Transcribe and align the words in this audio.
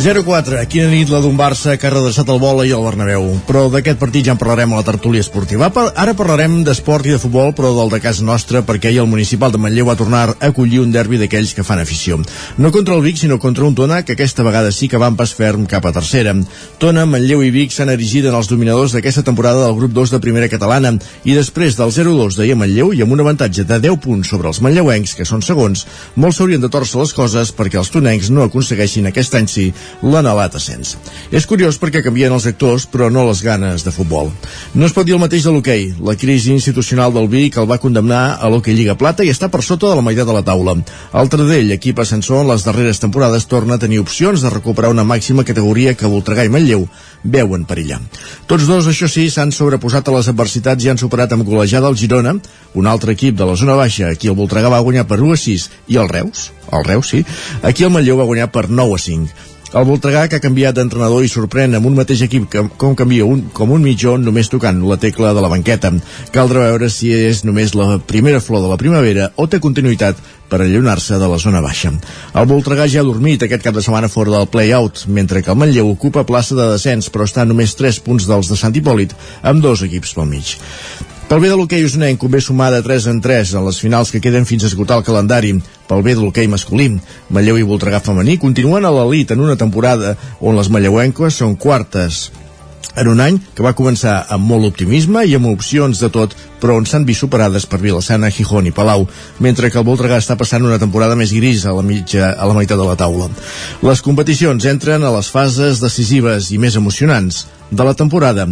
0-4, 0.00 0.62
quina 0.64 0.86
nit 0.88 1.10
la 1.12 1.18
d'un 1.20 1.34
Barça 1.36 1.74
que 1.76 1.84
ha 1.84 1.90
redreçat 1.92 2.30
el 2.32 2.38
bola 2.40 2.64
i 2.64 2.70
el 2.72 2.80
Bernabéu. 2.80 3.26
Però 3.44 3.66
d'aquest 3.68 3.98
partit 4.00 4.24
ja 4.24 4.32
en 4.32 4.38
parlarem 4.40 4.72
a 4.72 4.78
la 4.78 4.84
tertúlia 4.86 5.20
esportiva. 5.20 5.68
Ara 5.92 6.14
parlarem 6.16 6.62
d'esport 6.64 7.04
i 7.04 7.12
de 7.12 7.18
futbol, 7.20 7.50
però 7.52 7.74
del 7.76 7.92
de 7.92 8.00
casa 8.00 8.24
nostra, 8.24 8.62
perquè 8.64 8.88
ahir 8.88 9.02
el 9.02 9.10
municipal 9.12 9.52
de 9.52 9.60
Manlleu 9.60 9.90
va 9.90 9.98
tornar 10.00 10.22
a 10.30 10.48
acollir 10.48 10.80
un 10.80 10.94
derbi 10.94 11.20
d'aquells 11.20 11.52
que 11.52 11.66
fan 11.68 11.82
afició. 11.82 12.16
No 12.56 12.70
contra 12.72 12.96
el 12.96 13.04
Vic, 13.04 13.18
sinó 13.20 13.36
contra 13.38 13.66
un 13.68 13.74
Tona, 13.76 13.98
que 14.00 14.16
aquesta 14.16 14.46
vegada 14.46 14.72
sí 14.72 14.88
que 14.88 14.96
va 14.96 15.10
en 15.12 15.18
pas 15.20 15.34
ferm 15.36 15.66
cap 15.68 15.84
a 15.84 15.92
tercera. 15.92 16.32
Tona, 16.80 17.04
Manlleu 17.04 17.44
i 17.44 17.52
Vic 17.52 17.76
s'han 17.76 17.92
erigit 17.92 18.24
en 18.24 18.38
els 18.40 18.48
dominadors 18.48 18.96
d'aquesta 18.96 19.26
temporada 19.26 19.66
del 19.66 19.76
grup 19.76 19.92
2 19.92 20.14
de 20.16 20.22
primera 20.24 20.48
catalana, 20.48 20.94
i 21.28 21.36
després 21.36 21.76
del 21.76 21.92
0-2 21.92 22.40
d'ahir 22.40 22.56
a 22.56 22.60
Manlleu 22.62 22.94
i 22.96 23.04
amb 23.04 23.12
un 23.12 23.20
avantatge 23.26 23.68
de 23.68 23.82
10 23.90 24.00
punts 24.00 24.32
sobre 24.32 24.48
els 24.48 24.64
manlleuencs, 24.64 25.12
que 25.12 25.28
són 25.28 25.44
segons, 25.44 25.84
molts 26.16 26.40
s'haurien 26.40 26.64
de 26.64 26.72
torcer 26.72 27.04
les 27.04 27.12
coses 27.12 27.52
perquè 27.52 27.76
els 27.76 27.92
tonencs 27.92 28.32
no 28.32 28.48
aconsegueixin 28.48 29.12
aquest 29.12 29.36
any 29.36 29.52
sí 29.52 29.68
l'anhelat 30.02 30.56
ascens. 30.56 30.96
És 31.30 31.46
curiós 31.46 31.78
perquè 31.80 32.02
canvien 32.04 32.32
els 32.32 32.46
actors, 32.50 32.86
però 32.90 33.10
no 33.12 33.26
les 33.28 33.42
ganes 33.44 33.84
de 33.86 33.92
futbol. 33.94 34.30
No 34.74 34.86
es 34.86 34.94
pot 34.96 35.06
dir 35.06 35.16
el 35.16 35.22
mateix 35.22 35.44
de 35.46 35.54
l'hoquei. 35.54 35.90
La 36.06 36.16
crisi 36.16 36.52
institucional 36.54 37.12
del 37.14 37.28
Vic 37.28 37.58
el 37.60 37.68
va 37.70 37.80
condemnar 37.82 38.38
a 38.40 38.50
l'hoquei 38.50 38.76
Lliga 38.76 38.96
Plata 38.98 39.26
i 39.26 39.32
està 39.32 39.50
per 39.50 39.62
sota 39.66 39.90
de 39.90 39.98
la 39.98 40.04
meitat 40.06 40.28
de 40.28 40.36
la 40.36 40.44
taula. 40.46 40.76
El 41.14 41.30
Tradell, 41.32 41.72
equip 41.76 42.00
ascensor 42.00 42.44
en 42.44 42.52
les 42.52 42.64
darreres 42.66 43.02
temporades, 43.02 43.46
torna 43.50 43.76
a 43.76 43.82
tenir 43.82 44.00
opcions 44.00 44.42
de 44.42 44.50
recuperar 44.50 44.90
una 44.90 45.04
màxima 45.04 45.44
categoria 45.44 45.94
que 45.94 46.10
Voltregà 46.10 46.44
i 46.46 46.52
Manlleu 46.52 46.86
veuen 47.24 47.66
perillar. 47.68 48.00
Tots 48.48 48.66
dos, 48.68 48.88
això 48.88 49.08
sí, 49.10 49.28
s'han 49.30 49.52
sobreposat 49.52 50.08
a 50.08 50.16
les 50.16 50.30
adversitats 50.32 50.84
i 50.84 50.90
han 50.92 51.00
superat 51.00 51.34
amb 51.34 51.46
golejada 51.46 51.90
el 51.90 51.98
Girona, 52.00 52.36
un 52.74 52.86
altre 52.86 53.12
equip 53.16 53.36
de 53.36 53.48
la 53.48 53.56
zona 53.56 53.76
baixa, 53.78 54.08
aquí 54.08 54.30
el 54.30 54.38
Voltregà 54.38 54.72
va 54.72 54.80
guanyar 54.84 55.06
per 55.10 55.20
1 55.20 55.36
a 55.36 55.40
6, 55.44 55.68
i 55.88 56.00
el 56.00 56.08
Reus, 56.08 56.50
el 56.72 56.84
Reus 56.86 57.12
sí, 57.12 57.24
aquí 57.62 57.84
el 57.84 57.94
Manlleu 57.94 58.20
va 58.20 58.28
guanyar 58.28 58.50
per 58.52 58.68
9 58.70 58.96
a 58.96 59.04
5. 59.04 59.49
El 59.70 59.84
Voltregà, 59.86 60.24
que 60.26 60.40
ha 60.40 60.42
canviat 60.42 60.74
d'entrenador 60.74 61.22
i 61.22 61.28
sorprèn 61.30 61.76
amb 61.78 61.86
un 61.86 61.94
mateix 61.94 62.24
equip 62.26 62.48
que, 62.50 62.64
com 62.80 62.96
canvia 62.98 63.22
un, 63.22 63.44
com 63.54 63.70
un 63.70 63.84
mitjó 63.86 64.16
només 64.18 64.50
tocant 64.50 64.80
la 64.82 64.96
tecla 64.98 65.30
de 65.36 65.44
la 65.44 65.50
banqueta. 65.52 65.92
Caldrà 66.34 66.64
veure 66.72 66.88
si 66.90 67.12
és 67.14 67.44
només 67.46 67.76
la 67.78 68.00
primera 68.02 68.40
flor 68.42 68.64
de 68.64 68.72
la 68.72 68.78
primavera 68.80 69.28
o 69.38 69.46
té 69.46 69.60
continuïtat 69.62 70.18
per 70.50 70.58
allunar-se 70.64 71.20
de 71.22 71.28
la 71.30 71.38
zona 71.38 71.62
baixa. 71.62 71.92
El 72.34 72.50
Voltregà 72.50 72.88
ja 72.90 73.04
ha 73.04 73.06
dormit 73.06 73.46
aquest 73.46 73.62
cap 73.62 73.78
de 73.78 73.84
setmana 73.86 74.10
fora 74.10 74.34
del 74.34 74.50
play-out, 74.50 75.04
mentre 75.06 75.44
que 75.46 75.54
el 75.54 75.62
Manlleu 75.62 75.92
ocupa 75.92 76.26
plaça 76.26 76.58
de 76.58 76.66
descens, 76.72 77.06
però 77.06 77.30
està 77.30 77.46
només 77.46 77.78
3 77.78 78.02
punts 78.02 78.26
dels 78.26 78.50
de 78.50 78.58
Sant 78.58 78.74
Hipòlit, 78.74 79.14
amb 79.46 79.62
dos 79.62 79.86
equips 79.86 80.18
pel 80.18 80.26
mig. 80.34 80.56
Pel 81.30 81.38
bé 81.38 81.46
de 81.46 81.54
l'hoquei 81.54 81.84
usonenc 81.86 82.18
convé 82.18 82.40
sumar 82.42 82.72
de 82.74 82.80
3 82.82 83.04
en 83.12 83.18
3 83.22 83.52
en 83.54 83.62
les 83.68 83.76
finals 83.78 84.08
que 84.10 84.18
queden 84.18 84.48
fins 84.48 84.64
a 84.64 84.66
esgotar 84.66 84.96
el 84.98 85.04
calendari. 85.06 85.52
Pel 85.86 86.02
bé 86.02 86.16
de 86.16 86.24
l'hoquei 86.24 86.48
masculí, 86.50 86.88
Manlleu 87.30 87.60
i 87.60 87.66
Voltregà 87.68 88.00
femení 88.02 88.34
continuen 88.42 88.82
a 88.82 88.90
l'elit 88.96 89.30
en 89.30 89.44
una 89.46 89.54
temporada 89.60 90.16
on 90.40 90.58
les 90.58 90.72
manlleuenques 90.74 91.38
són 91.38 91.54
quartes 91.54 92.18
en 92.96 93.08
un 93.08 93.20
any 93.20 93.38
que 93.54 93.64
va 93.64 93.76
començar 93.76 94.16
amb 94.32 94.46
molt 94.50 94.66
optimisme 94.70 95.24
i 95.26 95.36
amb 95.36 95.50
opcions 95.50 96.00
de 96.00 96.10
tot, 96.12 96.34
però 96.60 96.76
on 96.76 96.86
s'han 96.86 97.06
vist 97.08 97.24
superades 97.24 97.66
per 97.66 97.80
Vilassana, 97.82 98.30
Gijón 98.30 98.68
i 98.68 98.74
Palau, 98.74 99.06
mentre 99.40 99.70
que 99.70 99.80
el 99.80 99.86
Voltregà 99.86 100.18
està 100.20 100.36
passant 100.40 100.66
una 100.66 100.80
temporada 100.82 101.16
més 101.16 101.32
gris 101.32 101.64
a 101.64 101.74
la, 101.76 101.84
mitja, 101.86 102.34
a 102.34 102.48
la 102.48 102.56
meitat 102.56 102.78
de 102.78 102.88
la 102.88 102.98
taula. 103.00 103.30
Les 103.86 104.02
competicions 104.04 104.66
entren 104.68 105.04
a 105.04 105.14
les 105.16 105.30
fases 105.32 105.80
decisives 105.80 106.50
i 106.50 106.58
més 106.58 106.76
emocionants 106.76 107.46
de 107.70 107.86
la 107.86 107.94
temporada 107.94 108.48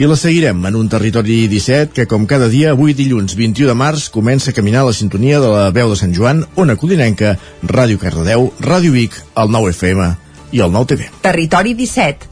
i 0.00 0.08
la 0.08 0.16
seguirem 0.16 0.64
en 0.66 0.78
un 0.80 0.88
territori 0.88 1.42
17 1.52 1.92
que 1.92 2.08
com 2.08 2.24
cada 2.26 2.48
dia 2.48 2.72
avui 2.72 2.96
dilluns 2.96 3.36
21 3.36 3.68
de 3.68 3.76
març 3.76 4.08
comença 4.14 4.50
a 4.50 4.56
caminar 4.56 4.86
la 4.88 4.96
sintonia 4.96 5.40
de 5.44 5.52
la 5.52 5.68
veu 5.70 5.92
de 5.92 6.00
Sant 6.00 6.16
Joan, 6.16 6.46
Ona 6.56 6.78
Codinenca, 6.80 7.36
Ràdio 7.62 8.00
Cardedeu, 8.00 8.50
Ràdio 8.60 8.96
Vic, 8.96 9.20
el 9.36 9.52
9 9.52 9.76
FM 9.76 10.12
i 10.52 10.60
el 10.64 10.72
9 10.72 10.94
TV. 10.94 11.10
Territori 11.22 11.76
17 11.76 12.31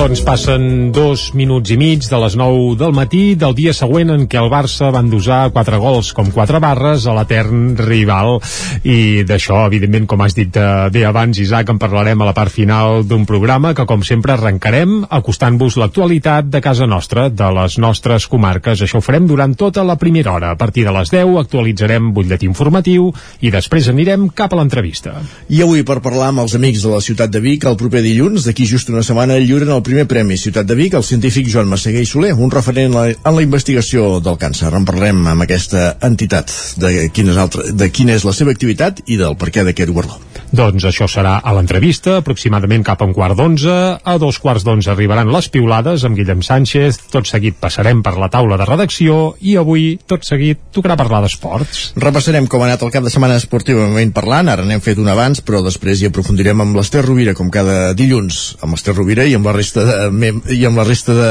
Doncs 0.00 0.22
passen 0.24 0.62
dos 0.96 1.26
minuts 1.36 1.74
i 1.74 1.76
mig 1.76 2.06
de 2.08 2.18
les 2.22 2.32
9 2.38 2.78
del 2.80 2.94
matí 2.96 3.34
del 3.36 3.52
dia 3.52 3.74
següent 3.76 4.08
en 4.14 4.22
què 4.32 4.38
el 4.40 4.48
Barça 4.48 4.88
va 4.94 5.02
endosar 5.04 5.50
quatre 5.52 5.76
gols 5.76 6.14
com 6.16 6.30
quatre 6.32 6.56
barres 6.56 7.04
a 7.04 7.12
l'etern 7.18 7.74
rival 7.76 8.38
i 8.80 9.26
d'això, 9.28 9.66
evidentment, 9.68 10.06
com 10.08 10.22
has 10.24 10.32
dit 10.38 10.56
eh, 10.56 10.88
bé 10.94 11.02
abans, 11.04 11.36
Isaac, 11.44 11.68
en 11.68 11.80
parlarem 11.82 12.16
a 12.16 12.30
la 12.30 12.32
part 12.32 12.48
final 12.54 13.04
d'un 13.04 13.26
programa 13.28 13.74
que, 13.76 13.84
com 13.84 14.00
sempre, 14.00 14.32
arrencarem 14.32 15.02
acostant-vos 15.18 15.76
l'actualitat 15.82 16.48
de 16.48 16.64
casa 16.64 16.88
nostra, 16.88 17.26
de 17.28 17.50
les 17.58 17.76
nostres 17.76 18.24
comarques. 18.24 18.80
Això 18.80 19.02
ho 19.02 19.04
farem 19.04 19.28
durant 19.28 19.52
tota 19.52 19.84
la 19.84 19.98
primera 20.00 20.32
hora. 20.32 20.54
A 20.54 20.56
partir 20.56 20.86
de 20.88 20.96
les 20.96 21.12
10 21.12 21.36
actualitzarem 21.42 22.08
butlletí 22.16 22.48
informatiu 22.48 23.10
i 23.44 23.52
després 23.52 23.92
anirem 23.92 24.30
cap 24.32 24.56
a 24.56 24.62
l'entrevista. 24.62 25.18
I 25.52 25.60
avui, 25.68 25.84
per 25.84 26.00
parlar 26.00 26.32
amb 26.32 26.46
els 26.46 26.56
amics 26.56 26.88
de 26.88 26.96
la 26.96 27.04
ciutat 27.04 27.36
de 27.36 27.44
Vic, 27.44 27.68
el 27.68 27.76
proper 27.76 28.00
dilluns, 28.08 28.48
d'aquí 28.48 28.64
just 28.64 28.88
una 28.88 29.04
setmana, 29.04 29.36
lliuren 29.36 29.76
el 29.76 29.84
primer 29.90 30.06
Premi 30.06 30.36
Ciutat 30.38 30.68
de 30.70 30.76
Vic 30.78 30.94
el 30.94 31.02
científic 31.02 31.48
Joan 31.50 31.66
Massaguer 31.66 32.04
i 32.04 32.06
Soler, 32.06 32.30
un 32.38 32.52
referent 32.54 32.92
en 32.92 32.94
la, 32.94 33.04
en 33.10 33.34
la 33.34 33.42
investigació 33.42 34.20
del 34.22 34.38
càncer. 34.38 34.70
En 34.70 34.86
parlem 34.86 35.24
amb 35.32 35.42
aquesta 35.42 35.96
entitat, 36.06 36.52
de, 36.78 37.08
quines 37.14 37.38
altre, 37.40 37.72
de 37.74 37.90
quina 37.90 38.14
és 38.14 38.26
la 38.26 38.34
seva 38.36 38.54
activitat 38.54 39.02
i 39.10 39.18
del 39.18 39.34
perquè 39.40 39.66
d'aquest 39.66 39.90
guardó. 39.90 40.20
Doncs 40.50 40.82
això 40.88 41.06
serà 41.06 41.36
a 41.46 41.52
l'entrevista, 41.54 42.16
aproximadament 42.18 42.82
cap 42.86 43.02
a 43.02 43.06
un 43.06 43.14
quart 43.14 43.38
d'onze. 43.38 43.74
A 44.02 44.14
dos 44.18 44.40
quarts 44.42 44.64
d'onze 44.66 44.90
arribaran 44.90 45.30
les 45.30 45.46
piulades 45.50 46.02
amb 46.06 46.18
Guillem 46.18 46.42
Sánchez. 46.42 46.98
Tot 47.12 47.28
seguit 47.30 47.58
passarem 47.60 48.00
per 48.02 48.16
la 48.18 48.30
taula 48.32 48.58
de 48.58 48.66
redacció 48.66 49.36
i 49.46 49.54
avui, 49.60 49.92
tot 50.10 50.26
seguit, 50.26 50.58
tocarà 50.74 50.96
parlar 50.98 51.22
d'esports. 51.22 51.92
Repassarem 52.02 52.48
com 52.50 52.64
ha 52.64 52.70
anat 52.70 52.82
el 52.82 52.90
cap 52.94 53.06
de 53.06 53.12
setmana 53.14 53.38
esportivament 53.38 54.10
parlant. 54.16 54.50
Ara 54.50 54.66
n'hem 54.66 54.82
fet 54.82 54.98
un 54.98 55.10
abans, 55.12 55.42
però 55.42 55.62
després 55.62 56.02
hi 56.02 56.10
aprofundirem 56.10 56.66
amb 56.66 56.78
l'Ester 56.78 57.04
Rovira, 57.06 57.36
com 57.38 57.50
cada 57.54 57.92
dilluns, 57.94 58.56
amb 58.58 58.74
l'Ester 58.74 58.96
Rovira 58.98 59.26
i 59.30 59.38
amb 59.38 59.46
la 59.46 59.54
resta 59.54 59.79
de, 59.88 60.30
i 60.56 60.60
amb 60.68 60.80
la 60.80 60.86
resta 60.86 61.16
de, 61.16 61.30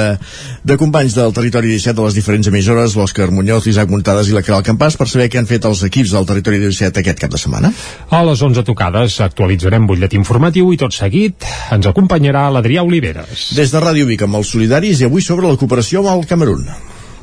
de 0.64 0.78
companys 0.82 1.16
del 1.18 1.34
territori 1.36 1.72
17 1.72 1.96
de 1.98 2.06
les 2.08 2.18
diferents 2.18 2.50
emissores, 2.52 2.96
l'Òscar 3.00 3.30
Muñoz, 3.34 3.66
l'Isaac 3.68 3.92
Muntades 3.92 4.30
i 4.30 4.36
la 4.36 4.44
Caral 4.46 4.66
Campàs, 4.68 4.98
per 5.00 5.10
saber 5.10 5.30
què 5.32 5.42
han 5.42 5.50
fet 5.50 5.66
els 5.70 5.84
equips 5.88 6.14
del 6.16 6.28
territori 6.30 6.62
17 6.66 7.04
aquest 7.04 7.24
cap 7.24 7.34
de 7.34 7.42
setmana. 7.42 7.74
A 8.10 8.22
les 8.28 8.44
11 8.46 8.66
tocades 8.68 9.20
actualitzarem 9.26 9.88
butlletí 9.90 10.20
informatiu 10.20 10.74
i 10.74 10.80
tot 10.82 10.96
seguit 10.96 11.48
ens 11.74 11.90
acompanyarà 11.90 12.48
l'Adrià 12.54 12.86
Oliveres. 12.86 13.50
Des 13.58 13.74
de 13.74 13.84
Ràdio 13.84 14.10
Vic 14.10 14.28
amb 14.28 14.42
els 14.42 14.56
solidaris 14.56 15.02
i 15.02 15.10
avui 15.10 15.26
sobre 15.26 15.50
la 15.50 15.60
cooperació 15.60 16.04
amb 16.04 16.16
el 16.18 16.28
Camerún 16.30 16.68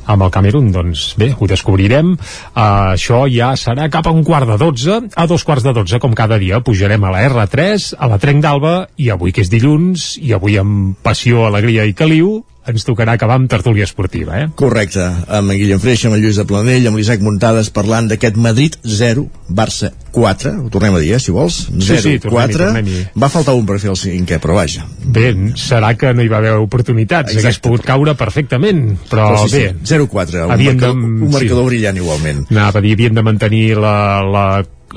amb 0.07 0.25
el 0.25 0.31
Camerún, 0.33 0.71
doncs 0.71 1.11
bé, 1.19 1.33
ho 1.37 1.47
descobrirem. 1.49 2.15
Uh, 2.15 2.95
això 2.95 3.25
ja 3.31 3.51
serà 3.59 3.89
cap 3.93 4.07
a 4.07 4.15
un 4.15 4.23
quart 4.27 4.49
de 4.49 4.57
dotze, 4.61 4.99
a 5.13 5.27
dos 5.29 5.45
quarts 5.47 5.67
de 5.67 5.75
dotze, 5.75 6.01
com 6.03 6.15
cada 6.17 6.39
dia, 6.41 6.61
pujarem 6.63 7.03
a 7.03 7.13
la 7.13 7.23
R3, 7.27 7.91
a 7.99 8.11
la 8.11 8.19
Trenc 8.21 8.43
d'Alba, 8.45 8.75
i 8.97 9.11
avui 9.13 9.35
que 9.35 9.43
és 9.45 9.51
dilluns, 9.53 10.15
i 10.23 10.33
avui 10.37 10.57
amb 10.61 10.97
passió, 11.03 11.45
alegria 11.47 11.85
i 11.85 11.95
caliu, 11.97 12.39
ens 12.67 12.83
tocarà 12.87 13.15
acabar 13.15 13.37
amb 13.39 13.49
tertúlia 13.49 13.85
esportiva, 13.87 14.37
eh? 14.41 14.47
Correcte, 14.59 15.03
amb 15.03 15.53
en 15.53 15.59
Guillem 15.59 15.79
Freixa, 15.81 16.09
amb 16.09 16.17
en 16.17 16.23
Lluís 16.23 16.39
de 16.39 16.45
Planell, 16.47 16.87
amb 16.89 16.99
l'Isaac 16.99 17.23
Muntades, 17.23 17.71
parlant 17.73 18.09
d'aquest 18.11 18.37
Madrid 18.43 18.75
0, 18.83 19.23
Barça 19.47 19.93
4, 20.15 20.53
ho 20.65 20.71
tornem 20.73 20.97
a 20.97 21.01
dir, 21.03 21.13
eh, 21.15 21.21
si 21.23 21.31
vols, 21.35 21.61
0, 21.71 21.87
sí, 21.87 21.99
sí, 22.03 22.19
4, 22.23 22.69
va 23.15 23.31
faltar 23.31 23.55
un 23.57 23.65
per 23.69 23.79
fer 23.79 23.91
el 23.93 23.99
cinquè, 23.99 24.41
però 24.43 24.57
vaja. 24.59 24.85
Bé, 25.03 25.31
serà 25.59 25.93
que 25.99 26.13
no 26.13 26.25
hi 26.25 26.31
va 26.31 26.41
haver 26.41 26.55
oportunitats, 26.59 27.31
Exacte. 27.31 27.45
hagués 27.45 27.61
pogut 27.63 27.85
caure 27.87 28.17
perfectament, 28.19 28.83
però, 29.07 29.29
però 29.33 29.45
sí, 29.47 29.57
bé. 29.57 29.67
Sí, 29.83 29.93
0-4, 29.95 30.43
un, 30.43 30.55
marcador, 30.55 30.79
de, 30.81 30.89
un 30.97 31.31
marcador 31.31 31.63
sí. 31.63 31.69
brillant 31.71 32.01
igualment. 32.03 32.47
Anava 32.51 32.81
a 32.81 32.83
dir, 32.83 32.97
havien 32.97 33.15
de 33.15 33.23
mantenir 33.23 33.67
la, 33.79 33.95
la 34.27 34.47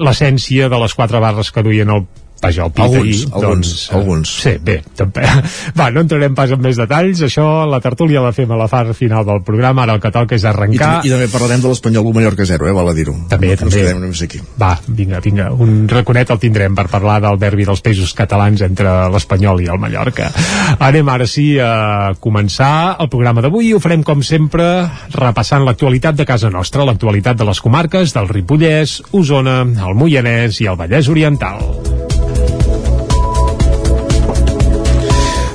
l'essència 0.01 0.69
de 0.71 0.79
les 0.79 0.95
quatre 0.95 1.19
barres 1.23 1.51
que 1.51 1.65
duien 1.67 1.91
el 1.91 2.05
vaja, 2.41 2.65
el 2.67 2.73
pit 2.73 2.85
alguns, 2.85 3.03
ahir, 3.05 3.29
alguns, 3.33 3.43
doncs, 3.43 3.93
alguns. 3.97 4.33
Sí, 4.43 4.55
bé, 4.65 4.81
també. 4.97 5.27
Va, 5.79 5.91
no 5.95 6.05
entrarem 6.05 6.35
pas 6.37 6.53
en 6.55 6.63
més 6.65 6.79
detalls, 6.81 7.23
això 7.27 7.47
la 7.69 7.81
tertúlia 7.85 8.23
la 8.25 8.33
fem 8.37 8.51
a 8.51 8.59
la 8.59 8.69
part 8.71 8.95
final 8.97 9.27
del 9.29 9.43
programa, 9.47 9.85
ara 9.85 9.97
el 9.99 10.03
que 10.03 10.13
toca 10.15 10.37
és 10.37 10.47
arrencar. 10.49 10.93
I, 11.05 11.11
i 11.11 11.15
també 11.15 11.29
parlarem 11.33 11.63
de 11.63 11.73
l'Espanyol 11.73 12.07
del 12.09 12.17
Mallorca 12.17 12.47
0, 12.49 12.69
eh, 12.69 12.75
val 12.77 12.91
a 12.91 12.97
dir-ho. 12.97 13.15
També, 13.31 13.53
no, 13.55 13.61
també. 13.65 13.85
Només 14.01 14.23
aquí. 14.25 14.41
Va, 14.61 14.73
vinga, 14.87 15.21
vinga, 15.25 15.51
un 15.53 15.85
raconet 15.91 16.33
el 16.33 16.41
tindrem 16.43 16.77
per 16.79 16.87
parlar 16.93 17.21
del 17.25 17.41
derbi 17.41 17.67
dels 17.69 17.85
països 17.85 18.15
catalans 18.17 18.63
entre 18.67 18.95
l'Espanyol 19.13 19.65
i 19.65 19.71
el 19.73 19.81
Mallorca. 19.83 20.31
Anem 20.79 21.13
ara 21.13 21.29
sí 21.31 21.53
a 21.61 22.15
començar 22.21 22.97
el 23.01 23.11
programa 23.13 23.45
d'avui 23.45 23.71
i 23.71 23.75
ho 23.75 23.83
farem 23.83 24.05
com 24.07 24.25
sempre 24.27 24.71
repassant 25.17 25.67
l'actualitat 25.67 26.19
de 26.19 26.29
casa 26.29 26.51
nostra, 26.53 26.87
l'actualitat 26.89 27.39
de 27.41 27.49
les 27.49 27.61
comarques 27.61 28.15
del 28.17 28.31
Ripollès, 28.31 29.01
Osona, 29.17 29.61
el 29.65 29.99
Moianès 29.99 30.63
i 30.65 30.71
el 30.71 30.81
Vallès 30.81 31.11
Oriental. 31.13 32.10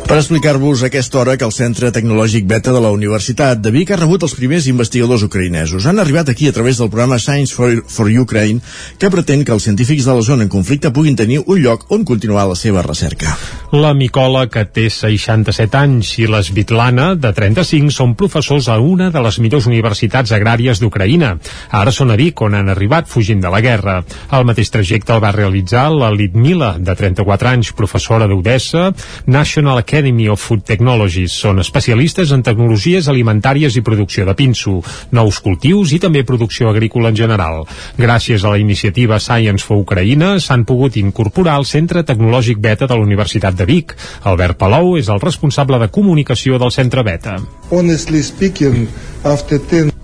Per 0.05 0.19
explicar-vos 0.21 0.83
aquesta 0.85 1.17
hora 1.17 1.33
que 1.35 1.47
el 1.47 1.51
Centre 1.51 1.89
Tecnològic 1.89 2.45
Beta 2.45 2.69
de 2.69 2.79
la 2.79 2.91
Universitat 2.93 3.57
de 3.57 3.71
Vic 3.73 3.89
ha 3.89 3.97
rebut 3.97 4.21
els 4.23 4.35
primers 4.37 4.67
investigadors 4.69 5.23
ucraïnesos. 5.25 5.87
Han 5.89 5.97
arribat 5.99 6.29
aquí 6.29 6.45
a 6.47 6.53
través 6.53 6.77
del 6.77 6.91
programa 6.93 7.17
Science 7.17 7.55
for, 7.57 7.81
for 7.89 8.07
Ukraine, 8.07 8.61
que 9.01 9.09
pretén 9.09 9.41
que 9.43 9.51
els 9.51 9.65
científics 9.65 10.05
de 10.05 10.13
la 10.13 10.21
zona 10.21 10.45
en 10.45 10.51
conflicte 10.53 10.91
puguin 10.93 11.17
tenir 11.17 11.39
un 11.41 11.57
lloc 11.57 11.87
on 11.89 12.05
continuar 12.05 12.45
la 12.45 12.55
seva 12.55 12.83
recerca. 12.85 13.33
La 13.73 13.95
Micola, 13.97 14.45
que 14.45 14.63
té 14.69 14.85
67 14.93 15.75
anys, 15.81 16.13
i 16.21 16.29
la 16.29 16.43
Svitlana, 16.45 17.09
de 17.17 17.33
35, 17.33 17.89
són 17.91 18.13
professors 18.15 18.69
a 18.69 18.77
una 18.77 19.09
de 19.11 19.25
les 19.25 19.41
millors 19.41 19.65
universitats 19.65 20.31
agràries 20.37 20.79
d'Ucraïna. 20.79 21.33
Ara 21.81 21.91
són 21.91 22.13
a 22.13 22.19
Vic, 22.21 22.45
on 22.45 22.55
han 22.55 22.69
arribat 22.69 23.09
fugint 23.09 23.41
de 23.41 23.49
la 23.49 23.63
guerra. 23.65 23.97
El 24.31 24.45
mateix 24.45 24.69
trajecte 24.69 25.17
el 25.17 25.25
va 25.25 25.33
realitzar 25.33 25.89
la 25.91 26.13
Lidmila, 26.13 26.75
de 26.77 26.93
34 26.93 27.55
anys, 27.55 27.73
professora 27.73 28.29
d'Odessa, 28.29 28.91
National 29.25 29.81
Academy 29.81 30.04
Academy 30.05 30.27
of 30.29 30.37
Food 30.39 30.61
Technologies. 30.61 31.33
Són 31.33 31.57
especialistes 31.57 32.29
en 32.35 32.43
tecnologies 32.45 33.07
alimentàries 33.09 33.73
i 33.73 33.81
producció 33.81 34.27
de 34.27 34.35
pinso, 34.37 34.75
nous 35.17 35.39
cultius 35.41 35.95
i 35.97 35.99
també 36.03 36.21
producció 36.21 36.69
agrícola 36.69 37.09
en 37.09 37.17
general. 37.17 37.63
Gràcies 37.97 38.45
a 38.45 38.53
la 38.53 38.61
iniciativa 38.61 39.17
Science 39.17 39.65
for 39.65 39.81
Ucraïna 39.81 40.35
s'han 40.37 40.67
pogut 40.69 40.99
incorporar 41.01 41.57
al 41.57 41.65
Centre 41.65 42.05
Tecnològic 42.05 42.61
Beta 42.61 42.85
de 42.85 42.93
la 42.93 43.01
Universitat 43.01 43.57
de 43.57 43.65
Vic. 43.65 43.97
Albert 44.29 44.61
Palou 44.61 44.93
és 45.01 45.09
el 45.09 45.23
responsable 45.25 45.81
de 45.81 45.89
comunicació 45.89 46.61
del 46.61 46.69
Centre 46.69 47.01
Beta. 47.01 47.39
Honestly 47.71 48.21
speaking, 48.21 48.85
after 49.25 49.57
10 49.57 49.95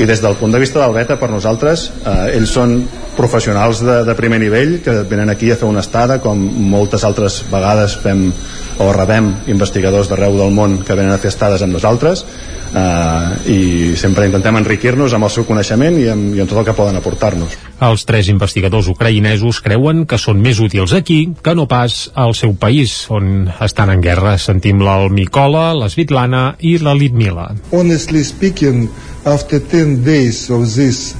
i 0.00 0.06
des 0.06 0.20
del 0.22 0.36
punt 0.38 0.52
de 0.54 0.60
vista 0.62 0.80
del 0.80 0.94
beta 0.94 1.16
per 1.18 1.28
nosaltres 1.32 1.88
eh, 2.06 2.36
ells 2.38 2.52
són 2.54 2.76
professionals 3.16 3.82
de, 3.84 3.96
de 4.06 4.14
primer 4.16 4.38
nivell 4.40 4.78
que 4.84 4.94
venen 5.10 5.32
aquí 5.32 5.50
a 5.50 5.58
fer 5.60 5.68
una 5.68 5.82
estada 5.82 6.20
com 6.22 6.38
moltes 6.70 7.04
altres 7.04 7.42
vegades 7.50 7.98
fem 8.00 8.28
o 8.80 8.92
rebem 8.96 9.28
investigadors 9.52 10.08
d'arreu 10.08 10.38
del 10.38 10.54
món 10.56 10.80
que 10.86 10.96
venen 10.96 11.12
a 11.12 11.20
fer 11.20 11.28
estades 11.34 11.62
amb 11.62 11.76
nosaltres 11.76 12.24
eh, 12.72 13.52
i 13.52 13.60
sempre 14.00 14.26
intentem 14.28 14.56
enriquir-nos 14.60 15.14
amb 15.16 15.28
el 15.28 15.32
seu 15.34 15.46
coneixement 15.48 15.98
i 16.00 16.08
amb, 16.12 16.32
i 16.36 16.40
amb 16.40 16.50
tot 16.50 16.62
el 16.62 16.68
que 16.70 16.76
poden 16.76 16.96
aportar-nos. 16.96 17.56
Els 17.84 18.04
tres 18.08 18.28
investigadors 18.32 18.90
ucraïnesos 18.92 19.60
creuen 19.64 20.04
que 20.08 20.18
són 20.20 20.40
més 20.40 20.60
útils 20.64 20.94
aquí 20.96 21.20
que 21.44 21.54
no 21.56 21.66
pas 21.68 22.02
al 22.14 22.34
seu 22.38 22.54
país, 22.56 23.04
on 23.12 23.48
estan 23.60 23.92
en 23.92 24.04
guerra. 24.04 24.36
Sentim 24.40 24.80
la 24.84 24.96
Micola, 25.12 25.70
la 25.76 25.88
Svitlana 25.92 26.54
i 26.60 26.78
la 26.80 26.96
Litmila. 26.96 27.50
Honestly 27.72 28.24
speaking, 28.24 28.88
after 29.24 29.60
10 29.60 30.04
days 30.04 30.48
of 30.50 30.68
this 30.72 31.14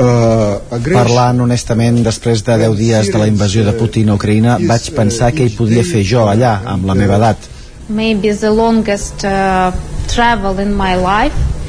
Uh, 0.00 0.78
Parlant 0.80 1.42
honestament, 1.44 1.98
després 2.06 2.40
de 2.46 2.56
10 2.62 2.76
dies 2.78 3.10
de 3.12 3.20
la 3.20 3.26
invasió 3.28 3.66
de 3.66 3.74
Putin 3.76 4.08
a 4.08 4.16
Ucraïna, 4.16 4.56
vaig 4.70 4.90
pensar 4.96 5.28
què 5.36 5.44
hi 5.44 5.54
podia 5.56 5.84
fer 5.84 6.00
jo 6.06 6.24
allà, 6.30 6.54
amb 6.72 6.88
la 6.88 6.96
meva 6.96 7.18
edat. 7.20 7.48
Maybe 7.90 8.32
the 8.32 8.52
longest 8.54 9.26
uh, 9.28 9.74
travel 10.08 10.62
in 10.62 10.72
my 10.78 10.94
life 10.96 11.59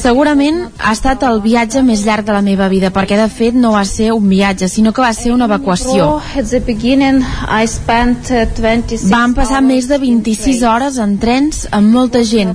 Segurament 0.00 0.60
ha 0.78 0.92
estat 0.94 1.22
el 1.26 1.40
viatge 1.42 1.82
més 1.82 2.04
llarg 2.06 2.24
de 2.26 2.32
la 2.32 2.42
meva 2.42 2.68
vida, 2.68 2.92
perquè 2.94 3.16
de 3.18 3.26
fet 3.28 3.54
no 3.54 3.72
va 3.74 3.84
ser 3.84 4.12
un 4.14 4.28
viatge, 4.30 4.68
sinó 4.68 4.92
que 4.92 5.02
va 5.02 5.12
ser 5.12 5.32
una 5.34 5.48
evacuació. 5.50 6.20
Vam 9.10 9.34
passar 9.34 9.60
més 9.62 9.88
de 9.88 9.98
26 9.98 10.62
hores 10.62 10.98
en 11.02 11.18
trens 11.18 11.66
amb 11.72 11.92
molta 11.92 12.22
gent. 12.24 12.54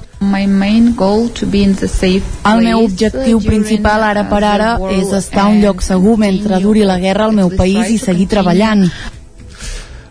El 2.45 2.63
meu 2.63 2.83
objectiu 2.85 3.41
principal 3.41 4.03
ara 4.03 4.27
per 4.29 4.43
ara 4.43 4.75
és 4.91 5.11
estar 5.11 5.45
a 5.45 5.49
un 5.49 5.61
lloc 5.61 5.81
segur 5.81 6.17
mentre 6.17 6.59
duri 6.63 6.83
la 6.85 6.99
guerra 6.99 7.25
al 7.25 7.33
meu 7.33 7.49
país 7.57 7.89
i 7.89 7.97
seguir 7.97 8.27
treballant. 8.27 8.87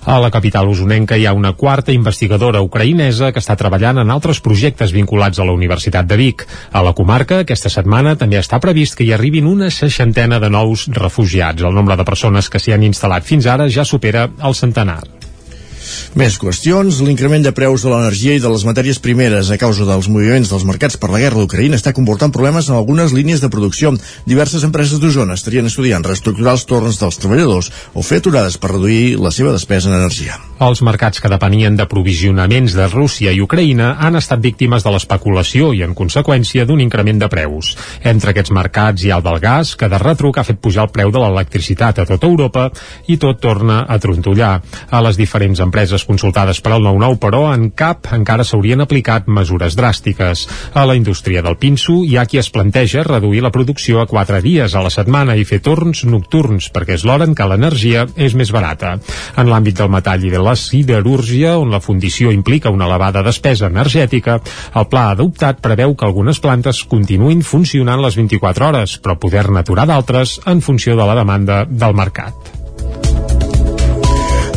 A 0.05 0.17
la 0.19 0.31
capital 0.33 0.69
usonenca 0.69 1.19
hi 1.21 1.27
ha 1.29 1.35
una 1.37 1.53
quarta 1.53 1.93
investigadora 1.93 2.63
ucraïnesa 2.65 3.33
que 3.37 3.43
està 3.43 3.57
treballant 3.61 4.01
en 4.01 4.11
altres 4.15 4.41
projectes 4.41 4.95
vinculats 4.97 5.39
a 5.39 5.45
la 5.45 5.53
Universitat 5.53 6.09
de 6.09 6.17
Vic. 6.17 6.47
A 6.73 6.81
la 6.87 6.95
comarca, 6.97 7.43
aquesta 7.45 7.69
setmana 7.69 8.17
també 8.17 8.41
està 8.41 8.63
previst 8.65 8.97
que 8.97 9.05
hi 9.05 9.13
arribin 9.13 9.51
una 9.51 9.69
seixantena 9.69 10.41
de 10.41 10.49
nous 10.49 10.89
refugiats. 10.97 11.61
El 11.63 11.77
nombre 11.77 12.01
de 12.01 12.09
persones 12.09 12.49
que 12.49 12.59
s'hi 12.59 12.73
han 12.73 12.89
instal·lat 12.89 13.29
fins 13.29 13.47
ara 13.47 13.69
ja 13.69 13.85
supera 13.85 14.31
el 14.41 14.57
centenar. 14.57 15.20
Més 16.19 16.37
qüestions. 16.43 17.01
L'increment 17.07 17.45
de 17.45 17.53
preus 17.55 17.85
de 17.85 17.91
l'energia 17.93 18.35
i 18.35 18.43
de 18.43 18.51
les 18.53 18.65
matèries 18.67 18.99
primeres 19.03 19.51
a 19.51 19.59
causa 19.61 19.87
dels 19.89 20.09
moviments 20.11 20.51
dels 20.51 20.67
mercats 20.69 20.99
per 21.01 21.11
la 21.13 21.21
guerra 21.23 21.41
d'Ucraïna 21.41 21.79
està 21.79 21.95
comportant 21.97 22.33
problemes 22.35 22.69
en 22.69 22.77
algunes 22.79 23.15
línies 23.17 23.43
de 23.43 23.51
producció. 23.53 23.93
Diverses 24.27 24.65
empreses 24.67 25.01
d'Osona 25.03 25.39
estarien 25.39 25.67
estudiant 25.67 26.05
reestructurar 26.07 26.57
els 26.59 26.67
torns 26.69 27.01
dels 27.01 27.19
treballadors 27.23 27.71
o 27.95 28.05
fer 28.07 28.21
aturades 28.21 28.59
per 28.61 28.73
reduir 28.75 29.19
la 29.21 29.33
seva 29.35 29.55
despesa 29.57 29.91
en 29.91 29.99
energia. 29.99 30.39
Els 30.61 30.83
mercats 30.85 31.23
que 31.25 31.31
depenien 31.33 31.77
d'aprovisionaments 31.79 32.75
de 32.77 32.87
Rússia 32.93 33.33
i 33.33 33.41
Ucraïna 33.41 33.95
han 33.99 34.19
estat 34.21 34.43
víctimes 34.45 34.85
de 34.85 34.93
l'especulació 34.93 35.73
i, 35.73 35.81
en 35.87 35.95
conseqüència, 35.97 36.67
d'un 36.69 36.83
increment 36.85 37.23
de 37.23 37.31
preus. 37.33 37.73
Entre 38.05 38.35
aquests 38.35 38.53
mercats 38.53 39.03
hi 39.03 39.11
ha 39.11 39.19
el 39.21 39.25
del 39.25 39.41
gas, 39.41 39.73
que 39.77 39.89
de 39.89 39.99
retruc 39.99 40.39
ha 40.39 40.45
fet 40.45 40.61
pujar 40.61 40.85
el 40.87 40.93
preu 40.93 41.11
de 41.15 41.23
l'electricitat 41.23 42.03
a 42.03 42.07
tota 42.09 42.29
Europa 42.29 42.69
i 43.09 43.17
tot 43.17 43.41
torna 43.41 43.83
a 43.89 43.99
trontollar. 43.99 44.53
A 44.91 45.01
les 45.07 45.17
diferents 45.17 45.65
empreses 45.65 45.90
consultades 46.07 46.61
per 46.63 46.73
al 46.77 46.85
9-9, 46.85 47.19
però 47.21 47.41
en 47.53 47.71
cap 47.77 48.09
encara 48.15 48.45
s'haurien 48.47 48.81
aplicat 48.85 49.27
mesures 49.29 49.77
dràstiques. 49.79 50.47
A 50.75 50.85
la 50.87 50.97
indústria 50.99 51.43
del 51.43 51.59
pinso 51.61 52.01
hi 52.07 52.17
ha 52.17 52.27
qui 52.27 52.39
es 52.41 52.51
planteja 52.55 53.03
reduir 53.07 53.43
la 53.43 53.53
producció 53.55 54.01
a 54.01 54.07
4 54.11 54.41
dies 54.45 54.75
a 54.75 54.85
la 54.85 54.93
setmana 54.95 55.37
i 55.37 55.47
fer 55.49 55.61
torns 55.65 56.05
nocturns, 56.05 56.71
perquè 56.71 56.97
és 56.99 57.07
l'hora 57.09 57.27
en 57.29 57.35
què 57.35 57.49
l'energia 57.49 58.07
és 58.17 58.37
més 58.39 58.53
barata. 58.55 58.97
En 59.37 59.51
l'àmbit 59.51 59.79
del 59.81 59.91
metall 59.93 60.25
i 60.27 60.33
de 60.33 60.43
la 60.43 60.55
siderúrgia, 60.57 61.57
on 61.59 61.75
la 61.75 61.83
fundició 61.83 62.31
implica 62.35 62.71
una 62.71 62.87
elevada 62.87 63.25
despesa 63.27 63.71
energètica, 63.71 64.39
el 64.75 64.89
pla 64.93 65.11
adoptat 65.17 65.61
preveu 65.65 65.97
que 65.97 66.07
algunes 66.07 66.41
plantes 66.41 66.85
continuïn 66.91 67.43
funcionant 67.43 68.03
les 68.05 68.17
24 68.21 68.71
hores, 68.71 68.97
però 69.03 69.19
poder-ne 69.19 69.65
aturar 69.65 69.89
d'altres 69.91 70.39
en 70.47 70.63
funció 70.65 70.97
de 70.97 71.07
la 71.07 71.19
demanda 71.19 71.65
del 71.67 71.97
mercat. 71.97 72.60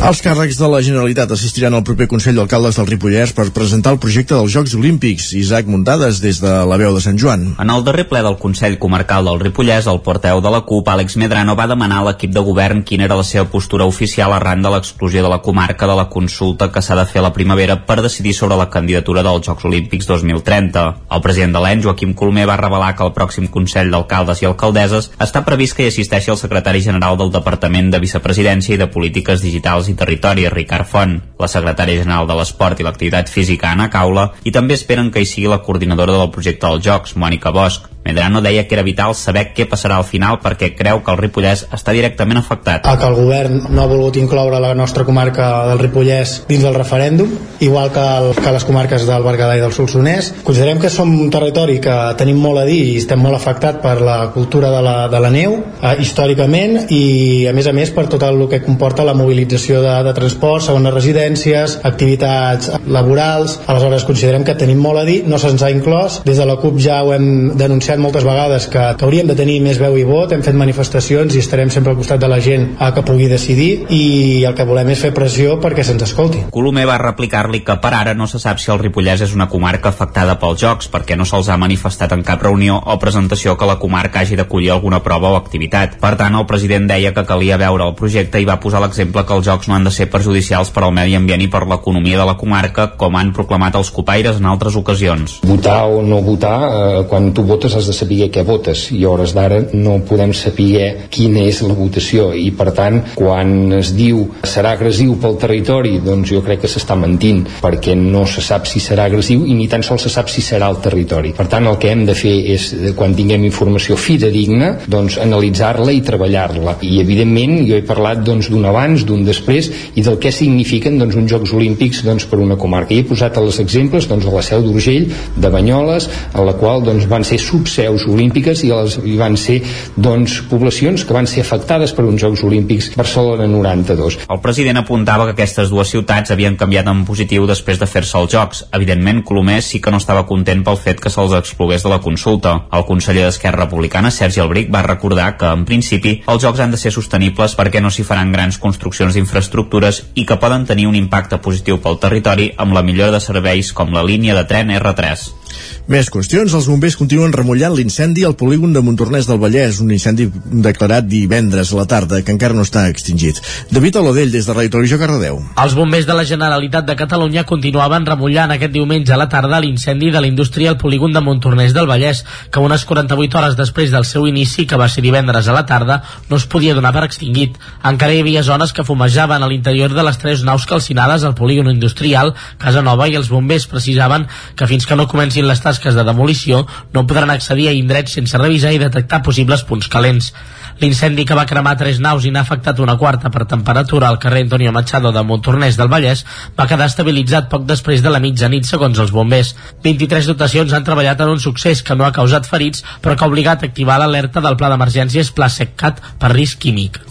Els 0.04 0.18
càrrecs 0.20 0.58
de 0.60 0.68
la 0.68 0.82
Generalitat 0.84 1.30
assistiran 1.32 1.72
al 1.72 1.84
proper 1.88 2.04
Consell 2.10 2.36
d'Alcaldes 2.36 2.76
del 2.76 2.88
Ripollès 2.90 3.30
per 3.32 3.46
presentar 3.56 3.94
el 3.94 4.00
projecte 4.02 4.34
dels 4.36 4.52
Jocs 4.52 4.74
Olímpics. 4.76 5.30
Isaac 5.38 5.64
Muntades, 5.64 6.18
des 6.20 6.42
de 6.42 6.50
la 6.68 6.76
veu 6.76 6.92
de 6.92 7.00
Sant 7.00 7.16
Joan. 7.16 7.46
En 7.56 7.70
el 7.72 7.86
darrer 7.86 8.04
ple 8.10 8.20
del 8.26 8.36
Consell 8.36 8.76
Comarcal 8.82 9.24
del 9.24 9.40
Ripollès, 9.40 9.88
el 9.88 10.02
porteu 10.04 10.42
de 10.44 10.52
la 10.52 10.60
CUP, 10.68 10.90
Àlex 10.92 11.16
Medrano, 11.16 11.54
va 11.56 11.64
demanar 11.70 12.02
a 12.02 12.06
l'equip 12.10 12.34
de 12.34 12.42
govern 12.44 12.82
quina 12.84 13.06
era 13.06 13.16
la 13.16 13.24
seva 13.24 13.46
postura 13.48 13.86
oficial 13.88 14.34
arran 14.36 14.60
de 14.60 14.74
l'exclusió 14.74 15.22
de 15.24 15.30
la 15.32 15.38
comarca 15.40 15.88
de 15.88 15.96
la 15.96 16.04
consulta 16.12 16.68
que 16.68 16.84
s'ha 16.84 16.98
de 17.00 17.06
fer 17.08 17.22
a 17.22 17.24
la 17.30 17.32
primavera 17.32 17.78
per 17.88 18.02
decidir 18.04 18.36
sobre 18.36 18.60
la 18.60 18.68
candidatura 18.68 19.24
dels 19.24 19.48
Jocs 19.48 19.64
Olímpics 19.64 20.10
2030. 20.12 20.84
El 21.16 21.24
president 21.24 21.56
de 21.56 21.64
l'EN, 21.64 21.86
Joaquim 21.88 22.12
Colomer, 22.12 22.44
va 22.52 22.58
revelar 22.60 22.92
que 22.92 23.08
el 23.08 23.14
pròxim 23.16 23.48
Consell 23.48 23.88
d'Alcaldes 23.88 24.44
i 24.44 24.50
Alcaldesses 24.52 25.14
està 25.16 25.46
previst 25.48 25.80
que 25.80 25.88
hi 25.88 25.94
assisteixi 25.94 26.34
el 26.36 26.42
secretari 26.44 26.84
general 26.84 27.16
del 27.16 27.32
Departament 27.32 27.88
de 27.88 28.04
Vicepresidència 28.04 28.76
i 28.76 28.82
de 28.84 28.92
Polítiques 28.92 29.40
Digitals 29.40 29.88
i 29.88 29.93
i 29.94 29.98
Territori, 29.98 30.48
Ricard 30.50 30.90
Font, 30.90 31.16
la 31.38 31.50
secretària 31.50 32.02
general 32.02 32.28
de 32.28 32.36
l'Esport 32.38 32.80
i 32.80 32.86
l'Activitat 32.86 33.30
Física, 33.30 33.70
Anna 33.70 33.88
Caula, 33.90 34.30
i 34.44 34.52
també 34.54 34.76
esperen 34.78 35.10
que 35.14 35.22
hi 35.22 35.28
sigui 35.30 35.50
la 35.50 35.62
coordinadora 35.64 36.18
del 36.18 36.32
projecte 36.34 36.66
dels 36.66 36.84
Jocs, 36.84 37.18
Mònica 37.20 37.54
Bosch. 37.54 37.90
Medrano 38.04 38.42
deia 38.44 38.66
que 38.68 38.74
era 38.76 38.82
vital 38.84 39.14
saber 39.16 39.46
què 39.56 39.64
passarà 39.64 39.96
al 39.96 40.04
final 40.04 40.36
perquè 40.42 40.74
creu 40.76 40.98
que 41.00 41.08
el 41.14 41.16
Ripollès 41.22 41.62
està 41.72 41.94
directament 41.96 42.36
afectat. 42.36 42.84
Que 42.84 43.08
el 43.08 43.16
govern 43.16 43.62
no 43.72 43.80
ha 43.80 43.88
volgut 43.88 44.18
incloure 44.20 44.58
la 44.60 44.74
nostra 44.76 45.06
comarca 45.08 45.46
del 45.70 45.80
Ripollès 45.80 46.34
dins 46.50 46.66
del 46.66 46.76
referèndum, 46.76 47.30
igual 47.64 47.88
que, 47.94 48.04
el, 48.04 48.28
que 48.36 48.52
les 48.52 48.66
comarques 48.68 49.06
del 49.08 49.24
Berguedà 49.24 49.56
i 49.56 49.62
del 49.64 49.72
Solsonès. 49.72 50.34
Considerem 50.44 50.82
que 50.82 50.92
som 50.92 51.14
un 51.16 51.32
territori 51.32 51.78
que 51.80 51.96
tenim 52.20 52.42
molt 52.44 52.60
a 52.60 52.66
dir 52.68 52.82
i 52.90 52.98
estem 53.00 53.24
molt 53.24 53.38
afectat 53.38 53.80
per 53.80 53.96
la 54.04 54.18
cultura 54.36 54.68
de 54.74 54.84
la, 54.84 54.96
de 55.08 55.24
la 55.24 55.32
neu, 55.32 55.56
eh, 55.80 55.96
històricament, 56.04 56.82
i 56.92 57.46
a 57.48 57.56
més 57.56 57.70
a 57.70 57.72
més 57.72 57.94
per 57.94 58.04
tot 58.12 58.28
el 58.28 58.44
que 58.52 58.60
comporta 58.68 59.08
la 59.08 59.16
mobilització 59.16 59.80
de, 59.84 59.94
de 60.08 60.14
transport, 60.16 60.64
segones 60.64 60.94
residències, 60.94 61.78
activitats 61.84 62.70
laborals. 62.88 63.58
Aleshores 63.68 64.06
considerem 64.08 64.46
que 64.46 64.56
tenim 64.58 64.80
molt 64.80 65.02
a 65.02 65.06
dir, 65.08 65.20
no 65.28 65.38
se'ns 65.40 65.62
ha 65.62 65.70
inclòs. 65.74 66.22
Des 66.26 66.40
de 66.40 66.48
la 66.48 66.56
CUP 66.60 66.80
ja 66.82 67.02
ho 67.04 67.12
hem 67.14 67.54
denunciat 67.58 68.00
moltes 68.02 68.26
vegades 68.26 68.68
que, 68.72 68.84
que 68.98 69.06
hauríem 69.06 69.30
de 69.30 69.38
tenir 69.38 69.60
més 69.64 69.80
veu 69.82 69.96
i 70.00 70.06
vot, 70.08 70.32
hem 70.32 70.42
fet 70.44 70.56
manifestacions 70.58 71.36
i 71.36 71.42
estarem 71.44 71.70
sempre 71.72 71.92
al 71.92 72.00
costat 72.00 72.22
de 72.22 72.30
la 72.30 72.40
gent 72.42 72.70
a 72.82 72.90
que 72.94 73.04
pugui 73.06 73.28
decidir 73.30 73.70
i 73.92 74.02
el 74.48 74.56
que 74.56 74.66
volem 74.68 74.92
és 74.94 75.04
fer 75.04 75.12
pressió 75.16 75.58
perquè 75.62 75.84
se'ns 75.86 76.06
escolti. 76.06 76.44
Colomer 76.54 76.86
va 76.88 76.98
replicar-li 77.02 77.62
que 77.66 77.76
per 77.82 77.92
ara 77.94 78.14
no 78.16 78.28
se 78.30 78.40
sap 78.42 78.60
si 78.62 78.72
el 78.72 78.80
Ripollès 78.82 79.24
és 79.26 79.34
una 79.36 79.48
comarca 79.52 79.90
afectada 79.92 80.38
pels 80.40 80.60
jocs 80.62 80.90
perquè 80.92 81.18
no 81.18 81.26
se'ls 81.28 81.50
ha 81.50 81.60
manifestat 81.60 82.14
en 82.16 82.24
cap 82.26 82.42
reunió 82.42 82.78
o 82.78 82.98
presentació 83.02 83.58
que 83.58 83.68
la 83.68 83.78
comarca 83.82 84.22
hagi 84.22 84.38
d'acollir 84.38 84.72
alguna 84.72 85.02
prova 85.04 85.32
o 85.32 85.38
activitat. 85.38 85.98
Per 86.00 86.14
tant, 86.20 86.36
el 86.38 86.46
president 86.50 86.88
deia 86.90 87.12
que 87.14 87.26
calia 87.28 87.60
veure 87.60 87.88
el 87.88 87.96
projecte 87.98 88.40
i 88.40 88.48
va 88.48 88.60
posar 88.62 88.82
l'exemple 88.84 89.24
que 89.24 89.36
els 89.36 89.46
jocs 89.46 89.63
jocs 89.64 89.68
no 89.68 89.74
han 89.74 89.84
de 89.84 89.90
ser 89.90 90.10
perjudicials 90.10 90.70
per 90.70 90.84
al 90.84 90.92
medi 90.92 91.14
ambient 91.16 91.42
i 91.42 91.48
per 91.48 91.64
l'economia 91.66 92.18
de 92.18 92.26
la 92.26 92.36
comarca, 92.36 92.94
com 92.96 93.16
han 93.16 93.32
proclamat 93.32 93.76
els 93.76 93.90
copaires 93.90 94.38
en 94.38 94.46
altres 94.46 94.76
ocasions. 94.76 95.40
Votar 95.44 95.86
o 95.88 96.02
no 96.02 96.20
votar, 96.22 96.58
eh, 96.64 97.04
quan 97.08 97.32
tu 97.32 97.42
votes 97.42 97.74
has 97.74 97.86
de 97.86 97.92
saber 97.92 98.30
què 98.30 98.44
votes 98.44 98.90
i 98.92 99.04
a 99.04 99.10
hores 99.10 99.34
d'ara 99.34 99.62
no 99.72 100.00
podem 100.00 100.32
saber 100.32 101.08
quina 101.10 101.40
és 101.40 101.62
la 101.62 101.74
votació 101.74 102.32
i 102.34 102.50
per 102.50 102.72
tant 102.72 103.02
quan 103.14 103.72
es 103.72 103.94
diu 103.94 104.28
serà 104.42 104.74
agressiu 104.74 105.16
pel 105.20 105.36
territori 105.36 106.00
doncs 106.00 106.30
jo 106.30 106.42
crec 106.42 106.60
que 106.60 106.68
s'està 106.68 106.96
mentint 106.96 107.44
perquè 107.62 107.94
no 107.94 108.26
se 108.26 108.40
sap 108.40 108.66
si 108.66 108.80
serà 108.80 109.04
agressiu 109.04 109.44
i 109.46 109.54
ni 109.54 109.68
tan 109.68 109.82
sols 109.82 110.02
se 110.02 110.10
sap 110.10 110.28
si 110.28 110.42
serà 110.42 110.68
el 110.68 110.80
territori. 110.80 111.32
Per 111.32 111.46
tant 111.46 111.66
el 111.66 111.78
que 111.78 111.90
hem 111.90 112.04
de 112.04 112.14
fer 112.14 112.34
és 112.54 112.74
quan 112.96 113.14
tinguem 113.14 113.44
informació 113.44 113.96
fidedigna 113.96 114.78
doncs 114.86 115.18
analitzar-la 115.18 115.92
i 115.92 116.02
treballar-la 116.02 116.76
i 116.82 117.00
evidentment 117.00 117.64
jo 117.68 117.76
he 117.76 117.86
parlat 117.86 118.24
doncs 118.24 118.50
d'un 118.50 118.64
abans, 118.64 119.04
d'un 119.04 119.24
després 119.24 119.53
i 119.94 120.04
del 120.04 120.18
que 120.22 120.32
signifiquen 120.34 120.98
doncs 121.00 121.18
uns 121.20 121.30
Jocs 121.32 121.54
Olímpics 121.56 122.02
doncs 122.06 122.26
per 122.30 122.40
una 122.42 122.58
comarca 122.60 122.94
i 122.94 123.02
he 123.02 123.08
posat 123.08 123.38
els 123.40 123.60
exemples 123.62 124.08
doncs 124.10 124.26
de 124.26 124.34
la 124.34 124.42
Seu 124.44 124.64
d'Urgell, 124.64 125.08
de 125.36 125.52
Banyoles 125.52 126.08
en 126.32 126.46
la 126.46 126.56
qual 126.58 126.84
doncs 126.84 127.08
van 127.10 127.24
ser 127.26 127.38
subseus 127.42 128.06
olímpiques 128.10 128.64
i, 128.66 128.72
les, 128.72 128.98
i 129.04 129.16
van 129.20 129.38
ser 129.40 129.60
doncs 129.96 130.40
poblacions 130.50 131.04
que 131.04 131.16
van 131.16 131.28
ser 131.30 131.44
afectades 131.44 131.94
per 131.94 132.06
uns 132.08 132.22
Jocs 132.22 132.44
Olímpics 132.46 132.92
Barcelona 132.96 133.46
92. 133.50 134.20
El 134.30 134.40
president 134.44 134.80
apuntava 134.80 135.28
que 135.28 135.36
aquestes 135.36 135.70
dues 135.72 135.90
ciutats 135.92 136.32
havien 136.34 136.58
canviat 136.60 136.88
en 136.90 137.04
positiu 137.08 137.46
després 137.48 137.80
de 137.80 137.88
fer-se 137.90 138.18
els 138.18 138.32
Jocs. 138.32 138.64
Evidentment, 138.76 139.22
Colomers 139.26 139.70
sí 139.72 139.80
que 139.82 139.92
no 139.92 140.00
estava 140.02 140.24
content 140.28 140.64
pel 140.66 140.78
fet 140.80 141.02
que 141.02 141.12
se'ls 141.12 141.34
exclogués 141.38 141.84
de 141.84 141.92
la 141.92 142.00
consulta. 142.04 142.54
El 142.72 142.86
conseller 142.88 143.26
d'Esquerra 143.26 143.64
Republicana, 143.64 144.12
Sergi 144.14 144.42
Albric, 144.42 144.70
va 144.74 144.84
recordar 144.86 145.34
que, 145.38 145.50
en 145.50 145.64
principi, 145.68 146.16
els 146.30 146.42
Jocs 146.44 146.62
han 146.64 146.74
de 146.74 146.80
ser 146.80 146.92
sostenibles 146.94 147.56
perquè 147.58 147.82
no 147.82 147.92
s'hi 147.92 148.06
faran 148.06 148.32
grans 148.34 148.58
construccions 148.62 149.16
d'infraestructures 149.44 150.02
i 150.14 150.24
que 150.26 150.38
poden 150.40 150.64
tenir 150.66 150.86
un 150.88 150.96
impacte 150.96 151.38
positiu 151.38 151.78
pel 151.82 151.98
territori 152.00 152.50
amb 152.56 152.74
la 152.74 152.82
millora 152.82 153.12
de 153.12 153.20
serveis 153.20 153.72
com 153.72 153.92
la 153.92 154.04
línia 154.04 154.34
de 154.34 154.44
tren 154.48 154.70
R3. 154.70 155.43
Més 155.90 156.08
qüestions. 156.08 156.54
Els 156.56 156.68
bombers 156.70 156.96
continuen 156.96 157.32
remullant 157.34 157.74
l'incendi 157.76 158.24
al 158.24 158.36
polígon 158.40 158.72
de 158.72 158.80
Montornès 158.84 159.28
del 159.28 159.40
Vallès, 159.42 159.80
un 159.84 159.92
incendi 159.92 160.30
declarat 160.64 161.04
divendres 161.08 161.72
a 161.72 161.80
la 161.80 161.86
tarda, 161.90 162.22
que 162.24 162.32
encara 162.32 162.56
no 162.56 162.64
està 162.64 162.86
extingit. 162.88 163.40
David 163.70 163.98
Olodell, 164.00 164.32
des 164.32 164.48
de 164.48 164.56
Radio 164.56 164.72
Televisió 164.72 164.98
Cardedeu. 165.00 165.40
Els 165.60 165.76
bombers 165.76 166.06
de 166.08 166.16
la 166.16 166.24
Generalitat 166.24 166.88
de 166.88 166.96
Catalunya 166.96 167.44
continuaven 167.44 168.06
remullant 168.08 168.54
aquest 168.54 168.72
diumenge 168.72 169.12
a 169.12 169.20
la 169.20 169.28
tarda 169.28 169.60
l'incendi 169.60 170.10
de 170.10 170.22
la 170.24 170.30
indústria 170.30 170.72
al 170.72 170.78
polígon 170.80 171.12
de 171.12 171.20
Montornès 171.20 171.74
del 171.76 171.90
Vallès, 171.90 172.24
que 172.50 172.64
unes 172.64 172.84
48 172.88 173.38
hores 173.38 173.58
després 173.60 173.92
del 173.92 174.08
seu 174.08 174.26
inici, 174.30 174.66
que 174.66 174.80
va 174.80 174.88
ser 174.88 175.04
divendres 175.04 175.48
a 175.48 175.56
la 175.56 175.66
tarda, 175.66 176.00
no 176.30 176.40
es 176.40 176.46
podia 176.48 176.74
donar 176.74 176.94
per 176.96 177.04
extingit. 177.04 177.58
Encara 177.84 178.14
hi 178.14 178.22
havia 178.24 178.42
zones 178.46 178.72
que 178.72 178.86
fumejaven 178.88 179.42
a 179.42 179.50
l'interior 179.50 179.92
de 179.92 180.04
les 180.06 180.18
tres 180.18 180.44
naus 180.48 180.66
calcinades 180.66 181.24
al 181.24 181.36
polígon 181.36 181.70
industrial, 181.70 182.34
Casa 182.58 182.82
Nova, 182.82 183.08
i 183.08 183.18
els 183.20 183.28
bombers 183.28 183.68
precisaven 183.70 184.26
que 184.56 184.68
fins 184.70 184.86
que 184.86 184.96
no 184.96 185.08
comencin 185.44 185.48
les 185.48 185.60
tasques 185.60 185.94
de 185.94 186.04
demolició 186.04 186.66
no 186.92 187.06
podran 187.06 187.30
accedir 187.30 187.68
a 187.68 187.76
indrets 187.76 188.16
sense 188.16 188.38
revisar 188.38 188.72
i 188.72 188.80
detectar 188.80 189.22
possibles 189.22 189.64
punts 189.64 189.88
calents. 189.88 190.32
L'incendi 190.80 191.24
que 191.24 191.36
va 191.36 191.46
cremar 191.46 191.76
tres 191.78 192.00
naus 192.00 192.24
i 192.24 192.32
n'ha 192.32 192.42
afectat 192.42 192.80
una 192.80 192.96
quarta 192.98 193.30
per 193.30 193.46
temperatura 193.46 194.08
al 194.08 194.18
carrer 194.18 194.42
Antonio 194.44 194.72
Machado 194.72 195.12
de 195.12 195.22
Montornès 195.22 195.76
del 195.76 195.88
Vallès 195.88 196.24
va 196.58 196.66
quedar 196.66 196.88
estabilitzat 196.90 197.48
poc 197.48 197.64
després 197.68 198.02
de 198.02 198.10
la 198.10 198.20
mitjanit 198.20 198.66
segons 198.66 198.98
els 198.98 199.12
bombers. 199.12 199.54
23 199.84 200.26
dotacions 200.26 200.72
han 200.72 200.84
treballat 200.84 201.20
en 201.20 201.34
un 201.36 201.40
succés 201.40 201.82
que 201.82 201.94
no 201.94 202.04
ha 202.04 202.12
causat 202.12 202.48
ferits 202.50 202.84
però 203.00 203.14
que 203.14 203.24
ha 203.24 203.30
obligat 203.30 203.62
a 203.62 203.70
activar 203.70 204.00
l'alerta 204.00 204.40
del 204.40 204.56
pla 204.56 204.72
d'emergències 204.72 205.34
Pla 205.34 205.48
SECCAT 205.48 206.00
per 206.18 206.34
risc 206.34 206.58
químic. 206.58 207.02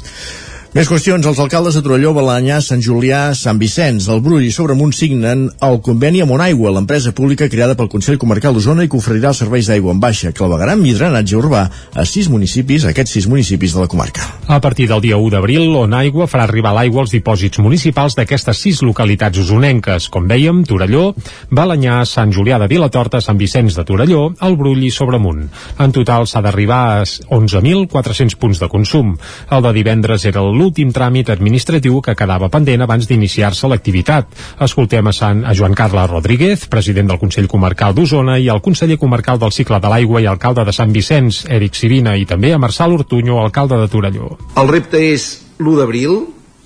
Més 0.74 0.88
qüestions. 0.90 1.22
Els 1.30 1.38
alcaldes 1.38 1.76
de 1.78 1.84
Torelló, 1.86 2.16
Balanyà, 2.18 2.56
Sant 2.66 2.80
Julià, 2.82 3.36
Sant 3.38 3.60
Vicenç, 3.62 4.08
el 4.10 4.24
Brull 4.26 4.42
i 4.42 4.50
Sobremunt 4.50 4.90
signen 4.98 5.44
el 5.62 5.76
conveni 5.86 6.24
amb 6.24 6.34
Aigua, 6.42 6.72
l'empresa 6.74 7.12
pública 7.14 7.46
creada 7.46 7.76
pel 7.78 7.92
Consell 7.92 8.18
Comarcal 8.18 8.56
d'Osona 8.58 8.82
i 8.82 8.90
que 8.90 8.98
oferirà 8.98 9.30
els 9.30 9.42
serveis 9.44 9.70
d'aigua 9.70 9.94
en 9.94 10.00
baixa, 10.02 10.32
clavegaram 10.34 10.82
i 10.90 10.96
drenatge 10.98 11.38
urbà 11.38 11.62
a 11.70 12.06
sis 12.10 12.26
municipis, 12.26 12.88
aquests 12.90 13.14
sis 13.20 13.28
municipis 13.30 13.76
de 13.76 13.84
la 13.84 13.90
comarca. 13.92 14.26
A 14.50 14.58
partir 14.66 14.88
del 14.90 15.04
dia 15.06 15.20
1 15.22 15.30
d'abril, 15.36 15.76
Aigua 15.94 16.26
farà 16.26 16.48
arribar 16.48 16.74
l'aigua 16.74 17.04
als 17.04 17.14
dipòsits 17.14 17.62
municipals 17.62 18.18
d'aquestes 18.18 18.58
sis 18.66 18.82
localitats 18.82 19.44
usonenques, 19.46 20.10
com 20.10 20.26
dèiem, 20.26 20.64
Torelló, 20.66 21.14
Balanyà, 21.54 22.00
Sant 22.10 22.34
Julià 22.34 22.58
de 22.58 22.72
Vilatorta, 22.74 23.22
Sant 23.22 23.38
Vicenç 23.38 23.78
de 23.78 23.86
Torelló, 23.86 24.24
el 24.42 24.58
Brull 24.58 24.82
i 24.82 24.90
Sobremunt. 24.90 25.46
En 25.78 25.94
total 25.94 26.26
s'ha 26.26 26.42
d'arribar 26.42 26.82
a 26.98 27.06
11.400 27.06 28.42
punts 28.42 28.66
de 28.66 28.74
consum. 28.74 29.14
El 29.54 29.62
de 29.70 29.78
divendres 29.78 30.26
era 30.26 30.42
l'últim 30.64 30.94
tràmit 30.96 31.30
administratiu 31.34 32.00
que 32.04 32.16
quedava 32.16 32.50
pendent 32.54 32.86
abans 32.86 33.08
d'iniciar-se 33.10 33.68
l'activitat. 33.68 34.30
Escoltem 34.64 35.08
a, 35.10 35.14
Sant, 35.14 35.44
a 35.44 35.54
Joan 35.58 35.76
Carles 35.76 36.10
Rodríguez, 36.10 36.68
president 36.72 37.12
del 37.12 37.20
Consell 37.22 37.50
Comarcal 37.52 37.96
d'Osona, 37.98 38.40
i 38.40 38.48
al 38.50 38.64
conseller 38.64 38.98
comarcal 39.02 39.42
del 39.42 39.52
cicle 39.52 39.82
de 39.84 39.92
l'aigua 39.92 40.24
i 40.24 40.30
alcalde 40.30 40.64
de 40.64 40.76
Sant 40.76 40.96
Vicenç, 40.96 41.44
Eric 41.52 41.76
Sirina, 41.76 42.16
i 42.16 42.26
també 42.30 42.54
a 42.54 42.62
Marçal 42.62 42.96
Ortuño, 42.96 43.42
alcalde 43.42 43.82
de 43.82 43.92
Torelló. 43.92 44.38
El 44.56 44.72
repte 44.72 45.04
és 45.12 45.28
l'1 45.60 45.82
d'abril, 45.82 46.24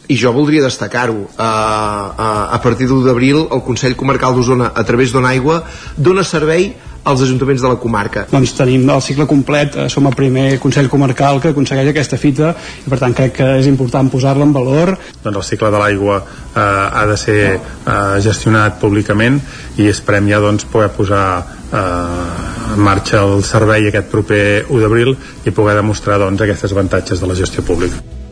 i 0.08 0.16
jo 0.16 0.32
voldria 0.32 0.64
destacar-ho 0.64 1.18
uh, 1.18 1.28
uh, 1.28 2.56
a 2.56 2.60
partir 2.64 2.88
de 2.88 2.94
l'1 2.94 3.08
d'abril 3.10 3.42
el 3.52 3.64
Consell 3.66 3.96
Comarcal 4.00 4.36
d'Osona 4.36 4.72
a 4.72 4.84
través 4.88 5.12
d'Ona 5.12 5.34
Aigua 5.36 5.58
dona 5.98 6.24
servei 6.24 6.70
als 7.08 7.24
ajuntaments 7.24 7.64
de 7.64 7.72
la 7.72 7.80
comarca. 7.80 8.26
Doncs 8.32 8.54
tenim 8.58 8.84
el 8.90 9.02
cicle 9.02 9.28
complet, 9.30 9.76
eh, 9.76 9.88
som 9.90 10.08
el 10.10 10.16
primer 10.16 10.60
Consell 10.60 10.90
Comarcal 10.92 11.40
que 11.42 11.54
aconsegueix 11.54 11.94
aquesta 11.94 12.20
fita 12.20 12.54
i 12.86 12.90
per 12.90 13.00
tant 13.00 13.16
crec 13.16 13.38
que 13.40 13.48
és 13.62 13.70
important 13.72 14.12
posar-la 14.12 14.44
en 14.48 14.54
valor. 14.56 14.98
Doncs 15.24 15.38
el 15.38 15.48
cicle 15.52 15.72
de 15.72 15.82
l'aigua 15.84 16.20
eh, 16.20 16.60
ha 16.60 17.06
de 17.08 17.18
ser 17.18 17.40
eh, 17.56 18.20
gestionat 18.24 18.82
públicament 18.82 19.40
i 19.78 19.88
esperem 19.88 20.28
ja 20.28 20.44
doncs, 20.44 20.68
poder 20.68 20.92
posar 20.98 21.26
eh, 21.72 22.76
en 22.76 22.84
marxa 22.84 23.24
el 23.24 23.44
servei 23.48 23.88
aquest 23.88 24.12
proper 24.12 24.44
1 24.68 24.84
d'abril 24.84 25.16
i 25.46 25.56
poder 25.56 25.80
demostrar 25.80 26.20
doncs, 26.20 26.44
aquests 26.44 26.76
avantatges 26.76 27.24
de 27.24 27.32
la 27.32 27.40
gestió 27.40 27.64
pública. 27.64 28.27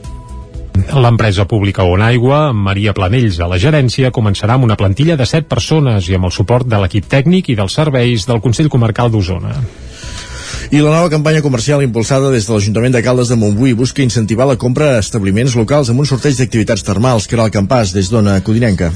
L'empresa 0.75 1.46
pública 1.48 1.84
On 1.88 2.01
Aigua, 2.03 2.50
amb 2.50 2.65
Maria 2.67 2.94
Planells 2.96 3.39
a 3.39 3.48
la 3.51 3.60
gerència, 3.62 4.12
començarà 4.15 4.55
amb 4.55 4.67
una 4.67 4.77
plantilla 4.79 5.17
de 5.20 5.27
7 5.27 5.48
persones 5.51 6.10
i 6.10 6.17
amb 6.17 6.27
el 6.29 6.34
suport 6.36 6.67
de 6.67 6.79
l'equip 6.82 7.08
tècnic 7.12 7.50
i 7.51 7.58
dels 7.60 7.75
serveis 7.79 8.27
del 8.27 8.41
Consell 8.44 8.72
Comarcal 8.72 9.12
d'Osona. 9.12 9.55
I 10.72 10.82
la 10.82 10.96
nova 10.96 11.12
campanya 11.13 11.44
comercial 11.46 11.84
impulsada 11.86 12.32
des 12.34 12.48
de 12.48 12.55
l'Ajuntament 12.55 12.96
de 12.96 13.03
Caldes 13.05 13.29
de 13.32 13.38
Montbui 13.39 13.75
busca 13.77 14.03
incentivar 14.03 14.48
la 14.50 14.58
compra 14.58 14.96
a 14.96 15.03
establiments 15.03 15.55
locals 15.55 15.91
amb 15.94 16.01
un 16.03 16.10
sorteig 16.10 16.39
d'activitats 16.39 16.84
termals, 16.84 17.27
que 17.27 17.38
era 17.38 17.46
el 17.46 17.53
campàs 17.53 17.94
des 17.96 18.10
d'Ona 18.12 18.41
Codinenca. 18.41 18.91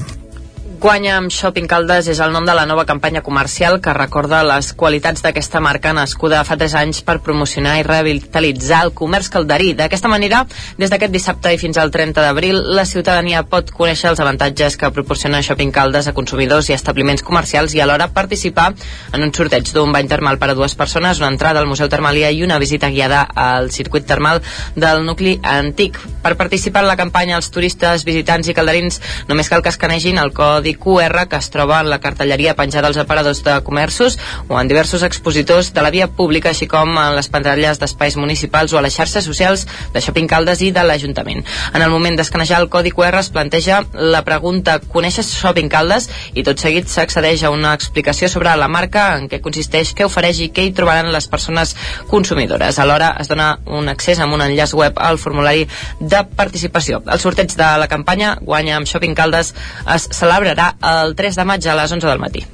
Guanya 0.79 1.17
amb 1.19 1.27
Shopping 1.27 1.65
Caldes 1.67 2.07
és 2.07 2.19
el 2.23 2.31
nom 2.31 2.45
de 2.47 2.53
la 2.55 2.63
nova 2.63 2.85
campanya 2.87 3.19
comercial 3.19 3.81
que 3.83 3.91
recorda 3.91 4.37
les 4.47 4.69
qualitats 4.79 5.19
d'aquesta 5.19 5.59
marca 5.59 5.91
nascuda 5.91 6.39
fa 6.47 6.55
3 6.55 6.75
anys 6.79 7.01
per 7.03 7.17
promocionar 7.19 7.73
i 7.81 7.83
revitalitzar 7.83 8.85
el 8.85 8.93
comerç 8.95 9.27
calderí. 9.33 9.73
D'aquesta 9.75 10.07
manera, 10.07 10.45
des 10.77 10.87
d'aquest 10.93 11.11
dissabte 11.11 11.51
i 11.51 11.59
fins 11.59 11.75
al 11.81 11.91
30 11.91 12.23
d'abril, 12.23 12.61
la 12.77 12.85
ciutadania 12.87 13.41
pot 13.43 13.73
conèixer 13.75 14.13
els 14.13 14.21
avantatges 14.23 14.77
que 14.79 14.91
proporciona 14.95 15.41
Shopping 15.43 15.73
Caldes 15.75 16.07
a 16.07 16.13
consumidors 16.15 16.69
i 16.71 16.77
establiments 16.77 17.27
comercials 17.27 17.75
i 17.75 17.83
alhora 17.83 18.07
participar 18.15 18.69
en 19.11 19.27
un 19.27 19.35
sorteig 19.35 19.73
d'un 19.75 19.91
bany 19.91 20.07
termal 20.07 20.39
per 20.39 20.53
a 20.53 20.55
dues 20.55 20.77
persones, 20.79 21.19
una 21.19 21.33
entrada 21.33 21.59
al 21.59 21.67
Museu 21.67 21.91
Termàlia 21.91 22.31
i 22.31 22.39
una 22.47 22.61
visita 22.63 22.87
guiada 22.87 23.25
al 23.35 23.67
circuit 23.75 24.07
termal 24.07 24.39
del 24.79 25.03
nucli 25.03 25.41
antic. 25.43 25.99
Per 26.23 26.37
participar 26.39 26.87
en 26.87 26.91
la 26.93 26.97
campanya, 27.03 27.35
els 27.35 27.51
turistes, 27.51 28.07
visitants 28.07 28.47
i 28.47 28.55
calderins 28.55 29.03
només 29.27 29.51
cal 29.51 29.59
que 29.59 29.75
escanegin 29.75 30.23
el 30.23 30.31
codi 30.31 30.68
codi 30.75 30.99
QR 30.99 31.27
que 31.27 31.37
es 31.37 31.49
troba 31.49 31.79
en 31.81 31.89
la 31.89 31.99
cartelleria 31.99 32.55
penjada 32.55 32.87
als 32.87 32.97
aparadors 32.97 33.43
de 33.43 33.61
comerços 33.63 34.17
o 34.47 34.59
en 34.59 34.67
diversos 34.67 35.03
expositors 35.03 35.73
de 35.73 35.81
la 35.81 35.89
via 35.89 36.07
pública, 36.07 36.49
així 36.49 36.67
com 36.67 36.97
en 36.97 37.15
les 37.15 37.29
pantalles 37.29 37.79
d'espais 37.79 38.15
municipals 38.17 38.73
o 38.73 38.77
a 38.77 38.81
les 38.81 38.93
xarxes 38.93 39.25
socials 39.25 39.65
de 39.93 40.01
Shopping 40.01 40.27
Caldes 40.27 40.61
i 40.61 40.71
de 40.71 40.83
l'Ajuntament. 40.83 41.43
En 41.73 41.81
el 41.81 41.89
moment 41.89 42.17
d'escanejar 42.17 42.59
el 42.61 42.69
codi 42.69 42.91
QR 42.91 43.19
es 43.19 43.29
planteja 43.29 43.83
la 43.93 44.23
pregunta 44.25 44.79
«Coneixes 44.79 45.33
Shopping 45.37 45.69
Caldes?» 45.69 46.09
i 46.33 46.43
tot 46.43 46.59
seguit 46.59 46.87
s'accedeix 46.89 47.43
a 47.43 47.53
una 47.53 47.73
explicació 47.73 48.29
sobre 48.29 48.55
la 48.55 48.67
marca, 48.67 49.15
en 49.17 49.29
què 49.29 49.41
consisteix, 49.41 49.93
què 49.95 50.05
ofereix 50.05 50.41
i 50.41 50.51
què 50.53 50.65
hi 50.65 50.73
trobaran 50.75 51.11
les 51.13 51.27
persones 51.27 51.75
consumidores. 52.09 52.79
Alhora 52.79 53.15
es 53.19 53.29
dona 53.29 53.57
un 53.65 53.89
accés 53.89 54.19
amb 54.19 54.33
un 54.33 54.43
enllaç 54.45 54.73
web 54.73 54.99
al 54.99 55.17
formulari 55.17 55.67
de 55.99 56.23
participació. 56.35 57.01
El 57.07 57.19
sorteig 57.19 57.55
de 57.55 57.69
la 57.79 57.87
campanya 57.87 58.35
Guanya 58.41 58.77
amb 58.77 58.87
Shopping 58.89 59.15
Caldes 59.15 59.53
es 59.95 60.09
celebrarà 60.15 60.58
serà 60.59 61.03
el 61.03 61.15
3 61.15 61.39
de 61.39 61.45
maig 61.47 61.67
a 61.67 61.75
les 61.79 61.91
11 61.99 62.07
del 62.07 62.19
matí. 62.19 62.45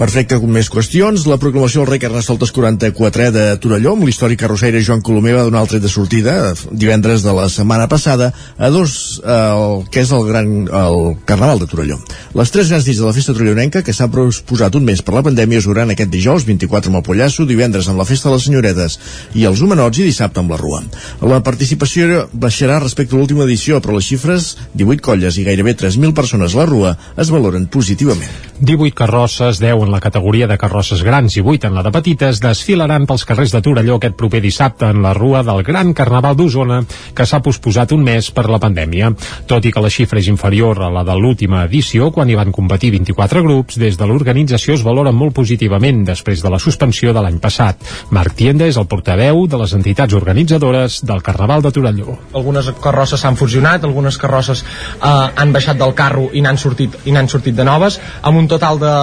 Perfecte, 0.00 0.38
amb 0.38 0.48
més 0.56 0.70
qüestions. 0.72 1.26
La 1.28 1.36
proclamació 1.36 1.82
del 1.82 1.90
rei 1.90 2.00
Carnestoltes 2.00 2.54
44 2.56 3.26
de 3.34 3.42
Torelló, 3.60 3.90
amb 3.92 4.06
l'històric 4.08 4.38
carrossaire 4.40 4.80
Joan 4.80 5.02
Colomer 5.04 5.34
va 5.36 5.42
donar 5.44 5.60
el 5.60 5.68
tret 5.68 5.82
de 5.84 5.90
sortida 5.92 6.54
divendres 6.72 7.20
de 7.20 7.34
la 7.36 7.50
setmana 7.52 7.84
passada 7.84 8.30
a 8.56 8.70
dos, 8.72 9.20
eh, 9.20 9.34
el 9.34 9.84
que 9.92 10.00
és 10.00 10.12
el 10.16 10.24
gran 10.24 10.48
el 10.64 10.96
Carnaval 11.28 11.60
de 11.60 11.68
Torelló. 11.68 11.98
Les 12.32 12.48
tres 12.54 12.70
grans 12.72 12.88
nits 12.88 12.96
de 12.96 13.04
la 13.04 13.12
festa 13.12 13.34
torellonenca, 13.36 13.82
que 13.84 13.92
s'ha 13.92 14.08
posat 14.08 14.78
un 14.80 14.86
mes 14.88 15.02
per 15.04 15.18
la 15.18 15.24
pandèmia, 15.26 15.60
es 15.60 15.68
duran 15.68 15.92
aquest 15.92 16.08
dijous 16.08 16.48
24 16.48 16.88
amb 16.88 17.02
el 17.02 17.04
Pollasso, 17.04 17.44
divendres 17.44 17.92
amb 17.92 18.00
la 18.00 18.08
festa 18.08 18.30
de 18.30 18.38
les 18.38 18.48
senyoretes 18.48 18.96
i 19.36 19.44
els 19.44 19.60
homenots 19.60 20.00
i 20.00 20.08
dissabte 20.08 20.40
amb 20.40 20.56
la 20.56 20.60
Rua. 20.62 20.80
La 21.20 21.42
participació 21.44 22.24
baixarà 22.32 22.80
respecte 22.80 23.12
a 23.12 23.20
l'última 23.20 23.44
edició, 23.44 23.82
però 23.84 24.00
les 24.00 24.08
xifres, 24.08 24.56
18 24.72 25.04
colles 25.04 25.36
i 25.36 25.44
gairebé 25.44 25.76
3.000 25.76 26.16
persones 26.16 26.56
a 26.56 26.62
la 26.62 26.68
Rua, 26.72 26.96
es 27.20 27.28
valoren 27.28 27.68
positivament. 27.68 28.32
18 28.64 28.96
carrosses, 28.96 29.60
10 29.60 29.89
en 29.89 29.89
la 29.90 30.00
categoria 30.00 30.46
de 30.46 30.56
carrosses 30.58 31.02
grans 31.06 31.36
i 31.36 31.42
8 31.42 31.68
en 31.68 31.74
la 31.76 31.82
de 31.82 31.92
petites, 31.94 32.40
desfilaran 32.40 33.06
pels 33.06 33.24
carrers 33.28 33.52
de 33.54 33.60
Torelló 33.64 33.96
aquest 33.98 34.16
proper 34.18 34.40
dissabte 34.40 34.88
en 34.90 35.02
la 35.02 35.12
rua 35.14 35.42
del 35.46 35.62
Gran 35.66 35.92
Carnaval 35.94 36.36
d'Osona, 36.36 36.80
que 37.14 37.26
s'ha 37.26 37.42
posposat 37.44 37.92
un 37.92 38.04
mes 38.06 38.30
per 38.34 38.46
la 38.50 38.60
pandèmia. 38.62 39.12
Tot 39.50 39.66
i 39.66 39.72
que 39.72 39.82
la 39.82 39.90
xifra 39.92 40.20
és 40.20 40.30
inferior 40.30 40.80
a 40.82 40.90
la 40.92 41.04
de 41.06 41.16
l'última 41.18 41.64
edició, 41.66 42.10
quan 42.14 42.30
hi 42.30 42.38
van 42.38 42.52
competir 42.52 42.92
24 42.96 43.42
grups, 43.46 43.78
des 43.80 43.98
de 43.98 44.08
l'organització 44.08 44.76
es 44.78 44.84
valora 44.86 45.12
molt 45.12 45.34
positivament 45.36 46.04
després 46.04 46.42
de 46.42 46.52
la 46.52 46.60
suspensió 46.62 47.14
de 47.16 47.24
l'any 47.24 47.40
passat. 47.42 47.80
Marc 48.10 48.36
Tienda 48.38 48.68
és 48.70 48.78
el 48.80 48.88
portaveu 48.90 49.46
de 49.50 49.60
les 49.60 49.74
entitats 49.76 50.14
organitzadores 50.14 51.00
del 51.06 51.22
Carnaval 51.22 51.62
de 51.62 51.72
Torelló. 51.74 52.16
Algunes 52.34 52.70
carrosses 52.82 53.20
s'han 53.20 53.38
fusionat, 53.40 53.84
algunes 53.84 54.18
carrosses 54.20 54.62
eh, 54.62 55.08
han 55.10 55.52
baixat 55.52 55.78
del 55.80 55.94
carro 55.98 56.28
i 56.32 56.42
n'han 56.44 56.58
sortit, 56.60 56.96
i 57.04 57.14
n'han 57.14 57.28
sortit 57.28 57.56
de 57.56 57.66
noves, 57.66 58.00
amb 58.22 58.38
un 58.38 58.48
total 58.50 58.80
de 58.80 58.94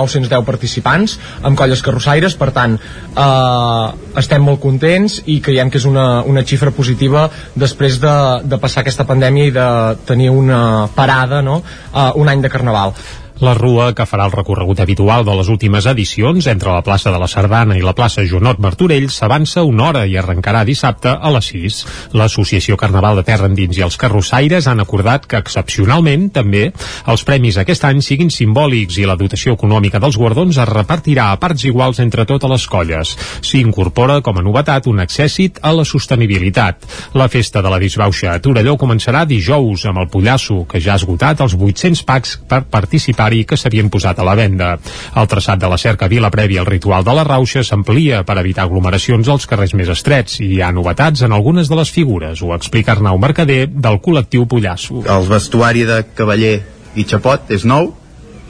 2.910 0.00 0.44
participants, 0.48 1.16
amb 1.42 1.58
colles 1.58 1.82
carrossaires, 1.84 2.36
per 2.40 2.50
tant, 2.56 2.76
eh, 2.76 4.18
estem 4.20 4.44
molt 4.44 4.60
contents 4.62 5.20
i 5.26 5.40
creiem 5.44 5.70
que 5.70 5.80
és 5.80 5.88
una, 5.88 6.22
una 6.26 6.44
xifra 6.46 6.72
positiva 6.74 7.28
després 7.54 8.00
de, 8.02 8.16
de 8.44 8.60
passar 8.60 8.84
aquesta 8.84 9.06
pandèmia 9.08 9.50
i 9.50 9.56
de 9.56 9.70
tenir 10.08 10.30
una 10.34 10.88
parada, 10.94 11.42
no?, 11.42 11.60
uh, 11.92 12.10
un 12.20 12.28
any 12.28 12.42
de 12.42 12.50
Carnaval. 12.52 12.94
La 13.40 13.54
rua, 13.56 13.94
que 13.96 14.04
farà 14.04 14.26
el 14.28 14.34
recorregut 14.34 14.82
habitual 14.84 15.22
de 15.24 15.32
les 15.32 15.48
últimes 15.48 15.86
edicions 15.88 16.44
entre 16.50 16.74
la 16.74 16.82
plaça 16.84 17.08
de 17.08 17.16
la 17.16 17.28
Sardana 17.30 17.78
i 17.78 17.80
la 17.80 17.94
plaça 17.96 18.20
Jonot 18.28 18.58
Martorell, 18.60 19.06
s'avança 19.08 19.62
una 19.64 19.86
hora 19.86 20.02
i 20.04 20.18
arrencarà 20.20 20.60
dissabte 20.68 21.08
a 21.08 21.30
les 21.32 21.48
6. 21.48 21.78
L'Associació 22.20 22.76
Carnaval 22.76 23.16
de 23.16 23.24
Terra 23.24 23.48
Endins 23.48 23.78
i 23.78 23.84
els 23.86 23.96
Carrossaires 23.96 24.68
han 24.68 24.84
acordat 24.84 25.24
que, 25.24 25.40
excepcionalment, 25.40 26.26
també, 26.34 26.66
els 27.08 27.24
premis 27.24 27.56
aquest 27.56 27.86
any 27.88 28.02
siguin 28.04 28.28
simbòlics 28.28 28.98
i 29.00 29.06
la 29.08 29.16
dotació 29.16 29.56
econòmica 29.56 30.02
dels 30.04 30.20
guardons 30.20 30.60
es 30.60 30.68
repartirà 30.68 31.30
a 31.32 31.40
parts 31.40 31.64
iguals 31.64 32.02
entre 32.04 32.28
totes 32.28 32.52
les 32.52 32.68
colles. 32.68 33.14
S'hi 33.40 33.62
incorpora, 33.64 34.18
com 34.20 34.36
a 34.36 34.44
novetat, 34.44 34.90
un 34.92 35.00
accèssit 35.00 35.62
a 35.64 35.72
la 35.72 35.88
sostenibilitat. 35.88 36.84
La 37.16 37.30
festa 37.32 37.64
de 37.64 37.72
la 37.72 37.80
disbauxa 37.80 38.34
a 38.34 38.44
Torelló 38.44 38.76
començarà 38.76 39.24
dijous 39.24 39.88
amb 39.88 40.04
el 40.04 40.12
Pollasso, 40.12 40.66
que 40.68 40.84
ja 40.84 40.92
ha 40.92 41.00
esgotat 41.00 41.40
els 41.40 41.56
800 41.56 42.04
packs 42.04 42.36
per 42.44 42.66
participar 42.68 43.29
calendari 43.30 43.46
que 43.46 43.56
s'havien 43.56 43.90
posat 43.90 44.18
a 44.18 44.24
la 44.24 44.34
venda. 44.34 44.78
El 45.16 45.28
traçat 45.28 45.58
de 45.58 45.68
la 45.68 45.78
cerca 45.78 46.08
Vila 46.08 46.30
prèvia 46.30 46.60
al 46.60 46.66
ritual 46.66 47.04
de 47.04 47.14
la 47.14 47.24
Rauxa 47.24 47.62
s'amplia 47.62 48.24
per 48.24 48.38
evitar 48.38 48.64
aglomeracions 48.64 49.28
als 49.28 49.46
carrers 49.46 49.74
més 49.74 49.88
estrets 49.88 50.40
i 50.40 50.56
hi 50.56 50.60
ha 50.62 50.72
novetats 50.72 51.22
en 51.22 51.32
algunes 51.32 51.68
de 51.68 51.76
les 51.76 51.90
figures, 51.90 52.42
ho 52.42 52.54
explica 52.54 52.92
Arnau 52.92 53.18
Mercader 53.18 53.68
del 53.68 54.00
col·lectiu 54.00 54.46
Pollasso. 54.46 55.04
El 55.06 55.28
vestuari 55.28 55.84
de 55.84 56.02
cavaller 56.14 56.60
i 56.96 57.04
xapot 57.04 57.50
és 57.50 57.64
nou, 57.64 57.94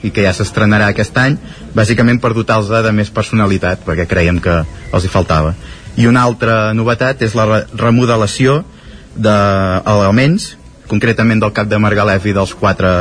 i 0.01 0.09
que 0.09 0.23
ja 0.25 0.33
s'estrenarà 0.33 0.89
aquest 0.89 1.17
any, 1.17 1.37
bàsicament 1.75 2.19
per 2.19 2.33
dotar-los 2.33 2.71
de 2.71 2.91
més 2.91 3.11
personalitat, 3.13 3.83
perquè 3.85 4.07
creiem 4.09 4.41
que 4.41 4.63
els 4.91 5.05
hi 5.05 5.11
faltava. 5.11 5.53
I 5.97 6.07
una 6.07 6.23
altra 6.23 6.73
novetat 6.73 7.21
és 7.21 7.35
la 7.37 7.65
remodelació 7.77 8.63
d'elements 9.13 10.55
concretament 10.91 11.41
del 11.41 11.53
cap 11.55 11.69
de 11.71 11.79
Margalef 11.79 12.27
i 12.27 12.35
dels 12.35 12.53
quatre 12.59 12.91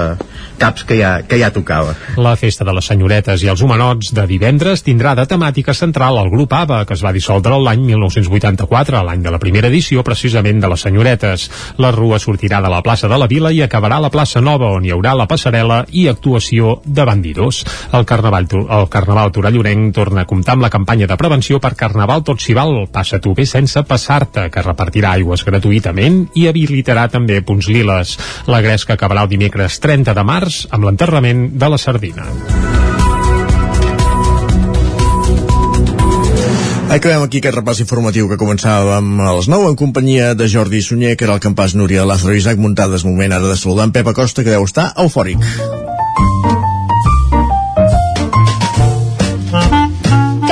caps 0.61 0.85
que 0.87 0.99
ja, 1.01 1.13
que 1.27 1.39
ja 1.41 1.51
tocava. 1.51 1.95
La 2.21 2.37
festa 2.39 2.67
de 2.69 2.75
les 2.77 2.87
senyoretes 2.87 3.43
i 3.43 3.51
els 3.51 3.63
humanots 3.65 4.13
de 4.15 4.27
divendres 4.29 4.85
tindrà 4.87 5.15
de 5.19 5.25
temàtica 5.29 5.75
central 5.75 6.21
el 6.21 6.31
grup 6.33 6.53
ABA, 6.55 6.85
que 6.87 6.95
es 6.95 7.05
va 7.05 7.15
dissoldre 7.17 7.57
l'any 7.59 7.83
1984, 7.89 9.01
l'any 9.07 9.25
de 9.25 9.33
la 9.33 9.41
primera 9.43 9.71
edició 9.73 10.05
precisament 10.07 10.61
de 10.61 10.71
les 10.71 10.85
senyoretes. 10.87 11.49
La 11.81 11.91
rua 11.97 12.21
sortirà 12.21 12.61
de 12.61 12.71
la 12.73 12.83
plaça 12.85 13.09
de 13.09 13.19
la 13.19 13.29
Vila 13.31 13.53
i 13.57 13.63
acabarà 13.65 13.99
a 13.99 14.07
la 14.07 14.13
plaça 14.13 14.43
Nova, 14.45 14.71
on 14.77 14.85
hi 14.85 14.93
haurà 14.95 15.15
la 15.17 15.29
passarel·la 15.31 15.83
i 15.97 16.07
actuació 16.13 16.79
de 16.85 17.09
bandidors. 17.09 17.63
El 17.97 18.07
Carnaval, 18.07 18.49
el 18.53 18.89
Carnaval 18.93 19.33
Torallorenc 19.33 19.95
torna 19.97 20.25
a 20.25 20.31
comptar 20.31 20.59
amb 20.59 20.69
la 20.69 20.73
campanya 20.73 21.09
de 21.11 21.17
prevenció 21.17 21.61
per 21.61 21.75
Carnaval 21.79 22.23
Tot 22.27 22.43
s'hi 22.43 22.55
val, 22.55 22.85
passa 22.93 23.21
tu 23.23 23.33
bé 23.35 23.47
sense 23.49 23.83
passar-te, 23.89 24.49
que 24.53 24.65
repartirà 24.65 25.15
aigües 25.17 25.45
gratuïtament 25.47 26.23
i 26.37 26.47
habilitarà 26.51 27.09
també 27.11 27.41
punts 27.47 27.71
Viles. 27.81 28.17
La 28.51 28.61
gresca 28.61 28.97
acabarà 28.97 29.25
el 29.25 29.33
dimecres 29.33 29.81
30 29.81 30.15
de 30.17 30.25
març 30.27 30.65
amb 30.71 30.85
l'enterrament 30.87 31.49
de 31.57 31.73
la 31.73 31.81
sardina. 31.81 32.29
Acabem 36.91 37.23
aquí 37.23 37.39
aquest 37.39 37.55
repàs 37.55 37.81
informatiu 37.85 38.27
que 38.27 38.39
començàvem 38.41 39.13
a 39.23 39.35
les 39.37 39.47
9 39.47 39.69
en 39.71 39.77
companyia 39.79 40.33
de 40.35 40.49
Jordi 40.51 40.83
Sunyer, 40.83 41.15
que 41.15 41.29
era 41.29 41.37
el 41.39 41.45
campàs 41.45 41.77
Núria 41.79 42.03
Lázaro 42.05 42.35
Isaac 42.35 42.59
Muntades. 42.59 43.07
Moment 43.07 43.39
ara 43.39 43.47
de 43.47 43.57
saludar 43.57 43.87
en 43.87 43.95
Pep 43.95 44.11
Acosta, 44.11 44.43
que 44.43 44.51
deu 44.51 44.67
estar 44.67 44.91
eufòric. 44.99 45.39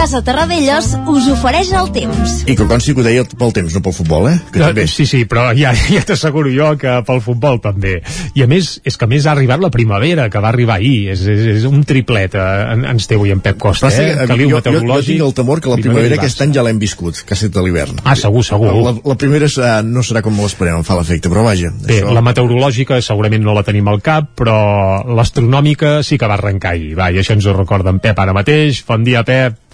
Casa 0.09 0.25
Terradellos 0.25 0.87
us 1.12 1.27
ofereix 1.29 1.68
el 1.77 1.90
temps. 1.92 2.38
I 2.49 2.55
que 2.57 2.64
consti 2.64 2.94
que 2.97 3.03
ho 3.03 3.05
deia 3.05 3.27
pel 3.29 3.51
temps, 3.53 3.75
no 3.77 3.83
pel 3.85 3.92
futbol, 3.92 4.31
eh? 4.31 4.38
Que 4.55 4.62
ja, 4.62 4.71
també. 4.71 4.87
Sí, 4.88 5.05
sí, 5.05 5.18
però 5.29 5.51
ja, 5.53 5.75
ja 5.92 6.01
t'asseguro 6.09 6.49
jo 6.49 6.71
que 6.81 6.94
pel 7.05 7.21
futbol 7.21 7.59
també. 7.61 7.99
I 8.33 8.47
a 8.47 8.49
més, 8.49 8.71
és 8.88 8.97
que 8.97 9.05
a 9.05 9.11
més 9.11 9.27
ha 9.29 9.35
arribat 9.35 9.61
la 9.61 9.68
primavera, 9.68 10.31
que 10.33 10.40
va 10.40 10.49
arribar 10.49 10.79
ahir. 10.79 11.11
És, 11.12 11.27
és, 11.29 11.42
és 11.59 11.66
un 11.68 11.85
triplet, 11.85 12.38
eh, 12.40 12.79
ens 12.88 13.05
té 13.05 13.18
avui 13.21 13.35
en 13.37 13.44
Pep 13.44 13.61
Costa, 13.61 13.90
eh? 13.92 14.25
Caliu 14.33 14.55
jo, 14.55 14.62
jo, 14.64 14.81
jo 14.81 14.97
tinc 15.11 15.27
el 15.27 15.37
temor 15.42 15.61
que 15.61 15.68
la 15.68 15.77
primavera, 15.77 16.07
primavera 16.07 16.21
aquest 16.23 16.40
any 16.47 16.57
ja 16.57 16.64
l'hem 16.64 16.81
viscut, 16.81 17.21
que 17.21 17.37
ha 17.37 17.40
estat 17.42 17.61
l'hivern. 17.61 18.01
Ah, 18.09 18.16
segur, 18.16 18.47
segur. 18.49 18.73
La, 18.88 18.97
la 19.12 19.21
primera 19.21 19.53
serà, 19.53 19.77
no 19.85 20.07
serà 20.09 20.25
com 20.25 20.40
l'esperem, 20.40 20.81
em 20.81 20.88
fa 20.88 20.97
l'efecte, 20.97 21.29
però 21.29 21.44
vaja. 21.51 21.68
Bé, 21.85 22.01
això... 22.01 22.16
la 22.16 22.25
meteorològica 22.25 23.03
segurament 23.05 23.44
no 23.44 23.61
la 23.61 23.66
tenim 23.68 23.92
al 23.92 24.01
cap, 24.01 24.33
però 24.40 24.57
l'astronòmica 25.05 25.99
sí 26.01 26.16
que 26.16 26.33
va 26.33 26.40
arrencar 26.40 26.79
ahir. 26.79 26.94
Va, 26.97 27.12
i 27.12 27.21
això 27.21 27.37
ens 27.37 27.44
ho 27.44 27.59
recorda 27.61 27.92
en 27.92 28.01
Pep 28.01 28.25
ara 28.25 28.40
mateix. 28.40 28.87
Bon 28.88 29.05
dia, 29.05 29.27
Pep. 29.29 29.67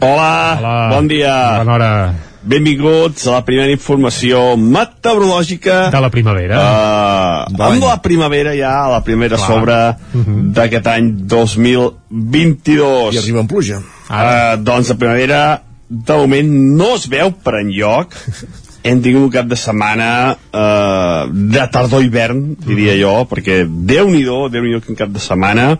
Hola, 0.00 0.56
Hola, 0.56 0.88
bon 0.94 1.08
dia. 1.08 1.60
Bona 1.60 1.74
hora. 1.74 2.14
Benvinguts 2.40 3.26
a 3.28 3.34
la 3.34 3.40
primera 3.44 3.68
informació 3.68 4.56
meteorològica 4.56 5.90
de 5.92 6.00
la 6.00 6.08
primavera. 6.08 6.56
Uh, 6.56 7.60
amb 7.66 7.84
la 7.84 7.98
primavera 8.00 8.54
ja, 8.56 8.88
la 8.88 9.02
primera 9.04 9.36
Clar. 9.36 9.48
sobre 9.50 9.74
uh 9.74 10.16
mhm. 10.16 10.24
-huh. 10.24 10.52
d'aquest 10.56 10.86
any 10.86 11.10
2022. 11.28 13.12
I 13.12 13.18
arriba 13.18 13.40
en 13.40 13.46
pluja. 13.46 13.82
Uh, 14.08 14.56
doncs 14.56 14.88
la 14.88 14.94
primavera 14.94 15.62
de 15.88 16.16
moment 16.16 16.48
no 16.78 16.94
es 16.94 17.06
veu 17.06 17.30
per 17.32 17.60
enlloc. 17.60 18.16
Hem 18.82 19.02
tingut 19.02 19.22
un 19.22 19.30
cap 19.30 19.44
de 19.44 19.56
setmana 19.56 20.32
uh, 20.32 21.28
de 21.28 21.68
tardor-hivern, 21.72 22.56
diria 22.56 22.92
uh 22.92 22.96
mhm. 22.96 23.02
-huh. 23.04 23.18
jo, 23.18 23.26
perquè 23.28 23.68
Déu-n'hi-do, 23.68 24.48
déu 24.48 24.62
nhi 24.62 24.70
déu 24.70 24.80
quin 24.80 24.96
cap 24.96 25.10
de 25.10 25.18
setmana. 25.18 25.78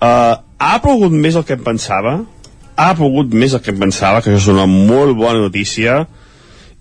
Uh, 0.00 0.40
ha 0.56 0.78
plogut 0.80 1.12
més 1.12 1.34
del 1.34 1.44
que 1.44 1.52
em 1.52 1.62
pensava, 1.62 2.24
ha 2.80 2.96
plogut 2.96 3.34
més 3.36 3.54
del 3.54 3.62
que 3.64 3.76
pensava, 3.76 4.22
que 4.22 4.32
això 4.32 4.40
és 4.40 4.50
una 4.54 4.66
molt 4.70 5.16
bona 5.18 5.42
notícia, 5.42 6.04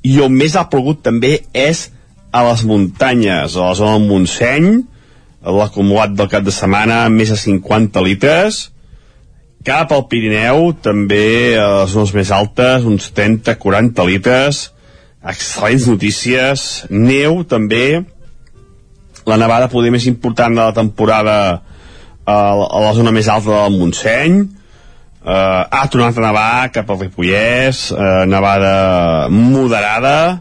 i 0.06 0.20
on 0.24 0.36
més 0.36 0.56
ha 0.56 0.70
plogut 0.72 1.02
també 1.04 1.40
és 1.52 1.90
a 2.32 2.44
les 2.48 2.64
muntanyes, 2.68 3.56
a 3.56 3.70
la 3.72 3.76
zona 3.76 3.98
del 3.98 4.08
Montseny, 4.08 4.70
l'acumulat 5.60 6.14
del 6.16 6.30
cap 6.32 6.46
de 6.46 6.54
setmana, 6.56 7.06
més 7.12 7.32
de 7.34 7.38
50 7.40 8.04
litres, 8.06 8.68
cap 9.66 9.92
al 9.92 10.06
Pirineu, 10.12 10.72
també 10.84 11.58
a 11.60 11.68
les 11.82 11.96
zones 11.96 12.14
més 12.16 12.32
altes, 12.32 12.86
uns 12.88 13.10
30-40 13.16 14.06
litres, 14.08 14.62
excel·lents 15.20 15.90
notícies, 15.90 16.68
neu 16.90 17.44
també, 17.50 18.04
la 19.28 19.38
nevada 19.42 19.72
poder 19.72 19.92
més 19.92 20.08
important 20.08 20.56
de 20.56 20.64
la 20.64 20.76
temporada 20.76 21.36
a 22.30 22.40
la 22.86 22.94
zona 22.94 23.12
més 23.12 23.28
alta 23.28 23.66
del 23.66 23.78
Montseny, 23.82 24.40
Uh, 25.20 25.68
ha 25.68 25.84
tornat 25.92 26.16
a 26.16 26.22
nevar 26.24 26.70
cap 26.72 26.88
al 26.88 27.02
Ripollès, 27.02 27.90
uh, 27.92 28.24
nevada 28.24 29.28
moderada, 29.28 30.40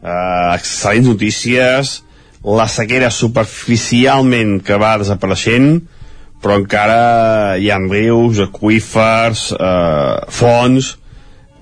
uh, 0.00 0.54
excel·lents 0.54 1.10
notícies, 1.10 1.90
la 2.40 2.64
sequera 2.72 3.10
superficialment 3.12 4.62
que 4.64 4.80
va 4.80 4.94
desapareixent, 5.02 5.82
però 6.40 6.56
encara 6.56 7.60
hi 7.60 7.68
ha 7.68 7.76
rius, 7.84 8.40
aqüífers, 8.48 9.50
uh, 9.52 10.24
fonts, 10.32 10.94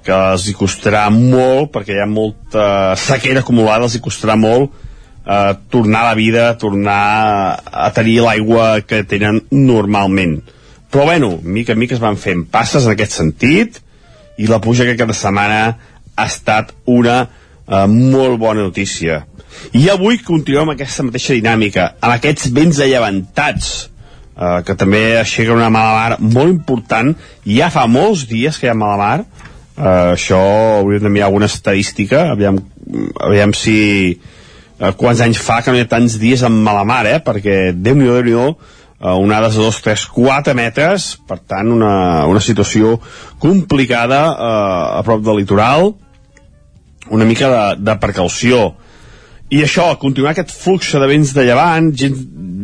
que 0.07 0.15
els 0.15 0.47
hi 0.47 0.55
costarà 0.55 1.09
molt, 1.11 1.73
perquè 1.75 1.97
hi 1.97 2.03
ha 2.05 2.07
molta 2.07 2.95
sequera 2.95 3.43
acumulada, 3.43 3.89
els 3.91 3.99
hi 3.99 4.05
costarà 4.07 4.39
molt 4.39 4.71
uh, 4.71 5.57
tornar 5.67 6.05
a 6.05 6.13
la 6.13 6.19
vida, 6.21 6.53
tornar 6.63 7.03
a 7.67 7.91
tenir 7.91 8.21
l'aigua 8.23 8.77
que 8.87 9.03
tenen 9.03 9.43
normalment 9.51 10.45
però 10.91 11.05
bueno, 11.05 11.39
mica 11.43 11.75
en 11.75 11.79
mica 11.79 11.97
es 11.97 12.03
van 12.03 12.19
fent 12.21 12.47
passes 12.51 12.87
en 12.87 12.95
aquest 12.95 13.19
sentit 13.19 13.81
i 14.39 14.47
la 14.51 14.61
pluja 14.61 14.85
que 14.85 14.97
cada 14.99 15.17
setmana 15.17 15.61
ha 16.17 16.27
estat 16.27 16.73
una 16.87 17.19
eh, 17.25 17.87
molt 17.87 18.39
bona 18.41 18.63
notícia 18.63 19.25
i 19.77 19.89
avui 19.91 20.21
continuem 20.25 20.67
amb 20.67 20.77
aquesta 20.77 21.07
mateixa 21.07 21.37
dinàmica 21.37 21.91
amb 22.01 22.15
aquests 22.15 22.53
vents 22.55 22.81
allevantats 22.85 23.73
eh, 24.37 24.61
que 24.67 24.77
també 24.79 25.03
aixequen 25.21 25.57
una 25.57 25.73
mala 25.73 25.97
mar 25.97 26.21
molt 26.21 26.53
important 26.53 27.15
ja 27.49 27.71
fa 27.73 27.87
molts 27.91 28.27
dies 28.31 28.59
que 28.61 28.69
hi 28.69 28.73
ha 28.73 28.79
mala 28.79 29.01
mar 29.01 29.19
eh, 29.25 30.15
això 30.15 30.41
hauríem 30.79 31.07
d'enviar 31.09 31.31
alguna 31.31 31.51
estadística 31.51 32.31
aviam, 32.37 32.61
aviam 33.27 33.55
si 33.57 33.79
eh, 34.13 34.93
quants 34.97 35.25
anys 35.25 35.43
fa 35.43 35.63
que 35.63 35.73
no 35.73 35.81
hi 35.81 35.87
ha 35.87 35.93
tants 35.93 36.19
dies 36.23 36.45
amb 36.47 36.63
mala 36.67 36.85
mar 36.89 37.05
eh? 37.09 37.19
perquè 37.25 37.73
déu 37.75 37.99
nhi 37.99 38.11
déu 38.31 38.57
eh, 39.01 39.13
onades 39.13 39.57
de 39.57 39.63
2, 39.65 39.81
3, 39.85 40.07
4 40.15 40.55
metres. 40.57 41.13
Per 41.29 41.39
tant 41.39 41.71
una, 41.73 42.27
una 42.31 42.43
situació 42.43 42.97
complicada 43.43 44.21
eh, 44.33 44.99
a 44.99 45.03
prop 45.07 45.25
del 45.25 45.43
litoral. 45.43 45.95
Una 47.11 47.25
mica 47.25 47.51
de, 47.53 47.65
de 47.87 47.97
precaució. 48.03 48.75
I 49.55 49.63
això, 49.63 49.93
continuar 50.03 50.33
aquest 50.35 50.51
flux 50.51 50.91
de 50.99 51.07
vents 51.07 51.31
de 51.37 51.45
llevant 51.47 51.93
gent, 51.95 52.17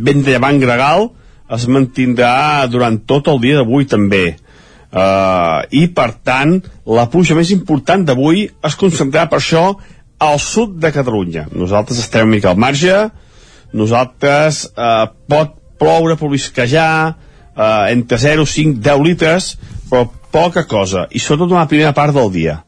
vent 0.03 0.25
de 0.27 0.35
llevant 0.35 0.59
gregal 0.59 1.12
es 1.53 1.66
mantindrà 1.71 2.66
durant 2.71 2.97
tot 3.07 3.29
el 3.31 3.38
dia 3.42 3.61
d'avui 3.61 3.87
també. 3.87 4.33
Uh, 4.92 5.64
i 5.73 5.87
per 5.95 6.11
tant 6.21 6.59
la 6.85 7.07
pluja 7.09 7.37
més 7.38 7.49
important 7.55 8.03
d'avui 8.05 8.45
es 8.45 8.75
concentrarà 8.77 9.31
per 9.31 9.38
això 9.38 9.62
al 10.23 10.40
sud 10.42 10.77
de 10.83 10.90
Catalunya. 10.92 11.47
Nosaltres 11.55 12.03
estem 12.03 12.27
una 12.27 12.35
mica 12.35 12.51
al 12.51 12.61
marge. 12.61 12.99
Nosaltres 13.73 14.66
uh, 14.75 15.07
pot 15.31 15.62
ploure, 15.83 16.16
plovisquejar 16.21 16.95
uh, 17.11 17.90
entre 17.90 18.18
0, 18.23 18.47
5, 18.47 18.79
10 18.81 19.07
litres 19.11 19.53
però 19.92 20.07
poca 20.33 20.64
cosa. 20.64 21.07
I 21.12 21.21
sobretot 21.21 21.53
una 21.53 21.68
primera 21.68 21.92
part 21.92 22.14
del 22.16 22.31
dia. 22.33 22.62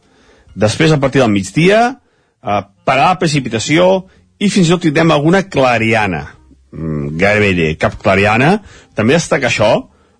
Després 0.54 0.92
a 0.92 1.00
partir 1.00 1.22
del 1.22 1.32
migdia 1.32 1.78
eh, 1.88 2.60
parar 2.84 3.14
la 3.14 3.18
precipitació 3.18 4.04
i 4.38 4.50
fins 4.52 4.68
i 4.68 4.74
tot 4.74 4.84
tindrem 4.84 5.14
alguna 5.14 5.40
clariana. 5.48 6.26
Mm, 6.74 7.14
gairebé 7.18 7.72
cap 7.80 7.96
clariana. 8.02 8.58
També 8.94 9.16
destaca 9.16 9.48
això 9.48 9.70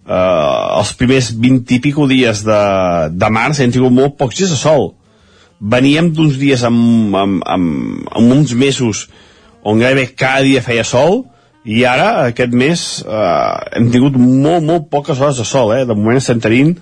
eh, 0.09 0.79
els 0.79 0.95
primers 0.99 1.31
20 1.37 1.77
i 1.77 1.81
pico 1.85 2.09
dies 2.11 2.41
de, 2.47 2.63
de 3.13 3.31
març 3.37 3.61
hem 3.61 3.75
tingut 3.75 3.93
molt 3.93 4.17
pocs 4.19 4.41
dies 4.41 4.57
de 4.57 4.59
sol. 4.59 4.95
Veníem 5.61 6.11
d'uns 6.17 6.41
dies 6.41 6.65
amb, 6.67 7.15
amb, 7.15 7.45
amb, 7.45 8.09
amb 8.17 8.39
uns 8.39 8.57
mesos 8.59 9.07
on 9.65 9.81
gairebé 9.81 10.11
cada 10.17 10.43
dia 10.45 10.65
feia 10.65 10.85
sol 10.89 11.23
i 11.65 11.85
ara 11.89 12.27
aquest 12.29 12.53
mes 12.53 12.81
eh, 13.05 13.79
hem 13.79 13.89
tingut 13.93 14.19
molt, 14.21 14.65
molt 14.65 14.91
poques 14.93 15.21
hores 15.21 15.41
de 15.41 15.47
sol 15.49 15.73
eh? 15.77 15.85
de 15.89 15.97
moment 15.97 16.21
estem 16.21 16.43
tenint 16.45 16.75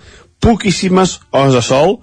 poquíssimes 0.42 1.20
hores 1.30 1.54
de 1.54 1.62
sol 1.62 2.00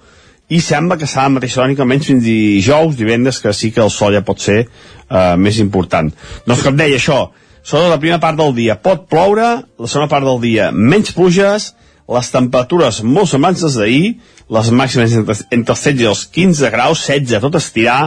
i 0.49 0.61
sembla 0.63 0.97
que 0.97 1.07
serà 1.09 1.27
la 1.27 1.35
mateixa 1.35 1.61
tònica 1.61 1.83
almenys 1.83 2.07
fins 2.09 2.23
dijous, 2.25 2.95
divendres, 2.97 3.37
que 3.43 3.51
sí 3.53 3.69
que 3.75 3.83
el 3.83 3.91
sol 3.93 4.15
ja 4.15 4.23
pot 4.25 4.41
ser 4.41 4.63
eh, 4.63 5.35
més 5.37 5.59
important. 5.61 6.09
Doncs 6.47 6.63
com 6.65 6.79
deia 6.79 6.97
això, 6.97 7.19
sobre 7.61 7.91
la 7.91 7.99
primera 8.01 8.21
part 8.23 8.39
del 8.39 8.55
dia 8.57 8.79
pot 8.81 9.05
ploure, 9.11 9.49
la 9.61 9.91
segona 9.91 10.09
part 10.09 10.25
del 10.25 10.41
dia 10.41 10.71
menys 10.73 11.13
pluges, 11.13 11.73
les 12.09 12.31
temperatures 12.33 13.03
molt 13.05 13.29
semblants 13.29 13.61
des 13.61 13.77
d'ahir, 13.77 14.15
les 14.49 14.71
màximes 14.73 15.13
entre, 15.19 15.35
entre 15.53 15.75
els 15.75 15.83
16 15.85 16.01
i 16.01 16.09
els 16.09 16.23
15 16.39 16.71
graus, 16.73 17.03
16 17.05 17.43
tot 17.45 17.59
estirar, 17.59 17.99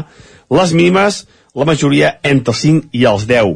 les 0.50 0.74
mínimes, 0.74 1.22
la 1.54 1.68
majoria 1.68 2.16
entre 2.26 2.56
els 2.56 2.64
5 2.66 2.90
i 2.98 3.06
els 3.06 3.28
10. 3.30 3.54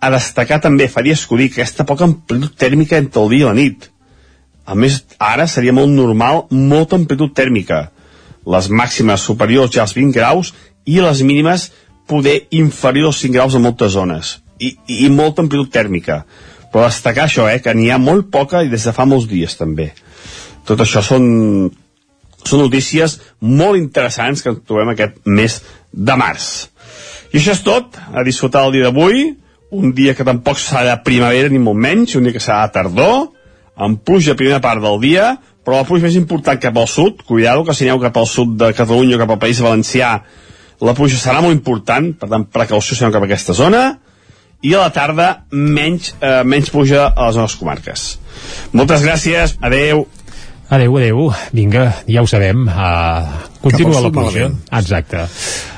A 0.00 0.10
destacar 0.12 0.60
també, 0.62 0.88
faria 0.92 1.16
escollir 1.16 1.50
aquesta 1.50 1.86
poca 1.88 2.04
amplitud 2.04 2.56
tèrmica 2.58 2.98
entre 3.00 3.22
el 3.22 3.32
dia 3.32 3.44
i 3.44 3.48
la 3.48 3.54
nit. 3.56 3.88
A 4.66 4.74
més, 4.74 5.00
ara 5.22 5.46
seria 5.46 5.74
molt 5.74 5.92
normal 5.94 6.44
molta 6.50 6.98
amplitud 6.98 7.32
tèrmica. 7.34 7.86
Les 8.46 8.68
màximes 8.68 9.24
superiors 9.28 9.72
ja 9.74 9.84
als 9.86 9.94
20 9.96 10.14
graus 10.14 10.52
i 10.86 11.00
les 11.00 11.22
mínimes 11.22 11.70
poder 12.06 12.46
inferior 12.54 13.10
als 13.10 13.22
5 13.24 13.34
graus 13.34 13.54
a 13.54 13.62
moltes 13.62 13.94
zones. 13.94 14.36
I, 14.58 14.76
i 15.06 15.08
molta 15.10 15.42
amplitud 15.42 15.72
tèrmica. 15.72 16.22
Però 16.72 16.84
destacar 16.86 17.26
això, 17.26 17.48
eh, 17.50 17.60
que 17.62 17.74
n'hi 17.74 17.90
ha 17.90 17.98
molt 17.98 18.30
poca 18.30 18.62
i 18.62 18.70
des 18.72 18.84
de 18.86 18.94
fa 18.94 19.06
molts 19.08 19.28
dies 19.30 19.56
també. 19.58 19.90
Tot 20.66 20.80
això 20.82 21.02
són 21.04 21.26
són 22.46 22.62
notícies 22.62 23.18
molt 23.40 23.78
interessants 23.78 24.44
que 24.44 24.54
trobem 24.66 24.92
aquest 24.92 25.18
mes 25.26 25.58
de 25.90 26.16
març. 26.18 26.68
I 27.32 27.40
això 27.40 27.56
és 27.56 27.62
tot, 27.66 27.98
a 28.14 28.22
disfrutar 28.26 28.66
el 28.66 28.76
dia 28.76 28.86
d'avui 28.86 29.32
un 29.76 29.92
dia 29.96 30.14
que 30.16 30.24
tampoc 30.26 30.60
serà 30.62 30.96
primavera 31.04 31.52
ni 31.52 31.60
molt 31.62 31.78
menys, 31.78 32.16
un 32.16 32.26
dia 32.26 32.36
que 32.36 32.42
serà 32.42 32.64
tardor 32.72 33.28
amb 33.76 34.00
pluja 34.00 34.32
a 34.32 34.38
primera 34.38 34.62
part 34.64 34.80
del 34.82 35.00
dia 35.02 35.36
però 35.66 35.80
la 35.80 35.86
pluja 35.88 36.06
més 36.06 36.14
important 36.14 36.60
cap 36.62 36.76
al 36.78 36.86
sud, 36.86 37.24
cuidado 37.26 37.64
que 37.66 37.74
si 37.74 37.88
aneu 37.88 37.98
cap 37.98 38.14
al 38.20 38.28
sud 38.30 38.52
de 38.60 38.70
Catalunya 38.70 39.16
o 39.16 39.18
cap 39.18 39.32
al 39.34 39.40
País 39.42 39.58
Valencià, 39.58 40.12
la 40.78 40.94
pluja 40.94 41.18
serà 41.18 41.40
molt 41.42 41.56
important, 41.56 42.12
per 42.14 42.28
tant, 42.30 42.44
precaució 42.54 42.94
si 42.94 43.02
aneu 43.02 43.16
cap 43.16 43.24
a 43.24 43.26
aquesta 43.26 43.56
zona, 43.58 43.80
i 44.62 44.76
a 44.76 44.84
la 44.84 44.92
tarda 44.94 45.26
menys, 45.50 46.12
eh, 46.20 46.44
menys 46.46 46.70
pluja 46.70 47.08
a 47.08 47.26
les 47.26 47.40
nostres 47.40 47.58
comarques. 47.58 48.04
Moltes 48.78 49.02
gràcies, 49.02 49.56
adeu. 49.60 50.06
Adeu, 50.68 50.96
adeu. 50.98 51.30
Vinga, 51.54 51.86
ja 52.10 52.22
ho 52.22 52.26
sabem. 52.26 52.66
Uh, 52.66 53.46
continua 53.62 54.02
la 54.02 54.10
pluja. 54.10 54.50
Exacte. 54.80 55.26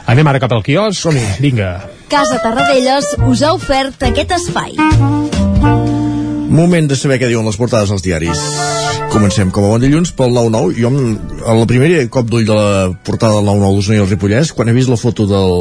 Anem 0.09 0.33
ara 0.33 0.41
cap 0.41 0.57
al 0.57 0.65
quios. 0.65 1.05
Vinga. 1.45 1.75
Casa 2.09 2.41
Tarradellas 2.41 3.13
us 3.29 3.45
ha 3.45 3.53
ofert 3.59 4.09
aquest 4.09 4.39
espai. 4.41 6.08
Moment 6.49 6.89
de 6.89 6.97
saber 6.97 7.21
què 7.21 7.29
diuen 7.29 7.47
les 7.49 7.61
portades 7.61 7.93
als 7.93 8.05
diaris. 8.05 8.41
Comencem 9.09 9.49
com 9.49 9.65
a 9.65 9.69
bon 9.73 9.81
dilluns 9.81 10.11
pel 10.13 10.35
9-9. 10.37 10.75
Jo, 10.77 10.89
a 11.49 11.55
la 11.57 11.67
primera 11.69 12.01
cop 12.13 12.27
d'ull 12.29 12.45
de 12.45 12.55
la 12.57 12.91
portada 13.05 13.39
del 13.39 13.47
9-9 13.49 13.77
d'Osona 13.79 13.97
i 13.97 14.03
el 14.03 14.09
Ripollès, 14.11 14.51
quan 14.53 14.69
he 14.69 14.75
vist 14.77 14.91
la 14.93 14.99
foto 15.01 15.25
del, 15.29 15.55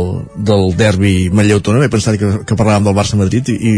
del 0.50 0.73
derbi 0.76 1.13
Manlleu-Tona, 1.32 1.86
he 1.86 1.91
pensat 1.91 2.17
que, 2.19 2.32
que 2.47 2.58
parlàvem 2.60 2.89
del 2.89 2.97
Barça-Madrid 2.97 3.52
i, 3.54 3.56
i 3.56 3.73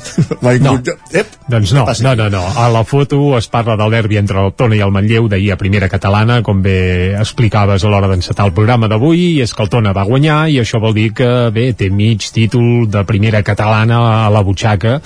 no. 0.66 0.74
Ep, 1.16 1.38
doncs 1.48 1.72
no, 1.76 1.86
no, 1.88 2.12
no, 2.20 2.28
no. 2.34 2.42
A 2.60 2.66
la 2.72 2.84
foto 2.84 3.20
es 3.38 3.48
parla 3.48 3.78
del 3.80 3.96
derbi 3.96 4.20
entre 4.20 4.44
el 4.44 4.52
Tona 4.58 4.76
i 4.76 4.82
el 4.84 4.92
Manlleu 4.92 5.30
d'ahir 5.32 5.54
a 5.54 5.58
primera 5.60 5.88
catalana, 5.88 6.42
com 6.44 6.60
bé 6.64 7.14
explicaves 7.16 7.84
a 7.84 7.92
l'hora 7.92 8.12
d'encetar 8.12 8.48
el 8.50 8.54
programa 8.56 8.92
d'avui, 8.92 9.24
i 9.38 9.42
és 9.46 9.56
que 9.56 9.64
el 9.64 9.72
Tona 9.72 9.96
va 9.96 10.04
guanyar 10.08 10.42
i 10.52 10.60
això 10.60 10.82
vol 10.84 10.96
dir 10.96 11.10
que, 11.16 11.30
bé, 11.54 11.70
té 11.72 11.88
mig 11.88 12.28
títol 12.34 12.90
de 12.92 13.06
primera 13.08 13.40
catalana 13.46 14.02
a 14.26 14.30
la 14.32 14.44
butxaca, 14.44 14.98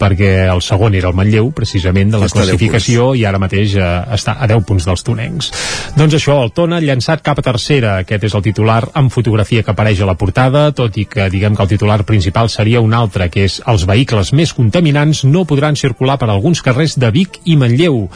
perquè 0.00 0.32
el 0.48 0.64
segon 0.64 0.96
era 0.96 1.05
el 1.08 1.16
Manlleu, 1.16 1.50
precisament, 1.56 2.12
de 2.14 2.22
la 2.22 2.30
classificació, 2.32 3.12
i 3.16 3.24
ara 3.26 3.40
mateix 3.42 3.56
mateix 3.56 3.76
eh, 3.78 4.14
està 4.16 4.36
a 4.38 4.46
10 4.50 4.64
punts 4.66 4.86
dels 4.86 5.04
tonencs. 5.06 5.50
Doncs 5.96 6.16
això, 6.18 6.38
el 6.44 6.52
Tona 6.56 6.80
llançat 6.80 7.22
cap 7.24 7.38
a 7.40 7.44
tercera, 7.44 7.96
aquest 8.02 8.26
és 8.28 8.34
el 8.34 8.44
titular 8.44 8.82
amb 8.94 9.12
fotografia 9.12 9.62
que 9.62 9.72
apareix 9.72 10.00
a 10.00 10.08
la 10.08 10.16
portada, 10.16 10.70
tot 10.76 10.96
i 10.96 11.06
que 11.06 11.28
diguem 11.32 11.56
que 11.56 11.62
el 11.62 11.70
titular 11.70 12.02
principal 12.04 12.50
seria 12.50 12.80
un 12.80 12.94
altre, 12.94 13.30
que 13.30 13.46
és 13.46 13.60
els 13.66 13.86
vehicles 13.88 14.32
més 14.36 14.52
contaminants 14.56 15.24
no 15.24 15.46
podran 15.46 15.76
circular 15.76 16.18
per 16.18 16.28
alguns 16.30 16.62
carrers 16.62 16.98
de 16.98 17.10
Vic 17.10 17.40
i 17.44 17.56
Manlleu. 17.56 18.06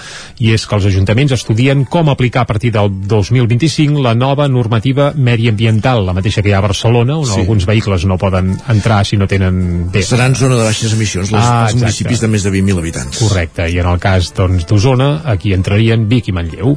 I 0.40 0.55
és 0.55 0.66
que 0.66 0.76
els 0.76 0.88
ajuntaments 0.90 1.35
estudien 1.37 1.85
com 1.85 2.11
aplicar 2.11 2.44
a 2.44 2.50
partir 2.50 2.72
del 2.74 2.90
2025 2.90 4.03
la 4.05 4.14
nova 4.14 4.48
normativa 4.48 5.12
mediambiental, 5.16 6.05
la 6.07 6.16
mateixa 6.16 6.42
que 6.42 6.50
hi 6.50 6.57
ha 6.57 6.61
a 6.61 6.66
Barcelona, 6.68 7.18
on 7.20 7.29
sí. 7.29 7.40
alguns 7.40 7.66
vehicles 7.68 8.07
no 8.09 8.18
poden 8.20 8.55
entrar 8.68 9.03
si 9.07 9.18
no 9.20 9.29
tenen... 9.31 9.90
Bé, 9.90 10.05
Seran 10.05 10.35
zona 10.37 10.59
de 10.59 10.66
baixes 10.66 10.94
emissions, 10.96 11.31
les, 11.33 11.40
ah, 11.40 11.68
els 11.68 11.79
municipis 11.79 12.22
de 12.22 12.31
més 12.31 12.44
de 12.44 12.53
20.000 12.53 12.80
habitants. 12.81 13.21
Correcte, 13.21 13.69
i 13.71 13.79
en 13.81 13.88
el 13.90 14.01
cas 14.03 14.33
d'Osona, 14.35 15.09
doncs, 15.21 15.27
aquí 15.29 15.53
entrarien 15.55 16.07
Vic 16.09 16.31
i 16.31 16.35
Manlleu. 16.35 16.75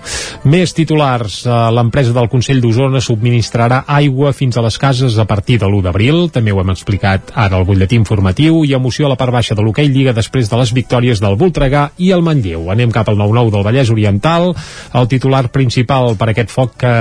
Més 0.50 0.74
titulars. 0.76 1.44
Eh, 1.46 1.58
l'empresa 1.74 2.14
del 2.16 2.30
Consell 2.32 2.62
d'Osona 2.64 3.02
subministrarà 3.02 3.84
aigua 3.88 4.34
fins 4.36 4.58
a 4.58 4.64
les 4.66 4.78
cases 4.78 5.18
a 5.18 5.26
partir 5.30 5.60
de 5.62 5.68
l'1 5.70 5.84
d'abril. 5.88 6.28
També 6.34 6.52
ho 6.52 6.62
hem 6.62 6.74
explicat 6.74 7.32
ara 7.34 7.58
al 7.58 7.66
butlletí 7.68 7.98
informatiu 8.00 8.64
i 8.68 8.74
emoció 8.76 9.08
a 9.08 9.14
la 9.14 9.20
part 9.20 9.34
baixa 9.34 9.56
de 9.56 9.64
l'hoquei 9.64 9.90
Lliga 9.94 10.14
després 10.14 10.50
de 10.50 10.60
les 10.60 10.74
victòries 10.74 11.22
del 11.24 11.38
Voltregà 11.40 11.90
i 11.98 12.12
el 12.12 12.24
Manlleu. 12.26 12.70
Anem 12.72 12.92
cap 12.92 13.10
al 13.10 13.18
9-9 13.20 13.54
del 13.54 13.66
Vallès 13.66 13.94
Oriental. 13.94 14.52
El 14.94 15.08
titular 15.08 15.48
principal 15.52 16.18
per 16.20 16.30
aquest 16.32 16.52
foc 16.52 16.78
que 16.84 16.94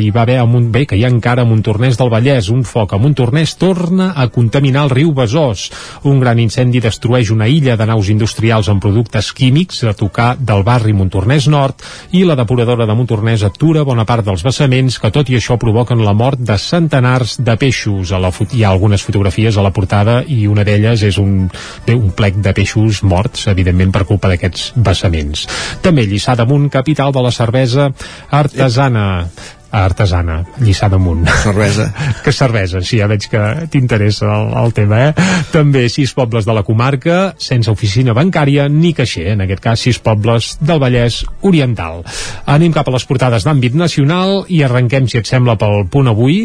hi 0.00 0.10
va 0.14 0.24
haver 0.24 0.40
un, 0.42 0.70
bé, 0.72 0.86
que 0.86 0.96
hi 0.96 1.04
ha 1.04 1.12
encara 1.12 1.44
a 1.44 1.48
Montornès 1.48 1.98
del 2.00 2.12
Vallès. 2.12 2.50
Un 2.54 2.64
foc 2.64 2.94
a 2.94 3.00
Montornès 3.02 3.56
torna 3.60 4.12
a 4.16 4.28
contaminar 4.32 4.86
el 4.88 4.94
riu 4.94 5.12
Besòs. 5.12 5.68
Un 6.08 6.20
gran 6.20 6.40
incendi 6.40 6.80
destrueix 6.80 7.30
una 7.34 7.48
illa 7.48 7.76
de 7.76 7.86
naus 7.86 8.08
industrials 8.08 8.37
amb 8.38 8.80
productes 8.82 9.32
químics 9.34 9.82
a 9.84 9.92
tocar 9.98 10.36
del 10.38 10.62
barri 10.62 10.92
Montornès 10.94 11.48
Nord 11.50 11.82
i 12.14 12.22
la 12.24 12.36
depuradora 12.38 12.86
de 12.86 12.94
Montornès 12.94 13.42
atura 13.42 13.82
bona 13.84 14.04
part 14.06 14.24
dels 14.24 14.44
vessaments 14.46 14.98
que 15.02 15.10
tot 15.10 15.28
i 15.28 15.36
això 15.38 15.58
provoquen 15.58 16.04
la 16.04 16.14
mort 16.14 16.38
de 16.38 16.56
centenars 16.58 17.38
de 17.42 17.56
peixos. 17.58 18.12
A 18.12 18.18
la 18.22 18.30
hi 18.52 18.62
ha 18.62 18.70
algunes 18.70 19.02
fotografies 19.02 19.56
a 19.56 19.62
la 19.62 19.72
portada 19.74 20.22
i 20.22 20.46
una 20.46 20.64
d'elles 20.64 21.02
és 21.02 21.18
un, 21.18 21.50
bé, 21.86 21.94
un 21.94 22.12
plec 22.14 22.38
de 22.38 22.54
peixos 22.54 23.02
morts, 23.02 23.48
evidentment 23.50 23.92
per 23.92 24.06
culpa 24.06 24.30
d'aquests 24.30 24.72
vessaments. 24.76 25.46
També 25.82 26.06
Lliçà 26.06 26.36
damunt, 26.38 26.70
capital 26.70 27.12
de 27.12 27.22
la 27.26 27.34
cervesa 27.34 27.90
artesana 28.30 29.28
artesana, 29.70 30.42
Lliçà 30.62 30.88
damunt. 30.88 31.26
Cervesa. 31.42 31.90
que 32.24 32.32
cervesa, 32.32 32.80
sí, 32.80 32.98
ja 33.00 33.08
veig 33.10 33.26
que 33.30 33.42
t'interessa 33.70 34.28
el, 34.32 34.52
el 34.62 34.72
tema, 34.76 35.00
eh? 35.08 35.26
També 35.52 35.84
sis 35.92 36.14
pobles 36.16 36.48
de 36.48 36.54
la 36.56 36.64
comarca, 36.64 37.34
sense 37.42 37.70
oficina 37.70 38.14
bancària 38.16 38.68
ni 38.72 38.94
caixer, 38.96 39.26
en 39.34 39.44
aquest 39.44 39.62
cas 39.64 39.84
sis 39.84 40.00
pobles 40.00 40.54
del 40.64 40.80
Vallès 40.80 41.20
Oriental. 41.44 42.00
Anem 42.48 42.72
cap 42.72 42.88
a 42.88 42.94
les 42.96 43.04
portades 43.08 43.44
d'àmbit 43.44 43.76
nacional 43.76 44.46
i 44.48 44.62
arrenquem, 44.64 45.08
si 45.08 45.20
et 45.20 45.28
sembla, 45.28 45.58
pel 45.60 45.84
punt 45.92 46.08
avui. 46.08 46.40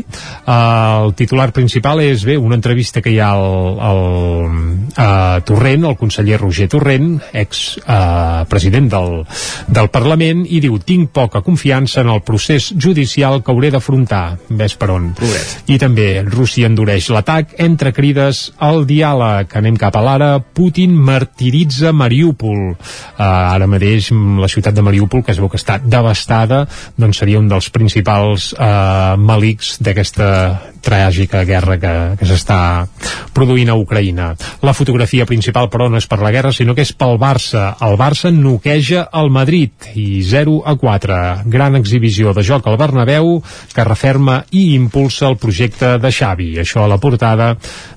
El 0.49 1.15
titular 1.19 1.51
principal 1.55 2.03
és, 2.03 2.25
bé, 2.27 2.37
una 2.37 2.59
entrevista 2.59 3.01
que 3.01 3.13
hi 3.13 3.21
ha 3.23 3.31
al, 3.37 3.79
al 3.87 4.03
uh, 4.43 5.39
Torrent, 5.47 5.87
el 5.87 5.97
conseller 5.99 6.41
Roger 6.41 6.67
Torrent, 6.71 7.15
ex 7.31 7.63
uh, 7.85 8.43
president 8.51 8.91
del, 8.91 9.19
del 9.71 9.89
Parlament, 9.93 10.43
i 10.43 10.59
diu, 10.63 10.77
tinc 10.83 11.13
poca 11.15 11.43
confiança 11.45 12.03
en 12.03 12.11
el 12.11 12.23
procés 12.27 12.73
judicial 12.75 13.12
que 13.15 13.53
hauré 13.53 13.69
d'afrontar. 13.73 14.37
Ves 14.49 14.75
per 14.79 14.89
on. 14.93 15.11
Pobret. 15.17 15.69
I 15.69 15.77
també 15.81 16.07
Rússia 16.25 16.67
endureix 16.69 17.09
l'atac 17.13 17.55
entre 17.63 17.93
crides 17.95 18.45
al 18.57 18.83
diàleg. 18.89 19.53
Anem 19.61 19.77
cap 19.79 19.95
a 19.95 20.03
l'ara. 20.03 20.31
Putin 20.41 20.95
martiritza 20.97 21.93
Mariúpol. 21.93 22.73
Uh, 22.73 23.23
ara 23.23 23.69
mateix 23.69 24.11
la 24.13 24.49
ciutat 24.51 24.75
de 24.75 24.85
Mariúpol, 24.85 25.23
que 25.23 25.33
es 25.35 25.41
veu 25.41 25.51
que 25.51 25.61
està 25.61 25.79
devastada, 25.79 26.65
doncs 26.97 27.21
seria 27.21 27.41
un 27.41 27.49
dels 27.51 27.69
principals 27.73 28.51
uh, 28.57 29.15
malics 29.19 29.77
d'aquesta 29.83 30.72
tràgica 30.83 31.43
guerra 31.47 31.77
que, 31.79 31.93
que 32.19 32.27
s'està 32.27 32.59
produint 33.33 33.71
a 33.71 33.77
Ucraïna. 33.79 34.33
La 34.65 34.75
fotografia 34.77 35.25
principal, 35.25 35.69
però, 35.73 35.87
no 35.89 35.97
és 35.97 36.07
per 36.09 36.19
la 36.21 36.31
guerra, 36.35 36.53
sinó 36.53 36.75
que 36.75 36.85
és 36.85 36.93
pel 36.93 37.17
Barça. 37.21 37.71
El 37.83 37.97
Barça 37.99 38.31
noqueja 38.33 39.07
el 39.19 39.31
Madrid 39.33 39.89
i 39.95 40.21
0 40.27 40.59
a 40.69 40.75
4. 40.79 41.19
Gran 41.53 41.79
exhibició 41.79 42.33
de 42.35 42.43
joc 42.45 42.67
al 42.67 42.77
Bernabéu 42.81 43.39
que 43.73 43.87
referma 43.87 44.41
i 44.51 44.73
impulsa 44.75 45.29
el 45.31 45.39
projecte 45.41 45.95
de 46.03 46.11
Xavi. 46.11 46.51
Això 46.61 46.83
a 46.83 46.91
la 46.91 46.99
portada 47.01 47.53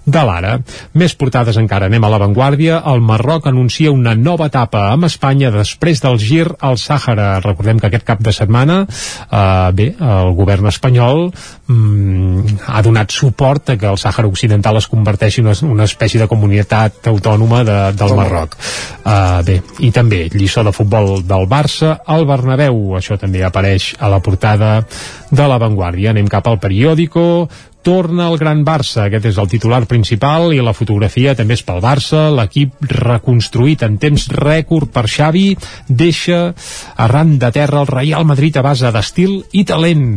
de 0.07 0.23
l'Ara. 0.23 0.57
Més 0.95 1.17
portades 1.19 1.59
encara. 1.61 1.91
Anem 1.91 2.05
a 2.07 2.11
l'avantguàrdia. 2.13 2.81
El 2.93 3.03
Marroc 3.05 3.49
anuncia 3.51 3.93
una 3.93 4.15
nova 4.15 4.49
etapa 4.51 4.87
amb 4.93 5.09
Espanya 5.09 5.51
després 5.55 6.03
del 6.05 6.21
gir 6.23 6.47
al 6.61 6.79
Sàhara. 6.81 7.37
Recordem 7.45 7.81
que 7.81 7.91
aquest 7.91 8.07
cap 8.07 8.23
de 8.23 8.33
setmana, 8.33 8.85
eh, 8.87 9.71
bé, 9.77 9.89
el 9.99 10.33
govern 10.39 10.71
espanyol 10.71 11.27
mm, 11.67 12.67
ha 12.77 12.83
donat 12.85 13.11
suport 13.11 13.71
a 13.73 13.77
que 13.81 13.89
el 13.89 13.97
Sàhara 13.97 14.29
Occidental 14.29 14.77
es 14.77 14.89
converteixi 14.93 15.41
en 15.41 15.49
una, 15.49 15.57
una 15.65 15.87
espècie 15.89 16.21
de 16.21 16.29
comunitat 16.29 17.09
autònoma 17.09 17.63
de, 17.65 17.77
del 17.97 18.13
Marroc. 18.19 18.59
Uh, 19.01 19.41
bé, 19.47 19.61
i 19.81 19.89
també 19.97 20.27
lliçó 20.35 20.65
de 20.67 20.75
futbol 20.77 21.23
del 21.25 21.49
Barça 21.49 21.95
al 22.05 22.27
Bernabéu, 22.29 22.99
això 22.99 23.17
també 23.17 23.41
apareix 23.47 23.95
a 23.97 24.13
la 24.13 24.21
portada 24.21 24.75
de 25.31 25.49
l'avantguàrdia. 25.49 26.13
Anem 26.13 26.29
cap 26.29 26.51
al 26.51 26.61
periòdico, 26.61 27.47
torna 27.87 28.27
al 28.27 28.35
Gran 28.35 28.65
Barça. 28.67 29.05
Aquest 29.07 29.29
és 29.31 29.37
el 29.39 29.47
titular 29.47 29.85
principal 29.87 30.51
i 30.51 30.59
la 30.59 30.75
fotografia 30.75 31.37
també 31.39 31.55
és 31.55 31.63
pel 31.63 31.79
Barça. 31.85 32.25
L'equip 32.35 32.75
reconstruït 32.91 33.85
en 33.87 33.95
temps 34.03 34.25
rècord 34.35 34.91
per 34.91 35.05
Xavi 35.07 35.53
deixa 35.87 36.41
arran 37.05 37.37
de 37.39 37.53
terra 37.55 37.85
el 37.85 37.87
Real 37.87 38.27
Madrid 38.27 38.59
a 38.59 38.65
base 38.67 38.91
d'estil 38.91 39.37
i 39.55 39.63
talent. 39.69 40.09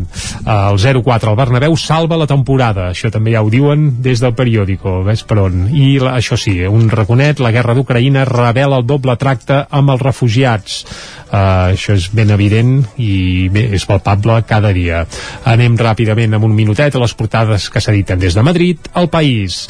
El 0.49 0.79
0-4 0.81 1.29
al 1.29 1.37
Bernabéu 1.37 1.77
salva 1.77 2.17
la 2.17 2.25
temporada. 2.31 2.87
Això 2.89 3.13
també 3.13 3.35
ja 3.35 3.45
ho 3.45 3.53
diuen 3.53 4.01
des 4.01 4.23
del 4.23 4.33
periòdico. 4.33 5.03
Ves 5.05 5.21
per 5.29 5.37
on? 5.45 5.67
I 5.69 5.99
la, 6.01 6.15
això 6.17 6.39
sí, 6.41 6.57
un 6.65 6.89
raconet, 6.89 7.37
la 7.37 7.53
guerra 7.53 7.77
d'Ucraïna 7.77 8.25
revela 8.25 8.81
el 8.81 8.89
doble 8.89 9.13
tracte 9.21 9.61
amb 9.69 9.93
els 9.93 10.01
refugiats. 10.09 10.81
Uh, 11.29 11.75
això 11.75 11.93
és 11.93 12.07
ben 12.17 12.31
evident 12.33 12.79
i 12.97 13.45
bé, 13.53 13.67
és 13.77 13.83
palpable 13.85 14.39
cada 14.49 14.73
dia. 14.73 15.03
Anem 15.45 15.77
ràpidament 15.77 16.33
amb 16.33 16.49
un 16.49 16.55
minutet 16.57 16.97
a 16.97 17.03
les 17.03 17.13
portades 17.13 17.58
que 17.67 17.81
s'editen 17.83 18.19
des 18.21 18.37
de 18.37 18.43
Madrid. 18.45 18.87
El 18.95 19.09
país. 19.11 19.65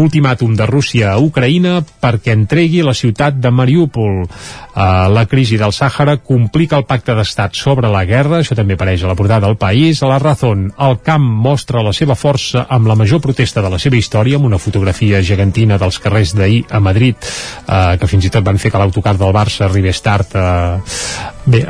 Ultimàtum 0.00 0.54
de 0.56 0.64
Rússia 0.66 1.12
a 1.12 1.18
Ucraïna 1.20 1.82
perquè 1.84 2.32
entregui 2.32 2.80
la 2.82 2.94
ciutat 2.96 3.36
de 3.36 3.52
Mariúpol. 3.52 4.24
Uh, 4.24 5.06
la 5.12 5.26
crisi 5.30 5.58
del 5.60 5.70
Sàhara 5.76 6.16
complica 6.18 6.80
el 6.80 6.86
pacte 6.88 7.14
d'estat 7.14 7.54
sobre 7.54 7.90
la 7.92 8.02
guerra, 8.08 8.40
això 8.40 8.56
també 8.58 8.74
apareix 8.74 9.04
a 9.04 9.12
la 9.12 9.18
portada 9.18 9.46
del 9.46 9.58
país. 9.60 10.02
A 10.02 10.10
la 10.10 10.18
Razón, 10.22 10.70
el 10.88 10.98
camp 11.04 11.28
mostra 11.44 11.84
la 11.84 11.92
seva 11.94 12.16
força 12.18 12.64
amb 12.72 12.88
la 12.90 12.96
major 12.98 13.20
protesta 13.22 13.62
de 13.62 13.70
la 13.70 13.78
seva 13.78 14.00
història, 14.00 14.40
amb 14.40 14.48
una 14.48 14.62
fotografia 14.62 15.22
gegantina 15.22 15.78
dels 15.78 16.00
carrers 16.02 16.34
d'ahir 16.34 16.64
a 16.70 16.80
Madrid, 16.80 17.20
uh, 17.68 17.94
que 18.00 18.10
fins 18.10 18.26
i 18.26 18.32
tot 18.34 18.46
van 18.46 18.58
fer 18.58 18.72
que 18.72 18.80
l'autocar 18.80 19.14
del 19.20 19.36
Barça 19.36 19.68
arribés 19.68 20.02
tard 20.02 20.34
uh, 20.34 21.33
bé, 21.46 21.64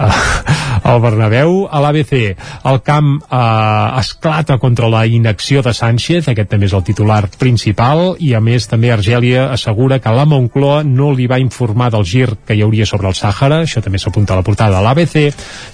al 0.85 1.01
Bernabéu. 1.01 1.65
A 1.71 1.81
l'ABC, 1.83 2.13
el 2.71 2.81
camp 2.85 3.17
uh, 3.25 3.99
esclata 3.99 4.59
contra 4.59 4.89
la 4.93 5.05
inacció 5.07 5.63
de 5.65 5.73
Sánchez, 5.75 6.29
aquest 6.31 6.51
també 6.53 6.69
és 6.69 6.77
el 6.77 6.85
titular 6.87 7.23
principal, 7.41 8.15
i 8.21 8.35
a 8.37 8.43
més 8.45 8.69
també 8.71 8.93
Argèlia 8.93 9.49
assegura 9.55 9.99
que 10.03 10.13
la 10.15 10.27
Moncloa 10.29 10.83
no 10.85 11.11
li 11.17 11.27
va 11.31 11.41
informar 11.43 11.91
del 11.95 12.05
gir 12.05 12.29
que 12.47 12.55
hi 12.55 12.63
hauria 12.63 12.87
sobre 12.87 13.09
el 13.09 13.17
Sàhara, 13.19 13.63
això 13.65 13.83
també 13.83 13.99
s'apunta 13.99 14.35
a 14.35 14.41
la 14.41 14.47
portada 14.47 14.79
de 14.79 14.85
l'ABC, 14.85 15.17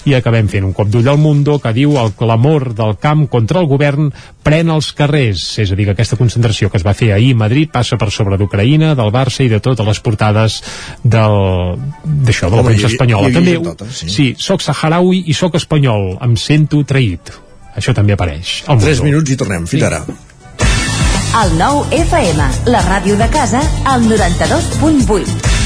i 0.08 0.16
acabem 0.16 0.48
fent 0.48 0.68
un 0.68 0.76
cop 0.76 0.88
d'ull 0.88 1.10
al 1.10 1.20
Mundo 1.20 1.58
que 1.60 1.74
diu 1.76 1.98
el 2.00 2.14
clamor 2.16 2.70
del 2.78 2.96
camp 3.02 3.26
contra 3.30 3.60
el 3.60 3.68
govern 3.70 4.10
pren 4.44 4.70
els 4.72 4.92
carrers, 4.96 5.42
és 5.60 5.72
a 5.72 5.76
dir, 5.76 5.88
que 5.90 5.94
aquesta 5.98 6.16
concentració 6.16 6.70
que 6.70 6.78
es 6.80 6.86
va 6.86 6.94
fer 6.96 7.10
ahir 7.12 7.34
a 7.34 7.42
Madrid 7.42 7.70
passa 7.72 7.98
per 8.00 8.10
sobre 8.14 8.38
d'Ucraïna, 8.40 8.94
del 8.96 9.12
Barça 9.12 9.44
i 9.44 9.50
de 9.50 9.60
totes 9.60 9.86
les 9.86 10.00
portades 10.00 10.60
del 11.02 11.76
d'això, 12.04 12.48
de 12.50 12.56
la 12.56 12.64
premsa 12.64 12.88
espanyola. 12.88 13.32
També, 13.34 13.56
totes, 13.64 13.89
sí. 13.92 14.08
sí, 14.08 14.26
soc 14.38 14.64
saharaui 14.64 15.24
i 15.26 15.36
soc 15.36 15.58
espanyol, 15.60 16.16
em 16.22 16.36
sento 16.36 16.82
traït. 16.84 17.32
Això 17.76 17.94
també 17.94 18.16
apareix. 18.16 18.64
al 18.66 18.80
3 18.80 18.98
Mundo. 19.00 19.10
minuts 19.10 19.30
i 19.30 19.36
tornem. 19.36 19.66
Fins 19.70 19.86
ara. 19.86 20.02
El 21.40 21.56
nou 21.60 21.84
FM, 21.94 22.50
la 22.74 22.82
ràdio 22.88 23.16
de 23.16 23.30
casa, 23.30 23.62
al 23.86 24.02
92.8. 24.10 25.59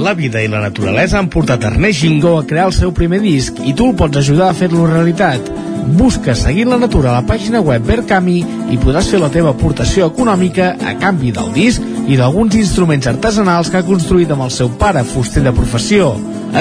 La 0.00 0.14
vida 0.14 0.40
i 0.40 0.48
la 0.48 0.62
naturalesa 0.62 1.18
han 1.18 1.28
portat 1.28 1.64
Ernest 1.68 2.00
Gingó 2.00 2.38
a 2.38 2.44
crear 2.48 2.70
el 2.70 2.72
seu 2.72 2.92
primer 2.96 3.18
disc 3.20 3.58
i 3.60 3.74
tu 3.76 3.90
el 3.90 3.98
pots 3.98 4.16
ajudar 4.16 4.46
a 4.48 4.56
fer-lo 4.56 4.86
realitat. 4.88 5.50
Busca 5.98 6.32
Seguint 6.38 6.70
la 6.72 6.78
Natura 6.80 7.10
a 7.10 7.18
la 7.18 7.26
pàgina 7.28 7.60
web 7.60 7.84
Verkami 7.84 8.38
i 8.72 8.78
podràs 8.80 9.10
fer 9.12 9.20
la 9.20 9.28
teva 9.34 9.52
aportació 9.52 10.08
econòmica 10.08 10.70
a 10.88 10.94
canvi 11.02 11.34
del 11.36 11.52
disc 11.52 11.84
i 12.08 12.16
d'alguns 12.16 12.56
instruments 12.56 13.10
artesanals 13.12 13.68
que 13.68 13.82
ha 13.82 13.84
construït 13.84 14.32
amb 14.32 14.46
el 14.48 14.54
seu 14.56 14.72
pare, 14.80 15.04
fuster 15.04 15.44
de 15.44 15.52
professió. 15.52 16.14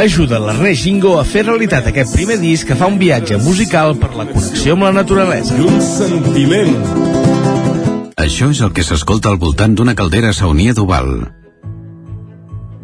Ajuda 0.03 0.43
l'Ernest 0.43 0.83
Gingó 0.83 1.15
a 1.21 1.23
fer 1.23 1.47
realitat 1.47 1.87
aquest 1.87 2.11
primer 2.19 2.41
disc 2.43 2.67
que 2.67 2.75
fa 2.75 2.91
un 2.91 2.99
viatge 2.99 3.39
musical 3.47 3.95
per 4.03 4.11
la 4.19 4.27
connexió 4.27 4.75
amb 4.75 4.89
la 4.89 4.95
naturalesa. 4.99 5.55
I 5.55 5.67
un 5.71 5.79
sentiment. 5.95 6.75
Això 8.19 8.51
és 8.51 8.59
el 8.67 8.75
que 8.75 8.83
s'escolta 8.83 9.31
al 9.31 9.39
voltant 9.39 9.79
d'una 9.79 9.95
caldera 9.95 10.35
saunia 10.35 10.75
d'Oval. 10.75 11.38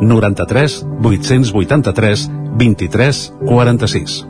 93 0.00 0.84
883 1.02 2.30
23 2.58 3.32
46. 3.46 4.26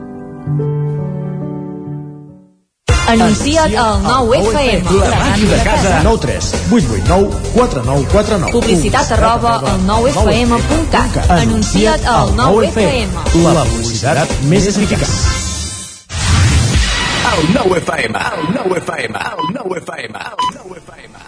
Anuncia't 3.09 3.75
al 3.75 4.03
9FM. 4.05 4.85
La 5.01 5.17
màquina 5.17 5.57
de 5.57 5.63
casa. 5.65 6.01
9 6.05 6.19
3 6.21 6.55
8 6.71 6.89
8 7.01 7.05
9 7.09 7.31
4 7.55 7.83
9 7.85 8.07
4 8.13 8.39
9 8.39 8.53
Publicitat 8.53 9.13
arroba 9.13 9.55
al 9.65 9.81
9FM.cat. 9.89 11.31
Anuncia't 11.31 12.05
al 12.05 12.35
9FM. 12.37 13.09
La 13.47 13.65
publicitat 13.65 14.29
més 14.53 14.69
eficaç. 14.69 15.09
El 17.33 17.49
9FM, 17.55 18.19
el 18.19 18.47
9FM, 18.59 19.25
el 19.33 19.51
9FM, 19.57 20.21
el 20.29 20.55
9FM. 20.59 21.28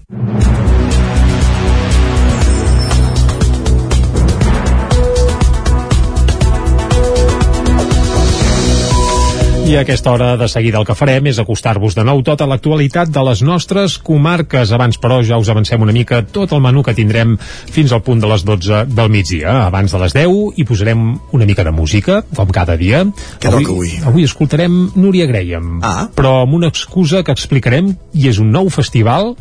I 9.71 9.77
a 9.77 9.85
aquesta 9.85 10.11
hora 10.11 10.35
de 10.35 10.49
seguida 10.51 10.81
el 10.81 10.83
que 10.83 10.95
farem 10.99 11.29
és 11.31 11.37
acostar-vos 11.39 11.93
de 11.95 12.03
nou 12.03 12.19
tota 12.27 12.43
l'actualitat 12.43 13.07
de 13.07 13.21
les 13.23 13.39
nostres 13.39 13.93
comarques. 14.03 14.73
Abans, 14.75 14.97
però, 14.99 15.21
ja 15.23 15.37
us 15.39 15.47
avancem 15.47 15.79
una 15.85 15.95
mica 15.95 16.19
tot 16.27 16.51
el 16.51 16.59
menú 16.59 16.83
que 16.83 16.91
tindrem 16.97 17.37
fins 17.71 17.93
al 17.95 18.01
punt 18.03 18.19
de 18.19 18.27
les 18.27 18.43
12 18.43 18.81
del 18.91 19.07
migdia. 19.13 19.53
Abans 19.69 19.95
de 19.95 20.01
les 20.03 20.17
10 20.17 20.59
hi 20.59 20.65
posarem 20.67 21.05
una 21.31 21.47
mica 21.47 21.63
de 21.63 21.71
música, 21.71 22.19
com 22.35 22.51
cada 22.51 22.75
dia. 22.75 23.05
Què 23.39 23.47
toca 23.47 23.71
avui? 23.71 23.93
Avui 24.03 24.27
escoltarem 24.27 24.75
Núria 24.99 25.29
Graham, 25.31 25.77
ah. 25.87 26.09
però 26.11 26.41
amb 26.41 26.59
una 26.59 26.67
excusa 26.67 27.23
que 27.23 27.31
explicarem 27.31 27.93
i 28.11 28.27
és 28.27 28.43
un 28.43 28.51
nou 28.51 28.67
festival 28.67 29.37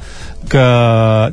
que 0.51 0.63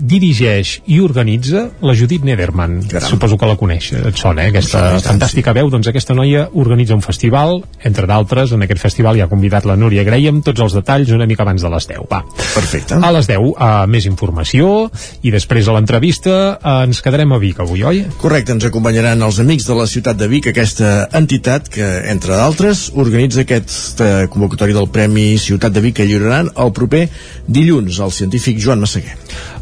dirigeix 0.01 0.81
i 0.89 0.97
organitza 1.05 1.67
la 1.85 1.93
Judit 1.95 2.25
Nederman. 2.25 2.79
Caram. 2.89 3.13
Suposo 3.13 3.37
que 3.37 3.49
la 3.49 3.55
coneix, 3.61 3.91
et 3.93 4.17
sona, 4.17 4.47
eh? 4.47 4.55
aquesta 4.55 4.79
sona, 4.79 4.89
tant, 4.97 5.07
fantàstica 5.13 5.53
veu. 5.55 5.69
Doncs 5.71 5.93
aquesta 5.93 6.17
noia 6.17 6.47
organitza 6.57 6.97
un 6.97 7.05
festival, 7.05 7.61
entre 7.87 8.09
d'altres, 8.09 8.57
en 8.57 8.65
aquest 8.65 8.86
festival 8.87 9.17
hi 9.19 9.25
ha 9.25 9.29
convidat 9.31 9.67
la 9.67 9.77
Núria 9.79 10.05
Graham, 10.07 10.41
tots 10.45 10.63
els 10.63 10.75
detalls 10.79 11.13
una 11.13 11.27
mica 11.29 11.45
abans 11.45 11.63
de 11.63 11.71
les 11.73 11.87
10. 11.91 12.07
Va. 12.11 12.23
Perfecte. 12.55 12.97
A 12.97 13.11
les 13.13 13.29
10, 13.29 13.51
uh, 13.53 13.85
més 13.91 14.07
informació, 14.09 14.87
i 15.21 15.33
després 15.33 15.67
a 15.67 15.75
l'entrevista 15.77 16.35
uh, 16.55 16.81
ens 16.87 17.03
quedarem 17.03 17.35
a 17.35 17.41
Vic 17.41 17.61
avui, 17.63 17.83
oi? 17.87 18.03
Correcte, 18.21 18.55
ens 18.55 18.67
acompanyaran 18.69 19.21
els 19.27 19.41
amics 19.43 19.67
de 19.67 19.77
la 19.77 19.87
ciutat 19.89 20.17
de 20.19 20.29
Vic, 20.31 20.49
aquesta 20.51 21.07
entitat 21.17 21.69
que, 21.73 21.87
entre 22.11 22.35
d'altres, 22.37 22.87
organitza 22.95 23.43
aquest 23.43 24.01
eh, 24.01 24.27
convocatori 24.31 24.75
del 24.75 24.89
Premi 24.93 25.37
Ciutat 25.41 25.75
de 25.75 25.83
Vic 25.83 25.99
que 25.99 26.07
lliuraran 26.07 26.51
el 26.55 26.73
proper 26.75 27.07
dilluns 27.47 27.99
al 28.03 28.13
científic 28.15 28.59
Joan 28.63 28.83
Massaguer. 28.83 29.15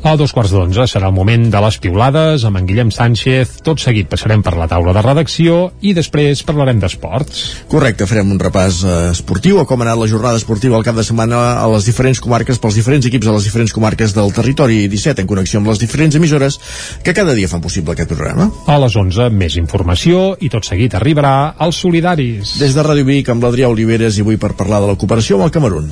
A 0.05 0.11
dos 0.13 0.35
quarts 0.37 0.51
d'onze 0.53 0.83
serà 0.85 1.07
el 1.09 1.15
moment 1.17 1.47
de 1.49 1.59
les 1.63 1.79
piulades 1.81 2.43
amb 2.45 2.59
en 2.59 2.67
Guillem 2.69 2.91
Sánchez. 2.93 3.55
Tot 3.65 3.81
seguit 3.81 4.05
passarem 4.05 4.43
per 4.45 4.51
la 4.53 4.67
taula 4.69 4.91
de 4.93 5.01
redacció 5.01 5.55
i 5.81 5.95
després 5.97 6.43
parlarem 6.45 6.77
d'esports. 6.77 7.39
Correcte, 7.71 8.05
farem 8.05 8.29
un 8.35 8.37
repàs 8.37 8.83
eh, 8.85 8.91
esportiu 9.15 9.57
a 9.57 9.63
com 9.65 9.81
ha 9.81 9.87
anat 9.87 9.97
la 10.03 10.09
jornada 10.11 10.37
esportiva 10.37 10.77
al 10.77 10.85
cap 10.85 10.93
de 10.99 11.05
setmana 11.07 11.39
a 11.57 11.63
les 11.73 11.87
diferents 11.89 12.21
comarques, 12.21 12.59
pels 12.61 12.77
diferents 12.77 13.07
equips 13.09 13.31
a 13.31 13.33
les 13.33 13.47
diferents 13.49 13.73
comarques 13.73 14.13
del 14.13 14.29
territori 14.35 14.83
17 14.93 15.25
en 15.25 15.31
connexió 15.31 15.63
amb 15.63 15.71
les 15.71 15.81
diferents 15.81 16.19
emissores 16.21 16.59
que 17.01 17.17
cada 17.17 17.33
dia 17.33 17.49
fan 17.49 17.65
possible 17.65 17.97
aquest 17.97 18.13
programa. 18.13 18.51
A 18.69 18.77
les 18.85 18.99
11, 19.01 19.31
més 19.33 19.57
informació 19.57 20.35
i 20.37 20.51
tot 20.53 20.69
seguit 20.69 20.93
arribarà 21.01 21.55
als 21.57 21.81
solidaris. 21.81 22.59
Des 22.61 22.77
de 22.77 22.85
Ràdio 22.85 23.09
Vic 23.09 23.33
amb 23.33 23.49
l'Adrià 23.49 23.73
Oliveres 23.73 24.21
i 24.21 24.27
avui 24.27 24.37
per 24.37 24.53
parlar 24.53 24.83
de 24.85 24.93
la 24.93 24.99
cooperació 25.01 25.41
amb 25.41 25.49
el 25.49 25.57
Camerún. 25.57 25.89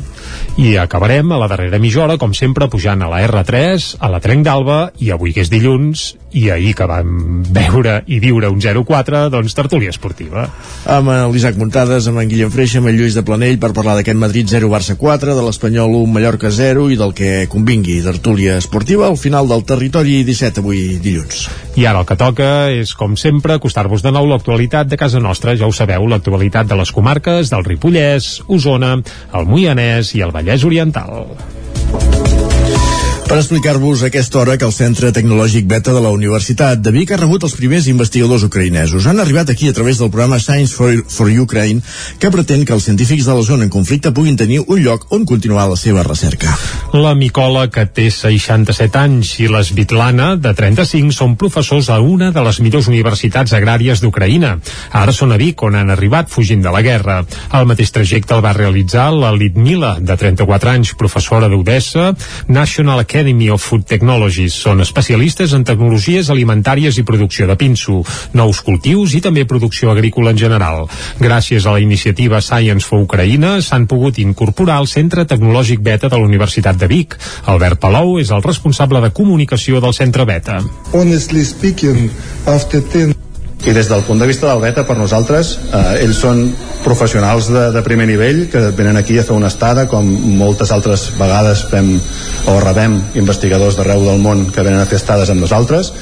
I 0.61 0.77
acabarem 0.77 1.33
a 1.33 1.41
la 1.41 1.49
darrera 1.49 1.81
mitja 1.81 2.05
hora, 2.05 2.21
com 2.21 2.37
sempre, 2.37 2.69
pujant 2.69 3.01
a 3.01 3.09
la 3.09 3.25
R3, 3.25 4.02
a 4.03 4.09
la 4.11 4.19
Trenc 4.19 4.43
d'Alba, 4.43 4.77
i 4.99 5.13
avui 5.15 5.31
que 5.31 5.45
és 5.45 5.49
dilluns, 5.51 6.01
i 6.35 6.49
ahir 6.51 6.73
que 6.75 6.87
vam 6.89 7.43
veure 7.55 8.01
i 8.11 8.17
viure 8.19 8.49
un 8.51 8.59
0-4, 8.59 9.29
doncs 9.31 9.55
tertúlia 9.55 9.93
esportiva. 9.93 10.43
Amb 10.91 11.11
l'Isaac 11.31 11.55
Muntades, 11.55 12.09
amb 12.11 12.19
en 12.19 12.27
Guillem 12.27 12.51
Freixa, 12.51 12.81
amb 12.81 12.91
en 12.91 12.97
Lluís 12.97 13.15
de 13.15 13.23
Planell 13.23 13.61
per 13.61 13.71
parlar 13.77 13.95
d'aquest 13.95 14.19
Madrid 14.19 14.49
0 14.51 14.67
Barça 14.73 14.97
4, 14.99 15.37
de 15.37 15.45
l'Espanyol 15.45 15.95
1 16.01 16.11
Mallorca 16.17 16.51
0 16.51 16.89
i 16.91 16.99
del 16.99 17.15
que 17.15 17.45
convingui 17.47 18.01
tertúlia 18.03 18.57
esportiva 18.59 19.07
al 19.07 19.15
final 19.21 19.47
del 19.47 19.63
territori 19.63 20.19
17 20.27 20.59
avui 20.59 20.83
dilluns. 20.99 21.47
I 21.79 21.87
ara 21.87 22.03
el 22.03 22.09
que 22.09 22.19
toca 22.19 22.51
és, 22.75 22.91
com 22.99 23.15
sempre, 23.15 23.55
acostar-vos 23.55 24.03
de 24.03 24.11
nou 24.11 24.27
l'actualitat 24.27 24.91
de 24.91 24.99
casa 24.99 25.23
nostra. 25.23 25.55
Ja 25.55 25.69
ho 25.69 25.71
sabeu, 25.71 26.09
l'actualitat 26.11 26.67
de 26.67 26.81
les 26.81 26.91
comarques 26.91 27.53
del 27.53 27.63
Ripollès, 27.63 28.41
Osona, 28.51 28.97
el 29.31 29.47
Moianès 29.47 30.11
i 30.17 30.27
el 30.27 30.35
Vallès 30.35 30.67
Oriental. 30.67 31.29
Per 33.23 33.37
explicar-vos 33.39 34.03
aquesta 34.03 34.39
hora 34.39 34.57
que 34.59 34.65
el 34.67 34.73
Centre 34.75 35.09
Tecnològic 35.15 35.65
Beta 35.65 35.93
de 35.95 36.01
la 36.03 36.11
Universitat 36.11 36.81
de 36.83 36.91
Vic 36.91 37.13
ha 37.13 37.17
rebut 37.17 37.45
els 37.47 37.55
primers 37.55 37.87
investigadors 37.87 38.43
ucraïnesos. 38.43 39.07
Han 39.07 39.21
arribat 39.23 39.49
aquí 39.49 39.69
a 39.71 39.73
través 39.73 39.97
del 39.97 40.11
programa 40.11 40.41
Science 40.43 40.75
for, 40.75 40.91
for 41.07 41.31
Ukraine, 41.31 41.79
que 42.19 42.29
pretén 42.29 42.65
que 42.67 42.75
els 42.75 42.83
científics 42.83 43.25
de 43.25 43.33
la 43.33 43.45
zona 43.47 43.63
en 43.63 43.71
conflicte 43.71 44.11
puguin 44.11 44.35
tenir 44.37 44.59
un 44.67 44.81
lloc 44.83 45.07
on 45.15 45.23
continuar 45.25 45.69
la 45.71 45.77
seva 45.79 46.03
recerca. 46.03 46.51
La 46.93 47.15
Micola, 47.15 47.69
que 47.71 47.85
té 47.87 48.09
67 48.11 48.99
anys, 48.99 49.31
i 49.39 49.47
la 49.47 49.63
Svitlana, 49.63 50.33
de 50.35 50.53
35, 50.53 51.15
són 51.15 51.37
professors 51.39 51.89
a 51.89 52.01
una 52.03 52.29
de 52.35 52.43
les 52.43 52.59
millors 52.59 52.91
universitats 52.91 53.55
agràries 53.55 54.03
d'Ucraïna. 54.03 54.57
Ara 54.91 55.15
són 55.15 55.31
a 55.31 55.39
Vic, 55.41 55.63
on 55.63 55.79
han 55.79 55.95
arribat 55.95 56.29
fugint 56.29 56.61
de 56.61 56.75
la 56.75 56.83
guerra. 56.85 57.21
El 57.55 57.71
mateix 57.71 57.95
trajecte 57.95 58.35
el 58.35 58.43
va 58.43 58.53
realitzar 58.53 59.09
la 59.15 59.31
Litmila, 59.31 59.95
de 60.03 60.19
34 60.19 60.75
anys, 60.75 60.93
professora 60.99 61.49
d'Odessa, 61.49 62.11
National 62.51 62.99
Academy 62.99 63.12
of 63.13 63.61
Food 63.61 63.85
Technologies. 63.85 64.55
Són 64.57 64.81
especialistes 64.81 65.53
en 65.53 65.63
tecnologies 65.63 66.29
alimentàries 66.33 66.97
i 66.97 67.03
producció 67.05 67.45
de 67.47 67.55
pinso, 67.55 68.01
nous 68.33 68.61
cultius 68.65 69.13
i 69.13 69.21
també 69.21 69.45
producció 69.45 69.91
agrícola 69.91 70.31
en 70.31 70.37
general. 70.37 70.87
Gràcies 71.19 71.65
a 71.65 71.75
la 71.75 71.79
iniciativa 71.79 72.41
Science 72.41 72.85
for 72.87 73.03
Ucraïna 73.05 73.61
s'han 73.61 73.85
pogut 73.87 74.17
incorporar 74.17 74.79
al 74.81 74.87
Centre 74.87 75.25
Tecnològic 75.25 75.81
Beta 75.81 76.09
de 76.09 76.17
la 76.17 76.25
Universitat 76.25 76.77
de 76.77 76.87
Vic. 76.87 77.17
Albert 77.45 77.79
Palou 77.79 78.17
és 78.19 78.31
el 78.31 78.41
responsable 78.41 79.01
de 79.01 79.13
comunicació 79.13 79.79
del 79.79 79.93
Centre 79.93 80.25
Beta. 80.25 80.61
Honestly 80.93 81.45
speaking, 81.45 82.09
after 82.47 82.81
10 82.81 83.13
i 83.63 83.73
des 83.73 83.87
del 83.89 84.03
punt 84.03 84.19
de 84.19 84.27
vista 84.27 84.49
del 84.49 84.61
beta 84.61 84.83
per 84.87 84.97
nosaltres 84.99 85.57
eh, 85.71 86.03
ells 86.03 86.19
són 86.19 86.43
professionals 86.83 87.47
de, 87.47 87.69
de 87.71 87.83
primer 87.85 88.07
nivell 88.09 88.47
que 88.51 88.59
venen 88.75 88.99
aquí 88.99 89.17
a 89.17 89.23
fer 89.23 89.35
una 89.35 89.47
estada 89.51 89.85
com 89.87 90.07
moltes 90.37 90.71
altres 90.75 91.07
vegades 91.19 91.63
fem 91.71 91.93
o 92.51 92.57
rebem 92.59 92.97
investigadors 93.19 93.77
d'arreu 93.79 94.03
del 94.03 94.19
món 94.23 94.49
que 94.51 94.65
venen 94.65 94.81
a 94.81 94.87
fer 94.89 94.99
estades 94.99 95.31
amb 95.31 95.45
nosaltres 95.45 95.93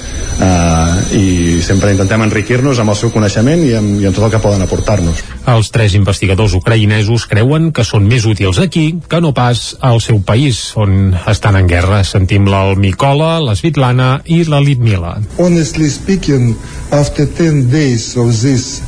eh, 0.41 1.19
i 1.19 1.26
sempre 1.62 1.93
intentem 1.93 2.26
enriquir-nos 2.26 2.82
amb 2.82 2.95
el 2.95 2.97
seu 2.97 3.13
coneixement 3.13 3.62
i 3.67 3.76
amb, 3.78 4.02
i 4.02 4.10
amb 4.10 4.17
tot 4.17 4.26
el 4.28 4.34
que 4.34 4.43
poden 4.43 4.65
aportar-nos 4.65 5.21
Els 5.52 5.71
tres 5.74 5.95
investigadors 5.97 6.54
ucraïnesos 6.58 7.28
creuen 7.30 7.71
que 7.74 7.86
són 7.86 8.06
més 8.10 8.26
útils 8.30 8.60
aquí 8.62 8.88
que 9.10 9.21
no 9.21 9.34
pas 9.38 9.76
al 9.82 10.02
seu 10.02 10.19
país 10.26 10.60
on 10.78 11.15
estan 11.28 11.58
en 11.58 11.67
guerra. 11.69 12.04
Sentim 12.06 12.45
la 12.50 12.76
Micola, 12.78 13.39
la 13.41 13.56
Svitlana 13.58 14.21
i 14.26 14.43
la 14.45 14.62
Litmila. 14.62 15.17
honestly 15.38 15.89
speaking 15.89 16.56
after 16.91 17.26
10 17.51 17.67
days 17.71 18.15
of 18.17 18.31
this 18.41 18.81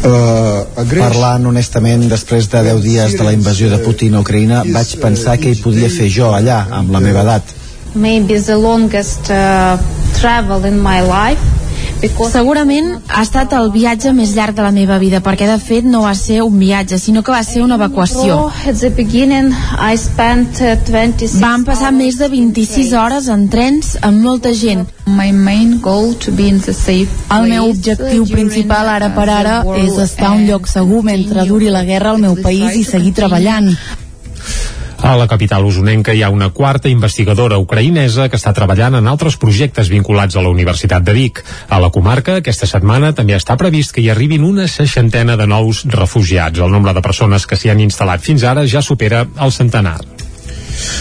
Parlant 0.00 1.44
honestament, 1.44 2.06
després 2.08 2.46
de 2.48 2.62
10 2.64 2.78
dies 2.80 3.16
de 3.18 3.24
la 3.26 3.34
invasió 3.36 3.68
de 3.68 3.76
Putin 3.84 4.14
a 4.16 4.22
Ucraïna, 4.24 4.62
vaig 4.72 4.94
pensar 5.02 5.36
què 5.36 5.52
hi 5.52 5.58
podia 5.60 5.90
fer 5.92 6.08
jo 6.08 6.30
allà, 6.32 6.62
amb 6.78 6.94
la 6.94 7.02
meva 7.04 7.20
edat. 7.26 7.56
maybe 7.94 8.38
the 8.38 8.56
longest 8.56 9.30
uh, 9.30 9.76
travel 10.14 10.64
in 10.64 10.78
my 10.80 11.00
life 11.00 11.59
Segurament 12.32 12.86
ha 13.12 13.22
estat 13.26 13.52
el 13.52 13.70
viatge 13.74 14.12
més 14.16 14.30
llarg 14.32 14.54
de 14.56 14.62
la 14.64 14.70
meva 14.72 14.96
vida, 15.02 15.20
perquè 15.20 15.44
de 15.48 15.58
fet 15.60 15.84
no 15.84 16.00
va 16.06 16.14
ser 16.16 16.40
un 16.42 16.56
viatge, 16.58 16.96
sinó 16.98 17.22
que 17.22 17.32
va 17.34 17.42
ser 17.44 17.60
una 17.62 17.76
evacuació. 17.76 18.38
Van 21.42 21.64
passar 21.68 21.92
més 21.92 22.16
de 22.16 22.28
26 22.32 22.92
hores 22.96 23.28
en 23.28 23.48
trens 23.52 23.98
amb 24.00 24.22
molta 24.24 24.54
gent. 24.54 24.86
El 27.36 27.48
meu 27.52 27.68
objectiu 27.68 28.24
principal 28.32 28.88
ara 28.88 29.12
per 29.14 29.28
ara 29.28 29.62
és 29.76 29.98
estar 29.98 30.30
a 30.32 30.36
un 30.38 30.46
lloc 30.48 30.68
segur 30.68 31.02
mentre 31.04 31.44
duri 31.46 31.68
la 31.68 31.84
guerra 31.84 32.10
al 32.16 32.18
meu 32.22 32.36
país 32.42 32.76
i 32.76 32.84
seguir 32.84 33.12
treballant. 33.12 33.74
A 35.02 35.16
la 35.16 35.26
capital 35.26 35.64
usonenca 35.64 36.12
hi 36.12 36.20
ha 36.22 36.28
una 36.28 36.50
quarta 36.52 36.90
investigadora 36.90 37.58
ucraïnesa 37.62 38.28
que 38.28 38.36
està 38.36 38.52
treballant 38.56 38.98
en 38.98 39.08
altres 39.08 39.38
projectes 39.40 39.88
vinculats 39.88 40.36
a 40.36 40.44
la 40.44 40.52
Universitat 40.52 41.06
de 41.06 41.14
Vic. 41.16 41.40
A 41.68 41.80
la 41.80 41.90
comarca, 41.94 42.36
aquesta 42.42 42.68
setmana 42.68 43.14
també 43.16 43.38
està 43.38 43.56
previst 43.56 43.96
que 43.96 44.04
hi 44.04 44.10
arribin 44.12 44.44
una 44.44 44.68
seixantena 44.68 45.38
de 45.40 45.48
nous 45.48 45.86
refugiats. 45.96 46.60
El 46.60 46.76
nombre 46.76 46.92
de 46.92 47.04
persones 47.04 47.48
que 47.48 47.56
s'hi 47.56 47.72
han 47.72 47.80
instal·lat 47.88 48.20
fins 48.20 48.44
ara 48.44 48.68
ja 48.68 48.84
supera 48.84 49.24
el 49.40 49.56
centenar. 49.56 49.98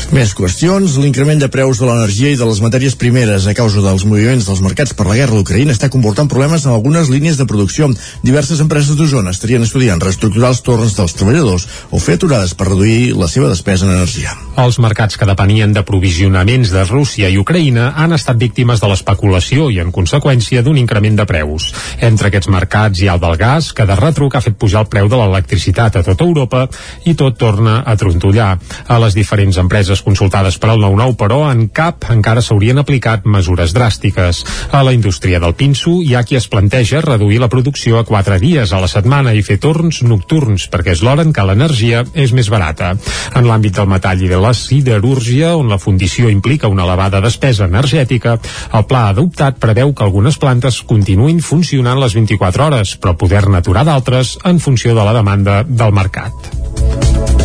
Més 0.09 0.31
qüestions. 0.33 0.95
L'increment 0.97 1.37
de 1.37 1.47
preus 1.53 1.77
de 1.77 1.85
l'energia 1.85 2.31
i 2.33 2.37
de 2.39 2.45
les 2.49 2.59
matèries 2.63 2.95
primeres 2.97 3.45
a 3.45 3.53
causa 3.53 3.81
dels 3.83 4.05
moviments 4.09 4.47
dels 4.47 4.61
mercats 4.65 4.95
per 4.97 5.05
la 5.05 5.17
guerra 5.19 5.35
a 5.35 5.39
l'Ucraïna 5.39 5.75
està 5.75 5.89
comportant 5.93 6.29
problemes 6.31 6.65
en 6.65 6.73
algunes 6.73 7.11
línies 7.13 7.37
de 7.37 7.45
producció. 7.49 7.91
Diverses 8.25 8.61
empreses 8.63 8.97
d'Osona 8.97 9.33
estarien 9.35 9.63
estudiant 9.65 10.01
reestructurar 10.01 10.49
els 10.53 10.61
torns 10.65 10.95
dels 10.97 11.13
treballadors 11.13 11.67
o 11.93 12.01
fer 12.01 12.17
aturades 12.17 12.55
per 12.57 12.71
reduir 12.71 13.13
la 13.17 13.29
seva 13.29 13.51
despesa 13.53 13.85
en 13.85 13.93
energia. 13.95 14.33
Els 14.59 14.79
mercats 14.81 15.15
que 15.15 15.29
depenien 15.29 15.77
d'aprovisionaments 15.77 16.73
de 16.73 16.83
Rússia 16.89 17.29
i 17.29 17.37
Ucraïna 17.37 17.91
han 17.95 18.17
estat 18.17 18.41
víctimes 18.41 18.81
de 18.81 18.89
l'especulació 18.89 19.69
i, 19.69 19.79
en 19.79 19.93
conseqüència, 19.95 20.65
d'un 20.65 20.81
increment 20.81 21.21
de 21.21 21.27
preus. 21.29 21.69
Entre 22.01 22.31
aquests 22.31 22.49
mercats 22.49 22.99
hi 22.99 23.07
ha 23.07 23.15
el 23.19 23.23
del 23.23 23.37
gas, 23.37 23.71
que 23.77 23.85
de 23.85 23.95
retruc 23.99 24.35
ha 24.35 24.43
fet 24.43 24.57
pujar 24.57 24.83
el 24.83 24.91
preu 24.91 25.07
de 25.07 25.21
l'electricitat 25.21 26.01
a 26.01 26.03
tota 26.03 26.25
Europa 26.25 26.65
i 27.05 27.13
tot 27.13 27.37
torna 27.37 27.83
a 27.85 27.95
trontollar. 27.95 28.51
A 28.89 28.99
les 29.05 29.15
diferents 29.15 29.55
empreses 29.55 29.68
consultades 30.03 30.57
per 30.59 30.71
al 30.73 30.81
9-9, 30.81 31.15
però 31.19 31.39
en 31.51 31.67
cap 31.69 32.07
encara 32.11 32.41
s'haurien 32.41 32.81
aplicat 32.81 33.25
mesures 33.25 33.73
dràstiques. 33.75 34.43
A 34.71 34.81
la 34.83 34.93
indústria 34.93 35.39
del 35.39 35.55
pinso 35.55 35.99
hi 36.03 36.15
ha 36.15 36.23
qui 36.27 36.37
es 36.39 36.49
planteja 36.51 37.01
reduir 37.05 37.39
la 37.39 37.49
producció 37.49 37.99
a 37.99 38.05
4 38.07 38.39
dies 38.41 38.73
a 38.73 38.81
la 38.81 38.89
setmana 38.91 39.33
i 39.33 39.43
fer 39.45 39.59
torns 39.61 40.01
nocturns, 40.03 40.67
perquè 40.71 40.95
és 40.97 41.03
l'hora 41.05 41.23
en 41.25 41.33
què 41.33 41.45
l'energia 41.45 42.03
és 42.13 42.33
més 42.33 42.49
barata. 42.49 42.95
En 43.35 43.47
l'àmbit 43.47 43.77
del 43.77 43.89
metall 43.91 44.25
i 44.25 44.31
de 44.31 44.39
la 44.41 44.53
siderúrgia, 44.57 45.55
on 45.55 45.69
la 45.69 45.79
fundició 45.79 46.29
implica 46.29 46.71
una 46.71 46.87
elevada 46.87 47.21
despesa 47.21 47.69
energètica, 47.69 48.37
el 48.73 48.87
pla 48.89 49.07
adoptat 49.13 49.59
preveu 49.61 49.93
que 49.93 50.05
algunes 50.05 50.39
plantes 50.41 50.81
continuïn 50.89 51.43
funcionant 51.45 52.01
les 52.01 52.17
24 52.17 52.67
hores, 52.69 52.95
però 52.97 53.15
poder-ne 53.17 53.61
aturar 53.61 53.85
d'altres 53.87 54.37
en 54.43 54.59
funció 54.59 54.95
de 54.97 55.05
la 55.05 55.15
demanda 55.15 55.61
del 55.63 55.93
mercat. 55.93 57.38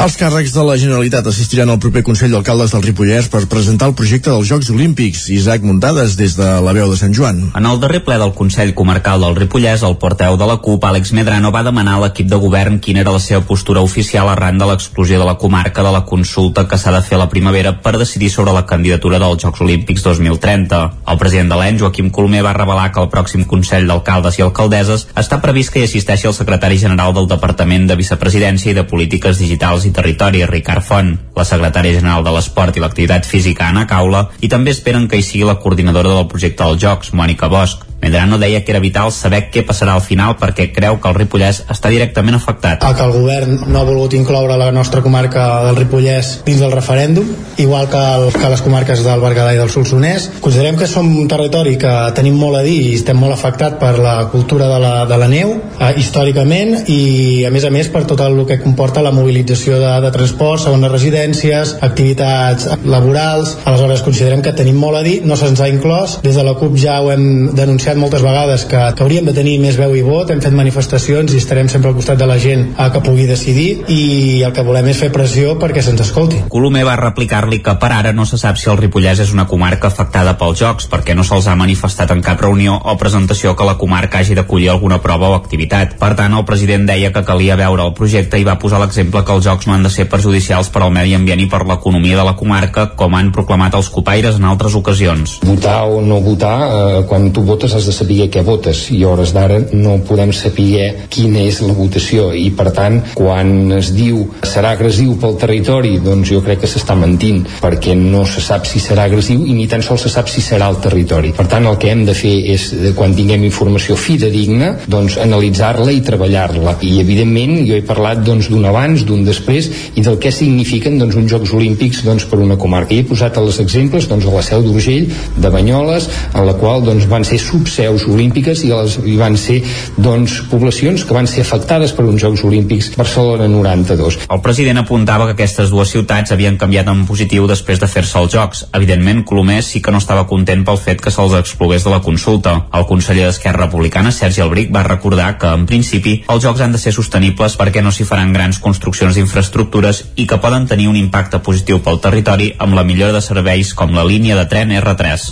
Els 0.00 0.14
càrrecs 0.16 0.54
de 0.54 0.62
la 0.64 0.78
Generalitat 0.80 1.26
assistiran 1.28 1.68
al 1.68 1.78
proper 1.84 2.00
Consell 2.00 2.32
d'Alcaldes 2.32 2.70
del 2.72 2.80
Ripollès 2.86 3.26
per 3.28 3.42
presentar 3.52 3.90
el 3.90 3.94
projecte 3.98 4.30
dels 4.32 4.48
Jocs 4.48 4.70
Olímpics. 4.72 5.26
Isaac 5.28 5.60
Muntades, 5.60 6.14
des 6.16 6.38
de 6.38 6.46
la 6.64 6.72
veu 6.72 6.88
de 6.88 6.96
Sant 6.96 7.12
Joan. 7.12 7.42
En 7.52 7.66
el 7.68 7.82
darrer 7.82 8.00
ple 8.06 8.16
del 8.16 8.32
Consell 8.32 8.72
Comarcal 8.72 9.20
del 9.20 9.36
Ripollès, 9.36 9.84
el 9.84 9.98
porteu 10.00 10.38
de 10.40 10.46
la 10.48 10.56
CUP, 10.64 10.86
Àlex 10.88 11.12
Medrano, 11.12 11.50
va 11.52 11.60
demanar 11.66 11.98
a 11.98 12.00
l'equip 12.06 12.30
de 12.30 12.38
govern 12.40 12.78
quina 12.80 13.02
era 13.02 13.12
la 13.12 13.20
seva 13.20 13.42
postura 13.44 13.82
oficial 13.84 14.30
arran 14.32 14.56
de 14.56 14.70
l'exclusió 14.70 15.18
de 15.20 15.26
la 15.28 15.34
comarca 15.36 15.84
de 15.84 15.92
la 15.92 16.00
consulta 16.08 16.64
que 16.64 16.80
s'ha 16.80 16.96
de 16.96 17.02
fer 17.04 17.18
a 17.18 17.20
la 17.26 17.28
primavera 17.28 17.74
per 17.84 17.98
decidir 17.98 18.32
sobre 18.32 18.56
la 18.56 18.64
candidatura 18.64 19.20
dels 19.20 19.44
Jocs 19.44 19.60
Olímpics 19.60 20.08
2030. 20.08 20.80
El 21.12 21.20
president 21.20 21.52
de 21.52 21.60
l'EN, 21.60 21.82
Joaquim 21.84 22.08
Colomer, 22.08 22.40
va 22.48 22.56
revelar 22.56 22.88
que 22.88 23.04
el 23.04 23.12
pròxim 23.12 23.44
Consell 23.44 23.84
d'Alcaldes 23.84 24.40
i 24.40 24.48
Alcaldesses 24.48 25.10
està 25.12 25.42
previst 25.44 25.76
que 25.76 25.84
hi 25.84 25.90
assisteixi 25.90 26.32
el 26.32 26.38
secretari 26.40 26.80
general 26.80 27.12
del 27.12 27.28
Departament 27.28 27.84
de 27.84 28.00
Vicepresidència 28.00 28.72
i 28.72 28.80
de 28.80 28.88
Polítiques 28.88 29.44
Digitals 29.44 29.84
i 29.84 29.89
Territori, 29.92 30.44
Ricard 30.46 30.84
Font, 30.86 31.12
la 31.36 31.46
secretària 31.48 31.98
general 31.98 32.24
de 32.24 32.32
l'Esport 32.34 32.76
i 32.76 32.82
l'Activitat 32.82 33.28
Física, 33.28 33.68
Anna 33.68 33.86
Caula, 33.90 34.26
i 34.40 34.48
també 34.48 34.74
esperen 34.74 35.08
que 35.08 35.20
hi 35.20 35.26
sigui 35.26 35.46
la 35.48 35.58
coordinadora 35.60 36.16
del 36.16 36.28
projecte 36.30 36.64
dels 36.64 36.82
Jocs, 36.82 37.14
Mònica 37.14 37.50
Bosch. 37.52 37.89
Medrano 38.00 38.38
deia 38.40 38.62
que 38.64 38.72
era 38.72 38.80
vital 38.80 39.12
saber 39.12 39.50
què 39.52 39.62
passarà 39.66 39.94
al 39.94 40.04
final 40.04 40.36
perquè 40.40 40.70
creu 40.72 40.96
que 41.00 41.10
el 41.10 41.16
Ripollès 41.18 41.62
està 41.72 41.90
directament 41.92 42.38
afectat. 42.38 42.84
El 42.86 42.96
que 42.96 43.04
el 43.04 43.12
govern 43.12 43.58
no 43.68 43.80
ha 43.80 43.86
volgut 43.88 44.16
incloure 44.16 44.56
la 44.56 44.70
nostra 44.72 45.02
comarca 45.04 45.46
del 45.66 45.76
Ripollès 45.82 46.32
dins 46.46 46.62
del 46.62 46.72
referèndum, 46.72 47.28
igual 47.60 47.90
que, 47.92 48.00
el, 48.00 48.30
que 48.32 48.52
les 48.52 48.64
comarques 48.64 49.04
del 49.04 49.20
Berguedà 49.20 49.52
i 49.54 49.60
del 49.60 49.72
Solsonès. 49.72 50.30
Considerem 50.40 50.78
que 50.80 50.88
som 50.88 51.08
un 51.10 51.28
territori 51.28 51.76
que 51.80 51.92
tenim 52.16 52.38
molt 52.40 52.60
a 52.60 52.64
dir 52.64 52.78
i 52.88 52.94
estem 52.96 53.20
molt 53.20 53.36
afectat 53.36 53.76
per 53.82 53.92
la 54.00 54.16
cultura 54.32 54.70
de 54.70 54.80
la, 54.80 54.94
de 55.10 55.20
la 55.20 55.28
neu, 55.28 55.52
eh, 55.76 55.92
històricament, 56.00 56.88
i 56.88 57.44
a 57.44 57.52
més 57.52 57.68
a 57.68 57.72
més 57.74 57.92
per 57.92 58.06
tot 58.08 58.24
el 58.24 58.40
que 58.48 58.60
comporta 58.62 59.04
la 59.04 59.12
mobilització 59.12 59.76
de, 59.82 59.92
de 60.06 60.14
transport, 60.14 60.64
segones 60.64 60.92
residències, 60.92 61.76
activitats 61.84 62.70
laborals. 62.84 63.58
Aleshores 63.68 64.04
considerem 64.06 64.40
que 64.44 64.56
tenim 64.56 64.80
molt 64.80 65.00
a 65.00 65.04
dir, 65.04 65.20
no 65.28 65.36
se'ns 65.36 65.60
ha 65.60 65.68
inclòs. 65.68 66.20
Des 66.24 66.38
de 66.38 66.46
la 66.46 66.56
CUP 66.56 66.78
ja 66.80 67.00
ho 67.04 67.12
hem 67.12 67.52
denunciat 67.56 67.89
moltes 67.98 68.22
vegades 68.22 68.64
que, 68.68 68.78
que 68.94 69.02
hauríem 69.04 69.26
de 69.26 69.34
tenir 69.36 69.56
més 69.62 69.78
veu 69.80 69.94
i 69.96 70.02
vot, 70.06 70.30
hem 70.30 70.42
fet 70.42 70.54
manifestacions 70.54 71.32
i 71.34 71.40
estarem 71.40 71.68
sempre 71.72 71.90
al 71.90 71.96
costat 71.96 72.18
de 72.20 72.28
la 72.28 72.38
gent 72.42 72.66
a 72.78 72.90
que 72.92 73.02
pugui 73.04 73.26
decidir 73.28 73.68
i 73.88 74.42
el 74.46 74.54
que 74.56 74.64
volem 74.66 74.90
és 74.92 75.00
fer 75.00 75.10
pressió 75.14 75.56
perquè 75.60 75.82
se'ns 75.84 76.02
escolti. 76.04 76.42
Colomer 76.52 76.84
va 76.86 76.96
replicar-li 77.00 77.60
que 77.64 77.74
per 77.80 77.92
ara 77.96 78.12
no 78.16 78.26
se 78.28 78.38
sap 78.40 78.58
si 78.60 78.70
el 78.70 78.78
Ripollès 78.80 79.22
és 79.24 79.32
una 79.34 79.46
comarca 79.50 79.88
afectada 79.90 80.36
pels 80.40 80.60
Jocs 80.60 80.88
perquè 80.92 81.16
no 81.16 81.24
se'ls 81.26 81.48
ha 81.48 81.56
manifestat 81.58 82.12
en 82.14 82.22
cap 82.24 82.42
reunió 82.42 82.76
o 82.76 82.96
presentació 83.00 83.54
que 83.56 83.66
la 83.68 83.78
comarca 83.80 84.20
hagi 84.20 84.36
d'acollir 84.38 84.70
alguna 84.70 85.00
prova 85.02 85.30
o 85.30 85.38
activitat. 85.38 85.96
Per 86.00 86.12
tant, 86.18 86.34
el 86.36 86.46
president 86.48 86.86
deia 86.88 87.12
que 87.14 87.24
calia 87.26 87.58
veure 87.60 87.86
el 87.86 87.94
projecte 87.96 88.38
i 88.40 88.46
va 88.46 88.58
posar 88.60 88.80
l'exemple 88.82 89.24
que 89.24 89.36
els 89.36 89.46
Jocs 89.46 89.68
no 89.68 89.76
han 89.76 89.86
de 89.86 89.92
ser 89.92 90.08
perjudicials 90.10 90.70
per 90.72 90.84
al 90.84 90.94
medi 90.94 91.14
ambient 91.16 91.40
i 91.40 91.48
per 91.50 91.64
l'economia 91.66 92.20
de 92.20 92.26
la 92.26 92.36
comarca, 92.36 92.90
com 92.96 93.14
han 93.16 93.32
proclamat 93.34 93.76
els 93.78 93.90
copaires 93.92 94.38
en 94.38 94.48
altres 94.48 94.76
ocasions. 94.78 95.38
Votar 95.46 95.82
o 95.88 96.00
no 96.04 96.20
votar, 96.24 96.56
eh, 96.68 97.02
quan 97.08 97.30
tu 97.32 97.44
votes 97.46 97.74
has 97.80 97.88
de 97.88 97.96
saber 97.96 98.28
què 98.32 98.44
votes 98.44 98.86
i 98.92 99.02
a 99.02 99.10
hores 99.10 99.32
d'ara 99.36 99.58
no 99.72 99.96
podem 100.06 100.34
saber 100.36 101.08
quina 101.12 101.40
és 101.48 101.62
la 101.64 101.74
votació 101.76 102.30
i 102.36 102.50
per 102.56 102.70
tant 102.76 103.00
quan 103.16 103.72
es 103.78 103.92
diu 103.96 104.26
serà 104.44 104.74
agressiu 104.76 105.16
pel 105.20 105.38
territori 105.40 105.96
doncs 106.04 106.28
jo 106.30 106.42
crec 106.44 106.62
que 106.64 106.70
s'està 106.70 106.96
mentint 106.98 107.46
perquè 107.60 107.96
no 107.96 108.26
se 108.28 108.42
sap 108.44 108.68
si 108.68 108.82
serà 108.82 109.06
agressiu 109.08 109.46
i 109.46 109.56
ni 109.56 109.66
tan 109.70 109.82
sols 109.86 110.04
se 110.04 110.12
sap 110.12 110.28
si 110.28 110.42
serà 110.44 110.68
el 110.70 110.78
territori. 110.84 111.32
Per 111.36 111.46
tant 111.50 111.66
el 111.70 111.78
que 111.80 111.90
hem 111.92 112.04
de 112.08 112.14
fer 112.16 112.32
és 112.54 112.66
quan 112.96 113.14
tinguem 113.16 113.44
informació 113.48 113.96
fidedigna 113.98 114.72
doncs 114.90 115.16
analitzar-la 115.22 115.92
i 115.94 116.02
treballar-la. 116.04 116.76
I 116.86 117.00
evidentment 117.02 117.56
jo 117.68 117.78
he 117.78 117.84
parlat 117.86 118.22
doncs 118.26 118.50
d'un 118.52 118.66
abans, 118.68 119.04
d'un 119.06 119.24
després 119.26 119.70
i 119.94 120.04
del 120.04 120.18
què 120.22 120.32
signifiquen 120.34 120.98
doncs 121.00 121.18
uns 121.20 121.30
Jocs 121.32 121.54
Olímpics 121.56 122.04
doncs 122.06 122.26
per 122.30 122.40
una 122.42 122.58
comarca. 122.60 122.94
I 122.94 123.04
he 123.04 123.08
posat 123.08 123.38
els 123.40 123.60
exemples 123.62 124.08
doncs 124.10 124.26
a 124.26 124.34
la 124.34 124.44
Seu 124.46 124.64
d'Urgell, 124.66 125.08
de 125.40 125.52
Banyoles 125.52 126.10
en 126.34 126.46
la 126.48 126.56
qual 126.60 126.84
doncs 126.86 127.08
van 127.10 127.26
ser 127.26 127.40
subseus 127.70 128.04
olímpiques 128.10 128.64
i, 128.66 128.70
les, 128.72 128.96
i 129.06 129.14
van 129.20 129.36
ser 129.38 129.60
doncs, 130.00 130.40
poblacions 130.50 131.04
que 131.06 131.14
van 131.14 131.28
ser 131.30 131.44
afectades 131.44 131.94
per 131.94 132.04
uns 132.08 132.20
Jocs 132.20 132.42
Olímpics 132.44 132.90
Barcelona 132.98 133.46
92. 133.48 134.18
El 134.26 134.42
president 134.42 134.82
apuntava 134.82 135.28
que 135.28 135.36
aquestes 135.38 135.70
dues 135.70 135.92
ciutats 135.94 136.34
havien 136.34 136.58
canviat 136.58 136.90
en 136.90 137.04
positiu 137.06 137.46
després 137.46 137.80
de 137.80 137.88
fer-se 137.90 138.18
els 138.18 138.34
Jocs. 138.34 138.64
Evidentment, 138.76 139.22
Colomés 139.28 139.70
sí 139.70 139.80
que 139.80 139.94
no 139.94 140.00
estava 140.02 140.26
content 140.26 140.64
pel 140.66 140.80
fet 140.82 141.00
que 141.00 141.12
se'ls 141.14 141.36
exclogués 141.38 141.86
de 141.86 141.94
la 141.94 142.02
consulta. 142.02 142.56
El 142.74 142.86
conseller 142.90 143.28
d'Esquerra 143.28 143.66
Republicana, 143.66 144.12
Sergi 144.12 144.42
Albric, 144.42 144.72
va 144.74 144.84
recordar 144.86 145.36
que, 145.38 145.52
en 145.54 145.66
principi, 145.70 146.16
els 146.28 146.42
Jocs 146.44 146.64
han 146.64 146.74
de 146.74 146.82
ser 146.82 146.92
sostenibles 146.96 147.56
perquè 147.60 147.84
no 147.84 147.94
s'hi 147.94 148.08
faran 148.08 148.34
grans 148.34 148.58
construccions 148.58 149.14
d'infraestructures 149.14 150.02
i 150.16 150.26
que 150.26 150.40
poden 150.42 150.66
tenir 150.66 150.88
un 150.90 150.98
impacte 150.98 151.38
positiu 151.46 151.80
pel 151.84 152.02
territori 152.02 152.50
amb 152.58 152.74
la 152.74 152.84
millora 152.86 153.14
de 153.14 153.22
serveis 153.24 153.74
com 153.76 153.94
la 153.94 154.06
línia 154.06 154.38
de 154.38 154.48
tren 154.50 154.74
R3. 154.80 155.30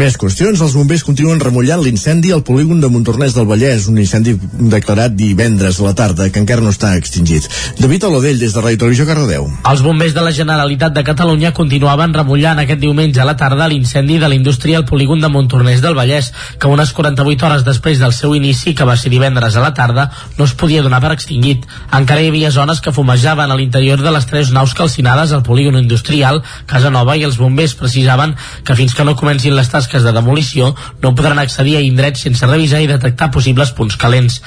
Més 0.00 0.16
qüestions. 0.20 0.62
Els 0.62 0.76
bombers 0.76 1.04
continuen 1.06 1.40
remullant 1.42 1.65
l'incendi 1.74 2.30
al 2.30 2.44
polígon 2.46 2.78
de 2.78 2.88
Montornès 2.92 3.34
del 3.34 3.46
Vallès, 3.48 3.88
un 3.90 3.98
incendi 3.98 4.36
declarat 4.70 5.14
divendres 5.16 5.80
a 5.80 5.86
la 5.86 5.94
tarda, 5.98 6.28
que 6.30 6.38
encara 6.38 6.62
no 6.62 6.70
està 6.70 6.92
extingit. 6.98 7.48
David 7.80 8.04
Oladell, 8.06 8.38
des 8.38 8.54
de 8.54 8.62
Ràdio 8.62 8.78
Televisió 8.82 9.06
Cardedeu. 9.08 9.48
Els 9.70 9.82
bombers 9.82 10.12
de 10.14 10.22
la 10.22 10.32
Generalitat 10.36 10.92
de 10.94 11.04
Catalunya 11.06 11.54
continuaven 11.56 12.12
remullant 12.14 12.60
aquest 12.62 12.82
diumenge 12.82 13.22
a 13.22 13.26
la 13.26 13.36
tarda 13.40 13.68
l'incendi 13.70 14.18
de 14.18 14.28
la 14.28 14.36
indústria 14.36 14.78
al 14.78 14.84
polígon 14.84 15.22
de 15.24 15.30
Montornès 15.32 15.80
del 15.82 15.96
Vallès, 15.96 16.32
que 16.58 16.68
unes 16.68 16.92
48 16.92 17.46
hores 17.46 17.64
després 17.64 18.02
del 18.02 18.12
seu 18.12 18.36
inici, 18.36 18.74
que 18.74 18.84
va 18.84 18.98
ser 19.00 19.10
divendres 19.14 19.56
a 19.56 19.64
la 19.64 19.72
tarda, 19.74 20.10
no 20.36 20.44
es 20.44 20.54
podia 20.54 20.82
donar 20.82 21.00
per 21.00 21.14
extingit. 21.16 21.64
Encara 21.90 22.22
hi 22.22 22.30
havia 22.30 22.52
zones 22.52 22.80
que 22.84 22.92
fumejaven 22.92 23.50
a 23.50 23.56
l'interior 23.56 24.04
de 24.04 24.12
les 24.12 24.26
tres 24.26 24.52
naus 24.52 24.74
calcinades 24.74 25.32
al 25.32 25.42
polígon 25.46 25.80
industrial 25.80 26.42
Casa 26.66 26.90
Nova 26.90 27.16
i 27.16 27.24
els 27.24 27.40
bombers 27.40 27.74
precisaven 27.78 28.36
que 28.64 28.76
fins 28.76 28.94
que 28.94 29.04
no 29.06 29.16
comenci 29.16 29.36
comencin 29.36 29.56
les 29.56 29.68
tasques 29.68 30.02
de 30.02 30.12
demolició, 30.12 30.74
no 31.02 31.14
podran 31.14 31.38
accedir 31.38 31.55
a 31.58 31.82
indrets 31.84 32.22
sense 32.26 32.46
revisar 32.46 32.82
i 32.82 32.88
detectar 32.90 33.30
possibles 33.34 33.72
punts 33.76 33.96
calents. 33.96 34.40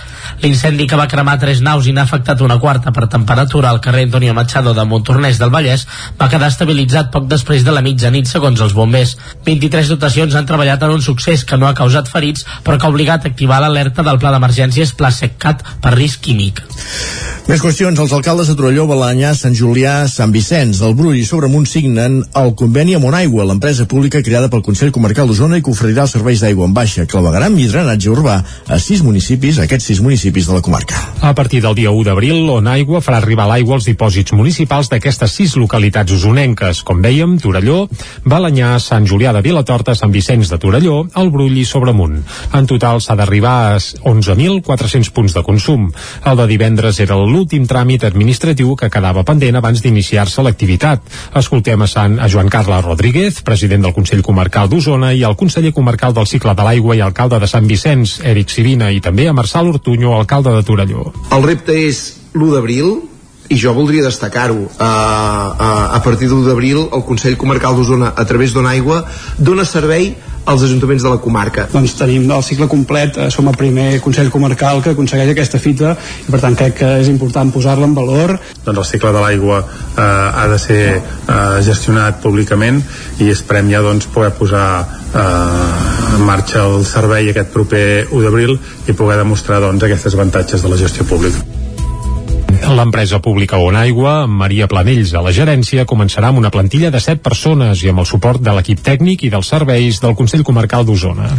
L'incendi 0.43 0.87
que 0.87 0.99
va 0.99 1.07
cremar 1.11 1.37
tres 1.41 1.61
naus 1.65 1.87
i 1.87 1.93
n'ha 1.95 2.05
afectat 2.07 2.41
una 2.45 2.59
quarta 2.59 2.93
per 2.95 3.07
temperatura 3.07 3.69
al 3.69 3.81
carrer 3.81 4.05
Antonio 4.07 4.33
Machado 4.37 4.73
de 4.73 4.85
Montornès 4.85 5.39
del 5.39 5.53
Vallès 5.53 5.85
va 6.19 6.29
quedar 6.29 6.51
estabilitzat 6.53 7.11
poc 7.13 7.27
després 7.31 7.65
de 7.65 7.73
la 7.75 7.83
mitjanit, 7.85 8.27
segons 8.27 8.61
els 8.61 8.75
bombers. 8.77 9.15
23 9.45 9.89
dotacions 9.95 10.35
han 10.35 10.49
treballat 10.49 10.83
en 10.83 10.97
un 10.97 11.01
succés 11.01 11.45
que 11.45 11.57
no 11.57 11.67
ha 11.67 11.77
causat 11.77 12.11
ferits, 12.11 12.45
però 12.63 12.77
que 12.77 12.87
ha 12.87 12.93
obligat 12.93 13.25
a 13.25 13.33
activar 13.33 13.61
l'alerta 13.63 14.05
del 14.05 14.21
pla 14.21 14.33
d'emergències 14.35 14.93
Pla 14.97 15.11
Seccat 15.11 15.65
per 15.81 15.95
risc 15.97 16.23
químic. 16.27 16.63
Més 17.49 17.63
qüestions. 17.63 17.97
Els 17.97 18.11
alcaldes 18.13 18.45
de 18.51 18.53
Torelló, 18.53 18.83
Balanyà, 18.85 19.31
Sant 19.33 19.55
Julià, 19.57 20.03
Sant 20.11 20.29
Vicenç, 20.29 20.77
del 20.83 20.93
Brull 20.93 21.17
i 21.17 21.23
Sobremunt 21.25 21.65
signen 21.65 22.19
el 22.37 22.51
conveni 22.59 22.93
amb 22.93 23.07
Onaigua, 23.09 23.47
l'empresa 23.49 23.87
pública 23.89 24.21
creada 24.21 24.51
pel 24.53 24.61
Consell 24.67 24.91
Comarcal 24.93 25.25
d'Osona 25.25 25.57
i 25.57 25.65
que 25.65 25.73
oferirà 25.73 26.05
els 26.05 26.13
serveis 26.13 26.43
d'aigua 26.43 26.67
en 26.69 26.75
baixa, 26.89 27.05
clavegaram 27.05 27.53
i 27.59 27.67
drenatge 27.69 28.09
urbà 28.09 28.39
a 28.65 28.77
sis 28.81 29.03
municipis, 29.05 29.59
aquests 29.61 29.91
sis 29.91 29.99
municipis 30.01 30.47
de 30.49 30.55
la 30.55 30.61
comarca. 30.65 30.97
A 31.21 31.35
partir 31.37 31.61
del 31.61 31.75
dia 31.77 31.91
1 31.91 32.03
d'abril, 32.07 32.49
Onaigua 32.49 33.01
farà 33.05 33.19
arribar 33.21 33.45
l'aigua 33.45 33.75
als 33.77 33.85
dipòsits 33.85 34.33
municipals 34.33 34.89
d'aquestes 34.89 35.35
sis 35.37 35.55
localitats 35.59 36.11
usonenques, 36.15 36.81
com 36.83 37.01
dèiem, 37.03 37.37
Torelló, 37.37 37.87
Balanyà, 38.25 38.79
Sant 38.79 39.05
Julià 39.05 39.33
de 39.35 39.43
Vilatorta, 39.45 39.93
Sant 39.93 40.11
Vicenç 40.11 40.49
de 40.49 40.57
Torelló, 40.57 41.03
el 41.15 41.29
Brull 41.29 41.59
i 41.61 41.65
Sobremunt. 41.65 42.23
En 42.57 42.65
total 42.65 43.03
s'ha 43.05 43.17
d'arribar 43.19 43.75
a 43.75 43.77
11.400 43.77 45.13
punts 45.13 45.37
de 45.37 45.45
consum. 45.45 45.91
El 46.25 46.41
de 46.41 46.47
divendres 46.49 46.99
era 47.05 47.19
l'últim 47.19 47.67
tràmit 47.69 48.07
administratiu 48.07 48.73
que 48.79 48.89
quedava 48.89 49.25
pendent 49.27 49.59
abans 49.61 49.83
d'iniciar-se 49.85 50.41
l'activitat. 50.41 51.05
Escoltem 51.37 51.85
a, 51.85 51.91
Sant, 51.91 52.17
a 52.17 52.31
Joan 52.31 52.49
Carles 52.49 52.85
Rodríguez, 52.85 53.43
president 53.45 53.85
del 53.85 53.93
Consell 53.93 54.25
Comarcal 54.25 54.71
d'Osona, 54.71 55.13
i 55.13 55.23
al 55.23 55.37
conseller 55.37 55.75
comarcal 55.75 56.15
del 56.15 56.27
cicle 56.29 56.55
de 56.55 56.65
l'aigua 56.65 56.78
i 56.79 57.03
alcalde 57.03 57.39
de 57.39 57.47
Sant 57.47 57.67
Vicenç, 57.67 58.19
Eric 58.23 58.49
Sivina, 58.49 58.89
i 58.91 59.01
també 59.01 59.27
a 59.27 59.35
Marçal 59.35 59.69
Ortuño, 59.69 60.15
alcalde 60.15 60.55
de 60.55 60.63
Torelló. 60.63 61.11
El 61.35 61.45
repte 61.45 61.75
és 61.75 62.03
l'1 62.33 62.55
d'abril, 62.55 62.97
i 63.49 63.57
jo 63.57 63.73
voldria 63.73 64.05
destacar-ho 64.05 64.55
uh, 64.55 64.69
uh, 64.69 65.95
a 65.97 65.99
partir 66.05 66.27
de 66.29 66.35
l'1 66.35 66.45
d'abril 66.45 66.83
el 66.85 67.03
Consell 67.05 67.37
Comarcal 67.37 67.75
d'Osona 67.75 68.13
a 68.15 68.25
través 68.29 68.53
d'Ona 68.53 68.75
Aigua 68.77 69.01
dona 69.37 69.65
servei 69.65 70.11
als 70.49 70.63
ajuntaments 70.65 71.03
de 71.05 71.09
la 71.13 71.19
comarca. 71.21 71.67
Doncs 71.71 71.93
tenim 71.99 72.25
el 72.31 72.43
cicle 72.43 72.67
complet, 72.67 73.17
eh, 73.17 73.29
som 73.29 73.47
el 73.47 73.57
primer 73.57 74.01
Consell 74.01 74.31
Comarcal 74.33 74.81
que 74.81 74.95
aconsegueix 74.95 75.29
aquesta 75.33 75.61
fita 75.61 75.93
i 76.27 76.31
per 76.31 76.41
tant 76.41 76.57
crec 76.57 76.79
que 76.81 76.89
és 77.03 77.11
important 77.11 77.53
posar-la 77.53 77.85
en 77.85 77.93
valor. 77.97 78.35
Doncs 78.65 78.77
el 78.77 78.89
cicle 78.91 79.13
de 79.13 79.21
l'aigua 79.21 79.61
eh, 79.61 80.01
ha 80.01 80.47
de 80.49 80.59
ser 80.59 80.81
eh, 80.97 81.61
gestionat 81.65 82.21
públicament 82.23 82.81
i 83.21 83.29
esperem 83.29 83.69
ja 83.69 83.83
doncs, 83.85 84.09
poder 84.09 84.33
posar 84.39 84.65
eh, 85.13 86.17
en 86.17 86.25
marxa 86.25 86.65
el 86.65 86.85
servei 86.85 87.29
aquest 87.29 87.53
proper 87.53 87.85
1 88.09 88.25
d'abril 88.25 88.57
i 88.87 88.97
poder 88.97 89.21
demostrar 89.21 89.61
doncs, 89.61 89.85
aquests 89.85 90.15
avantatges 90.17 90.65
de 90.65 90.73
la 90.73 90.81
gestió 90.81 91.05
pública. 91.05 91.68
L'empresa 92.67 93.19
pública 93.23 93.57
On 93.57 93.75
Aigua, 93.75 94.27
Maria 94.27 94.67
Planells 94.67 95.13
a 95.15 95.21
la 95.23 95.31
gerència, 95.35 95.85
començarà 95.89 96.29
amb 96.29 96.41
una 96.41 96.51
plantilla 96.51 96.91
de 96.91 96.99
7 96.99 97.23
persones 97.23 97.83
i 97.83 97.89
amb 97.89 98.03
el 98.03 98.09
suport 98.09 98.43
de 98.43 98.53
l'equip 98.55 98.83
tècnic 98.83 99.23
i 99.23 99.31
dels 99.33 99.47
serveis 99.53 100.01
del 100.03 100.17
Consell 100.19 100.43
Comarcal 100.43 100.85
d'Osona. 100.85 101.31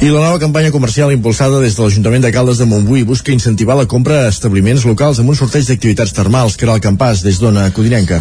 I 0.00 0.08
la 0.10 0.24
nova 0.24 0.40
campanya 0.42 0.72
comercial 0.74 1.12
impulsada 1.14 1.60
des 1.62 1.76
de 1.76 1.82
l'Ajuntament 1.84 2.24
de 2.24 2.32
Caldes 2.34 2.62
de 2.62 2.70
Montbui 2.70 3.04
busca 3.08 3.34
incentivar 3.34 3.76
la 3.78 3.86
compra 3.90 4.24
a 4.24 4.32
establiments 4.32 4.86
locals 4.88 5.20
amb 5.20 5.34
un 5.34 5.38
sorteig 5.38 5.68
d'activitats 5.68 6.16
termals, 6.16 6.56
que 6.56 6.68
era 6.68 6.74
el 6.78 6.82
campàs 6.84 7.22
des 7.26 7.40
d'Ona 7.40 7.70
Codinenca. 7.72 8.20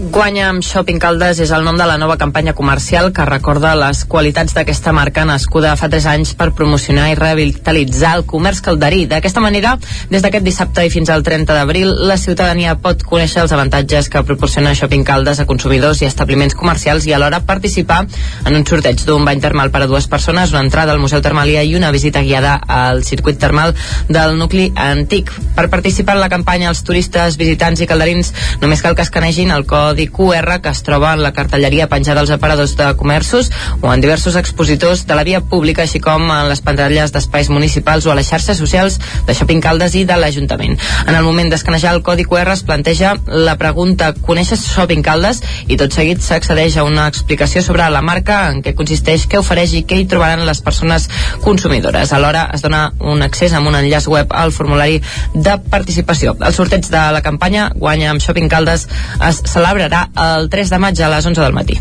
Guanya 0.00 0.46
amb 0.48 0.64
Shopping 0.64 0.96
Caldes 0.96 1.42
és 1.44 1.50
el 1.52 1.60
nom 1.60 1.76
de 1.76 1.84
la 1.84 1.98
nova 2.00 2.14
campanya 2.16 2.54
comercial 2.56 3.10
que 3.12 3.24
recorda 3.28 3.74
les 3.76 3.98
qualitats 4.08 4.54
d'aquesta 4.56 4.94
marca 4.96 5.26
nascuda 5.28 5.74
fa 5.76 5.90
3 5.92 6.06
anys 6.14 6.30
per 6.40 6.46
promocionar 6.56 7.10
i 7.10 7.18
revitalitzar 7.18 8.14
el 8.16 8.24
comerç 8.24 8.62
calderí. 8.64 9.02
D'aquesta 9.10 9.42
manera, 9.44 9.74
des 10.08 10.24
d'aquest 10.24 10.46
dissabte 10.46 10.86
i 10.86 10.92
fins 10.94 11.12
al 11.12 11.20
30 11.26 11.52
d'abril, 11.52 11.92
la 12.08 12.16
ciutadania 12.16 12.78
pot 12.80 13.04
conèixer 13.04 13.42
els 13.42 13.52
avantatges 13.52 14.08
que 14.08 14.22
proporciona 14.24 14.72
Shopping 14.72 15.04
Caldes 15.04 15.42
a 15.42 15.46
consumidors 15.50 16.00
i 16.00 16.08
establiments 16.08 16.56
comercials 16.56 17.04
i 17.04 17.12
alhora 17.12 17.42
participar 17.44 18.06
en 18.46 18.56
un 18.56 18.64
sorteig 18.64 19.04
d'un 19.04 19.28
bany 19.28 19.44
termal 19.44 19.68
per 19.68 19.84
a 19.84 19.90
dues 19.90 20.08
persones, 20.08 20.56
una 20.56 20.64
entrada 20.64 20.96
al 20.96 21.04
Museu 21.04 21.20
Termalia 21.20 21.62
i 21.62 21.76
una 21.76 21.92
visita 21.92 22.24
guiada 22.24 22.56
al 22.56 23.04
circuit 23.04 23.36
termal 23.36 23.76
del 24.08 24.38
nucli 24.40 24.70
antic. 24.76 25.28
Per 25.60 25.68
participar 25.68 26.16
en 26.16 26.24
la 26.24 26.32
campanya, 26.32 26.72
els 26.72 26.82
turistes, 26.88 27.36
visitants 27.36 27.84
i 27.84 27.90
calderins 27.90 28.32
només 28.64 28.80
cal 28.80 28.96
que 28.96 29.04
escanegin 29.04 29.52
el 29.52 29.68
codi 29.90 30.06
QR 30.06 30.60
que 30.62 30.70
es 30.70 30.84
troba 30.86 31.14
en 31.14 31.22
la 31.24 31.32
cartelleria 31.34 31.88
penjada 31.90 32.20
als 32.22 32.30
aparadors 32.30 32.76
de 32.78 32.92
comerços 32.94 33.50
o 33.80 33.90
en 33.92 34.00
diversos 34.00 34.36
expositors 34.36 35.02
de 35.06 35.16
la 35.18 35.24
via 35.24 35.40
pública, 35.40 35.82
així 35.82 35.98
com 35.98 36.28
en 36.30 36.46
les 36.46 36.60
pantalles 36.62 37.10
d'espais 37.10 37.48
municipals 37.50 38.06
o 38.06 38.12
a 38.12 38.14
les 38.14 38.28
xarxes 38.30 38.60
socials 38.60 39.00
de 39.26 39.34
Shopping 39.34 39.58
Caldes 39.64 39.96
i 39.98 40.04
de 40.06 40.14
l'Ajuntament. 40.14 40.78
En 41.08 41.16
el 41.18 41.26
moment 41.26 41.50
d'escanejar 41.50 41.96
el 41.96 42.04
codi 42.06 42.22
QR 42.22 42.52
es 42.54 42.62
planteja 42.62 43.16
la 43.26 43.56
pregunta 43.58 44.12
«Coneixes 44.14 44.68
Shopping 44.70 45.02
Caldes?» 45.02 45.42
i 45.66 45.78
tot 45.80 45.90
seguit 45.96 46.22
s'accedeix 46.22 46.78
a 46.78 46.86
una 46.86 47.08
explicació 47.10 47.64
sobre 47.66 47.88
la 47.90 48.04
marca, 48.06 48.44
en 48.52 48.62
què 48.62 48.76
consisteix, 48.78 49.26
què 49.26 49.42
ofereix 49.42 49.74
i 49.74 49.82
què 49.82 49.98
hi 49.98 50.06
trobaran 50.06 50.46
les 50.46 50.62
persones 50.62 51.08
consumidores. 51.42 52.12
Alhora 52.14 52.46
es 52.54 52.62
dona 52.62 52.92
un 53.00 53.26
accés 53.26 53.56
amb 53.58 53.72
un 53.72 53.80
enllaç 53.80 54.06
web 54.06 54.30
al 54.30 54.54
formulari 54.54 55.02
de 55.34 55.58
participació. 55.74 56.36
El 56.38 56.54
sorteig 56.54 56.86
de 56.86 57.04
la 57.10 57.24
campanya 57.26 57.72
Guanya 57.74 58.14
amb 58.14 58.22
Shopping 58.22 58.50
Caldes 58.52 58.86
es 59.26 59.42
celebrarà 59.80 60.36
el 60.36 60.50
3 60.52 60.72
de 60.74 60.78
maig 60.82 61.00
a 61.00 61.08
les 61.14 61.26
11 61.26 61.40
del 61.40 61.56
matí. 61.56 61.78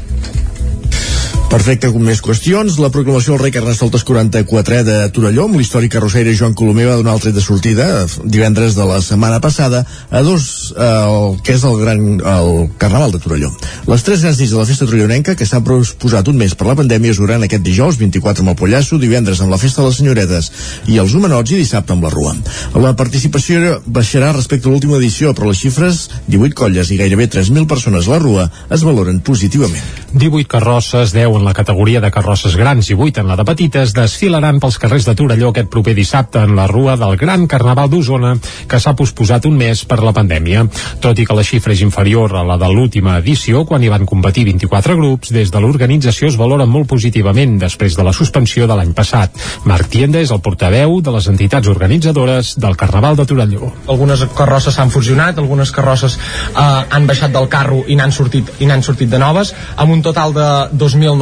Perfecte, 1.50 1.90
com 1.90 2.04
més 2.06 2.20
qüestions. 2.22 2.76
La 2.78 2.92
proclamació 2.94 3.34
del 3.34 3.40
rei 3.42 3.52
Carnestoltes 3.56 4.04
44 4.06 4.84
de 4.86 4.98
Torelló, 5.10 5.48
amb 5.48 5.58
l'històric 5.58 5.96
carrossaire 5.96 6.36
Joan 6.38 6.54
Colomer 6.54 6.86
va 6.86 6.98
donar 7.00 7.16
el 7.18 7.24
tret 7.24 7.34
de 7.34 7.42
sortida 7.42 7.88
divendres 8.22 8.76
de 8.78 8.86
la 8.86 9.00
setmana 9.02 9.40
passada 9.42 9.80
a 10.14 10.22
dos, 10.22 10.46
eh, 10.78 10.86
el, 10.86 11.40
que 11.42 11.56
és 11.58 11.66
el 11.66 11.80
gran 11.82 12.04
el 12.22 12.70
Carnaval 12.78 13.16
de 13.16 13.22
Torelló. 13.24 13.50
Les 13.90 14.06
tres 14.06 14.22
grans 14.22 14.38
nits 14.38 14.54
de 14.54 14.60
la 14.60 14.68
festa 14.70 14.86
torellonenca, 14.86 15.34
que 15.34 15.48
s'han 15.50 15.66
posat 15.66 16.30
un 16.30 16.38
mes 16.38 16.54
per 16.54 16.68
la 16.70 16.76
pandèmia, 16.78 17.16
es 17.16 17.22
duran 17.24 17.48
aquest 17.48 17.66
dijous 17.66 17.98
24 17.98 18.46
amb 18.46 18.54
el 18.54 18.60
Pollasso, 18.62 19.02
divendres 19.02 19.42
amb 19.42 19.50
la 19.50 19.58
festa 19.58 19.82
de 19.82 19.90
les 19.90 19.98
senyoretes 20.04 20.52
i 20.86 21.02
els 21.02 21.18
homenots 21.18 21.50
i 21.50 21.64
dissabte 21.64 21.98
amb 21.98 22.06
la 22.06 22.14
Rua. 22.14 22.36
La 22.78 22.94
participació 22.94 23.80
baixarà 23.88 24.36
respecte 24.38 24.70
a 24.70 24.72
l'última 24.76 25.02
edició, 25.02 25.34
però 25.34 25.50
les 25.50 25.66
xifres, 25.66 26.06
18 26.30 26.54
colles 26.62 26.94
i 26.94 27.02
gairebé 27.02 27.26
3.000 27.26 27.66
persones 27.66 28.06
a 28.06 28.20
la 28.20 28.22
Rua, 28.22 28.48
es 28.70 28.86
valoren 28.86 29.18
positivament. 29.26 29.82
18 30.14 30.46
carrosses, 30.50 31.18
10 31.18 31.39
en 31.40 31.46
la 31.46 31.54
categoria 31.56 32.02
de 32.04 32.12
carrosses 32.12 32.56
grans 32.60 32.90
i 32.92 32.96
8 32.96 33.22
en 33.24 33.30
la 33.32 33.38
de 33.40 33.46
petites, 33.48 33.94
desfilaran 33.96 34.60
pels 34.60 34.78
carrers 34.82 35.08
de 35.08 35.16
Torelló 35.16 35.50
aquest 35.54 35.70
proper 35.72 35.96
dissabte 35.96 36.44
en 36.44 36.56
la 36.58 36.68
rua 36.68 36.98
del 37.00 37.16
Gran 37.18 37.48
Carnaval 37.48 37.90
d'Osona, 37.90 38.36
que 38.68 38.80
s'ha 38.80 38.94
posposat 39.00 39.48
un 39.48 39.56
mes 39.58 39.86
per 39.88 40.02
la 40.04 40.14
pandèmia. 40.16 40.66
Tot 41.02 41.20
i 41.20 41.26
que 41.26 41.38
la 41.38 41.46
xifra 41.48 41.74
és 41.74 41.84
inferior 41.86 42.36
a 42.36 42.44
la 42.46 42.60
de 42.60 42.70
l'última 42.70 43.18
edició, 43.24 43.64
quan 43.66 43.84
hi 43.84 43.92
van 43.92 44.06
competir 44.10 44.46
24 44.50 44.98
grups, 45.00 45.32
des 45.34 45.52
de 45.52 45.62
l'organització 45.64 46.28
es 46.30 46.38
valora 46.40 46.68
molt 46.68 46.90
positivament 46.92 47.58
després 47.62 47.96
de 47.96 48.04
la 48.04 48.14
suspensió 48.14 48.68
de 48.68 48.76
l'any 48.76 48.92
passat. 48.94 49.32
Marc 49.64 49.90
Tienda 49.90 50.20
és 50.20 50.34
el 50.36 50.44
portaveu 50.44 51.00
de 51.02 51.16
les 51.16 51.32
entitats 51.32 51.72
organitzadores 51.72 52.56
del 52.60 52.76
Carnaval 52.76 53.16
de 53.16 53.26
Torelló. 53.30 53.72
Algunes 53.88 54.26
carrosses 54.36 54.76
s'han 54.76 54.92
fusionat, 54.92 55.40
algunes 55.40 55.72
carrosses 55.72 56.20
eh, 56.20 56.60
han 56.60 57.08
baixat 57.08 57.32
del 57.32 57.48
carro 57.48 57.86
i 57.88 57.96
n'han 57.96 58.12
sortit, 58.12 58.52
i 58.60 58.68
n'han 58.68 58.84
sortit 58.84 59.10
de 59.10 59.22
noves, 59.22 59.56
amb 59.78 59.96
un 59.96 60.04
total 60.04 60.36
de 60.36 60.50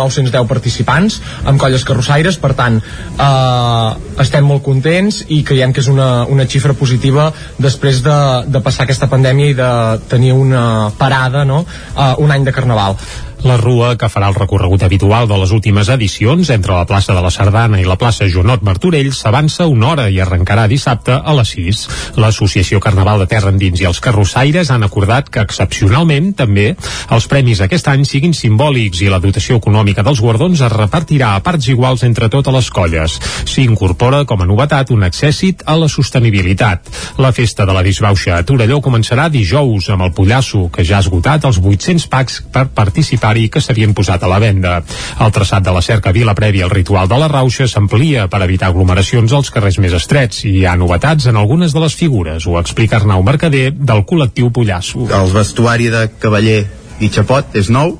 2.910 0.07 0.47
participants 0.49 1.19
amb 1.45 1.59
colles 1.61 1.85
carrossaires, 1.87 2.39
per 2.41 2.53
tant 2.57 2.79
eh, 2.79 4.21
estem 4.23 4.47
molt 4.47 4.63
contents 4.65 5.23
i 5.33 5.43
creiem 5.47 5.75
que 5.75 5.83
és 5.83 5.91
una, 5.91 6.25
una 6.31 6.47
xifra 6.49 6.75
positiva 6.77 7.29
després 7.57 8.01
de, 8.05 8.17
de 8.47 8.63
passar 8.65 8.87
aquesta 8.87 9.09
pandèmia 9.11 9.53
i 9.53 9.57
de 9.57 9.71
tenir 10.09 10.33
una 10.33 10.91
parada 10.97 11.45
no? 11.45 11.63
eh, 11.95 12.13
un 12.23 12.33
any 12.33 12.47
de 12.47 12.55
carnaval 12.55 12.97
la 13.43 13.57
rua, 13.57 13.95
que 13.97 14.09
farà 14.09 14.29
el 14.31 14.35
recorregut 14.35 14.81
habitual 14.83 15.27
de 15.29 15.37
les 15.37 15.51
últimes 15.53 15.89
edicions 15.93 16.49
entre 16.49 16.73
la 16.73 16.85
plaça 16.89 17.13
de 17.13 17.21
la 17.21 17.29
Sardana 17.31 17.79
i 17.79 17.85
la 17.85 17.97
plaça 17.99 18.25
Jonot 18.27 18.63
Martorell, 18.65 19.11
s'avança 19.13 19.67
una 19.69 19.91
hora 19.91 20.07
i 20.09 20.19
arrencarà 20.19 20.65
dissabte 20.67 21.13
a 21.13 21.35
les 21.37 21.53
6. 21.53 21.83
L'Associació 22.17 22.81
Carnaval 22.83 23.21
de 23.21 23.27
Terra 23.29 23.51
Endins 23.53 23.81
i 23.81 23.87
els 23.89 24.01
Carrossaires 24.03 24.71
han 24.73 24.83
acordat 24.87 25.29
que 25.29 25.43
excepcionalment 25.45 26.33
també 26.39 26.71
els 27.13 27.27
premis 27.29 27.61
aquest 27.61 27.87
any 27.91 28.07
siguin 28.09 28.33
simbòlics 28.33 29.03
i 29.05 29.11
la 29.13 29.21
dotació 29.23 29.59
econòmica 29.61 30.03
dels 30.07 30.21
guardons 30.23 30.63
es 30.65 30.73
repartirà 30.73 31.35
a 31.35 31.43
parts 31.45 31.69
iguals 31.69 32.03
entre 32.07 32.31
totes 32.33 32.53
les 32.57 32.71
colles. 32.73 33.19
S'hi 33.45 33.67
incorpora 33.67 34.23
com 34.25 34.41
a 34.41 34.49
novetat 34.49 34.91
un 34.95 35.05
accèssit 35.07 35.63
a 35.65 35.77
la 35.77 35.91
sostenibilitat. 35.91 36.89
La 37.21 37.31
festa 37.31 37.65
de 37.65 37.77
la 37.77 37.85
disbauxa 37.85 38.37
a 38.37 38.43
Torelló 38.43 38.81
començarà 38.81 39.29
dijous 39.29 39.91
amb 39.93 40.07
el 40.07 40.13
Pollasso, 40.17 40.67
que 40.73 40.83
ja 40.83 40.97
ha 40.97 41.05
esgotat 41.05 41.45
els 41.45 41.61
800 41.61 42.09
packs 42.11 42.41
per 42.51 42.67
participar 42.73 43.26
sanitari 43.27 43.49
que 43.49 43.61
s'havien 43.61 43.93
posat 43.93 44.23
a 44.23 44.27
la 44.27 44.39
venda. 44.39 44.83
El 45.19 45.31
traçat 45.31 45.63
de 45.63 45.71
la 45.71 45.81
cerca 45.81 46.11
Vila 46.11 46.33
prèvia 46.35 46.65
al 46.65 46.71
ritual 46.71 47.07
de 47.07 47.17
la 47.17 47.27
Rauxa 47.27 47.67
s'amplia 47.67 48.27
per 48.27 48.41
evitar 48.43 48.69
aglomeracions 48.69 49.33
als 49.33 49.51
carrers 49.51 49.79
més 49.79 49.93
estrets 49.93 50.45
i 50.45 50.59
hi 50.59 50.65
ha 50.65 50.75
novetats 50.75 51.27
en 51.27 51.35
algunes 51.35 51.73
de 51.73 51.79
les 51.79 51.95
figures, 51.95 52.45
ho 52.47 52.57
explica 52.59 52.97
Arnau 52.97 53.23
Mercader 53.23 53.71
del 53.71 54.05
col·lectiu 54.05 54.51
Pollasso. 54.51 55.07
El 55.11 55.31
vestuari 55.33 55.89
de 55.89 56.07
cavaller 56.19 56.65
i 56.99 57.09
xapot 57.09 57.55
és 57.55 57.69
nou 57.69 57.97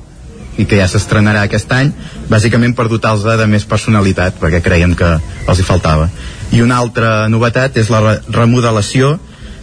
i 0.58 0.64
que 0.66 0.78
ja 0.80 0.88
s'estrenarà 0.88 1.44
aquest 1.46 1.70
any 1.72 1.92
bàsicament 2.28 2.74
per 2.74 2.88
dotar-los 2.88 3.22
de 3.22 3.46
més 3.46 3.64
personalitat 3.64 4.40
perquè 4.40 4.62
creiem 4.62 4.96
que 4.98 5.12
els 5.46 5.60
hi 5.60 5.66
faltava 5.66 6.08
i 6.50 6.62
una 6.64 6.80
altra 6.80 7.28
novetat 7.28 7.76
és 7.78 7.92
la 7.92 8.00
re 8.02 8.16
remodelació 8.34 9.18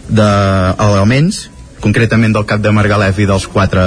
d'elements 0.08 1.50
concretament 1.86 2.34
del 2.34 2.46
cap 2.48 2.62
de 2.62 2.72
Margalef 2.74 3.18
i 3.22 3.28
dels 3.28 3.46
quatre 3.50 3.82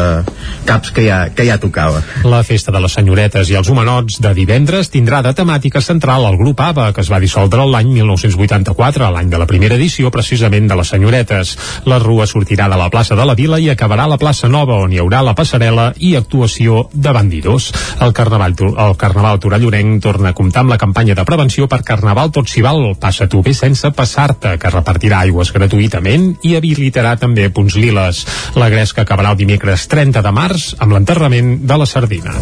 caps 0.68 0.94
que 0.96 1.04
ja, 1.04 1.20
que 1.36 1.46
ja 1.48 1.58
tocava. 1.60 2.00
La 2.24 2.42
festa 2.48 2.72
de 2.72 2.80
les 2.80 2.96
senyoretes 2.96 3.52
i 3.52 3.58
els 3.60 3.70
humanots 3.72 4.22
de 4.24 4.32
divendres 4.38 4.92
tindrà 4.94 5.20
de 5.26 5.34
temàtica 5.36 5.82
central 5.84 6.28
el 6.30 6.38
grup 6.40 6.62
ABBA, 6.64 6.92
que 6.96 7.04
es 7.04 7.12
va 7.12 7.20
dissoldre 7.20 7.66
l'any 7.68 7.92
1984, 7.98 9.10
l'any 9.16 9.32
de 9.32 9.42
la 9.42 9.48
primera 9.50 9.76
edició 9.76 10.12
precisament 10.14 10.70
de 10.70 10.78
les 10.80 10.94
senyoretes. 10.94 11.56
La 11.90 12.00
rua 12.00 12.28
sortirà 12.30 12.70
de 12.72 12.78
la 12.80 12.90
plaça 12.94 13.18
de 13.20 13.26
la 13.28 13.36
Vila 13.36 13.60
i 13.60 13.70
acabarà 13.74 14.08
a 14.08 14.14
la 14.14 14.20
plaça 14.22 14.48
Nova, 14.48 14.80
on 14.86 14.94
hi 14.94 15.02
haurà 15.04 15.22
la 15.26 15.36
passarel·la 15.36 15.90
i 15.98 16.14
actuació 16.16 16.86
de 16.94 17.14
bandidors. 17.16 17.72
El 18.00 18.16
Carnaval, 18.16 18.56
el 18.60 18.96
Carnaval 19.02 19.42
Torallorenc 19.44 20.02
torna 20.04 20.32
a 20.32 20.38
comptar 20.38 20.64
amb 20.64 20.76
la 20.76 20.80
campanya 20.80 21.18
de 21.20 21.28
prevenció 21.28 21.68
per 21.68 21.82
Carnaval 21.84 22.32
tot 22.36 22.48
s'hi 22.48 22.64
val, 22.64 22.94
passa 23.02 23.28
tu 23.28 23.44
bé 23.44 23.54
sense 23.58 23.92
passar-te, 23.96 24.56
que 24.62 24.74
repartirà 24.74 25.24
aigües 25.28 25.52
gratuïtament 25.56 26.32
i 26.48 26.56
habilitarà 26.56 27.18
també 27.20 27.50
punts 27.54 27.76
liles. 27.90 28.26
La 28.56 28.70
gresca 28.70 29.04
acabarà 29.04 29.34
el 29.34 29.42
dimecres 29.42 29.88
30 29.90 30.22
de 30.26 30.34
març 30.36 30.74
amb 30.80 30.94
l'enterrament 30.94 31.58
de 31.66 31.78
la 31.82 31.88
sardina. 31.90 32.36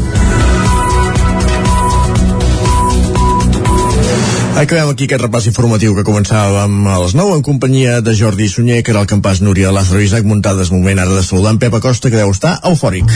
Acabem 4.58 4.90
aquí 4.90 5.06
aquest 5.06 5.22
repàs 5.22 5.46
informatiu 5.46 5.94
que 5.94 6.04
començàvem 6.06 6.80
a 6.90 6.96
les 7.04 7.14
9 7.14 7.36
en 7.38 7.44
companyia 7.46 8.00
de 8.02 8.16
Jordi 8.18 8.50
Sunyer, 8.50 8.82
que 8.82 8.90
era 8.96 9.04
el 9.06 9.10
campàs 9.12 9.44
Núria 9.46 9.72
Lázaro 9.72 10.02
Isaac 10.02 10.26
Muntades. 10.26 10.74
Moment 10.74 11.04
ara 11.04 11.14
de 11.14 11.24
saludar 11.24 11.54
en 11.54 11.62
Pep 11.62 11.78
Acosta, 11.78 12.10
que 12.10 12.18
deu 12.18 12.34
estar 12.34 12.58
eufòric. 12.66 13.14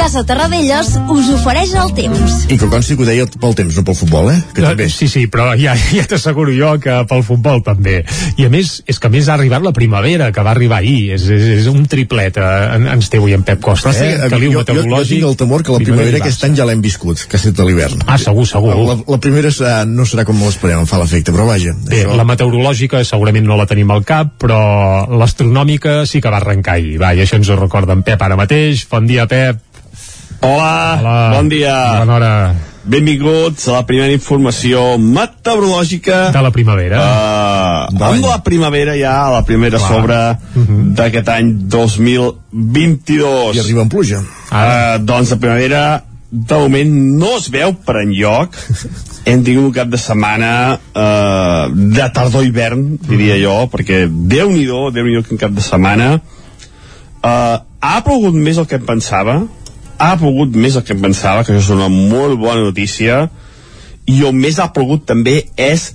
Casa 0.00 0.22
Terradellos 0.24 0.94
us 1.12 1.26
ofereix 1.28 1.74
el 1.76 1.90
temps. 1.92 2.46
I 2.48 2.56
que 2.56 2.68
consti 2.72 2.94
que 2.96 3.04
ho 3.04 3.06
deia 3.06 3.26
pel 3.28 3.52
temps, 3.58 3.74
no 3.76 3.82
pel 3.84 3.96
futbol, 3.98 4.30
eh? 4.32 4.38
Que 4.56 4.62
també. 4.64 4.86
Sí, 4.88 5.10
sí, 5.12 5.26
però 5.28 5.50
ja, 5.60 5.74
ja 5.98 6.06
t'asseguro 6.08 6.54
jo 6.56 6.70
que 6.80 6.94
pel 7.10 7.20
futbol 7.26 7.60
també. 7.66 7.98
I 8.40 8.46
a 8.46 8.50
més, 8.52 8.78
és 8.88 8.96
que 8.96 9.10
a 9.10 9.12
més 9.12 9.28
ha 9.28 9.34
arribat 9.36 9.60
la 9.60 9.74
primavera, 9.76 10.30
que 10.32 10.44
va 10.46 10.54
arribar 10.54 10.78
ahir. 10.80 11.12
És, 11.18 11.26
és, 11.28 11.44
és 11.58 11.68
un 11.68 11.84
triplet, 11.84 12.40
eh, 12.40 12.62
en, 12.78 12.88
ens 12.94 13.12
té 13.12 13.20
avui 13.20 13.36
en 13.36 13.44
Pep 13.44 13.60
Costa, 13.60 13.92
sí, 13.92 14.06
eh? 14.08 14.16
jo, 14.22 14.30
Caliu 14.32 14.54
jo, 14.54 14.56
jo 14.56 14.64
meteorològic. 14.64 15.12
tinc 15.18 15.28
el 15.28 15.38
temor 15.44 15.66
que 15.68 15.76
la 15.76 15.82
primavera 15.84 16.24
aquest 16.24 16.48
any 16.48 16.56
ja 16.56 16.70
l'hem 16.70 16.80
viscut, 16.80 17.26
que 17.28 17.36
ha 17.36 17.42
estat 17.42 17.60
a 17.60 17.68
l'hivern. 17.68 18.00
Ah, 18.08 18.16
segur, 18.24 18.48
segur. 18.48 18.72
La, 18.80 18.96
la 19.04 19.20
primera 19.20 19.52
serà, 19.52 19.84
no 19.84 20.08
serà 20.08 20.24
com 20.24 20.40
l'esperem, 20.40 20.80
em 20.80 20.88
fa 20.88 21.02
l'efecte, 21.04 21.36
però 21.36 21.44
vaja. 21.52 21.76
Bé, 21.92 22.06
la 22.08 22.24
meteorològica 22.24 23.04
segurament 23.04 23.44
no 23.44 23.60
la 23.60 23.68
tenim 23.68 23.92
al 23.92 24.08
cap, 24.08 24.32
però 24.40 24.62
l'astronòmica 25.12 26.06
sí 26.08 26.24
que 26.24 26.32
va 26.32 26.40
arrencar 26.40 26.80
ahir. 26.80 26.96
Va, 27.04 27.12
i 27.12 27.26
això 27.26 27.36
ens 27.36 27.52
ho 27.52 27.60
recorda 27.60 27.92
en 27.92 28.06
Pep 28.06 28.24
ara 28.24 28.40
mateix. 28.40 28.88
Bon 28.88 29.04
dia, 29.04 29.28
Pep. 29.28 29.66
Hola, 30.40 30.96
Hola. 31.00 31.32
bon 31.36 31.48
dia. 31.52 32.00
Bona 32.00 32.14
hora. 32.14 32.54
Benvinguts 32.80 33.66
a 33.68 33.74
la 33.74 33.82
primera 33.84 34.08
informació 34.08 34.96
meteorològica 34.96 36.30
de 36.32 36.40
la 36.40 36.50
primavera. 36.50 36.96
Uh, 37.92 38.04
amb 38.08 38.24
la 38.24 38.38
primavera 38.42 38.94
ja, 38.96 39.28
la 39.34 39.42
primera 39.44 39.76
Clar. 39.76 39.90
sobre 39.90 40.16
d'aquest 40.96 41.28
any 41.28 41.52
2022. 41.68 43.52
I 43.58 43.60
arriba 43.60 43.84
amb 43.84 43.92
pluja. 43.92 44.22
Uh, 44.48 44.96
doncs 45.04 45.36
la 45.36 45.40
primavera 45.44 45.84
de 46.30 46.62
moment 46.64 46.96
no 47.20 47.36
es 47.36 47.50
veu 47.52 47.74
per 47.84 48.00
enlloc 48.00 48.56
hem 49.28 49.44
tingut 49.44 49.66
un 49.66 49.72
cap 49.76 49.88
de 49.92 49.98
setmana 50.00 50.52
uh, 50.78 51.68
de 51.74 52.06
tardor-hivern 52.14 52.84
diria 53.02 53.36
jo, 53.42 53.56
perquè 53.72 54.04
Déu-n'hi-do 54.08 54.92
Déu-n'hi-do 54.94 55.24
quin 55.26 55.40
cap 55.42 55.50
de 55.50 55.64
setmana 55.64 56.12
uh, 56.16 57.56
ha 57.58 57.96
plogut 58.06 58.38
més 58.38 58.62
el 58.62 58.70
que 58.70 58.78
em 58.78 58.86
pensava 58.86 59.40
ha 60.00 60.16
plogut 60.16 60.56
més 60.56 60.78
el 60.78 60.84
que 60.86 60.94
em 60.96 61.02
pensava 61.02 61.44
que 61.44 61.52
això 61.52 61.66
és 61.66 61.74
una 61.74 61.90
molt 61.92 62.40
bona 62.40 62.64
notícia 62.64 63.26
i 64.08 64.22
on 64.24 64.38
més 64.40 64.58
ha 64.58 64.70
plogut 64.72 65.04
també 65.08 65.42
és 65.60 65.90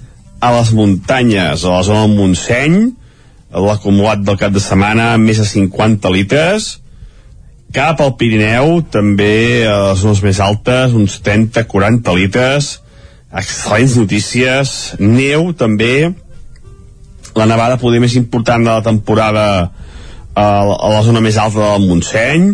a 0.45 0.51
les 0.53 0.71
muntanyes 0.77 1.63
a 1.65 1.73
la 1.73 1.83
zona 1.87 2.05
del 2.05 2.17
Montseny 2.19 2.77
l'acumulat 3.65 4.21
del 4.27 4.37
cap 4.37 4.53
de 4.53 4.61
setmana 4.61 5.15
més 5.21 5.39
de 5.39 5.45
50 5.47 6.11
litres. 6.11 6.67
Cap 7.75 8.01
al 8.03 8.13
Pirineu 8.19 8.81
també 8.91 9.65
a 9.67 9.77
les 9.89 10.03
zones 10.03 10.21
més 10.23 10.41
altes 10.43 10.93
uns 10.95 11.17
30-40 11.23 12.15
litres. 12.19 12.69
Excel·lents 13.31 13.95
notícies. 13.99 14.75
Neu 14.99 15.53
també. 15.57 16.11
La 17.35 17.47
nevada 17.47 17.79
poder 17.79 18.03
més 18.03 18.15
important 18.19 18.63
de 18.63 18.71
la 18.71 18.83
temporada 18.83 19.47
a 20.35 20.47
la 20.91 21.01
zona 21.03 21.23
més 21.23 21.39
alta 21.39 21.63
del 21.63 21.87
Montseny 21.87 22.51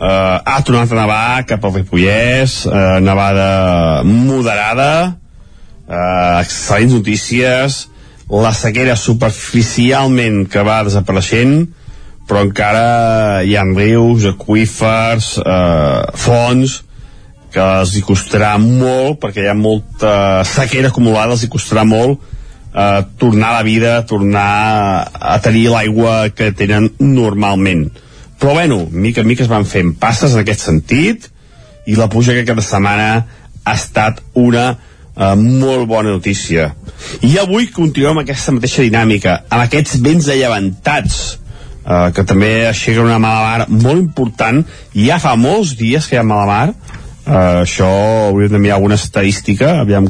uh, 0.00 0.40
ha 0.40 0.58
tornat 0.66 0.90
a 0.90 1.00
nevar 1.02 1.44
cap 1.48 1.64
al 1.64 1.76
Ripollès 1.76 2.64
uh, 2.66 2.98
nevada 3.04 4.02
moderada 4.08 4.92
uh, 5.12 6.40
excel·lents 6.40 6.96
notícies 6.96 7.84
la 8.30 8.52
sequera 8.54 8.96
superficialment 8.96 10.44
que 10.50 10.62
va 10.66 10.82
desapareixent 10.86 11.68
però 12.30 12.44
encara 12.46 13.42
hi 13.42 13.56
ha 13.58 13.64
rius, 13.66 14.28
aqüífers, 14.30 15.32
eh, 15.42 16.02
fonts, 16.14 16.76
que 17.50 17.64
els 17.80 17.96
hi 17.98 18.04
costarà 18.06 18.52
molt, 18.62 19.18
perquè 19.18 19.42
hi 19.42 19.50
ha 19.50 19.56
molta 19.58 20.12
sequera 20.46 20.92
acumulada, 20.92 21.34
els 21.34 21.42
hi 21.42 21.50
costarà 21.50 21.82
molt 21.82 22.20
eh, 22.22 23.00
tornar 23.18 23.48
a 23.50 23.56
la 23.56 23.64
vida, 23.66 23.96
tornar 24.06 24.46
a 25.10 25.40
tenir 25.42 25.66
l'aigua 25.72 26.30
que 26.30 26.52
tenen 26.54 26.92
normalment. 27.02 27.88
Però 28.40 28.54
bueno, 28.56 28.86
mica 28.90 29.20
en 29.20 29.28
mica 29.28 29.44
es 29.44 29.50
van 29.52 29.66
fent 29.68 29.94
passes 30.00 30.32
en 30.34 30.42
aquest 30.42 30.64
sentit, 30.64 31.28
i 31.86 31.96
la 31.96 32.08
pluja 32.12 32.36
que 32.36 32.46
cada 32.48 32.64
setmana 32.64 33.10
ha 33.64 33.74
estat 33.74 34.22
una 34.38 34.70
eh, 34.72 35.34
molt 35.36 35.88
bona 35.90 36.14
notícia. 36.14 36.70
I 37.26 37.36
avui 37.42 37.68
continuem 37.74 38.16
amb 38.16 38.24
aquesta 38.24 38.54
mateixa 38.56 38.86
dinàmica, 38.86 39.42
amb 39.48 39.64
aquests 39.66 40.00
vents 40.04 40.28
allevantats, 40.32 41.20
eh, 41.84 42.08
que 42.14 42.24
també 42.26 42.52
aixequen 42.68 43.06
una 43.06 43.20
mala 43.22 43.42
mar 43.44 43.68
molt 43.70 44.00
important 44.02 44.62
ja 44.94 45.20
fa 45.22 45.36
molts 45.40 45.76
dies 45.78 46.08
que 46.08 46.16
hi 46.16 46.20
ha 46.20 46.26
mala 46.26 46.48
mar 46.48 46.66
eh, 46.70 47.62
això 47.64 47.90
hauríem 48.30 48.56
de 48.56 48.62
mirar 48.62 48.78
alguna 48.78 48.98
estadística 49.00 49.78
aviam, 49.84 50.08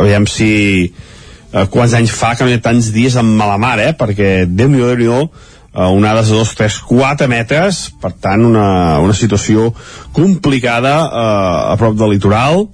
aviam 0.00 0.28
si 0.30 0.52
eh, 0.84 1.66
quants 1.70 1.96
anys 1.98 2.14
fa 2.14 2.34
que 2.34 2.46
no 2.46 2.52
hi 2.52 2.58
ha 2.58 2.64
tants 2.64 2.92
dies 2.94 3.18
amb 3.20 3.36
mala 3.38 3.58
mar 3.60 3.76
eh? 3.82 3.92
perquè 3.98 4.46
déu 4.48 4.72
nhi 4.72 4.84
déu 5.04 5.28
uh, 5.74 5.90
onades 5.90 6.30
de 6.30 6.38
2, 6.38 6.54
3, 6.54 6.78
4 6.88 7.28
metres. 7.28 7.82
Per 8.00 8.12
tant 8.22 8.46
una, 8.46 9.00
una 9.04 9.16
situació 9.16 9.72
complicada 10.14 10.94
uh, 11.04 11.74
a 11.74 11.76
prop 11.80 11.98
del 11.98 12.14
litoral. 12.16 12.64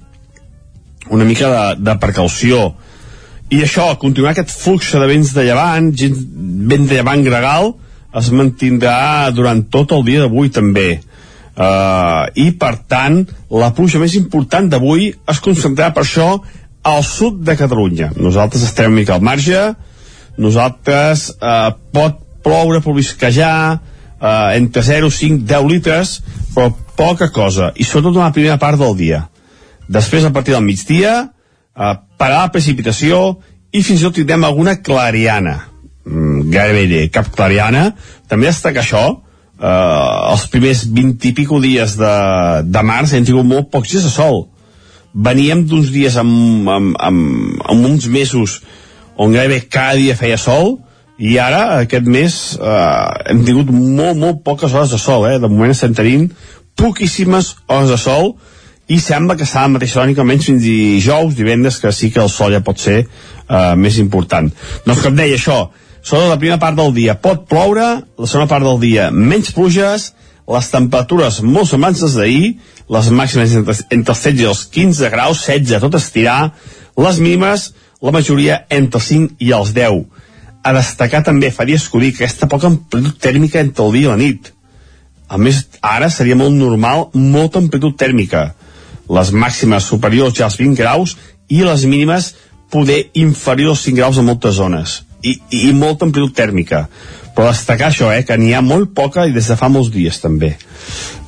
Una 1.11 1.27
mica 1.27 1.51
de, 1.51 1.65
de 1.83 1.97
precaució. 1.99 2.71
I 3.51 3.65
això, 3.65 3.89
continuar 3.99 4.37
aquest 4.37 4.53
flux 4.55 4.93
de 4.95 5.07
vents 5.11 5.33
de 5.35 5.43
llevant 5.49 5.91
vent 6.71 6.85
de 6.87 7.01
llevant 7.01 7.25
gregal 7.27 7.73
es 8.15 8.31
mantindrà 8.35 9.31
durant 9.35 9.65
tot 9.71 9.91
el 9.97 10.05
dia 10.07 10.25
d'avui 10.25 10.53
també. 10.55 11.01
Uh, 11.61 12.31
i 12.39 12.53
per 12.57 12.77
tant 12.89 13.21
la 13.51 13.73
pluja 13.75 13.99
més 14.01 14.15
important 14.17 14.71
d'avui 14.71 15.11
es 15.11 15.41
concentrarà 15.43 15.91
per 15.95 16.05
això 16.07 16.29
al 16.87 17.03
sud 17.05 17.43
de 17.45 17.57
Catalunya. 17.59 18.13
Nosaltres 18.17 18.65
estem 18.69 18.93
una 18.93 19.01
mica 19.03 19.17
al 19.17 19.27
marge. 19.27 19.67
Nosaltres 20.41 21.27
uh, 21.37 21.73
pot 21.93 22.23
ploure, 22.45 22.82
plovisquejar 22.84 23.57
uh, 23.76 24.51
entre 24.57 24.82
0, 24.86 25.11
5, 25.11 25.45
10 25.49 25.70
litres 25.70 26.18
però 26.55 26.70
poca 26.99 27.30
cosa 27.32 27.70
i 27.76 27.86
sobretot 27.86 28.18
en 28.18 28.26
la 28.26 28.34
primera 28.34 28.59
part 28.61 28.80
del 28.80 28.97
dia. 28.99 29.24
Després 29.91 30.26
a 30.26 30.32
partir 30.34 30.55
del 30.55 30.66
migdia 30.66 31.14
uh, 31.24 31.95
parar 32.18 32.45
la 32.47 32.53
precipitació 32.55 33.41
i 33.72 33.82
fins 33.86 34.03
i 34.03 34.07
tot 34.07 34.18
tindrem 34.18 34.45
alguna 34.45 34.80
clariana. 34.82 35.57
Mm, 36.05 36.49
gairebé 36.51 37.09
cap 37.14 37.28
clariana. 37.34 37.91
També 38.28 38.49
destaca 38.51 38.82
això 38.82 39.05
eh, 39.61 40.32
els 40.32 40.47
primers 40.53 40.84
20 40.88 41.28
i 41.28 41.34
pico 41.36 41.61
dies 41.62 41.97
de, 42.01 42.14
de 42.64 42.82
març 42.86 43.14
hem 43.14 43.26
tingut 43.28 43.47
molt 43.47 43.70
pocs 43.72 43.95
dies 43.95 44.07
de 44.09 44.12
sol. 44.12 44.47
Veníem 45.12 45.64
d'uns 45.66 45.91
dies 45.93 46.16
amb, 46.20 46.68
amb, 46.70 46.95
amb, 46.99 47.62
amb 47.66 47.88
uns 47.88 48.07
mesos 48.11 48.61
on 49.20 49.34
gairebé 49.34 49.64
cada 49.68 49.99
dia 49.99 50.16
feia 50.16 50.38
sol 50.41 50.78
i 51.21 51.37
ara 51.39 51.83
aquest 51.83 52.07
mes 52.09 52.37
eh, 52.57 53.09
hem 53.31 53.43
tingut 53.45 53.68
molt, 53.73 54.16
molt 54.16 54.41
poques 54.45 54.73
hores 54.73 54.95
de 54.95 55.01
sol 55.01 55.27
eh? 55.29 55.37
de 55.39 55.51
moment 55.53 55.75
estem 55.75 55.93
tenint 55.97 56.31
poquíssimes 56.81 57.55
hores 57.68 57.93
de 57.93 57.99
sol 58.01 58.33
i 58.91 58.99
sembla 58.99 59.37
que 59.39 59.47
serà 59.47 59.66
la 59.68 59.75
mateixa 59.77 60.01
tònica 60.01 60.25
almenys 60.25 60.49
fins 60.49 60.64
dijous, 60.64 61.37
divendres, 61.39 61.79
que 61.79 61.93
sí 61.95 62.09
que 62.11 62.23
el 62.25 62.31
sol 62.33 62.57
ja 62.57 62.62
pot 62.66 62.81
ser 62.83 63.05
uh, 63.05 63.77
més 63.79 64.01
important. 64.03 64.49
Doncs 64.83 65.05
com 65.05 65.14
deia 65.14 65.37
això, 65.37 65.61
sobre 66.03 66.27
la 66.27 66.39
primera 66.41 66.59
part 66.59 66.75
del 66.79 66.91
dia 66.97 67.14
pot 67.23 67.45
ploure, 67.47 67.87
la 68.03 68.27
segona 68.27 68.51
part 68.51 68.66
del 68.66 68.81
dia 68.83 69.11
menys 69.14 69.53
pluges, 69.55 70.09
les 70.51 70.71
temperatures 70.73 71.39
molt 71.47 71.71
semblants 71.71 72.03
des 72.03 72.16
d'ahir, 72.18 72.49
les 72.91 73.12
màximes 73.14 73.55
entre, 73.61 73.77
entre 73.95 74.16
els 74.16 74.25
16 74.27 74.43
i 74.43 74.49
els 74.51 74.64
15 74.75 75.12
graus, 75.14 75.45
16 75.47 75.77
a 75.77 75.83
tot 75.85 76.01
estirar, 76.01 76.41
les 76.99 77.23
mínimes, 77.23 77.68
la 78.03 78.16
majoria 78.16 78.64
entre 78.75 78.99
els 78.99 79.12
5 79.12 79.39
i 79.39 79.53
els 79.55 79.71
10. 79.77 80.03
A 80.63 80.73
destacar 80.77 81.23
també, 81.25 81.51
fa 81.51 81.65
dies 81.65 81.87
que 81.89 81.97
ho 81.97 82.03
dic, 82.03 82.19
aquesta 82.19 82.49
poca 82.51 82.69
amplitud 82.69 83.17
tèrmica 83.21 83.61
entre 83.63 83.87
el 83.87 83.95
dia 83.97 84.09
i 84.09 84.11
la 84.11 84.19
nit. 84.21 84.51
A 85.31 85.39
més, 85.39 85.63
ara 85.81 86.11
seria 86.11 86.37
molt 86.37 86.57
normal 86.57 87.09
molta 87.15 87.61
amplitud 87.63 87.97
tèrmica. 87.97 88.51
Les 89.11 89.31
màximes 89.33 89.87
superiors 89.87 90.35
ja 90.37 90.49
als 90.49 90.59
20 90.61 90.77
graus 90.79 91.17
i 91.49 91.63
les 91.65 91.87
mínimes 91.87 92.35
poder 92.71 93.05
inferiors 93.19 93.79
als 93.79 93.87
5 93.89 93.99
graus 93.99 94.19
a 94.19 94.27
moltes 94.27 94.59
zones. 94.59 95.01
I, 95.23 95.37
i, 95.51 95.69
i 95.69 95.73
molta 95.77 96.07
amplitud 96.07 96.35
tèrmica. 96.37 96.85
Però 97.37 97.49
destacar 97.49 97.91
això, 97.91 98.11
eh, 98.13 98.25
que 98.27 98.37
n'hi 98.37 98.53
ha 98.57 98.63
molt 98.65 98.93
poca 98.97 99.27
i 99.27 99.35
des 99.35 99.49
de 99.49 99.57
fa 99.57 99.71
molts 99.73 99.93
dies 99.95 100.21
també. 100.21 100.55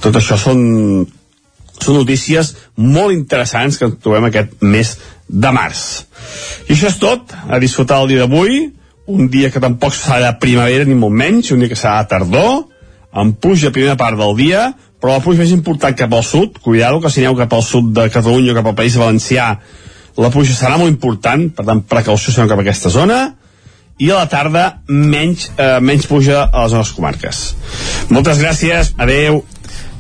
Tot 0.03 0.17
això 0.19 0.37
són, 0.41 1.07
són 1.79 1.99
notícies 2.01 2.55
molt 2.77 3.15
interessants 3.15 3.79
que 3.79 3.91
trobem 4.03 4.29
aquest 4.29 4.59
mes 4.61 4.97
de 5.29 5.53
març. 5.55 6.05
I 6.69 6.75
això 6.75 6.91
és 6.91 6.99
tot, 7.01 7.33
a 7.49 7.61
disfrutar 7.63 8.03
el 8.03 8.13
dia 8.13 8.25
d'avui, 8.25 8.65
un 9.07 9.29
dia 9.31 9.51
que 9.51 9.61
tampoc 9.61 9.97
serà 9.97 10.35
primavera 10.41 10.87
ni 10.87 10.95
molt 10.99 11.15
menys, 11.15 11.51
un 11.53 11.63
dia 11.63 11.73
que 11.73 11.79
serà 11.79 12.03
tardor, 12.09 12.67
amb 13.13 13.37
pluja 13.43 13.69
a 13.69 13.75
primera 13.75 13.99
part 14.01 14.19
del 14.19 14.37
dia, 14.39 14.71
però 15.03 15.17
la 15.17 15.25
pluja 15.25 15.43
més 15.43 15.53
important 15.55 15.97
cap 15.99 16.13
al 16.15 16.25
sud, 16.25 16.61
cuidado 16.63 17.01
que 17.03 17.11
si 17.11 17.25
aneu 17.25 17.37
cap 17.37 17.53
al 17.53 17.65
sud 17.67 17.91
de 17.97 18.09
Catalunya 18.13 18.53
o 18.53 18.59
cap 18.61 18.71
al 18.71 18.79
País 18.79 18.97
Valencià, 18.97 19.49
la 20.17 20.31
pluja 20.31 20.55
serà 20.55 20.79
molt 20.79 20.93
important, 20.93 21.49
per 21.57 21.67
tant, 21.67 21.83
precaució 21.89 22.33
si 22.33 22.45
cap 22.47 22.59
a 22.59 22.65
aquesta 22.65 22.93
zona, 22.93 23.23
i 23.99 24.11
a 24.11 24.23
la 24.23 24.29
tarda 24.31 24.65
menys, 24.89 25.51
eh, 25.57 25.79
menys 25.81 26.07
pluja 26.11 26.47
a 26.47 26.65
les 26.65 26.73
nostres 26.75 26.97
comarques. 26.97 27.43
Moltes 28.11 28.41
gràcies, 28.41 28.95
adeu. 28.99 29.43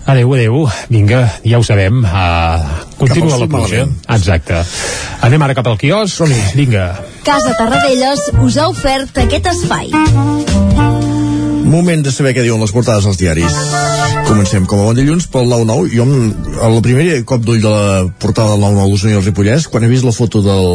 Adeu, 0.06 0.34
adeu. 0.34 0.64
Vinga, 0.90 1.22
ja 1.46 1.58
ho 1.58 1.66
sabem. 1.66 2.02
Uh, 2.02 2.82
continua 2.98 3.38
la 3.38 3.46
pluja. 3.46 3.86
Exacte. 4.16 4.64
Anem 5.22 5.46
ara 5.46 5.54
cap 5.58 5.70
al 5.70 5.78
quios. 5.78 6.18
Vinga. 6.58 6.90
Casa 7.22 7.54
Tarradellas 7.58 8.28
us 8.42 8.58
ha 8.58 8.68
ofert 8.72 9.22
aquest 9.26 9.52
espai. 9.54 11.01
Moment 11.72 12.04
de 12.04 12.12
saber 12.12 12.34
què 12.36 12.44
diuen 12.44 12.60
les 12.60 12.74
portades 12.74 13.06
als 13.08 13.16
diaris. 13.16 13.56
Comencem 14.26 14.64
com 14.68 14.80
a 14.80 14.84
bon 14.86 14.96
dilluns 14.96 15.24
pel 15.32 15.48
9-9. 15.48 15.88
Jo, 15.92 16.04
el 16.66 16.76
primer 16.84 17.04
cop 17.28 17.42
d'ull 17.44 17.62
de 17.62 17.70
la 17.72 18.02
portada 18.20 18.54
del 18.54 18.62
9-9 18.62 18.92
d'Osona 18.92 19.12
i 19.12 19.16
el 19.18 19.24
Ripollès, 19.24 19.66
quan 19.72 19.84
he 19.84 19.88
vist 19.90 20.04
la 20.04 20.12
foto 20.12 20.42
del, 20.44 20.68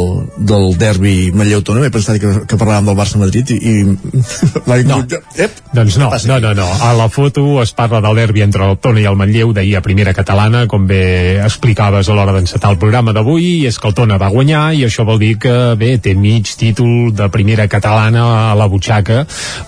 del 0.50 0.74
derbi 0.78 1.30
Manlleu-Tona, 1.38 1.84
m'he 1.84 1.94
pensat 1.94 2.18
que, 2.22 2.32
que 2.50 2.60
parlàvem 2.60 2.90
del 2.90 2.98
Barça-Madrid 2.98 3.54
i... 3.56 3.58
i 3.58 3.76
no. 4.90 4.98
Ep, 5.38 5.62
doncs 5.74 6.00
no, 6.02 6.10
no, 6.32 6.40
no, 6.44 6.54
no. 6.58 6.68
A 6.86 6.92
la 6.98 7.08
foto 7.14 7.46
es 7.62 7.74
parla 7.78 8.02
del 8.04 8.18
derbi 8.18 8.44
entre 8.46 8.66
el 8.66 8.78
Tona 8.82 9.04
i 9.04 9.08
el 9.10 9.20
Manlleu 9.20 9.54
d'ahir 9.54 9.78
a 9.78 9.84
primera 9.86 10.16
catalana, 10.18 10.66
com 10.70 10.90
bé 10.90 11.38
explicaves 11.46 12.10
a 12.10 12.18
l'hora 12.18 12.36
d'encetar 12.36 12.74
el 12.74 12.82
programa 12.82 13.14
d'avui, 13.14 13.62
i 13.62 13.70
és 13.70 13.78
que 13.78 13.90
el 13.90 13.98
Tona 13.98 14.20
va 14.22 14.32
guanyar 14.34 14.66
i 14.74 14.84
això 14.90 15.06
vol 15.08 15.22
dir 15.22 15.36
que, 15.46 15.56
bé, 15.78 15.94
té 16.02 16.18
mig 16.18 16.50
títol 16.58 17.14
de 17.14 17.30
primera 17.34 17.70
catalana 17.70 18.28
a 18.52 18.58
la 18.58 18.70
butxaca, 18.72 19.24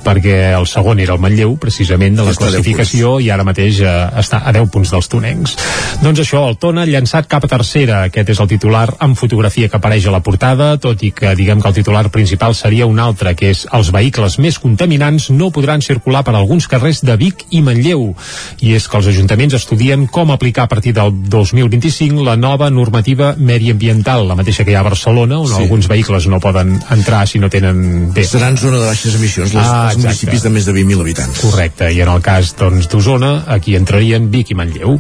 perquè 0.06 0.40
el 0.58 0.68
segon 0.70 1.00
era 1.00 1.16
el 1.16 1.19
Manlleu, 1.20 1.56
precisament, 1.62 2.16
de 2.18 2.24
la 2.26 2.32
Està 2.34 2.48
a 2.48 2.50
10 2.50 2.56
classificació, 2.60 3.20
i 3.24 3.30
ara 3.30 3.46
mateix 3.48 3.82
eh, 3.82 3.94
està 4.22 4.42
a 4.46 4.54
10 4.56 4.70
punts 4.74 4.92
dels 4.94 5.10
tonencs. 5.12 5.56
Doncs 6.04 6.24
això, 6.24 6.46
el 6.50 6.58
Tona 6.62 6.86
llançat 6.88 7.28
cap 7.32 7.46
a 7.46 7.52
tercera, 7.52 8.04
aquest 8.10 8.30
és 8.34 8.40
el 8.40 8.50
titular 8.52 8.88
amb 9.00 9.18
fotografia 9.20 9.70
que 9.70 9.78
apareix 9.80 10.08
a 10.08 10.14
la 10.16 10.22
portada, 10.26 10.72
tot 10.82 11.04
i 11.04 11.12
que 11.16 11.34
diguem 11.36 11.62
que 11.62 11.68
el 11.68 11.78
titular 11.80 12.06
principal 12.10 12.56
seria 12.56 12.88
un 12.90 13.00
altre, 13.00 13.36
que 13.36 13.52
és 13.54 13.66
els 13.72 13.92
vehicles 13.96 14.40
més 14.40 14.60
contaminants 14.60 15.30
no 15.32 15.52
podran 15.52 15.82
circular 15.82 16.24
per 16.24 16.36
alguns 16.36 16.68
carrers 16.68 17.04
de 17.06 17.16
Vic 17.20 17.46
i 17.52 17.62
Manlleu. 17.62 18.14
I 18.62 18.76
és 18.78 18.88
que 18.88 18.98
els 18.98 19.08
ajuntaments 19.12 19.56
estudien 19.58 20.08
com 20.08 20.32
aplicar 20.32 20.64
a 20.68 20.72
partir 20.72 20.94
del 20.94 21.12
2025 21.30 22.24
la 22.24 22.36
nova 22.38 22.70
normativa 22.70 23.36
mediambiental, 23.38 24.28
la 24.28 24.36
mateixa 24.40 24.64
que 24.66 24.72
hi 24.72 24.76
ha 24.78 24.84
a 24.84 24.90
Barcelona, 24.90 25.40
on 25.40 25.48
Sí. 25.50 25.56
sí. 25.56 25.62
alguns 25.64 25.88
vehicles 25.88 26.28
no 26.28 26.40
poden 26.40 26.80
entrar 26.92 27.28
si 27.28 27.40
no 27.40 27.50
tenen... 27.50 28.14
Bé, 28.14 28.24
Seran 28.26 28.58
zona 28.58 28.80
de 28.80 28.86
baixes 28.86 29.16
emissions, 29.16 29.54
les, 29.54 29.66
Ah, 29.66 29.90
els 29.92 29.98
municipis 30.04 30.44
de 30.44 30.50
més 30.50 30.66
de 30.66 30.74
20.000 30.74 31.02
habitants. 31.10 31.42
Correcte, 31.42 31.90
i 31.92 32.02
en 32.04 32.10
el 32.12 32.22
cas 32.22 32.52
doncs, 32.58 32.88
d'Osona, 32.92 33.46
aquí 33.50 33.76
entrarien 33.78 34.30
Vic 34.32 34.52
i 34.54 34.58
Manlleu. 34.58 34.98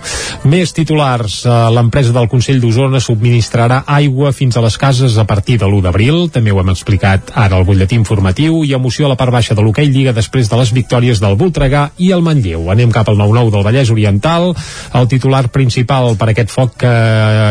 Més 0.50 0.74
titulars, 0.74 1.44
eh, 1.46 1.58
l'empresa 1.76 2.14
del 2.16 2.30
Consell 2.32 2.60
d'Osona 2.62 3.00
subministrarà 3.00 3.84
aigua 3.86 4.32
fins 4.34 4.58
a 4.58 4.64
les 4.66 4.78
cases 4.78 5.18
a 5.18 5.26
partir 5.26 5.60
de 5.60 5.68
l'1 5.68 5.82
d'abril, 5.86 6.30
també 6.34 6.52
ho 6.52 6.60
hem 6.60 6.72
explicat 6.74 7.32
ara 7.36 7.58
al 7.58 7.66
butlletí 7.66 7.96
informatiu, 7.96 8.64
i 8.64 8.74
emoció 8.74 9.06
a 9.06 9.10
la 9.10 9.18
part 9.20 9.32
baixa 9.32 9.56
de 9.56 9.62
l'hoquei 9.62 9.90
Lliga 9.90 10.14
després 10.14 10.50
de 10.50 10.58
les 10.58 10.74
victòries 10.74 11.20
del 11.20 11.38
Voltregà 11.38 11.92
i 11.98 12.12
el 12.12 12.22
Manlleu. 12.26 12.70
Anem 12.72 12.92
cap 12.92 13.10
al 13.10 13.18
9-9 13.18 13.52
del 13.52 13.64
Vallès 13.64 13.92
Oriental, 13.92 14.54
el 14.94 15.08
titular 15.08 15.50
principal 15.50 16.16
per 16.18 16.30
aquest 16.30 16.50
foc 16.50 16.78
que 16.80 16.94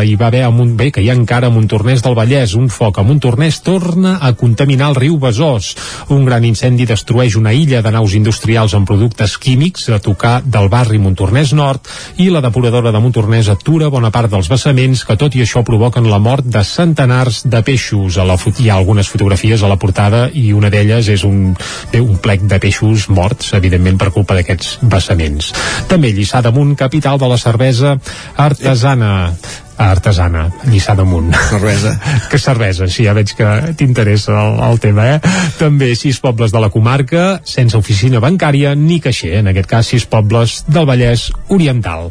hi 0.03 0.15
va 0.15 0.27
haver 0.27 0.43
a 0.43 0.49
un, 0.49 0.75
bé, 0.75 0.91
que 0.91 1.01
hi 1.01 1.09
ha 1.09 1.15
encara 1.15 1.47
a 1.47 1.53
Montornès 1.53 2.03
del 2.03 2.15
Vallès, 2.17 2.55
un 2.55 2.69
foc 2.69 2.99
a 2.99 3.03
Montornès 3.03 3.61
torna 3.61 4.17
a 4.21 4.33
contaminar 4.33 4.89
el 4.89 4.99
riu 4.99 5.17
Besòs. 5.19 5.75
Un 6.09 6.25
gran 6.25 6.43
incendi 6.45 6.85
destrueix 6.89 7.35
una 7.35 7.53
illa 7.53 7.81
de 7.81 7.91
naus 7.91 8.13
industrials 8.13 8.48
amb 8.57 8.87
productes 8.87 9.37
químics 9.37 9.89
a 9.93 9.99
tocar 10.01 10.39
del 10.41 10.69
barri 10.69 10.97
Montornès 10.97 11.53
Nord 11.53 11.85
i 12.17 12.29
la 12.33 12.41
depuradora 12.41 12.91
de 12.91 13.01
Montornès 13.03 13.49
atura 13.53 13.89
bona 13.93 14.09
part 14.09 14.31
dels 14.31 14.49
vessaments 14.49 15.03
que 15.05 15.17
tot 15.19 15.35
i 15.35 15.43
això 15.43 15.61
provoquen 15.65 16.09
la 16.09 16.19
mort 16.19 16.45
de 16.45 16.63
centenars 16.63 17.43
de 17.45 17.61
peixos. 17.61 18.17
A 18.17 18.25
la 18.25 18.37
hi 18.59 18.69
ha 18.69 18.75
algunes 18.79 19.07
fotografies 19.07 19.61
a 19.61 19.69
la 19.69 19.77
portada 19.77 20.29
i 20.33 20.51
una 20.53 20.69
d'elles 20.73 21.07
és 21.07 21.23
un, 21.23 21.53
bé, 21.91 22.01
un 22.01 22.17
plec 22.17 22.41
de 22.49 22.59
peixos 22.59 23.09
morts, 23.09 23.53
evidentment 23.53 23.99
per 23.99 24.11
culpa 24.15 24.35
d'aquests 24.39 24.79
vessaments. 24.81 25.53
També 25.87 26.09
Lliçà 26.15 26.41
damunt, 26.41 26.75
capital 26.75 27.19
de 27.19 27.29
la 27.29 27.37
cervesa 27.37 27.97
artesana 28.35 29.33
artesana, 29.79 30.49
Lliçà 30.67 30.93
damunt. 30.95 31.31
Cervesa. 31.49 31.95
que 32.31 32.37
cervesa, 32.37 32.87
sí, 32.91 33.05
ja 33.07 33.15
veig 33.15 33.31
que 33.37 33.47
t'interessa 33.79 34.35
el, 34.35 34.57
el 34.67 34.79
tema, 34.83 35.05
eh? 35.15 35.35
També 35.59 35.93
sis 35.95 36.19
pobles 36.21 36.51
de 36.51 36.59
la 36.61 36.69
comarca, 36.73 37.39
sense 37.47 37.77
oficina 37.79 38.19
bancària 38.23 38.75
ni 38.75 38.99
caixer, 39.03 39.37
en 39.39 39.49
aquest 39.51 39.69
cas 39.71 39.91
sis 39.93 40.05
pobles 40.09 40.59
del 40.67 40.87
Vallès 40.89 41.29
Oriental. 41.55 42.09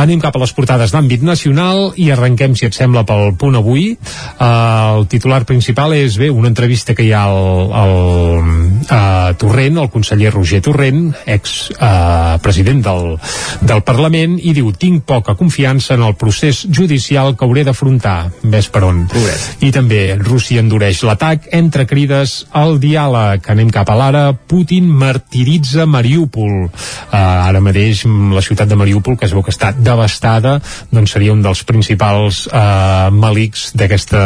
Anem 0.00 0.22
cap 0.22 0.36
a 0.36 0.42
les 0.42 0.54
portades 0.56 0.94
d'àmbit 0.94 1.24
nacional 1.26 1.90
i 2.00 2.08
arrenquem, 2.14 2.56
si 2.56 2.66
et 2.70 2.76
sembla, 2.76 3.04
pel 3.08 3.34
punt 3.38 3.58
avui. 3.60 3.92
Uh, 4.40 5.00
el 5.00 5.06
titular 5.12 5.42
principal 5.48 5.94
és, 5.98 6.16
bé, 6.20 6.30
una 6.32 6.48
entrevista 6.48 6.96
que 6.96 7.04
hi 7.04 7.12
ha 7.12 7.26
al, 7.28 7.74
al 7.82 7.94
uh, 8.00 9.36
Torrent, 9.40 9.80
el 9.84 9.92
conseller 9.92 10.32
Roger 10.32 10.62
Torrent, 10.64 11.10
ex 11.28 11.68
uh, 11.76 12.40
president 12.42 12.82
del, 12.86 13.14
del 13.60 13.84
Parlament, 13.86 14.38
i 14.40 14.54
diu, 14.56 14.72
tinc 14.72 15.04
poca 15.08 15.36
confiança 15.36 15.94
en 15.98 16.06
el 16.06 16.16
procés 16.18 16.64
judicial 16.64 17.09
que 17.10 17.44
hauré 17.44 17.64
d'afrontar. 17.66 18.30
Ves 18.42 18.68
per 18.70 18.84
on. 18.86 19.02
Pobret. 19.10 19.62
I 19.66 19.72
també 19.74 20.00
Rússia 20.20 20.62
endureix 20.62 21.02
l'atac 21.06 21.48
entre 21.56 21.86
crides 21.90 22.44
al 22.56 22.78
diàleg. 22.82 23.44
Anem 23.50 23.72
cap 23.74 23.90
a 23.90 23.96
l'ara. 23.98 24.24
Putin 24.32 24.88
martiritza 24.88 25.86
Mariúpol. 25.90 26.70
Uh, 26.70 27.16
ara 27.18 27.60
mateix 27.60 28.04
la 28.06 28.44
ciutat 28.44 28.70
de 28.70 28.78
Mariúpol, 28.78 29.18
que 29.18 29.26
es 29.26 29.34
veu 29.34 29.42
que 29.42 29.54
està 29.54 29.72
devastada, 29.76 30.58
doncs 30.90 31.16
seria 31.16 31.34
un 31.34 31.42
dels 31.42 31.64
principals 31.66 32.46
uh, 32.48 33.10
malics 33.10 33.70
d'aquesta 33.74 34.22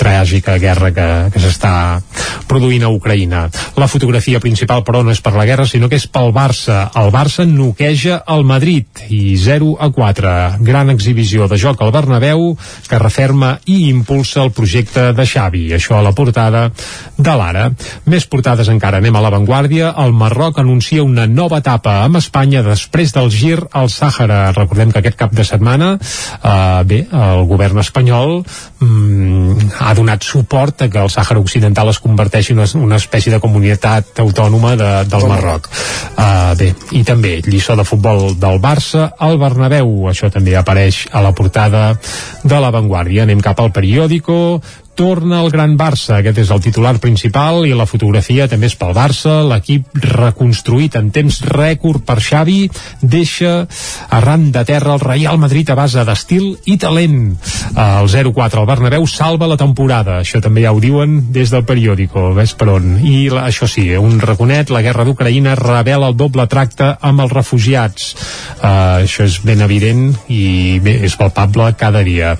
tràgica 0.00 0.56
guerra 0.60 0.90
que, 0.96 1.08
que 1.34 1.42
s'està 1.42 2.00
produint 2.50 2.82
a 2.84 2.90
Ucraïna. 2.90 3.44
La 3.78 3.88
fotografia 3.90 4.40
principal, 4.42 4.82
però, 4.86 5.04
no 5.04 5.12
és 5.14 5.20
per 5.22 5.34
la 5.36 5.46
guerra, 5.48 5.68
sinó 5.68 5.90
que 5.90 6.00
és 6.00 6.08
pel 6.10 6.32
Barça. 6.34 6.88
El 6.98 7.12
Barça 7.14 7.46
noqueja 7.46 8.22
el 8.34 8.44
Madrid 8.48 9.04
i 9.12 9.36
0 9.38 9.76
a 9.78 9.90
4. 9.94 10.32
Gran 10.66 10.90
exhibició 10.94 11.46
de 11.50 11.58
joc 11.60 11.82
al 11.82 11.92
Bernabéu 11.94 12.54
que 12.88 12.98
referma 13.02 13.52
i 13.66 13.90
impulsa 13.90 14.42
el 14.44 14.54
projecte 14.56 15.10
de 15.16 15.26
Xavi. 15.26 15.66
Això 15.76 15.98
a 15.98 16.04
la 16.04 16.14
portada 16.16 16.66
de 17.16 17.36
l'Ara. 17.36 17.68
Més 18.10 18.26
portades 18.30 18.70
encara. 18.72 18.98
Anem 18.98 19.16
a 19.16 19.24
l'avantguàrdia. 19.24 19.92
El 20.02 20.14
Marroc 20.16 20.58
anuncia 20.62 21.04
una 21.06 21.26
nova 21.30 21.60
etapa 21.62 22.00
amb 22.04 22.20
Espanya 22.20 22.64
després 22.66 23.14
del 23.16 23.30
gir 23.34 23.58
al 23.72 23.90
Sàhara. 23.92 24.42
Recordem 24.56 24.92
que 24.92 25.02
aquest 25.02 25.18
cap 25.20 25.34
de 25.36 25.46
setmana 25.46 25.92
eh, 25.96 26.82
bé, 26.88 27.04
el 27.10 27.46
govern 27.50 27.80
espanyol 27.82 28.40
mm, 28.80 29.70
ha 29.80 29.89
donat 29.94 30.24
suport 30.26 30.82
a 30.82 30.88
que 30.90 31.00
el 31.00 31.10
Sàhara 31.12 31.40
Occidental 31.40 31.90
es 31.92 32.00
converteixi 32.02 32.54
en 32.54 32.62
una, 32.62 32.68
una 32.80 32.98
espècie 33.00 33.32
de 33.32 33.40
comunitat 33.42 34.20
autònoma 34.22 34.74
de, 34.80 34.90
del 35.10 35.26
Marroc. 35.30 35.70
Uh, 36.16 36.52
bé, 36.58 36.72
i 36.96 37.04
també 37.06 37.38
lliçó 37.46 37.76
de 37.78 37.86
futbol 37.88 38.34
del 38.40 38.60
Barça 38.62 39.10
al 39.18 39.38
Bernabéu, 39.40 40.10
això 40.10 40.30
també 40.32 40.56
apareix 40.58 41.06
a 41.12 41.24
la 41.24 41.32
portada 41.36 41.94
de 42.44 42.60
l'avantguàrdia. 42.60 43.24
Anem 43.26 43.42
cap 43.44 43.60
al 43.60 43.72
periòdico, 43.74 44.60
torna 45.00 45.38
el 45.40 45.48
Gran 45.48 45.78
Barça, 45.80 46.18
aquest 46.18 46.42
és 46.42 46.50
el 46.52 46.60
titular 46.60 46.98
principal 47.00 47.62
i 47.64 47.70
la 47.72 47.86
fotografia 47.88 48.44
també 48.52 48.68
és 48.68 48.74
pel 48.76 48.92
Barça, 48.92 49.38
l'equip 49.48 49.94
reconstruït 49.96 50.98
en 50.98 51.08
temps 51.14 51.38
rècord 51.48 52.04
per 52.04 52.18
Xavi 52.20 52.66
deixa 53.00 53.62
arran 54.12 54.50
de 54.52 54.60
terra 54.68 54.98
el 54.98 55.00
Real 55.00 55.40
Madrid 55.40 55.70
a 55.72 55.76
base 55.78 56.04
d'estil 56.04 56.50
i 56.68 56.76
talent. 56.82 57.16
El 57.70 58.10
0-4 58.12 58.60
al 58.60 58.68
Bernabéu 58.68 59.06
salva 59.08 59.48
la 59.48 59.56
temporada, 59.56 60.18
això 60.20 60.42
també 60.44 60.66
ja 60.66 60.74
ho 60.76 60.82
diuen 60.84 61.32
des 61.32 61.48
del 61.48 61.64
periòdico, 61.64 62.34
ves 62.36 62.52
per 62.52 62.68
on. 62.74 62.98
I 63.00 63.30
la, 63.32 63.46
això 63.48 63.70
sí, 63.70 63.86
un 63.96 64.20
raconet, 64.20 64.68
la 64.68 64.84
guerra 64.84 65.08
d'Ucraïna 65.08 65.56
revela 65.56 66.12
el 66.12 66.18
doble 66.20 66.44
tracte 66.44 66.90
amb 67.00 67.24
els 67.24 67.32
refugiats. 67.38 68.12
Uh, 68.60 69.00
això 69.06 69.24
és 69.24 69.40
ben 69.48 69.64
evident 69.64 70.10
i 70.28 70.76
bé, 70.84 70.98
és 71.08 71.16
palpable 71.16 71.72
cada 71.80 72.04
dia. 72.04 72.34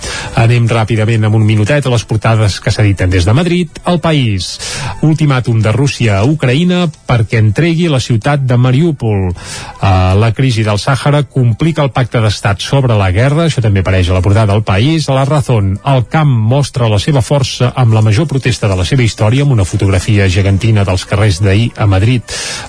Anem 0.44 0.68
ràpidament 0.68 1.24
amb 1.24 1.40
un 1.40 1.48
minutet 1.48 1.88
a 1.88 1.96
les 1.96 2.04
portades 2.04 2.49
portades 2.50 2.60
que 2.60 2.70
s'editen 2.70 3.10
des 3.10 3.24
de 3.24 3.32
Madrid, 3.32 3.68
el 3.86 4.00
país. 4.00 4.58
Ultimàtum 5.02 5.60
de 5.62 5.72
Rússia 5.72 6.18
a 6.18 6.24
Ucraïna 6.24 6.88
perquè 7.06 7.38
entregui 7.38 7.88
la 7.88 8.00
ciutat 8.00 8.42
de 8.42 8.56
Mariúpol. 8.56 9.30
Uh, 9.30 10.16
la 10.18 10.32
crisi 10.34 10.64
del 10.64 10.78
Sàhara 10.78 11.22
complica 11.24 11.82
el 11.82 11.92
pacte 11.92 12.20
d'estat 12.20 12.60
sobre 12.60 12.96
la 12.96 13.10
guerra, 13.10 13.46
això 13.46 13.62
també 13.62 13.80
apareix 13.80 14.10
a 14.10 14.16
la 14.16 14.22
portada 14.22 14.52
del 14.52 14.64
país. 14.64 15.08
A 15.08 15.14
la 15.14 15.24
Razón, 15.24 15.78
el 15.84 16.06
camp 16.10 16.30
mostra 16.30 16.88
la 16.88 16.98
seva 16.98 17.22
força 17.22 17.72
amb 17.74 17.94
la 17.94 18.02
major 18.02 18.26
protesta 18.26 18.68
de 18.68 18.76
la 18.76 18.84
seva 18.84 19.02
història, 19.02 19.44
amb 19.44 19.52
una 19.52 19.68
fotografia 19.68 20.28
gegantina 20.28 20.84
dels 20.84 21.04
carrers 21.04 21.40
d'ahir 21.44 21.70
a 21.76 21.86
Madrid, 21.86 22.22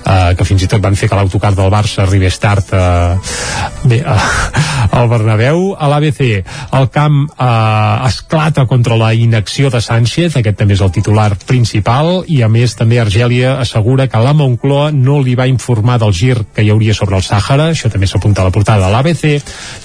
uh, 0.06 0.34
que 0.38 0.46
fins 0.46 0.64
i 0.64 0.70
tot 0.70 0.82
van 0.82 0.96
fer 0.96 1.10
que 1.10 1.18
l'autocar 1.18 1.54
del 1.56 1.72
Barça 1.72 2.06
arribés 2.06 2.40
tard 2.40 2.74
uh, 2.74 3.18
bé, 3.86 4.02
uh, 4.06 4.92
al 4.92 5.10
Bernabéu. 5.10 5.72
A 5.78 5.90
l'ABC, 5.92 6.22
el 6.78 6.90
camp 6.94 7.24
uh, 7.32 8.08
esclata 8.08 8.68
contra 8.70 8.98
la 9.00 9.14
inacció 9.14 9.71
de 9.72 9.82
Sánchez, 9.82 10.36
aquest 10.38 10.58
també 10.60 10.76
és 10.78 10.84
el 10.84 10.92
titular 10.94 11.30
principal, 11.48 12.24
i 12.28 12.42
a 12.44 12.50
més 12.52 12.76
també 12.78 13.00
Argèlia 13.02 13.58
assegura 13.62 14.08
que 14.12 14.22
la 14.22 14.34
Moncloa 14.38 14.92
no 14.92 15.20
li 15.24 15.36
va 15.40 15.48
informar 15.50 15.98
del 16.02 16.14
gir 16.16 16.38
que 16.54 16.66
hi 16.66 16.72
hauria 16.74 16.96
sobre 16.98 17.18
el 17.18 17.26
Sàhara, 17.26 17.72
això 17.72 17.92
també 17.92 18.10
s'apunta 18.10 18.44
a 18.44 18.50
la 18.50 18.54
portada 18.56 18.88
de 18.88 18.92
l'ABC, 18.94 19.26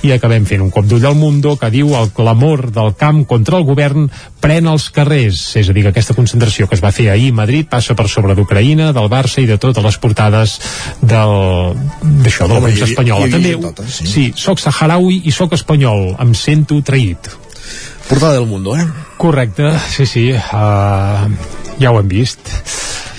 i 0.07 0.13
acabem 0.15 0.47
fent 0.49 0.65
un 0.65 0.73
cop 0.75 0.89
d'ull 0.91 1.07
al 1.07 1.17
Mundo 1.19 1.57
que 1.61 1.71
diu 1.71 1.95
el 1.99 2.11
clamor 2.17 2.69
del 2.75 2.95
camp 2.99 3.25
contra 3.31 3.61
el 3.61 3.67
govern 3.69 4.11
pren 4.43 4.69
els 4.71 4.91
carrers, 4.95 5.41
és 5.59 5.71
a 5.71 5.75
dir, 5.75 5.87
que 5.87 5.95
aquesta 5.95 6.15
concentració 6.19 6.69
que 6.69 6.77
es 6.79 6.85
va 6.85 6.93
fer 6.95 7.09
ahir 7.11 7.33
a 7.33 7.41
Madrid 7.41 7.71
passa 7.71 7.97
per 7.99 8.09
sobre 8.13 8.37
d'Ucraïna, 8.39 8.93
del 8.97 9.11
Barça 9.13 9.43
i 9.43 9.49
de 9.49 9.59
totes 9.63 9.85
les 9.85 9.99
portades 10.03 10.59
del 11.01 11.75
d'això, 12.03 12.47
de 12.47 12.55
la 12.55 12.63
premsa 12.69 12.91
espanyola. 12.91 13.31
També, 13.33 13.57
totes, 13.63 13.99
sí. 14.01 14.07
sí, 14.13 14.29
soc 14.37 14.63
saharaui 14.63 15.23
i 15.25 15.35
soc 15.35 15.57
espanyol, 15.59 16.15
em 16.23 16.35
sento 16.37 16.81
traït. 16.87 17.46
Portada 18.09 18.35
del 18.35 18.47
Mundo, 18.47 18.77
eh? 18.77 18.87
Correcte, 19.17 19.73
sí, 19.89 20.07
sí, 20.07 20.33
uh, 20.33 21.27
ja 21.81 21.91
ho 21.91 21.99
hem 21.99 22.09
vist. 22.09 22.39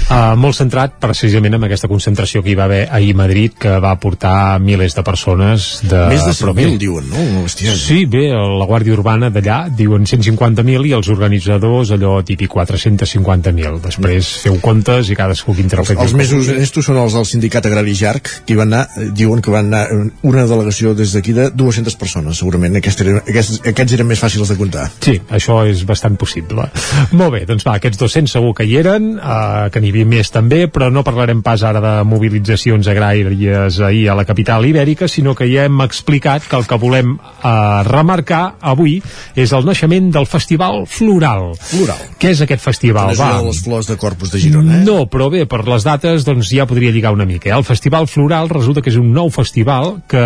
Uh, 0.08 0.38
molt 0.40 0.56
centrat 0.56 0.94
precisament 1.04 1.58
en 1.58 1.66
aquesta 1.68 1.90
concentració 1.92 2.40
que 2.40 2.54
hi 2.54 2.56
va 2.56 2.64
haver 2.70 2.86
ahir 2.96 3.10
a 3.12 3.18
Madrid 3.20 3.58
que 3.60 3.74
va 3.84 3.90
portar 4.00 4.56
milers 4.64 4.94
de 4.96 5.04
persones 5.04 5.66
de... 5.84 6.00
Més 6.14 6.24
de 6.24 6.32
però 6.40 6.54
bé, 6.56 6.64
100.000, 6.64 6.78
diuen, 6.80 7.10
no? 7.12 7.24
Hòstia. 7.42 7.74
Sí, 7.76 8.06
bé, 8.08 8.30
la 8.32 8.68
Guàrdia 8.70 8.96
Urbana 8.96 9.28
d'allà 9.36 9.58
diuen 9.68 10.08
150.000 10.08 10.88
i 10.88 10.94
els 10.96 11.10
organitzadors 11.12 11.92
allò 11.92 12.14
típic 12.24 12.56
450.000. 12.56 13.82
Després 13.84 14.30
feu 14.46 14.56
comptes 14.64 15.12
i 15.12 15.18
cadascú 15.20 15.58
que 15.58 15.66
Els, 15.66 15.68
interpreti. 15.68 16.00
els 16.06 16.16
més 16.16 16.32
honestos 16.38 16.88
són 16.88 17.02
els 17.04 17.20
del 17.20 17.28
sindicat 17.28 17.68
agrari 17.68 17.98
Jarc, 18.00 18.32
que 18.48 18.56
van 18.56 18.72
anar, 18.72 18.86
eh, 18.96 19.10
diuen 19.12 19.44
que 19.44 19.52
van 19.52 19.68
anar 19.68 19.84
eh, 19.92 20.00
una 20.32 20.48
delegació 20.48 20.96
des 20.96 21.18
d'aquí 21.18 21.36
de 21.36 21.50
200 21.52 22.00
persones, 22.00 22.40
segurament. 22.40 22.80
Aquest 22.80 23.04
eren, 23.04 23.20
aquests, 23.26 23.60
aquests 23.74 24.00
eren 24.00 24.08
més 24.08 24.24
fàcils 24.24 24.56
de 24.56 24.60
comptar. 24.64 24.88
Sí, 25.04 25.20
això 25.36 25.60
és 25.68 25.84
bastant 25.84 26.16
possible. 26.16 26.72
Molt 27.12 27.36
bé, 27.36 27.44
doncs 27.52 27.68
va, 27.68 27.76
aquests 27.76 28.00
200 28.00 28.38
segur 28.40 28.56
que 28.56 28.72
hi 28.72 28.80
eren, 28.80 29.18
eh, 29.20 29.68
que 29.74 29.84
n'hi 29.84 29.97
havia 29.98 30.10
més 30.10 30.30
també, 30.34 30.66
però 30.70 30.90
no 30.94 31.04
parlarem 31.06 31.42
pas 31.46 31.62
ara 31.66 31.82
de 31.82 31.94
mobilitzacions 32.08 32.88
agràries 32.92 33.80
ahir 33.82 34.08
a 34.12 34.16
la 34.18 34.26
capital 34.28 34.66
ibèrica, 34.68 35.08
sinó 35.10 35.34
que 35.36 35.48
ja 35.50 35.66
hem 35.66 35.82
explicat 35.82 36.46
que 36.48 36.58
el 36.58 36.68
que 36.70 36.78
volem 36.78 37.16
eh, 37.18 37.52
remarcar 37.88 38.58
avui 38.62 39.00
és 39.36 39.54
el 39.54 39.66
naixement 39.66 40.12
del 40.14 40.28
Festival 40.30 40.86
Floral. 40.86 41.54
Floral. 41.58 42.04
Què 42.22 42.34
és 42.36 42.44
aquest 42.46 42.64
festival? 42.64 43.14
No 43.16 43.16
és 43.16 43.48
les 43.48 43.62
flors 43.66 43.90
de 43.90 43.98
Corpus 43.98 44.34
de 44.34 44.42
Girona, 44.42 44.80
eh? 44.80 44.86
No, 44.86 45.00
però 45.10 45.32
bé, 45.34 45.46
per 45.50 45.64
les 45.68 45.86
dates 45.88 46.26
doncs 46.28 46.52
ja 46.54 46.68
podria 46.70 46.94
lligar 46.94 47.14
una 47.16 47.26
mica. 47.26 47.50
Eh? 47.50 47.56
El 47.58 47.66
Festival 47.68 48.08
Floral 48.12 48.52
resulta 48.54 48.84
que 48.84 48.94
és 48.94 49.00
un 49.00 49.10
nou 49.16 49.32
festival 49.34 49.98
que 50.10 50.26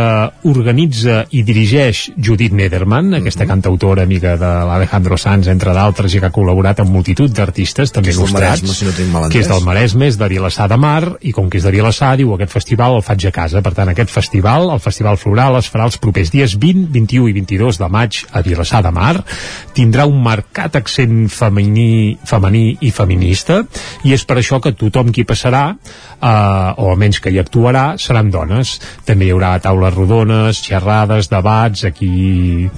organitza 0.51 1.25
i 1.31 1.45
dirigeix 1.47 2.09
Judit 2.17 2.55
Nederman, 2.57 3.13
aquesta 3.21 3.47
cantautora 3.47 4.03
amiga 4.03 4.35
de 4.41 4.51
l'Alejandro 4.67 5.19
Sanz, 5.21 5.47
entre 5.51 5.75
d'altres, 5.77 6.15
i 6.15 6.21
que 6.21 6.27
ha 6.27 6.35
col·laborat 6.35 6.83
amb 6.83 6.91
multitud 6.91 7.31
d'artistes, 7.31 7.93
també 7.93 8.11
Que 8.11 8.17
és 8.17 8.19
del 8.19 8.27
il·lustrats, 8.27 8.75
si 8.75 8.87
no 8.87 9.29
que 9.31 9.39
és 9.39 9.47
entès. 9.47 9.60
Del 9.61 9.67
Maresme, 9.67 10.07
és 10.09 10.17
de 10.17 10.27
Vilassar 10.27 10.67
de 10.69 10.77
Mar, 10.77 11.17
i 11.21 11.31
com 11.35 11.49
que 11.49 11.59
és 11.59 11.65
de 11.65 11.71
Vilassar, 11.73 12.15
diu 12.17 12.31
aquest 12.33 12.53
festival 12.53 12.95
el 12.97 13.03
faig 13.05 13.27
a 13.27 13.31
casa. 13.35 13.61
Per 13.61 13.73
tant, 13.77 13.89
aquest 13.91 14.09
festival, 14.09 14.71
el 14.73 14.81
Festival 14.81 15.19
Floral, 15.21 15.57
es 15.59 15.69
farà 15.69 15.85
els 15.85 15.99
propers 16.01 16.31
dies 16.33 16.55
20, 16.57 16.87
21 16.91 17.29
i 17.29 17.35
22 17.37 17.77
de 17.81 17.89
maig 17.93 18.21
a 18.33 18.41
Vilassar 18.41 18.81
de 18.81 18.91
Mar. 18.95 19.13
Tindrà 19.77 20.07
un 20.09 20.21
marcat 20.23 20.79
accent 20.79 21.27
femení, 21.29 22.17
femení 22.25 22.63
i 22.81 22.91
feminista, 22.91 23.61
i 24.07 24.15
és 24.15 24.25
per 24.25 24.39
això 24.41 24.61
que 24.61 24.73
tothom 24.73 25.11
qui 25.13 25.27
passarà, 25.29 25.67
eh, 25.75 26.25
o 26.25 26.89
almenys 26.89 27.21
que 27.21 27.29
hi 27.29 27.37
actuarà, 27.41 27.97
seran 28.01 28.31
dones. 28.33 28.79
També 29.05 29.27
hi 29.27 29.35
haurà 29.35 29.59
taules 29.61 29.93
rodones, 29.93 30.63
xerrades, 30.65 31.29
debats, 31.29 31.85
aquí 31.85 32.69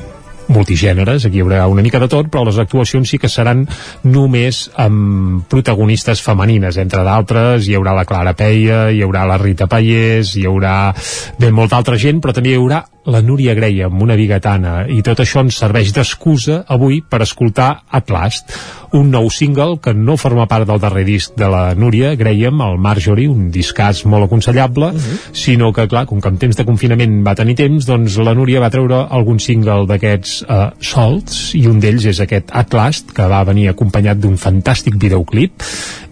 multigèneres, 0.47 1.27
aquí 1.27 1.39
hi 1.39 1.43
haurà 1.45 1.65
una 1.71 1.83
mica 1.85 2.01
de 2.01 2.09
tot, 2.11 2.29
però 2.31 2.43
les 2.47 2.59
actuacions 2.61 3.09
sí 3.09 3.19
que 3.21 3.31
seran 3.31 3.65
només 4.03 4.65
amb 4.79 5.45
protagonistes 5.51 6.23
femenines, 6.25 6.79
entre 6.81 7.03
d'altres 7.07 7.67
hi 7.67 7.77
haurà 7.77 7.95
la 7.95 8.07
Clara 8.09 8.35
Peia, 8.37 8.87
hi 8.91 9.03
haurà 9.05 9.27
la 9.29 9.39
Rita 9.41 9.69
Paiés, 9.71 10.35
hi 10.37 10.47
haurà 10.49 10.93
ben 11.39 11.55
molta 11.55 11.79
altra 11.79 11.99
gent, 11.99 12.21
però 12.23 12.35
també 12.35 12.53
hi 12.53 12.59
haurà 12.59 12.83
la 13.05 13.21
Núria 13.21 13.53
Graham, 13.53 14.01
una 14.01 14.15
bigatana, 14.15 14.85
i 14.87 15.01
tot 15.03 15.19
això 15.23 15.41
ens 15.43 15.57
serveix 15.59 15.91
d'excusa 15.95 16.63
avui 16.71 17.01
per 17.03 17.21
escoltar 17.25 17.83
At 17.91 18.11
Last, 18.13 18.53
un 18.93 19.09
nou 19.11 19.27
single 19.33 19.79
que 19.83 19.93
no 19.97 20.15
forma 20.21 20.45
part 20.47 20.67
del 20.69 20.79
darrer 20.79 21.03
disc 21.07 21.33
de 21.37 21.49
la 21.49 21.63
Núria 21.75 22.13
Graham, 22.15 22.61
el 22.61 22.77
Marjorie, 22.79 23.27
un 23.31 23.49
discàs 23.51 24.03
molt 24.05 24.27
aconsellable, 24.27 24.91
uh 24.93 24.93
-huh. 24.93 25.17
sinó 25.33 25.73
que, 25.73 25.87
clar, 25.87 26.05
com 26.05 26.21
que 26.21 26.29
en 26.29 26.37
temps 26.37 26.55
de 26.55 26.65
confinament 26.65 27.25
va 27.27 27.35
tenir 27.35 27.55
temps, 27.55 27.85
doncs 27.85 28.17
la 28.17 28.33
Núria 28.33 28.59
va 28.59 28.69
treure 28.69 29.07
algun 29.09 29.39
single 29.39 29.85
d'aquests 29.87 30.45
eh, 30.47 30.69
solts, 30.79 31.55
i 31.55 31.67
un 31.67 31.79
d'ells 31.79 32.05
és 32.05 32.19
aquest 32.19 32.45
At 32.51 32.73
Last, 32.73 33.11
que 33.11 33.27
va 33.27 33.43
venir 33.43 33.67
acompanyat 33.69 34.17
d'un 34.17 34.37
fantàstic 34.37 34.95
videoclip, 34.95 35.51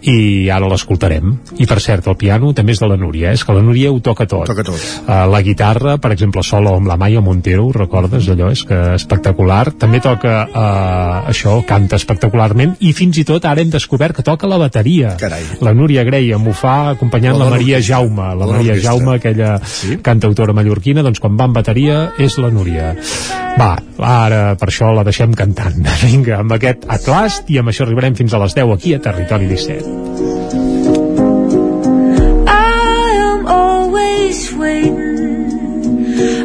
i 0.02 0.50
ara 0.50 0.66
l'escoltarem. 0.66 1.38
I 1.58 1.66
per 1.66 1.80
cert, 1.80 2.06
el 2.06 2.16
piano 2.16 2.52
també 2.52 2.72
és 2.72 2.80
de 2.80 2.88
la 2.90 2.96
Núria, 2.96 3.30
eh? 3.30 3.34
és 3.34 3.44
que 3.44 3.54
la 3.54 3.62
Núria 3.62 3.92
ho 3.92 4.00
toca 4.00 4.26
tot. 4.26 4.46
Toca 4.46 4.64
tot. 4.66 4.80
Uh, 5.06 5.30
la 5.30 5.42
guitarra, 5.42 5.96
per 5.98 6.12
exemple, 6.12 6.42
solo 6.42 6.74
amb 6.82 6.90
la 6.90 6.98
Maia 6.98 7.22
Montero, 7.22 7.68
recordes? 7.74 8.26
Allò 8.32 8.50
és 8.52 8.64
que 8.66 8.78
espectacular. 8.96 9.70
També 9.78 10.00
toca 10.02 10.34
uh, 10.48 11.30
això, 11.30 11.60
canta 11.68 11.98
espectacularment 12.00 12.74
i 12.82 12.92
fins 12.96 13.20
i 13.22 13.24
tot 13.28 13.46
ara 13.46 13.62
hem 13.62 13.70
descobert 13.70 14.18
que 14.18 14.26
toca 14.26 14.50
la 14.50 14.58
bateria. 14.60 15.14
Carai. 15.20 15.44
La 15.62 15.74
Núria 15.76 16.02
Graham 16.08 16.48
ho 16.50 16.56
fa 16.56 16.74
acompanyant 16.96 17.38
La 17.38 17.46
la, 17.46 17.54
Maria. 17.54 17.80
Jaume. 17.80 18.32
La, 18.34 18.34
La 18.42 18.50
Maria. 18.56 18.78
Jaume, 18.82 19.16
aquella 19.16 19.54
Sí? 19.62 19.96
cantautora 20.02 20.52
mallorquina, 20.56 21.04
doncs 21.06 21.22
quan 21.22 21.38
va 21.38 21.46
amb 21.48 21.56
bateria 21.60 22.12
és 22.18 22.38
la 22.42 22.50
Núria. 22.50 22.92
Va, 23.58 23.76
ara 24.02 24.42
per 24.58 24.68
això 24.72 24.90
la 24.96 25.04
deixem 25.06 25.36
cantant. 25.38 25.78
Vinga, 26.04 26.40
amb 26.42 26.58
aquest 26.58 26.88
Atlast 26.90 27.50
i 27.52 27.60
amb 27.62 27.70
això 27.72 27.86
arribarem 27.86 28.18
fins 28.18 28.34
a 28.34 28.42
les 28.42 28.58
10 28.58 28.74
aquí 28.74 28.96
a 28.96 29.02
Territori 29.04 29.46
17. 29.52 30.11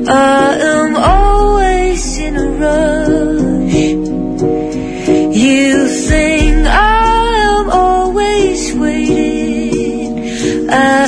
I 0.10 0.56
am 0.56 0.96
always 0.96 2.18
in 2.18 2.38
a 2.38 2.48
rush. 2.48 3.74
You 5.36 5.88
think 5.88 6.66
I 6.66 7.34
am 7.50 7.70
always 7.70 8.74
waiting. 8.76 10.20
I 10.70 11.07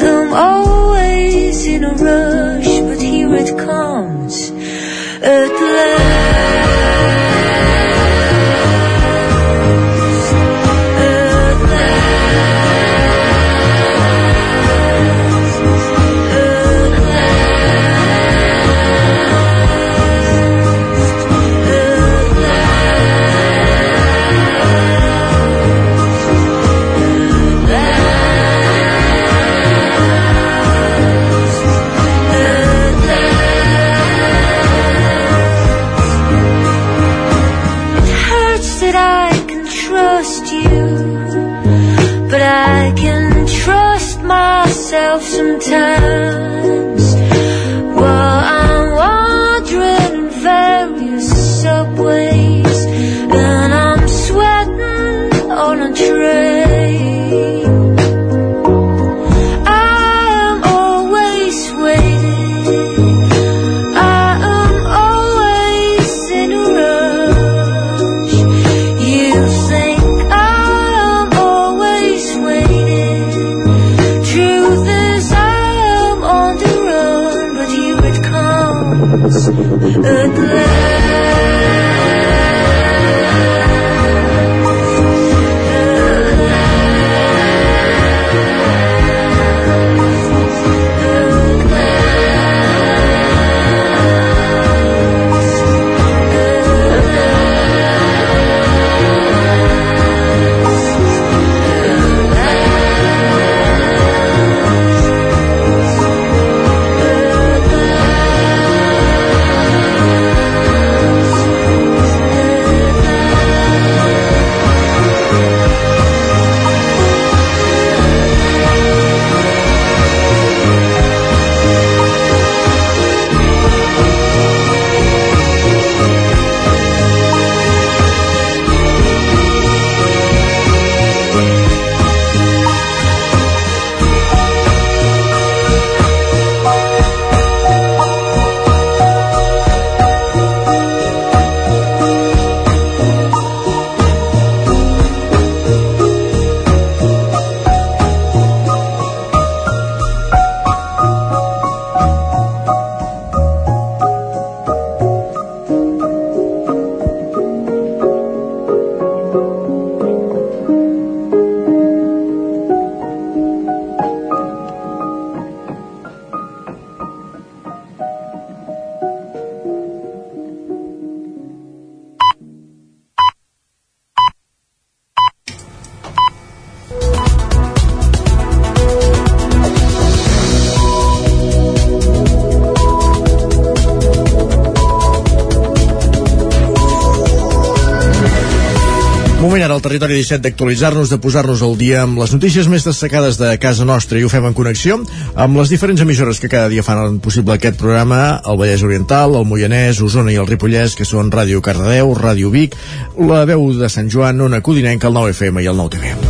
territori 189.89 190.19
17 190.21 190.43
d'actualitzar-nos, 190.45 191.09
de 191.09 191.17
posar-nos 191.17 191.63
al 191.65 191.73
dia 191.79 192.03
amb 192.05 192.19
les 192.21 192.29
notícies 192.35 192.67
més 192.69 192.85
destacades 192.85 193.39
de 193.41 193.49
casa 193.57 193.87
nostra 193.89 194.19
i 194.19 194.25
ho 194.25 194.29
fem 194.29 194.45
en 194.45 194.53
connexió 194.53 194.99
amb 195.33 195.57
les 195.57 195.73
diferents 195.73 196.03
emissores 196.05 196.37
que 196.37 196.51
cada 196.51 196.69
dia 196.69 196.85
fan 196.85 197.17
possible 197.25 197.55
aquest 197.57 197.79
programa, 197.81 198.39
el 198.45 198.59
Vallès 198.61 198.85
Oriental, 198.85 199.33
el 199.39 199.49
Moianès, 199.49 200.03
Osona 200.05 200.35
i 200.35 200.37
el 200.37 200.49
Ripollès, 200.49 200.93
que 200.93 201.09
són 201.09 201.33
Ràdio 201.33 201.63
Cardedeu, 201.65 202.13
Ràdio 202.13 202.53
Vic, 202.53 202.77
la 203.17 203.45
veu 203.49 203.71
de 203.73 203.89
Sant 203.89 204.13
Joan, 204.13 204.45
Ona 204.45 204.61
Codinenca, 204.61 205.09
el 205.09 205.17
9 205.17 205.33
FM 205.33 205.65
i 205.65 205.73
el 205.73 205.81
9 205.81 205.97
TV. 205.97 206.28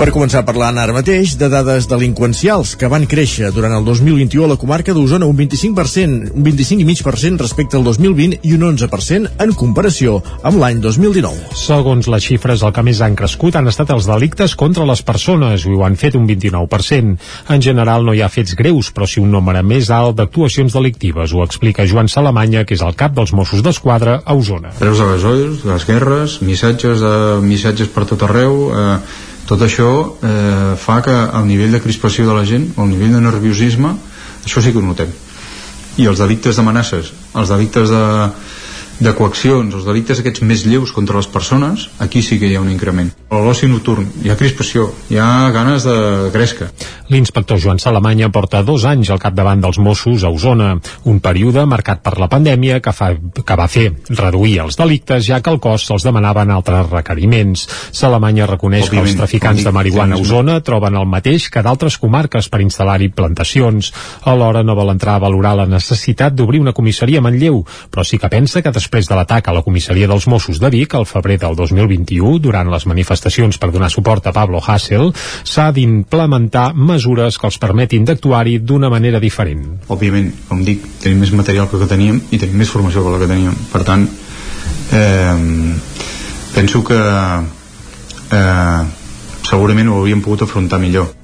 Per 0.00 0.06
començar 0.14 0.40
parlant 0.48 0.78
ara 0.80 0.94
mateix 0.96 1.34
de 1.36 1.50
dades 1.52 1.84
delinqüencials 1.84 2.70
que 2.80 2.88
van 2.88 3.02
créixer 3.04 3.50
durant 3.52 3.74
el 3.76 3.82
2021 3.84 4.46
a 4.46 4.48
la 4.48 4.56
comarca 4.56 4.94
d'Osona 4.96 5.28
un 5.28 5.36
25%, 5.36 6.30
un 6.40 6.46
25,5% 6.46 7.44
respecte 7.44 7.76
al 7.76 7.84
2020 7.84 8.38
i 8.48 8.54
un 8.56 8.64
11% 8.70 9.34
en 9.44 9.52
comparació 9.60 10.14
amb 10.40 10.56
l'any 10.62 10.80
2019. 10.80 11.52
Segons 11.52 12.08
les 12.08 12.24
xifres, 12.30 12.64
el 12.64 12.72
que 12.72 12.86
més 12.88 13.04
han 13.04 13.18
crescut 13.20 13.60
han 13.60 13.68
estat 13.68 13.92
els 13.92 14.08
delictes 14.08 14.56
contra 14.56 14.88
les 14.88 15.04
persones, 15.04 15.68
i 15.68 15.76
ho 15.76 15.84
han 15.84 16.00
fet 16.00 16.16
un 16.16 16.24
29%. 16.24 17.16
En 17.52 17.68
general 17.68 18.08
no 18.08 18.16
hi 18.16 18.24
ha 18.24 18.32
fets 18.32 18.56
greus, 18.56 18.88
però 18.96 19.04
sí 19.04 19.20
un 19.20 19.28
nombre 19.36 19.60
més 19.60 19.92
alt 19.92 20.16
d'actuacions 20.16 20.80
delictives, 20.80 21.36
ho 21.36 21.44
explica 21.44 21.84
Joan 21.84 22.08
Salamanya, 22.08 22.64
que 22.64 22.72
és 22.72 22.88
el 22.88 22.96
cap 22.96 23.12
dels 23.20 23.36
Mossos 23.36 23.60
d'Esquadra 23.60 24.22
a 24.24 24.32
Osona. 24.32 24.72
Preus 24.80 25.04
a 25.04 25.12
gasoils, 25.12 25.66
les 25.68 25.90
guerres, 25.92 26.40
missatges, 26.40 27.04
de, 27.04 27.18
missatges 27.44 27.92
per 27.92 28.08
tot 28.08 28.24
arreu, 28.30 28.70
eh, 28.72 29.28
tot 29.50 29.64
això 29.66 29.90
eh, 30.22 30.76
fa 30.78 31.00
que 31.02 31.10
el 31.10 31.48
nivell 31.48 31.74
de 31.74 31.82
crispació 31.82 32.28
de 32.28 32.36
la 32.36 32.46
gent, 32.46 32.68
el 32.78 32.86
nivell 32.92 33.16
de 33.16 33.22
nerviosisme, 33.24 33.90
això 34.46 34.62
sí 34.62 34.70
que 34.70 34.78
ho 34.78 34.84
notem. 34.86 35.10
I 35.98 36.06
els 36.06 36.22
delictes 36.22 36.60
d'amenaces, 36.60 37.10
els 37.34 37.50
delictes 37.50 37.90
de, 37.90 38.04
de 39.00 39.14
coaccions, 39.16 39.72
els 39.74 39.86
delictes 39.88 40.20
aquests 40.20 40.44
més 40.44 40.66
lleus 40.68 40.92
contra 40.92 41.16
les 41.16 41.28
persones, 41.32 41.88
aquí 42.04 42.20
sí 42.22 42.36
que 42.38 42.50
hi 42.50 42.56
ha 42.56 42.60
un 42.60 42.70
increment. 42.70 43.08
A 43.32 43.40
l'oci 43.40 43.68
nocturn 43.70 44.04
hi 44.24 44.30
ha 44.30 44.36
crispació, 44.36 44.90
hi 45.08 45.16
ha 45.16 45.48
ganes 45.54 45.86
de 45.88 46.28
gresca. 46.34 46.68
L'inspector 47.10 47.58
Joan 47.58 47.80
Salamanya 47.82 48.28
porta 48.30 48.60
dos 48.62 48.84
anys 48.86 49.10
al 49.10 49.18
capdavant 49.22 49.62
dels 49.64 49.80
Mossos 49.82 50.22
a 50.22 50.30
Osona, 50.30 50.74
un 51.08 51.20
període 51.24 51.64
marcat 51.66 52.02
per 52.04 52.18
la 52.20 52.28
pandèmia 52.30 52.80
que, 52.84 52.92
fa, 52.94 53.12
que 53.16 53.56
va 53.58 53.68
fer 53.72 53.86
reduir 54.10 54.58
els 54.66 54.76
delictes 54.78 55.24
ja 55.26 55.40
que 55.40 55.50
el 55.50 55.60
cos 55.64 55.88
se'ls 55.88 56.04
demanaven 56.06 56.52
altres 56.52 56.92
requeriments. 56.92 57.66
Salamanya 57.96 58.46
reconeix 58.50 58.90
Òbviament, 58.90 59.08
que 59.08 59.14
els 59.14 59.18
traficants 59.22 59.64
de 59.64 59.74
marihuana 59.74 60.18
a 60.18 60.22
Osona 60.22 60.58
troben 60.66 61.00
el 61.00 61.08
mateix 61.08 61.48
que 61.50 61.64
d'altres 61.64 61.96
comarques 62.02 62.50
per 62.52 62.60
instal·lar-hi 62.62 63.10
plantacions. 63.16 63.94
Alhora 64.28 64.62
no 64.62 64.76
vol 64.76 64.92
entrar 64.92 65.16
a 65.16 65.24
valorar 65.24 65.56
la 65.56 65.68
necessitat 65.70 66.36
d'obrir 66.36 66.60
una 66.60 66.76
comissaria 66.76 67.18
a 67.18 67.24
Manlleu, 67.24 67.64
però 67.90 68.04
sí 68.04 68.20
que 68.20 68.30
pensa 68.30 68.62
que 68.62 68.74
després 68.74 68.89
després 68.90 69.06
de 69.06 69.14
l'atac 69.14 69.46
a 69.46 69.52
la 69.54 69.62
comissaria 69.62 70.08
dels 70.10 70.26
Mossos 70.26 70.58
de 70.58 70.68
Vic 70.72 70.96
al 70.98 71.06
febrer 71.06 71.36
del 71.38 71.54
2021, 71.54 72.40
durant 72.42 72.66
les 72.72 72.86
manifestacions 72.90 73.58
per 73.62 73.70
donar 73.70 73.90
suport 73.90 74.26
a 74.26 74.32
Pablo 74.34 74.58
Hassel, 74.58 75.12
s'ha 75.46 75.68
d'implementar 75.70 76.72
mesures 76.74 77.38
que 77.38 77.46
els 77.46 77.58
permetin 77.62 78.08
d'actuar-hi 78.08 78.58
d'una 78.58 78.90
manera 78.90 79.20
diferent. 79.22 79.62
Òbviament, 79.86 80.32
com 80.48 80.64
dic, 80.66 80.82
tenim 81.04 81.22
més 81.22 81.30
material 81.30 81.70
que 81.70 81.78
el 81.78 81.84
que 81.84 81.90
teníem 81.94 82.18
i 82.34 82.42
tenim 82.42 82.58
més 82.58 82.74
formació 82.74 83.04
que 83.06 83.14
la 83.14 83.22
que 83.22 83.30
teníem. 83.30 83.54
Per 83.70 83.84
tant, 83.86 84.08
eh, 84.98 85.38
penso 86.58 86.82
que 86.82 87.00
eh, 88.34 88.82
segurament 89.46 89.88
ho 89.88 90.02
hauríem 90.02 90.26
pogut 90.26 90.48
afrontar 90.48 90.82
millor. 90.82 91.14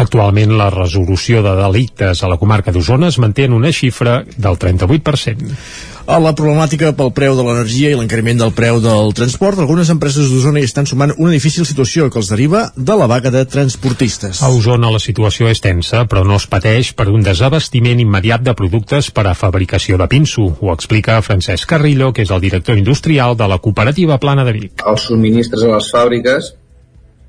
Actualment 0.00 0.56
la 0.56 0.72
resolució 0.72 1.42
de 1.44 1.52
delictes 1.60 2.24
a 2.24 2.28
la 2.32 2.40
comarca 2.40 2.72
d'Osona 2.72 3.12
es 3.12 3.20
manté 3.20 3.44
en 3.44 3.52
una 3.52 3.70
xifra 3.70 4.22
del 4.24 4.56
38% 4.56 5.91
a 6.06 6.18
la 6.22 6.32
problemàtica 6.38 6.92
pel 6.98 7.12
preu 7.14 7.36
de 7.38 7.44
l'energia 7.46 7.92
i 7.92 7.96
l'encariment 7.98 8.40
del 8.40 8.52
preu 8.56 8.80
del 8.82 9.12
transport, 9.16 9.60
algunes 9.62 9.90
empreses 9.92 10.30
d'Osona 10.30 10.62
hi 10.62 10.66
estan 10.68 10.88
sumant 10.88 11.14
una 11.16 11.32
difícil 11.34 11.66
situació 11.68 12.08
que 12.10 12.18
els 12.20 12.30
deriva 12.32 12.64
de 12.76 12.96
la 12.98 13.06
vaga 13.10 13.30
de 13.34 13.44
transportistes. 13.46 14.42
A 14.42 14.50
Osona 14.52 14.90
la 14.92 15.02
situació 15.02 15.50
és 15.52 15.62
tensa, 15.62 16.04
però 16.10 16.24
no 16.26 16.38
es 16.40 16.48
pateix 16.50 16.92
per 16.98 17.08
un 17.12 17.22
desabastiment 17.26 18.02
immediat 18.02 18.42
de 18.42 18.56
productes 18.58 19.12
per 19.14 19.26
a 19.30 19.36
fabricació 19.38 20.00
de 20.00 20.08
pinso. 20.10 20.48
Ho 20.60 20.72
explica 20.74 21.20
Francesc 21.22 21.68
Carrillo, 21.70 22.12
que 22.12 22.26
és 22.26 22.34
el 22.34 22.42
director 22.42 22.78
industrial 22.78 23.36
de 23.36 23.48
la 23.48 23.60
cooperativa 23.62 24.18
Plana 24.18 24.44
de 24.48 24.56
Vic. 24.58 24.82
Els 24.86 25.08
subministres 25.08 25.64
a 25.66 25.76
les 25.76 25.92
fàbriques 25.94 26.52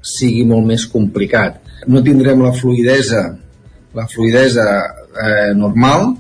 sigui 0.04 0.44
molt 0.50 0.68
més 0.68 0.88
complicat. 0.90 1.62
No 1.88 2.04
tindrem 2.04 2.42
la 2.44 2.52
fluidesa 2.56 3.24
la 3.94 4.08
fluidesa 4.08 4.66
eh, 5.14 5.54
normal 5.56 6.16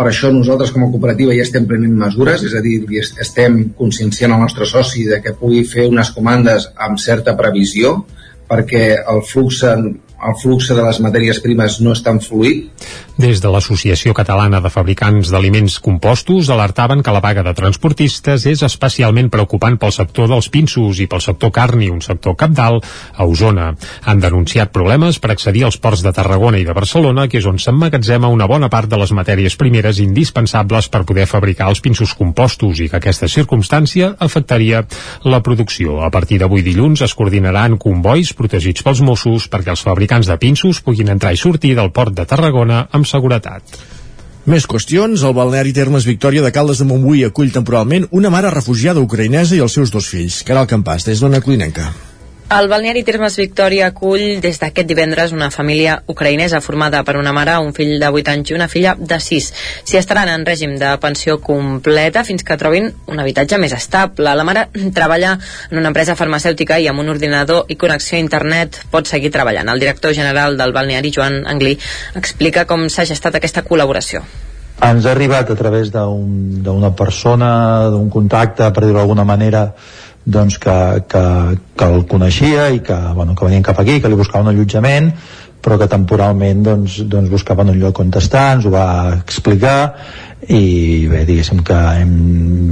per 0.00 0.06
això 0.08 0.30
nosaltres 0.32 0.70
com 0.72 0.86
a 0.86 0.88
cooperativa 0.88 1.34
ja 1.36 1.44
estem 1.44 1.66
prenent 1.68 1.92
mesures, 2.00 2.40
és 2.48 2.54
a 2.56 2.62
dir, 2.64 2.78
estem 3.20 3.58
conscienciant 3.76 4.32
el 4.32 4.40
nostre 4.40 4.64
soci 4.64 5.04
de 5.04 5.18
que 5.20 5.34
pugui 5.36 5.60
fer 5.68 5.84
unes 5.90 6.08
comandes 6.16 6.70
amb 6.88 6.96
certa 7.02 7.34
previsió 7.36 7.98
perquè 8.48 8.86
el 9.12 9.20
flux 9.28 9.60
el 10.28 10.36
flux 10.40 10.68
de 10.68 10.82
les 10.82 11.00
matèries 11.00 11.40
primes 11.40 11.78
no 11.80 11.94
és 11.96 12.02
tan 12.04 12.20
fluid. 12.20 12.68
Des 13.20 13.40
de 13.42 13.50
l'Associació 13.52 14.14
Catalana 14.16 14.62
de 14.64 14.70
Fabricants 14.72 15.28
d'Aliments 15.32 15.74
Compostos 15.84 16.48
alertaven 16.48 17.02
que 17.04 17.12
la 17.12 17.20
vaga 17.20 17.42
de 17.44 17.52
transportistes 17.56 18.46
és 18.48 18.62
especialment 18.64 19.28
preocupant 19.32 19.76
pel 19.80 19.92
sector 19.92 20.30
dels 20.30 20.48
pinsos 20.48 21.02
i 21.04 21.06
pel 21.10 21.20
sector 21.20 21.52
carni, 21.52 21.90
un 21.92 22.00
sector 22.00 22.36
capdalt 22.40 22.86
a 23.12 23.26
Osona. 23.28 23.74
Han 24.08 24.22
denunciat 24.24 24.72
problemes 24.72 25.18
per 25.20 25.32
accedir 25.34 25.66
als 25.66 25.76
ports 25.76 26.04
de 26.06 26.14
Tarragona 26.16 26.60
i 26.60 26.64
de 26.64 26.76
Barcelona, 26.76 27.26
que 27.28 27.42
és 27.42 27.48
on 27.50 27.60
s'emmagatzema 27.60 28.30
una 28.32 28.48
bona 28.48 28.70
part 28.72 28.88
de 28.88 29.00
les 29.00 29.12
matèries 29.12 29.56
primeres 29.60 30.00
indispensables 30.00 30.88
per 30.88 31.04
poder 31.04 31.28
fabricar 31.28 31.68
els 31.68 31.84
pinsos 31.84 32.14
compostos 32.16 32.80
i 32.80 32.88
que 32.88 33.00
aquesta 33.02 33.28
circumstància 33.28 34.14
afectaria 34.18 34.86
la 35.24 35.42
producció. 35.44 36.00
A 36.04 36.10
partir 36.10 36.40
d'avui 36.40 36.64
dilluns 36.64 37.04
es 37.04 37.16
coordinaran 37.18 37.76
convois 37.76 38.32
protegits 38.32 38.86
pels 38.86 39.04
Mossos 39.04 39.50
perquè 39.52 39.74
els 39.76 39.84
fabricants 39.84 40.09
fabricants 40.10 40.26
de 40.26 40.38
pinsos 40.42 40.80
puguin 40.82 41.08
entrar 41.08 41.30
i 41.32 41.38
sortir 41.38 41.76
del 41.76 41.92
port 41.94 42.12
de 42.16 42.26
Tarragona 42.26 42.88
amb 42.90 43.06
seguretat. 43.06 43.62
Més 44.50 44.66
qüestions. 44.66 45.22
El 45.22 45.36
balneari 45.36 45.72
Termes 45.72 46.06
Victòria 46.08 46.42
de 46.42 46.50
Caldes 46.50 46.82
de 46.82 46.88
Montbui 46.88 47.22
acull 47.24 47.52
temporalment 47.54 48.08
una 48.10 48.30
mare 48.30 48.50
refugiada 48.50 49.00
ucraïnesa 49.00 49.54
i 49.54 49.62
els 49.62 49.72
seus 49.72 49.94
dos 49.94 50.10
fills. 50.10 50.42
Caral 50.42 50.66
Campàs, 50.66 51.06
des 51.06 51.20
d'Ona 51.20 51.40
Clinenca. 51.40 51.92
El 52.50 52.66
balneari 52.66 53.04
Termes 53.06 53.36
Victòria 53.38 53.84
acull 53.92 54.40
des 54.42 54.56
d'aquest 54.58 54.88
divendres 54.90 55.30
una 55.30 55.52
família 55.54 56.00
ucraïnesa 56.10 56.58
formada 56.64 57.04
per 57.06 57.14
una 57.14 57.30
mare, 57.30 57.54
un 57.62 57.70
fill 57.76 57.92
de 58.02 58.08
8 58.10 58.32
anys 58.32 58.50
i 58.50 58.56
una 58.56 58.66
filla 58.72 58.96
de 58.98 59.18
6. 59.22 59.46
S'hi 59.86 60.00
estaran 60.00 60.32
en 60.32 60.42
règim 60.48 60.74
de 60.80 60.90
pensió 60.98 61.38
completa 61.38 62.24
fins 62.26 62.42
que 62.42 62.58
trobin 62.58 62.90
un 63.06 63.22
habitatge 63.22 63.60
més 63.62 63.76
estable. 63.78 64.34
La 64.34 64.48
mare 64.48 64.66
treballa 64.98 65.36
en 65.70 65.78
una 65.78 65.94
empresa 65.94 66.18
farmacèutica 66.18 66.80
i 66.82 66.90
amb 66.90 67.06
un 67.06 67.14
ordinador 67.14 67.70
i 67.70 67.78
connexió 67.78 68.18
a 68.18 68.24
internet 68.26 68.82
pot 68.90 69.06
seguir 69.06 69.30
treballant. 69.30 69.70
El 69.70 69.86
director 69.86 70.18
general 70.18 70.58
del 70.58 70.74
balneari, 70.74 71.14
Joan 71.14 71.44
Anglí, 71.46 71.78
explica 72.18 72.66
com 72.66 72.88
s'ha 72.90 73.06
gestat 73.14 73.38
aquesta 73.38 73.62
col·laboració 73.62 74.26
ens 74.80 75.04
ha 75.04 75.10
arribat 75.12 75.50
a 75.52 75.54
través 75.56 75.90
d'una 75.92 76.88
un, 76.88 76.94
persona, 76.96 77.50
d'un 77.92 78.08
contacte, 78.08 78.70
per 78.72 78.86
dir-ho 78.86 78.96
d'alguna 78.96 79.26
manera, 79.28 79.66
doncs 80.32 80.58
que, 80.62 80.78
que, 81.10 81.22
que 81.76 81.92
el 81.92 82.06
coneixia 82.10 82.70
i 82.74 82.82
que, 82.86 82.96
bueno, 83.16 83.36
que 83.36 83.46
venien 83.48 83.66
cap 83.66 83.80
aquí, 83.82 84.00
que 84.00 84.10
li 84.10 84.18
buscava 84.18 84.46
un 84.46 84.54
allotjament 84.54 85.12
però 85.60 85.76
que 85.76 85.88
temporalment 85.92 86.62
doncs, 86.64 87.02
doncs 87.12 87.28
buscaven 87.28 87.68
un 87.72 87.78
lloc 87.80 88.00
on 88.00 88.10
estar, 88.16 88.46
ens 88.56 88.66
ho 88.66 88.72
va 88.72 89.12
explicar 89.18 89.76
i 90.48 91.06
bé, 91.10 91.26
diguéssim 91.28 91.60
que 91.66 91.76
hem, 92.00 92.14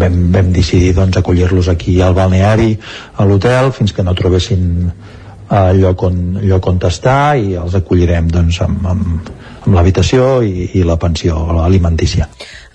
vam, 0.00 0.16
vam 0.32 0.52
decidir 0.56 0.94
doncs, 0.96 1.20
acollir-los 1.20 1.68
aquí 1.68 1.98
al 2.00 2.16
balneari, 2.16 2.72
a 3.16 3.28
l'hotel, 3.28 3.72
fins 3.76 3.92
que 3.92 4.04
no 4.06 4.16
trobessin 4.16 4.64
eh, 4.88 5.72
lloc 5.76 6.06
on, 6.08 6.22
lloc 6.40 6.70
on 6.72 6.80
estar 6.88 7.36
i 7.36 7.58
els 7.60 7.76
acollirem 7.76 8.32
doncs, 8.32 8.62
amb, 8.64 8.88
amb, 8.94 9.30
amb 9.68 9.76
l'habitació 9.76 10.40
i, 10.42 10.70
i 10.80 10.84
la 10.86 10.96
pensió 11.00 11.36
alimentícia. 11.62 12.26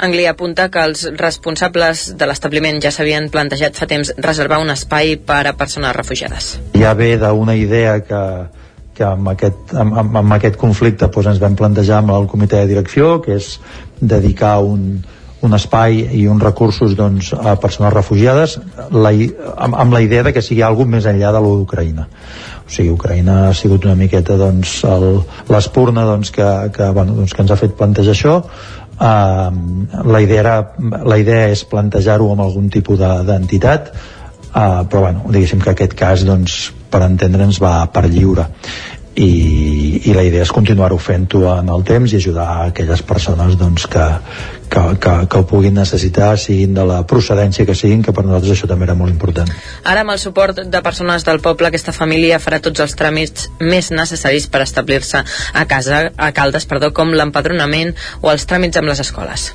Angli 0.06 0.26
apunta 0.30 0.70
que 0.72 0.84
els 0.86 1.06
responsables 1.18 2.12
de 2.20 2.28
l'establiment 2.30 2.80
ja 2.84 2.92
s'havien 2.94 3.30
plantejat 3.34 3.78
fa 3.80 3.88
temps 3.90 4.14
reservar 4.22 4.62
un 4.62 4.74
espai 4.74 5.18
per 5.18 5.44
a 5.50 5.56
persones 5.58 5.96
refugiades. 5.98 6.54
Ja 6.78 6.94
ve 6.98 7.16
d'una 7.22 7.56
idea 7.58 7.98
que, 8.06 8.22
que 8.98 9.08
amb 9.10 9.34
aquest, 9.34 9.74
amb, 9.74 9.98
amb, 10.04 10.22
amb 10.22 10.38
aquest 10.38 10.60
conflicte 10.62 11.10
doncs, 11.10 11.34
ens 11.34 11.42
vam 11.42 11.58
plantejar 11.58 12.04
amb 12.04 12.14
el 12.18 12.30
comitè 12.30 12.62
de 12.62 12.72
direcció, 12.76 13.18
que 13.26 13.40
és 13.40 13.58
dedicar 14.00 14.60
un, 14.62 15.02
un 15.44 15.54
espai 15.58 16.00
i 16.16 16.24
uns 16.32 16.44
recursos 16.44 16.96
doncs, 16.96 17.34
a 17.36 17.56
persones 17.60 17.94
refugiades 17.94 18.58
la, 18.92 19.12
amb, 19.12 19.76
amb 19.76 19.96
la 19.96 20.02
idea 20.06 20.24
de 20.24 20.34
que 20.34 20.44
sigui 20.46 20.64
alguna 20.64 20.98
més 20.98 21.08
enllà 21.10 21.34
de 21.36 21.42
l'Ucraïna 21.44 22.08
o 22.64 22.72
sigui, 22.72 22.94
Ucraïna 22.94 23.50
ha 23.50 23.54
sigut 23.58 23.86
una 23.86 23.98
miqueta 24.00 24.38
doncs, 24.40 24.78
l'espurna 25.52 26.06
doncs, 26.08 26.32
que, 26.32 26.48
que, 26.76 26.90
bueno, 26.96 27.18
doncs, 27.20 27.36
que 27.36 27.44
ens 27.44 27.52
ha 27.52 27.60
fet 27.60 27.76
plantejar 27.76 28.16
això. 28.16 28.38
Uh, 28.94 29.84
la, 30.08 30.22
idea 30.24 30.40
era, 30.40 30.56
la 31.04 31.18
idea 31.20 31.50
és 31.52 31.66
plantejar-ho 31.68 32.30
amb 32.32 32.46
algun 32.46 32.70
tipus 32.72 33.02
d'entitat 33.02 33.90
de, 33.92 34.04
uh, 34.54 34.84
però 34.88 35.08
bueno, 35.10 35.26
diguéssim 35.34 35.64
que 35.64 35.74
aquest 35.74 35.98
cas 36.00 36.24
doncs, 36.28 36.60
per 36.94 37.02
entendre'ns 37.08 37.60
va 37.60 37.80
per 37.92 38.06
lliure 38.08 38.48
i, 39.16 40.02
i 40.10 40.14
la 40.14 40.24
idea 40.26 40.44
és 40.46 40.52
continuar-ho 40.54 40.98
fent-ho 40.98 41.44
en 41.52 41.70
el 41.70 41.86
temps 41.86 42.14
i 42.14 42.18
ajudar 42.18 42.48
a 42.50 42.68
aquelles 42.72 43.04
persones 43.06 43.58
doncs, 43.60 43.86
que, 43.88 44.06
que, 44.74 44.84
que, 45.04 45.14
que 45.30 45.42
ho 45.42 45.48
puguin 45.50 45.78
necessitar 45.78 46.32
siguin 46.42 46.74
de 46.74 46.86
la 46.90 47.02
procedència 47.10 47.66
que 47.70 47.78
siguin 47.78 48.02
que 48.06 48.14
per 48.16 48.26
nosaltres 48.26 48.58
això 48.58 48.70
també 48.70 48.88
era 48.90 48.98
molt 48.98 49.14
important. 49.14 49.50
Ara 49.86 50.06
amb 50.06 50.16
el 50.16 50.22
suport 50.22 50.64
de 50.66 50.86
persones 50.86 51.26
del 51.28 51.42
poble 51.46 51.70
aquesta 51.70 51.94
família 51.94 52.42
farà 52.42 52.62
tots 52.64 52.82
els 52.86 52.98
tràmits 52.98 53.52
més 53.62 53.92
necessaris 53.94 54.50
per 54.50 54.64
establir-se 54.66 55.22
a 55.54 55.68
casa 55.70 56.08
a 56.18 56.32
Caldes, 56.34 56.66
perdó, 56.66 56.94
com 56.94 57.14
l'empadronament 57.14 57.94
o 58.22 58.34
els 58.34 58.50
tràmits 58.50 58.82
amb 58.82 58.90
les 58.90 59.06
escoles 59.06 59.54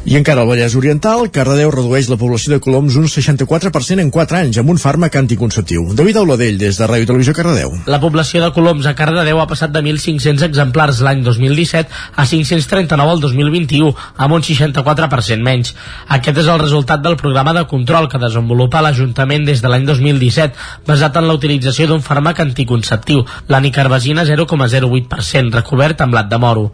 I 0.00 0.14
encara 0.16 0.40
al 0.40 0.48
Vallès 0.48 0.72
Oriental, 0.80 1.26
Cardedeu 1.28 1.68
redueix 1.74 2.06
la 2.08 2.16
població 2.16 2.54
de 2.54 2.58
coloms 2.64 2.94
un 2.96 3.04
64% 3.04 4.00
en 4.00 4.08
4 4.08 4.36
anys 4.38 4.58
amb 4.62 4.70
un 4.72 4.78
fàrmac 4.80 5.18
anticonceptiu. 5.20 5.82
David 5.92 6.16
Auladell, 6.16 6.56
des 6.56 6.78
de 6.80 6.86
Ràdio 6.88 7.10
Televisió 7.10 7.34
Cardedeu. 7.36 7.74
La 7.84 7.98
població 8.00 8.40
de 8.40 8.48
coloms 8.56 8.88
a 8.88 8.94
Cardedeu 8.96 9.42
ha 9.42 9.46
passat 9.50 9.74
de 9.74 9.82
1.500 9.84 10.46
exemplars 10.46 11.02
l'any 11.04 11.20
2017 11.26 11.92
a 12.16 12.24
539 12.24 13.12
el 13.12 13.20
2021, 13.26 13.90
amb 14.16 14.36
un 14.38 14.46
64% 14.46 15.44
menys. 15.44 15.74
Aquest 16.16 16.40
és 16.46 16.48
el 16.48 16.62
resultat 16.64 17.04
del 17.04 17.18
programa 17.20 17.52
de 17.58 17.66
control 17.68 18.08
que 18.08 18.22
desenvolupa 18.22 18.80
l'Ajuntament 18.80 19.44
des 19.50 19.60
de 19.60 19.68
l'any 19.68 19.84
2017, 19.84 20.56
basat 20.88 21.20
en 21.20 21.28
la 21.28 21.36
utilització 21.36 21.90
d'un 21.90 22.00
fàrmac 22.00 22.40
anticonceptiu, 22.40 23.26
la 23.52 23.60
nicarbazina 23.60 24.24
0,08%, 24.24 25.52
recobert 25.60 26.00
amb 26.00 26.16
blat 26.16 26.32
de 26.32 26.40
moro. 26.40 26.66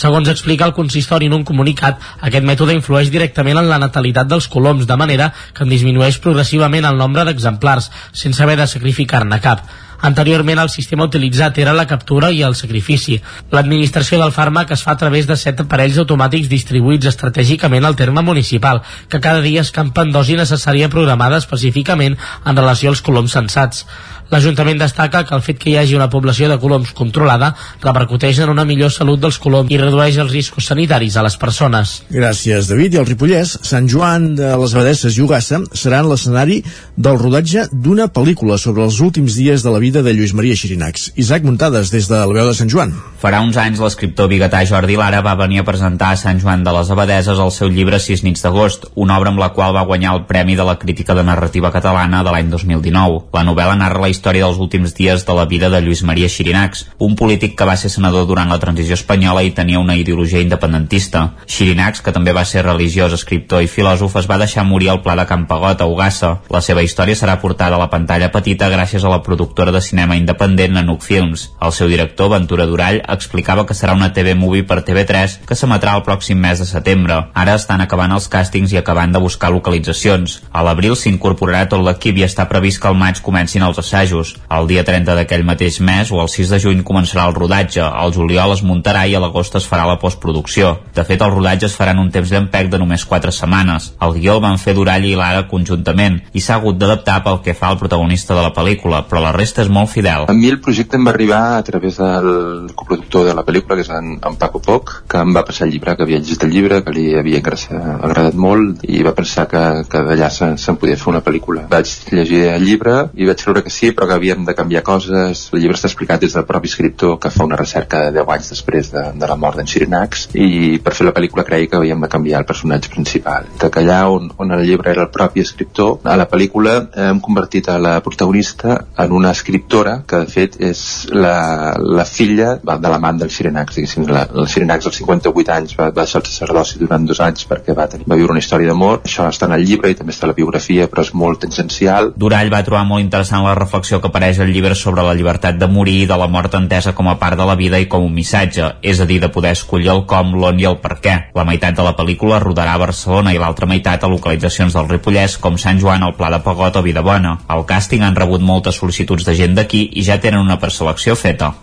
Segons 0.00 0.30
explica 0.32 0.64
el 0.64 0.72
consistori 0.72 1.28
en 1.28 1.34
un 1.36 1.44
comunicat, 1.44 2.00
aquest 2.24 2.46
mètode 2.48 2.72
influeix 2.76 3.10
directament 3.12 3.60
en 3.60 3.68
la 3.68 3.80
natalitat 3.82 4.30
dels 4.30 4.48
coloms, 4.48 4.86
de 4.88 4.96
manera 4.96 5.28
que 5.52 5.66
en 5.66 5.74
disminueix 5.74 6.16
progressivament 6.24 6.88
el 6.88 6.96
nombre 6.96 7.26
d'exemplars, 7.28 7.90
sense 8.24 8.42
haver 8.42 8.56
de 8.62 8.68
sacrificar-ne 8.70 9.40
cap. 9.44 9.66
Anteriorment 10.00 10.62
el 10.62 10.70
sistema 10.72 11.04
utilitzat 11.04 11.58
era 11.60 11.74
la 11.76 11.84
captura 11.86 12.30
i 12.32 12.40
el 12.46 12.54
sacrifici. 12.56 13.18
L'administració 13.52 14.20
del 14.22 14.32
fàrmac 14.32 14.72
es 14.72 14.84
fa 14.86 14.94
a 14.94 15.00
través 15.02 15.28
de 15.28 15.36
set 15.36 15.60
aparells 15.60 15.98
automàtics 16.00 16.48
distribuïts 16.48 17.10
estratègicament 17.10 17.84
al 17.84 17.98
terme 17.98 18.24
municipal, 18.24 18.80
que 19.08 19.20
cada 19.20 19.44
dia 19.44 19.60
escampen 19.66 20.14
dosi 20.14 20.38
necessària 20.40 20.88
programada 20.88 21.42
específicament 21.44 22.16
en 22.16 22.56
relació 22.56 22.94
als 22.94 23.04
coloms 23.04 23.36
sensats. 23.36 23.84
L'Ajuntament 24.30 24.78
destaca 24.78 25.24
que 25.26 25.34
el 25.34 25.42
fet 25.42 25.58
que 25.58 25.72
hi 25.72 25.76
hagi 25.80 25.96
una 25.98 26.06
població 26.10 26.46
de 26.46 26.58
coloms 26.62 26.92
controlada 26.94 27.50
repercuteix 27.82 28.38
en 28.44 28.52
una 28.52 28.64
millor 28.64 28.92
salut 28.94 29.18
dels 29.18 29.40
coloms 29.42 29.72
i 29.74 29.78
redueix 29.80 30.20
els 30.22 30.30
riscos 30.30 30.68
sanitaris 30.70 31.16
a 31.18 31.24
les 31.26 31.34
persones. 31.40 31.96
Gràcies, 32.14 32.68
David. 32.70 32.94
I 32.94 33.00
el 33.02 33.08
Ripollès, 33.08 33.56
Sant 33.66 33.88
Joan 33.90 34.36
de 34.38 34.52
les 34.62 34.74
Abadesses 34.76 35.18
i 35.18 35.24
Ugassa 35.24 35.58
seran 35.74 36.06
l'escenari 36.06 36.60
del 36.94 37.18
rodatge 37.18 37.66
d'una 37.72 38.06
pel·lícula 38.14 38.58
sobre 38.58 38.84
els 38.86 39.00
últims 39.02 39.34
dies 39.34 39.66
de 39.66 39.74
la 39.74 39.82
vida 39.82 40.04
de 40.06 40.14
Lluís 40.14 40.34
Maria 40.38 40.54
Xirinacs. 40.54 41.10
Isaac 41.18 41.42
Muntades, 41.42 41.90
des 41.90 42.06
de 42.06 42.22
la 42.22 42.30
veu 42.30 42.46
de 42.46 42.54
Sant 42.54 42.70
Joan. 42.70 42.94
Farà 43.20 43.42
uns 43.42 43.58
anys 43.58 43.82
l'escriptor 43.82 44.30
biguetà 44.30 44.62
Jordi 44.64 44.94
Lara 44.96 45.24
va 45.26 45.34
venir 45.42 45.60
a 45.60 45.66
presentar 45.66 46.12
a 46.14 46.20
Sant 46.22 46.38
Joan 46.40 46.62
de 46.62 46.76
les 46.78 46.94
Abadeses 46.94 47.42
el 47.42 47.50
seu 47.50 47.68
llibre 47.68 47.98
Sis 47.98 48.22
nits 48.22 48.46
d'agost, 48.46 48.86
una 48.94 49.18
obra 49.18 49.34
amb 49.34 49.42
la 49.42 49.50
qual 49.56 49.74
va 49.74 49.84
guanyar 49.90 50.14
el 50.14 50.24
Premi 50.30 50.54
de 50.54 50.64
la 50.64 50.78
Crítica 50.78 51.18
de 51.18 51.26
Narrativa 51.26 51.74
Catalana 51.74 52.22
de 52.22 52.30
l'any 52.30 52.54
2019. 52.54 53.26
La 53.34 53.44
novel·la 53.44 53.76
narra 53.80 54.06
la 54.06 54.08
història 54.08 54.19
dels 54.20 54.58
últims 54.58 54.94
dies 54.94 55.24
de 55.26 55.34
la 55.34 55.46
vida 55.46 55.70
de 55.70 55.80
Lluís 55.80 56.02
Maria 56.02 56.28
Xirinacs, 56.28 56.86
un 56.98 57.16
polític 57.16 57.56
que 57.56 57.64
va 57.64 57.76
ser 57.76 57.90
senador 57.90 58.26
durant 58.26 58.48
la 58.48 58.58
transició 58.58 58.94
espanyola 58.94 59.42
i 59.42 59.50
tenia 59.50 59.80
una 59.80 59.96
ideologia 59.96 60.40
independentista. 60.40 61.34
Xirinacs, 61.46 62.00
que 62.02 62.12
també 62.12 62.32
va 62.32 62.44
ser 62.44 62.64
religiós, 62.66 63.12
escriptor 63.12 63.62
i 63.62 63.70
filòsof, 63.70 64.16
es 64.20 64.28
va 64.30 64.38
deixar 64.38 64.64
morir 64.64 64.90
al 64.90 65.02
Pla 65.02 65.16
de 65.16 65.26
Campagot, 65.26 65.80
a 65.80 65.86
Ugassa. 65.86 66.40
La 66.50 66.60
seva 66.60 66.82
història 66.82 67.16
serà 67.16 67.38
portada 67.40 67.76
a 67.76 67.82
la 67.82 67.90
pantalla 67.90 68.30
petita 68.30 68.68
gràcies 68.68 69.04
a 69.04 69.12
la 69.12 69.22
productora 69.22 69.72
de 69.72 69.80
cinema 69.80 70.16
independent 70.16 70.74
Nanuc 70.76 71.02
Films. 71.02 71.50
El 71.60 71.72
seu 71.72 71.88
director, 71.88 72.30
Ventura 72.34 72.66
Durall, 72.66 73.00
explicava 73.08 73.66
que 73.66 73.74
serà 73.74 73.94
una 73.96 74.12
TV 74.12 74.34
Movie 74.34 74.66
per 74.66 74.82
TV3 74.84 75.40
que 75.48 75.56
s'emetrà 75.56 75.96
el 75.96 76.04
pròxim 76.06 76.38
mes 76.40 76.60
de 76.60 76.68
setembre. 76.68 77.22
Ara 77.34 77.56
estan 77.58 77.80
acabant 77.80 78.12
els 78.14 78.28
càstings 78.30 78.74
i 78.74 78.80
acabant 78.80 79.12
de 79.12 79.22
buscar 79.22 79.52
localitzacions. 79.54 80.40
A 80.52 80.64
l'abril 80.66 80.96
s'incorporarà 80.96 81.66
tot 81.70 81.84
l'equip 81.84 82.20
i 82.20 82.26
està 82.26 82.46
previst 82.50 82.82
que 82.82 82.90
al 82.90 82.98
maig 82.98 83.22
comencin 83.24 83.64
els 83.66 83.78
assajos. 83.78 84.09
El 84.12 84.68
dia 84.70 84.84
30 84.84 85.14
d'aquell 85.18 85.44
mateix 85.46 85.80
mes 85.80 86.10
o 86.12 86.20
el 86.22 86.30
6 86.32 86.54
de 86.54 86.60
juny 86.62 86.82
començarà 86.86 87.26
el 87.28 87.36
rodatge, 87.36 87.82
al 87.82 88.14
juliol 88.14 88.54
es 88.56 88.64
muntarà 88.66 89.06
i 89.08 89.14
a 89.14 89.22
l'agost 89.22 89.56
es 89.60 89.68
farà 89.70 89.86
la 89.88 89.98
postproducció. 90.02 90.76
De 90.94 91.04
fet, 91.06 91.22
el 91.22 91.34
rodatge 91.34 91.68
es 91.68 91.76
farà 91.78 91.94
en 91.94 92.02
un 92.02 92.10
temps 92.10 92.30
llampec 92.30 92.70
de 92.72 92.80
només 92.82 93.04
4 93.06 93.32
setmanes. 93.34 93.92
El 94.02 94.16
guió 94.18 94.36
el 94.36 94.44
van 94.44 94.58
fer 94.58 94.74
Durall 94.74 95.06
i 95.06 95.14
Lara 95.18 95.46
conjuntament 95.50 96.20
i 96.32 96.42
s'ha 96.42 96.58
hagut 96.58 96.78
d'adaptar 96.80 97.20
pel 97.24 97.40
que 97.44 97.54
fa 97.54 97.70
al 97.70 97.78
protagonista 97.78 98.34
de 98.34 98.44
la 98.44 98.54
pel·lícula, 98.56 99.04
però 99.08 99.22
la 99.24 99.34
resta 99.36 99.62
és 99.62 99.70
molt 99.72 99.90
fidel. 99.92 100.26
A 100.28 100.36
mi 100.36 100.50
el 100.50 100.60
projecte 100.60 100.98
em 100.98 101.06
va 101.06 101.14
arribar 101.14 101.42
a 101.58 101.62
través 101.66 101.98
del 102.00 102.70
coproductor 102.74 103.26
de 103.28 103.34
la 103.34 103.44
pel·lícula, 103.46 103.78
que 103.78 103.86
és 103.86 103.92
en, 103.94 104.16
en 104.18 104.38
Paco 104.40 104.62
Poc, 104.64 104.94
que 105.10 105.22
em 105.22 105.34
va 105.36 105.44
passar 105.46 105.66
el 105.66 105.74
llibre, 105.74 105.96
que 105.96 106.06
havia 106.06 106.20
llegit 106.20 106.44
el 106.46 106.54
llibre, 106.54 106.82
que 106.84 106.94
li 106.94 107.06
havia 107.18 107.40
agradat 107.40 108.34
molt 108.34 108.84
i 108.88 109.02
va 109.06 109.14
pensar 109.16 109.46
que, 109.50 109.62
que 109.90 110.02
d'allà 110.06 110.30
se'n 110.32 110.58
se 110.60 110.74
podia 110.80 110.98
fer 111.00 111.10
una 111.12 111.22
pel·lícula. 111.24 111.66
Vaig 111.70 111.90
llegir 112.12 112.44
el 112.54 112.64
llibre 112.66 112.96
i 113.14 113.28
vaig 113.28 113.42
creure 113.42 113.64
que 113.66 113.72
sí, 113.74 113.92
però 114.00 114.08
que 114.08 114.16
havíem 114.16 114.46
de 114.48 114.54
canviar 114.56 114.80
coses. 114.80 115.50
El 115.52 115.60
llibre 115.60 115.76
està 115.76 115.90
explicat 115.90 116.22
des 116.22 116.32
del 116.32 116.46
propi 116.48 116.70
escriptor 116.70 117.18
que 117.20 117.28
fa 117.28 117.44
una 117.44 117.58
recerca 117.60 117.98
de 118.06 118.14
10 118.16 118.30
anys 118.32 118.48
després 118.54 118.88
de, 118.94 119.02
de 119.20 119.28
la 119.28 119.36
mort 119.36 119.58
d'en 119.60 119.68
Xirinacs 119.68 120.30
i 120.40 120.78
per 120.80 120.94
fer 120.96 121.04
la 121.04 121.12
pel·lícula 121.12 121.44
creia 121.44 121.68
que 121.68 121.76
havíem 121.76 122.00
de 122.00 122.08
canviar 122.08 122.40
el 122.40 122.46
personatge 122.48 122.88
principal. 122.94 123.50
Que 123.60 123.68
allà 123.82 123.98
on, 124.08 124.30
on 124.40 124.54
el 124.56 124.64
llibre 124.64 124.94
era 124.94 125.04
el 125.04 125.10
propi 125.12 125.44
escriptor, 125.44 125.98
a 126.08 126.16
la 126.16 126.24
pel·lícula 126.30 126.78
hem 127.10 127.20
convertit 127.20 127.68
a 127.68 127.76
la 127.76 127.98
protagonista 128.00 128.78
en 129.04 129.12
una 129.18 129.34
escriptora 129.36 129.98
que 130.08 130.22
de 130.24 130.32
fet 130.32 130.56
és 130.70 130.80
la, 131.12 131.76
la 131.76 132.08
filla 132.08 132.54
de 132.64 132.94
l'amant 132.94 133.20
del 133.20 133.28
Xirinacs, 133.36 133.76
diguéssim. 133.76 134.08
La, 134.08 134.24
el 134.32 134.48
Xirinacs 134.48 134.88
als 134.88 135.02
58 135.02 135.54
anys 135.58 135.76
va, 135.76 135.90
deixar 135.92 136.22
el 136.24 136.30
sacerdoci 136.30 136.80
durant 136.80 137.04
dos 137.04 137.20
anys 137.20 137.44
perquè 137.52 137.76
va, 137.76 137.84
tenir, 137.92 138.08
va 138.08 138.16
viure 138.16 138.32
una 138.32 138.40
història 138.40 138.72
d'amor. 138.72 139.02
Això 139.04 139.28
està 139.28 139.50
en 139.50 139.58
el 139.58 139.68
llibre 139.68 139.92
i 139.92 140.00
també 140.00 140.16
està 140.16 140.30
la 140.30 140.38
biografia, 140.40 140.88
però 140.88 141.04
és 141.04 141.12
molt 141.12 141.44
tangencial. 141.44 142.14
Durall 142.16 142.48
va 142.56 142.64
trobar 142.64 142.86
molt 142.88 143.04
interessant 143.04 143.44
la 143.44 143.52
reflexió 143.58 143.79
que 143.88 144.10
apareix 144.10 144.38
al 144.40 144.50
llibre 144.52 144.74
sobre 144.76 145.02
la 145.06 145.14
llibertat 145.16 145.56
de 145.56 145.68
morir 145.70 146.02
i 146.02 146.08
de 146.10 146.16
la 146.20 146.28
mort 146.28 146.54
entesa 146.58 146.92
com 146.92 147.08
a 147.08 147.16
part 147.18 147.38
de 147.38 147.46
la 147.48 147.56
vida 147.56 147.80
i 147.80 147.88
com 147.88 148.04
un 148.04 148.12
missatge, 148.12 148.74
és 148.82 149.00
a 149.00 149.06
dir, 149.08 149.20
de 149.22 149.30
poder 149.32 149.54
escollir 149.56 149.88
el 149.94 150.04
com, 150.10 150.34
l'on 150.36 150.60
i 150.60 150.66
el 150.68 150.76
per 150.82 150.98
què. 151.00 151.16
La 151.34 151.46
meitat 151.48 151.78
de 151.78 151.86
la 151.86 151.94
pel·lícula 151.96 152.42
rodarà 152.42 152.74
a 152.76 152.82
Barcelona 152.82 153.32
i 153.32 153.40
l'altra 153.40 153.68
meitat 153.70 154.04
a 154.04 154.10
localitzacions 154.12 154.76
del 154.76 154.88
Ripollès 154.90 155.38
com 155.40 155.56
Sant 155.58 155.80
Joan, 155.80 156.04
el 156.04 156.16
Pla 156.18 156.30
de 156.34 156.42
Pagot 156.44 156.76
o 156.76 156.84
Vidabona. 156.84 157.38
Al 157.48 157.64
càsting 157.68 158.04
han 158.04 158.18
rebut 158.18 158.44
moltes 158.44 158.76
sol·licituds 158.80 159.24
de 159.24 159.36
gent 159.38 159.56
d'aquí 159.56 159.86
i 159.96 160.04
ja 160.04 160.20
tenen 160.20 160.44
una 160.44 160.58
preselecció 160.60 161.16
feta. 161.16 161.54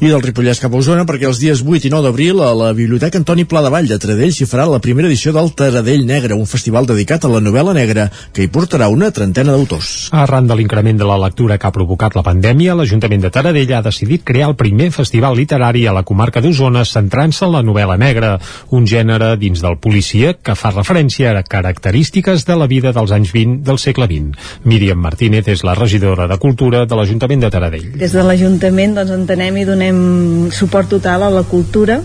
I 0.00 0.10
del 0.10 0.22
Ripollès 0.22 0.60
cap 0.60 0.74
a 0.74 0.80
Osona 0.80 1.06
perquè 1.08 1.28
els 1.30 1.40
dies 1.40 1.62
8 1.64 1.88
i 1.88 1.92
9 1.94 2.04
d'abril 2.08 2.42
a 2.44 2.52
la 2.56 2.72
Biblioteca 2.76 3.18
Antoni 3.20 3.46
Pla 3.48 3.62
de 3.64 3.70
Vall 3.72 3.88
de 3.88 3.98
Taradell 4.00 4.34
s'hi 4.34 4.48
farà 4.50 4.66
la 4.68 4.82
primera 4.82 5.08
edició 5.08 5.32
del 5.32 5.52
Taradell 5.56 6.04
Negre, 6.06 6.34
un 6.34 6.48
festival 6.50 6.88
dedicat 6.90 7.24
a 7.24 7.30
la 7.32 7.40
novel·la 7.44 7.74
negra 7.76 8.08
que 8.34 8.44
hi 8.44 8.50
portarà 8.52 8.90
una 8.92 9.10
trentena 9.14 9.54
d'autors. 9.54 10.10
Arran 10.12 10.48
de 10.50 10.58
l'increment 10.58 10.98
de 11.00 11.08
la 11.08 11.18
lectura 11.24 11.53
que 11.58 11.68
ha 11.68 11.74
provocat 11.74 12.16
la 12.16 12.24
pandèmia, 12.26 12.74
l'Ajuntament 12.78 13.22
de 13.24 13.30
Taradell 13.34 13.72
ha 13.76 13.82
decidit 13.84 14.24
crear 14.26 14.48
el 14.50 14.56
primer 14.58 14.90
festival 14.94 15.36
literari 15.38 15.86
a 15.86 15.94
la 15.96 16.04
comarca 16.06 16.42
d'Osona 16.44 16.84
centrant-se 16.88 17.44
en 17.46 17.54
la 17.54 17.62
novel·la 17.66 17.98
negra, 18.00 18.34
un 18.70 18.86
gènere 18.86 19.34
dins 19.40 19.62
del 19.64 19.78
policia 19.78 20.34
que 20.34 20.56
fa 20.58 20.72
referència 20.74 21.34
a 21.34 21.44
característiques 21.44 22.46
de 22.48 22.58
la 22.58 22.68
vida 22.70 22.92
dels 22.96 23.14
anys 23.14 23.32
20 23.34 23.62
del 23.68 23.78
segle 23.78 24.08
XX. 24.10 24.50
Míriam 24.64 25.00
Martínez 25.00 25.48
és 25.48 25.64
la 25.64 25.76
regidora 25.78 26.28
de 26.30 26.40
Cultura 26.42 26.84
de 26.86 26.98
l'Ajuntament 26.98 27.46
de 27.46 27.52
Taradell. 27.54 27.88
Des 28.00 28.12
de 28.12 28.26
l'Ajuntament 28.26 28.98
doncs, 28.98 29.14
entenem 29.14 29.62
i 29.62 29.68
donem 29.68 30.04
suport 30.52 30.90
total 30.90 31.28
a 31.28 31.32
la 31.34 31.46
cultura 31.48 32.00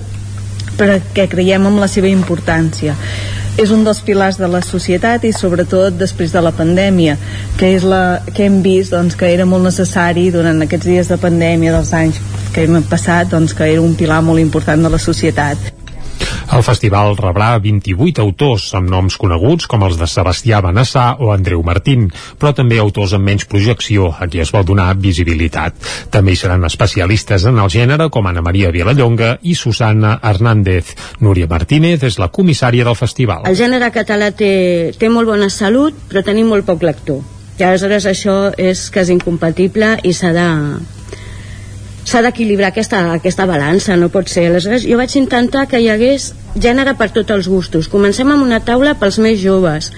perquè 0.79 1.27
creiem 1.31 1.67
en 1.69 1.79
la 1.81 1.89
seva 1.91 2.09
importància. 2.11 2.95
És 3.59 3.73
un 3.75 3.83
dels 3.83 3.99
pilars 4.07 4.37
de 4.39 4.47
la 4.47 4.61
societat 4.63 5.25
i 5.27 5.33
sobretot 5.35 5.97
després 5.99 6.31
de 6.31 6.39
la 6.39 6.53
pandèmia 6.55 7.17
que 7.59 7.73
és 7.75 7.83
la 7.83 8.21
que 8.31 8.45
hem 8.47 8.61
vist 8.63 8.95
doncs, 8.95 9.17
que 9.19 9.27
era 9.33 9.47
molt 9.49 9.67
necessari 9.67 10.29
durant 10.31 10.63
aquests 10.63 10.87
dies 10.87 11.11
de 11.11 11.19
pandèmia 11.19 11.75
dels 11.75 11.91
anys 11.97 12.21
que 12.55 12.63
hem 12.63 12.79
passat 12.87 13.33
doncs, 13.33 13.57
que 13.57 13.67
era 13.73 13.83
un 13.83 13.99
pilar 13.99 14.21
molt 14.23 14.39
important 14.39 14.87
de 14.87 14.93
la 14.95 15.01
societat 15.09 15.78
el 16.55 16.63
festival 16.65 17.15
rebrà 17.17 17.51
28 17.61 18.23
autors 18.23 18.67
amb 18.77 18.89
noms 18.91 19.17
coneguts 19.21 19.67
com 19.69 19.83
els 19.87 19.99
de 19.99 20.07
Sebastià 20.09 20.61
Benassà 20.65 21.05
o 21.19 21.31
Andreu 21.33 21.63
Martín, 21.65 22.07
però 22.39 22.53
també 22.57 22.79
autors 22.79 23.13
amb 23.17 23.27
menys 23.29 23.47
projecció, 23.49 24.11
a 24.11 24.27
qui 24.27 24.41
es 24.43 24.51
vol 24.55 24.65
donar 24.67 24.91
visibilitat. 24.97 25.77
També 26.11 26.33
hi 26.33 26.41
seran 26.41 26.65
especialistes 26.67 27.45
en 27.49 27.59
el 27.61 27.71
gènere 27.73 28.09
com 28.09 28.27
Anna 28.27 28.43
Maria 28.45 28.73
Vilallonga 28.75 29.37
i 29.43 29.55
Susana 29.55 30.17
Hernández. 30.23 30.95
Núria 31.19 31.49
Martínez 31.49 32.03
és 32.03 32.19
la 32.19 32.31
comissària 32.33 32.87
del 32.87 32.97
festival. 32.99 33.45
El 33.49 33.57
gènere 33.59 33.91
català 33.95 34.31
té, 34.35 34.53
té 34.99 35.09
molt 35.09 35.29
bona 35.29 35.49
salut, 35.53 35.97
però 36.09 36.23
tenim 36.25 36.49
molt 36.49 36.67
poc 36.67 36.85
lector. 36.85 37.21
I 37.59 37.65
aleshores 37.67 38.05
això 38.07 38.37
és 38.55 38.87
és 38.95 39.09
incompatible 39.11 39.97
i 40.07 40.13
s'ha 40.15 40.31
de, 40.35 40.47
s'ha 42.09 42.23
d'equilibrar 42.25 42.71
aquesta, 42.73 43.03
aquesta 43.13 43.45
balança, 43.49 43.97
no 43.97 44.09
pot 44.13 44.29
ser. 44.31 44.47
Aleshores, 44.49 44.87
jo 44.89 44.97
vaig 44.97 45.13
intentar 45.19 45.67
que 45.69 45.81
hi 45.81 45.91
hagués 45.93 46.31
gènere 46.57 46.95
per 46.97 47.11
tots 47.13 47.35
els 47.37 47.51
gustos. 47.51 47.91
Comencem 47.91 48.31
amb 48.33 48.45
una 48.45 48.63
taula 48.65 48.97
pels 48.97 49.21
més 49.21 49.37
joves. 49.41 49.91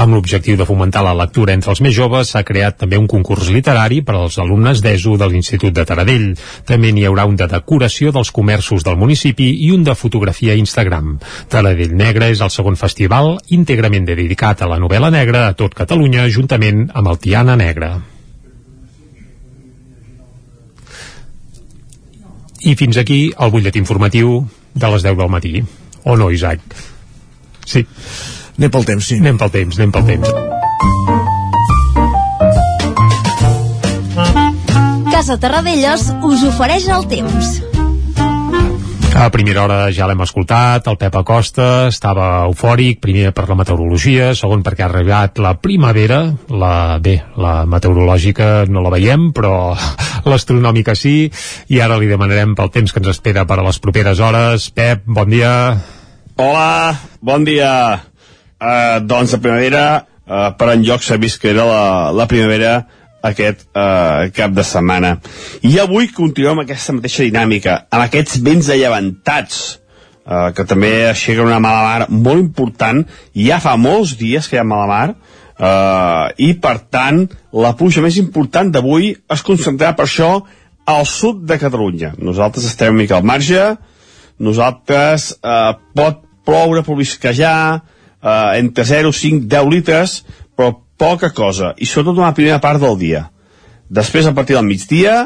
Amb 0.00 0.14
l'objectiu 0.14 0.56
de 0.56 0.64
fomentar 0.68 1.02
la 1.02 1.14
lectura 1.16 1.52
entre 1.56 1.72
els 1.72 1.80
més 1.84 1.94
joves, 1.96 2.30
s'ha 2.30 2.44
creat 2.46 2.78
també 2.80 2.98
un 3.00 3.08
concurs 3.10 3.50
literari 3.52 4.00
per 4.06 4.14
als 4.16 4.38
alumnes 4.38 4.82
d'ESO 4.84 5.16
de 5.20 5.28
l'Institut 5.32 5.74
de 5.76 5.84
Taradell. 5.88 6.28
També 6.68 6.92
n'hi 6.94 7.04
haurà 7.08 7.26
un 7.28 7.36
de 7.40 7.48
decoració 7.50 8.12
dels 8.14 8.30
comerços 8.30 8.86
del 8.86 9.00
municipi 9.00 9.50
i 9.66 9.72
un 9.74 9.84
de 9.84 9.96
fotografia 9.98 10.54
a 10.54 10.60
Instagram. 10.60 11.16
Taradell 11.50 11.96
Negre 11.98 12.30
és 12.30 12.44
el 12.46 12.54
segon 12.54 12.78
festival 12.80 13.36
íntegrament 13.48 14.06
dedicat 14.08 14.62
a 14.62 14.70
la 14.70 14.78
novel·la 14.78 15.10
negra 15.10 15.48
a 15.48 15.58
tot 15.58 15.74
Catalunya, 15.74 16.30
juntament 16.30 16.86
amb 16.94 17.12
el 17.12 17.20
Tiana 17.26 17.58
Negra. 17.58 17.94
I 22.60 22.74
fins 22.76 22.98
aquí 23.00 23.30
el 23.38 23.50
butlletí 23.52 23.80
informatiu 23.80 24.42
de 24.74 24.90
les 24.92 25.02
10 25.06 25.16
del 25.16 25.32
matí. 25.32 25.62
O 26.04 26.16
no, 26.16 26.30
Isaac? 26.30 26.60
Sí. 27.64 27.86
Anem 28.58 28.70
pel 28.74 28.84
temps, 28.84 29.06
sí. 29.06 29.16
Anem 29.22 29.38
pel 29.40 29.52
temps, 29.54 29.78
anem 29.80 29.92
pel 29.94 30.04
temps. 30.12 30.28
Casa 35.10 35.40
Terradellos 35.40 36.08
us 36.24 36.46
ofereix 36.52 36.88
el 36.92 37.08
temps. 37.08 37.69
A 39.20 39.28
primera 39.28 39.66
hora 39.66 39.90
ja 39.92 40.06
l'hem 40.08 40.22
escoltat, 40.24 40.86
el 40.88 40.96
Pep 40.96 41.16
Acosta 41.20 41.64
estava 41.90 42.46
eufòric, 42.46 43.02
primer 43.04 43.34
per 43.36 43.42
la 43.50 43.56
meteorologia, 43.58 44.30
segon 44.32 44.62
perquè 44.64 44.80
ha 44.80 44.88
arribat 44.88 45.36
la 45.44 45.50
primavera, 45.60 46.22
la 46.48 46.96
bé, 47.04 47.18
la 47.36 47.66
meteorològica 47.68 48.64
no 48.72 48.80
la 48.80 48.94
veiem, 48.94 49.26
però 49.36 49.74
l'astronòmica 50.30 50.94
sí, 50.96 51.28
i 51.68 51.82
ara 51.84 51.98
li 52.00 52.08
demanarem 52.08 52.54
pel 52.56 52.72
temps 52.72 52.96
que 52.96 53.02
ens 53.02 53.10
espera 53.12 53.44
per 53.44 53.58
a 53.60 53.66
les 53.66 53.80
properes 53.84 54.24
hores. 54.24 54.70
Pep, 54.72 55.04
bon 55.04 55.28
dia. 55.28 55.52
Hola, 56.40 56.96
bon 57.20 57.44
dia. 57.44 57.74
Uh, 58.56 59.04
doncs 59.04 59.36
la 59.36 59.42
primavera, 59.44 59.84
uh, 60.24 60.48
per 60.56 60.72
enlloc 60.78 61.04
s'ha 61.04 61.20
vist 61.20 61.44
que 61.44 61.52
era 61.52 61.68
la, 61.68 61.84
la 62.16 62.24
primavera 62.24 62.78
aquest 63.26 63.66
uh, 63.74 64.28
cap 64.34 64.54
de 64.56 64.64
setmana. 64.66 65.16
I 65.66 65.76
avui 65.82 66.10
continuem 66.14 66.58
amb 66.58 66.64
aquesta 66.64 66.94
mateixa 66.96 67.26
dinàmica, 67.26 67.76
amb 67.90 68.06
aquests 68.06 68.40
vents 68.44 68.70
allevantats, 68.72 69.60
uh, 70.24 70.50
que 70.56 70.64
també 70.68 70.92
aixequen 71.10 71.48
una 71.48 71.60
mala 71.62 71.82
mar 71.86 72.08
molt 72.10 72.42
important. 72.42 73.04
Ja 73.36 73.60
fa 73.62 73.76
molts 73.80 74.16
dies 74.20 74.48
que 74.48 74.58
hi 74.58 74.62
ha 74.62 74.66
mala 74.66 74.88
mar, 74.90 75.04
uh, 75.12 76.32
i 76.40 76.54
per 76.62 76.78
tant, 76.92 77.26
la 77.52 77.74
pluja 77.76 78.02
més 78.04 78.18
important 78.22 78.72
d'avui 78.72 79.12
es 79.14 79.46
concentrarà 79.46 79.96
per 79.98 80.08
això 80.08 80.32
al 80.90 81.06
sud 81.06 81.44
de 81.46 81.60
Catalunya. 81.60 82.14
Nosaltres 82.18 82.66
estem 82.66 82.94
una 82.94 83.04
mica 83.04 83.20
al 83.20 83.28
marge, 83.28 83.62
nosaltres 84.40 85.34
uh, 85.44 85.76
pot 85.94 86.24
ploure, 86.44 86.82
provisquejar, 86.82 87.82
eh, 88.22 88.58
entre 88.58 88.84
0, 88.84 89.12
5, 89.12 89.46
10 89.46 89.68
litres, 89.70 90.24
poca 91.00 91.32
cosa, 91.32 91.72
i 91.80 91.88
sobretot 91.88 92.20
una 92.20 92.34
primera 92.36 92.60
part 92.60 92.82
del 92.82 92.98
dia. 93.00 93.24
Després, 93.90 94.28
a 94.28 94.34
partir 94.36 94.58
del 94.58 94.68
migdia, 94.68 95.16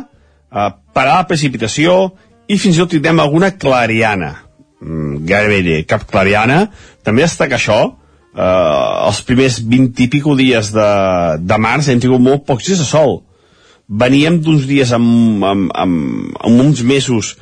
eh, 0.54 0.70
parar 0.94 1.18
la 1.18 1.28
precipitació 1.28 2.14
i 2.46 2.58
fins 2.60 2.78
i 2.78 2.82
tot 2.82 2.94
tindrem 2.94 3.20
alguna 3.20 3.50
clariana. 3.58 4.32
Mm, 4.80 5.24
gairebé 5.26 5.82
cap 5.88 6.06
clariana. 6.06 6.68
També 7.02 7.24
destaca 7.24 7.58
això, 7.58 7.80
eh, 8.36 9.06
els 9.08 9.22
primers 9.22 9.60
20 9.60 10.04
i 10.04 10.08
pico 10.12 10.36
dies 10.36 10.70
de, 10.72 10.90
de 11.40 11.58
març 11.58 11.88
hem 11.88 12.00
tingut 12.00 12.20
molt 12.20 12.46
pocs 12.46 12.70
dies 12.70 12.78
de 12.78 12.88
sol. 12.88 13.22
Veníem 13.88 14.40
d'uns 14.40 14.64
dies 14.66 14.92
amb, 14.96 15.44
amb, 15.44 15.68
amb, 15.74 16.38
amb 16.40 16.64
uns 16.64 16.82
mesos 16.82 17.34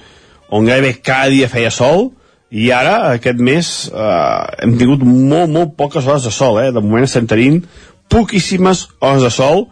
on 0.52 0.66
gairebé 0.66 0.98
cada 1.00 1.30
dia 1.32 1.48
feia 1.48 1.70
sol, 1.70 2.10
i 2.52 2.66
ara, 2.68 3.14
aquest 3.16 3.38
mes, 3.40 3.68
eh, 3.88 4.40
hem 4.60 4.74
tingut 4.76 5.00
molt, 5.06 5.48
molt 5.48 5.70
poques 5.78 6.04
hores 6.04 6.26
de 6.26 6.32
sol, 6.34 6.58
eh? 6.60 6.68
De 6.68 6.82
moment 6.84 7.06
estem 7.06 7.24
tenint 7.26 7.62
poquíssimes 8.12 8.86
hores 9.00 9.24
de 9.24 9.30
sol 9.32 9.64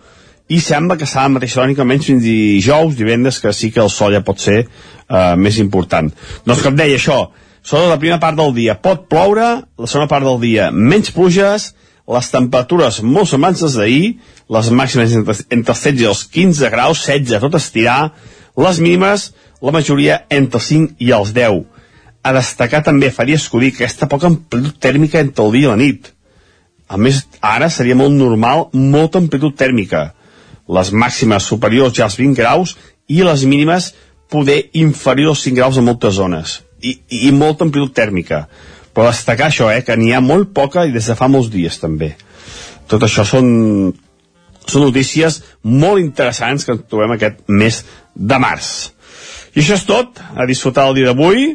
i 0.51 0.59
sembla 0.65 0.97
que 0.99 1.07
serà 1.07 1.29
el 1.29 1.37
mateix 1.37 1.55
tònic 1.55 1.79
almenys 1.79 2.09
fins 2.09 2.25
dijous, 2.25 2.97
divendres, 2.99 3.39
que 3.39 3.53
sí 3.55 3.71
que 3.71 3.83
el 3.85 3.93
sol 3.93 4.17
ja 4.17 4.25
pot 4.27 4.41
ser 4.43 4.65
eh, 4.65 5.37
més 5.39 5.61
important. 5.63 6.11
Doncs 6.49 6.65
com 6.65 6.79
deia 6.79 6.99
això, 6.99 7.21
sobre 7.63 7.91
la 7.93 8.01
primera 8.01 8.19
part 8.23 8.39
del 8.41 8.55
dia 8.57 8.75
pot 8.83 9.07
ploure, 9.13 9.51
la 9.63 9.91
segona 9.91 10.11
part 10.11 10.27
del 10.27 10.41
dia 10.43 10.71
menys 10.73 11.13
pluges, 11.15 11.71
les 12.11 12.31
temperatures 12.33 13.03
molt 13.07 13.31
semblants 13.31 13.63
les 13.63 13.77
d'ahir, 13.79 14.07
les 14.51 14.71
màximes 14.75 15.15
entre, 15.21 15.37
entre 15.55 15.77
els 15.77 15.85
16 15.85 16.03
i 16.03 16.09
els 16.11 16.25
15 16.35 16.73
graus, 16.75 17.05
16 17.07 17.45
tot 17.45 17.59
estirar, 17.61 18.01
les 18.59 18.81
mínimes, 18.83 19.31
la 19.63 19.77
majoria 19.77 20.25
entre 20.33 20.59
els 20.59 20.73
5 20.73 20.99
i 20.99 21.13
els 21.15 21.31
10 21.37 21.61
a 22.23 22.33
destacar 22.37 22.83
també 22.85 23.09
faria 23.15 23.39
escollir 23.41 23.71
aquesta 23.73 24.09
poca 24.09 24.29
amplitud 24.29 24.77
tèrmica 24.83 25.21
entre 25.23 25.47
el 25.47 25.55
dia 25.55 25.69
i 25.69 25.71
la 25.71 25.79
nit. 25.81 26.11
A 26.91 26.99
més, 26.99 27.23
ara 27.41 27.69
seria 27.71 27.95
molt 27.95 28.17
normal 28.19 28.67
molta 28.75 29.21
amplitud 29.23 29.55
tèrmica. 29.55 30.09
Les 30.71 30.91
màximes 30.91 31.47
superiors 31.47 31.95
ja 31.95 32.09
als 32.09 32.19
20 32.19 32.35
graus 32.39 32.75
i 33.07 33.23
les 33.27 33.45
mínimes 33.47 33.93
poder 34.31 34.65
inferior 34.79 35.35
als 35.35 35.45
5 35.47 35.59
graus 35.59 35.79
a 35.79 35.85
moltes 35.87 36.17
zones. 36.19 36.61
I, 36.83 36.97
i, 37.07 37.29
i 37.29 37.31
molta 37.37 37.67
amplitud 37.67 37.95
tèrmica. 37.95 38.45
Però 38.91 39.07
destacar 39.07 39.51
això, 39.51 39.69
eh, 39.71 39.85
que 39.87 39.95
n'hi 39.99 40.15
ha 40.17 40.23
molt 40.25 40.51
poca 40.57 40.87
i 40.87 40.95
des 40.95 41.07
de 41.07 41.15
fa 41.19 41.29
molts 41.31 41.51
dies 41.53 41.79
també. 41.79 42.15
Tot 42.91 43.07
això 43.07 43.23
són, 43.27 43.47
són 44.67 44.87
notícies 44.89 45.41
molt 45.63 46.03
interessants 46.03 46.67
que 46.67 46.79
trobem 46.81 47.15
aquest 47.15 47.45
mes 47.47 47.85
de 48.15 48.41
març. 48.43 48.73
I 49.55 49.63
això 49.63 49.79
és 49.79 49.87
tot, 49.87 50.19
a 50.19 50.47
disfrutar 50.47 50.89
el 50.91 50.99
dia 50.99 51.11
d'avui, 51.11 51.53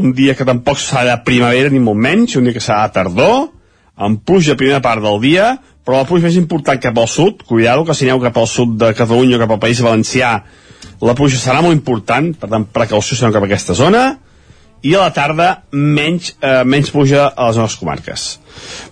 un 0.00 0.12
dia 0.16 0.34
que 0.36 0.48
tampoc 0.48 0.80
serà 0.80 1.20
primavera 1.24 1.72
ni 1.72 1.80
molt 1.80 2.00
menys, 2.00 2.36
un 2.40 2.48
dia 2.48 2.56
que 2.56 2.64
serà 2.64 2.88
tardor, 2.92 3.50
amb 3.98 4.22
pluja 4.24 4.54
a 4.54 4.60
primera 4.60 4.80
part 4.84 5.02
del 5.02 5.20
dia, 5.22 5.50
però 5.84 6.02
la 6.02 6.08
pluja 6.08 6.28
més 6.28 6.38
important 6.38 6.80
cap 6.80 6.98
al 7.00 7.08
sud, 7.10 7.42
cuidado 7.48 7.84
que 7.84 7.96
si 7.96 8.06
aneu 8.06 8.20
cap 8.22 8.38
al 8.38 8.48
sud 8.50 8.76
de 8.80 8.92
Catalunya, 8.94 9.40
cap 9.40 9.54
al 9.54 9.62
País 9.62 9.82
Valencià, 9.84 10.32
la 11.00 11.14
pluja 11.18 11.40
serà 11.40 11.62
molt 11.64 11.76
important, 11.76 12.32
per 12.38 12.50
tant, 12.52 12.66
precaució 12.74 13.16
si 13.16 13.30
cap 13.32 13.42
a 13.42 13.48
aquesta 13.48 13.76
zona, 13.78 14.02
i 14.82 14.94
a 14.94 15.06
la 15.06 15.12
tarda 15.14 15.48
menys, 15.72 16.34
eh, 16.38 16.62
menys 16.64 16.92
pluja 16.94 17.26
a 17.28 17.48
les 17.48 17.58
nostres 17.58 17.80
comarques. 17.80 18.26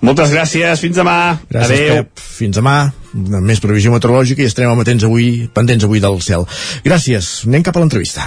Moltes 0.03 0.33
gràcies, 0.35 0.83
fins 0.83 0.97
demà. 0.99 1.39
Gràcies, 1.51 1.71
Adéu. 1.71 1.95
Pep. 2.03 2.25
Fins 2.39 2.57
demà. 2.59 2.77
Amb 3.17 3.47
més 3.47 3.63
previsió 3.63 3.93
meteorològica 3.95 4.43
i 4.43 4.51
estarem 4.51 4.75
amatents 4.75 5.07
avui, 5.07 5.49
pendents 5.55 5.87
avui 5.87 6.03
del 6.03 6.21
cel. 6.21 6.47
Gràcies. 6.85 7.47
Anem 7.47 7.63
cap 7.63 7.77
a 7.77 7.85
l'entrevista. 7.85 8.27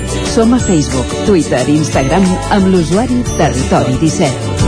Som 0.31 0.53
a 0.53 0.59
Facebook, 0.59 1.07
Twitter 1.25 1.59
i 1.67 1.73
Instagram 1.75 2.23
amb 2.55 2.69
l'usuari 2.71 3.17
Territori 3.35 3.97
17. 3.99 4.61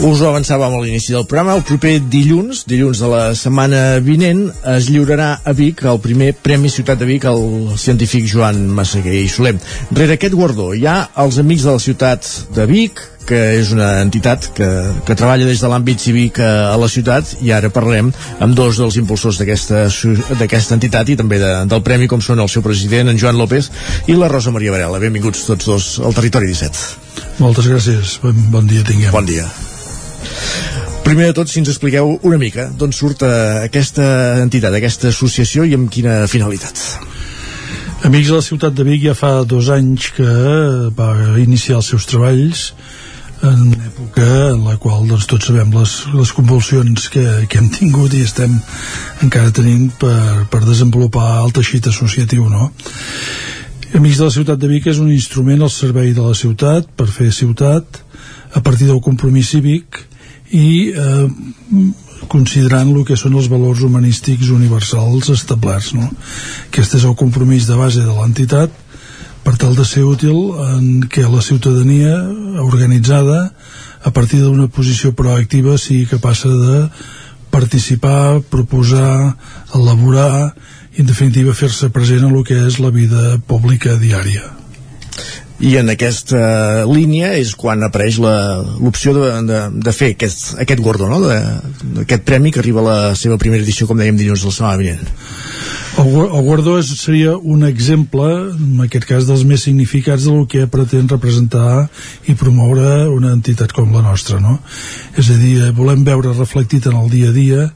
Us 0.00 0.22
ho 0.24 0.30
avançàvem 0.30 0.74
a 0.74 0.80
l'inici 0.80 1.12
del 1.14 1.26
programa. 1.28 1.54
El 1.54 1.62
proper 1.68 2.00
dilluns, 2.00 2.64
dilluns 2.66 3.04
de 3.04 3.08
la 3.12 3.22
setmana 3.38 4.00
vinent, 4.02 4.46
es 4.74 4.90
lliurarà 4.90 5.36
a 5.44 5.52
Vic 5.54 5.84
el 5.84 6.00
primer 6.02 6.32
Premi 6.34 6.72
Ciutat 6.72 6.98
de 6.98 7.06
Vic 7.06 7.28
al 7.28 7.76
científic 7.78 8.24
Joan 8.26 8.64
Massaguer 8.74 9.20
i 9.20 9.28
Soler. 9.28 9.54
Rere 9.92 10.16
aquest 10.16 10.34
guardó 10.34 10.72
hi 10.74 10.86
ha 10.88 10.96
els 11.20 11.38
Amics 11.44 11.68
de 11.68 11.76
la 11.76 11.84
Ciutat 11.84 12.26
de 12.56 12.66
Vic, 12.66 13.04
que 13.30 13.38
és 13.60 13.70
una 13.74 14.00
entitat 14.02 14.50
que, 14.56 14.68
que 15.06 15.16
treballa 15.18 15.46
des 15.46 15.62
de 15.62 15.70
l'àmbit 15.70 16.02
cívic 16.02 16.40
a, 16.42 16.50
a 16.72 16.76
la 16.80 16.88
ciutat 16.90 17.36
i 17.46 17.52
ara 17.54 17.70
parlem 17.70 18.10
amb 18.42 18.56
dos 18.58 18.80
dels 18.80 18.98
impulsors 18.98 19.38
d'aquesta 19.38 20.74
entitat 20.76 21.12
i 21.12 21.18
també 21.20 21.38
de, 21.42 21.52
del 21.70 21.84
premi 21.86 22.10
com 22.10 22.22
són 22.24 22.42
el 22.42 22.50
seu 22.50 22.64
president, 22.66 23.12
en 23.12 23.20
Joan 23.20 23.38
López 23.38 23.70
i 24.10 24.18
la 24.18 24.30
Rosa 24.32 24.50
Maria 24.54 24.74
Varela. 24.74 24.98
Benvinguts 25.02 25.46
tots 25.46 25.70
dos 25.70 25.90
al 26.02 26.16
Territori 26.16 26.50
17. 26.50 27.38
Moltes 27.40 27.70
gràcies. 27.70 28.18
Bon, 28.24 28.46
bon 28.50 28.70
dia 28.70 28.82
tinguem. 28.86 29.14
Bon 29.14 29.26
dia. 29.26 29.46
Primer 31.06 31.30
de 31.30 31.36
tot, 31.38 31.48
si 31.50 31.62
ens 31.62 31.70
expliqueu 31.72 32.16
una 32.26 32.38
mica 32.38 32.68
d'on 32.76 32.92
surt 32.94 33.22
eh, 33.26 33.30
aquesta 33.70 34.04
entitat, 34.42 34.74
aquesta 34.76 35.08
associació 35.14 35.64
i 35.66 35.74
amb 35.78 35.90
quina 35.90 36.24
finalitat. 36.30 36.82
Amics 38.06 38.30
de 38.30 38.36
la 38.36 38.44
ciutat 38.44 38.74
de 38.76 38.84
Vic 38.86 39.02
ja 39.04 39.14
fa 39.14 39.32
dos 39.44 39.68
anys 39.72 40.10
que 40.16 40.28
va 40.96 41.10
iniciar 41.40 41.80
els 41.80 41.90
seus 41.92 42.06
treballs 42.08 42.70
en 43.46 43.72
època 43.72 43.90
època 44.10 44.52
en 44.54 44.64
la 44.64 44.76
qual 44.76 45.06
doncs, 45.06 45.26
tots 45.26 45.46
sabem 45.46 45.70
les, 45.74 46.06
les 46.14 46.32
convulsions 46.32 47.08
que, 47.12 47.46
que 47.48 47.58
hem 47.58 47.68
tingut 47.70 48.12
i 48.14 48.24
estem 48.24 48.58
encara 49.22 49.52
tenint 49.52 49.90
per, 49.98 50.46
per 50.50 50.64
desenvolupar 50.64 51.44
el 51.44 51.52
teixit 51.52 51.86
associatiu 51.86 52.48
no? 52.48 52.70
Amics 53.94 54.18
de 54.18 54.24
la 54.24 54.30
Ciutat 54.30 54.58
de 54.58 54.68
Vic 54.70 54.86
és 54.86 55.00
un 55.02 55.10
instrument 55.10 55.62
al 55.62 55.70
servei 55.70 56.12
de 56.14 56.22
la 56.22 56.34
ciutat 56.34 56.86
per 56.96 57.08
fer 57.10 57.30
ciutat 57.34 58.02
a 58.54 58.60
partir 58.62 58.86
del 58.86 59.00
compromís 59.02 59.50
cívic 59.50 59.98
i 60.54 60.90
eh, 60.90 61.26
considerant 62.30 62.92
el 62.94 63.04
que 63.06 63.18
són 63.18 63.34
els 63.38 63.48
valors 63.50 63.82
humanístics 63.82 64.50
universals 64.54 65.30
establerts. 65.34 65.92
No? 65.98 66.06
Aquest 66.68 66.94
és 67.00 67.06
el 67.06 67.16
compromís 67.18 67.66
de 67.66 67.78
base 67.78 68.04
de 68.04 68.14
l'entitat 68.14 68.70
per 69.44 69.56
tal 69.60 69.74
de 69.76 69.86
ser 69.88 70.04
útil 70.04 70.52
en 70.66 71.06
què 71.10 71.24
la 71.28 71.42
ciutadania 71.44 72.16
organitzada 72.64 73.50
a 74.04 74.10
partir 74.10 74.40
d'una 74.42 74.68
posició 74.68 75.12
proactiva 75.16 75.76
sigui 75.78 76.08
capaç 76.08 76.44
de 76.48 76.78
participar, 77.50 78.40
proposar, 78.52 79.36
elaborar 79.74 80.52
i 80.96 81.02
en 81.02 81.10
definitiva 81.10 81.56
fer-se 81.56 81.90
present 81.94 82.24
en 82.26 82.34
el 82.36 82.46
que 82.46 82.56
és 82.66 82.78
la 82.82 82.92
vida 82.94 83.38
pública 83.46 83.96
diària 84.00 84.46
i 85.60 85.74
en 85.76 85.92
aquesta 85.92 86.84
línia 86.88 87.34
és 87.36 87.52
quan 87.58 87.82
apareix 87.84 88.16
l'opció 88.22 89.12
de, 89.16 89.30
de, 89.48 89.58
de 89.84 89.92
fer 89.92 90.14
aquest, 90.14 90.54
aquest 90.62 90.80
guardó 90.80 91.08
no? 91.10 91.20
aquest 92.00 92.24
premi 92.24 92.52
que 92.52 92.62
arriba 92.62 92.80
a 92.80 92.86
la 92.86 93.00
seva 93.18 93.36
primera 93.40 93.62
edició 93.62 93.88
com 93.88 94.00
dèiem 94.00 94.16
dilluns 94.16 94.40
de 94.40 94.48
la 94.48 94.56
setmana 94.56 94.80
vinent 94.80 95.10
el, 96.00 96.08
el 96.22 96.46
guardó 96.46 96.78
és, 96.80 96.92
seria 97.02 97.34
un 97.36 97.66
exemple 97.68 98.28
en 98.54 98.84
aquest 98.86 99.04
cas 99.10 99.28
dels 99.28 99.44
més 99.44 99.66
significats 99.68 100.28
del 100.30 100.46
que 100.48 100.64
pretén 100.70 101.10
representar 101.12 101.90
i 102.30 102.38
promoure 102.40 103.10
una 103.12 103.34
entitat 103.36 103.76
com 103.76 103.92
la 103.92 104.04
nostra 104.06 104.40
no? 104.40 104.56
és 105.20 105.28
a 105.28 105.36
dir, 105.36 105.58
volem 105.76 106.06
veure 106.08 106.32
reflectit 106.38 106.88
en 106.88 106.96
el 107.02 107.12
dia 107.12 107.34
a 107.34 107.36
dia 107.36 107.68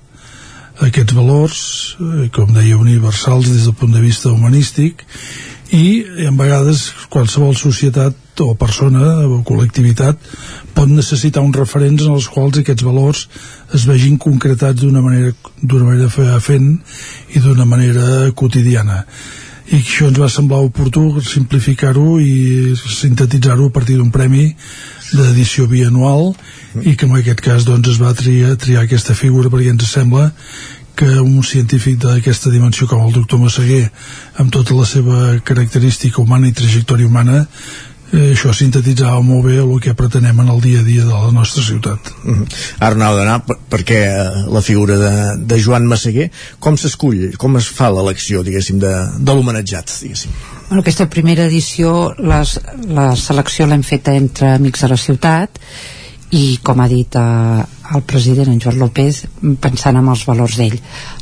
aquests 0.82 1.14
valors, 1.14 1.58
eh, 2.02 2.28
com 2.34 2.48
deia, 2.50 2.78
universals 2.80 3.46
des 3.46 3.68
del 3.68 3.76
punt 3.78 3.92
de 3.94 4.00
vista 4.02 4.32
humanístic 4.32 5.04
i 5.72 6.04
en 6.26 6.36
vegades 6.36 6.90
qualsevol 7.12 7.54
societat 7.56 8.42
o 8.42 8.54
persona 8.58 9.22
o 9.24 9.40
col·lectivitat 9.46 10.18
pot 10.74 10.90
necessitar 10.90 11.44
uns 11.44 11.56
referents 11.56 12.04
en 12.04 12.16
els 12.16 12.28
quals 12.28 12.58
aquests 12.60 12.84
valors 12.84 13.28
es 13.74 13.86
vegin 13.88 14.18
concretats 14.18 14.82
d'una 14.82 15.00
manera, 15.00 15.32
manera 15.62 16.40
fent 16.40 16.76
i 17.34 17.40
d'una 17.40 17.64
manera 17.64 18.30
quotidiana. 18.34 19.04
I 19.72 19.78
això 19.80 20.10
ens 20.10 20.20
va 20.20 20.28
semblar 20.28 20.60
oportú 20.66 21.22
simplificar-ho 21.24 22.18
i 22.20 22.74
sintetitzar-ho 22.76 23.70
a 23.70 23.72
partir 23.72 23.96
d'un 23.96 24.10
premi 24.12 24.50
d'edició 25.14 25.66
bianual 25.70 26.34
i 26.82 26.96
que 26.98 27.06
en 27.06 27.14
aquest 27.16 27.40
cas 27.40 27.64
doncs, 27.64 27.94
es 27.94 28.00
va 28.02 28.12
triar, 28.18 28.56
triar 28.60 28.84
aquesta 28.84 29.14
figura 29.14 29.48
perquè 29.48 29.72
ens 29.72 29.88
sembla 29.88 30.32
que 30.94 31.08
un 31.20 31.42
científic 31.42 31.98
d'aquesta 32.02 32.52
dimensió 32.54 32.86
com 32.90 33.02
el 33.06 33.14
doctor 33.14 33.40
Massaguer 33.42 33.88
amb 34.38 34.52
tota 34.54 34.76
la 34.78 34.86
seva 34.86 35.40
característica 35.44 36.22
humana 36.22 36.48
i 36.48 36.54
trajectòria 36.54 37.10
humana 37.10 37.42
eh, 38.14 38.30
això 38.32 38.52
sintetitzava 38.54 39.20
molt 39.26 39.48
bé 39.48 39.56
el 39.62 39.72
que 39.82 39.94
pretenem 39.98 40.40
en 40.44 40.52
el 40.54 40.60
dia 40.62 40.80
a 40.80 40.86
dia 40.86 41.04
de 41.04 41.12
la 41.12 41.32
nostra 41.34 41.62
ciutat. 41.62 42.12
Mm 42.22 42.34
-hmm. 42.34 42.46
Ara 42.78 42.94
anava 42.94 43.16
d'anar 43.16 43.42
perquè 43.70 44.00
eh, 44.06 44.44
la 44.52 44.62
figura 44.62 44.98
de, 44.98 45.14
de 45.38 45.60
Joan 45.62 45.86
Massaguer, 45.86 46.30
com 46.58 46.76
s'escull, 46.76 47.36
com 47.36 47.56
es 47.56 47.68
fa 47.68 47.90
l'elecció, 47.90 48.42
diguéssim, 48.42 48.78
de, 48.78 48.94
de 49.18 49.32
l'homenatjat, 49.34 49.90
diguéssim? 50.02 50.30
Bueno, 50.68 50.80
aquesta 50.80 51.08
primera 51.08 51.44
edició, 51.44 52.14
les, 52.18 52.60
la 52.88 53.16
selecció 53.16 53.66
l'hem 53.66 53.82
feta 53.82 54.14
entre 54.14 54.54
amics 54.54 54.80
de 54.80 54.88
la 54.88 54.96
ciutat 54.96 55.58
i 56.34 56.58
com 56.66 56.80
ha 56.82 56.88
dit 56.90 57.18
eh, 57.18 57.64
el 57.94 58.06
president 58.08 58.50
en 58.52 58.60
Joan 58.62 58.80
López 58.82 59.24
pensant 59.62 59.98
en 60.00 60.08
els 60.10 60.24
valors 60.28 60.56
d'ell 60.58 60.78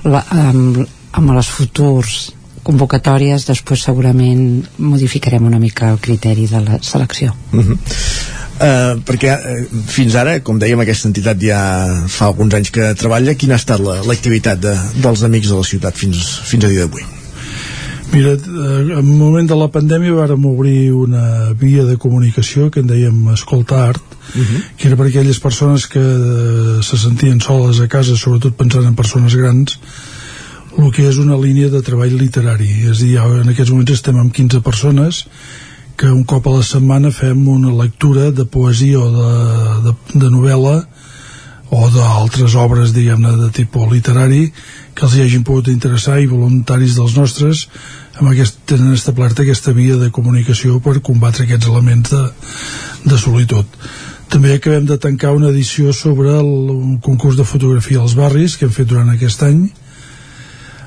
amb, 0.08 0.78
amb 1.12 1.34
les 1.36 1.50
futurs 1.52 2.20
convocatòries 2.62 3.48
després 3.48 3.82
segurament 3.88 4.62
modificarem 4.78 5.48
una 5.48 5.58
mica 5.62 5.90
el 5.90 5.98
criteri 6.00 6.46
de 6.46 6.62
la 6.62 6.78
selecció 6.80 7.34
uh 7.52 7.60
-huh. 7.60 7.78
Uh, 8.62 9.00
perquè 9.02 9.32
uh, 9.32 9.80
fins 9.90 10.14
ara, 10.14 10.36
com 10.40 10.58
dèiem, 10.60 10.78
aquesta 10.78 11.08
entitat 11.08 11.40
ja 11.42 11.58
fa 12.06 12.26
alguns 12.26 12.54
anys 12.54 12.70
que 12.70 12.94
treballa. 12.94 13.34
Quina 13.34 13.54
ha 13.54 13.62
estat 13.62 13.80
l'activitat 13.80 14.62
la, 14.62 14.74
de, 14.76 15.00
dels 15.02 15.22
amics 15.22 15.48
de 15.48 15.56
la 15.56 15.64
ciutat 15.64 15.96
fins, 15.96 16.38
fins 16.44 16.64
a 16.64 16.68
dia 16.68 16.84
d'avui? 16.84 17.21
Mira, 18.12 18.32
eh, 18.32 18.38
en 18.38 18.90
el 18.90 19.02
moment 19.02 19.48
de 19.48 19.56
la 19.56 19.70
pandèmia 19.72 20.12
vàrem 20.12 20.44
obrir 20.44 20.92
una 20.92 21.54
via 21.56 21.86
de 21.88 21.96
comunicació 21.96 22.68
que 22.70 22.82
en 22.84 22.90
dèiem 22.90 23.30
Escolta 23.32 23.86
Art, 23.88 24.02
uh 24.04 24.38
mhm. 24.38 24.44
-huh. 24.44 24.62
que 24.76 24.88
era 24.88 24.96
per 24.96 25.06
aquelles 25.06 25.40
persones 25.40 25.86
que 25.86 26.00
eh, 26.00 26.82
se 26.82 26.98
sentien 26.98 27.40
soles 27.40 27.80
a 27.80 27.88
casa, 27.88 28.16
sobretot 28.16 28.54
pensant 28.54 28.84
en 28.84 28.94
persones 28.94 29.34
grans, 29.34 29.78
el 30.78 30.92
que 30.92 31.08
és 31.08 31.16
una 31.16 31.36
línia 31.36 31.70
de 31.70 31.80
treball 31.80 32.16
literari. 32.16 32.84
És 32.90 33.00
a 33.00 33.04
dir, 33.04 33.16
en 33.16 33.48
aquests 33.48 33.70
moments 33.70 33.92
estem 33.92 34.16
amb 34.16 34.32
15 34.32 34.60
persones 34.60 35.26
que 35.96 36.06
un 36.06 36.24
cop 36.24 36.46
a 36.46 36.56
la 36.56 36.62
setmana 36.62 37.10
fem 37.10 37.48
una 37.48 37.72
lectura 37.82 38.30
de 38.30 38.44
poesia 38.44 38.98
o 38.98 39.10
de, 39.10 39.90
de, 39.90 40.20
de 40.20 40.30
novel·la 40.30 40.86
o 41.72 41.88
d'altres 41.88 42.54
obres, 42.54 42.92
diguem-ne, 42.92 43.36
de 43.36 43.50
tipus 43.50 43.88
literari 43.92 44.52
que 44.94 45.06
els 45.06 45.14
hi 45.16 45.22
hagin 45.22 45.44
pogut 45.44 45.68
interessar 45.72 46.18
i 46.20 46.28
voluntaris 46.28 46.98
dels 46.98 47.16
nostres 47.16 47.68
amb 48.22 48.30
aquest, 48.30 48.62
tenen 48.70 48.94
establerta 48.94 49.42
aquesta 49.42 49.74
via 49.74 49.98
de 49.98 50.12
comunicació 50.14 50.78
per 50.80 51.00
combatre 51.02 51.44
aquests 51.44 51.66
elements 51.66 52.14
de, 52.14 52.22
de 53.10 53.18
solitud. 53.18 53.66
També 54.32 54.54
acabem 54.54 54.86
de 54.88 54.96
tancar 54.96 55.34
una 55.36 55.50
edició 55.50 55.92
sobre 55.92 56.38
el 56.38 56.52
concurs 57.04 57.36
de 57.36 57.44
fotografia 57.44 58.00
als 58.00 58.14
barris 58.16 58.54
que 58.56 58.68
hem 58.68 58.72
fet 58.72 58.88
durant 58.88 59.10
aquest 59.12 59.42
any. 59.44 59.66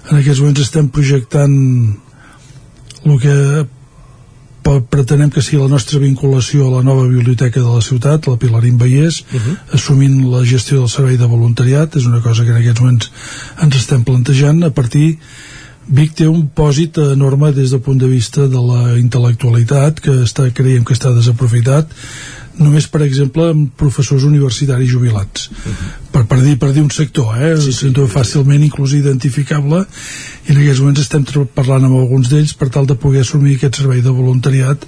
En 0.10 0.18
aquests 0.22 0.42
moments 0.42 0.64
estem 0.64 0.88
projectant 0.90 1.54
el 3.06 3.20
que 3.22 3.36
pretenem 4.66 5.30
que 5.30 5.44
sigui 5.46 5.60
la 5.62 5.70
nostra 5.70 6.00
vinculació 6.02 6.66
a 6.66 6.78
la 6.78 6.86
nova 6.88 7.04
biblioteca 7.06 7.60
de 7.60 7.70
la 7.70 7.84
ciutat, 7.86 8.26
la 8.26 8.40
Pilarín 8.42 8.80
Vallès, 8.82 9.22
uh 9.22 9.38
-huh. 9.38 9.58
assumint 9.78 10.24
la 10.32 10.42
gestió 10.46 10.80
del 10.80 10.90
servei 10.90 11.18
de 11.18 11.28
voluntariat, 11.28 11.96
és 11.96 12.06
una 12.06 12.22
cosa 12.22 12.44
que 12.44 12.50
en 12.50 12.58
aquests 12.58 12.82
moments 12.82 13.12
ens 13.62 13.76
estem 13.76 14.04
plantejant 14.04 14.64
a 14.64 14.72
partir 14.72 15.20
Vic 15.88 16.16
té 16.18 16.26
un 16.26 16.48
pòsit 16.50 16.98
enorme 16.98 17.52
des 17.54 17.70
del 17.70 17.82
punt 17.86 18.00
de 18.02 18.08
vista 18.10 18.48
de 18.50 18.62
la 18.62 18.96
intel·lectualitat 18.98 20.02
que 20.02 20.24
està, 20.26 20.50
creiem 20.50 20.86
que 20.86 20.98
està 20.98 21.14
desaprofitat 21.14 21.94
només 22.58 22.88
per 22.88 23.02
exemple 23.04 23.50
amb 23.52 23.72
professors 23.78 24.24
universitaris 24.24 24.90
jubilats 24.92 25.50
uh 25.50 25.56
-huh. 25.68 25.90
per, 26.12 26.24
per, 26.26 26.40
dir, 26.42 26.58
per 26.58 26.72
dir 26.74 26.84
un 26.84 26.92
sector 26.92 27.36
eh? 27.38 27.56
Sí, 27.60 27.74
sí, 27.74 27.88
un 27.88 28.08
fàcilment 28.08 28.64
inclús 28.64 28.94
identificable 28.94 29.86
i 30.48 30.52
en 30.52 30.58
aquests 30.58 30.80
moments 30.80 31.02
estem 31.02 31.26
parlant 31.54 31.84
amb 31.84 32.00
alguns 32.00 32.30
d'ells 32.30 32.54
per 32.54 32.70
tal 32.70 32.86
de 32.86 32.96
poder 32.96 33.22
assumir 33.22 33.56
aquest 33.56 33.76
servei 33.76 34.02
de 34.02 34.10
voluntariat 34.10 34.86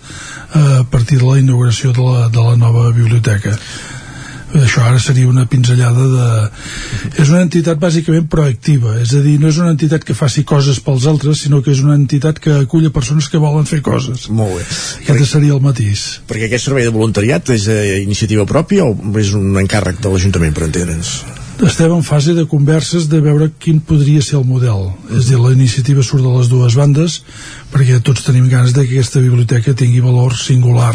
eh, 0.55 0.79
a 0.79 0.83
partir 0.83 1.19
de 1.19 1.25
la 1.25 1.39
inauguració 1.39 1.91
de 1.91 2.01
la, 2.01 2.29
de 2.29 2.39
la 2.39 2.55
nova 2.55 2.91
biblioteca 2.91 3.57
això 4.63 4.83
ara 4.87 4.99
seria 5.01 5.29
una 5.29 5.45
pinzellada 5.49 6.05
de... 6.11 6.27
És 7.21 7.31
una 7.31 7.43
entitat 7.45 7.79
bàsicament 7.81 8.27
proactiva, 8.31 8.97
és 9.01 9.13
a 9.17 9.21
dir, 9.25 9.37
no 9.41 9.51
és 9.51 9.59
una 9.61 9.73
entitat 9.75 10.05
que 10.07 10.17
faci 10.17 10.45
coses 10.47 10.79
pels 10.83 11.07
altres, 11.09 11.43
sinó 11.45 11.61
que 11.65 11.73
és 11.75 11.81
una 11.85 11.97
entitat 11.97 12.41
que 12.43 12.59
acull 12.63 12.89
persones 12.95 13.29
que 13.31 13.41
volen 13.41 13.67
fer 13.69 13.81
coses. 13.85 14.27
Molt 14.29 14.57
bé. 14.59 14.67
Aquest 14.67 15.09
perquè, 15.09 15.31
seria 15.33 15.57
el 15.57 15.63
matís. 15.63 16.07
Perquè 16.29 16.49
aquest 16.51 16.69
servei 16.69 16.87
de 16.87 16.95
voluntariat 16.95 17.53
és 17.55 17.67
eh, 17.71 17.99
iniciativa 18.03 18.47
pròpia 18.49 18.87
o 18.87 18.95
és 19.19 19.33
un 19.37 19.57
encàrrec 19.59 20.01
de 20.03 20.13
l'Ajuntament, 20.13 20.55
per 20.57 20.69
entendre'ns? 20.69 21.17
Estem 21.65 21.91
en 21.91 22.03
fase 22.03 22.33
de 22.33 22.45
converses 22.45 23.07
de 23.09 23.19
veure 23.19 23.49
quin 23.57 23.79
podria 23.81 24.21
ser 24.21 24.37
el 24.37 24.45
model 24.45 24.91
és 25.09 25.29
dir, 25.29 25.39
la 25.41 25.53
iniciativa 25.55 26.03
surt 26.05 26.21
de 26.21 26.33
les 26.35 26.51
dues 26.51 26.75
bandes 26.77 27.21
perquè 27.73 27.97
tots 28.05 28.25
tenim 28.27 28.45
ganes 28.51 28.75
de 28.75 28.85
que 28.85 28.99
aquesta 28.99 29.23
biblioteca 29.23 29.73
tingui 29.73 30.03
valor 30.03 30.35
singular 30.37 30.93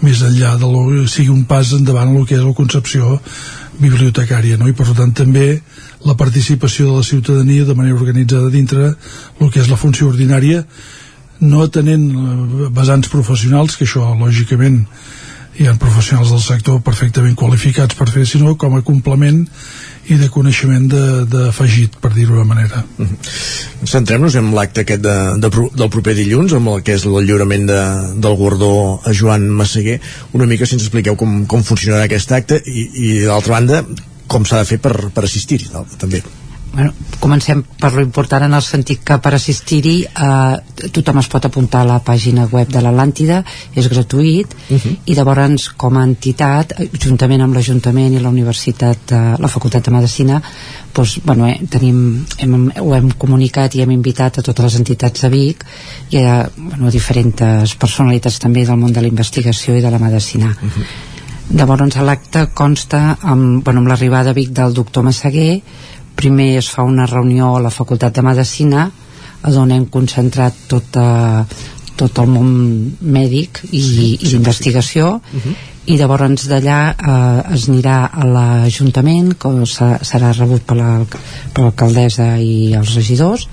més 0.00 0.22
enllà 0.22 0.54
de 0.60 0.70
lo, 0.70 0.84
sigui 1.10 1.32
un 1.34 1.42
pas 1.44 1.72
endavant 1.74 2.12
en 2.12 2.20
el 2.20 2.28
que 2.28 2.38
és 2.38 2.44
la 2.44 2.54
concepció 2.54 3.18
bibliotecària 3.80 4.60
no? 4.60 4.68
i 4.70 4.76
per 4.78 4.92
tant 4.94 5.10
també 5.10 5.60
la 6.06 6.14
participació 6.14 6.86
de 6.86 7.00
la 7.00 7.06
ciutadania 7.06 7.66
de 7.66 7.74
manera 7.74 7.98
organitzada 7.98 8.50
dintre 8.50 8.94
el 8.94 9.50
que 9.50 9.60
és 9.60 9.70
la 9.72 9.80
funció 9.80 10.12
ordinària 10.12 10.62
no 11.40 11.64
atenent 11.64 12.06
eh, 12.10 12.68
vessants 12.70 13.10
professionals 13.10 13.74
que 13.74 13.88
això 13.88 14.06
lògicament 14.14 14.84
hi 15.58 15.66
ha 15.66 15.74
professionals 15.78 16.30
del 16.30 16.42
sector 16.42 16.80
perfectament 16.86 17.34
qualificats 17.38 17.96
per 17.98 18.08
fer, 18.10 18.24
sinó 18.28 18.54
com 18.56 18.76
a 18.78 18.82
complement 18.86 19.42
i 20.10 20.16
de 20.18 20.28
coneixement 20.32 20.86
d'afegit, 21.30 21.96
de, 21.96 22.00
per 22.02 22.12
dir-ho 22.14 22.34
d'una 22.34 22.48
manera. 22.48 22.84
Mm 22.98 23.06
-hmm. 23.06 23.86
Centrem-nos 23.86 24.34
en 24.34 24.54
l'acte 24.54 24.80
aquest 24.80 25.02
de, 25.02 25.16
de, 25.38 25.50
del 25.74 25.90
proper 25.90 26.14
dilluns, 26.14 26.52
amb 26.52 26.68
el 26.68 26.82
que 26.82 26.94
és 26.94 27.04
el 27.04 27.24
lliurament 27.26 27.66
de, 27.66 27.82
del 28.16 28.36
guardó 28.36 29.00
a 29.04 29.12
Joan 29.12 29.48
Massaguer, 29.48 30.00
una 30.32 30.46
mica 30.46 30.66
si 30.66 30.74
ens 30.74 30.82
expliqueu 30.82 31.16
com, 31.16 31.46
com 31.46 31.62
funcionarà 31.62 32.04
aquest 32.04 32.32
acte 32.32 32.62
i, 32.66 32.90
i 32.94 33.20
d'altra 33.20 33.52
banda, 33.52 33.84
com 34.26 34.44
s'ha 34.44 34.58
de 34.58 34.64
fer 34.64 34.78
per, 34.78 35.10
per 35.10 35.24
assistir-hi, 35.24 35.68
també. 35.98 36.22
Bueno, 36.72 36.92
comencem 37.18 37.62
per 37.62 37.92
lo 37.92 38.02
important 38.02 38.44
en 38.46 38.54
el 38.54 38.62
sentit 38.62 39.02
que 39.04 39.18
per 39.22 39.32
assistir-hi 39.34 39.94
eh, 40.06 40.88
tothom 40.94 41.18
es 41.20 41.28
pot 41.30 41.44
apuntar 41.46 41.82
a 41.82 41.88
la 41.88 41.98
pàgina 42.04 42.46
web 42.50 42.70
de 42.70 42.82
l'Atlàntida, 42.82 43.42
és 43.74 43.88
gratuït 43.88 44.56
Uh 44.70 44.76
-huh. 44.76 44.96
i 45.04 45.14
llavors 45.14 45.68
com 45.76 45.96
a 45.96 46.04
entitat 46.04 46.72
juntament 47.02 47.42
amb 47.42 47.54
l'Ajuntament 47.54 48.14
i 48.14 48.20
la 48.20 48.28
Universitat 48.28 49.12
eh, 49.12 49.34
la 49.38 49.48
Facultat 49.48 49.84
de 49.84 49.90
Medicina 49.90 50.42
doncs, 50.94 51.20
bueno, 51.24 51.46
eh, 51.46 51.60
tenim, 51.68 52.24
hem, 52.38 52.72
ho 52.80 52.94
hem 52.94 53.10
comunicat 53.18 53.74
i 53.74 53.80
hem 53.80 53.90
invitat 53.90 54.38
a 54.38 54.42
totes 54.42 54.64
les 54.64 54.76
entitats 54.76 55.20
de 55.20 55.28
Vic 55.28 55.64
i 56.10 56.18
a 56.18 56.48
bueno, 56.56 56.90
diferents 56.90 57.74
personalitats 57.74 58.38
també 58.38 58.64
del 58.64 58.76
món 58.76 58.92
de 58.92 59.00
la 59.00 59.08
investigació 59.08 59.76
i 59.76 59.80
de 59.80 59.90
la 59.90 59.98
medicina 59.98 60.46
uh 60.46 60.68
-huh. 60.68 60.84
Llavors 61.50 61.96
l'acte 61.96 62.44
consta 62.54 63.18
amb, 63.20 63.64
bueno, 63.64 63.80
amb 63.80 63.88
l'arribada 63.88 64.30
a 64.30 64.32
Vic 64.32 64.50
del 64.50 64.74
doctor 64.74 65.02
Massaguer 65.02 65.62
primer 66.20 66.50
es 66.60 66.68
fa 66.70 66.84
una 66.86 67.06
reunió 67.08 67.54
a 67.56 67.60
la 67.64 67.70
Facultat 67.72 68.14
de 68.16 68.22
Medicina 68.26 68.90
on 69.56 69.70
hem 69.72 69.86
concentrat 69.88 70.54
tota, 70.68 71.46
tot 71.96 72.18
el 72.22 72.28
món 72.28 72.50
mèdic 73.00 73.62
i, 73.70 73.80
sí, 73.82 74.08
i 74.20 74.28
d'investigació 74.34 75.14
Uh 75.20 75.40
-huh. 75.40 75.54
i 75.86 75.96
llavors 75.96 76.44
d'allà 76.48 76.80
eh, 76.92 77.54
es 77.54 77.68
anirà 77.68 78.10
a 78.12 78.24
l'Ajuntament 78.34 79.32
que 79.40 79.48
se- 79.66 79.98
serà 80.02 80.32
rebut 80.36 80.62
per 80.62 80.76
la- 80.76 81.04
per 81.52 81.62
l'alcaldessa 81.64 82.38
i 82.38 82.74
els 82.74 82.94
regidors 82.94 83.48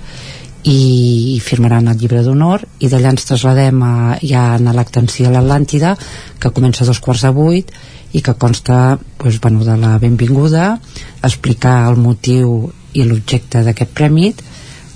i, 0.64 1.38
firmaran 1.44 1.88
el 1.88 1.98
llibre 2.00 2.24
d'honor 2.26 2.64
i 2.82 2.90
d'allà 2.90 3.12
ens 3.14 3.28
trasladem 3.28 3.82
a, 3.82 4.18
ja 4.22 4.56
a 4.56 4.74
l'acte 4.74 5.00
en 5.00 5.08
si 5.08 5.24
a 5.24 5.30
l'Atlàntida 5.30 5.94
que 6.40 6.50
comença 6.50 6.84
a 6.84 6.88
dos 6.88 7.00
quarts 7.00 7.22
de 7.26 7.30
vuit 7.34 7.70
i 8.12 8.22
que 8.22 8.34
consta 8.34 8.98
doncs, 9.18 9.40
bueno, 9.40 9.64
de 9.64 9.76
la 9.76 9.98
benvinguda 9.98 10.78
explicar 11.22 11.88
el 11.90 11.96
motiu 11.96 12.72
i 12.94 13.04
l'objecte 13.04 13.62
d'aquest 13.62 13.94
premi 13.94 14.32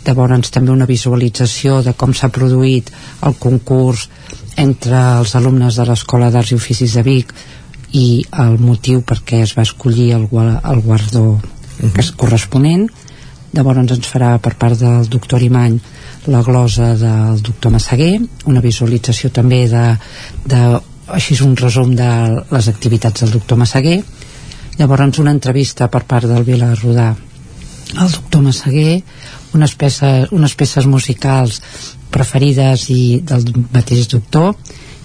llavors 0.03 0.51
també 0.51 0.73
una 0.73 0.89
visualització 0.89 1.81
de 1.87 1.95
com 1.95 2.13
s'ha 2.13 2.33
produït 2.35 2.91
el 3.23 3.37
concurs 3.39 4.09
entre 4.59 4.99
els 5.21 5.35
alumnes 5.39 5.79
de 5.79 5.87
l'Escola 5.87 6.31
d'Arts 6.31 6.53
i 6.53 6.59
Oficis 6.59 6.97
de 6.99 7.05
Vic 7.07 7.33
i 7.93 8.25
el 8.45 8.59
motiu 8.59 9.05
perquè 9.07 9.43
es 9.47 9.55
va 9.57 9.63
escollir 9.63 10.11
el, 10.17 10.27
el 10.33 10.83
guardó 10.83 11.39
que 11.79 12.01
és 12.03 12.11
corresponent 12.19 12.89
llavors 13.53 13.83
ens 13.83 14.09
farà 14.09 14.37
per 14.43 14.55
part 14.61 14.79
del 14.81 15.09
doctor 15.13 15.43
Imany 15.43 15.79
la 16.33 16.43
glosa 16.47 16.95
del 16.97 17.43
doctor 17.43 17.73
Massaguer 17.75 18.15
una 18.49 18.63
visualització 18.65 19.31
també 19.35 19.67
de, 19.69 19.85
de 20.47 20.63
així 21.13 21.35
és 21.35 21.43
un 21.45 21.57
resum 21.57 21.95
de 21.97 22.09
les 22.51 22.69
activitats 22.71 23.25
del 23.25 23.35
doctor 23.35 23.59
Massaguer. 23.59 24.01
Llavors 24.79 25.19
una 25.21 25.35
entrevista 25.35 25.89
per 25.93 26.05
part 26.09 26.29
del 26.31 26.47
Vila 26.47 26.73
Rodà 26.79 27.13
al 27.13 28.11
doctor 28.11 28.43
Massaguer 28.43 29.03
unes 29.53 29.75
peces, 29.77 30.31
unes 30.33 30.55
peces 30.57 30.87
musicals 30.89 31.61
preferides 32.13 32.87
i 32.93 33.21
del 33.25 33.45
mateix 33.73 34.09
doctor 34.09 34.55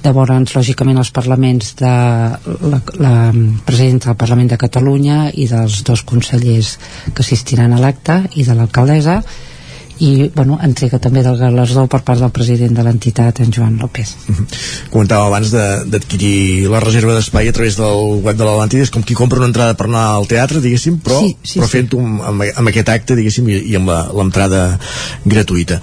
llavors 0.07 0.55
lògicament 0.55 0.97
els 1.03 1.11
parlaments 1.13 1.75
de 1.79 1.91
la, 2.71 2.79
la 3.03 3.13
presidenta 3.67 4.09
del 4.13 4.17
Parlament 4.23 4.49
de 4.55 4.57
Catalunya 4.63 5.19
i 5.35 5.45
dels 5.51 5.84
dos 5.88 6.01
consellers 6.07 6.77
que 7.13 7.21
assistiran 7.25 7.73
a 7.75 7.79
l'acte 7.84 8.23
i 8.35 8.47
de 8.47 8.55
l'alcaldessa 8.57 9.21
i 9.99 10.27
bueno, 10.29 10.59
entrega 10.61 10.99
també 11.01 11.23
del 11.25 11.39
galardó 11.39 11.88
per 11.89 12.03
part 12.05 12.19
del 12.21 12.29
president 12.29 12.75
de 12.77 12.84
l'entitat 12.85 13.39
en 13.41 13.49
Joan 13.55 13.79
López. 13.81 14.11
Comentava 14.93 15.25
abans 15.25 15.49
de- 15.49 15.85
d'adquirir 15.89 16.67
la 16.69 16.79
reserva 16.84 17.15
d'espai 17.15 17.49
a 17.49 17.53
través 17.57 17.79
del 17.79 18.21
web 18.21 18.38
de 18.38 18.45
l'Atlàntida. 18.45 18.84
És 18.85 18.91
com 18.93 19.01
qui 19.01 19.15
compra 19.17 19.39
una 19.41 19.49
entrada 19.49 19.73
per 19.73 19.88
anar 19.89 20.03
al 20.19 20.27
teatre 20.29 20.61
diguéssim, 20.61 20.99
però, 21.01 21.17
Sí, 21.25 21.34
sí, 21.41 21.57
però 21.57 21.65
sí. 21.65 21.71
fent-ho 21.79 22.03
amb, 22.05 22.21
amb, 22.29 22.45
amb 22.61 22.67
aquest 22.69 22.89
acte 22.93 23.15
diguéssim 23.17 23.49
i, 23.49 23.57
i 23.71 23.75
amb 23.81 23.89
la- 23.89 24.03
l'entrada 24.13 24.77
gratuïta 25.25 25.81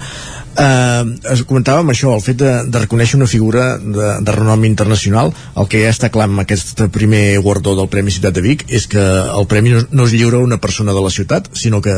Uh, 0.55 1.17
es 1.33 1.41
comentàvem 1.43 1.89
això, 1.91 2.13
el 2.15 2.21
fet 2.23 2.37
de, 2.39 2.51
de 2.71 2.79
reconèixer 2.79 3.17
una 3.17 3.27
figura 3.27 3.73
de, 3.75 4.11
de 4.23 4.35
renom 4.37 4.61
internacional 4.63 5.33
el 5.59 5.67
que 5.67 5.81
ja 5.81 5.89
està 5.91 6.07
clar 6.13 6.29
amb 6.29 6.45
aquest 6.45 6.79
primer 6.95 7.41
guardó 7.43 7.73
del 7.75 7.89
Premi 7.91 8.13
Ciutat 8.15 8.37
de 8.37 8.43
Vic 8.45 8.63
és 8.71 8.85
que 8.87 9.03
el 9.03 9.49
premi 9.51 9.73
no, 9.73 9.81
no 9.91 10.05
es 10.07 10.15
lliura 10.15 10.39
una 10.39 10.55
persona 10.63 10.95
de 10.95 11.03
la 11.03 11.11
ciutat 11.11 11.49
sinó 11.59 11.81
que 11.83 11.97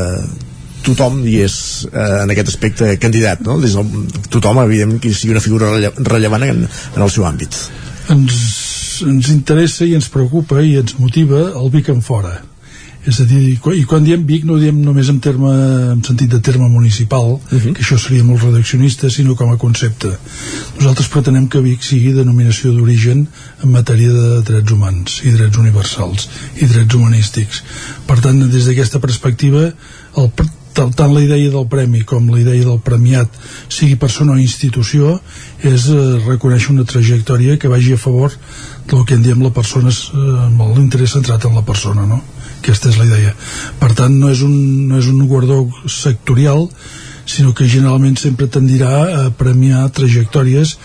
tothom 0.82 1.20
hi 1.22 1.36
és 1.44 1.60
eh, 1.92 2.08
en 2.24 2.34
aquest 2.34 2.50
aspecte 2.50 2.90
candidat 2.98 3.46
no? 3.46 3.60
Des 3.62 3.78
del, 3.78 4.10
tothom 4.26 4.58
evidentment 4.64 5.04
que 5.06 5.14
sigui 5.14 5.36
una 5.36 5.44
figura 5.44 5.70
relle 5.76 5.94
rellevant 6.10 6.48
en, 6.48 6.66
en 6.66 7.06
el 7.06 7.14
seu 7.14 7.30
àmbit 7.30 7.62
ens, 8.10 8.42
ens 9.06 9.30
interessa 9.38 9.86
i 9.86 9.94
ens 9.94 10.10
preocupa 10.10 10.66
i 10.66 10.80
ens 10.82 10.98
motiva 10.98 11.46
el 11.52 11.70
Vic 11.78 11.94
en 11.94 12.02
fora 12.02 12.40
és 13.06 13.20
a 13.20 13.24
dir, 13.24 13.40
i 13.54 13.84
quan- 13.86 14.04
diem 14.04 14.24
Vic 14.26 14.44
no 14.44 14.58
diem 14.58 14.80
només 14.82 15.08
en, 15.08 15.20
terme, 15.20 15.50
en 15.92 16.02
sentit 16.04 16.30
de 16.30 16.40
terme 16.40 16.68
municipal 16.68 17.38
uh 17.38 17.40
-huh. 17.50 17.72
que 17.72 17.82
això 17.82 17.98
seria 17.98 18.24
molt 18.24 18.42
redaccionista 18.42 19.10
sinó 19.10 19.36
com 19.36 19.50
a 19.52 19.56
concepte 19.56 20.10
nosaltres 20.78 21.08
pretenem 21.08 21.48
que 21.48 21.60
Vic 21.60 21.82
sigui 21.82 22.12
denominació 22.12 22.72
d'origen 22.72 23.26
en 23.62 23.70
matèria 23.70 24.12
de 24.12 24.42
drets 24.42 24.72
humans 24.72 25.20
i 25.24 25.30
drets 25.30 25.56
universals 25.56 26.28
i 26.60 26.66
drets 26.66 26.94
humanístics 26.94 27.62
per 28.06 28.20
tant 28.20 28.50
des 28.50 28.64
d'aquesta 28.64 28.98
perspectiva 28.98 29.72
el, 30.16 30.30
tant 30.78 31.12
la 31.12 31.20
idea 31.20 31.50
del 31.50 31.66
premi 31.66 32.04
com 32.04 32.28
la 32.30 32.40
idea 32.40 32.64
del 32.64 32.80
premiat 32.80 33.28
sigui 33.68 33.96
persona 33.96 34.32
o 34.32 34.38
institució 34.38 35.20
és 35.62 35.88
eh, 35.90 36.18
reconèixer 36.26 36.72
una 36.74 36.84
trajectòria 36.84 37.58
que 37.58 37.68
vagi 37.68 37.92
a 37.92 37.98
favor 37.98 38.32
del 38.86 39.04
que 39.04 39.14
en 39.14 39.22
diem 39.22 39.42
la 39.42 39.50
persona 39.50 39.90
eh, 39.90 40.46
amb 40.46 40.62
l'interès 40.76 41.16
centrat 41.16 41.44
en 41.44 41.54
la 41.54 41.62
persona 41.62 42.06
no? 42.06 42.22
Aquesta 42.58 42.90
és 42.92 42.98
la 43.00 43.06
idea. 43.08 43.34
Per 43.80 43.92
tant 43.98 44.14
no 44.20 44.32
és 44.34 44.42
un, 44.46 44.54
no 44.90 44.98
és 44.98 45.08
un 45.10 45.24
guardó 45.30 45.64
sectorial 45.86 46.68
sinó 47.28 47.52
que 47.52 47.68
generalment 47.68 48.16
sempre 48.16 48.48
tendirà 48.48 48.92
a 49.22 49.24
premiar 49.36 49.88
trajectòries 49.92 50.76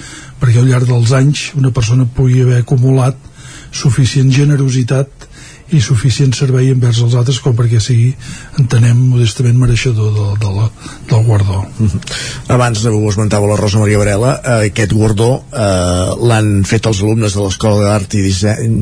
perquè 0.41 0.59
al 0.59 0.67
llarg 0.67 0.89
dels 0.89 1.13
anys 1.15 1.51
una 1.59 1.71
persona 1.71 2.05
pugui 2.05 2.41
haver 2.43 2.59
acumulat 2.61 3.15
suficient 3.73 4.31
generositat 4.31 5.22
i 5.73 5.81
suficient 5.81 6.33
servei 6.37 6.69
envers 6.71 6.99
els 7.03 7.15
altres 7.17 7.39
com 7.43 7.55
perquè 7.57 7.79
sigui, 7.81 8.11
entenem, 8.61 8.99
modestament 9.13 9.57
mereixedor 9.59 10.11
de, 10.15 10.27
de 10.41 10.51
la, 10.53 10.67
del 11.09 11.25
guardó. 11.27 11.63
Abans 12.53 12.85
ho 12.85 13.01
esmentava 13.09 13.49
la 13.49 13.57
Rosa 13.59 13.81
Maria 13.81 14.01
Varela, 14.01 14.35
eh, 14.39 14.69
aquest 14.69 14.93
guardó 14.93 15.31
eh, 15.49 16.13
l'han 16.29 16.53
fet 16.69 16.89
els 16.91 17.01
alumnes 17.03 17.35
de 17.35 17.43
l'Escola 17.43 17.87
d'Art 17.87 18.17
i, 18.19 18.23
Disseny, 18.27 18.79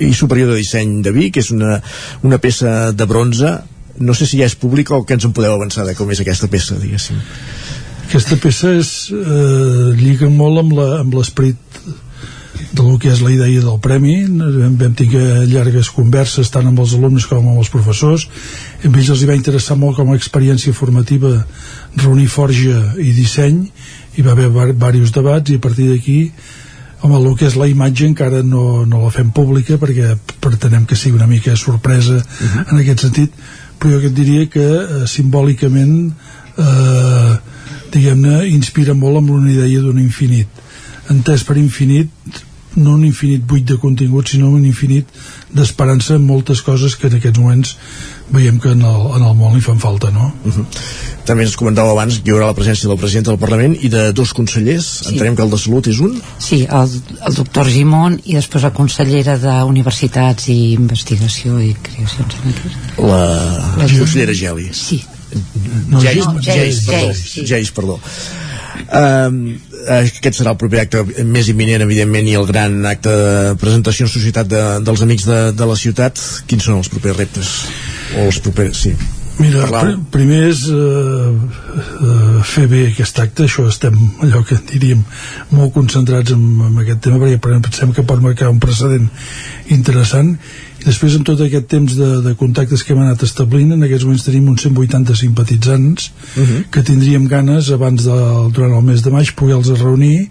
i 0.00 0.12
Superior 0.16 0.52
de 0.52 0.60
Disseny 0.60 1.00
de 1.06 1.14
Vic, 1.16 1.40
és 1.42 1.52
una, 1.54 1.78
una 2.26 2.40
peça 2.42 2.92
de 2.92 3.08
bronze, 3.08 3.56
no 3.98 4.14
sé 4.14 4.28
si 4.28 4.40
ja 4.40 4.48
és 4.48 4.58
pública 4.58 4.96
o 4.96 5.04
que 5.06 5.16
ens 5.16 5.24
en 5.24 5.34
podeu 5.36 5.54
avançar 5.56 5.86
de 5.86 5.96
com 5.96 6.10
és 6.12 6.20
aquesta 6.20 6.50
peça, 6.52 6.76
diguéssim. 6.80 7.20
Aquesta 8.06 8.36
peça 8.38 8.70
és, 8.78 8.90
eh, 9.10 9.94
lliga 9.98 10.28
molt 10.30 10.60
amb 10.62 11.14
l'esperit 11.16 11.58
del 12.72 12.98
que 12.98 13.10
és 13.12 13.22
la 13.24 13.32
idea 13.34 13.62
del 13.62 13.80
premi. 13.82 14.16
Vam, 14.26 14.76
vam 14.80 14.94
tenir 14.98 15.22
llargues 15.50 15.90
converses 15.94 16.50
tant 16.50 16.66
amb 16.66 16.80
els 16.82 16.94
alumnes 16.98 17.26
com 17.26 17.44
amb 17.44 17.62
els 17.62 17.72
professors. 17.72 18.28
A 18.82 18.88
ells 18.88 19.10
els 19.14 19.22
hi 19.22 19.30
va 19.30 19.38
interessar 19.38 19.78
molt 19.80 19.96
com 19.96 20.12
a 20.12 20.18
experiència 20.18 20.76
formativa 20.76 21.38
reunir 21.96 22.28
forja 22.28 22.94
i 23.00 23.12
disseny 23.16 23.64
hi 24.16 24.24
va 24.24 24.32
haver 24.32 24.48
diversos 24.72 25.12
debats 25.12 25.52
i 25.52 25.58
a 25.58 25.62
partir 25.62 25.90
d'aquí 25.90 26.18
home, 27.02 27.16
el 27.16 27.36
que 27.36 27.46
és 27.46 27.56
la 27.60 27.68
imatge 27.68 28.06
encara 28.08 28.42
no, 28.42 28.84
no 28.88 29.02
la 29.04 29.12
fem 29.14 29.30
pública 29.34 29.76
perquè 29.80 30.14
pretenem 30.42 30.86
que 30.88 30.96
sigui 30.96 31.18
una 31.18 31.28
mica 31.30 31.56
sorpresa 31.56 32.16
uh 32.16 32.22
-huh. 32.22 32.72
en 32.72 32.78
aquest 32.80 33.00
sentit 33.00 33.32
però 33.78 33.92
jo 33.92 34.00
que 34.00 34.06
et 34.06 34.14
diria 34.14 34.46
que 34.48 34.64
eh, 34.64 35.06
simbòlicament 35.06 36.12
eh, 36.58 37.36
diguem-ne 37.92 38.46
inspira 38.48 38.94
molt 38.94 39.16
amb 39.18 39.30
una 39.30 39.50
idea 39.50 39.80
d'un 39.80 40.00
infinit 40.00 40.48
entès 41.12 41.44
per 41.46 41.56
infinit 41.60 42.44
no 42.76 42.92
un 42.92 43.04
infinit 43.04 43.44
buit 43.48 43.64
de 43.64 43.78
contingut 43.80 44.28
sinó 44.28 44.50
un 44.52 44.64
infinit 44.68 45.08
d'esperança 45.56 46.16
en 46.16 46.26
moltes 46.28 46.60
coses 46.62 46.96
que 46.96 47.08
en 47.08 47.16
aquests 47.16 47.40
moments 47.40 47.72
veiem 48.34 48.58
que 48.60 48.74
en 48.74 48.82
el, 48.84 49.06
en 49.16 49.24
el 49.24 49.34
món 49.38 49.54
li 49.56 49.64
fan 49.64 49.80
falta 49.80 50.10
no? 50.12 50.32
Uh 50.44 50.52
-huh. 50.52 50.66
També 51.24 51.44
ens 51.44 51.56
comentava 51.56 51.90
abans 51.90 52.18
que 52.18 52.30
hi 52.30 52.34
haurà 52.34 52.46
la 52.46 52.58
presència 52.58 52.88
del 52.88 52.98
president 52.98 53.26
del 53.26 53.38
Parlament 53.38 53.76
i 53.80 53.88
de 53.88 54.12
dos 54.12 54.32
consellers, 54.32 54.84
sí. 54.84 55.08
entenem 55.08 55.36
que 55.36 55.42
el 55.42 55.50
de 55.50 55.58
Salut 55.58 55.86
és 55.86 55.98
un 55.98 56.20
Sí, 56.38 56.66
el, 56.70 57.02
el 57.26 57.34
doctor 57.34 57.66
Gimón 57.66 58.20
i 58.24 58.34
després 58.34 58.62
la 58.62 58.72
consellera 58.72 59.38
d'Universitats 59.38 60.48
i 60.48 60.72
Investigació 60.72 61.60
i 61.60 61.74
Creacions 61.82 62.34
la, 62.98 63.22
la 63.78 63.88
consellera 63.88 64.34
Geli 64.34 64.68
Sí. 64.72 65.02
No, 65.06 65.16
No, 65.88 66.00
Geis, 66.00 66.24
no, 66.24 66.40
Geis, 66.40 66.44
Geis, 66.44 66.86
perdó, 66.86 67.06
Geis, 67.06 67.18
sí. 67.18 67.46
Geis, 67.46 67.70
perdó. 67.72 68.00
Um, 68.86 69.40
aquest 69.96 70.40
serà 70.40 70.54
el 70.54 70.60
proper 70.60 70.84
acte 70.84 71.02
més 71.26 71.50
imminent 71.52 71.84
evidentment 71.84 72.30
i 72.30 72.38
el 72.38 72.48
gran 72.48 72.78
acte 72.88 73.12
de 73.12 73.58
presentació 73.60 74.06
en 74.06 74.12
societat 74.12 74.48
de, 74.50 74.62
dels 74.86 75.04
amics 75.06 75.28
de, 75.28 75.42
de 75.56 75.68
la 75.68 75.76
ciutat. 75.78 76.22
Quins 76.46 76.66
són 76.68 76.80
els 76.80 76.90
propers 76.92 77.18
reptes? 77.18 77.54
O 78.16 78.26
els 78.30 78.42
propers, 78.44 78.86
sí. 78.86 78.96
Mira, 79.36 79.66
pr 79.68 79.96
primer 80.12 80.38
és 80.48 80.62
eh, 80.72 81.32
eh, 81.76 82.44
fer 82.48 82.64
bé 82.72 82.86
aquest 82.88 83.18
acte, 83.20 83.44
això 83.44 83.66
estem 83.68 83.98
allò 84.24 84.40
que 84.48 84.56
diríem 84.70 85.02
molt 85.50 85.74
concentrats 85.74 86.32
en, 86.32 86.46
en 86.70 86.78
aquest 86.80 87.02
tema 87.04 87.20
perquè 87.20 87.58
pensem 87.66 87.92
que 87.92 88.06
pot 88.08 88.22
marcar 88.24 88.48
un 88.48 88.62
precedent 88.62 89.10
interessant 89.76 90.32
després 90.86 91.16
en 91.18 91.24
tot 91.26 91.40
aquest 91.42 91.66
temps 91.70 91.96
de, 91.98 92.10
de 92.22 92.34
contactes 92.38 92.84
que 92.84 92.94
hem 92.94 93.02
anat 93.02 93.24
establint 93.26 93.74
en 93.74 93.82
aquests 93.86 94.06
moments 94.06 94.26
tenim 94.26 94.46
uns 94.52 94.66
180 94.66 95.16
simpatitzants 95.18 96.10
uh 96.10 96.42
-huh. 96.42 96.60
que 96.70 96.82
tindríem 96.82 97.26
ganes 97.28 97.70
abans 97.74 98.04
de, 98.04 98.18
durant 98.54 98.76
el 98.78 98.86
mes 98.86 99.02
de 99.02 99.10
maig 99.10 99.34
poder-los 99.34 99.80
reunir 99.80 100.30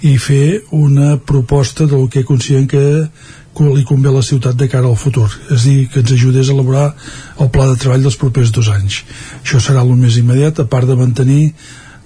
i 0.00 0.16
fer 0.18 0.62
una 0.70 1.16
proposta 1.18 1.86
del 1.86 2.08
que 2.08 2.24
considerem 2.24 2.66
que 2.66 3.10
li 3.58 3.82
convé 3.82 4.08
a 4.08 4.12
la 4.12 4.22
ciutat 4.22 4.54
de 4.54 4.68
cara 4.68 4.86
al 4.86 4.96
futur 4.96 5.28
és 5.50 5.64
dir, 5.64 5.88
que 5.88 6.00
ens 6.00 6.12
ajudés 6.12 6.48
a 6.48 6.52
elaborar 6.52 6.94
el 7.40 7.50
pla 7.50 7.66
de 7.66 7.76
treball 7.76 8.02
dels 8.02 8.16
propers 8.16 8.52
dos 8.52 8.68
anys 8.68 9.02
això 9.42 9.58
serà 9.58 9.82
el 9.82 9.96
més 9.96 10.16
immediat, 10.16 10.60
a 10.60 10.64
part 10.64 10.86
de 10.86 10.94
mantenir 10.94 11.52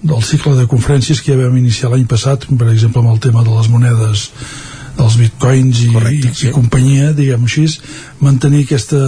el 0.03 0.23
cicle 0.23 0.57
de 0.57 0.67
conferències 0.67 1.21
que 1.21 1.33
ja 1.33 1.39
vam 1.39 1.57
iniciar 1.57 1.91
l'any 1.91 2.07
passat, 2.07 2.47
per 2.59 2.73
exemple 2.73 3.03
amb 3.03 3.13
el 3.13 3.21
tema 3.21 3.45
de 3.45 3.51
les 3.51 3.69
monedes 3.69 4.31
dels 4.99 5.17
bitcoins 5.21 5.87
i, 5.87 5.93
Correcte, 5.95 6.29
i, 6.29 6.35
sí. 6.35 6.51
i 6.51 6.53
companyia, 6.55 7.13
diguem 7.17 7.49
així 7.49 7.67
mantenir 8.21 8.67
aquesta 8.67 9.01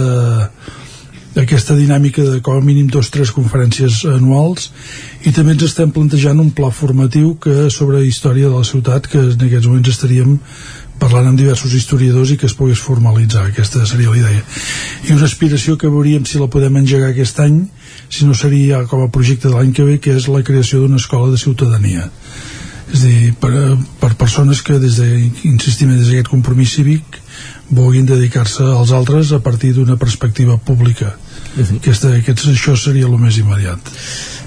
aquesta 1.35 1.75
dinàmica 1.75 2.23
de 2.23 2.39
com 2.39 2.55
a 2.55 2.63
mínim 2.63 2.87
dos 2.87 3.09
o 3.09 3.11
tres 3.11 3.31
conferències 3.35 4.05
anuals. 4.07 4.69
I 5.27 5.33
també 5.35 5.51
ens 5.55 5.65
estem 5.67 5.91
plantejant 5.91 6.39
un 6.39 6.53
pla 6.55 6.69
formatiu 6.71 7.33
que 7.43 7.67
sobre 7.73 8.05
història 8.07 8.47
de 8.47 8.55
la 8.55 8.63
ciutat 8.63 9.09
que 9.11 9.19
en 9.19 9.43
aquests 9.47 9.67
moments 9.67 9.91
estaríem 9.91 10.37
parlant 10.99 11.27
amb 11.27 11.39
diversos 11.39 11.73
historiadors 11.75 12.31
i 12.31 12.37
que 12.39 12.47
es 12.47 12.55
pogués 12.55 12.79
formalitzar. 12.79 13.49
Aquesta 13.49 13.83
seria 13.85 14.13
la 14.13 14.21
idea. 14.21 14.43
I 15.09 15.15
una 15.17 15.27
aspiració 15.27 15.75
que 15.77 15.91
veuríem 15.91 16.23
si 16.23 16.39
la 16.39 16.47
podem 16.47 16.79
engegar 16.79 17.11
aquest 17.11 17.41
any 17.43 17.65
si 18.07 18.23
no 18.23 18.35
seria 18.37 18.85
com 18.87 19.03
a 19.03 19.11
projecte 19.11 19.49
de 19.49 19.57
l'any 19.57 19.73
que 19.75 19.83
ve 19.83 19.99
que 19.99 20.15
és 20.15 20.29
la 20.31 20.43
creació 20.45 20.85
d'una 20.85 21.01
escola 21.01 21.33
de 21.33 21.41
ciutadania 21.41 22.07
és 22.95 23.03
dir, 23.03 23.33
per, 23.39 23.51
per 23.99 24.13
persones 24.19 24.61
que 24.65 24.79
des 24.79 24.99
de, 25.01 25.09
insistim 25.47 25.91
des 25.91 26.07
d'aquest 26.07 26.31
compromís 26.31 26.75
cívic 26.77 27.19
vulguin 27.75 28.07
dedicar-se 28.07 28.63
als 28.63 28.93
altres 28.95 29.33
a 29.35 29.41
partir 29.43 29.73
d'una 29.75 29.97
perspectiva 29.99 30.57
pública 30.57 31.15
uh 31.15 31.63
-huh. 31.63 31.77
Aquesta, 31.77 32.15
aquest, 32.15 32.47
això 32.47 32.75
seria 32.77 33.05
el 33.05 33.17
més 33.17 33.37
immediat 33.37 33.79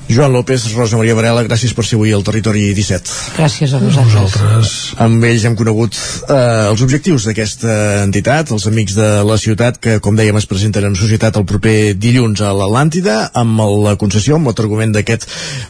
Joan 0.09 0.32
López, 0.32 0.72
Rosa 0.72 0.97
Maria 0.97 1.12
Varela, 1.14 1.43
gràcies 1.44 1.74
per 1.76 1.85
ser 1.85 1.98
avui 1.98 2.14
al 2.16 2.22
Territori 2.24 2.70
17. 2.72 3.35
Gràcies 3.36 3.74
a 3.76 3.80
vosaltres. 3.82 4.14
A 4.16 4.22
vosaltres. 4.24 4.70
Amb 5.05 5.26
ells 5.28 5.44
hem 5.44 5.56
conegut 5.59 5.98
eh, 5.98 6.70
els 6.70 6.80
objectius 6.85 7.26
d'aquesta 7.28 7.74
entitat, 8.06 8.48
els 8.56 8.64
Amics 8.70 8.97
de 8.97 9.09
la 9.28 9.36
Ciutat, 9.40 9.76
que, 9.85 9.98
com 10.05 10.16
dèiem, 10.16 10.39
es 10.40 10.48
presenten 10.48 10.89
en 10.89 10.97
societat 10.97 11.36
el 11.36 11.44
proper 11.48 11.93
dilluns 12.01 12.40
a 12.40 12.55
l'Atlàntida, 12.56 13.18
amb 13.36 13.60
la 13.85 13.98
concessió, 14.01 14.39
amb 14.39 14.48
l'argument 14.48 14.97
d'aquest 14.97 15.28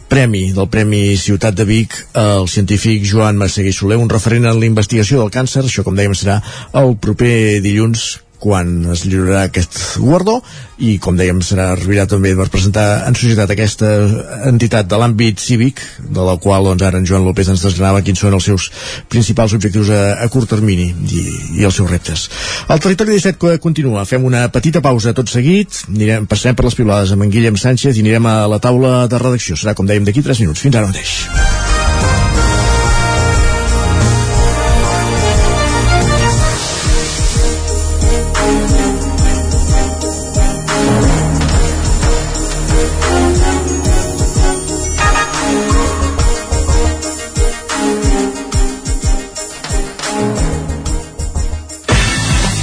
premi, 0.08 0.52
del 0.54 0.70
Premi 0.70 1.02
Ciutat 1.18 1.58
de 1.58 1.66
Vic, 1.66 1.98
el 2.14 2.46
científic 2.46 3.02
Joan 3.10 3.42
Masseguer 3.42 3.74
Soler, 3.74 3.98
un 3.98 4.12
referent 4.12 4.46
en 4.46 4.62
la 4.62 4.70
investigació 4.70 5.18
del 5.24 5.34
càncer, 5.34 5.66
això, 5.66 5.82
com 5.82 5.98
dèiem, 5.98 6.14
serà 6.14 6.38
el 6.78 6.94
proper 7.02 7.58
dilluns 7.66 8.20
quan 8.42 8.86
es 8.92 9.04
lliurarà 9.06 9.46
aquest 9.48 9.76
guardó 9.98 10.38
i 10.78 10.94
com 11.02 11.16
dèiem 11.18 11.40
serà 11.42 11.72
arribarà 11.74 12.06
també 12.10 12.34
per 12.38 12.46
presentar 12.52 12.86
en 13.08 13.16
societat 13.18 13.50
aquesta 13.50 13.88
entitat 14.50 14.86
de 14.90 15.00
l'àmbit 15.00 15.42
cívic 15.42 15.82
de 15.98 16.26
la 16.26 16.36
qual 16.38 16.68
doncs, 16.70 16.84
ara 16.86 17.00
en 17.02 17.06
Joan 17.08 17.26
López 17.26 17.50
ens 17.50 17.64
desgranava 17.64 18.04
quins 18.06 18.22
són 18.22 18.36
els 18.38 18.46
seus 18.46 18.68
principals 19.10 19.56
objectius 19.58 19.90
a, 19.90 20.02
a 20.22 20.30
curt 20.32 20.50
termini 20.54 20.88
i, 20.92 21.24
i 21.58 21.66
els 21.66 21.80
seus 21.80 21.90
reptes. 21.90 22.28
El 22.68 22.82
territori 22.84 23.18
17 23.18 23.58
continua, 23.64 24.06
fem 24.08 24.24
una 24.24 24.46
petita 24.54 24.82
pausa 24.84 25.16
tot 25.16 25.30
seguit, 25.32 25.82
anirem, 25.90 26.30
passarem 26.30 26.58
per 26.58 26.68
les 26.68 26.78
pilades 26.78 27.14
amb 27.14 27.26
en 27.26 27.34
Guillem 27.34 27.58
Sánchez 27.58 27.98
i 27.98 28.06
anirem 28.06 28.30
a 28.30 28.40
la 28.50 28.62
taula 28.62 29.06
de 29.10 29.22
redacció, 29.22 29.58
serà 29.58 29.74
com 29.74 29.88
dèiem 29.88 30.06
d'aquí 30.06 30.22
3 30.22 30.46
minuts, 30.46 30.62
fins 30.62 30.78
ara 30.78 30.90
mateix. 30.90 31.47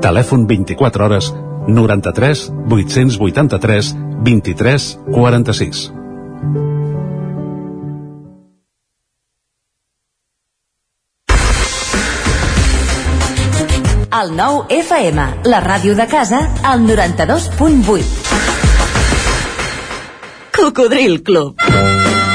Telèfon 0.00 0.46
24 0.48 1.04
hores 1.04 1.30
93 1.68 2.52
883 2.68 3.94
23 4.24 4.98
46. 5.12 5.92
El 14.20 14.32
nou 14.36 14.64
FM, 14.68 15.26
la 15.48 15.60
ràdio 15.64 15.94
de 15.96 16.04
casa, 16.10 16.42
al 16.66 16.82
92.8. 16.88 18.04
Cocodril 20.56 21.22
Club. 21.22 22.09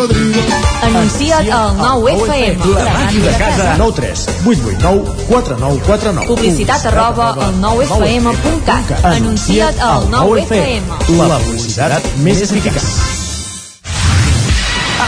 cocodrilo. 0.00 0.42
Anuncia't 0.82 1.50
al 1.50 1.76
9 1.76 2.12
FM. 2.12 2.74
La 2.74 2.92
màquina 2.92 3.24
de 3.26 3.38
casa. 3.38 3.74
9 3.78 3.92
3 3.96 4.26
8 4.46 4.60
8 4.66 4.78
9 4.80 5.04
4 5.28 5.56
9 5.58 5.80
4 5.86 6.12
9 6.12 6.26
Publicitat 6.26 6.86
arroba 6.86 7.28
al 7.34 7.54
9fm.cat. 7.60 9.04
Anuncia't 9.04 9.80
al 9.80 10.08
9FM. 10.10 10.82
La 11.28 11.38
publicitat 11.38 12.10
més 12.24 12.42
eficaç. 12.46 12.82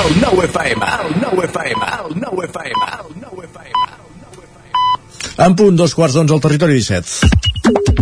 El 0.03 0.21
9 0.21 0.45
FM, 0.49 0.83
el 0.83 1.21
9 1.21 1.45
FM, 1.49 1.83
el 1.99 2.21
9 2.21 2.49
FM, 2.49 2.83
el 2.99 3.21
9 3.23 3.49
FM. 3.49 3.81
En 5.47 5.55
punt, 5.57 5.77
dos 5.77 5.95
quarts 5.95 6.19
d'onze 6.19 6.35
al 6.35 6.43
territori 6.45 6.75
17. 6.81 8.02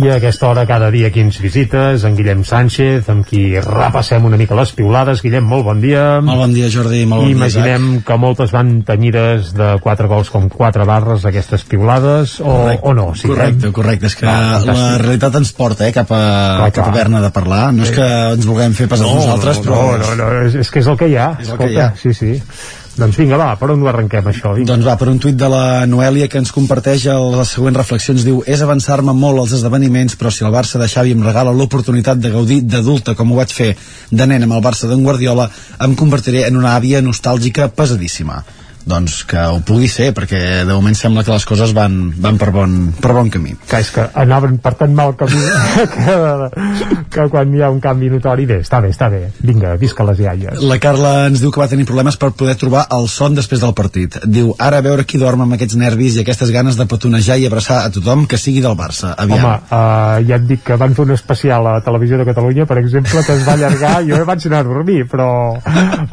I 0.00 0.08
a 0.08 0.14
aquesta 0.16 0.48
hora 0.48 0.62
cada 0.64 0.88
dia 0.90 1.10
qui 1.12 1.20
ens 1.20 1.36
visites, 1.42 2.04
en 2.08 2.14
Guillem 2.16 2.40
Sánchez, 2.46 3.08
amb 3.12 3.26
qui 3.28 3.42
repassem 3.60 4.24
una 4.24 4.38
mica 4.40 4.56
les 4.56 4.72
piulades. 4.72 5.20
Guillem, 5.20 5.44
molt 5.44 5.66
bon 5.66 5.80
dia. 5.82 6.20
Molt 6.24 6.40
bon 6.40 6.54
dia, 6.56 6.70
Jordi, 6.72 7.02
molt 7.04 7.22
bon 7.26 7.28
dia, 7.28 7.36
Imaginem 7.36 7.88
que 8.06 8.16
moltes 8.20 8.54
van 8.54 8.78
tenyides 8.88 9.52
de 9.58 9.74
quatre 9.84 10.08
gols 10.08 10.30
com 10.32 10.48
quatre 10.48 10.86
barres 10.88 11.26
aquestes 11.28 11.66
piulades, 11.68 12.38
o, 12.40 12.56
o 12.80 12.94
no? 12.96 13.10
Sí, 13.14 13.28
correcte, 13.28 13.72
correcte, 13.76 14.08
és 14.08 14.16
que 14.16 14.26
Va, 14.26 14.36
la 14.40 14.58
fantàstic. 14.64 15.04
realitat 15.04 15.40
ens 15.42 15.52
porta 15.60 15.88
eh, 15.88 15.92
cap 15.96 16.10
a, 16.16 16.24
Clar, 16.64 16.72
cap 16.80 16.86
a 16.86 16.94
haver-ne 16.94 17.20
de 17.26 17.32
parlar, 17.36 17.62
no 17.76 17.84
és 17.84 17.92
que 17.94 18.10
ens 18.34 18.48
vulguem 18.48 18.76
fer 18.78 18.88
pesar 18.88 19.06
No, 19.06 19.18
nosaltres, 19.20 19.60
no, 19.60 19.68
però... 19.68 19.80
no, 20.00 20.14
no, 20.16 20.30
no, 20.32 20.44
és, 20.48 20.56
és 20.64 20.70
que 20.72 20.80
és 20.80 20.88
el 20.90 20.96
que 21.00 21.10
hi 21.12 21.16
ha. 21.20 21.32
És 21.40 21.52
el 21.52 21.60
que 21.60 21.70
hi 21.74 21.80
ha. 21.80 21.92
Sí, 22.00 22.14
sí. 22.16 22.38
Doncs 23.00 23.16
vinga, 23.16 23.38
va, 23.40 23.54
per 23.56 23.70
on 23.72 23.80
ho 23.80 23.88
arrenquem, 23.88 24.26
això? 24.28 24.50
Vinga. 24.52 24.68
Doncs 24.74 24.84
va, 24.84 24.94
per 25.00 25.08
un 25.08 25.16
tuit 25.22 25.36
de 25.40 25.48
la 25.48 25.86
Noèlia 25.88 26.28
que 26.28 26.36
ens 26.42 26.52
comparteix 26.52 27.06
les 27.08 27.52
següents 27.56 27.78
reflexions, 27.80 28.26
diu 28.28 28.42
és 28.44 28.60
avançar-me 28.60 29.14
molt 29.16 29.40
als 29.40 29.54
esdeveniments, 29.56 30.18
però 30.20 30.28
si 30.28 30.44
el 30.44 30.52
Barça 30.52 30.76
de 30.82 30.88
Xavi 30.90 31.14
em 31.16 31.24
regala 31.24 31.54
l'oportunitat 31.56 32.20
de 32.20 32.34
gaudir 32.34 32.60
d'adulta 32.60 33.16
com 33.16 33.32
ho 33.32 33.40
vaig 33.40 33.54
fer 33.56 33.70
de 34.10 34.26
nen 34.28 34.44
amb 34.44 34.58
el 34.58 34.64
Barça 34.68 34.90
d'en 34.90 35.04
Guardiola, 35.06 35.48
em 35.80 35.96
convertiré 35.96 36.44
en 36.50 36.60
una 36.60 36.74
àvia 36.76 37.00
nostàlgica 37.00 37.70
pesadíssima. 37.72 38.42
Doncs 38.88 39.22
que 39.28 39.40
ho 39.40 39.60
pugui 39.66 39.88
ser, 39.92 40.10
perquè 40.16 40.40
de 40.66 40.72
moment 40.72 40.96
sembla 40.96 41.24
que 41.26 41.34
les 41.34 41.44
coses 41.48 41.74
van, 41.76 41.98
van 42.16 42.38
per, 42.40 42.50
bon, 42.54 42.76
per 43.00 43.12
bon 43.16 43.30
camí. 43.32 43.54
Que 43.68 43.82
és 43.84 43.90
que 43.94 44.06
anaven 44.22 44.58
per 44.62 44.74
tan 44.80 44.94
mal 44.96 45.14
camí 45.20 45.40
que, 45.94 46.16
que 47.12 47.26
quan 47.32 47.54
hi 47.54 47.62
ha 47.62 47.70
un 47.72 47.80
canvi 47.82 48.10
notori, 48.12 48.46
bé, 48.48 48.60
està 48.64 48.80
bé, 48.82 48.92
està 48.94 49.10
bé. 49.12 49.22
Vinga, 49.44 49.74
visca 49.80 50.06
les 50.08 50.22
iaies. 50.24 50.62
La 50.66 50.80
Carla 50.82 51.12
ens 51.28 51.42
diu 51.42 51.52
que 51.52 51.62
va 51.62 51.68
tenir 51.70 51.86
problemes 51.88 52.18
per 52.20 52.32
poder 52.32 52.56
trobar 52.60 52.86
el 52.96 53.08
son 53.12 53.36
després 53.36 53.62
del 53.62 53.74
partit. 53.76 54.20
Diu, 54.24 54.54
ara 54.58 54.80
a 54.80 54.86
veure 54.86 55.04
qui 55.08 55.20
dorm 55.20 55.44
amb 55.44 55.58
aquests 55.58 55.78
nervis 55.80 56.16
i 56.16 56.24
aquestes 56.24 56.52
ganes 56.54 56.78
de 56.80 56.88
petonejar 56.90 57.38
i 57.40 57.46
abraçar 57.48 57.82
a 57.84 57.92
tothom 57.92 58.26
que 58.30 58.40
sigui 58.40 58.64
del 58.64 58.78
Barça. 58.78 59.12
Aviam. 59.20 59.44
Home, 59.44 59.54
uh, 59.68 60.24
ja 60.26 60.40
et 60.40 60.48
dic 60.48 60.64
que 60.66 60.78
van 60.80 60.96
fer 60.96 61.06
un 61.06 61.14
especial 61.16 61.68
a 61.68 61.76
Televisió 61.84 62.18
de 62.20 62.26
Catalunya, 62.28 62.66
per 62.70 62.80
exemple, 62.80 63.24
que 63.26 63.36
es 63.36 63.46
va 63.46 63.56
allargar, 63.58 63.94
jo 64.08 64.24
vaig 64.28 64.46
anar 64.48 64.64
a 64.64 64.68
dormir, 64.68 65.04
però 65.10 65.28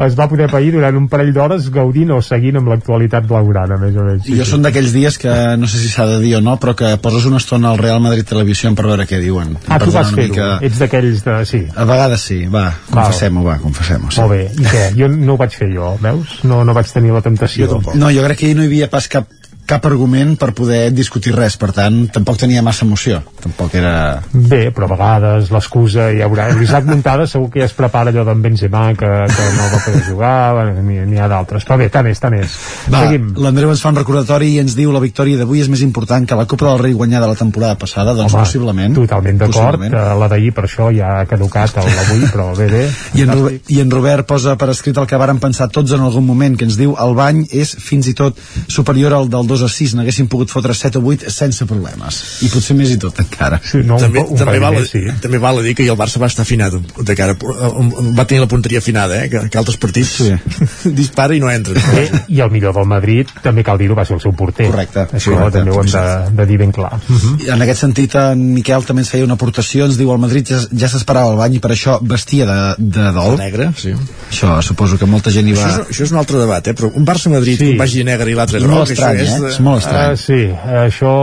es 0.06 0.18
va 0.18 0.28
poder 0.30 0.50
pair 0.52 0.74
durant 0.76 0.98
un 0.98 1.08
parell 1.12 1.34
d'hores 1.36 1.72
gaudint 1.74 2.14
o 2.16 2.22
seguint 2.26 2.57
amb 2.60 2.72
l'actualitat 2.74 3.28
blaugrana, 3.30 3.78
més 3.82 3.96
o 3.96 4.04
menys. 4.08 4.28
jo 4.40 4.46
són 4.48 4.66
d'aquells 4.66 4.94
dies 4.96 5.18
que 5.22 5.34
no 5.58 5.68
sé 5.70 5.78
si 5.82 5.90
s'ha 5.94 6.06
de 6.10 6.20
dir 6.24 6.36
o 6.40 6.42
no, 6.42 6.58
però 6.62 6.76
que 6.78 6.92
poses 7.04 7.26
una 7.30 7.38
estona 7.42 7.72
al 7.72 7.78
Real 7.82 8.02
Madrid 8.04 8.26
Televisió 8.28 8.74
per 8.76 8.86
veure 8.90 9.06
què 9.08 9.20
diuen. 9.24 9.56
Ah, 9.68 9.80
tu 9.80 9.92
vas 9.94 10.12
fer-ho, 10.12 10.28
mica- 10.34 10.60
ets 10.66 10.80
d'aquells 10.82 11.24
de... 11.24 11.38
Sí. 11.48 11.62
A 11.76 11.86
vegades 11.88 12.22
sí, 12.22 12.40
va, 12.52 12.66
confessem-ho, 12.92 13.44
va, 13.46 13.58
confessem-ho. 13.64 14.12
Sí. 14.12 14.22
Molt 14.22 14.34
bé, 14.34 14.42
i 14.58 14.66
què? 14.68 14.86
Jo 14.98 15.08
no 15.14 15.36
ho 15.36 15.40
vaig 15.40 15.56
fer 15.56 15.70
jo, 15.74 15.94
veus? 16.04 16.40
No, 16.44 16.64
no 16.68 16.74
vaig 16.78 16.92
tenir 16.92 17.14
la 17.16 17.22
temptació. 17.26 17.70
No, 17.96 18.12
jo 18.12 18.26
crec 18.28 18.42
que 18.44 18.54
no 18.58 18.66
hi 18.66 18.72
havia 18.74 18.90
pas 18.92 19.08
cap 19.12 19.30
cap 19.68 19.86
argument 19.86 20.38
per 20.40 20.54
poder 20.56 20.90
discutir 20.96 21.34
res, 21.36 21.58
per 21.60 21.74
tant, 21.76 22.06
tampoc 22.14 22.40
tenia 22.40 22.64
massa 22.64 22.86
emoció. 22.88 23.20
Tampoc 23.44 23.76
era... 23.76 24.24
Bé, 24.32 24.70
però 24.76 24.88
a 24.88 24.92
vegades 24.94 25.52
l'excusa 25.54 26.08
ja 26.16 26.26
haurà... 26.30 26.48
L'Isaac 26.58 26.88
Montada 26.88 27.28
segur 27.28 27.52
que 27.52 27.62
ja 27.62 27.68
es 27.68 27.76
prepara 27.76 28.14
allò 28.14 28.24
d'en 28.28 28.42
Benzema 28.42 28.86
que, 28.98 29.10
que 29.28 29.48
no 29.58 29.68
va 29.74 29.82
poder 29.84 30.04
jugar, 30.08 30.72
n'hi 30.82 31.20
ha 31.20 31.28
d'altres. 31.30 31.68
Però 31.68 31.78
bé, 31.82 31.90
tant 31.94 32.08
és, 32.08 32.22
tant 32.24 32.38
és. 32.38 32.56
Va, 32.94 33.04
l'Andreu 33.44 33.74
ens 33.74 33.84
fa 33.84 33.92
un 33.92 34.00
recordatori 34.00 34.54
i 34.56 34.62
ens 34.64 34.78
diu 34.78 34.94
la 34.96 35.04
victòria 35.04 35.42
d'avui 35.42 35.62
és 35.66 35.72
més 35.72 35.84
important 35.86 36.26
que 36.28 36.40
la 36.40 36.48
Copa 36.48 36.70
del 36.70 36.82
Rei 36.86 36.96
guanyada 36.96 37.28
la 37.28 37.36
temporada 37.40 37.76
passada, 37.80 38.16
doncs 38.16 38.34
Home, 38.34 38.48
possiblement. 38.48 38.96
Totalment 38.96 39.44
d'acord, 39.44 39.84
la 39.92 40.32
d'ahir 40.32 40.54
per 40.56 40.66
això 40.70 40.90
ja 40.96 41.18
ha 41.20 41.28
caducat 41.28 41.82
el 41.84 41.92
d'avui, 41.92 42.24
però 42.32 42.48
bé, 42.56 42.70
bé. 42.72 42.86
I 43.20 43.28
en, 43.28 43.36
Robert, 43.36 43.72
I 43.76 43.82
en 43.84 43.92
Robert 43.92 44.30
posa 44.32 44.56
per 44.60 44.72
escrit 44.72 44.98
el 44.98 45.10
que 45.10 45.20
varen 45.20 45.44
pensar 45.44 45.68
tots 45.74 45.92
en 45.98 46.08
algun 46.08 46.26
moment, 46.26 46.56
que 46.56 46.68
ens 46.70 46.80
diu 46.80 46.96
el 46.96 47.16
bany 47.18 47.44
és 47.52 47.76
fins 47.84 48.08
i 48.08 48.16
tot 48.18 48.40
superior 48.72 49.16
al 49.18 49.28
del 49.32 49.48
2 49.50 49.57
a 49.66 49.70
6, 49.72 49.96
n'haguéssim 49.98 50.28
pogut 50.32 50.52
fotre 50.52 50.74
7 50.74 51.00
o 51.00 51.04
8 51.14 51.32
sense 51.34 51.66
problemes. 51.70 52.22
I 52.46 52.52
potser 52.54 52.76
més 52.78 52.92
i 52.94 52.98
tot 53.02 53.20
encara. 53.24 53.60
Sí, 53.64 53.84
no, 53.86 54.00
també, 54.02 54.24
també, 54.38 54.60
val, 54.64 54.80
sí. 54.88 55.04
també 55.24 55.42
val 55.42 55.62
a 55.62 55.66
dir 55.66 55.76
que 55.78 55.88
el 55.88 55.98
Barça 56.00 56.22
va 56.22 56.30
estar 56.32 56.46
afinat 56.46 56.74
de 56.78 57.16
cara, 57.18 57.36
va 57.38 58.26
tenir 58.26 58.42
la 58.44 58.50
punteria 58.52 58.80
afinada 58.80 59.24
eh? 59.24 59.30
que, 59.32 59.48
que 59.50 59.60
altres 59.60 59.78
partits 59.82 60.14
sí. 60.22 60.32
dispara 61.02 61.36
i 61.36 61.42
no 61.44 61.52
entra 61.52 61.78
Bé, 61.78 62.06
I 62.34 62.42
el 62.44 62.52
millor 62.52 62.76
del 62.76 62.88
Madrid, 62.90 63.30
també 63.44 63.64
cal 63.66 63.80
dir-ho, 63.80 63.96
va 63.98 64.06
ser 64.08 64.18
el 64.18 64.22
seu 64.24 64.34
porter. 64.38 64.68
Correcte. 64.72 65.06
Això 65.18 65.34
correcte, 65.34 65.60
també 65.60 65.74
ho 65.74 65.82
hem 65.82 65.92
de, 65.92 66.04
de 66.40 66.48
dir 66.50 66.58
ben 66.62 66.74
clar. 66.76 66.94
Uh 66.98 67.16
-huh. 67.16 67.36
I 67.46 67.50
En 67.56 67.62
aquest 67.62 67.82
sentit, 67.82 68.16
en 68.16 68.44
Miquel 68.54 68.86
també 68.86 69.02
ens 69.02 69.10
feia 69.10 69.24
una 69.24 69.34
aportació, 69.34 69.86
ens 69.86 69.98
diu 69.98 70.12
el 70.12 70.20
Madrid 70.20 70.48
ja, 70.48 70.60
ja 70.72 70.90
s'esperava 70.90 71.32
el 71.32 71.38
bany 71.38 71.56
i 71.56 71.60
per 71.60 71.72
això 71.72 72.00
vestia 72.02 72.46
de, 72.46 72.60
de 72.78 73.12
dol. 73.12 73.38
De 73.38 73.44
negre, 73.44 73.72
sí. 73.78 73.94
Això 74.32 74.62
suposo 74.62 74.98
que 74.98 75.06
molta 75.06 75.32
gent 75.32 75.48
hi 75.48 75.54
va... 75.54 75.66
Això 75.68 75.82
és, 75.82 75.90
això 75.90 76.04
és 76.04 76.12
un 76.12 76.18
altre 76.18 76.38
debat, 76.40 76.68
eh? 76.68 76.74
però 76.74 76.92
un 76.94 77.06
Barça-Madrid 77.06 77.58
sí. 77.58 77.72
que 77.72 77.78
vagi 77.78 78.04
de 78.04 78.04
negre 78.12 78.32
i 78.32 78.36
l'altre 78.38 78.58
És 78.58 78.64
groc 78.64 78.90
estrany, 78.90 79.22
això 79.24 79.47
eh? 79.47 79.47
És 79.48 79.60
molt 79.64 79.82
estrany. 79.84 80.14
Uh, 80.14 80.18
sí, 80.18 80.40
això, 80.84 81.14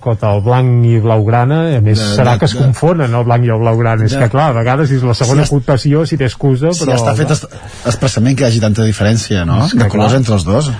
cota 0.00 0.34
el 0.34 0.42
blanc 0.46 0.84
i 0.86 0.98
blaugrana, 1.00 1.60
a 1.76 1.80
més 1.80 1.98
De- 1.98 2.04
serà 2.16 2.34
de- 2.34 2.38
que 2.40 2.44
es 2.50 2.54
de- 2.54 2.60
confonen 2.62 3.14
el 3.14 3.24
blanc 3.24 3.44
i 3.44 3.50
el 3.54 3.58
blaugrana. 3.58 4.04
És 4.04 4.14
que 4.16 4.28
clar, 4.32 4.50
a 4.50 4.56
vegades 4.60 4.90
és 4.90 5.02
la 5.02 5.14
segona 5.14 5.42
Si 5.44 6.06
si 6.06 6.16
té 6.16 6.24
excusa, 6.24 6.72
Si 6.72 6.84
però... 6.84 6.92
ja 6.92 6.98
està 7.02 7.14
fet 7.16 7.30
es- 7.30 7.46
expressament 7.86 8.36
que 8.36 8.44
hi 8.44 8.46
hagi 8.48 8.60
tanta 8.60 8.84
diferència, 8.84 9.44
no? 9.44 9.66
De 9.72 9.88
colors 9.88 10.12
clar. 10.12 10.20
entre 10.20 10.34
els 10.34 10.44
dos. 10.44 10.70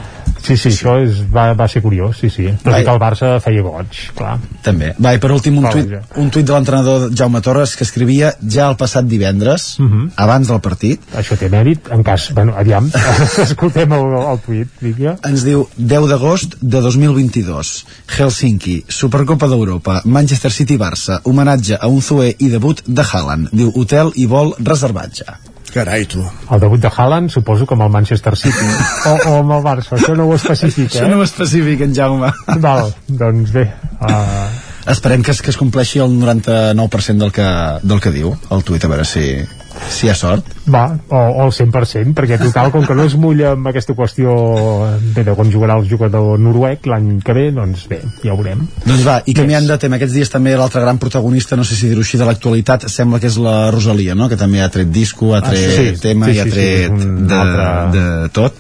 Sí, 0.43 0.57
sí, 0.57 0.69
això 0.73 0.97
és, 1.03 1.21
va, 1.35 1.53
va 1.55 1.67
ser 1.69 1.83
curiós, 1.83 2.17
sí, 2.21 2.31
sí. 2.31 2.47
Tot 2.65 2.73
i 2.79 2.85
que 2.85 2.91
el 2.95 2.99
Barça 3.01 3.33
feia 3.45 3.63
goig, 3.63 3.99
clar. 4.17 4.39
També. 4.65 4.95
Va, 4.99 5.13
i 5.15 5.21
per 5.21 5.31
últim 5.35 5.59
un 5.61 5.69
tuit, 5.71 5.93
un 6.17 6.31
tuit 6.31 6.47
de 6.47 6.53
l'entrenador 6.53 7.11
Jaume 7.15 7.41
Torres 7.45 7.77
que 7.77 7.85
escrivia 7.85 8.33
ja 8.49 8.69
el 8.71 8.77
passat 8.77 9.05
divendres, 9.05 9.79
Uh 9.81 9.85
-huh. 9.87 10.11
abans 10.17 10.49
del 10.49 10.61
partit, 10.61 11.01
Això 11.17 11.37
té 11.37 11.49
mèrit, 11.49 11.91
en 11.91 12.03
cas... 12.03 12.31
Bueno, 12.35 12.55
aviam, 12.57 12.91
escoltem 13.49 13.93
el, 13.93 14.07
el 14.33 14.39
tuit, 14.47 14.69
vinga. 14.81 15.17
ens 15.25 15.45
diu 15.45 15.69
10 15.77 16.09
d'agost 16.09 16.57
de 16.61 16.81
2022 16.81 17.85
Helsinki, 18.19 18.85
Supercopa 18.89 19.47
d'Europa 19.49 20.01
Manchester 20.05 20.51
City-Barça, 20.51 21.21
homenatge 21.25 21.77
a 21.81 21.87
un 21.87 22.01
Zue 22.03 22.35
i 22.39 22.49
debut 22.49 22.83
de 22.87 23.03
Haaland 23.03 23.49
diu 23.53 23.73
hotel 23.75 24.13
i 24.17 24.27
vol 24.27 24.55
reservat 24.59 25.15
ja 25.15 25.39
Carai, 25.71 26.05
tu. 26.11 26.23
El 26.51 26.63
debut 26.63 26.81
de 26.83 26.91
Haaland, 26.91 27.31
suposo 27.31 27.67
que 27.67 27.77
amb 27.77 27.87
el 27.87 27.93
Manchester 27.95 28.37
City. 28.39 28.71
o, 29.11 29.15
o 29.15 29.37
amb 29.43 29.55
el 29.59 29.63
Barça, 29.65 29.95
això 29.99 30.17
no 30.19 30.27
ho 30.27 30.35
especifica, 30.37 30.97
això 30.97 31.07
eh? 31.07 31.13
no 31.13 31.21
ho 31.21 31.27
especifica 31.27 31.87
en 31.87 31.95
Jaume 31.97 32.33
Val, 32.65 32.93
doncs 33.07 33.55
bé. 33.55 33.69
Uh, 34.01 34.49
esperem 34.95 35.23
que 35.23 35.35
es, 35.35 35.43
que 35.45 35.55
es 35.55 35.61
compleixi 35.61 36.03
el 36.03 36.19
99% 36.19 37.25
del 37.25 37.33
que, 37.37 37.49
del 37.83 38.03
que 38.03 38.15
diu 38.15 38.35
el 38.51 38.67
tuit, 38.67 38.85
a 38.85 38.93
veure 38.93 39.07
si, 39.09 39.27
si 39.91 40.07
hi 40.07 40.11
ha 40.11 40.15
sort 40.19 40.47
va, 40.71 40.85
o, 41.09 41.17
o 41.17 41.45
el 41.47 41.53
100%, 41.55 42.15
perquè 42.17 42.39
total, 42.41 42.71
com 42.75 42.85
que 42.87 42.95
no 42.99 43.05
es 43.07 43.15
mulla 43.19 43.53
amb 43.57 43.67
aquesta 43.71 43.95
qüestió 43.99 44.33
bé, 45.15 45.25
de 45.27 45.35
quan 45.39 45.51
jugarà 45.53 45.77
el 45.81 45.89
jugador 45.91 46.39
noruec 46.43 46.87
l'any 46.91 47.21
que 47.25 47.35
ve, 47.37 47.47
doncs 47.55 47.87
bé, 47.91 48.01
ja 48.25 48.33
ho 48.35 48.39
veurem. 48.39 48.67
Doncs 48.87 49.05
va, 49.07 49.19
i 49.27 49.35
canviant 49.37 49.67
de 49.71 49.79
tema, 49.83 49.99
aquests 50.01 50.15
dies 50.17 50.31
també 50.33 50.57
l'altre 50.59 50.83
gran 50.85 50.99
protagonista, 51.03 51.57
no 51.59 51.65
sé 51.67 51.75
si 51.79 51.89
dir-ho 51.91 52.05
així, 52.05 52.19
de 52.21 52.27
l'actualitat, 52.29 52.89
sembla 52.91 53.21
que 53.23 53.31
és 53.31 53.39
la 53.43 53.71
Rosalia, 53.75 54.15
no? 54.19 54.29
que 54.29 54.39
també 54.41 54.61
ha 54.63 54.69
tret 54.73 54.91
disco, 54.93 55.35
ha 55.35 55.41
Ah, 55.41 55.51
tret 55.51 55.77
sí, 55.77 56.01
tema 56.03 56.27
sí, 56.31 56.37
i 56.37 56.41
ha 56.41 56.45
sí, 56.45 56.51
sí, 56.51 56.57
tret 56.57 56.85
és 56.85 56.91
un 56.91 57.27
de, 57.27 57.35
altre- 57.35 57.91
de 57.97 58.29
tot. 58.37 58.55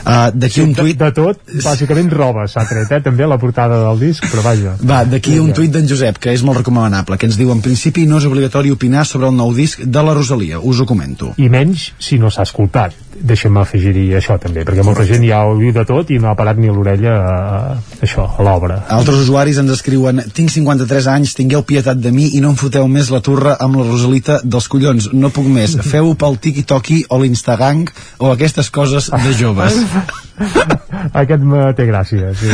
Uh, 0.00 0.30
D'aquí 0.34 0.60
Sí, 0.60 0.66
un 0.66 0.72
de, 0.74 0.82
tuit... 0.82 0.98
de 0.98 1.10
tot, 1.16 1.42
bàsicament 1.64 2.10
roba 2.12 2.46
s'ha 2.50 2.64
tret, 2.68 2.90
eh? 2.90 3.00
també 3.04 3.26
la 3.28 3.38
portada 3.40 3.80
del 3.84 4.00
disc, 4.00 4.26
però 4.32 4.44
vaja. 4.44 4.74
Va, 4.86 5.02
d'aquí 5.08 5.38
un 5.40 5.52
tuit 5.56 5.72
d'en 5.72 5.88
Josep, 5.88 6.18
que 6.22 6.34
és 6.34 6.44
molt 6.46 6.60
recomanable, 6.62 7.18
que 7.20 7.28
ens 7.30 7.38
diu, 7.40 7.52
en 7.54 7.62
principi 7.64 8.06
no 8.10 8.20
és 8.20 8.28
obligatori 8.28 8.72
opinar 8.74 9.06
sobre 9.08 9.30
el 9.30 9.36
nou 9.36 9.54
disc 9.56 9.84
de 9.84 10.06
la 10.06 10.16
Rosalia, 10.16 10.60
us 10.60 10.80
ho 10.80 10.88
comento. 10.88 11.34
I 11.38 11.48
menys 11.52 11.90
si 12.00 12.18
no 12.20 12.32
s'ha 12.32 12.48
escoltat. 12.48 12.96
deixa'm 13.20 13.56
afegir-hi 13.60 14.06
això 14.16 14.36
també, 14.40 14.62
perquè 14.64 14.84
molta 14.86 15.04
gent 15.08 15.24
ja 15.26 15.42
ho 15.44 15.54
viu 15.58 15.72
de 15.76 15.84
tot 15.88 16.10
i 16.12 16.18
no 16.22 16.30
ha 16.30 16.36
parat 16.38 16.58
ni 16.60 16.70
l'orella 16.72 17.12
a, 17.12 17.34
a 17.74 18.06
això, 18.06 18.24
a 18.24 18.46
l'obra. 18.46 18.80
Altres 18.96 19.24
usuaris 19.26 19.58
ens 19.60 19.74
escriuen 19.74 20.22
Tinc 20.36 20.52
53 20.54 21.08
anys, 21.12 21.34
tingueu 21.36 21.62
pietat 21.66 22.00
de 22.00 22.12
mi 22.14 22.30
i 22.36 22.40
no 22.40 22.54
em 22.54 22.58
foteu 22.60 22.88
més 22.88 23.10
la 23.12 23.20
turra 23.24 23.56
amb 23.60 23.80
la 23.80 23.86
Rosalita 23.88 24.40
dels 24.44 24.68
collons. 24.72 25.10
No 25.12 25.32
puc 25.34 25.48
més. 25.52 25.76
Feu 25.92 26.14
pel 26.18 26.38
tiki-toki 26.40 27.02
o 27.10 27.20
l'Instagang 27.22 27.90
o 28.18 28.32
aquestes 28.32 28.70
coses 28.72 29.10
de 29.12 29.34
joves. 29.36 29.76
Aquest 31.22 31.42
me 31.44 31.70
té 31.76 31.86
gràcia, 31.88 32.32
sí. 32.38 32.50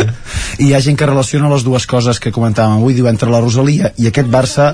I 0.62 0.70
hi 0.70 0.74
ha 0.74 0.80
gent 0.84 0.96
que 0.98 1.08
relaciona 1.08 1.50
les 1.52 1.64
dues 1.66 1.86
coses 1.86 2.20
que 2.22 2.32
comentàvem 2.34 2.78
avui. 2.80 2.96
Diu, 2.96 3.08
entre 3.10 3.30
la 3.32 3.42
Rosalia 3.44 3.92
i 4.00 4.08
aquest 4.10 4.30
Barça 4.32 4.72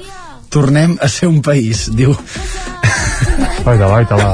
tornem 0.53 0.99
a 1.01 1.09
ser 1.09 1.29
un 1.33 1.41
país. 1.43 1.89
Diu, 1.97 2.15
Vaita, 3.63 3.87
vaita, 3.87 4.17
la... 4.19 4.31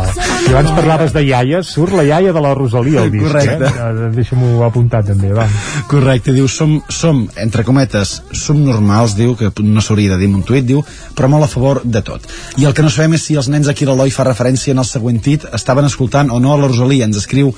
I 0.48 0.52
abans 0.54 0.70
parlaves 0.72 1.12
de 1.12 1.20
iaies, 1.26 1.68
surt 1.68 1.92
la 1.92 2.04
iaia 2.06 2.32
de 2.32 2.40
la 2.40 2.54
Rosalia 2.56 3.02
al 3.02 3.10
disc, 3.12 3.26
Correcte. 3.26 3.68
eh? 3.68 4.08
Deixa-m'ho 4.14 4.62
apuntar 4.64 5.02
també, 5.04 5.34
va. 5.36 5.44
Correcte, 5.90 6.32
diu, 6.32 6.46
som, 6.48 6.78
som, 6.88 7.20
entre 7.36 7.64
cometes, 7.66 8.14
som 8.32 8.62
normals, 8.64 9.12
diu, 9.18 9.34
que 9.36 9.50
no 9.60 9.84
s'hauria 9.84 10.14
de 10.14 10.22
dir 10.22 10.30
un 10.32 10.46
tuit, 10.48 10.64
diu, 10.64 10.80
però 11.14 11.28
molt 11.28 11.44
a 11.44 11.50
favor 11.52 11.82
de 11.84 12.00
tot. 12.06 12.24
I 12.56 12.64
el 12.64 12.72
que 12.72 12.86
no 12.86 12.92
sabem 12.94 13.18
és 13.18 13.26
si 13.28 13.36
els 13.36 13.50
nens 13.52 13.68
aquí 13.68 13.84
a 13.84 13.90
l'Eloi 13.92 14.14
fa 14.14 14.24
referència 14.30 14.72
en 14.72 14.80
el 14.80 14.88
següent 14.88 15.20
tit 15.20 15.44
estaven 15.52 15.84
escoltant 15.90 16.32
o 16.32 16.40
no 16.40 16.54
a 16.54 16.58
la 16.62 16.72
Rosalia. 16.72 17.04
Ens 17.10 17.20
escriu 17.20 17.52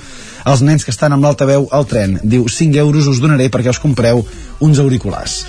els 0.45 0.61
nens 0.65 0.85
que 0.85 0.91
estan 0.93 1.13
amb 1.13 1.23
l'altaveu 1.27 1.67
al 1.71 1.85
tren. 1.89 2.19
Diu, 2.23 2.47
5 2.49 2.77
euros 2.81 3.07
us 3.11 3.21
donaré 3.21 3.49
perquè 3.53 3.69
us 3.69 3.79
compreu 3.81 4.25
uns 4.59 4.79
auriculars. 4.79 5.41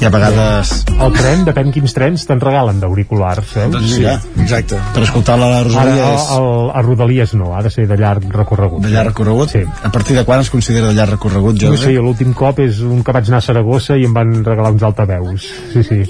I 0.00 0.06
a 0.06 0.08
vegades... 0.08 0.70
El 0.96 1.12
tren, 1.12 1.42
depèn 1.44 1.74
quins 1.74 1.92
trens, 1.92 2.22
te'n 2.24 2.40
regalen 2.40 2.78
d'auriculars, 2.80 3.50
eh? 3.60 3.66
Doncs 3.68 3.90
sí, 3.98 4.06
exacte. 4.40 4.78
Per 4.94 5.02
escoltar 5.04 5.36
la 5.36 5.58
Rosalia 5.60 6.06
Ara, 6.06 6.14
és... 6.16 6.30
el, 6.38 6.46
el, 6.46 6.70
a 6.72 6.82
Rodalies 6.86 7.34
no, 7.36 7.50
ha 7.52 7.60
de 7.66 7.72
ser 7.74 7.84
de 7.90 7.98
llarg 8.00 8.24
recorregut. 8.32 8.80
De 8.86 8.94
llarg 8.94 9.12
recorregut? 9.12 9.52
Sí. 9.52 9.60
A 9.60 9.90
partir 9.92 10.16
de 10.16 10.24
quan 10.24 10.40
es 10.40 10.48
considera 10.48 10.88
de 10.88 10.96
llarg 10.96 11.18
recorregut, 11.18 11.60
No 11.60 11.74
Jordi? 11.74 11.82
sé, 11.82 11.92
l'últim 12.00 12.32
cop 12.32 12.62
és 12.64 12.80
un 12.80 13.04
que 13.04 13.12
vaig 13.12 13.28
anar 13.28 13.42
a 13.42 13.46
Saragossa 13.50 13.98
i 14.00 14.08
em 14.08 14.16
van 14.16 14.32
regalar 14.40 14.72
uns 14.72 14.86
altaveus. 14.88 15.50
Sí, 15.74 15.84
sí. 15.84 16.00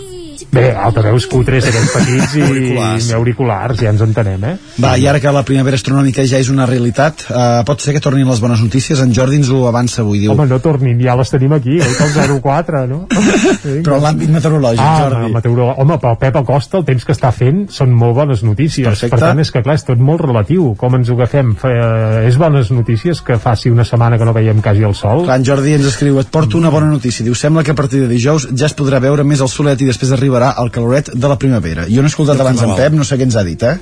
Bé, 0.51 0.71
altaveus 0.75 1.29
cutres, 1.31 1.67
aquells 1.71 1.93
petits 1.95 2.33
i 2.35 2.43
auriculars, 2.43 3.07
i 3.07 3.15
auriculars 3.15 3.83
ja 3.85 3.93
ens 3.93 4.03
entenem, 4.03 4.43
eh? 4.49 4.55
Va, 4.83 4.97
i 4.99 5.07
ara 5.07 5.21
que 5.23 5.31
la 5.31 5.45
primavera 5.47 5.79
astronòmica 5.79 6.25
ja 6.27 6.41
és 6.43 6.51
una 6.51 6.67
realitat, 6.67 7.23
eh, 7.31 7.61
pot 7.69 7.83
ser 7.85 7.95
que 7.95 8.03
tornin 8.03 8.27
les 8.27 8.41
bones 8.43 8.63
notícies. 8.65 8.99
En 8.99 9.15
Jordi 9.15 9.39
ens 9.39 9.51
ho 9.55 9.63
avança 9.69 10.03
avui, 10.03 10.19
diu. 10.25 10.33
Home, 10.35 10.49
no 10.51 10.59
tornin, 10.63 10.99
ja 11.05 11.15
les 11.19 11.31
tenim 11.31 11.55
aquí, 11.55 11.79
oi 11.79 11.95
que 11.95 12.09
el 12.09 12.41
04, 12.43 12.83
no? 12.91 13.05
Però 13.87 14.01
en 14.01 14.07
l'àmbit 14.09 14.33
meteorològic, 14.35 14.83
ah, 14.83 15.05
Jordi. 15.05 15.31
Meteorolo... 15.37 15.69
Home, 15.85 16.01
pel 16.03 16.19
Pep 16.25 16.41
Acosta, 16.43 16.81
el 16.81 16.87
temps 16.89 17.07
que 17.07 17.15
està 17.15 17.31
fent 17.35 17.63
són 17.71 17.95
molt 17.95 18.19
bones 18.19 18.43
notícies. 18.47 18.89
Perfecte. 18.89 19.15
Per 19.15 19.23
tant, 19.23 19.45
és 19.45 19.55
que 19.55 19.63
clar, 19.63 19.79
és 19.79 19.87
tot 19.87 20.03
molt 20.03 20.25
relatiu. 20.27 20.73
Com 20.81 20.99
ens 20.99 21.13
ho 21.13 21.19
agafem? 21.19 21.55
Eh, 21.71 22.27
és 22.27 22.41
bones 22.41 22.73
notícies 22.75 23.23
que 23.23 23.39
faci 23.39 23.71
una 23.71 23.87
setmana 23.87 24.19
que 24.19 24.27
no 24.27 24.35
veiem 24.35 24.59
quasi 24.65 24.83
el 24.87 24.99
sol? 24.99 25.25
Clar, 25.29 25.39
en 25.39 25.47
Jordi 25.47 25.79
ens 25.79 25.87
escriu, 25.93 26.19
et 26.19 26.35
porto 26.35 26.59
una 26.59 26.75
bona 26.75 26.91
notícia. 26.91 27.23
Diu, 27.27 27.39
sembla 27.39 27.63
que 27.63 27.77
a 27.77 27.79
partir 27.79 28.03
de 28.03 28.11
dijous 28.11 28.51
ja 28.51 28.67
es 28.67 28.77
podrà 28.77 28.99
veure 29.03 29.23
més 29.23 29.45
el 29.45 29.53
solet 29.53 29.81
i 29.81 29.89
després 29.93 30.11
arribarà 30.41 30.63
el 30.63 30.71
caloret 30.73 31.11
de 31.15 31.29
la 31.29 31.37
primavera. 31.39 31.87
Jo 31.89 32.03
no 32.03 32.09
he 32.09 32.13
escoltat 32.13 32.41
abans 32.41 32.63
en. 32.63 32.75
Pep, 32.77 32.95
no 32.97 33.05
sé 33.05 33.19
què 33.19 33.27
ens 33.29 33.37
ha 33.37 33.45
dit, 33.45 33.63
eh? 33.63 33.77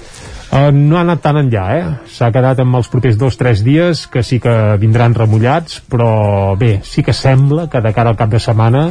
Uh, 0.49 0.71
no 0.73 0.97
ha 0.97 1.05
anat 1.05 1.21
tan 1.23 1.37
enllà, 1.37 1.65
eh? 1.77 1.89
S'ha 2.09 2.31
quedat 2.33 2.61
amb 2.61 2.79
els 2.79 2.89
propers 2.89 3.19
dos 3.21 3.37
o 3.37 3.39
tres 3.39 3.63
dies 3.63 4.07
que 4.09 4.23
sí 4.25 4.41
que 4.41 4.55
vindran 4.81 5.15
remullats, 5.15 5.83
però 5.89 6.57
bé, 6.59 6.81
sí 6.85 7.05
que 7.05 7.13
sembla 7.13 7.69
que 7.69 7.83
de 7.85 7.93
cara 7.93 8.11
al 8.11 8.17
cap 8.17 8.33
de 8.33 8.41
setmana 8.41 8.89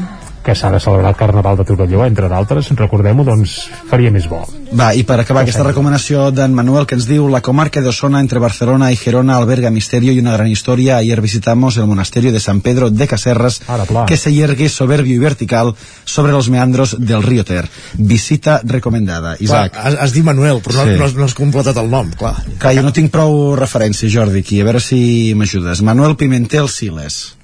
que 0.48 0.56
s'ha 0.56 0.70
de 0.72 0.80
celebrar 0.80 1.10
el 1.12 1.18
Carnaval 1.20 1.58
de 1.60 1.66
Torelló, 1.68 2.06
entre 2.08 2.30
d'altres, 2.32 2.70
recordem-ho, 2.80 3.26
doncs 3.28 3.58
faria 3.90 4.12
més 4.16 4.30
bo. 4.32 4.40
Va, 4.80 4.94
i 4.96 5.04
per 5.08 5.18
acabar 5.20 5.42
aquesta 5.44 5.66
recomanació 5.66 6.30
d'en 6.32 6.54
Manuel 6.56 6.86
que 6.88 6.96
ens 6.96 7.08
diu 7.08 7.28
la 7.32 7.42
comarca 7.44 7.82
de 7.84 7.92
Osona 7.92 8.22
entre 8.24 8.40
Barcelona 8.40 8.92
y 8.92 8.96
Gerona 8.96 9.36
alberga 9.36 9.70
misterio 9.70 10.14
y 10.14 10.20
una 10.20 10.34
gran 10.38 10.48
historia. 10.48 10.98
Ayer 10.98 11.20
visitamos 11.22 11.76
el 11.78 11.86
monasterio 11.88 12.32
de 12.32 12.40
San 12.40 12.62
Pedro 12.62 12.90
de 12.90 13.08
Caserras 13.08 13.62
que 14.08 14.16
se 14.18 14.34
yergue 14.34 14.70
soberbio 14.70 15.16
y 15.16 15.20
vertical 15.20 15.76
sobre 16.06 16.32
los 16.32 16.50
meandros 16.50 16.96
del 17.00 17.24
río 17.24 17.44
Ter. 17.44 17.68
Visita 17.96 18.62
recomendada. 18.64 19.36
Isaac. 19.40 19.74
Clar, 19.74 19.88
has, 19.88 19.96
has 20.00 20.14
dit 20.14 20.24
Manuel, 20.24 20.62
però 20.64 20.74
no, 20.80 20.86
Sí. 20.88 20.98
no, 20.98 21.06
has, 21.06 21.16
no 21.16 21.26
has 21.26 21.36
completat 21.36 21.78
el 21.78 21.90
nom, 21.92 22.12
clar. 22.16 22.36
Clar, 22.58 22.76
jo 22.76 22.84
no 22.84 22.94
tinc 22.96 23.12
prou 23.12 23.56
referència, 23.60 24.10
Jordi, 24.10 24.40
aquí. 24.40 24.62
A 24.62 24.68
veure 24.68 24.80
si 24.80 25.34
m'ajudes. 25.36 25.82
Manuel 25.84 26.16
Pimentel 26.16 26.70
Siles. 26.70 27.37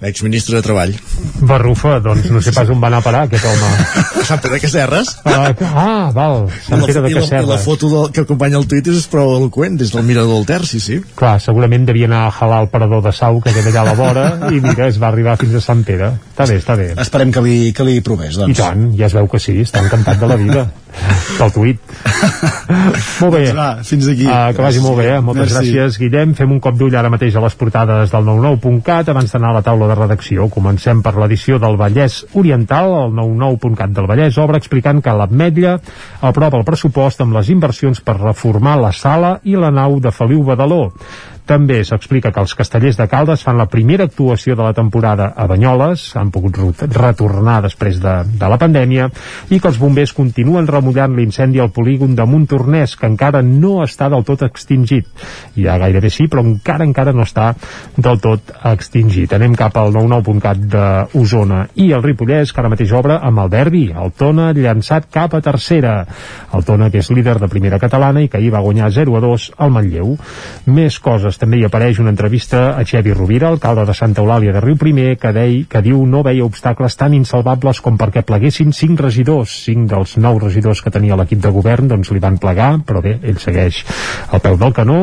Exministre 0.00 0.54
de 0.56 0.62
Treball. 0.62 0.92
Barrufa, 1.42 1.96
doncs 1.98 2.28
no 2.30 2.38
sé 2.42 2.52
pas 2.54 2.68
on 2.70 2.78
va 2.78 2.86
anar 2.86 3.00
a 3.02 3.04
parar 3.06 3.24
aquest 3.26 3.48
home. 3.50 3.70
Sant 4.28 4.38
Pere 4.44 4.54
de 4.54 4.60
Cacerres? 4.62 5.10
Ah, 5.26 5.50
ah 5.74 6.10
val, 6.14 6.46
Sant 6.68 6.84
Pere 6.86 7.02
de 7.02 7.10
I 7.10 7.16
la, 7.16 7.18
i 7.18 7.18
la 7.18 7.24
Cacerres. 7.24 7.64
foto 7.66 7.90
del, 7.90 8.12
que 8.14 8.22
acompanya 8.22 8.60
el 8.60 8.68
tuit 8.70 8.86
és 8.92 9.08
prou 9.10 9.34
eloquent, 9.40 9.74
des 9.80 9.90
del 9.94 10.06
mirador 10.06 10.36
del 10.36 10.46
Ter, 10.46 10.60
sí, 10.70 10.78
sí. 10.78 11.00
Clar, 11.18 11.36
segurament 11.42 11.88
devia 11.88 12.06
anar 12.06 12.28
a 12.28 12.32
jalar 12.38 12.62
el 12.66 12.70
parador 12.70 13.02
de 13.02 13.12
Sau 13.16 13.42
que 13.42 13.54
queda 13.56 13.72
allà 13.72 13.82
a 13.82 13.88
la 13.90 13.96
vora 13.98 14.26
i 14.54 14.62
mira, 14.62 14.86
es 14.86 15.02
va 15.02 15.10
arribar 15.10 15.34
fins 15.40 15.58
a 15.58 15.64
Sant 15.66 15.82
Pere. 15.88 16.12
Està 16.30 16.46
bé, 16.46 16.60
està 16.62 16.78
bé. 16.78 16.92
Esperem 16.94 17.34
que 17.34 17.42
li, 17.42 17.56
que 17.74 17.86
li 17.88 17.98
provés, 17.98 18.38
doncs. 18.38 18.54
I 18.54 18.62
tant, 18.62 18.92
ja 18.98 19.10
es 19.10 19.18
veu 19.18 19.26
que 19.26 19.42
sí, 19.42 19.58
està 19.66 19.82
encantat 19.82 20.22
de 20.22 20.30
la 20.30 20.38
vida. 20.38 20.68
Pel 21.38 21.52
tuit. 21.54 21.80
molt 23.20 23.34
bé. 23.34 23.42
Doncs 23.50 23.58
va, 23.58 23.68
fins 23.86 24.08
aquí. 24.10 24.26
Uh, 24.26 24.52
que 24.56 24.64
vagi 24.64 24.82
molt 24.82 24.98
bé, 24.98 25.08
eh? 25.16 25.20
Moltes 25.24 25.52
Merci. 25.52 25.74
gràcies, 25.74 25.98
Guillem. 26.00 26.34
Fem 26.38 26.54
un 26.54 26.62
cop 26.64 26.78
d'ull 26.78 26.96
ara 26.98 27.10
mateix 27.12 27.36
a 27.36 27.42
les 27.44 27.58
portades 27.58 28.14
del 28.14 28.26
99.cat 28.26 29.12
abans 29.12 29.34
d'anar 29.34 29.52
a 29.52 29.58
la 29.58 29.64
taula 29.66 29.87
de 29.88 29.96
redacció. 29.96 30.46
Comencem 30.52 31.00
per 31.02 31.14
l'edició 31.16 31.58
del 31.62 31.78
Vallès 31.80 32.20
Oriental. 32.38 32.92
El 33.06 33.16
99.cat 33.16 33.96
del 33.96 34.08
Vallès 34.10 34.38
obre 34.38 34.60
explicant 34.60 35.02
que 35.02 35.16
l'Ametlla 35.16 35.78
aprova 36.28 36.60
el 36.60 36.66
pressupost 36.68 37.24
amb 37.24 37.36
les 37.38 37.50
inversions 37.54 38.04
per 38.04 38.18
reformar 38.20 38.76
la 38.80 38.92
sala 38.92 39.38
i 39.44 39.56
la 39.56 39.72
nau 39.74 39.98
de 40.04 40.14
Feliu 40.14 40.44
Badaló. 40.46 40.92
També 41.48 41.78
s'explica 41.86 42.28
que 42.34 42.42
els 42.44 42.52
castellers 42.52 42.98
de 42.98 43.06
Caldes 43.08 43.42
fan 43.46 43.56
la 43.56 43.68
primera 43.72 44.04
actuació 44.04 44.56
de 44.56 44.66
la 44.66 44.74
temporada 44.76 45.30
a 45.36 45.46
Banyoles, 45.48 46.10
han 46.20 46.28
pogut 46.34 46.58
retornar 46.92 47.62
després 47.64 48.02
de, 48.02 48.14
de 48.28 48.50
la 48.52 48.58
pandèmia, 48.60 49.08
i 49.48 49.56
que 49.56 49.70
els 49.70 49.78
bombers 49.80 50.12
continuen 50.12 50.68
remullant 50.68 51.14
l'incendi 51.16 51.62
al 51.62 51.72
polígon 51.72 52.12
de 52.18 52.26
Montornès, 52.28 52.98
que 53.00 53.08
encara 53.08 53.40
no 53.40 53.78
està 53.84 54.10
del 54.12 54.26
tot 54.28 54.44
extingit. 54.44 55.08
Ja 55.56 55.78
gairebé 55.80 56.10
sí, 56.12 56.28
però 56.28 56.44
encara 56.44 56.84
encara 56.84 57.14
no 57.16 57.24
està 57.24 57.54
del 57.96 58.20
tot 58.20 58.52
extingit. 58.68 59.32
Anem 59.32 59.56
cap 59.56 59.76
al 59.80 59.94
99.cat 59.96 60.60
d'Osona 60.68 61.62
i 61.80 61.88
el 61.96 62.04
Ripollès, 62.04 62.52
que 62.52 62.60
ara 62.60 62.72
mateix 62.72 62.92
obre 62.92 63.16
amb 63.16 63.44
el 63.44 63.52
derbi, 63.52 63.86
el 63.96 64.12
Tona 64.18 64.50
llançat 64.52 65.08
cap 65.14 65.32
a 65.32 65.42
tercera. 65.44 65.96
El 66.52 66.68
Tona, 66.68 66.90
que 66.92 67.00
és 67.00 67.10
líder 67.14 67.38
de 67.40 67.48
primera 67.48 67.80
catalana 67.80 68.20
i 68.20 68.28
que 68.28 68.40
ahir 68.40 68.52
va 68.52 68.64
guanyar 68.64 68.92
0 68.92 69.16
a 69.16 69.24
2 69.24 69.50
al 69.56 69.72
Manlleu. 69.72 70.14
Més 70.68 71.00
coses, 71.00 71.37
també 71.38 71.60
hi 71.60 71.64
apareix 71.66 72.00
una 72.02 72.10
entrevista 72.10 72.74
a 72.74 72.82
Xevi 72.82 73.12
Rovira, 73.14 73.48
alcalde 73.48 73.84
de 73.86 73.94
Santa 73.94 74.22
Eulàlia 74.24 74.52
de 74.54 74.62
Riu 74.64 74.76
Primer, 74.76 75.12
que, 75.22 75.30
dei, 75.32 75.60
que 75.70 75.82
diu 75.84 76.00
no 76.06 76.24
veia 76.26 76.46
obstacles 76.46 76.98
tan 76.98 77.14
insalvables 77.14 77.80
com 77.84 77.98
perquè 78.00 78.24
pleguessin 78.26 78.74
cinc 78.74 79.00
regidors. 79.06 79.54
Cinc 79.68 79.86
dels 79.92 80.16
nou 80.18 80.40
regidors 80.42 80.82
que 80.82 80.92
tenia 80.94 81.16
l'equip 81.18 81.42
de 81.44 81.52
govern 81.54 81.88
doncs 81.92 82.10
li 82.10 82.22
van 82.22 82.40
plegar, 82.42 82.72
però 82.86 83.02
bé, 83.04 83.16
ell 83.22 83.38
segueix 83.38 83.84
al 84.32 84.42
peu 84.42 84.58
del 84.58 84.74
canó. 84.74 84.98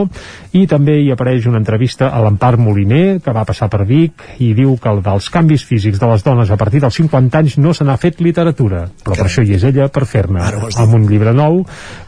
I 0.56 0.64
també 0.72 0.96
hi 1.02 1.10
apareix 1.12 1.48
una 1.50 1.60
entrevista 1.60 2.08
a 2.16 2.22
l'Empar 2.24 2.54
Moliner, 2.62 3.20
que 3.24 3.34
va 3.36 3.44
passar 3.48 3.68
per 3.72 3.84
Vic, 3.88 4.24
i 4.40 4.54
diu 4.56 4.78
que 4.82 4.92
el 4.92 5.02
dels 5.04 5.28
canvis 5.34 5.66
físics 5.68 6.00
de 6.00 6.08
les 6.12 6.24
dones 6.24 6.52
a 6.52 6.58
partir 6.60 6.80
dels 6.84 6.96
50 7.02 7.42
anys 7.42 7.58
no 7.60 7.74
se 7.76 7.84
n'ha 7.88 7.98
fet 8.00 8.22
literatura, 8.24 8.86
però 9.04 9.18
per 9.20 9.28
això 9.28 9.44
hi 9.44 9.58
és 9.58 9.66
ella 9.68 9.90
per 9.92 10.06
fer-ne 10.08 10.46
amb 10.46 10.96
un 10.96 11.10
llibre 11.10 11.36
nou 11.36 11.64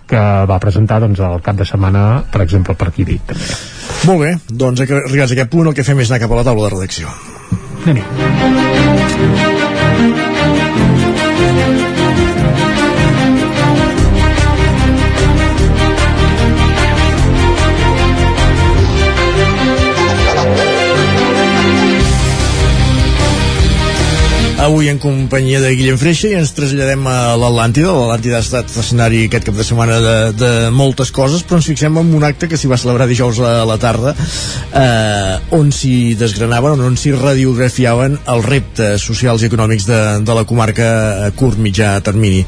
que 0.07 0.23
va 0.47 0.61
presentar 0.63 1.01
doncs, 1.03 1.19
el 1.19 1.43
cap 1.43 1.59
de 1.59 1.67
setmana, 1.67 2.05
per 2.31 2.45
exemple, 2.45 2.77
per 2.79 2.87
aquí 2.91 3.03
Vic 3.07 3.27
també. 3.33 3.51
Molt 4.07 4.23
bé, 4.23 4.31
doncs 4.63 4.85
arribats 4.87 5.31
a 5.31 5.35
aquest 5.35 5.51
punt 5.51 5.67
el 5.67 5.75
que 5.75 5.87
fem 5.87 5.99
és 6.05 6.11
anar 6.11 6.23
cap 6.23 6.31
a 6.31 6.39
la 6.39 6.47
taula 6.47 6.69
de 6.69 6.73
redacció. 6.77 7.11
Anem-hi. 7.83 8.66
Avui 24.67 24.89
en 24.91 24.97
companyia 24.99 25.61
de 25.63 25.69
Guillem 25.79 25.95
Freixa 25.95 26.27
i 26.27 26.35
ens 26.35 26.49
traslladem 26.51 27.05
a 27.07 27.37
l'Atlàntida. 27.39 27.87
L'Atlàntida 27.87 28.35
ha 28.41 28.43
estat 28.43 28.73
escenari 28.81 29.21
aquest 29.23 29.45
cap 29.47 29.55
de 29.55 29.63
setmana 29.63 29.99
de, 30.03 30.15
de 30.35 30.49
moltes 30.75 31.07
coses, 31.15 31.45
però 31.47 31.61
ens 31.61 31.69
fixem 31.69 31.95
en 32.01 32.09
un 32.17 32.25
acte 32.27 32.49
que 32.51 32.59
s'hi 32.59 32.67
va 32.67 32.75
celebrar 32.75 33.07
dijous 33.07 33.39
a 33.39 33.61
la 33.63 33.77
tarda, 33.79 34.11
eh, 34.75 35.55
on 35.55 35.71
s'hi 35.71 36.17
desgranaven, 36.19 36.83
on 36.83 36.97
s'hi 36.99 37.13
radiografiaven 37.15 38.17
els 38.33 38.49
reptes 38.51 39.05
socials 39.07 39.45
i 39.45 39.47
econòmics 39.47 39.87
de, 39.87 40.01
de 40.27 40.35
la 40.35 40.43
comarca 40.49 40.89
a 41.29 41.31
curt 41.31 41.63
mitjà 41.63 41.93
termini. 42.03 42.43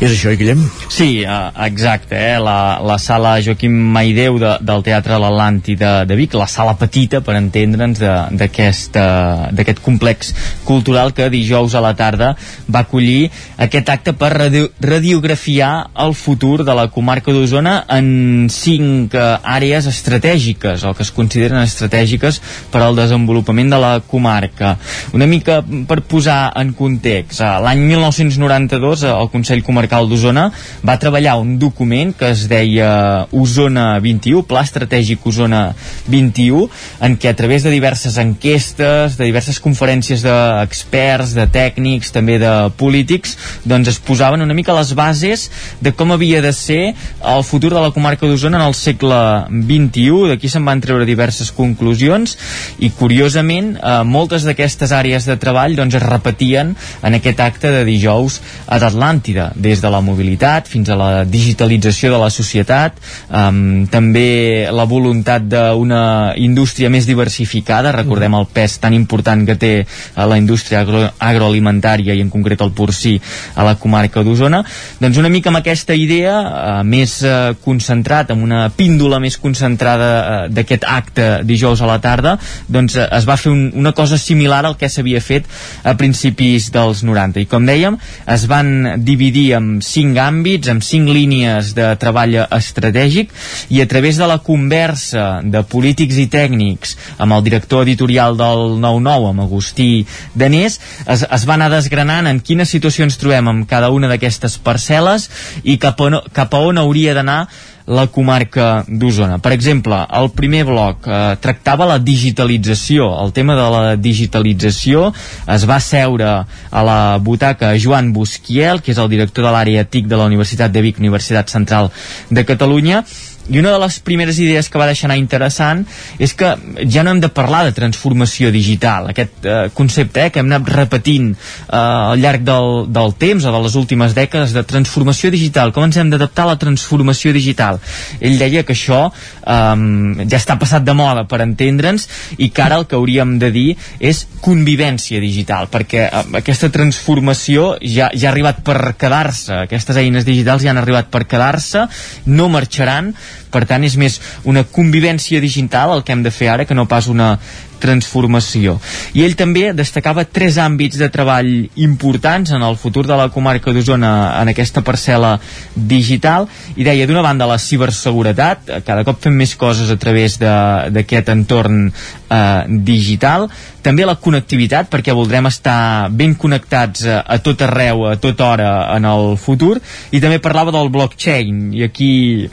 És 0.00 0.10
això, 0.10 0.34
eh, 0.34 0.40
Guillem? 0.42 0.66
Sí, 0.88 1.22
uh, 1.22 1.52
exacte, 1.68 2.18
eh? 2.18 2.34
la, 2.42 2.80
la 2.82 2.98
sala 2.98 3.36
Joaquim 3.46 3.78
Maideu 3.94 4.40
de, 4.42 4.56
del 4.58 4.82
Teatre 4.90 5.22
L'Atlàntida 5.22 5.94
de 6.02 6.18
Vic, 6.18 6.34
la 6.34 6.50
sala 6.50 6.74
petita, 6.82 7.22
per 7.22 7.38
entendre'ns, 7.38 8.02
d'aquest 8.34 9.86
complex 9.86 10.34
cultural 10.66 11.14
que 11.14 11.30
dijous 11.30 11.59
dijous 11.60 11.74
a 11.74 11.80
la 11.80 11.94
tarda 11.94 12.34
va 12.68 12.80
acollir 12.80 13.30
aquest 13.58 13.88
acte 13.88 14.12
per 14.12 14.32
radio 14.32 14.68
radiografiar 14.80 15.90
el 16.04 16.14
futur 16.14 16.64
de 16.64 16.74
la 16.74 16.88
comarca 16.88 17.32
d'Osona 17.32 17.84
en 17.88 18.48
cinc 18.50 19.14
eh, 19.14 19.38
àrees 19.44 19.86
estratègiques 19.86 20.84
o 20.84 20.94
que 20.94 21.02
es 21.02 21.12
consideren 21.12 21.60
estratègiques 21.62 22.40
per 22.70 22.82
al 22.82 22.96
desenvolupament 22.96 23.70
de 23.70 23.78
la 23.80 23.92
comarca. 24.00 24.76
Una 25.12 25.26
mica 25.26 25.60
per 25.62 26.00
posar 26.02 26.52
en 26.56 26.72
context, 26.72 27.40
eh, 27.40 27.50
l'any 27.64 27.84
1992 27.86 29.04
eh, 29.04 29.12
el 29.12 29.30
Consell 29.32 29.64
Comarcal 29.66 30.08
d'Osona 30.08 30.50
va 30.86 30.98
treballar 30.98 31.38
un 31.40 31.58
document 31.58 32.14
que 32.16 32.32
es 32.34 32.46
deia 32.50 33.26
Osona 33.32 33.98
21, 34.00 34.44
Pla 34.48 34.64
Estratègic 34.66 35.26
Osona 35.26 35.70
21, 36.08 36.68
en 37.06 37.16
què 37.20 37.30
a 37.30 37.36
través 37.36 37.64
de 37.64 37.72
diverses 37.74 38.16
enquestes, 38.20 39.16
de 39.18 39.28
diverses 39.28 39.60
conferències 39.62 40.24
d'experts, 40.24 41.34
de 41.36 41.46
tècnics, 41.52 42.12
també 42.14 42.38
de 42.40 42.52
polítics, 42.80 43.36
doncs 43.68 43.90
es 43.92 43.98
posaven 44.02 44.42
una 44.44 44.56
mica 44.56 44.74
les 44.76 44.92
bases 44.96 45.48
de 45.80 45.92
com 45.96 46.12
havia 46.14 46.40
de 46.42 46.52
ser 46.56 46.94
el 47.34 47.44
futur 47.44 47.72
de 47.74 47.82
la 47.82 47.92
comarca 47.94 48.26
d'Osona 48.26 48.60
en 48.60 48.66
el 48.66 48.76
segle 48.78 49.20
XXI. 49.50 50.30
D'aquí 50.32 50.50
se'n 50.50 50.66
van 50.66 50.82
treure 50.82 51.08
diverses 51.08 51.50
conclusions 51.54 52.36
i, 52.78 52.90
curiosament, 52.96 53.74
eh, 53.76 54.00
moltes 54.04 54.46
d'aquestes 54.46 54.92
àrees 54.96 55.26
de 55.28 55.36
treball 55.40 55.76
doncs, 55.78 55.96
es 55.98 56.04
repetien 56.04 56.74
en 57.02 57.18
aquest 57.18 57.40
acte 57.40 57.72
de 57.72 57.84
dijous 57.88 58.40
a 58.66 58.78
l'Atlàntida, 58.80 59.50
des 59.54 59.82
de 59.82 59.90
la 59.90 60.02
mobilitat 60.04 60.68
fins 60.70 60.88
a 60.90 60.98
la 60.98 61.10
digitalització 61.24 62.12
de 62.14 62.20
la 62.22 62.30
societat, 62.30 62.96
eh, 62.96 63.86
també 63.90 64.68
la 64.70 64.84
voluntat 64.84 65.46
d'una 65.50 66.34
indústria 66.36 66.90
més 66.90 67.06
diversificada, 67.08 67.92
recordem 67.92 68.34
el 68.38 68.46
pes 68.52 68.78
tan 68.80 68.94
important 68.94 69.46
que 69.46 69.56
té 69.56 69.74
a 70.14 70.26
la 70.26 70.38
indústria 70.38 70.80
agro 70.80 71.10
agroalimentària 71.30 72.14
i 72.14 72.22
en 72.24 72.30
concret 72.32 72.60
el 72.64 72.72
porcí 72.76 73.16
a 73.54 73.66
la 73.66 73.76
comarca 73.80 74.24
d'Osona, 74.26 74.62
doncs 75.00 75.20
una 75.20 75.30
mica 75.32 75.50
amb 75.50 75.60
aquesta 75.60 75.96
idea 75.96 76.36
eh, 76.40 76.74
més 76.84 77.20
eh, 77.24 77.54
concentrat, 77.64 78.32
amb 78.34 78.44
una 78.46 78.66
píndola 78.74 79.20
més 79.22 79.38
concentrada 79.40 80.10
eh, 80.10 80.40
d'aquest 80.54 80.86
acte 80.88 81.28
dijous 81.46 81.80
a 81.80 81.88
la 81.90 82.00
tarda, 82.02 82.36
doncs 82.68 82.98
eh, 82.98 83.06
es 83.18 83.28
va 83.28 83.38
fer 83.40 83.52
un, 83.52 83.66
una 83.80 83.94
cosa 83.96 84.18
similar 84.18 84.64
al 84.66 84.76
que 84.80 84.90
s'havia 84.90 85.22
fet 85.24 85.48
a 85.84 85.96
principis 85.98 86.70
dels 86.74 87.04
90 87.06 87.42
i 87.42 87.48
com 87.50 87.66
dèiem, 87.66 87.98
es 88.30 88.46
van 88.50 89.02
dividir 89.04 89.50
en 89.58 89.70
cinc 89.84 90.18
àmbits, 90.20 90.70
en 90.70 90.82
cinc 90.84 91.10
línies 91.10 91.74
de 91.76 91.90
treball 92.00 92.36
estratègic 92.44 93.32
i 93.70 93.80
a 93.82 93.88
través 93.90 94.18
de 94.20 94.28
la 94.28 94.40
conversa 94.44 95.40
de 95.44 95.62
polítics 95.66 96.18
i 96.20 96.28
tècnics 96.30 96.96
amb 97.18 97.36
el 97.36 97.44
director 97.46 97.86
editorial 97.86 98.36
del 98.38 98.76
9-9, 98.82 99.30
amb 99.30 99.44
Agustí 99.44 100.06
Danés, 100.34 100.80
es, 101.06 101.24
es 101.34 101.46
va 101.48 101.56
anar 101.56 101.70
desgranant 101.72 102.28
en 102.30 102.40
quines 102.44 102.70
situacions 102.70 103.18
trobem 103.20 103.48
amb 103.50 103.68
cada 103.70 103.90
una 103.94 104.10
d'aquestes 104.10 104.58
parcel·les 104.64 105.28
i 105.64 105.78
cap 105.82 106.00
on, 106.02 106.20
cap 106.36 106.54
a 106.54 106.62
on 106.66 106.80
hauria 106.82 107.14
d'anar 107.16 107.44
la 107.90 108.06
comarca 108.06 108.84
d'Osona. 108.86 109.40
Per 109.42 109.50
exemple, 109.52 109.96
el 110.14 110.28
primer 110.36 110.62
bloc 110.68 111.08
eh, 111.10 111.20
tractava 111.42 111.88
la 111.90 111.98
digitalització. 111.98 113.08
El 113.24 113.32
tema 113.34 113.56
de 113.58 113.66
la 113.74 113.96
digitalització 113.98 115.08
es 115.50 115.66
va 115.66 115.80
seure 115.82 116.30
a 116.70 116.84
la 116.86 117.00
butaca 117.18 117.72
Joan 117.74 118.12
Busquiel, 118.14 118.82
que 118.84 118.94
és 118.94 119.00
el 119.02 119.10
director 119.10 119.48
de 119.48 119.54
l'àrea 119.56 119.84
TIC 119.84 120.06
de 120.06 120.20
la 120.20 120.28
Universitat 120.30 120.70
de 120.70 120.84
Vic, 120.86 121.02
Universitat 121.02 121.50
Central 121.50 121.90
de 122.30 122.46
Catalunya, 122.46 123.02
i 123.50 123.58
una 123.58 123.72
de 123.74 123.80
les 123.82 123.98
primeres 124.06 124.38
idees 124.38 124.68
que 124.70 124.78
va 124.78 124.86
deixar 124.88 125.08
anar 125.08 125.18
interessant 125.20 125.82
és 126.22 126.34
que 126.38 126.52
ja 126.86 127.02
no 127.04 127.14
hem 127.14 127.20
de 127.22 127.30
parlar 127.34 127.64
de 127.66 127.74
transformació 127.74 128.52
digital, 128.54 129.10
aquest 129.10 129.46
eh, 129.46 129.58
concepte 129.74 130.24
eh, 130.26 130.30
que 130.30 130.42
hem 130.42 130.50
anat 130.50 130.70
repetint 130.70 131.32
eh, 131.32 131.76
al 131.76 132.20
llarg 132.22 132.44
del, 132.46 132.70
del 132.94 133.14
temps 133.18 133.46
o 133.46 133.54
de 133.54 133.62
les 133.66 133.76
últimes 133.80 134.14
dècades 134.16 134.54
de 134.54 134.62
transformació 134.66 135.32
digital, 135.34 135.74
com 135.74 135.88
ens 135.88 135.98
hem 136.00 136.12
d'adaptar 136.12 136.46
a 136.46 136.52
la 136.52 136.58
transformació 136.62 137.34
digital. 137.34 137.80
Ell 138.20 138.38
deia 138.40 138.62
que 138.66 138.76
això 138.76 139.02
eh, 139.10 140.24
ja 140.30 140.38
està 140.38 140.58
passat 140.60 140.86
de 140.86 140.94
moda 140.96 141.26
per 141.30 141.42
entendre'ns 141.44 142.06
i 142.38 142.50
que 142.54 142.64
ara 142.64 142.78
el 142.80 142.86
que 142.86 142.98
hauríem 142.98 143.38
de 143.42 143.50
dir 143.54 143.68
és 143.98 144.24
convivència 144.44 145.20
digital, 145.22 145.68
perquè 145.72 146.06
eh, 146.06 146.24
aquesta 146.40 146.70
transformació 146.72 147.74
ja, 147.82 148.12
ja 148.14 148.30
ha 148.30 148.32
arribat 148.32 148.62
per 148.66 148.94
quedar-se, 149.00 149.64
aquestes 149.66 149.98
eines 150.00 150.26
digitals 150.28 150.62
ja 150.62 150.70
han 150.74 150.80
arribat 150.80 151.10
per 151.10 151.26
quedar-se, 151.26 151.86
no 152.30 152.48
marxaran, 152.52 153.14
per 153.50 153.66
tant 153.68 153.84
és 153.84 153.96
més 154.00 154.20
una 154.44 154.64
convivència 154.64 155.40
digital 155.40 155.96
el 155.96 156.04
que 156.04 156.14
hem 156.14 156.22
de 156.22 156.32
fer 156.34 156.48
ara 156.52 156.66
que 156.66 156.76
no 156.76 156.88
pas 156.90 157.08
una 157.10 157.36
transformació. 157.80 158.76
I 159.16 159.24
ell 159.24 159.34
també 159.38 159.70
destacava 159.76 160.26
tres 160.28 160.58
àmbits 160.60 161.00
de 161.00 161.08
treball 161.12 161.48
importants 161.80 162.52
en 162.52 162.62
el 162.62 162.76
futur 162.76 163.06
de 163.08 163.16
la 163.16 163.30
comarca 163.32 163.72
d'Osona 163.72 164.12
en 164.42 164.52
aquesta 164.52 164.84
parcel·la 164.86 165.32
digital 165.74 166.46
i 166.76 166.84
deia 166.86 167.08
d'una 167.08 167.24
banda 167.24 167.48
la 167.48 167.58
ciberseguretat, 167.58 168.70
cada 168.86 169.04
cop 169.08 169.22
fem 169.24 169.34
més 169.40 169.56
coses 169.56 169.90
a 169.90 169.98
través 170.00 170.36
d'aquest 170.40 171.32
entorn 171.32 171.88
eh, 171.88 172.64
digital, 172.68 173.48
també 173.82 174.06
la 174.06 174.16
connectivitat 174.20 174.90
perquè 174.92 175.14
voldrem 175.16 175.48
estar 175.50 176.10
ben 176.12 176.34
connectats 176.38 177.06
a, 177.06 177.20
a 177.24 177.38
tot 177.42 177.62
arreu, 177.66 178.04
a 178.10 178.16
tota 178.20 178.50
hora 178.52 178.70
en 178.96 179.06
el 179.08 179.36
futur 179.40 179.76
i 180.12 180.20
també 180.22 180.40
parlava 180.42 180.74
del 180.74 180.90
blockchain 180.92 181.70
i 181.76 181.84
aquí 181.86 182.10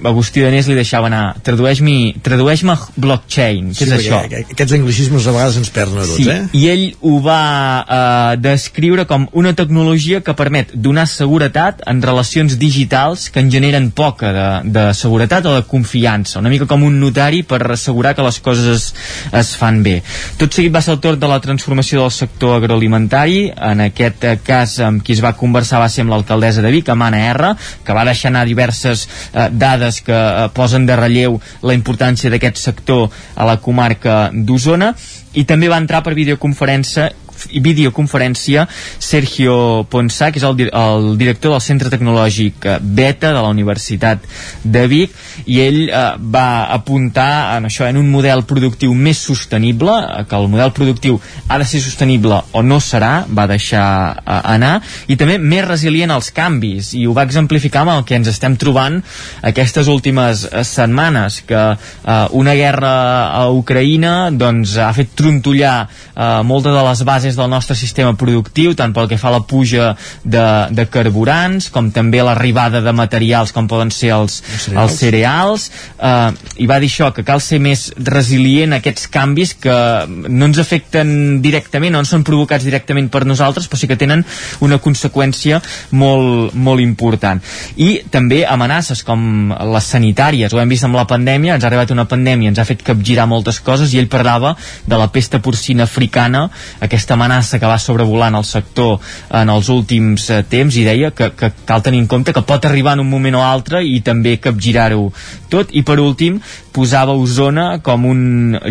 Agustí 0.07 0.43
Danés 0.43 0.69
li 0.69 0.77
deixava 0.77 1.09
anar 1.11 1.37
tradueix-me 1.43 1.97
tradueix 2.23 2.63
blockchain, 2.95 3.73
què 3.75 3.85
sí, 3.85 3.87
és 3.89 3.95
això? 3.97 4.21
Aquests 4.25 4.75
anglicismes 4.77 5.27
a 5.27 5.35
vegades 5.35 5.59
ens 5.61 5.71
perden 5.73 6.01
a 6.01 6.05
tots, 6.07 6.21
sí, 6.21 6.29
eh? 6.31 6.47
i 6.57 6.67
ell 6.71 6.85
ho 7.05 7.17
va 7.23 7.41
eh, 7.83 8.37
descriure 8.41 9.07
com 9.09 9.27
una 9.37 9.53
tecnologia 9.57 10.21
que 10.25 10.35
permet 10.37 10.73
donar 10.73 11.07
seguretat 11.11 11.83
en 11.89 12.01
relacions 12.03 12.57
digitals 12.59 13.27
que 13.33 13.43
en 13.43 13.51
generen 13.51 13.91
poca 13.91 14.31
de, 14.35 14.47
de 14.77 14.87
seguretat 14.97 15.45
o 15.47 15.55
de 15.57 15.65
confiança, 15.69 16.39
una 16.39 16.51
mica 16.53 16.67
com 16.69 16.83
un 16.87 16.99
notari 17.01 17.43
per 17.47 17.61
assegurar 17.71 18.15
que 18.15 18.25
les 18.25 18.39
coses 18.43 18.67
es, 18.73 18.87
es 19.35 19.53
fan 19.59 19.81
bé. 19.85 19.99
Tot 20.39 20.53
seguit 20.53 20.73
va 20.73 20.81
ser 20.83 20.95
el 20.95 21.01
torn 21.03 21.16
de 21.19 21.27
la 21.29 21.39
transformació 21.43 22.01
del 22.03 22.11
sector 22.11 22.55
agroalimentari. 22.57 23.47
En 23.49 23.81
aquest 23.87 24.25
cas, 24.45 24.77
amb 24.83 25.03
qui 25.03 25.15
es 25.15 25.21
va 25.23 25.35
conversar 25.37 25.81
va 25.81 25.89
ser 25.89 26.05
amb 26.05 26.15
l'alcaldessa 26.15 26.63
de 26.65 26.71
Vic, 26.73 26.89
amb 26.93 27.07
Anna 27.07 27.21
R, 27.33 27.51
que 27.83 27.95
va 27.97 28.05
deixar 28.07 28.31
anar 28.31 28.45
diverses 28.47 29.07
eh, 29.07 29.47
dades 29.51 30.01
que 30.05 30.15
eh, 30.17 30.47
posen 30.53 30.87
de 30.87 30.97
relleu 30.99 31.39
la 31.63 31.77
importància 31.77 32.31
d'aquest 32.33 32.61
sector 32.61 33.07
a 33.35 33.47
la 33.47 33.57
comarca 33.61 34.27
d'Osona 34.33 34.93
i 35.37 35.45
també 35.45 35.69
va 35.69 35.81
entrar 35.81 36.03
per 36.05 36.15
videoconferència 36.17 37.11
videoconferència 37.51 38.67
Sergio 38.99 39.85
Ponsà, 39.91 40.31
que 40.31 40.41
és 40.41 40.45
el, 40.47 40.67
el 40.67 41.09
director 41.19 41.55
del 41.55 41.63
Centre 41.63 41.91
Tecnològic 41.93 42.65
eh, 42.65 42.77
Beta 42.81 43.33
de 43.33 43.41
la 43.41 43.51
Universitat 43.53 44.23
de 44.63 44.85
Vic, 44.89 45.15
i 45.45 45.61
ell 45.63 45.81
eh, 45.87 46.03
va 46.17 46.67
apuntar 46.73 47.57
en 47.57 47.69
això, 47.69 47.87
en 47.87 47.99
un 47.99 48.09
model 48.11 48.43
productiu 48.49 48.93
més 48.93 49.19
sostenible, 49.21 49.93
eh, 49.93 50.25
que 50.29 50.37
el 50.39 50.49
model 50.51 50.73
productiu 50.75 51.19
ha 51.47 51.59
de 51.59 51.67
ser 51.67 51.81
sostenible 51.83 52.41
o 52.51 52.63
no 52.63 52.79
serà, 52.83 53.25
va 53.29 53.47
deixar 53.49 53.87
eh, 54.17 54.39
anar, 54.55 54.77
i 55.07 55.17
també 55.19 55.37
més 55.37 55.65
resilient 55.67 56.13
als 56.13 56.31
canvis, 56.35 56.93
i 56.97 57.05
ho 57.07 57.15
va 57.17 57.27
exemplificar 57.27 57.83
amb 57.85 57.97
el 57.97 58.05
que 58.07 58.17
ens 58.17 58.31
estem 58.31 58.57
trobant 58.59 59.01
aquestes 59.47 59.89
últimes 59.91 60.47
eh, 60.49 60.63
setmanes, 60.67 61.41
que 61.47 61.63
eh, 61.77 62.17
una 62.37 62.55
guerra 62.57 62.93
a 63.37 63.47
Ucraïna 63.53 64.31
doncs, 64.31 64.77
ha 64.81 64.91
fet 64.95 65.13
trontollar 65.17 65.75
eh, 65.87 66.41
moltes 66.47 66.73
de 66.73 66.83
les 66.89 67.03
bases 67.07 67.26
del 67.35 67.49
nostre 67.49 67.75
sistema 67.75 68.13
productiu, 68.15 68.75
tant 68.77 68.93
pel 68.95 69.09
que 69.09 69.17
fa 69.19 69.27
a 69.27 69.35
la 69.37 69.43
puja 69.43 69.91
de, 70.23 70.45
de 70.71 70.85
carburants, 70.91 71.69
com 71.73 71.91
també 71.91 72.21
l'arribada 72.23 72.81
de 72.81 72.93
materials 72.95 73.51
com 73.55 73.67
poden 73.67 73.91
ser 73.91 74.13
els, 74.15 74.39
cereals, 74.39 74.77
els 74.83 74.99
cereals. 74.99 75.67
eh, 75.99 76.63
i 76.63 76.67
va 76.69 76.79
dir 76.79 76.89
això, 76.91 77.11
que 77.13 77.25
cal 77.27 77.41
ser 77.43 77.59
més 77.59 77.89
resilient 77.97 78.73
a 78.73 78.81
aquests 78.81 79.09
canvis 79.11 79.55
que 79.59 79.75
no 80.07 80.47
ens 80.47 80.61
afecten 80.61 81.41
directament, 81.43 81.93
no 81.93 82.05
són 82.07 82.23
provocats 82.27 82.65
directament 82.67 83.09
per 83.11 83.25
nosaltres, 83.25 83.67
però 83.67 83.79
sí 83.79 83.89
que 83.89 83.99
tenen 83.99 84.23
una 84.63 84.79
conseqüència 84.79 85.61
molt, 85.91 86.53
molt 86.53 86.83
important. 86.83 87.41
I 87.75 88.03
també 88.13 88.43
amenaces 88.47 89.03
com 89.07 89.51
les 89.73 89.91
sanitàries, 89.91 90.53
ho 90.53 90.61
hem 90.61 90.71
vist 90.71 90.87
amb 90.87 90.97
la 90.97 91.07
pandèmia, 91.09 91.57
ens 91.57 91.65
ha 91.65 91.71
arribat 91.71 91.91
una 91.95 92.07
pandèmia, 92.09 92.53
ens 92.53 92.61
ha 92.61 92.67
fet 92.67 92.83
capgirar 92.85 93.27
moltes 93.29 93.59
coses 93.59 93.93
i 93.93 94.01
ell 94.01 94.09
parlava 94.11 94.55
de 94.85 94.99
la 94.99 95.09
pesta 95.11 95.41
porcina 95.43 95.87
africana, 95.87 96.47
aquesta 96.83 97.16
amenaça 97.17 97.59
que 97.59 97.69
va 97.69 97.79
sobrevolant 97.81 98.37
el 98.37 98.45
sector 98.47 99.01
en 99.41 99.51
els 99.51 99.71
últims 99.73 100.29
eh, 100.29 100.43
temps 100.47 100.77
i 100.77 100.85
deia 100.87 101.11
que, 101.11 101.31
que 101.35 101.51
cal 101.67 101.83
tenir 101.83 102.03
en 102.05 102.07
compte 102.11 102.35
que 102.35 102.45
pot 102.45 102.69
arribar 102.69 102.95
en 102.95 103.03
un 103.03 103.11
moment 103.11 103.41
o 103.41 103.43
altre 103.43 103.83
i 103.83 103.99
també 104.05 104.37
capgirar-ho 104.39 105.09
tot 105.51 105.73
i 105.75 105.83
per 105.87 105.99
últim 106.03 106.39
posava 106.77 107.15
Osona 107.17 107.79
com 107.81 108.05
un 108.05 108.21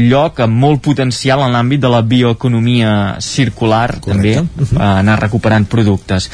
lloc 0.06 0.38
amb 0.44 0.54
molt 0.62 0.82
potencial 0.84 1.42
en 1.42 1.54
l'àmbit 1.54 1.82
de 1.82 1.90
la 1.90 2.02
bioeconomia 2.06 3.16
circular 3.24 3.98
Correcte. 3.98 4.44
també, 4.44 4.68
uh, 4.76 4.82
anar 5.00 5.18
recuperant 5.20 5.66
productes. 5.66 6.28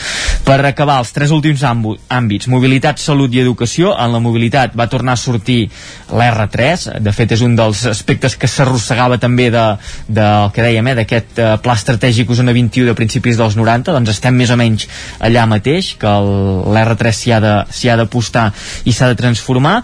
Per 0.45 0.59
acabar, 0.67 0.99
els 1.01 1.13
tres 1.17 1.33
últims 1.33 1.63
àmbits, 1.65 2.49
mobilitat, 2.53 3.01
salut 3.01 3.33
i 3.33 3.41
educació, 3.41 3.95
en 3.97 4.13
la 4.13 4.21
mobilitat 4.21 4.77
va 4.77 4.89
tornar 4.93 5.17
a 5.17 5.23
sortir 5.23 5.71
l'R3, 6.13 7.01
de 7.01 7.13
fet 7.17 7.33
és 7.33 7.45
un 7.47 7.57
dels 7.57 7.87
aspectes 7.89 8.37
que 8.37 8.51
s'arrossegava 8.51 9.19
també 9.23 9.49
de, 9.51 9.65
de, 10.09 10.27
el 10.27 10.53
que 10.53 10.67
dèiem, 10.67 10.93
eh, 10.93 10.97
d'aquest 11.01 11.41
uh, 11.41 11.57
pla 11.63 11.79
estratègic 11.79 12.02
estratègic 12.03 12.31
Osona 12.35 12.53
21 12.53 12.89
de 12.91 12.95
principis 12.99 13.37
dels 13.39 13.55
90 13.55 13.95
doncs 13.95 14.11
estem 14.11 14.35
més 14.35 14.51
o 14.51 14.57
menys 14.59 14.89
allà 15.23 15.45
mateix 15.47 15.93
que 16.01 16.11
l'R3 16.11 17.13
s'hi 17.15 17.91
ha 17.91 17.97
d'apostar 18.01 18.49
i 18.85 18.93
s'ha 18.93 19.13
de 19.13 19.19
transformar. 19.21 19.83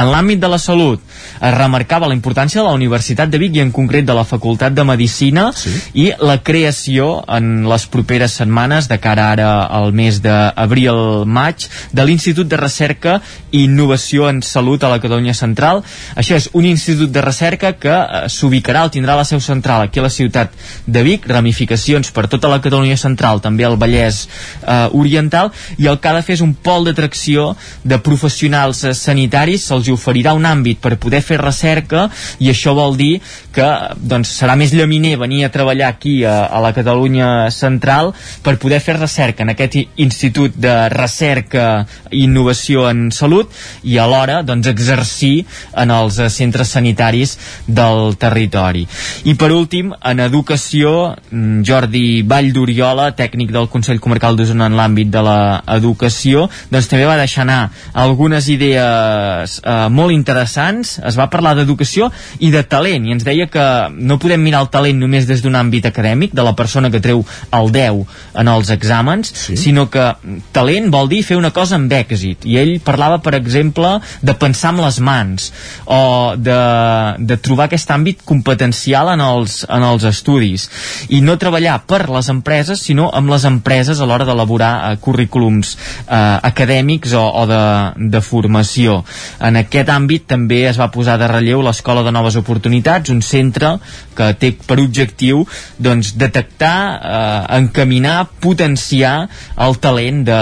En 0.00 0.08
l'àmbit 0.08 0.40
de 0.40 0.48
la 0.48 0.56
salut 0.56 1.02
es 1.40 1.54
remarcava 1.54 2.08
la 2.08 2.16
importància 2.16 2.60
de 2.60 2.66
la 2.66 2.74
Universitat 2.76 3.30
de 3.30 3.38
Vic 3.40 3.56
i 3.56 3.64
en 3.64 3.72
concret 3.72 4.06
de 4.06 4.14
la 4.16 4.24
Facultat 4.24 4.74
de 4.76 4.84
Medicina 4.84 5.50
sí. 5.56 5.72
i 5.94 6.06
la 6.20 6.38
creació 6.44 7.24
en 7.28 7.66
les 7.68 7.86
properes 7.90 8.36
setmanes 8.40 8.88
de 8.90 8.98
cara 9.00 9.30
ara 9.32 9.50
al 9.64 9.92
mes 9.96 10.20
d'abril-maig 10.22 11.66
de 11.92 12.06
l'Institut 12.06 12.48
de 12.48 12.60
Recerca 12.60 13.18
i 13.50 13.64
Innovació 13.64 14.28
en 14.30 14.42
Salut 14.42 14.84
a 14.84 14.90
la 14.92 15.00
Catalunya 15.02 15.34
Central. 15.34 15.82
Això 16.16 16.36
és 16.38 16.48
un 16.52 16.66
institut 16.68 17.10
de 17.12 17.22
recerca 17.24 17.72
que 17.80 17.92
eh, 17.92 18.22
s'ubicarà 18.28 18.84
o 18.86 18.92
tindrà 18.92 19.16
la 19.18 19.26
seu 19.28 19.40
central 19.40 19.86
aquí 19.86 20.00
a 20.00 20.06
la 20.06 20.12
ciutat 20.12 20.54
de 20.86 21.02
Vic, 21.06 21.26
ramificacions 21.28 22.10
per 22.14 22.26
tota 22.30 22.50
la 22.52 22.60
Catalunya 22.62 22.98
Central, 23.00 23.42
també 23.44 23.66
al 23.66 23.78
Vallès 23.80 24.22
eh, 24.26 24.88
Oriental, 24.96 25.52
i 25.78 25.88
el 25.90 26.00
que 26.00 26.10
ha 26.10 26.16
de 26.16 26.24
fer 26.26 26.38
és 26.38 26.44
un 26.44 26.54
pol 26.54 26.86
d'atracció 26.86 27.50
de 27.84 27.98
professionals 28.04 28.84
eh, 28.84 28.94
sanitaris, 28.94 29.66
se'ls 29.66 29.90
oferirà 29.92 30.34
un 30.38 30.46
àmbit 30.48 30.80
per 30.80 30.96
poder 31.00 31.09
fer 31.18 31.40
recerca 31.42 32.06
i 32.38 32.52
això 32.52 32.76
vol 32.78 32.94
dir 32.96 33.18
que 33.50 33.66
doncs, 33.98 34.30
serà 34.38 34.54
més 34.58 34.70
llaminer 34.76 35.16
venir 35.18 35.42
a 35.44 35.50
treballar 35.50 35.90
aquí 35.90 36.20
a, 36.22 36.44
a 36.46 36.60
la 36.62 36.70
Catalunya 36.76 37.50
central 37.50 38.12
per 38.44 38.56
poder 38.62 38.78
fer 38.80 38.96
recerca 39.00 39.42
en 39.42 39.50
aquest 39.52 39.76
Institut 40.00 40.54
de 40.54 40.74
Recerca 40.92 41.66
i 42.10 42.24
Innovació 42.30 42.86
en 42.90 43.08
Salut 43.14 43.50
i 43.82 43.98
alhora 43.98 44.40
doncs, 44.46 44.68
exercir 44.70 45.44
en 45.74 45.90
els 45.90 46.20
centres 46.30 46.70
sanitaris 46.76 47.36
del 47.66 48.14
territori. 48.20 48.86
I 49.24 49.34
per 49.38 49.50
últim, 49.56 49.92
en 49.92 50.20
educació, 50.22 51.16
mm, 51.30 51.62
Jordi 51.66 52.22
Vall 52.22 52.52
d'Oriola, 52.54 53.10
tècnic 53.16 53.50
del 53.50 53.68
Consell 53.72 54.00
Comarcal 54.00 54.36
d'Osona 54.36 54.68
en 54.70 54.78
l'àmbit 54.78 55.10
de 55.10 55.22
l'educació, 55.26 56.48
doncs 56.70 56.88
també 56.90 57.06
va 57.08 57.18
deixar 57.18 57.42
anar 57.42 57.70
algunes 57.94 58.48
idees 58.48 59.60
eh, 59.64 59.88
molt 59.90 60.14
interessants 60.14 60.99
es 61.06 61.18
va 61.18 61.28
parlar 61.32 61.54
d'educació 61.58 62.10
i 62.38 62.50
de 62.52 62.62
talent 62.62 63.06
i 63.06 63.14
ens 63.14 63.26
deia 63.26 63.48
que 63.50 63.66
no 63.96 64.18
podem 64.22 64.42
mirar 64.42 64.64
el 64.64 64.70
talent 64.72 65.00
només 65.00 65.28
des 65.28 65.42
d'un 65.42 65.56
àmbit 65.58 65.86
acadèmic 65.88 66.34
de 66.36 66.44
la 66.46 66.54
persona 66.58 66.90
que 66.90 67.02
treu 67.02 67.24
el 67.56 67.72
10 67.72 68.04
en 68.40 68.48
els 68.48 68.70
exàmens 68.72 69.32
sí. 69.34 69.56
sinó 69.56 69.88
que 69.90 70.04
talent 70.52 70.90
vol 70.92 71.08
dir 71.10 71.22
fer 71.26 71.38
una 71.38 71.52
cosa 71.54 71.76
amb 71.78 71.92
èxit. 71.92 72.46
I 72.46 72.58
ell 72.60 72.72
parlava 72.84 73.20
per 73.22 73.34
exemple 73.38 73.96
de 74.22 74.34
pensar 74.38 74.72
amb 74.72 74.84
les 74.84 75.00
mans 75.04 75.50
o 75.86 76.00
de, 76.36 76.58
de 77.18 77.38
trobar 77.42 77.68
aquest 77.68 77.90
àmbit 77.94 78.24
competencial 78.26 79.12
en 79.14 79.22
els, 79.24 79.62
en 79.68 79.86
els 79.86 80.06
estudis. 80.08 80.68
I 81.10 81.22
no 81.24 81.38
treballar 81.40 81.80
per 81.90 82.04
les 82.10 82.30
empreses 82.32 82.82
sinó 82.86 83.10
amb 83.16 83.32
les 83.32 83.46
empreses 83.48 84.00
a 84.00 84.08
l'hora 84.08 84.26
d'elaborar 84.28 84.72
eh, 84.90 85.00
currículums 85.02 85.76
eh, 85.76 86.16
acadèmics 86.50 87.14
o, 87.18 87.24
o 87.42 87.46
de, 87.50 87.62
de 88.12 88.22
formació. 88.24 89.00
En 89.40 89.58
aquest 89.60 89.90
àmbit 89.92 90.28
també 90.30 90.64
es 90.70 90.78
va 90.80 90.89
posar 90.94 91.18
de 91.20 91.28
relleu 91.30 91.62
l'Escola 91.64 92.02
de 92.06 92.12
Noves 92.14 92.36
Oportunitats, 92.40 93.10
un 93.10 93.22
centre 93.22 93.76
que 94.16 94.30
té 94.40 94.52
per 94.66 94.78
objectiu 94.82 95.44
doncs, 95.78 96.14
detectar, 96.20 96.76
eh, 97.00 97.56
encaminar, 97.60 98.28
potenciar 98.40 99.28
el 99.56 99.78
talent 99.78 100.24
de 100.28 100.40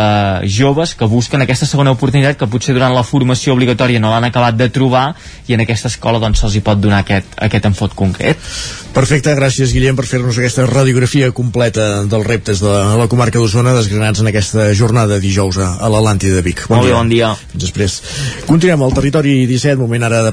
joves 0.59 0.95
que 0.99 1.09
busquen 1.11 1.43
aquesta 1.45 1.67
segona 1.67 1.95
oportunitat 1.95 2.39
que 2.39 2.51
potser 2.51 2.75
durant 2.77 2.95
la 2.95 3.05
formació 3.07 3.55
obligatòria 3.55 4.01
no 4.01 4.11
l'han 4.13 4.29
acabat 4.29 4.59
de 4.59 4.69
trobar 4.75 5.13
i 5.47 5.55
en 5.55 5.65
aquesta 5.65 5.89
escola 5.93 6.21
doncs, 6.23 6.43
se'ls 6.43 6.59
hi 6.59 6.65
pot 6.65 6.81
donar 6.81 7.03
aquest, 7.05 7.39
aquest 7.49 7.71
enfot 7.71 7.95
concret. 7.99 8.39
Perfecte, 8.95 9.35
gràcies 9.39 9.73
Guillem 9.75 9.97
per 9.99 10.07
fer-nos 10.09 10.39
aquesta 10.41 10.65
radiografia 10.67 11.31
completa 11.37 12.05
dels 12.09 12.27
reptes 12.27 12.63
de 12.65 12.73
la 12.99 13.07
comarca 13.11 13.39
d'Osona 13.39 13.75
desgranats 13.77 14.23
en 14.23 14.31
aquesta 14.31 14.73
jornada 14.75 15.21
dijous 15.23 15.59
a, 15.63 15.75
a 15.79 15.91
l'Atlàntida 15.93 16.39
de 16.39 16.43
Vic. 16.43 16.65
Bon 16.69 16.81
Molt 16.81 16.89
dia. 16.89 16.97
bon 16.97 17.13
dia. 17.13 17.33
Fins 17.53 17.67
després. 17.69 17.99
Continuem 18.49 18.83
al 18.83 18.97
territori 18.97 19.35
17, 19.47 19.79
moment 19.81 20.09
ara 20.09 20.25
de 20.27 20.33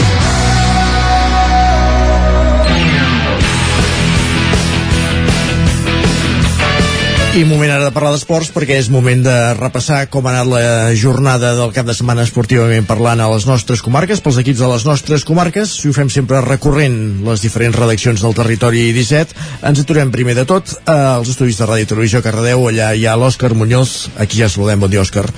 I 7.31 7.45
moment 7.47 7.71
ara 7.71 7.85
de 7.87 7.93
parlar 7.95 8.09
d'esports 8.11 8.49
perquè 8.51 8.75
és 8.75 8.89
moment 8.91 9.21
de 9.23 9.33
repassar 9.55 10.01
com 10.11 10.25
ha 10.27 10.33
anat 10.33 10.49
la 10.51 10.63
jornada 10.99 11.53
del 11.55 11.71
cap 11.71 11.87
de 11.87 11.93
setmana 11.95 12.25
esportivament 12.27 12.83
parlant 12.89 13.23
a 13.23 13.29
les 13.31 13.45
nostres 13.47 13.79
comarques, 13.85 14.19
pels 14.19 14.41
equips 14.41 14.59
de 14.59 14.67
les 14.67 14.83
nostres 14.83 15.23
comarques. 15.23 15.71
Si 15.79 15.87
ho 15.87 15.95
fem 15.95 16.11
sempre 16.11 16.41
recorrent 16.43 17.23
les 17.23 17.45
diferents 17.45 17.79
redaccions 17.79 18.19
del 18.25 18.35
territori 18.35 18.83
17, 18.99 19.47
ens 19.71 19.79
aturem 19.79 20.11
primer 20.11 20.35
de 20.41 20.45
tot 20.49 20.75
als 20.91 21.31
estudis 21.31 21.63
de 21.63 21.71
Ràdio 21.71 21.93
Televisió 21.93 22.19
Cardedeu. 22.19 22.67
Allà 22.67 22.91
hi 22.99 23.07
ha 23.07 23.15
l'Òscar 23.15 23.55
Muñoz. 23.55 24.11
Aquí 24.19 24.43
ja 24.43 24.51
saludem. 24.51 24.83
Bon 24.83 24.91
dia, 24.91 25.07
Òscar. 25.07 25.29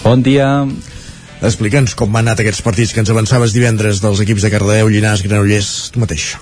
Bon 0.00 0.24
dia. 0.24 0.48
Explica'ns 1.44 1.92
com 1.92 2.16
han 2.16 2.24
anat 2.24 2.40
aquests 2.40 2.64
partits 2.64 2.96
que 2.96 3.04
ens 3.04 3.12
avançaves 3.12 3.52
divendres 3.52 4.00
dels 4.00 4.24
equips 4.24 4.48
de 4.48 4.56
Cardedeu, 4.56 4.88
Llinars, 4.88 5.28
Granollers, 5.28 5.90
tu 5.92 6.00
mateix. 6.00 6.32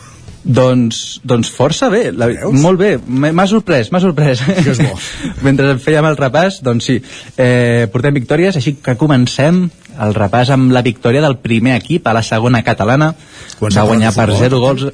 Doncs, 0.45 0.99
doncs 1.25 1.49
força 1.49 1.89
bé, 1.89 2.11
la, 2.13 2.29
molt 2.53 2.77
bé, 2.77 2.91
m'ha 3.01 3.47
sorprès, 3.49 3.89
m'ha 3.93 4.01
sorprès. 4.03 4.43
Que 4.65 4.75
és 4.75 4.83
bo. 4.83 4.93
Mentre 5.47 5.79
fèiem 5.81 6.05
el 6.11 6.19
repàs, 6.21 6.61
doncs 6.65 6.91
sí, 6.91 6.99
eh, 7.41 7.89
portem 7.93 8.17
victòries, 8.19 8.59
així 8.61 8.77
que 8.85 8.97
comencem 9.01 9.65
el 10.05 10.15
repàs 10.17 10.53
amb 10.53 10.75
la 10.75 10.83
victòria 10.85 11.23
del 11.25 11.39
primer 11.41 11.79
equip 11.79 12.07
a 12.07 12.13
la 12.17 12.23
segona 12.23 12.61
catalana. 12.67 13.15
Quan 13.59 13.73
va 13.73 13.89
guanyar 13.89 14.13
per 14.17 14.29
0 14.37 14.61
gols... 14.61 14.87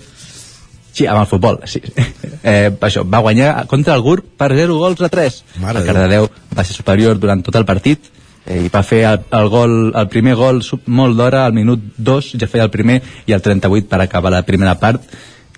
Sí, 0.91 1.07
amb 1.07 1.21
el 1.23 1.29
futbol, 1.31 1.61
sí. 1.71 1.83
Eh, 2.41 2.71
això, 2.73 3.03
va 3.05 3.19
guanyar 3.21 3.67
contra 3.69 3.93
el 3.93 4.01
GURB 4.01 4.31
per 4.41 4.47
0 4.57 4.79
gols 4.81 5.03
a 5.05 5.11
3. 5.13 5.35
Mare 5.61 5.83
el 5.83 5.85
Cardedeu 5.85 6.29
va 6.57 6.65
ser 6.65 6.73
superior 6.73 7.19
durant 7.21 7.43
tot 7.45 7.59
el 7.61 7.67
partit 7.69 8.07
eh, 8.47 8.63
i 8.65 8.71
va 8.73 8.81
fer 8.81 9.03
el, 9.11 9.27
el, 9.37 9.49
gol, 9.53 9.75
el 9.93 10.09
primer 10.09 10.39
gol 10.39 10.63
molt 10.87 11.19
d'hora, 11.19 11.45
al 11.45 11.53
minut 11.53 11.83
2 11.99 12.31
ja 12.41 12.49
feia 12.49 12.65
el 12.65 12.73
primer 12.73 12.97
i 13.29 13.37
el 13.37 13.45
38 13.45 13.91
per 13.93 14.01
acabar 14.01 14.33
la 14.33 14.41
primera 14.49 14.79
part 14.81 15.05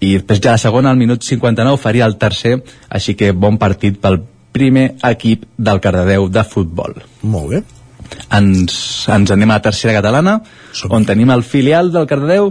i 0.02 0.16
després 0.16 0.40
ja 0.42 0.56
la 0.56 0.60
segona, 0.60 0.90
al 0.90 0.98
minut 0.98 1.22
59, 1.22 1.78
faria 1.78 2.08
el 2.10 2.18
tercer, 2.18 2.56
així 2.90 3.14
que 3.18 3.30
bon 3.32 3.58
partit 3.60 4.00
pel 4.02 4.18
primer 4.52 4.96
equip 5.08 5.46
del 5.56 5.80
Cardedeu 5.80 6.26
de 6.28 6.42
futbol. 6.44 6.98
Molt 7.22 7.54
bé. 7.54 7.62
Ens, 8.34 8.74
ens 9.08 9.32
anem 9.32 9.50
a 9.50 9.60
la 9.60 9.64
tercera 9.64 9.94
catalana, 9.96 10.40
Som. 10.74 10.92
on 10.98 11.06
tenim 11.08 11.30
el 11.32 11.46
filial 11.46 11.92
del 11.94 12.08
Cardedeu, 12.10 12.50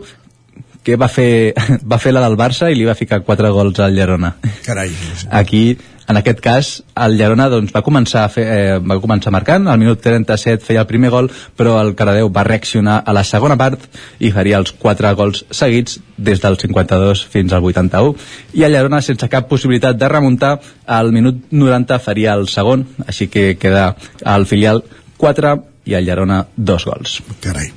que 0.82 0.96
va 0.98 1.12
fer, 1.12 1.54
va 1.92 2.00
fer 2.02 2.16
la 2.16 2.24
del 2.24 2.40
Barça 2.40 2.72
i 2.72 2.78
li 2.80 2.88
va 2.88 2.98
ficar 2.98 3.22
quatre 3.28 3.52
gols 3.54 3.84
al 3.84 3.94
Llerona. 3.98 4.34
Carai. 4.66 4.96
Aquí 5.30 5.66
en 6.12 6.20
aquest 6.20 6.42
cas, 6.44 6.70
el 7.06 7.16
Llerona 7.18 7.48
doncs, 7.52 7.72
va, 7.74 7.82
començar 7.86 8.26
a 8.26 8.32
fer, 8.32 8.44
eh, 8.44 8.80
va 8.84 9.00
començar 9.02 9.32
marcant, 9.34 9.68
al 9.72 9.80
minut 9.80 10.02
37 10.04 10.66
feia 10.68 10.84
el 10.84 10.90
primer 10.90 11.10
gol, 11.14 11.32
però 11.58 11.78
el 11.82 11.94
Caradeu 11.96 12.30
va 12.34 12.44
reaccionar 12.48 13.00
a 13.06 13.16
la 13.16 13.24
segona 13.28 13.58
part 13.58 13.88
i 14.20 14.34
faria 14.36 14.60
els 14.60 14.76
quatre 14.78 15.14
gols 15.16 15.46
seguits 15.50 16.00
des 16.18 16.44
del 16.44 16.60
52 16.60 17.26
fins 17.32 17.56
al 17.56 17.64
81. 17.64 18.16
I 18.54 18.68
el 18.68 18.76
Llerona, 18.76 19.02
sense 19.02 19.32
cap 19.32 19.48
possibilitat 19.50 19.98
de 19.98 20.12
remuntar, 20.12 20.58
al 20.86 21.12
minut 21.16 21.48
90 21.52 22.00
faria 22.04 22.36
el 22.36 22.48
segon, 22.52 22.86
així 23.08 23.32
que 23.32 23.56
queda 23.58 23.96
al 24.26 24.46
filial 24.46 24.84
4 25.18 25.71
i 25.86 25.96
el 25.98 26.06
Llerona 26.06 26.44
dos 26.56 26.86
gols. 26.86 27.16
Carai. 27.42 27.72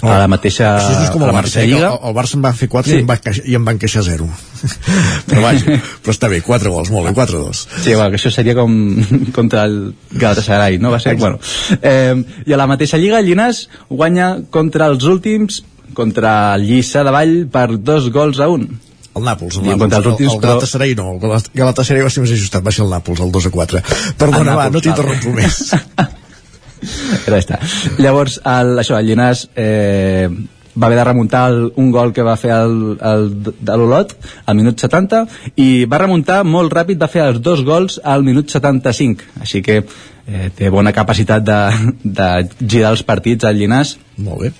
Oh. 0.00 0.08
A 0.08 0.18
la 0.22 0.28
mateixa, 0.32 0.70
Això 0.78 1.02
és 1.04 1.10
com 1.12 1.24
el 1.26 1.32
Barça, 1.36 1.60
eh, 1.60 1.66
Lliga. 1.68 1.90
El, 1.92 1.98
el 2.08 2.16
Barça 2.16 2.38
en 2.38 2.44
va 2.46 2.54
fer 2.56 2.68
4 2.72 2.90
sí. 2.90 2.96
i, 2.96 3.02
em 3.02 3.10
va, 3.10 3.18
i 3.44 3.60
van 3.68 3.80
queixar 3.82 4.04
0. 4.06 4.28
però 5.28 5.42
vaja, 5.44 5.76
però 6.00 6.14
està 6.14 6.30
bé, 6.32 6.40
4 6.46 6.72
gols, 6.72 6.92
molt 6.94 7.10
bé, 7.10 7.12
4-2. 7.18 7.60
Sí, 7.84 7.92
bueno, 7.92 8.08
que 8.14 8.20
això 8.20 8.32
seria 8.32 8.56
com 8.56 8.72
contra 9.36 9.66
el 9.68 9.78
Galatasaray, 10.14 10.80
no? 10.80 10.94
Va 10.94 11.02
ser, 11.04 11.18
bueno. 11.20 11.42
Eh, 11.80 12.16
I 12.46 12.56
a 12.56 12.60
la 12.60 12.70
mateixa 12.70 13.00
Lliga, 13.00 13.20
el 13.20 13.28
Llinàs 13.28 13.66
guanya 13.92 14.38
contra 14.54 14.88
els 14.92 15.04
últims, 15.04 15.60
contra 15.94 16.54
el 16.56 16.64
Lliça 16.70 17.04
de 17.04 17.12
Vall 17.14 17.36
per 17.52 17.68
dos 17.76 18.08
gols 18.14 18.40
a 18.40 18.48
un 18.50 18.66
el 19.14 19.22
Nàpols, 19.22 19.60
el, 19.60 19.68
Nàpols, 19.68 19.94
el, 19.94 20.06
últims, 20.10 20.32
el, 20.32 20.38
el 20.40 20.42
Galatasaray 20.42 20.96
no, 20.98 21.12
el 21.14 21.20
Galatasaray 21.54 22.02
va 22.02 22.10
ser 22.10 22.24
més 22.24 22.34
ajustat, 22.34 22.64
va 22.66 22.72
ser 22.74 22.82
el 22.82 22.90
Nàpols, 22.90 23.22
el 23.22 23.30
2 23.30 23.46
a 23.46 23.52
4. 23.54 23.82
Perdona, 24.18 24.56
va, 24.58 24.66
no 24.74 24.82
t'interrompo 24.82 25.36
més. 25.36 25.60
Però 27.24 27.38
està. 27.38 27.60
Llavors, 27.98 28.40
el, 28.44 28.74
això, 28.82 28.98
el 28.98 29.08
Llinàs 29.08 29.46
eh, 29.54 30.28
va 30.74 30.86
haver 30.86 30.98
de 30.98 31.04
remuntar 31.04 31.44
el, 31.50 31.72
un 31.76 31.90
gol 31.94 32.12
que 32.12 32.24
va 32.26 32.36
fer 32.40 32.52
el, 32.54 32.74
el, 32.98 33.28
de 33.44 33.76
l'Olot 33.78 34.14
al 34.46 34.58
minut 34.58 34.80
70 34.80 35.22
i 35.62 35.68
va 35.90 36.02
remuntar 36.02 36.42
molt 36.46 36.74
ràpid, 36.74 36.98
va 37.00 37.10
fer 37.10 37.24
els 37.28 37.40
dos 37.44 37.62
gols 37.66 38.00
al 38.02 38.26
minut 38.26 38.50
75 38.50 39.40
així 39.40 39.62
que 39.62 39.80
eh, 39.80 40.50
té 40.56 40.70
bona 40.74 40.92
capacitat 40.92 41.46
de, 41.46 41.60
de 42.04 42.30
girar 42.60 42.94
els 42.94 43.04
partits 43.06 43.46
al 43.46 43.58
Llinàs 43.60 43.96
molt 44.18 44.46
bé 44.46 44.54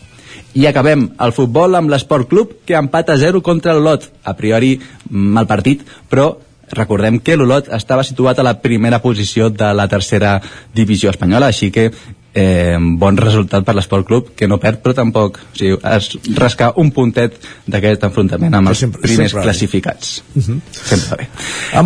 I 0.54 0.68
acabem 0.70 1.08
el 1.18 1.32
futbol 1.34 1.74
amb 1.74 1.90
l'Esport 1.90 2.28
Club 2.30 2.58
que 2.66 2.76
empata 2.78 3.16
0 3.18 3.40
contra 3.42 3.72
l'Olot. 3.74 4.04
A 4.22 4.36
priori, 4.38 4.76
mal 5.10 5.48
partit, 5.50 5.82
però 6.10 6.28
recordem 6.72 7.20
que 7.20 7.36
l'Olot 7.36 7.68
estava 7.74 8.04
situat 8.04 8.38
a 8.38 8.46
la 8.46 8.58
primera 8.60 9.00
posició 9.02 9.50
de 9.50 9.72
la 9.74 9.88
tercera 9.88 10.40
divisió 10.74 11.10
espanyola, 11.10 11.52
així 11.52 11.70
que 11.74 11.90
eh, 12.34 12.76
bon 12.98 13.16
resultat 13.16 13.64
per 13.64 13.76
l'Esport 13.78 14.06
Club 14.06 14.30
que 14.36 14.48
no 14.50 14.58
perd 14.60 14.82
però 14.82 14.96
tampoc 14.98 15.38
o 15.38 15.56
sigui, 15.56 15.78
es 15.94 16.10
rasca 16.36 16.72
un 16.82 16.90
puntet 16.94 17.38
d'aquest 17.70 18.08
enfrontament 18.10 18.58
amb 18.58 18.72
els 18.72 18.84
sempre, 18.84 19.02
primers 19.06 19.30
sempre 19.30 19.46
classificats. 19.46 20.22
Uh 20.34 20.42
-huh. 20.42 20.60
sempre 20.72 21.16
bé. 21.16 21.28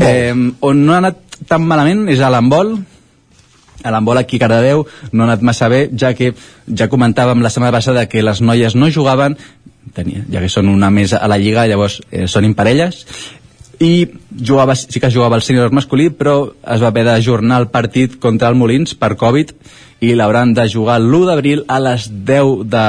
Eh, 0.09 0.35
on 0.61 0.87
no 0.87 0.95
ha 0.95 0.99
anat 0.99 1.19
tan 1.47 1.63
malament 1.63 2.09
és 2.09 2.21
a 2.21 2.31
l'handbol. 2.31 2.79
A 3.85 3.91
l'handbol 3.93 4.19
aquí 4.19 4.37
a 4.37 4.41
Cardedeu 4.41 4.87
no 5.13 5.23
ha 5.23 5.27
anat 5.27 5.43
massa 5.43 5.69
bé 5.69 5.91
ja 5.95 6.15
que 6.15 6.35
ja 6.75 6.89
comentàvem 6.89 7.43
la 7.43 7.51
setmana 7.51 7.73
passada 7.73 8.09
que 8.09 8.23
les 8.23 8.41
noies 8.41 8.75
no 8.75 8.91
jugaven 8.91 9.37
tenia, 9.95 10.25
ja 10.31 10.41
que 10.41 10.49
són 10.49 10.69
una 10.69 10.91
mesa 10.91 11.19
a 11.19 11.29
la 11.29 11.39
lliga 11.39 11.67
llavors 11.67 12.01
eh, 12.11 12.27
són 12.27 12.45
imparelles 12.45 13.07
i 13.79 14.09
jugava, 14.35 14.75
sí 14.75 15.01
que 15.01 15.11
jugava 15.11 15.39
el 15.39 15.45
sènior 15.47 15.71
masculí 15.75 16.09
però 16.11 16.51
es 16.67 16.83
va 16.83 16.91
haver 16.91 17.05
d'ajornar 17.07 17.61
el 17.63 17.69
partit 17.75 18.19
contra 18.19 18.51
el 18.51 18.59
Molins 18.59 18.97
per 18.99 19.15
Covid 19.21 19.53
i 20.01 20.15
l'hauran 20.15 20.55
de 20.55 20.67
jugar 20.71 20.99
l'1 21.01 21.27
d'abril 21.27 21.65
a 21.69 21.79
les 21.83 22.09
10 22.11 22.65
de, 22.71 22.87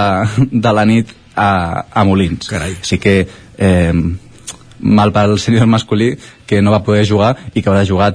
de 0.66 0.74
la 0.74 0.86
nit 0.90 1.14
a, 1.36 1.86
a 1.90 2.04
Molins. 2.06 2.50
Carai. 2.50 2.76
Així 2.82 3.00
que 3.02 3.16
eh, 3.26 3.94
mal 4.80 5.14
pel 5.14 5.38
senyor 5.40 5.70
masculí 5.70 6.16
que 6.48 6.62
no 6.62 6.74
va 6.74 6.84
poder 6.84 7.06
jugar 7.08 7.36
i 7.54 7.62
que 7.62 7.70
haurà 7.70 7.86
de 7.86 7.90
jugar 7.90 8.12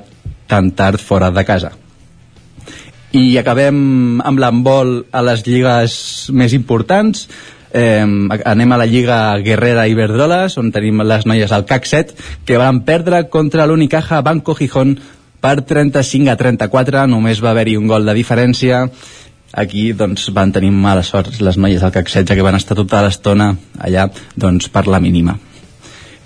tan 0.51 0.71
tard 0.77 1.01
fora 1.01 1.31
de 1.31 1.45
casa. 1.45 1.73
I 3.15 3.39
acabem 3.39 4.21
amb 4.27 4.41
l'embol 4.43 5.05
a 5.15 5.23
les 5.23 5.45
lligues 5.47 5.95
més 6.35 6.55
importants. 6.57 7.29
Eh, 7.75 8.07
anem 8.47 8.73
a 8.73 8.77
la 8.79 8.87
Lliga 8.87 9.37
Guerrera 9.43 9.89
Iberdroles, 9.91 10.55
on 10.63 10.71
tenim 10.71 11.03
les 11.03 11.25
noies 11.27 11.51
al 11.51 11.65
CAC 11.67 11.89
7, 11.91 12.15
que 12.47 12.61
van 12.61 12.85
perdre 12.87 13.25
contra 13.27 13.67
l'Unicaja 13.67 14.21
Banco 14.23 14.55
Gijón 14.55 14.95
per 15.43 15.65
35 15.67 16.31
a 16.31 16.37
34, 16.39 17.09
només 17.11 17.43
va 17.43 17.51
haver-hi 17.51 17.75
un 17.77 17.91
gol 17.91 18.07
de 18.07 18.15
diferència. 18.15 18.85
Aquí 19.59 19.89
doncs, 19.91 20.29
van 20.31 20.55
tenir 20.55 20.71
mala 20.71 21.03
sort 21.03 21.35
les 21.43 21.59
noies 21.59 21.83
del 21.83 21.91
CAC 21.91 22.15
16 22.15 22.39
que 22.39 22.47
van 22.47 22.63
estar 22.63 22.79
tota 22.79 23.03
l'estona 23.03 23.51
allà 23.83 24.07
doncs, 24.39 24.71
per 24.71 24.87
la 24.87 25.03
mínima. 25.03 25.35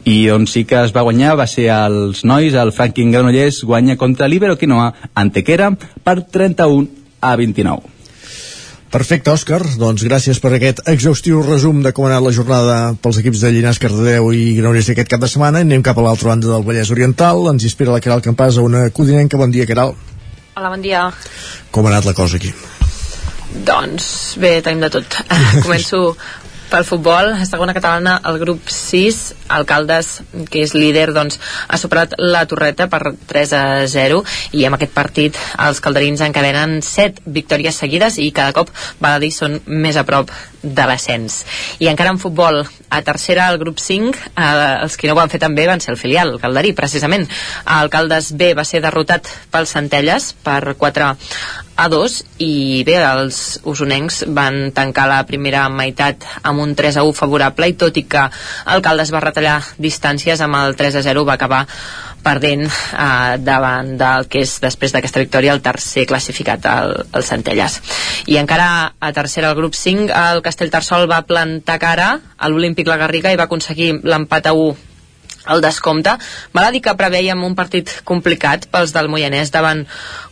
I 0.04 0.20
on 0.36 0.44
sí 0.46 0.66
que 0.68 0.84
es 0.84 0.92
va 0.92 1.04
guanyar 1.08 1.36
va 1.40 1.48
ser 1.48 1.70
els 1.72 2.26
nois, 2.28 2.52
el 2.52 2.76
Franklin 2.76 3.12
Granollers 3.16 3.64
guanya 3.64 3.96
contra 3.96 4.28
l'Ibero 4.28 4.60
Quinoa 4.60 4.92
Antequera 5.16 5.72
per 6.04 6.20
31 6.28 6.88
a 7.20 7.36
29 7.40 7.97
Perfecte, 8.88 9.28
Òscar. 9.28 9.60
Doncs 9.76 10.02
gràcies 10.06 10.38
per 10.40 10.54
aquest 10.56 10.80
exhaustiu 10.88 11.42
resum 11.44 11.82
de 11.84 11.92
com 11.92 12.06
ha 12.06 12.14
anat 12.14 12.24
la 12.24 12.32
jornada 12.32 12.76
pels 13.02 13.18
equips 13.20 13.42
de 13.44 13.50
Llinars, 13.52 13.80
Cardedeu 13.82 14.30
i 14.32 14.54
Granollers 14.56 14.88
aquest 14.94 15.10
cap 15.12 15.20
de 15.20 15.28
setmana. 15.28 15.60
Anem 15.60 15.84
cap 15.84 16.00
a 16.00 16.06
l'altra 16.06 16.30
banda 16.32 16.48
del 16.48 16.64
Vallès 16.64 16.92
Oriental. 16.94 17.44
Ens 17.52 17.66
inspira 17.68 17.92
la 17.92 18.00
Caral 18.04 18.24
Campàs 18.24 18.56
a 18.56 18.64
una 18.64 18.86
codinenca. 18.88 19.36
Bon 19.36 19.52
dia, 19.52 19.68
Caral. 19.68 19.92
Hola, 20.56 20.72
bon 20.72 20.80
dia. 20.82 21.04
Com 21.70 21.84
ha 21.84 21.92
anat 21.92 22.08
la 22.08 22.16
cosa 22.16 22.40
aquí? 22.40 22.54
Doncs 23.68 24.08
bé, 24.40 24.56
tenim 24.64 24.80
de 24.86 24.90
tot. 24.96 25.20
Començo 25.66 26.16
pel 26.68 26.84
futbol, 26.84 27.32
a 27.32 27.46
segona 27.48 27.74
catalana, 27.74 28.18
el 28.28 28.38
grup 28.38 28.68
6, 28.68 29.18
Alcaldes, 29.48 30.22
que 30.52 30.62
és 30.64 30.74
líder, 30.76 31.08
doncs, 31.16 31.38
ha 31.68 31.78
superat 31.80 32.14
la 32.20 32.44
Torreta 32.48 32.88
per 32.92 33.14
3 33.30 33.54
a 33.56 33.62
0 33.88 34.20
i 34.52 34.66
amb 34.68 34.76
aquest 34.76 34.92
partit 34.96 35.38
els 35.64 35.80
calderins 35.84 36.22
encadenen 36.24 36.78
7 36.84 37.24
victòries 37.38 37.80
seguides 37.80 38.18
i 38.20 38.30
cada 38.36 38.52
cop, 38.56 38.72
val 39.00 39.16
a 39.16 39.22
dir, 39.22 39.32
són 39.32 39.58
més 39.66 39.96
a 39.96 40.04
prop 40.08 40.32
de 40.62 40.88
l'ascens. 40.90 41.40
I 41.80 41.88
encara 41.88 42.12
en 42.12 42.20
futbol, 42.20 42.60
a 42.90 43.00
tercera, 43.06 43.48
el 43.52 43.60
grup 43.62 43.80
5, 43.80 44.12
eh, 44.34 44.50
els 44.82 44.96
que 44.96 45.08
no 45.08 45.16
ho 45.16 45.20
van 45.20 45.32
fer 45.32 45.40
també 45.40 45.66
van 45.68 45.80
ser 45.80 45.94
el 45.94 46.00
filial, 46.00 46.34
el 46.34 46.42
Calderí, 46.42 46.74
precisament. 46.76 47.28
Alcaldes 47.64 48.34
B 48.36 48.52
va 48.58 48.66
ser 48.68 48.82
derrotat 48.84 49.28
pels 49.52 49.72
Centelles 49.78 50.34
per 50.44 50.74
4 50.76 51.14
a 51.78 51.86
2 51.88 52.14
i 52.42 52.82
bé, 52.86 52.96
els 52.98 53.60
usonencs 53.62 54.24
van 54.34 54.72
tancar 54.74 55.06
la 55.10 55.20
primera 55.28 55.68
meitat 55.70 56.26
amb 56.42 56.64
un 56.64 56.74
3 56.74 56.98
a 56.98 57.04
1 57.06 57.14
favorable 57.14 57.68
i 57.70 57.76
tot 57.78 58.00
i 58.00 58.04
que 58.10 58.24
Alcaldes 58.74 59.12
va 59.14 59.22
retallar 59.22 59.60
distàncies 59.78 60.42
amb 60.42 60.58
el 60.58 60.74
3 60.80 60.98
a 60.98 61.04
0 61.06 61.22
va 61.28 61.36
acabar 61.38 61.62
perdent 62.24 62.66
eh, 62.66 63.38
davant 63.38 63.94
del 64.00 64.26
que 64.26 64.42
és 64.42 64.56
després 64.64 64.92
d'aquesta 64.92 65.22
victòria 65.22 65.54
el 65.54 65.62
tercer 65.62 66.08
classificat, 66.10 66.66
el, 66.66 66.96
el 67.14 67.24
Centelles. 67.24 67.78
I 68.26 68.40
encara 68.42 68.68
a 68.98 69.12
tercera 69.14 69.52
el 69.52 69.58
grup 69.60 69.78
5 69.78 70.10
el 70.10 70.42
Castellterçol 70.42 71.06
va 71.10 71.22
plantar 71.30 71.78
cara 71.78 72.10
a 72.36 72.50
l'Olímpic 72.50 72.90
La 72.90 72.98
Garriga 72.98 73.32
i 73.32 73.38
va 73.38 73.46
aconseguir 73.46 73.94
l'empat 74.02 74.50
a 74.50 74.56
1 74.58 74.87
el 75.48 75.62
descompte. 75.64 76.16
Val 76.52 76.68
a 76.68 76.72
dir 76.74 76.82
que 76.84 76.94
preveiem 76.98 77.42
un 77.44 77.56
partit 77.58 77.90
complicat 78.08 78.68
pels 78.72 78.94
del 78.96 79.10
Moianès 79.12 79.52
davant 79.54 79.84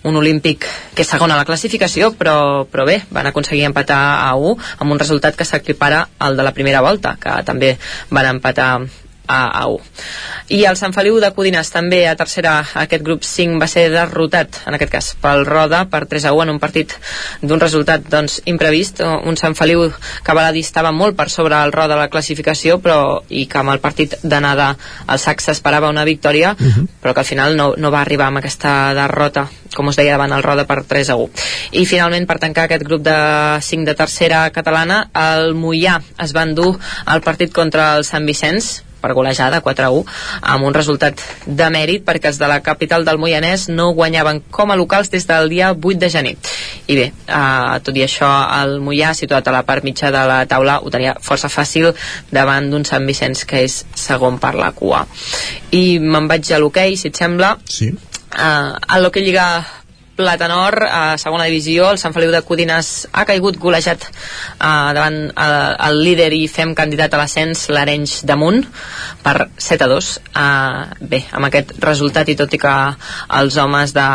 un 0.07 0.17
olímpic 0.17 0.67
que 0.95 1.05
és 1.05 1.11
segon 1.11 1.33
a 1.33 1.39
la 1.39 1.47
classificació, 1.49 2.13
però, 2.19 2.67
però 2.71 2.87
bé, 2.89 3.01
van 3.11 3.31
aconseguir 3.31 3.67
empatar 3.69 4.01
a 4.27 4.35
1 4.37 4.77
amb 4.79 4.93
un 4.93 5.03
resultat 5.03 5.37
que 5.37 5.49
s'equipara 5.49 6.07
al 6.19 6.37
de 6.37 6.47
la 6.47 6.55
primera 6.57 6.85
volta, 6.85 7.17
que 7.21 7.41
també 7.49 7.77
van 8.11 8.37
empatar 8.37 8.71
a, 9.27 9.63
a 9.63 9.67
1. 9.67 9.81
I 10.57 10.65
el 10.65 10.77
Sant 10.79 10.95
Feliu 10.95 11.21
de 11.21 11.33
Codines 11.35 11.71
també 11.71 12.05
a 12.09 12.17
tercera, 12.17 12.59
aquest 12.75 13.05
grup 13.05 13.25
5 13.27 13.61
va 13.61 13.69
ser 13.71 13.89
derrotat, 13.91 14.63
en 14.67 14.79
aquest 14.79 14.93
cas 14.93 15.13
pel 15.21 15.47
Roda 15.47 15.85
per 15.91 16.05
3 16.07 16.29
a 16.31 16.35
1 16.37 16.47
en 16.47 16.55
un 16.57 16.61
partit 16.63 16.95
d'un 17.43 17.61
resultat 17.61 18.07
doncs, 18.11 18.41
imprevist, 18.47 19.03
un 19.03 19.37
Sant 19.37 19.57
Feliu 19.59 19.89
que 20.25 20.35
va 20.37 20.47
estava 20.57 20.93
molt 20.93 21.17
per 21.17 21.29
sobre 21.31 21.59
el 21.63 21.73
Roda 21.73 21.95
de 21.95 22.01
la 22.01 22.11
classificació 22.13 22.79
però 22.83 23.23
i 23.29 23.47
que 23.51 23.61
amb 23.61 23.73
el 23.75 23.83
partit 23.83 24.17
d'anada 24.23 24.73
al 25.07 25.21
SAC 25.23 25.43
s'esperava 25.43 25.91
una 25.91 26.05
victòria 26.05 26.55
uh 26.59 26.67
-huh. 26.67 26.87
però 27.03 27.15
que 27.15 27.21
al 27.21 27.27
final 27.27 27.57
no, 27.57 27.75
no 27.77 27.91
va 27.91 28.01
arribar 28.01 28.27
amb 28.27 28.39
aquesta 28.39 28.95
derrota 28.95 29.49
com 29.75 29.89
us 29.89 29.97
deia 29.97 30.13
davant 30.13 30.33
el 30.33 30.43
Roda 30.43 30.65
per 30.67 30.85
3 30.85 31.11
a 31.11 31.17
1 31.17 31.31
i 31.73 31.87
finalment 31.87 32.27
per 32.27 32.39
tancar 32.39 32.65
aquest 32.65 32.85
grup 32.85 33.03
de 33.03 33.59
5 33.61 33.85
de 33.85 33.95
tercera 33.95 34.51
catalana 34.51 35.11
el 35.15 35.55
Mollà 35.55 36.01
es 36.23 36.35
va 36.35 36.43
endur 36.43 36.79
el 37.07 37.21
partit 37.21 37.53
contra 37.53 37.97
el 37.97 38.05
Sant 38.05 38.27
Vicenç 38.27 38.83
per 39.07 39.15
golejada 39.15 39.63
4-1 39.63 40.03
amb 40.43 40.67
un 40.67 40.75
resultat 40.75 41.23
de 41.47 41.69
mèrit 41.71 42.03
perquè 42.07 42.33
els 42.33 42.41
de 42.43 42.51
la 42.51 42.59
capital 42.67 43.07
del 43.07 43.21
Moianès 43.23 43.69
no 43.71 43.93
guanyaven 43.95 44.43
com 44.51 44.75
a 44.75 44.79
locals 44.79 45.13
des 45.15 45.29
del 45.31 45.49
dia 45.53 45.71
8 45.73 46.01
de 46.03 46.11
gener. 46.11 46.35
I 46.91 46.99
bé, 46.99 47.07
eh, 47.13 47.79
tot 47.87 47.97
i 47.97 48.03
això 48.07 48.31
el 48.59 48.81
Moià 48.83 49.15
situat 49.15 49.47
a 49.47 49.55
la 49.55 49.63
part 49.69 49.87
mitja 49.87 50.11
de 50.11 50.27
la 50.27 50.43
taula 50.51 50.81
ho 50.83 50.91
tenia 50.91 51.17
força 51.23 51.51
fàcil 51.53 51.93
davant 52.33 52.71
d'un 52.71 52.85
Sant 52.85 53.07
Vicenç 53.07 53.47
que 53.47 53.63
és 53.67 53.85
segon 53.95 54.41
per 54.43 54.55
la 54.59 54.73
cua. 54.73 55.07
I 55.71 55.99
me'n 56.03 56.29
vaig 56.29 56.53
a 56.53 56.61
l'hoquei 56.63 56.97
si 56.97 57.13
et 57.13 57.17
sembla. 57.17 57.57
Sí. 57.71 57.93
Uh, 58.37 58.75
a 58.77 58.99
l'Hockey 59.01 59.23
Lliga 59.25 59.47
Platanor 60.17 60.81
a 60.89 61.19
segona 61.21 61.45
divisió, 61.45 61.91
el 61.93 61.99
Sant 62.01 62.15
Feliu 62.17 62.31
de 62.33 62.41
Codines 62.41 62.89
ha 63.13 63.27
caigut 63.29 63.59
golejat 63.61 64.07
uh, 64.09 64.95
davant 64.97 65.19
uh, 65.29 65.77
el 65.91 66.01
líder 66.01 66.31
i 66.33 66.47
fem 66.49 66.73
candidat 66.79 67.13
a 67.13 67.21
l'ascens 67.21 67.67
l'Arenys 67.69 68.23
damunt 68.25 68.65
per 69.21 69.51
7 69.61 69.85
a 69.85 69.91
2 69.93 70.11
uh, 70.17 70.97
bé, 71.13 71.21
amb 71.37 71.51
aquest 71.51 71.77
resultat 71.85 72.33
i 72.33 72.39
tot 72.41 72.57
i 72.57 72.63
que 72.65 72.75
els 73.41 73.61
homes 73.61 73.93
de 73.97 74.09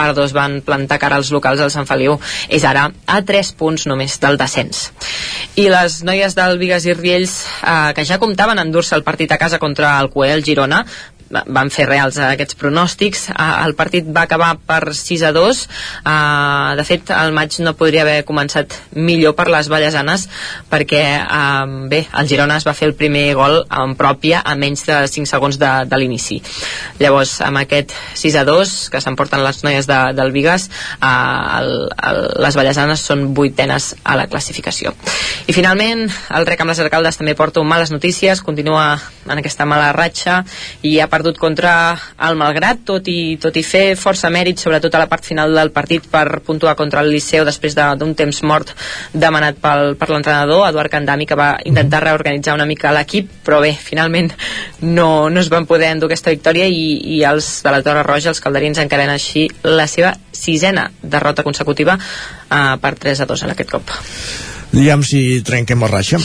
Pardos 0.00 0.32
van 0.32 0.60
plantar 0.64 1.00
cara 1.02 1.18
als 1.18 1.32
locals 1.34 1.58
del 1.60 1.74
Sant 1.74 1.88
Feliu 1.90 2.14
és 2.48 2.62
ara 2.64 2.86
a 3.10 3.20
3 3.26 3.54
punts 3.58 3.88
només 3.90 4.20
del 4.22 4.38
descens. 4.40 4.86
I 5.60 5.66
les 5.68 6.00
noies 6.06 6.38
del 6.38 6.60
Vigas 6.62 6.86
i 6.86 6.94
Riells 6.94 7.40
uh, 7.60 7.90
que 7.96 8.06
ja 8.06 8.22
comptaven 8.22 8.62
endur-se 8.62 8.94
el 8.94 9.04
partit 9.04 9.34
a 9.34 9.40
casa 9.42 9.58
contra 9.58 9.98
el 9.98 10.14
Coel 10.14 10.46
Girona 10.46 10.84
van 11.30 11.70
fer 11.70 11.86
reals 11.88 12.18
aquests 12.22 12.56
pronòstics. 12.58 13.28
El 13.38 13.74
partit 13.78 14.06
va 14.10 14.24
acabar 14.26 14.54
per 14.66 14.94
6 14.96 15.22
a 15.28 15.32
2 15.36 15.62
de 16.80 16.86
fet 16.86 17.12
el 17.14 17.34
maig 17.36 17.58
no 17.62 17.74
podria 17.78 18.02
haver 18.02 18.24
començat 18.26 18.74
millor 18.96 19.36
per 19.38 19.46
les 19.52 19.70
Vallesanes 19.70 20.26
perquè 20.70 21.02
bé, 21.90 22.02
el 22.18 22.30
Girona 22.30 22.58
es 22.58 22.66
va 22.66 22.74
fer 22.74 22.90
el 22.90 22.96
primer 22.98 23.34
gol 23.38 23.60
en 23.64 23.94
pròpia 23.98 24.42
a 24.44 24.56
menys 24.58 24.84
de 24.88 24.98
5 25.06 25.30
segons 25.30 25.58
de, 25.60 25.70
de 25.86 26.00
l'inici. 26.00 26.40
Llavors 27.00 27.38
amb 27.46 27.62
aquest 27.62 27.94
6 28.18 28.40
a 28.40 28.44
2 28.48 28.74
que 28.92 29.02
s'emporten 29.02 29.44
les 29.44 29.62
noies 29.66 29.86
de, 29.86 30.00
del 30.18 30.34
Vigas 30.34 30.68
el, 31.00 31.72
el, 31.94 32.20
les 32.42 32.58
Vallesanes 32.58 33.04
són 33.06 33.28
vuitenes 33.34 33.94
a 34.02 34.16
la 34.18 34.26
classificació. 34.30 34.94
I 35.46 35.54
finalment 35.54 36.06
el 36.08 36.46
rec 36.48 36.62
amb 36.62 36.74
les 36.74 36.82
alcaldes 36.82 37.18
també 37.20 37.36
porta 37.38 37.62
males 37.62 37.90
notícies. 37.90 38.40
Continua 38.42 38.98
en 39.28 39.38
aquesta 39.38 39.66
mala 39.68 39.90
ratxa 39.92 40.40
i 40.86 40.98
ha 41.00 41.08
perdut 41.20 41.36
contra 41.36 41.72
el 42.24 42.38
Malgrat, 42.40 42.80
tot 42.88 43.08
i, 43.12 43.36
tot 43.40 43.56
i 43.60 43.62
fer 43.66 43.92
força 44.00 44.30
mèrit, 44.32 44.56
sobretot 44.60 44.94
a 44.96 45.02
la 45.02 45.08
part 45.10 45.26
final 45.28 45.52
del 45.52 45.72
partit 45.74 46.06
per 46.08 46.40
puntuar 46.46 46.72
contra 46.78 47.04
el 47.04 47.12
Liceu 47.12 47.44
després 47.44 47.76
d'un 47.76 48.00
de, 48.00 48.16
temps 48.16 48.40
mort 48.48 48.72
demanat 49.12 49.60
pel, 49.60 49.94
per 50.00 50.08
l'entrenador, 50.08 50.64
Eduard 50.70 50.92
Candami, 50.92 51.28
que 51.28 51.36
va 51.36 51.50
intentar 51.68 52.00
reorganitzar 52.06 52.56
una 52.56 52.68
mica 52.68 52.94
l'equip, 52.96 53.28
però 53.44 53.60
bé, 53.60 53.74
finalment 53.76 54.32
no, 54.80 55.28
no 55.28 55.40
es 55.44 55.52
van 55.52 55.68
poder 55.68 55.92
endur 55.92 56.08
aquesta 56.08 56.32
victòria 56.32 56.68
i, 56.72 56.96
i 57.18 57.22
els 57.28 57.50
de 57.64 57.74
la 57.74 57.82
Torre 57.84 58.06
Roja, 58.06 58.32
els 58.32 58.40
calderins, 58.40 58.80
encaren 58.80 59.12
així 59.12 59.48
la 59.68 59.88
seva 59.90 60.14
sisena 60.32 60.88
derrota 61.02 61.44
consecutiva 61.44 61.98
uh, 62.00 62.78
per 62.80 62.94
3 62.96 63.26
a 63.26 63.28
2 63.28 63.44
en 63.44 63.54
aquest 63.56 63.76
cop. 63.76 63.92
Diguem 64.70 65.02
si 65.04 65.42
trenquem 65.44 65.82
la 65.84 65.90
ratxa. 65.90 66.20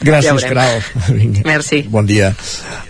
Gràcies, 0.00 0.42
Ja 0.42 0.48
Caral. 0.48 0.78
Vinga. 1.18 1.42
Merci. 1.44 1.82
Bon 1.92 2.06
dia. 2.08 2.32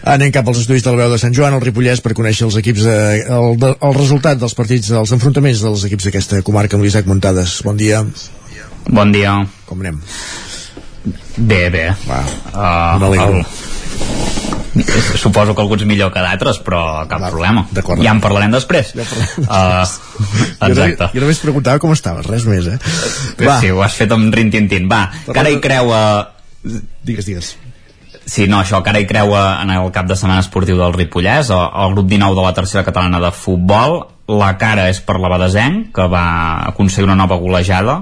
Anem 0.07 0.31
cap 0.35 0.47
als 0.49 0.63
estudis 0.63 0.85
de 0.87 0.93
la 0.95 1.03
veu 1.03 1.15
de 1.15 1.19
Sant 1.23 1.35
Joan, 1.37 1.57
al 1.57 1.65
Ripollès, 1.65 2.03
per 2.05 2.15
conèixer 2.19 2.47
els 2.47 2.59
equips 2.61 2.87
de, 2.87 2.99
el, 3.27 3.57
de, 3.61 3.73
el 3.75 3.97
resultat 3.99 4.39
dels 4.41 4.55
partits, 4.59 4.93
dels 4.95 5.17
enfrontaments 5.17 5.65
dels 5.67 5.87
equips 5.91 6.09
d'aquesta 6.09 6.45
comarca 6.47 6.79
amb 6.79 6.87
l'Isaac 6.87 7.11
Muntades. 7.11 7.59
Bon 7.67 7.79
dia. 7.81 8.05
Bon 8.89 9.13
dia. 9.13 9.35
Com 9.67 9.83
anem? 9.83 10.01
Bé, 11.37 11.69
bé. 11.73 11.91
Va, 12.07 12.23
uh, 12.55 13.13
el... 13.27 13.43
Suposo 15.19 15.55
que 15.55 15.63
alguns 15.65 15.83
millor 15.85 16.13
que 16.15 16.23
d'altres, 16.23 16.61
però 16.65 17.03
cap 17.11 17.21
Va, 17.21 17.31
problema. 17.33 17.65
Ja 17.75 18.15
en 18.15 18.21
parlarem 18.23 18.55
després. 18.55 18.93
Ja 18.95 19.05
parlarem 19.05 19.35
després. 19.35 19.49
Uh, 19.51 20.69
exacte. 20.69 21.09
Jo, 21.09 21.15
jo 21.17 21.25
només 21.25 21.41
preguntava 21.43 21.83
com 21.83 21.93
estaves, 21.93 22.29
res 22.31 22.47
més, 22.49 22.69
eh? 22.71 22.79
Va. 23.43 23.59
Sí, 23.61 23.73
ho 23.75 23.83
has 23.85 23.99
fet 23.99 24.15
amb 24.15 24.31
rintintin. 24.35 24.87
Va, 24.91 25.09
cara 25.35 25.51
i 25.51 25.59
creu 25.63 25.91
a... 25.97 26.05
Digues, 26.63 27.27
digues. 27.27 27.55
Sí, 28.27 28.47
no, 28.51 28.61
això 28.61 28.81
cara 28.85 29.01
i 29.01 29.07
creu 29.09 29.33
en 29.35 29.71
el 29.75 29.91
cap 29.95 30.07
de 30.07 30.17
setmana 30.19 30.43
esportiu 30.45 30.79
del 30.79 30.95
Ripollès, 30.95 31.51
el, 31.55 31.67
el 31.85 31.95
grup 31.97 32.11
19 32.11 32.37
de 32.37 32.47
la 32.47 32.55
tercera 32.55 32.85
catalana 32.87 33.21
de 33.23 33.31
futbol, 33.35 34.01
la 34.31 34.53
cara 34.59 34.89
és 34.91 35.01
per 35.03 35.17
la 35.19 35.31
Badesenc, 35.33 35.89
que 35.95 36.07
va 36.11 36.25
aconseguir 36.69 37.09
una 37.09 37.19
nova 37.19 37.39
golejada, 37.43 38.01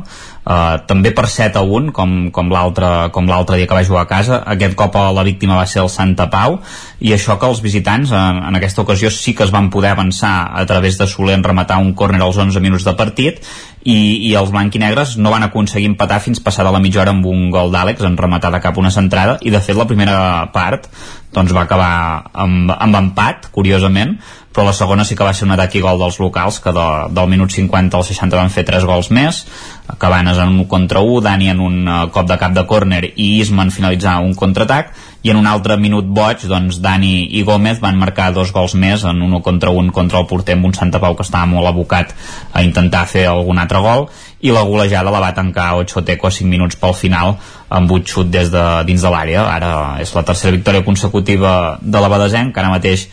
Uh, 0.48 0.78
també 0.88 1.10
per 1.12 1.26
7 1.28 1.60
a 1.60 1.62
1 1.62 1.90
com, 1.92 2.12
com 2.32 2.48
l'altre 2.48 3.58
dia 3.58 3.68
que 3.68 3.76
va 3.76 3.84
jugar 3.84 4.06
a 4.06 4.08
casa 4.08 4.38
aquest 4.48 4.78
cop 4.80 4.94
la 4.96 5.24
víctima 5.26 5.58
va 5.58 5.66
ser 5.68 5.82
el 5.82 5.90
Santa 5.92 6.24
Pau 6.32 6.56
i 7.04 7.12
això 7.12 7.36
que 7.36 7.50
els 7.52 7.60
visitants 7.60 8.14
en, 8.16 8.40
en 8.48 8.56
aquesta 8.56 8.80
ocasió 8.80 9.10
sí 9.12 9.34
que 9.36 9.44
es 9.44 9.52
van 9.52 9.68
poder 9.68 9.90
avançar 9.92 10.48
a 10.56 10.64
través 10.64 10.96
de 10.96 11.04
Soler 11.06 11.36
en 11.36 11.44
rematar 11.44 11.76
un 11.84 11.92
córner 11.92 12.22
als 12.24 12.40
11 12.40 12.64
minuts 12.64 12.88
de 12.88 12.96
partit 12.96 13.44
i, 13.84 13.98
i 14.30 14.32
els 14.40 14.48
blanquinegres 14.54 15.18
no 15.20 15.34
van 15.36 15.44
aconseguir 15.44 15.90
empatar 15.92 16.22
fins 16.24 16.40
passada 16.40 16.72
la 16.72 16.80
mitja 16.80 17.04
hora 17.04 17.12
amb 17.12 17.28
un 17.28 17.50
gol 17.52 17.68
d'Àlex 17.68 18.08
en 18.08 18.16
rematada 18.16 18.62
cap 18.64 18.80
a 18.80 18.80
una 18.80 18.94
centrada 18.94 19.36
i 19.44 19.52
de 19.52 19.60
fet 19.60 19.76
la 19.76 19.86
primera 19.90 20.18
part 20.56 20.88
doncs 21.34 21.52
va 21.52 21.64
acabar 21.66 21.92
amb, 22.32 22.72
amb 22.72 22.98
empat, 22.98 23.50
curiosament, 23.52 24.16
però 24.52 24.64
la 24.66 24.74
segona 24.74 25.04
sí 25.04 25.14
que 25.14 25.26
va 25.26 25.34
ser 25.36 25.46
un 25.46 25.54
atac 25.54 25.76
i 25.76 25.82
gol 25.84 26.00
dels 26.00 26.16
locals, 26.22 26.58
que 26.64 26.72
de, 26.74 26.86
del 27.14 27.28
minut 27.30 27.52
50 27.54 27.98
al 27.98 28.06
60 28.06 28.40
van 28.40 28.50
fer 28.54 28.64
3 28.68 28.86
gols 28.88 29.12
més, 29.14 29.44
Cabanes 30.00 30.40
en 30.40 30.56
un 30.56 30.64
contra 30.68 31.00
1, 31.04 31.20
Dani 31.24 31.52
en 31.52 31.60
un 31.64 31.78
uh, 31.86 32.00
cop 32.12 32.26
de 32.28 32.36
cap 32.40 32.56
de 32.56 32.64
córner 32.68 33.02
i 33.14 33.28
Isman 33.38 33.70
finalitzar 33.74 34.18
un 34.24 34.34
contraatac, 34.36 34.90
i 35.22 35.30
en 35.30 35.38
un 35.40 35.46
altre 35.50 35.76
minut 35.80 36.06
boig, 36.14 36.44
doncs 36.46 36.78
Dani 36.82 37.26
i 37.34 37.42
Gómez 37.46 37.80
van 37.82 37.98
marcar 37.98 38.30
dos 38.34 38.52
gols 38.54 38.76
més 38.78 39.02
en 39.04 39.20
un 39.24 39.40
contra 39.42 39.72
un 39.74 39.90
contra 39.94 40.20
el 40.22 40.28
porter 40.30 40.54
amb 40.54 40.68
un 40.68 40.74
Santa 40.76 41.00
Pau 41.02 41.16
que 41.18 41.26
estava 41.26 41.48
molt 41.50 41.66
abocat 41.68 42.14
a 42.52 42.62
intentar 42.62 43.04
fer 43.10 43.26
algun 43.26 43.58
altre 43.58 43.82
gol. 43.82 44.06
I 44.40 44.54
la 44.54 44.62
golejada 44.62 45.10
la 45.10 45.22
va 45.22 45.34
tancar 45.34 45.72
Ochoteco 45.80 46.28
a 46.28 46.34
5 46.34 46.46
minuts 46.48 46.78
pel 46.78 46.94
final 46.94 47.34
amb 47.68 47.90
un 47.90 48.04
xut 48.06 48.30
des 48.30 48.52
de 48.54 48.64
dins 48.86 49.02
de 49.02 49.10
l'àrea. 49.10 49.48
Ara 49.50 49.72
és 50.02 50.14
la 50.14 50.22
tercera 50.22 50.54
victòria 50.54 50.84
consecutiva 50.86 51.78
de 51.82 52.00
la 52.00 52.12
Badesenc, 52.12 52.54
que 52.54 52.62
ara 52.62 52.70
mateix 52.70 53.08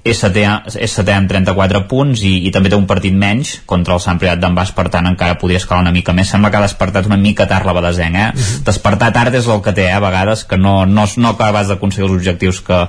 és 0.00 0.16
setè, 0.16 0.44
és 0.80 0.92
setè 0.96 1.12
amb 1.12 1.28
34 1.28 1.82
punts 1.90 2.22
i, 2.24 2.34
i 2.48 2.52
també 2.54 2.72
té 2.72 2.78
un 2.78 2.88
partit 2.88 3.14
menys 3.16 3.58
contra 3.68 3.96
el 3.96 4.02
Sant 4.02 4.20
Priat 4.20 4.40
d'en 4.40 4.56
Bas, 4.56 4.72
per 4.76 4.88
tant 4.92 5.08
encara 5.10 5.36
podria 5.40 5.60
escalar 5.60 5.84
una 5.84 5.94
mica 5.94 6.14
més, 6.16 6.30
sembla 6.32 6.50
que 6.50 6.60
ha 6.60 6.64
despertat 6.64 7.08
una 7.10 7.20
mica 7.20 7.48
tard 7.50 7.68
la 7.68 7.76
Badesenc, 7.76 8.16
eh? 8.16 8.28
Mhm. 8.32 8.62
despertar 8.64 9.12
tard 9.12 9.34
és 9.34 9.46
el 9.46 9.60
que 9.60 9.74
té, 9.76 9.88
eh? 9.90 9.96
a 9.96 10.00
vegades 10.00 10.44
que 10.44 10.56
no, 10.56 10.86
no, 10.86 11.04
no 11.16 11.34
acabes 11.34 11.68
d'aconseguir 11.68 12.08
els 12.08 12.16
objectius 12.16 12.60
que, 12.64 12.86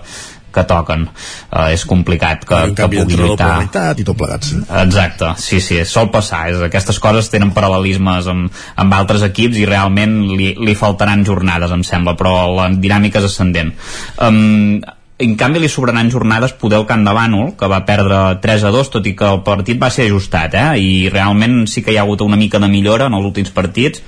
que 0.51 0.63
toquen 0.67 1.03
uh, 1.07 1.67
és 1.71 1.83
complicat 1.87 2.45
que, 2.47 2.59
que 2.75 2.87
pugui 2.91 3.19
lluitar 3.19 3.51
i 3.99 4.05
tot 4.07 4.17
plegat. 4.19 4.47
Sí. 4.47 4.61
Exacte, 4.81 5.33
sí, 5.41 5.59
sí, 5.63 5.81
sol 5.87 6.11
passar 6.13 6.45
és, 6.51 6.63
aquestes 6.63 6.99
coses 7.03 7.31
tenen 7.31 7.51
paral·lelismes 7.55 8.31
amb, 8.31 8.63
amb 8.75 8.97
altres 8.97 9.23
equips 9.27 9.59
i 9.59 9.67
realment 9.67 10.17
li, 10.31 10.53
li 10.59 10.79
faltaran 10.79 11.25
jornades, 11.27 11.75
em 11.75 11.83
sembla 11.87 12.15
però 12.19 12.47
la 12.55 12.71
dinàmica 12.71 13.19
és 13.19 13.29
ascendent 13.31 13.75
um, 14.19 14.79
en 15.21 15.35
canvi 15.37 15.61
li 15.61 15.69
sobraran 15.69 16.09
jornades 16.11 16.53
poder 16.57 16.79
el 16.81 16.87
Camp 16.89 17.05
de 17.05 17.13
Bànol, 17.13 17.53
que 17.57 17.69
va 17.69 17.83
perdre 17.85 18.19
3 18.41 18.65
a 18.65 18.71
2, 18.73 18.89
tot 18.95 19.07
i 19.07 19.13
que 19.17 19.27
el 19.29 19.41
partit 19.45 19.79
va 19.81 19.91
ser 19.93 20.07
ajustat, 20.09 20.57
eh? 20.57 20.67
i 20.81 21.09
realment 21.13 21.65
sí 21.69 21.83
que 21.85 21.93
hi 21.93 21.99
ha 21.99 22.05
hagut 22.05 22.23
una 22.25 22.39
mica 22.39 22.59
de 22.59 22.69
millora 22.71 23.09
en 23.09 23.17
els 23.17 23.27
últims 23.29 23.53
partits. 23.53 24.01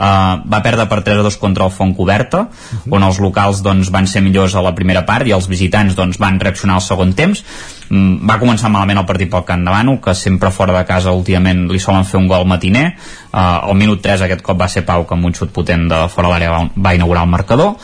Uh, 0.00 0.38
va 0.48 0.62
perdre 0.64 0.86
per 0.88 1.02
3 1.04 1.18
a 1.20 1.24
2 1.26 1.34
contra 1.36 1.66
el 1.66 1.72
Font 1.74 1.92
Coberta, 1.96 2.46
uh 2.46 2.46
-huh. 2.48 2.94
on 2.96 3.02
els 3.02 3.18
locals 3.20 3.60
doncs, 3.62 3.90
van 3.90 4.06
ser 4.06 4.22
millors 4.22 4.54
a 4.54 4.62
la 4.62 4.74
primera 4.74 5.04
part 5.04 5.26
i 5.26 5.32
els 5.32 5.48
visitants 5.48 5.94
doncs, 5.94 6.16
van 6.18 6.40
reaccionar 6.40 6.76
al 6.76 6.80
segon 6.80 7.12
temps. 7.12 7.44
Mm, 7.90 8.26
va 8.30 8.38
començar 8.38 8.70
malament 8.70 8.98
el 8.98 9.04
partit 9.04 9.30
pel 9.30 9.44
Camp 9.44 9.64
de 9.64 9.70
Bànol, 9.70 10.00
que 10.00 10.14
sempre 10.14 10.50
fora 10.50 10.78
de 10.78 10.84
casa 10.86 11.10
últimament 11.10 11.68
li 11.70 11.78
solen 11.78 12.04
fer 12.04 12.20
un 12.20 12.28
gol 12.28 12.46
matiner. 12.46 12.94
Uh, 13.32 13.68
al 13.68 13.74
minut 13.74 14.00
3 14.00 14.22
aquest 14.22 14.42
cop 14.42 14.60
va 14.60 14.68
ser 14.68 14.84
Pau, 14.86 15.06
que 15.06 15.14
amb 15.14 15.24
un 15.24 15.34
xut 15.34 15.50
potent 15.50 15.88
de 15.88 16.08
fora 16.08 16.28
l'àrea 16.28 16.50
va, 16.50 16.70
va 16.76 16.94
inaugurar 16.94 17.24
el 17.24 17.30
marcador 17.30 17.76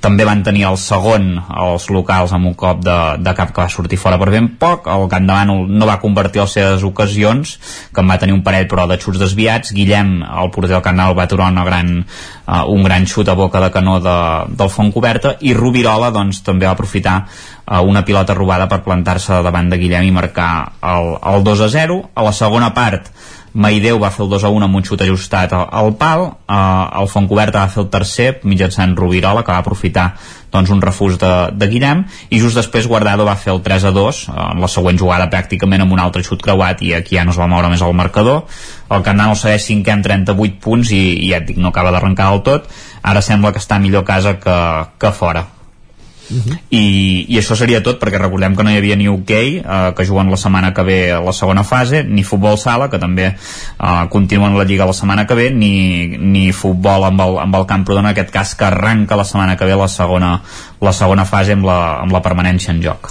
també 0.00 0.26
van 0.28 0.42
tenir 0.46 0.64
el 0.68 0.76
segon 0.80 1.28
els 1.38 1.88
locals 1.90 2.32
amb 2.36 2.50
un 2.50 2.54
cop 2.58 2.82
de, 2.84 2.96
de 3.22 3.34
cap 3.36 3.52
que 3.54 3.62
va 3.62 3.72
sortir 3.72 3.98
fora 3.98 4.18
per 4.20 4.28
ben 4.34 4.48
poc. 4.60 4.86
El 4.92 5.06
Bànol 5.10 5.66
no 5.70 5.88
va 5.88 5.98
convertir 6.02 6.42
les 6.42 6.56
seves 6.58 6.84
ocasions 6.86 7.56
que 7.92 8.04
en 8.04 8.10
va 8.10 8.18
tenir 8.22 8.36
un 8.36 8.42
parell 8.46 8.68
però 8.70 8.86
de 8.86 8.98
xuts 9.02 9.20
desviats. 9.22 9.72
Guillem, 9.76 10.18
el 10.22 10.52
porter 10.54 10.76
del 10.76 10.84
Bànol 10.84 11.16
va 11.18 11.26
aturar 11.26 11.50
una 11.52 11.64
gran, 11.66 11.92
uh, 12.02 12.62
un 12.72 12.84
gran 12.86 13.06
xut 13.06 13.28
a 13.28 13.38
boca 13.38 13.62
de 13.62 13.70
canó 13.74 13.98
de, 14.04 14.18
del 14.56 14.72
font 14.72 14.92
coberta. 14.94 15.36
I 15.40 15.54
Rubirola 15.56 16.12
doncs, 16.14 16.42
també 16.46 16.68
va 16.68 16.76
aprofitar 16.76 17.16
uh, 17.24 17.80
una 17.82 18.04
pilota 18.04 18.36
robada 18.36 18.68
per 18.70 18.82
plantar-se 18.86 19.42
davant 19.46 19.72
de 19.72 19.80
Guillem 19.80 20.06
i 20.06 20.14
marcar 20.14 20.50
el, 20.82 21.16
el 21.34 21.46
2 21.46 21.66
a 21.66 21.72
0 21.80 22.02
a 22.14 22.26
la 22.26 22.36
segona 22.36 22.74
part 22.76 23.10
Maideu 23.56 23.96
va 23.96 24.10
fer 24.12 24.24
el 24.26 24.28
2 24.28 24.44
a 24.44 24.50
1 24.52 24.66
amb 24.66 24.76
un 24.76 24.84
xut 24.84 25.00
ajustat 25.00 25.54
al, 25.56 25.64
al 25.80 25.94
pal, 25.96 26.26
eh, 26.44 26.56
el 27.00 27.08
Fontcoberta 27.08 27.62
va 27.62 27.72
fer 27.72 27.80
el 27.86 27.88
tercer 27.92 28.26
mitjançant 28.44 28.92
Rubirola 28.98 29.44
que 29.46 29.54
va 29.54 29.62
aprofitar 29.64 30.10
doncs, 30.52 30.70
un 30.74 30.82
refús 30.84 31.16
de, 31.20 31.32
de 31.56 31.68
Guillem. 31.70 32.04
I 32.28 32.40
just 32.42 32.60
després 32.60 32.88
Guardado 32.90 33.24
va 33.24 33.38
fer 33.40 33.54
el 33.54 33.62
3 33.64 33.88
a 33.88 33.94
2 33.96 34.20
eh, 34.28 34.36
en 34.50 34.60
la 34.60 34.70
següent 34.72 35.00
jugada 35.00 35.30
pràcticament 35.32 35.86
amb 35.86 35.96
un 35.96 36.04
altre 36.04 36.24
xut 36.26 36.44
creuat 36.44 36.84
i 36.84 36.92
aquí 37.00 37.16
ja 37.16 37.24
no 37.24 37.32
es 37.32 37.40
va 37.40 37.48
moure 37.48 37.72
més 37.72 37.80
el 37.80 37.96
marcador. 37.96 38.44
El 38.92 39.02
Canal 39.08 39.32
segueix 39.40 39.70
5 39.72 39.96
amb 39.96 40.06
38 40.06 40.60
punts 40.60 40.92
i, 40.92 41.02
i 41.24 41.32
ja 41.32 41.40
et 41.40 41.48
dic, 41.48 41.56
no 41.56 41.72
acaba 41.72 41.94
d'arrencar 41.96 42.30
del 42.34 42.44
tot. 42.46 42.70
Ara 43.02 43.24
sembla 43.24 43.56
que 43.56 43.62
està 43.64 43.80
millor 43.80 44.04
a 44.04 44.10
casa 44.12 44.36
que, 44.42 44.56
que 45.00 45.16
fora 45.16 45.48
Uh 46.28 46.36
-huh. 46.36 46.58
I, 46.70 47.26
i 47.28 47.38
això 47.38 47.54
seria 47.56 47.82
tot 47.82 48.00
perquè 48.02 48.18
recordem 48.18 48.56
que 48.56 48.64
no 48.64 48.70
hi 48.70 48.76
havia 48.76 48.96
ni 48.96 49.08
hoquei 49.08 49.58
eh, 49.58 49.92
que 49.96 50.06
juguen 50.06 50.30
la 50.30 50.36
setmana 50.36 50.74
que 50.74 50.82
ve 50.82 51.12
a 51.12 51.20
la 51.20 51.32
segona 51.32 51.64
fase 51.64 52.04
ni 52.04 52.24
futbol 52.24 52.58
sala 52.58 52.90
que 52.90 52.98
també 52.98 53.26
eh, 53.26 54.06
continuen 54.10 54.58
la 54.58 54.64
lliga 54.64 54.86
la 54.86 54.92
setmana 54.92 55.26
que 55.26 55.34
ve 55.34 55.50
ni, 55.50 56.18
ni 56.18 56.52
futbol 56.52 57.04
amb 57.04 57.20
el, 57.20 57.38
amb 57.38 57.54
el 57.54 57.66
Camprodon 57.66 58.04
en 58.04 58.10
aquest 58.10 58.30
cas 58.30 58.54
que 58.54 58.64
arranca 58.64 59.16
la 59.16 59.24
setmana 59.24 59.56
que 59.56 59.64
ve 59.64 59.76
la 59.76 59.88
segona, 59.88 60.42
la 60.80 60.92
segona 60.92 61.24
fase 61.24 61.52
amb 61.52 61.64
la, 61.64 62.00
amb 62.00 62.12
la 62.12 62.22
permanència 62.22 62.72
en 62.72 62.82
joc 62.82 63.10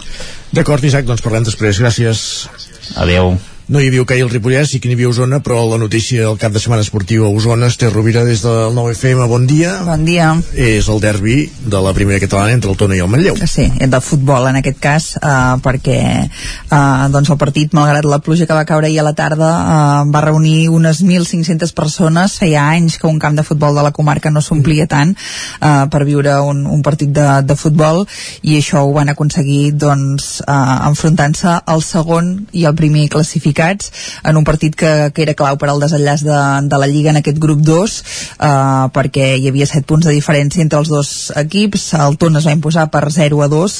D'acord, 0.56 0.84
Isaac, 0.88 1.04
doncs 1.10 1.24
parlem 1.26 1.44
després. 1.44 1.82
Gràcies. 1.82 2.48
Adeu. 2.96 3.36
No 3.66 3.80
hi 3.82 3.88
havia 3.90 4.04
hoquei 4.04 4.22
al 4.22 4.30
Ripollès, 4.30 4.70
sí 4.70 4.78
que 4.78 4.86
n'hi 4.86 4.94
havia 4.94 5.08
a 5.10 5.10
Osona, 5.10 5.40
però 5.42 5.64
la 5.66 5.80
notícia 5.82 6.22
del 6.22 6.36
cap 6.38 6.54
de 6.54 6.60
setmana 6.62 6.84
esportiu 6.86 7.24
a 7.26 7.32
Osona, 7.34 7.66
Esther 7.72 7.88
Rovira, 7.90 8.22
des 8.22 8.44
del 8.46 8.76
9FM, 8.76 9.26
bon 9.32 9.48
dia. 9.50 9.72
Bon 9.88 10.04
dia. 10.06 10.28
És 10.54 10.86
el 10.94 11.00
derbi 11.02 11.48
de 11.66 11.80
la 11.82 11.94
primera 11.98 12.22
catalana 12.22 12.54
entre 12.54 12.70
el 12.70 12.78
Tona 12.78 12.94
i 12.94 13.02
el 13.02 13.10
Manlleu. 13.10 13.40
Sí, 13.50 13.66
de 13.82 14.02
futbol 14.06 14.46
en 14.52 14.60
aquest 14.60 14.78
cas, 14.84 15.08
eh, 15.18 15.56
perquè 15.66 15.98
eh, 16.28 17.08
doncs 17.10 17.32
el 17.34 17.40
partit, 17.42 17.74
malgrat 17.74 18.06
la 18.06 18.20
pluja 18.22 18.46
que 18.46 18.54
va 18.54 18.68
caure 18.70 18.86
ahir 18.86 19.00
a 19.02 19.08
la 19.08 19.16
tarda, 19.18 19.50
eh, 19.64 20.14
va 20.14 20.24
reunir 20.28 20.70
unes 20.70 21.02
1.500 21.02 21.74
persones. 21.74 22.38
Feia 22.44 22.68
anys 22.70 23.00
que 23.02 23.10
un 23.10 23.18
camp 23.18 23.34
de 23.34 23.48
futbol 23.50 23.74
de 23.74 23.88
la 23.88 23.94
comarca 23.98 24.30
no 24.30 24.46
s'omplia 24.46 24.86
tant 24.86 25.16
eh, 25.18 25.74
per 25.90 26.04
viure 26.06 26.38
un, 26.46 26.68
un 26.70 26.86
partit 26.86 27.10
de, 27.10 27.42
de 27.42 27.58
futbol 27.58 28.06
i 28.46 28.60
això 28.62 28.86
ho 28.86 28.94
van 28.94 29.10
aconseguir 29.10 29.74
doncs, 29.74 30.44
eh, 30.46 30.78
enfrontant-se 30.92 31.58
al 31.66 31.82
segon 31.82 32.36
i 32.54 32.70
el 32.70 32.78
primer 32.78 33.10
classificat 33.10 33.55
classificats 33.56 33.92
en 34.24 34.38
un 34.38 34.44
partit 34.44 34.76
que, 34.76 35.12
que 35.14 35.24
era 35.24 35.34
clau 35.34 35.58
per 35.58 35.70
al 35.70 35.80
desenllaç 35.80 36.24
de, 36.26 36.40
de 36.68 36.78
la 36.78 36.88
Lliga 36.88 37.12
en 37.12 37.20
aquest 37.22 37.40
grup 37.40 37.62
2 37.64 37.96
eh, 38.40 38.86
perquè 38.94 39.36
hi 39.40 39.48
havia 39.50 39.66
7 39.66 39.86
punts 39.88 40.06
de 40.06 40.14
diferència 40.14 40.62
entre 40.62 40.80
els 40.80 40.90
dos 40.90 41.32
equips. 41.36 41.94
El 41.96 42.18
Tona 42.18 42.40
es 42.40 42.48
va 42.48 42.56
imposar 42.56 42.88
per 42.92 43.06
0 43.12 43.42
a 43.44 43.48
2 43.52 43.78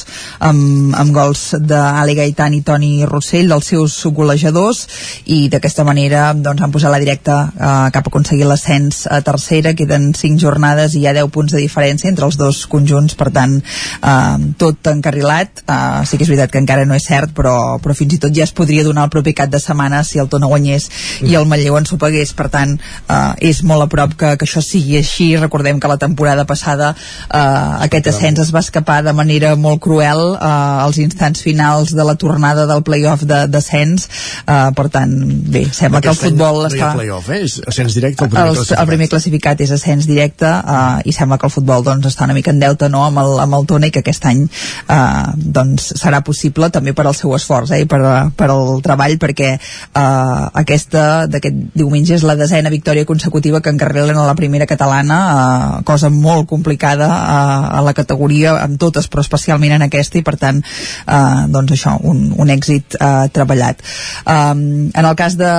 amb, 0.48 0.94
amb 0.96 1.14
gols 1.14 1.54
d'Ali 1.60 2.16
Gaitan 2.16 2.56
i 2.56 2.62
Toni 2.62 3.04
Rossell 3.06 3.50
dels 3.52 3.70
seus 3.72 3.98
golejadors 4.06 4.86
i 5.26 5.46
d'aquesta 5.52 5.84
manera 5.84 6.32
doncs, 6.34 6.62
han 6.62 6.72
posat 6.72 6.92
la 6.92 7.02
directa 7.02 7.38
eh, 7.52 7.90
cap 7.94 8.06
a 8.06 8.12
aconseguir 8.12 8.46
l'ascens 8.48 9.04
a 9.10 9.20
tercera. 9.26 9.74
Queden 9.76 10.12
5 10.16 10.40
jornades 10.40 10.94
i 10.94 11.04
hi 11.04 11.08
ha 11.10 11.16
10 11.16 11.32
punts 11.34 11.52
de 11.52 11.62
diferència 11.62 12.10
entre 12.10 12.26
els 12.26 12.38
dos 12.40 12.64
conjunts 12.70 13.16
per 13.18 13.30
tant 13.34 13.58
eh, 13.60 14.52
tot 14.58 14.92
encarrilat. 14.92 15.64
Eh, 15.66 16.04
sí 16.06 16.16
que 16.16 16.24
és 16.26 16.32
veritat 16.32 16.54
que 16.54 16.62
encara 16.62 16.86
no 16.88 16.96
és 16.96 17.06
cert 17.06 17.34
però, 17.36 17.76
però 17.82 17.94
fins 17.96 18.16
i 18.16 18.22
tot 18.22 18.34
ja 18.34 18.46
es 18.46 18.54
podria 18.56 18.84
donar 18.86 19.06
el 19.06 19.12
proper 19.12 19.34
cap 19.36 19.50
de 19.52 19.60
setmana 19.66 20.02
si 20.06 20.20
el 20.22 20.30
Tona 20.32 20.50
guanyés 20.50 20.88
i 21.26 21.36
el 21.38 21.48
Manlleu 21.50 21.78
en 21.78 21.88
sopegués 21.88 22.32
per 22.38 22.48
tant 22.52 22.76
eh, 22.76 23.50
és 23.50 23.62
molt 23.66 23.86
a 23.86 23.90
prop 23.90 24.14
que, 24.18 24.34
que 24.38 24.48
això 24.48 24.62
sigui 24.64 24.98
així 25.00 25.28
recordem 25.40 25.80
que 25.80 25.90
la 25.90 25.98
temporada 26.00 26.46
passada 26.48 26.92
eh, 26.94 27.38
aquest 27.86 28.10
ascens 28.12 28.42
es 28.46 28.52
va 28.54 28.62
escapar 28.64 29.02
de 29.06 29.14
manera 29.16 29.54
molt 29.56 29.82
cruel 29.84 30.36
eh, 30.36 30.50
als 30.86 31.00
instants 31.02 31.42
finals 31.44 31.94
de 31.96 32.06
la 32.06 32.16
tornada 32.20 32.66
del 32.66 32.82
playoff 32.86 33.24
d'ascens 33.26 34.08
eh, 34.46 34.70
per 34.76 34.88
tant 34.92 35.14
bé, 35.52 35.66
sembla 35.72 36.02
que 36.04 36.12
el 36.12 36.18
futbol 36.18 36.62
no 36.64 36.70
està... 36.70 36.92
playoff, 36.96 37.30
eh? 37.30 37.42
És 37.46 37.58
ascens 37.66 37.96
directe 37.98 38.24
el 38.24 38.30
primer 38.30 38.48
el, 38.48 38.54
classificat. 38.54 38.82
el 38.82 38.90
primer 38.92 39.08
classificat 39.12 39.64
és 39.66 39.74
ascens 39.76 40.08
directe 40.08 40.50
eh, 40.50 41.08
i 41.10 41.14
sembla 41.16 41.40
que 41.40 41.48
el 41.48 41.54
futbol 41.54 41.84
doncs, 41.86 42.08
està 42.12 42.28
una 42.28 42.36
mica 42.36 42.54
en 42.54 42.62
deute 42.62 42.90
no, 42.92 43.04
amb, 43.06 43.22
el, 43.22 43.36
amb 43.44 43.58
el 43.58 43.68
Tona 43.70 43.90
i 43.90 43.94
que 43.94 44.02
aquest 44.04 44.26
any 44.28 44.44
eh, 44.46 44.98
doncs, 45.36 45.92
serà 46.00 46.22
possible 46.26 46.70
també 46.74 46.94
per 46.96 47.06
al 47.06 47.16
seu 47.18 47.34
esforç 47.36 47.74
eh, 47.74 47.82
i 47.84 47.90
per, 47.90 48.00
per 48.36 48.50
al 48.52 48.80
treball 48.84 49.18
perquè 49.22 49.55
eh, 49.56 50.44
aquesta 50.62 51.26
d'aquest 51.30 51.62
diumenge 51.74 52.16
és 52.16 52.26
la 52.26 52.36
desena 52.38 52.72
victòria 52.72 53.06
consecutiva 53.06 53.60
que 53.60 53.72
encarrilen 53.72 54.16
a 54.16 54.26
la 54.26 54.36
primera 54.38 54.66
catalana 54.66 55.18
eh, 55.26 55.82
cosa 55.88 56.10
molt 56.10 56.48
complicada 56.48 57.08
eh, 57.08 57.78
a 57.78 57.82
la 57.84 57.94
categoria 57.96 58.56
amb 58.62 58.78
totes 58.80 59.08
però 59.10 59.24
especialment 59.24 59.76
en 59.76 59.86
aquesta 59.86 60.18
i 60.18 60.24
per 60.26 60.36
tant 60.40 60.62
eh, 60.62 61.46
doncs 61.52 61.76
això, 61.76 61.96
un, 62.06 62.30
un 62.36 62.52
èxit 62.52 62.96
eh, 62.98 63.28
treballat. 63.32 63.82
Um, 64.26 64.90
en 64.94 65.04
el 65.04 65.16
cas 65.18 65.36
de, 65.38 65.50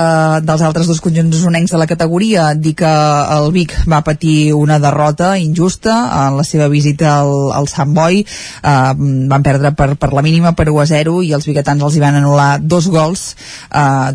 dels 0.44 0.64
altres 0.64 0.88
dos 0.90 1.00
conjunts 1.04 1.36
usonencs 1.38 1.72
de 1.74 1.80
la 1.80 1.88
categoria 1.90 2.52
dir 2.54 2.74
que 2.78 2.90
el 3.38 3.50
Vic 3.54 3.74
va 3.90 4.02
patir 4.06 4.54
una 4.54 4.78
derrota 4.82 5.36
injusta 5.38 5.96
en 6.26 6.38
la 6.38 6.46
seva 6.46 6.68
visita 6.72 7.18
al, 7.20 7.52
al 7.54 7.68
Sant 7.70 7.94
Boi 7.96 8.22
uh, 8.22 8.92
van 9.32 9.46
perdre 9.46 9.72
per, 9.78 9.94
per 10.00 10.12
la 10.14 10.24
mínima 10.24 10.54
per 10.58 10.68
1 10.70 10.82
a 10.84 10.88
0 10.90 11.18
i 11.26 11.32
els 11.36 11.48
biguetans 11.48 11.82
els 11.84 11.96
hi 11.96 12.04
van 12.04 12.18
anul·lar 12.20 12.50
dos 12.62 12.88
gols 12.92 13.30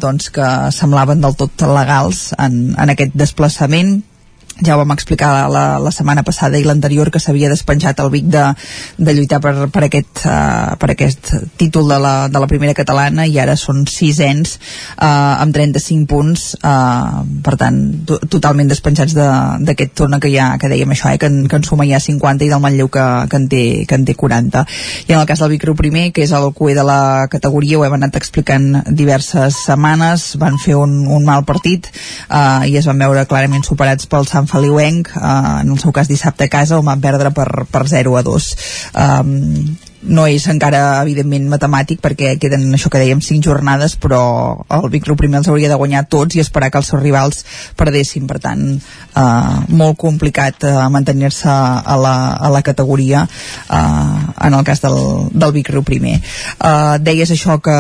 doncs 0.02 0.30
que 0.34 0.48
semblaven 0.76 1.22
del 1.24 1.38
tot 1.40 1.66
legals 1.68 2.26
en, 2.38 2.74
en 2.80 2.94
aquest 2.94 3.16
desplaçament 3.18 4.00
ja 4.62 4.76
ho 4.76 4.78
vam 4.78 4.92
explicar 4.94 5.50
la, 5.50 5.80
la 5.82 5.92
setmana 5.92 6.22
passada 6.24 6.60
i 6.60 6.66
l'anterior 6.66 7.10
que 7.12 7.20
s'havia 7.20 7.50
despenjat 7.50 8.00
el 8.04 8.12
Vic 8.14 8.28
de, 8.30 8.44
de 8.98 9.14
lluitar 9.16 9.40
per, 9.42 9.54
per, 9.74 9.86
aquest, 9.88 10.26
uh, 10.30 10.76
per 10.78 10.92
aquest 10.94 11.32
títol 11.58 11.90
de 11.90 11.98
la, 11.98 12.14
de 12.30 12.42
la 12.42 12.50
primera 12.50 12.76
catalana 12.78 13.26
i 13.26 13.40
ara 13.42 13.56
són 13.58 13.88
sisens 13.90 14.60
uh, 15.02 15.42
amb 15.42 15.56
35 15.56 16.06
punts 16.10 16.46
uh, 16.62 17.24
per 17.44 17.56
tant 17.58 17.80
to, 18.06 18.20
totalment 18.30 18.70
despenjats 18.70 19.16
d'aquest 19.18 19.96
torna 19.98 20.22
que 20.22 20.30
ja 20.34 20.52
que 20.62 20.70
dèiem 20.70 20.94
això, 20.94 21.10
eh, 21.10 21.18
que, 21.18 21.32
en, 21.32 21.48
que 21.50 21.58
en 21.58 21.66
suma 21.66 21.88
ja 21.90 22.02
50 22.04 22.46
i 22.46 22.52
del 22.54 22.62
Manlleu 22.62 22.92
que, 22.94 23.08
que, 23.32 23.42
en 23.42 23.50
té, 23.50 23.64
que 23.90 23.98
en 23.98 24.06
té 24.06 24.18
40 24.20 24.66
i 25.08 25.16
en 25.16 25.20
el 25.20 25.28
cas 25.30 25.42
del 25.42 25.54
Vic 25.56 25.66
Riu 25.66 25.78
primer 25.80 26.12
que 26.14 26.28
és 26.28 26.36
el 26.36 26.52
cué 26.54 26.78
de 26.78 26.86
la 26.86 27.26
categoria 27.32 27.82
ho 27.82 27.88
hem 27.88 27.98
anat 27.98 28.22
explicant 28.22 28.84
diverses 28.94 29.58
setmanes 29.66 30.34
van 30.38 30.62
fer 30.62 30.78
un, 30.78 31.08
un 31.10 31.26
mal 31.26 31.42
partit 31.50 31.90
uh, 32.30 32.62
i 32.70 32.78
es 32.78 32.86
van 32.90 33.02
veure 33.02 33.26
clarament 33.26 33.66
superats 33.66 34.06
pel 34.06 34.30
Sant 34.30 34.43
Feliuenc, 34.50 35.14
eh, 35.16 35.62
en 35.64 35.74
el 35.74 35.80
seu 35.82 35.94
cas 35.96 36.12
dissabte 36.12 36.48
a 36.48 36.54
casa, 36.54 36.80
on 36.80 36.86
van 36.90 37.02
perdre 37.04 37.32
per, 37.36 37.66
per 37.72 37.88
0 37.90 38.18
a 38.20 38.24
2. 38.26 38.52
Um, 38.94 39.76
no 40.08 40.26
és 40.28 40.46
encara 40.52 41.02
evidentment 41.02 41.46
matemàtic 41.52 42.02
perquè 42.04 42.36
queden 42.42 42.68
això 42.76 42.92
que 42.92 43.02
dèiem 43.02 43.22
5 43.24 43.44
jornades 43.46 43.96
però 44.02 44.22
el 44.74 44.90
Vic 44.92 45.08
Riu 45.08 45.18
primer 45.20 45.40
els 45.40 45.50
hauria 45.52 45.70
de 45.72 45.78
guanyar 45.80 46.06
tots 46.12 46.36
i 46.36 46.42
esperar 46.44 46.70
que 46.72 46.82
els 46.82 46.90
seus 46.92 47.02
rivals 47.04 47.44
perdessin. 47.80 48.28
Per 48.28 48.40
tant 48.44 48.64
eh, 48.74 49.56
molt 49.70 49.98
complicat 50.00 50.66
eh, 50.68 50.74
mantenir-se 50.94 51.50
a, 51.50 51.96
la, 52.00 52.16
a 52.36 52.52
la 52.54 52.62
categoria 52.66 53.24
eh, 53.24 54.48
en 54.48 54.54
el 54.54 54.64
cas 54.68 54.84
del, 54.84 55.30
del 55.32 55.56
Vic 55.56 55.72
Riu 55.74 55.86
primer. 55.88 56.20
Eh, 56.20 56.96
deies 57.04 57.32
això 57.34 57.60
que, 57.64 57.78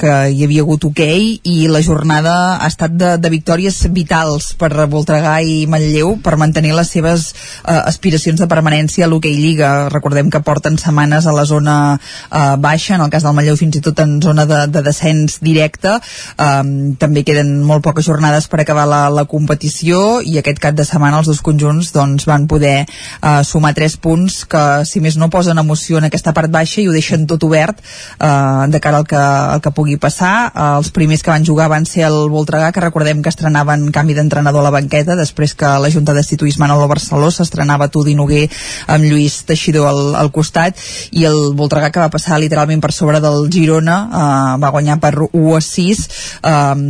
que 0.00 0.14
hi 0.30 0.44
havia 0.46 0.64
hagut 0.64 0.88
hoquei 0.88 1.38
i 1.44 1.56
la 1.70 1.82
jornada 1.84 2.34
ha 2.56 2.70
estat 2.70 2.96
de, 2.98 3.14
de 3.18 3.32
victòries 3.32 3.84
vitals 3.94 4.52
per 4.58 4.72
Voltregà 4.90 5.36
i 5.42 5.64
Manlleu 5.70 6.16
per 6.24 6.36
mantenir 6.40 6.74
les 6.76 6.90
seves 6.90 7.30
eh, 7.32 7.78
aspiracions 7.78 8.40
de 8.40 8.50
permanència 8.50 9.06
a 9.06 9.10
l'hoquei 9.10 9.36
Lliga. 9.38 9.88
Recordem 9.92 10.30
que 10.30 10.42
porten 10.44 10.78
setmanes 10.80 11.26
a 11.26 11.34
la 11.34 11.43
zona 11.48 11.76
eh, 11.96 12.54
baixa, 12.58 12.94
en 12.96 13.04
el 13.04 13.10
cas 13.12 13.24
del 13.26 13.34
Manlleu 13.36 13.56
fins 13.60 13.78
i 13.78 13.82
tot 13.84 14.00
en 14.04 14.16
zona 14.22 14.46
de, 14.46 14.64
de 14.72 14.82
descens 14.84 15.38
directe. 15.44 15.96
Um, 16.40 16.94
també 17.00 17.24
queden 17.26 17.56
molt 17.66 17.84
poques 17.84 18.06
jornades 18.06 18.48
per 18.50 18.60
acabar 18.62 18.86
la, 18.88 19.02
la 19.12 19.26
competició 19.30 20.20
i 20.24 20.38
aquest 20.40 20.60
cap 20.62 20.76
de 20.76 20.86
setmana 20.86 21.20
els 21.20 21.30
dos 21.30 21.42
conjunts 21.44 21.92
doncs, 21.94 22.26
van 22.28 22.46
poder 22.50 22.84
uh, 22.84 23.42
sumar 23.46 23.74
tres 23.76 23.96
punts 23.96 24.42
que 24.50 24.64
si 24.88 25.02
més 25.04 25.18
no 25.20 25.30
posen 25.32 25.58
emoció 25.60 26.00
en 26.00 26.08
aquesta 26.08 26.34
part 26.36 26.52
baixa 26.52 26.80
i 26.82 26.88
ho 26.88 26.94
deixen 26.94 27.26
tot 27.30 27.44
obert 27.46 27.80
uh, 27.80 28.64
de 28.70 28.80
cara 28.80 29.02
al 29.02 29.08
que, 29.08 29.20
al 29.20 29.62
que 29.64 29.74
pugui 29.74 29.98
passar. 30.00 30.50
Uh, 30.52 30.78
els 30.80 30.92
primers 30.94 31.22
que 31.24 31.32
van 31.32 31.46
jugar 31.46 31.70
van 31.72 31.86
ser 31.88 32.06
el 32.08 32.28
Voltregà 32.32 32.72
que 32.74 32.84
recordem 32.84 33.22
que 33.22 33.32
estrenaven 33.32 33.90
canvi 33.94 34.16
d'entrenador 34.16 34.64
a 34.64 34.68
la 34.68 34.74
banqueta 34.74 35.18
després 35.18 35.54
que 35.58 35.70
la 35.80 35.90
Junta 35.92 36.14
destituís 36.16 36.58
Manolo 36.58 36.88
Barceló 36.90 37.30
s'estrenava 37.30 37.90
Tudi 37.92 38.14
Noguer 38.18 38.46
amb 38.90 39.06
Lluís 39.06 39.42
Teixidor 39.48 39.88
al, 39.90 40.02
al 40.18 40.30
costat 40.34 40.80
i 41.12 41.26
el 41.28 41.33
el 41.34 41.54
Voltregà 41.58 41.90
que 41.92 42.02
va 42.02 42.12
passar 42.12 42.38
literalment 42.40 42.82
per 42.82 42.92
sobre 42.94 43.20
del 43.22 43.48
Girona 43.52 43.96
uh, 44.06 44.54
va 44.62 44.72
guanyar 44.74 44.98
per 45.02 45.12
1 45.26 45.56
a 45.56 45.60
6 45.66 46.02
um, 46.50 46.84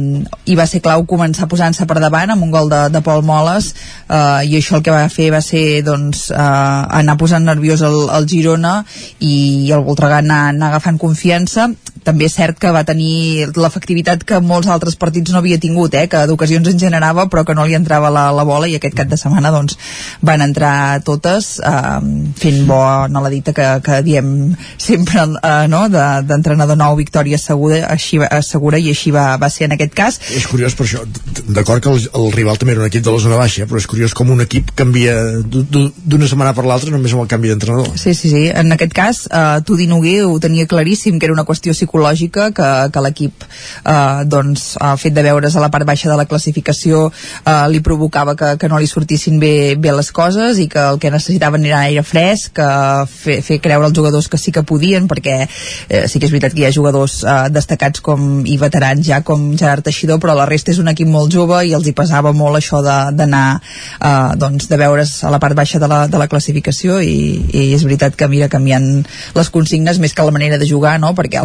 i 0.51 0.59
va 0.59 0.67
ser 0.71 0.83
clau 0.85 1.07
començar 1.11 1.49
posant-se 1.51 1.87
per 1.91 1.99
davant 2.03 2.35
amb 2.35 2.47
un 2.47 2.53
gol 2.55 2.71
de, 2.73 2.83
de 2.95 3.03
Pol 3.05 3.25
Moles 3.27 3.73
uh, 4.09 4.43
i 4.45 4.59
això 4.59 4.79
el 4.79 4.85
que 4.87 4.95
va 4.95 5.09
fer 5.13 5.31
va 5.35 5.43
ser 5.45 5.83
doncs, 5.87 6.29
uh, 6.35 6.85
anar 7.01 7.19
posant 7.21 7.47
nerviós 7.47 7.85
el, 7.87 7.99
el 8.19 8.29
Girona 8.31 8.77
i 9.21 9.71
el 9.75 9.85
Voltregà 9.87 10.21
anar, 10.23 10.45
anar 10.53 10.73
agafant 10.73 11.01
confiança 11.01 11.71
també 12.05 12.29
és 12.29 12.37
cert 12.37 12.59
que 12.61 12.73
va 12.75 12.85
tenir 12.87 13.49
l'efectivitat 13.57 14.25
que 14.29 14.41
molts 14.45 14.69
altres 14.69 14.97
partits 15.01 15.33
no 15.33 15.41
havia 15.41 15.59
tingut, 15.61 15.95
eh? 15.97 16.05
que 16.11 16.21
d'ocasions 16.29 16.69
en 16.69 16.81
generava 16.81 17.27
però 17.33 17.47
que 17.49 17.57
no 17.57 17.65
li 17.65 17.77
entrava 17.77 18.13
la, 18.13 18.27
la 18.37 18.45
bola 18.45 18.69
i 18.69 18.77
aquest 18.77 18.97
cap 18.99 19.09
de 19.09 19.19
setmana 19.21 19.53
doncs, 19.55 19.79
van 20.21 20.45
entrar 20.45 21.01
totes 21.07 21.55
eh, 21.65 22.01
fent 22.41 22.63
no 22.69 23.25
la 23.25 23.33
dita 23.33 23.55
que, 23.57 23.67
que 23.85 24.01
diem 24.07 24.34
sempre 24.79 25.23
eh, 25.25 25.67
no? 25.71 25.85
d'entrenador 25.89 26.77
de, 26.77 26.81
nou 26.83 26.97
victòria 26.99 27.39
segura, 27.39 27.85
així, 27.93 28.21
segura 28.47 28.81
i 28.81 28.91
així 28.93 29.13
va, 29.15 29.27
va 29.41 29.51
ser 29.53 29.69
en 29.69 29.77
aquest 29.77 29.95
cas 29.97 30.21
és 30.37 30.47
curiós 30.51 30.77
per 30.79 30.87
això, 30.87 31.05
d'acord 31.49 31.83
que 31.85 31.93
el, 31.93 32.09
el 32.21 32.31
rival 32.35 32.61
també 32.61 32.75
era 32.75 32.85
un 32.85 32.91
equip 32.91 33.05
de 33.05 33.15
la 33.15 33.23
zona 33.23 33.39
baixa, 33.41 33.69
però 33.71 33.81
és 33.81 33.89
curiós 33.91 34.15
com 34.17 34.33
un 34.35 34.45
equip 34.45 34.73
canvia 34.79 35.15
d'una 35.45 36.31
setmana 36.31 36.55
per 36.57 36.67
l'altra 36.69 36.93
només 36.95 37.15
amb 37.15 37.25
el 37.25 37.31
canvi 37.31 37.53
d'entrenador 37.53 37.93
sí, 38.01 38.15
sí, 38.15 38.31
sí, 38.33 38.45
en 38.51 38.73
aquest 38.77 38.97
cas 38.97 39.25
eh, 39.31 39.61
Tudi 39.67 39.89
Noguer 39.91 40.25
ho 40.29 40.39
tenia 40.43 40.69
claríssim 40.71 41.19
que 41.19 41.29
era 41.29 41.37
una 41.37 41.47
qüestió 41.49 41.75
psicològica 41.77 42.51
que, 42.57 42.71
que 42.93 43.05
l'equip 43.05 43.47
eh, 43.47 44.25
doncs, 44.31 44.75
ha 44.81 44.95
fet 45.01 45.17
de 45.17 45.25
veure's 45.27 45.57
a 45.57 45.65
la 45.65 45.71
part 45.75 45.87
baixa 45.89 46.11
de 46.11 46.19
la 46.19 46.29
classificació 46.31 47.07
eh, 47.11 47.67
li 47.73 47.83
provocava 47.85 48.37
que, 48.39 48.55
que 48.61 48.71
no 48.71 48.81
li 48.81 48.89
sortissin 48.91 49.39
bé, 49.43 49.75
bé 49.81 49.95
les 49.95 50.11
coses 50.15 50.61
i 50.63 50.69
que 50.71 50.83
el 50.95 51.01
que 51.03 51.13
necessitaven 51.15 51.65
era 51.67 51.85
aire 51.89 52.05
fresc, 52.07 52.55
que 52.59 52.69
fer, 53.11 53.41
fer 53.45 53.61
creure 53.65 53.89
als 53.89 53.97
jugadors 53.97 54.24
que 54.31 54.41
sí 54.41 54.53
que 54.55 54.65
podien, 54.67 55.09
perquè 55.11 55.37
eh, 55.45 56.05
sí 56.09 56.21
que 56.21 56.29
és 56.29 56.35
veritat 56.35 56.55
que 56.55 56.65
hi 56.65 56.69
ha 56.69 56.75
jugadors 56.75 57.21
eh, 57.25 57.37
destacats 57.55 58.03
com 58.05 58.45
i 58.47 58.57
veterans 58.61 59.07
ja 59.07 59.21
com 59.27 59.53
Gerard 59.59 59.85
Teixidor, 59.87 60.21
però 60.23 60.37
la 60.37 60.49
resta 60.49 60.73
és 60.73 60.81
un 60.83 60.91
equip 60.93 61.09
molt 61.11 61.33
jove 61.35 61.61
i 61.67 61.75
els 61.77 61.89
hi 61.89 61.95
pesava 61.97 62.33
molt 62.37 62.59
això 62.59 62.83
d'anar 62.85 63.45
eh, 63.57 64.35
doncs, 64.41 64.69
de 64.71 64.81
veure's 64.81 65.17
a 65.25 65.33
la 65.33 65.41
part 65.43 65.57
baixa 65.57 65.81
de 65.83 65.89
la, 65.91 66.05
de 66.09 66.21
la 66.21 66.29
classificació 66.31 67.01
i, 67.01 67.17
i 67.53 67.67
és 67.75 67.85
veritat 67.87 68.17
que 68.19 68.29
mira 68.31 68.51
canviant 68.53 68.89
les 69.35 69.51
consignes 69.55 70.01
més 70.03 70.15
que 70.15 70.27
la 70.27 70.35
manera 70.35 70.59
de 70.59 70.69
jugar, 70.69 70.97
no? 71.01 71.15
perquè 71.17 71.43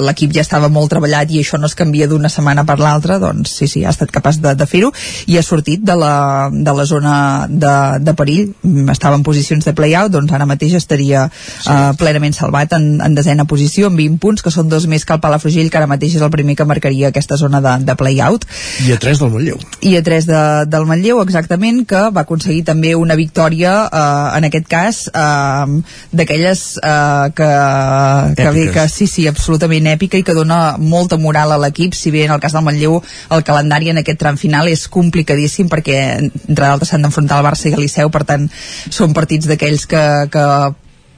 l'equip 0.00 0.34
ja 0.34 0.44
estava 0.44 0.70
molt 0.72 0.92
treballat 0.92 1.30
i 1.30 1.40
això 1.42 1.60
no 1.60 1.70
es 1.70 1.76
canvia 1.78 2.08
d'una 2.10 2.30
setmana 2.32 2.64
per 2.68 2.78
l'altra, 2.80 3.18
doncs 3.22 3.56
sí, 3.58 3.68
sí, 3.70 3.84
ha 3.84 3.92
estat 3.94 4.12
capaç 4.14 4.40
de, 4.42 4.54
de 4.58 4.68
fer-ho 4.68 4.92
i 5.30 5.38
ha 5.38 5.44
sortit 5.44 5.82
de 5.84 5.96
la, 5.98 6.14
de 6.52 6.74
la 6.76 6.86
zona 6.88 7.14
de, 7.48 7.74
de 8.04 8.14
perill, 8.18 8.52
estava 8.92 9.18
en 9.18 9.26
posicions 9.26 9.64
de 9.64 9.74
play-out, 9.76 10.12
doncs 10.14 10.32
ara 10.34 10.48
mateix 10.48 10.76
estaria 10.78 11.26
sí. 11.32 11.70
uh, 11.70 11.92
plenament 12.04 12.36
salvat 12.36 12.76
en, 12.76 13.00
en 13.04 13.16
desena 13.16 13.48
posició, 13.48 13.88
amb 13.90 14.00
20 14.00 14.20
punts, 14.22 14.44
que 14.44 14.52
són 14.54 14.68
dos 14.72 14.86
més 14.90 15.06
que 15.08 15.16
el 15.16 15.22
Palafrugell, 15.24 15.70
que 15.72 15.80
ara 15.80 15.90
mateix 15.90 16.18
és 16.18 16.24
el 16.24 16.32
primer 16.34 16.56
que 16.58 16.68
marcaria 16.68 17.10
aquesta 17.10 17.38
zona 17.40 17.62
de, 17.64 17.74
de 17.88 17.96
play-out. 17.98 18.46
I 18.84 18.94
a 18.94 19.00
3 19.00 19.22
del 19.22 19.32
Manlleu. 19.34 19.60
I 19.80 19.96
a 19.98 20.04
3 20.04 20.28
de, 20.28 20.42
del 20.70 20.88
Manlleu, 20.88 21.22
exactament, 21.24 21.82
que 21.88 22.04
va 22.14 22.24
aconseguir 22.24 22.64
també 22.68 22.94
una 22.98 23.16
victòria, 23.18 23.74
uh, 23.88 24.36
en 24.38 24.48
aquest 24.50 24.68
cas, 24.70 25.02
uh, 25.10 25.80
d'aquelles 26.12 26.64
uh, 26.82 27.32
que, 27.34 27.50
que, 28.38 28.50
bé, 28.58 28.66
que 28.74 28.86
sí, 28.92 29.08
sí, 29.10 29.26
absolutament 29.30 29.88
èpica 29.94 30.20
i 30.20 30.26
que 30.26 30.36
dona 30.36 30.76
molta 30.78 31.18
moral 31.20 31.54
a 31.54 31.60
l'equip, 31.60 31.96
si 31.96 32.12
bé 32.14 32.26
en 32.28 32.36
el 32.36 32.42
cas 32.42 32.54
del 32.54 32.64
Manlleu 32.66 33.00
el 33.34 33.44
calendari 33.46 33.90
en 33.92 34.02
aquest 34.02 34.20
tram 34.20 34.38
final 34.40 34.68
és 34.70 34.86
complicadíssim 34.92 35.70
perquè 35.72 35.98
entre 36.20 36.64
d'altres 36.66 36.92
s'han 36.92 37.04
d'enfrontar 37.04 37.40
el 37.40 37.46
Barça 37.48 37.70
i 37.70 37.74
el 37.74 37.84
Liceu, 37.84 38.10
per 38.12 38.24
tant 38.28 38.48
són 38.90 39.14
partits 39.16 39.48
d'aquells 39.50 39.86
que, 39.90 40.04
que 40.32 40.46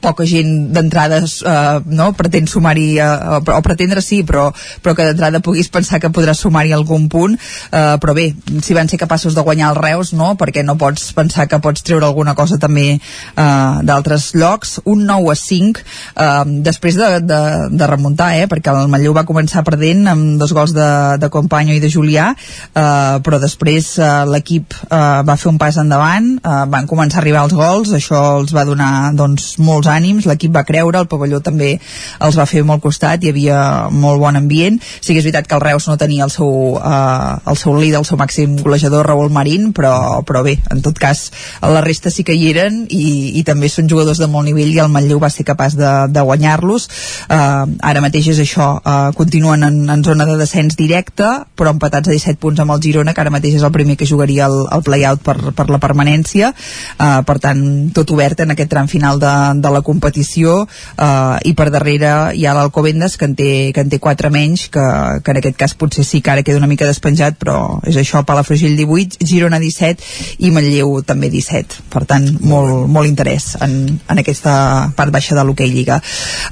poca 0.07 0.25
gent 0.27 0.71
d'entrada 0.75 1.19
eh, 1.19 1.79
no, 1.99 2.11
pretén 2.17 2.47
sumar-hi 2.47 2.87
eh, 3.03 3.39
o 3.41 3.61
pretendre 3.65 4.03
sí, 4.03 4.21
però, 4.27 4.47
però 4.83 4.95
que 4.95 5.07
d'entrada 5.09 5.41
puguis 5.43 5.69
pensar 5.73 5.99
que 6.03 6.11
podràs 6.13 6.43
sumar-hi 6.45 6.73
algun 6.75 7.07
punt 7.11 7.35
eh, 7.35 7.95
però 8.01 8.15
bé, 8.15 8.29
si 8.63 8.77
van 8.77 8.87
ser 8.87 8.99
capaços 9.01 9.35
de 9.35 9.43
guanyar 9.43 9.73
els 9.73 9.81
Reus, 9.81 10.13
no? 10.17 10.33
perquè 10.39 10.63
no 10.65 10.77
pots 10.79 11.11
pensar 11.17 11.47
que 11.49 11.59
pots 11.63 11.83
treure 11.85 12.07
alguna 12.07 12.35
cosa 12.37 12.59
també 12.61 12.87
eh, 12.95 13.73
d'altres 13.87 14.31
llocs, 14.37 14.77
un 14.85 15.05
9 15.09 15.33
a 15.33 15.37
5 15.39 15.83
eh, 15.83 16.43
després 16.67 16.99
de, 16.99 17.09
de, 17.25 17.41
de 17.73 17.89
remuntar, 17.89 18.33
eh, 18.37 18.47
perquè 18.51 18.73
el 18.73 18.91
Manlleu 18.91 19.15
va 19.17 19.27
començar 19.27 19.65
perdent 19.67 20.05
amb 20.11 20.37
dos 20.41 20.53
gols 20.55 20.75
de, 20.77 20.89
de 21.21 21.31
Companyo 21.33 21.75
i 21.75 21.83
de 21.83 21.91
Julià 21.91 22.29
eh, 22.33 23.17
però 23.25 23.41
després 23.43 23.93
eh, 23.99 24.11
l'equip 24.29 24.77
eh, 24.87 25.03
va 25.27 25.37
fer 25.39 25.51
un 25.51 25.59
pas 25.61 25.77
endavant 25.81 26.33
eh, 26.37 26.63
van 26.71 26.89
començar 26.89 27.21
a 27.21 27.25
arribar 27.25 27.47
els 27.47 27.57
gols, 27.57 27.93
això 27.97 28.23
els 28.41 28.53
va 28.55 28.65
donar 28.67 29.11
doncs, 29.17 29.55
molts 29.57 29.87
molts 29.87 29.93
ànims, 29.97 30.27
l'equip 30.29 30.53
va 30.55 30.65
creure, 30.67 31.01
el 31.01 31.09
pavelló 31.11 31.41
també 31.43 31.75
els 32.23 32.37
va 32.37 32.47
fer 32.49 32.63
molt 32.67 32.83
costat, 32.83 33.23
hi 33.23 33.33
havia 33.33 33.59
molt 33.91 34.21
bon 34.21 34.39
ambient. 34.39 34.79
Sí 35.01 35.13
que 35.13 35.21
és 35.21 35.27
veritat 35.27 35.47
que 35.49 35.57
el 35.57 35.63
Reus 35.65 35.87
no 35.89 35.97
tenia 35.97 36.25
el 36.25 36.33
seu, 36.33 36.77
eh, 36.77 37.33
el 37.51 37.57
seu 37.59 37.75
líder, 37.77 37.99
el 38.01 38.07
seu 38.07 38.19
màxim 38.19 38.57
golejador, 38.61 39.07
Raúl 39.07 39.31
Marín, 39.33 39.71
però, 39.73 40.21
però 40.27 40.43
bé, 40.45 40.57
en 40.71 40.81
tot 40.85 40.97
cas, 40.99 41.27
la 41.61 41.81
resta 41.81 42.11
sí 42.13 42.23
que 42.27 42.35
hi 42.35 42.49
eren 42.51 42.83
i, 42.89 43.37
i 43.39 43.43
també 43.47 43.69
són 43.71 43.89
jugadors 43.89 44.21
de 44.21 44.29
molt 44.31 44.47
nivell 44.47 44.73
i 44.73 44.81
el 44.83 44.91
Manlleu 44.93 45.19
va 45.21 45.31
ser 45.33 45.45
capaç 45.47 45.77
de, 45.79 45.91
de 46.13 46.23
guanyar-los. 46.27 46.87
Eh, 47.29 47.65
ara 47.91 48.03
mateix 48.03 48.31
és 48.33 48.41
això, 48.43 48.69
eh, 48.81 49.11
continuen 49.17 49.63
en, 49.67 49.79
en 49.89 50.03
zona 50.05 50.27
de 50.29 50.37
descens 50.39 50.77
directe, 50.79 51.27
però 51.57 51.73
empatats 51.73 52.09
a 52.09 52.15
17 52.15 52.39
punts 52.41 52.61
amb 52.63 52.75
el 52.75 52.83
Girona, 52.83 53.13
que 53.13 53.23
ara 53.23 53.33
mateix 53.33 53.57
és 53.59 53.65
el 53.65 53.73
primer 53.75 53.97
que 53.97 54.09
jugaria 54.09 54.47
el, 54.47 54.59
el 54.73 54.83
play-out 54.85 55.23
per, 55.25 55.37
per 55.57 55.67
la 55.71 55.81
permanència. 55.83 56.53
Eh, 56.53 57.21
per 57.27 57.37
tant, 57.43 57.63
tot 57.95 58.15
obert 58.15 58.43
en 58.43 58.53
aquest 58.53 58.71
tram 58.71 58.89
final 58.91 59.21
de, 59.21 59.33
de 59.63 59.73
la 59.73 59.76
competició 59.85 60.59
eh, 60.65 61.37
i 61.49 61.53
per 61.57 61.69
darrere 61.73 62.13
hi 62.37 62.45
ha 62.45 62.55
l'Alcobendes 62.57 63.17
que 63.17 63.27
en 63.29 63.35
té, 63.37 63.49
que 63.75 63.83
en 63.83 63.91
té 63.91 63.99
4 64.03 64.31
menys 64.33 64.67
que, 64.73 64.85
que 65.23 65.33
en 65.33 65.41
aquest 65.41 65.57
cas 65.59 65.75
potser 65.77 66.05
sí 66.07 66.21
que 66.21 66.33
ara 66.33 66.45
queda 66.45 66.61
una 66.61 66.69
mica 66.69 66.87
despenjat 66.87 67.37
però 67.41 67.57
és 67.87 67.97
això, 67.99 68.23
Palafrugell 68.27 68.77
18 68.77 69.25
Girona 69.27 69.59
17 69.63 70.43
i 70.45 70.51
Manlleu 70.53 71.01
també 71.07 71.31
17 71.33 71.87
per 71.93 72.05
tant 72.09 72.27
molt, 72.41 72.87
molt 72.91 73.09
interès 73.09 73.55
en, 73.61 73.97
en 73.97 74.23
aquesta 74.23 74.57
part 74.97 75.13
baixa 75.13 75.35
de 75.35 75.43
l'hoquei 75.45 75.71
Lliga. 75.71 75.99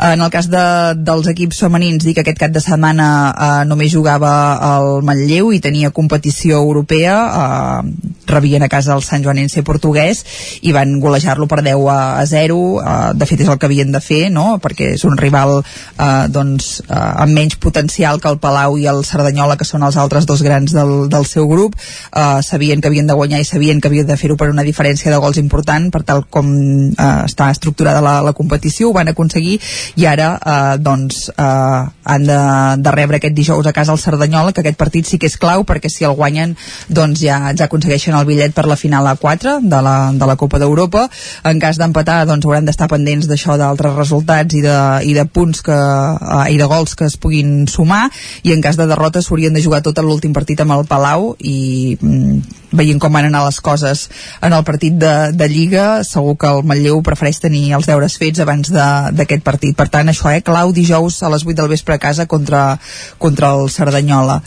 En 0.02 0.22
el 0.22 0.32
cas 0.34 0.50
de, 0.52 0.66
dels 0.98 1.28
equips 1.32 1.62
femenins 1.64 2.06
dic 2.06 2.16
que 2.16 2.24
aquest 2.26 2.40
cap 2.40 2.54
de 2.56 2.64
setmana 2.64 3.08
eh, 3.32 3.64
només 3.68 3.94
jugava 3.94 4.32
el 4.76 5.04
Manlleu 5.06 5.52
i 5.56 5.62
tenia 5.64 5.94
competició 5.96 6.62
europea 6.62 7.16
eh, 7.26 8.12
rebien 8.30 8.64
a 8.64 8.70
casa 8.72 8.96
el 8.96 9.04
Sant 9.06 9.24
Joanense 9.26 9.64
portuguès 9.68 10.24
i 10.66 10.74
van 10.76 10.98
golejar-lo 11.04 11.48
per 11.52 11.62
10 11.66 11.90
a, 11.92 12.00
a 12.22 12.26
0 12.30 12.60
eh, 12.80 13.14
de 13.16 13.28
fet 13.30 13.42
és 13.42 13.50
el 13.52 13.60
que 13.60 13.70
havien 13.70 13.92
de 13.92 14.02
fer 14.04 14.30
no? 14.34 14.58
perquè 14.64 14.92
és 14.96 15.06
un 15.08 15.18
rival 15.18 15.58
eh, 15.62 16.26
doncs, 16.32 16.82
eh, 16.86 16.96
amb 16.96 17.36
menys 17.36 17.58
potencial 17.62 18.20
que 18.22 18.32
el 18.32 18.40
Palau 18.44 18.78
i 18.80 18.88
el 18.92 19.04
Cerdanyola 19.08 19.58
que 19.60 19.68
són 19.68 19.84
els 19.88 19.98
altres 19.98 20.28
dos 20.30 20.44
grans 20.46 20.74
del, 20.76 21.08
del 21.10 21.26
seu 21.30 21.48
grup. 21.50 21.76
Eh, 21.76 22.42
sabien 22.46 22.82
que 22.82 22.92
havien 22.92 23.08
de 23.08 23.18
guanyar 23.18 23.42
i 23.42 23.48
sabien 23.48 23.82
que 23.82 23.90
havien 23.92 24.08
de 24.08 24.18
fer-ho 24.20 24.38
per 24.38 24.50
una 24.52 24.66
diferència 24.68 25.12
de 25.12 25.20
gols 25.22 25.40
important 25.42 25.90
per 25.94 26.04
tal 26.08 26.26
com 26.30 26.50
eh, 26.52 27.10
està 27.26 27.50
estructurada 27.54 28.04
la, 28.06 28.20
la 28.26 28.36
competició, 28.38 28.90
ho 28.90 28.98
van 28.98 29.12
aconseguir. 29.12 29.60
I 30.02 30.08
ara 30.12 30.32
eh, 30.38 30.78
doncs 30.84 31.30
eh, 31.32 31.82
han 32.16 32.28
de, 32.28 32.40
de 32.84 32.96
rebre 32.96 33.22
aquest 33.22 33.36
dijous 33.38 33.68
a 33.68 33.74
casa 33.74 33.94
el 33.96 34.02
Cerdanyola, 34.02 34.54
que 34.54 34.64
aquest 34.64 34.80
partit 34.80 35.08
sí 35.10 35.20
que 35.22 35.30
és 35.32 35.38
clau 35.42 35.66
perquè 35.68 35.92
si 35.92 36.06
el 36.08 36.16
guanyen 36.18 36.56
doncs 36.90 37.24
ja, 37.24 37.40
ja 37.58 37.70
aconsegueixen 37.70 38.16
el 38.18 38.28
bitllet 38.28 38.56
per 38.56 38.68
la 38.70 38.80
final 38.80 39.08
A4 39.16 39.60
de 39.64 39.82
la, 39.86 39.96
de 40.14 40.30
la 40.30 40.38
Copa 40.40 40.60
d'Europa. 40.62 41.08
En 41.46 41.62
cas 41.62 41.80
d'empatar 41.82 42.24
doncs 42.30 42.46
hauran 42.46 42.68
d'estar 42.68 42.90
pendents 42.92 43.05
d'això 43.06 43.58
d'altres 43.62 43.96
resultats 43.96 44.58
i 44.58 44.62
de, 44.66 44.78
i 45.06 45.14
de 45.14 45.26
punts 45.26 45.62
que, 45.66 45.76
uh, 45.76 46.46
i 46.50 46.58
de 46.58 46.68
gols 46.70 46.96
que 46.98 47.06
es 47.06 47.18
puguin 47.22 47.68
sumar 47.72 48.10
i 48.44 48.54
en 48.54 48.62
cas 48.62 48.78
de 48.78 48.88
derrota 48.90 49.22
s'haurien 49.22 49.54
de 49.54 49.64
jugar 49.64 49.84
tot 49.86 50.00
l'últim 50.02 50.34
partit 50.34 50.62
amb 50.62 50.76
el 50.76 50.86
Palau 50.90 51.36
i 51.40 51.98
mm, 52.02 52.66
veient 52.76 53.00
com 53.00 53.14
van 53.14 53.28
anar 53.28 53.44
les 53.46 53.60
coses 53.64 54.06
en 54.44 54.54
el 54.54 54.64
partit 54.68 54.98
de, 55.00 55.32
de 55.34 55.48
Lliga 55.50 56.04
segur 56.04 56.36
que 56.40 56.50
el 56.52 56.64
Manlleu 56.68 57.02
prefereix 57.06 57.40
tenir 57.44 57.64
els 57.78 57.88
deures 57.90 58.18
fets 58.20 58.42
abans 58.44 58.72
d'aquest 58.72 59.44
partit. 59.46 59.76
Per 59.78 59.88
tant 59.92 60.12
això, 60.12 60.30
eh, 60.34 60.44
clau 60.46 60.74
dijous 60.76 61.22
a 61.24 61.32
les 61.32 61.46
8 61.46 61.56
del 61.62 61.72
vespre 61.72 61.96
a 61.96 62.02
casa 62.02 62.26
contra, 62.28 62.78
contra 63.22 63.54
el 63.56 63.70
Cerdanyola. 63.72 64.42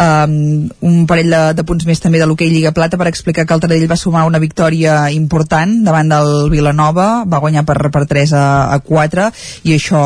Um, 0.00 0.70
un 0.80 1.04
parell 1.10 1.32
de, 1.34 1.42
de 1.58 1.66
punts 1.66 1.86
més 1.88 2.00
també 2.00 2.20
de 2.22 2.28
l'hoquei 2.28 2.50
Lliga 2.52 2.74
Plata 2.76 2.98
per 3.00 3.08
explicar 3.10 3.46
que 3.46 3.56
el 3.56 3.64
Taradell 3.64 3.90
va 3.90 4.00
sumar 4.00 4.24
una 4.28 4.40
victòria 4.42 5.10
important 5.12 5.76
davant 5.84 6.10
del 6.10 6.50
Vilanova 6.52 7.08
va 7.28 7.42
guanyar 7.42 7.64
per, 7.68 7.78
per 7.90 8.03
3 8.10 8.34
a, 8.38 8.44
a 8.74 8.78
4 8.84 9.28
i 9.68 9.74
això 9.76 10.02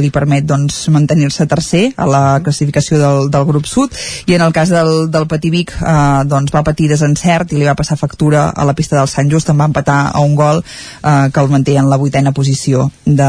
li 0.00 0.10
permet 0.14 0.46
doncs, 0.46 0.78
mantenir-se 0.94 1.46
tercer 1.50 1.90
a 1.96 2.06
la 2.08 2.24
classificació 2.44 3.00
del, 3.00 3.30
del 3.30 3.46
grup 3.48 3.66
sud. 3.70 3.94
I 4.26 4.36
en 4.38 4.46
el 4.46 4.54
cas 4.56 4.72
del, 4.72 5.10
del 5.12 5.28
Pativic 5.30 5.74
eh, 5.80 6.22
doncs 6.28 6.54
va 6.54 6.64
patir 6.66 6.90
desencert 6.92 7.52
i 7.52 7.60
li 7.60 7.68
va 7.68 7.76
passar 7.78 7.98
factura 8.00 8.48
a 8.50 8.66
la 8.66 8.74
pista 8.74 8.98
del 8.98 9.10
Sant 9.10 9.30
Just. 9.32 9.50
En 9.50 9.60
va 9.60 9.68
empatar 9.70 9.98
a 10.12 10.22
un 10.24 10.34
gol 10.38 10.62
eh, 10.62 11.28
que 11.32 11.40
el 11.40 11.52
manté 11.52 11.76
en 11.76 11.90
la 11.90 12.00
vuitena 12.00 12.32
posició 12.32 12.90
de 13.04 13.28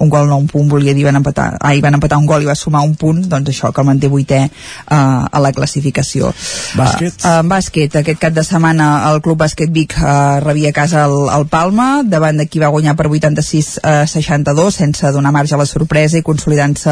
un 0.00 0.10
gol 0.10 0.28
no 0.28 0.38
un 0.38 0.46
punt 0.48 0.68
volia 0.68 0.94
dir 0.94 1.04
van 1.06 1.16
empatar, 1.16 1.56
ah, 1.60 1.74
van 1.82 1.96
empatar 1.98 2.18
un 2.18 2.26
gol 2.26 2.44
i 2.44 2.48
va 2.48 2.54
sumar 2.54 2.82
un 2.84 2.94
punt 2.98 3.24
doncs 3.28 3.50
això 3.52 3.72
que 3.72 3.82
el 3.82 3.88
manté 3.88 4.10
vuitè 4.12 4.42
eh, 4.44 4.96
a 4.96 5.40
la 5.42 5.52
classificació. 5.56 6.32
Bàsquet? 6.76 7.20
Uh, 7.22 7.40
uh, 7.40 7.42
bàsquet, 7.48 7.98
aquest 8.02 8.20
cap 8.22 8.34
de 8.36 8.44
setmana 8.46 8.88
el 9.10 9.20
Club 9.24 9.40
Bàsquet 9.40 9.72
Vic 9.72 9.96
uh, 9.98 10.38
rebia 10.44 10.72
a 10.72 10.76
casa 10.76 11.04
el, 11.06 11.16
el 11.32 11.46
Palma 11.52 12.02
davant 12.06 12.38
de 12.40 12.48
qui 12.50 12.62
va 12.62 12.72
guanyar 12.74 12.96
per 12.98 13.08
86 13.46 13.80
a 13.82 14.06
62 14.06 14.74
sense 14.74 15.12
donar 15.12 15.32
marge 15.32 15.54
a 15.54 15.58
la 15.58 15.66
sorpresa 15.66 16.18
i 16.18 16.24
consolidant-se 16.26 16.90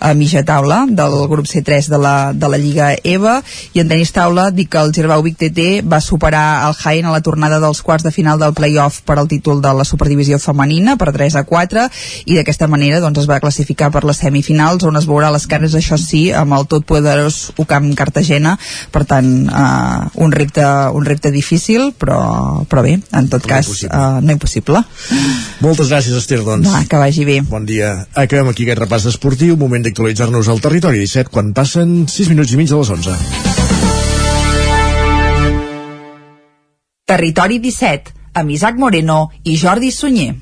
a 0.00 0.14
mitja 0.14 0.44
taula 0.44 0.84
del 0.88 1.16
grup 1.28 1.46
C3 1.46 1.88
de 1.88 1.98
la, 1.98 2.32
de 2.32 2.48
la 2.48 2.58
Lliga 2.58 2.92
EVA 3.02 3.40
i 3.72 3.80
en 3.80 3.88
tenis 3.88 4.12
taula 4.12 4.50
dic 4.50 4.70
que 4.74 4.80
el 4.80 4.92
Girbau 4.94 5.22
Vic 5.24 5.38
TT 5.40 5.84
va 5.88 6.00
superar 6.00 6.66
el 6.68 6.76
Jaén 6.78 7.06
a 7.08 7.14
la 7.14 7.22
tornada 7.24 7.60
dels 7.60 7.82
quarts 7.82 8.04
de 8.04 8.12
final 8.12 8.38
del 8.38 8.54
playoff 8.54 9.00
per 9.06 9.18
al 9.18 9.28
títol 9.28 9.62
de 9.62 9.72
la 9.72 9.84
superdivisió 9.84 10.38
femenina 10.38 10.96
per 11.00 11.12
3 11.14 11.40
a 11.40 11.44
4 11.48 11.88
i 12.26 12.38
d'aquesta 12.38 12.68
manera 12.68 13.00
doncs, 13.00 13.24
es 13.24 13.30
va 13.30 13.40
classificar 13.40 13.90
per 13.94 14.04
les 14.04 14.20
semifinals 14.20 14.84
on 14.84 14.96
es 15.00 15.08
veurà 15.08 15.32
les 15.32 15.46
cares 15.46 15.74
això 15.74 15.98
sí 16.00 16.26
amb 16.32 16.56
el 16.58 16.68
tot 16.68 16.86
poderós 16.86 17.52
UCAM 17.58 17.92
Cartagena. 17.94 18.56
Per 18.92 19.04
tant 19.08 19.30
eh, 19.48 20.22
un, 20.24 20.32
repte, 20.32 20.64
un 20.94 21.04
repte 21.06 21.30
difícil 21.34 21.92
però, 21.98 22.64
però 22.68 22.84
bé, 22.84 22.98
en 23.12 23.28
tot 23.30 23.44
però 23.44 23.56
cas 23.56 23.68
impossible. 23.68 23.94
Uh, 23.94 24.20
no 24.24 24.36
impossible. 24.36 24.82
Moltes 25.64 25.88
gràcies 25.88 25.93
Esther 25.94 26.40
doncs. 26.42 26.66
Va, 26.66 26.82
que 26.90 26.98
vagi 26.98 27.24
bé. 27.24 27.40
Bon 27.46 27.64
dia, 27.66 28.06
acabem 28.14 28.50
aquí 28.50 28.66
aquest 28.66 28.80
repàs 28.82 29.06
esportiu 29.06 29.56
moment 29.60 29.84
d'actualitzar-nos 29.86 30.48
al 30.50 30.62
territori. 30.64 31.04
17 31.04 31.30
quan 31.30 31.52
passen 31.54 32.06
6 32.10 32.32
minuts 32.32 32.52
i 32.52 32.58
mig 32.58 32.68
de 32.70 32.80
les 32.80 32.90
11 32.90 33.14
Territori 37.04 37.60
17 37.60 38.14
amb 38.40 38.50
Isaac 38.50 38.78
Moreno 38.80 39.28
i 39.44 39.58
Jordi 39.60 39.92
Sunyer 39.92 40.32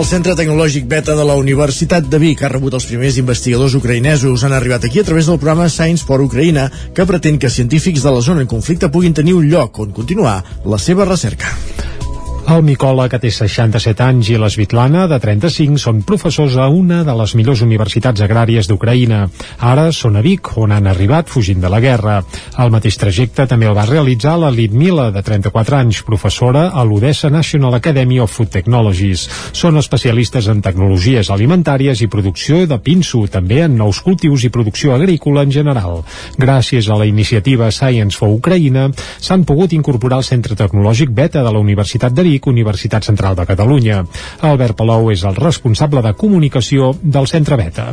El 0.00 0.06
Centre 0.08 0.32
Tecnològic 0.32 0.86
Beta 0.88 1.12
de 1.12 1.24
la 1.28 1.34
Universitat 1.36 2.06
de 2.08 2.16
Vic 2.22 2.40
ha 2.40 2.48
rebut 2.48 2.72
els 2.78 2.86
primers 2.88 3.18
investigadors 3.20 3.74
ucraïnesos. 3.76 4.46
Han 4.46 4.54
arribat 4.56 4.86
aquí 4.88 5.02
a 5.02 5.04
través 5.04 5.28
del 5.28 5.36
programa 5.36 5.68
Science 5.68 6.08
for 6.08 6.24
Ucraïna, 6.24 6.70
que 6.96 7.04
pretén 7.04 7.36
que 7.36 7.52
científics 7.52 8.08
de 8.08 8.14
la 8.16 8.24
zona 8.24 8.40
en 8.40 8.48
conflicte 8.48 8.88
puguin 8.88 9.12
tenir 9.12 9.36
un 9.36 9.50
lloc 9.52 9.76
on 9.84 9.92
continuar 9.92 10.38
la 10.64 10.80
seva 10.80 11.04
recerca. 11.04 11.52
El 12.50 12.64
Micola, 12.66 13.04
que 13.06 13.20
té 13.22 13.30
67 13.30 14.02
anys, 14.02 14.28
i 14.32 14.38
la 14.40 14.48
Svitlana, 14.50 15.04
de 15.06 15.20
35, 15.22 15.78
són 15.78 16.00
professors 16.02 16.56
a 16.58 16.64
una 16.66 17.04
de 17.06 17.12
les 17.14 17.36
millors 17.38 17.60
universitats 17.62 18.24
agràries 18.26 18.66
d'Ucraïna. 18.66 19.20
Ara 19.70 19.84
són 19.94 20.18
a 20.18 20.22
Vic, 20.24 20.50
on 20.58 20.74
han 20.74 20.88
arribat 20.90 21.30
fugint 21.30 21.60
de 21.62 21.70
la 21.70 21.78
guerra. 21.78 22.16
El 22.58 22.72
mateix 22.74 22.98
trajecte 22.98 23.46
també 23.46 23.68
el 23.70 23.76
va 23.78 23.84
realitzar 23.86 24.32
la 24.42 24.50
Lidmila, 24.50 25.12
de 25.14 25.22
34 25.22 25.78
anys, 25.78 26.00
professora 26.02 26.64
a 26.74 26.82
l'Odessa 26.82 27.30
National 27.30 27.76
Academy 27.78 28.18
of 28.18 28.34
Food 28.34 28.50
Technologies. 28.56 29.28
Són 29.54 29.78
especialistes 29.78 30.50
en 30.50 30.58
tecnologies 30.66 31.30
alimentàries 31.30 32.02
i 32.02 32.10
producció 32.10 32.64
de 32.66 32.80
pinso, 32.82 33.22
també 33.30 33.62
en 33.68 33.78
nous 33.78 34.02
cultius 34.02 34.42
i 34.42 34.50
producció 34.50 34.96
agrícola 34.98 35.46
en 35.46 35.54
general. 35.54 36.02
Gràcies 36.34 36.90
a 36.90 36.98
la 36.98 37.06
iniciativa 37.06 37.70
Science 37.70 38.18
for 38.18 38.34
Ucraïna, 38.34 38.90
s'han 39.22 39.46
pogut 39.46 39.70
incorporar 39.78 40.18
al 40.18 40.28
Centre 40.32 40.58
Tecnològic 40.58 41.14
Beta 41.14 41.46
de 41.46 41.54
la 41.54 41.62
Universitat 41.62 42.10
de 42.10 42.26
Vic, 42.26 42.39
Universitat 42.46 43.04
Central 43.04 43.36
de 43.36 43.48
Catalunya. 43.48 44.04
Albert 44.40 44.78
Palou 44.78 45.10
és 45.12 45.26
el 45.28 45.36
responsable 45.36 46.02
de 46.06 46.14
comunicació 46.14 46.94
del 47.02 47.28
Centre 47.28 47.60
Beta. 47.60 47.90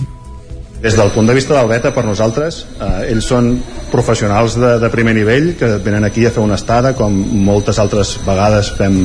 Des 0.81 0.93
del 0.93 1.09
punt 1.09 1.25
de 1.25 1.33
vista 1.33 1.55
del 1.57 1.67
beta, 1.71 1.89
per 1.89 2.03
nosaltres, 2.05 2.59
eh, 2.77 3.09
ells 3.09 3.25
són 3.25 3.49
professionals 3.89 4.59
de, 4.61 4.75
de 4.77 4.89
primer 4.93 5.15
nivell 5.17 5.55
que 5.57 5.71
venen 5.81 6.05
aquí 6.05 6.27
a 6.27 6.31
fer 6.35 6.43
una 6.43 6.59
estada, 6.59 6.93
com 6.93 7.15
moltes 7.47 7.79
altres 7.81 8.13
vegades 8.27 8.69
fem 8.77 8.99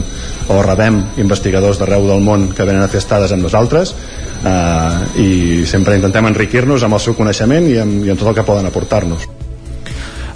o 0.52 0.60
rebem 0.66 1.00
investigadors 1.24 1.80
d'arreu 1.80 2.04
del 2.10 2.20
món 2.20 2.50
que 2.52 2.66
venen 2.68 2.84
a 2.84 2.90
fer 2.92 3.00
estades 3.00 3.32
amb 3.32 3.48
nosaltres 3.48 3.94
eh, 4.44 5.22
i 5.24 5.30
sempre 5.64 5.96
intentem 5.96 6.28
enriquir-nos 6.28 6.84
amb 6.84 7.00
el 7.00 7.06
seu 7.08 7.16
coneixement 7.16 7.70
i 7.72 7.80
amb, 7.80 8.02
i 8.04 8.12
amb 8.12 8.20
tot 8.20 8.34
el 8.34 8.42
que 8.42 8.50
poden 8.52 8.68
aportar-nos. 8.68 9.41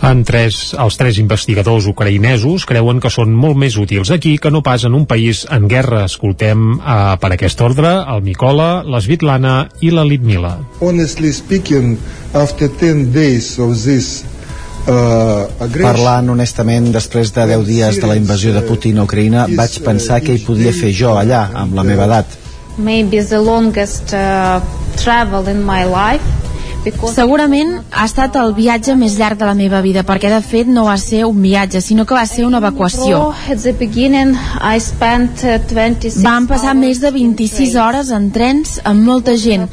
En 0.04 0.22
tres, 0.28 0.74
els 0.76 0.98
tres 1.00 1.18
investigadors 1.22 1.86
ucraïnesos 1.88 2.66
creuen 2.68 3.00
que 3.00 3.10
són 3.12 3.32
molt 3.32 3.56
més 3.56 3.78
útils 3.80 4.12
aquí 4.12 4.36
que 4.38 4.52
no 4.52 4.62
pas 4.62 4.84
en 4.84 4.94
un 4.94 5.06
país 5.08 5.44
en 5.50 5.68
guerra. 5.70 6.04
Escoltem 6.04 6.76
eh, 6.76 7.16
per 7.20 7.32
aquest 7.32 7.60
ordre 7.64 7.96
el 8.04 8.22
Micola, 8.26 8.84
la 8.84 9.00
Svitlana 9.00 9.56
i 9.80 9.90
la 9.94 10.04
Litmila. 10.04 10.56
Honestly 10.80 11.32
speaking, 11.32 11.96
after 12.34 12.68
10 12.68 13.12
days 13.14 13.58
of 13.58 13.76
this 13.84 14.24
Uh, 14.86 15.48
Parlant 15.82 16.28
honestament, 16.30 16.92
després 16.94 17.32
de 17.34 17.42
10 17.50 17.64
dies 17.66 17.96
de 17.98 18.06
la 18.06 18.14
invasió 18.14 18.52
de 18.54 18.60
Putin 18.62 19.00
a 19.00 19.06
Ucraïna, 19.08 19.48
vaig 19.58 19.80
pensar 19.82 20.20
què 20.22 20.36
hi 20.36 20.44
podia 20.46 20.70
fer 20.70 20.92
jo 20.94 21.16
allà, 21.18 21.40
amb 21.58 21.74
la 21.74 21.82
meva 21.82 22.06
edat. 22.06 22.36
Maybe 22.78 23.18
the 23.18 23.40
longest 23.42 24.14
uh, 24.14 24.62
travel 24.94 25.50
in 25.50 25.64
my 25.66 25.82
life 25.82 26.45
Segurament 27.14 27.72
ha 27.92 28.04
estat 28.06 28.36
el 28.36 28.52
viatge 28.54 28.94
més 28.96 29.16
llarg 29.18 29.38
de 29.40 29.46
la 29.48 29.54
meva 29.54 29.80
vida, 29.82 30.04
perquè 30.06 30.30
de 30.30 30.40
fet 30.44 30.68
no 30.68 30.84
va 30.86 30.96
ser 30.98 31.24
un 31.26 31.40
viatge, 31.42 31.80
sinó 31.80 32.04
que 32.06 32.14
va 32.14 32.26
ser 32.26 32.46
una 32.46 32.58
evacuació. 32.62 33.32
Vam 36.24 36.46
passar 36.46 36.74
més 36.74 37.00
de 37.00 37.10
26 37.10 37.74
hores 37.76 38.10
en 38.10 38.30
trens 38.30 38.80
amb 38.84 39.02
molta 39.06 39.36
gent. 39.36 39.68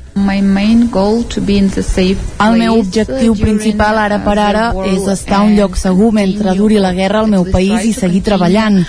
El 2.39 2.57
meu 2.59 2.79
objectiu 2.79 3.33
principal 3.35 3.97
ara 3.97 4.19
per 4.25 4.37
ara 4.39 4.67
és 4.85 5.07
estar 5.07 5.39
a 5.39 5.43
un 5.47 5.55
lloc 5.57 5.75
segur 5.77 6.11
mentre 6.13 6.53
duri 6.55 6.77
la 6.79 6.93
guerra 6.93 7.19
al 7.19 7.27
meu 7.27 7.45
país 7.51 7.85
i 7.85 7.93
seguir 7.93 8.21
treballant. 8.21 8.83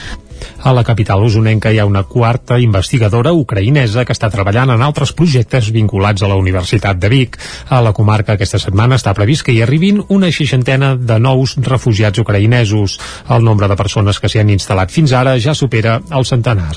A 0.65 0.73
la 0.73 0.85
capital 0.85 1.23
usonenca 1.23 1.73
hi 1.73 1.79
ha 1.79 1.85
una 1.85 2.05
quarta 2.09 2.57
investigadora 2.61 3.35
ucraïnesa 3.37 4.05
que 4.09 4.15
està 4.17 4.31
treballant 4.33 4.73
en 4.73 4.83
altres 4.83 5.13
projectes 5.13 5.69
vinculats 5.75 6.25
a 6.25 6.31
la 6.31 6.39
Universitat 6.41 6.99
de 7.01 7.11
Vic. 7.13 7.37
A 7.69 7.83
la 7.85 7.93
comarca 7.93 8.35
aquesta 8.35 8.61
setmana 8.63 8.97
està 8.97 9.13
previst 9.15 9.45
que 9.45 9.53
hi 9.53 9.61
arribin 9.65 10.01
una 10.09 10.31
seixantena 10.33 10.95
de 10.97 11.19
nous 11.21 11.57
refugiats 11.69 12.23
ucraïnesos. 12.23 12.99
El 13.29 13.45
nombre 13.45 13.69
de 13.69 13.77
persones 13.77 14.21
que 14.21 14.31
s'hi 14.33 14.41
han 14.41 14.53
instal·lat 14.55 14.93
fins 14.95 15.13
ara 15.13 15.37
ja 15.39 15.55
supera 15.55 15.99
el 16.11 16.25
centenar. 16.25 16.73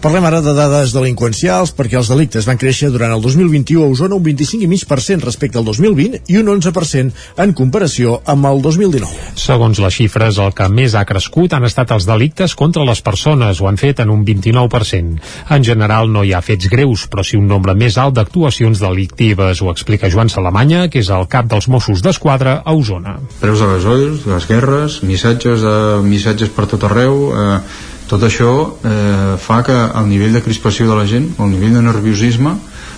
Parlem 0.00 0.24
ara 0.24 0.40
de 0.44 0.54
dades 0.56 0.94
delinqüencials 0.96 1.74
perquè 1.76 1.98
els 2.00 2.08
delictes 2.08 2.48
van 2.48 2.58
créixer 2.60 2.90
durant 2.94 3.12
el 3.12 3.22
2021 3.22 3.84
a 3.84 3.92
Osona 3.92 4.16
un 4.16 4.24
25,5% 4.24 5.26
respecte 5.28 5.58
al 5.58 5.66
2020 5.68 6.32
i 6.32 6.40
un 6.40 6.48
11% 6.54 7.42
en 7.44 7.52
comparació 7.52 8.18
amb 8.24 8.48
el 8.48 8.62
2019. 8.64 9.34
Segons 9.38 9.80
les 9.84 10.00
xifres, 10.00 10.38
el 10.40 10.54
que 10.56 10.68
més 10.72 10.94
ha 10.96 11.04
crescut 11.08 11.54
han 11.56 11.66
estat 11.68 11.92
els 11.94 12.08
delictes 12.08 12.54
contra 12.58 12.87
les 12.88 13.02
persones, 13.04 13.60
ho 13.60 13.68
han 13.68 13.78
fet 13.80 14.00
en 14.02 14.10
un 14.10 14.24
29%. 14.26 15.18
En 15.54 15.64
general 15.64 16.10
no 16.12 16.24
hi 16.24 16.32
ha 16.34 16.42
fets 16.44 16.70
greus, 16.72 17.06
però 17.10 17.24
sí 17.26 17.38
un 17.38 17.48
nombre 17.50 17.76
més 17.78 17.98
alt 18.00 18.16
d'actuacions 18.18 18.80
delictives, 18.82 19.62
ho 19.62 19.70
explica 19.72 20.10
Joan 20.12 20.32
Salamanya, 20.32 20.86
que 20.92 21.02
és 21.04 21.12
el 21.14 21.28
cap 21.30 21.50
dels 21.50 21.68
Mossos 21.68 22.02
d'Esquadra 22.04 22.58
a 22.64 22.74
Osona. 22.74 23.18
Preus 23.42 23.62
de 23.62 23.70
gasoils, 23.74 24.26
les 24.30 24.48
guerres, 24.48 25.02
missatges, 25.06 25.62
de, 25.64 25.76
missatges 26.08 26.52
per 26.54 26.66
tot 26.70 26.88
arreu, 26.88 27.28
eh, 27.32 27.60
tot 28.08 28.24
això 28.24 28.52
eh, 28.88 29.36
fa 29.42 29.60
que 29.66 29.76
el 29.76 30.08
nivell 30.08 30.38
de 30.38 30.42
crispació 30.44 30.88
de 30.88 30.96
la 30.96 31.06
gent, 31.06 31.28
el 31.38 31.52
nivell 31.52 31.76
de 31.76 31.84
nerviosisme, 31.84 32.54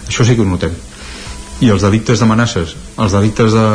això 0.06 0.26
sí 0.26 0.36
que 0.38 0.44
ho 0.44 0.48
notem. 0.48 0.74
I 1.60 1.68
els 1.74 1.82
delictes 1.84 2.22
d'amenaces, 2.22 2.76
els 2.96 3.12
delictes 3.12 3.52
de, 3.52 3.66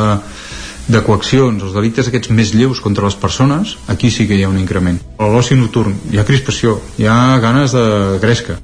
de 0.88 1.02
coaccions, 1.02 1.64
els 1.64 1.74
delictes 1.74 2.10
aquests 2.10 2.30
més 2.30 2.54
lleus 2.54 2.82
contra 2.84 3.08
les 3.08 3.18
persones, 3.18 3.76
aquí 3.92 4.12
sí 4.14 4.28
que 4.30 4.38
hi 4.38 4.46
ha 4.46 4.52
un 4.52 4.60
increment. 4.62 5.00
A 5.18 5.30
l'oci 5.32 5.58
nocturn 5.58 5.98
hi 6.12 6.22
ha 6.22 6.28
crispació, 6.28 6.80
hi 7.00 7.10
ha 7.10 7.38
ganes 7.42 7.74
de 7.74 7.86
gresca. 8.22 8.60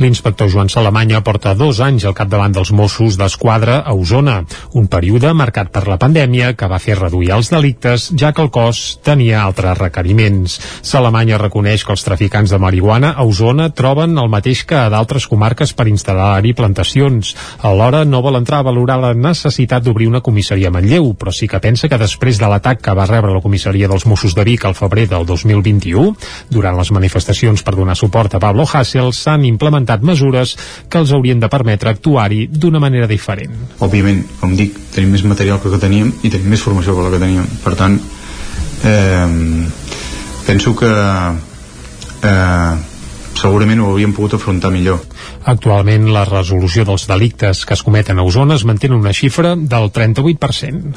L'inspector 0.00 0.48
Joan 0.48 0.70
Salamanya 0.72 1.20
porta 1.26 1.54
dos 1.54 1.80
anys 1.84 2.06
al 2.08 2.16
capdavant 2.16 2.54
dels 2.56 2.72
Mossos 2.72 3.18
d'Esquadra 3.20 3.80
a 3.84 3.94
Osona, 3.94 4.40
un 4.74 4.86
període 4.88 5.32
marcat 5.36 5.70
per 5.72 5.86
la 5.88 5.98
pandèmia 6.00 6.54
que 6.56 6.68
va 6.70 6.80
fer 6.82 6.98
reduir 6.98 7.32
els 7.36 7.50
delictes, 7.52 8.10
ja 8.16 8.32
que 8.32 8.42
el 8.44 8.50
cos 8.54 9.00
tenia 9.04 9.42
altres 9.44 9.78
requeriments. 9.78 10.58
Salamanya 10.82 11.38
reconeix 11.40 11.84
que 11.84 11.94
els 11.94 12.04
traficants 12.06 12.50
de 12.54 12.60
marihuana 12.62 13.12
a 13.16 13.26
Osona 13.28 13.70
troben 13.76 14.16
el 14.18 14.30
mateix 14.32 14.64
que 14.68 14.78
a 14.78 14.88
d'altres 14.92 15.26
comarques 15.30 15.74
per 15.76 15.88
instal·lar-hi 15.90 16.54
plantacions. 16.56 17.34
Alhora 17.66 18.04
no 18.04 18.22
vol 18.24 18.38
entrar 18.40 18.60
a 18.60 18.68
valorar 18.70 18.98
la 19.02 19.12
necessitat 19.14 19.84
d'obrir 19.84 20.08
una 20.10 20.22
comissaria 20.24 20.70
a 20.70 20.74
Manlleu, 20.74 21.12
però 21.18 21.32
sí 21.34 21.48
que 21.48 21.60
pensa 21.60 21.88
que 21.88 22.00
després 22.00 22.40
de 22.40 22.48
l'atac 22.50 22.80
que 22.84 22.94
va 22.96 23.08
rebre 23.08 23.34
la 23.34 23.44
comissaria 23.44 23.88
dels 23.88 24.06
Mossos 24.06 24.34
de 24.36 24.44
Vic 24.48 24.64
al 24.64 24.78
febrer 24.78 25.06
del 25.10 25.26
2021, 25.28 26.14
durant 26.50 26.78
les 26.78 26.92
manifestacions 26.94 27.64
per 27.66 27.76
donar 27.76 27.96
suport 27.98 28.34
a 28.34 28.42
Pablo 28.42 28.66
Hasél, 28.66 29.12
s'han 29.16 29.44
implementat 29.60 30.00
mesures 30.00 30.56
que 30.88 30.98
els 30.98 31.12
haurien 31.12 31.40
de 31.40 31.50
permetre 31.52 31.92
actuar-hi 31.92 32.46
d'una 32.48 32.80
manera 32.80 33.06
diferent. 33.10 33.52
Òbviament, 33.84 34.24
com 34.40 34.56
dic, 34.56 34.78
tenim 34.94 35.12
més 35.12 35.24
material 35.28 35.60
que 35.60 35.68
el 35.68 35.76
que 35.76 35.82
teníem 35.84 36.12
i 36.24 36.32
tenim 36.32 36.48
més 36.54 36.64
formació 36.64 36.96
que 36.96 37.04
la 37.04 37.12
que 37.12 37.20
teníem. 37.20 37.48
Per 37.60 37.74
tant, 37.76 37.98
eh, 38.88 39.28
penso 40.46 40.74
que 40.80 40.90
eh, 42.24 42.74
segurament 43.36 43.84
ho 43.84 43.92
hauríem 43.92 44.16
pogut 44.16 44.38
afrontar 44.40 44.72
millor. 44.72 45.04
Actualment, 45.48 46.10
la 46.12 46.26
resolució 46.28 46.84
dels 46.84 47.06
delictes 47.08 47.64
que 47.64 47.72
es 47.72 47.82
cometen 47.82 48.18
a 48.18 48.24
Osona 48.26 48.58
es 48.58 48.64
mantén 48.68 48.92
una 48.92 49.12
xifra 49.16 49.54
del 49.56 49.88
38%. 49.92 50.92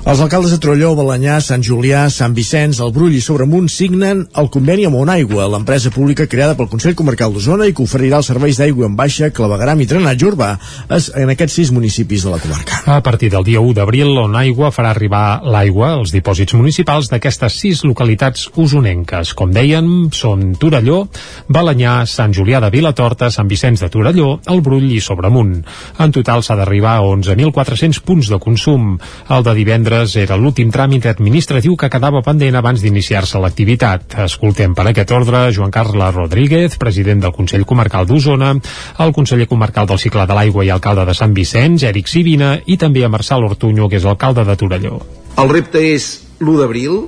Els 0.00 0.20
alcaldes 0.20 0.52
de 0.52 0.58
Trolló, 0.60 0.94
Balanyà, 0.96 1.38
Sant 1.44 1.64
Julià, 1.64 2.06
Sant 2.12 2.34
Vicenç, 2.36 2.80
el 2.84 2.92
Brull 2.92 3.16
i 3.16 3.20
Sobremunt 3.24 3.68
signen 3.72 4.22
el 4.40 4.50
conveni 4.52 4.86
amb 4.88 4.96
Onaigua, 5.00 5.48
l'empresa 5.52 5.92
pública 5.92 6.26
creada 6.28 6.56
pel 6.58 6.70
Consell 6.72 6.96
Comarcal 6.96 7.32
d'Osona 7.32 7.68
i 7.68 7.74
que 7.76 7.84
oferirà 7.84 8.20
els 8.20 8.30
serveis 8.32 8.60
d'aigua 8.60 8.88
en 8.88 8.96
baixa, 8.96 9.30
clavegaram 9.32 9.80
i 9.80 9.88
drenatge 9.88 10.28
urbà 10.28 10.50
en 10.90 11.32
aquests 11.34 11.58
sis 11.60 11.72
municipis 11.72 12.24
de 12.24 12.34
la 12.34 12.40
comarca. 12.40 12.82
A 12.86 13.00
partir 13.04 13.30
del 13.32 13.44
dia 13.48 13.60
1 13.60 13.76
d'abril, 13.76 14.12
Onaigua 14.24 14.72
farà 14.72 14.92
arribar 14.94 15.40
l'aigua 15.44 15.94
als 15.98 16.12
dipòsits 16.16 16.56
municipals 16.58 17.08
d'aquestes 17.12 17.60
sis 17.60 17.84
localitats 17.84 18.48
usonenques. 18.56 19.34
Com 19.36 19.52
dèiem, 19.52 20.10
són 20.16 20.54
Torelló, 20.60 21.04
Balanyà, 21.48 22.02
Sant 22.08 22.32
Julià 22.36 22.60
de 22.64 22.72
Vilatorta, 22.72 23.30
Sant 23.30 23.48
Vicenç 23.48 23.69
de 23.78 23.92
Torelló, 23.94 24.40
el 24.50 24.64
Brull 24.66 24.90
i 24.90 24.98
Sobremunt. 24.98 25.60
En 26.02 26.10
total 26.10 26.42
s'ha 26.42 26.58
d'arribar 26.58 26.96
a 26.98 27.06
11.400 27.06 28.02
punts 28.02 28.32
de 28.32 28.42
consum. 28.42 28.96
El 29.30 29.46
de 29.46 29.54
divendres 29.54 30.00
divendres 30.00 30.16
era 30.16 30.36
l'últim 30.36 30.70
tràmit 30.70 31.06
administratiu 31.06 31.76
que 31.76 31.88
quedava 31.90 32.22
pendent 32.22 32.56
abans 32.56 32.80
d'iniciar-se 32.82 33.38
l'activitat. 33.38 34.16
Escoltem 34.24 34.74
per 34.74 34.86
aquest 34.88 35.10
ordre 35.12 35.50
Joan 35.52 35.70
Carles 35.70 36.14
Rodríguez, 36.14 36.76
president 36.78 37.20
del 37.20 37.32
Consell 37.32 37.66
Comarcal 37.66 38.06
d'Osona, 38.06 38.54
el 38.98 39.12
conseller 39.12 39.46
comarcal 39.46 39.86
del 39.86 39.98
cicle 39.98 40.26
de 40.26 40.34
l'aigua 40.34 40.64
i 40.64 40.70
alcalde 40.70 41.06
de 41.06 41.14
Sant 41.14 41.34
Vicenç, 41.34 41.84
Eric 41.84 42.08
Sivina, 42.08 42.58
i 42.66 42.76
també 42.76 43.04
a 43.04 43.12
Marçal 43.12 43.44
Ortuño, 43.44 43.88
que 43.88 44.00
és 44.00 44.04
alcalde 44.04 44.44
de 44.44 44.56
Torelló. 44.56 45.00
El 45.38 45.48
repte 45.50 45.82
és 45.94 46.10
l'1 46.40 46.58
d'abril, 46.60 47.00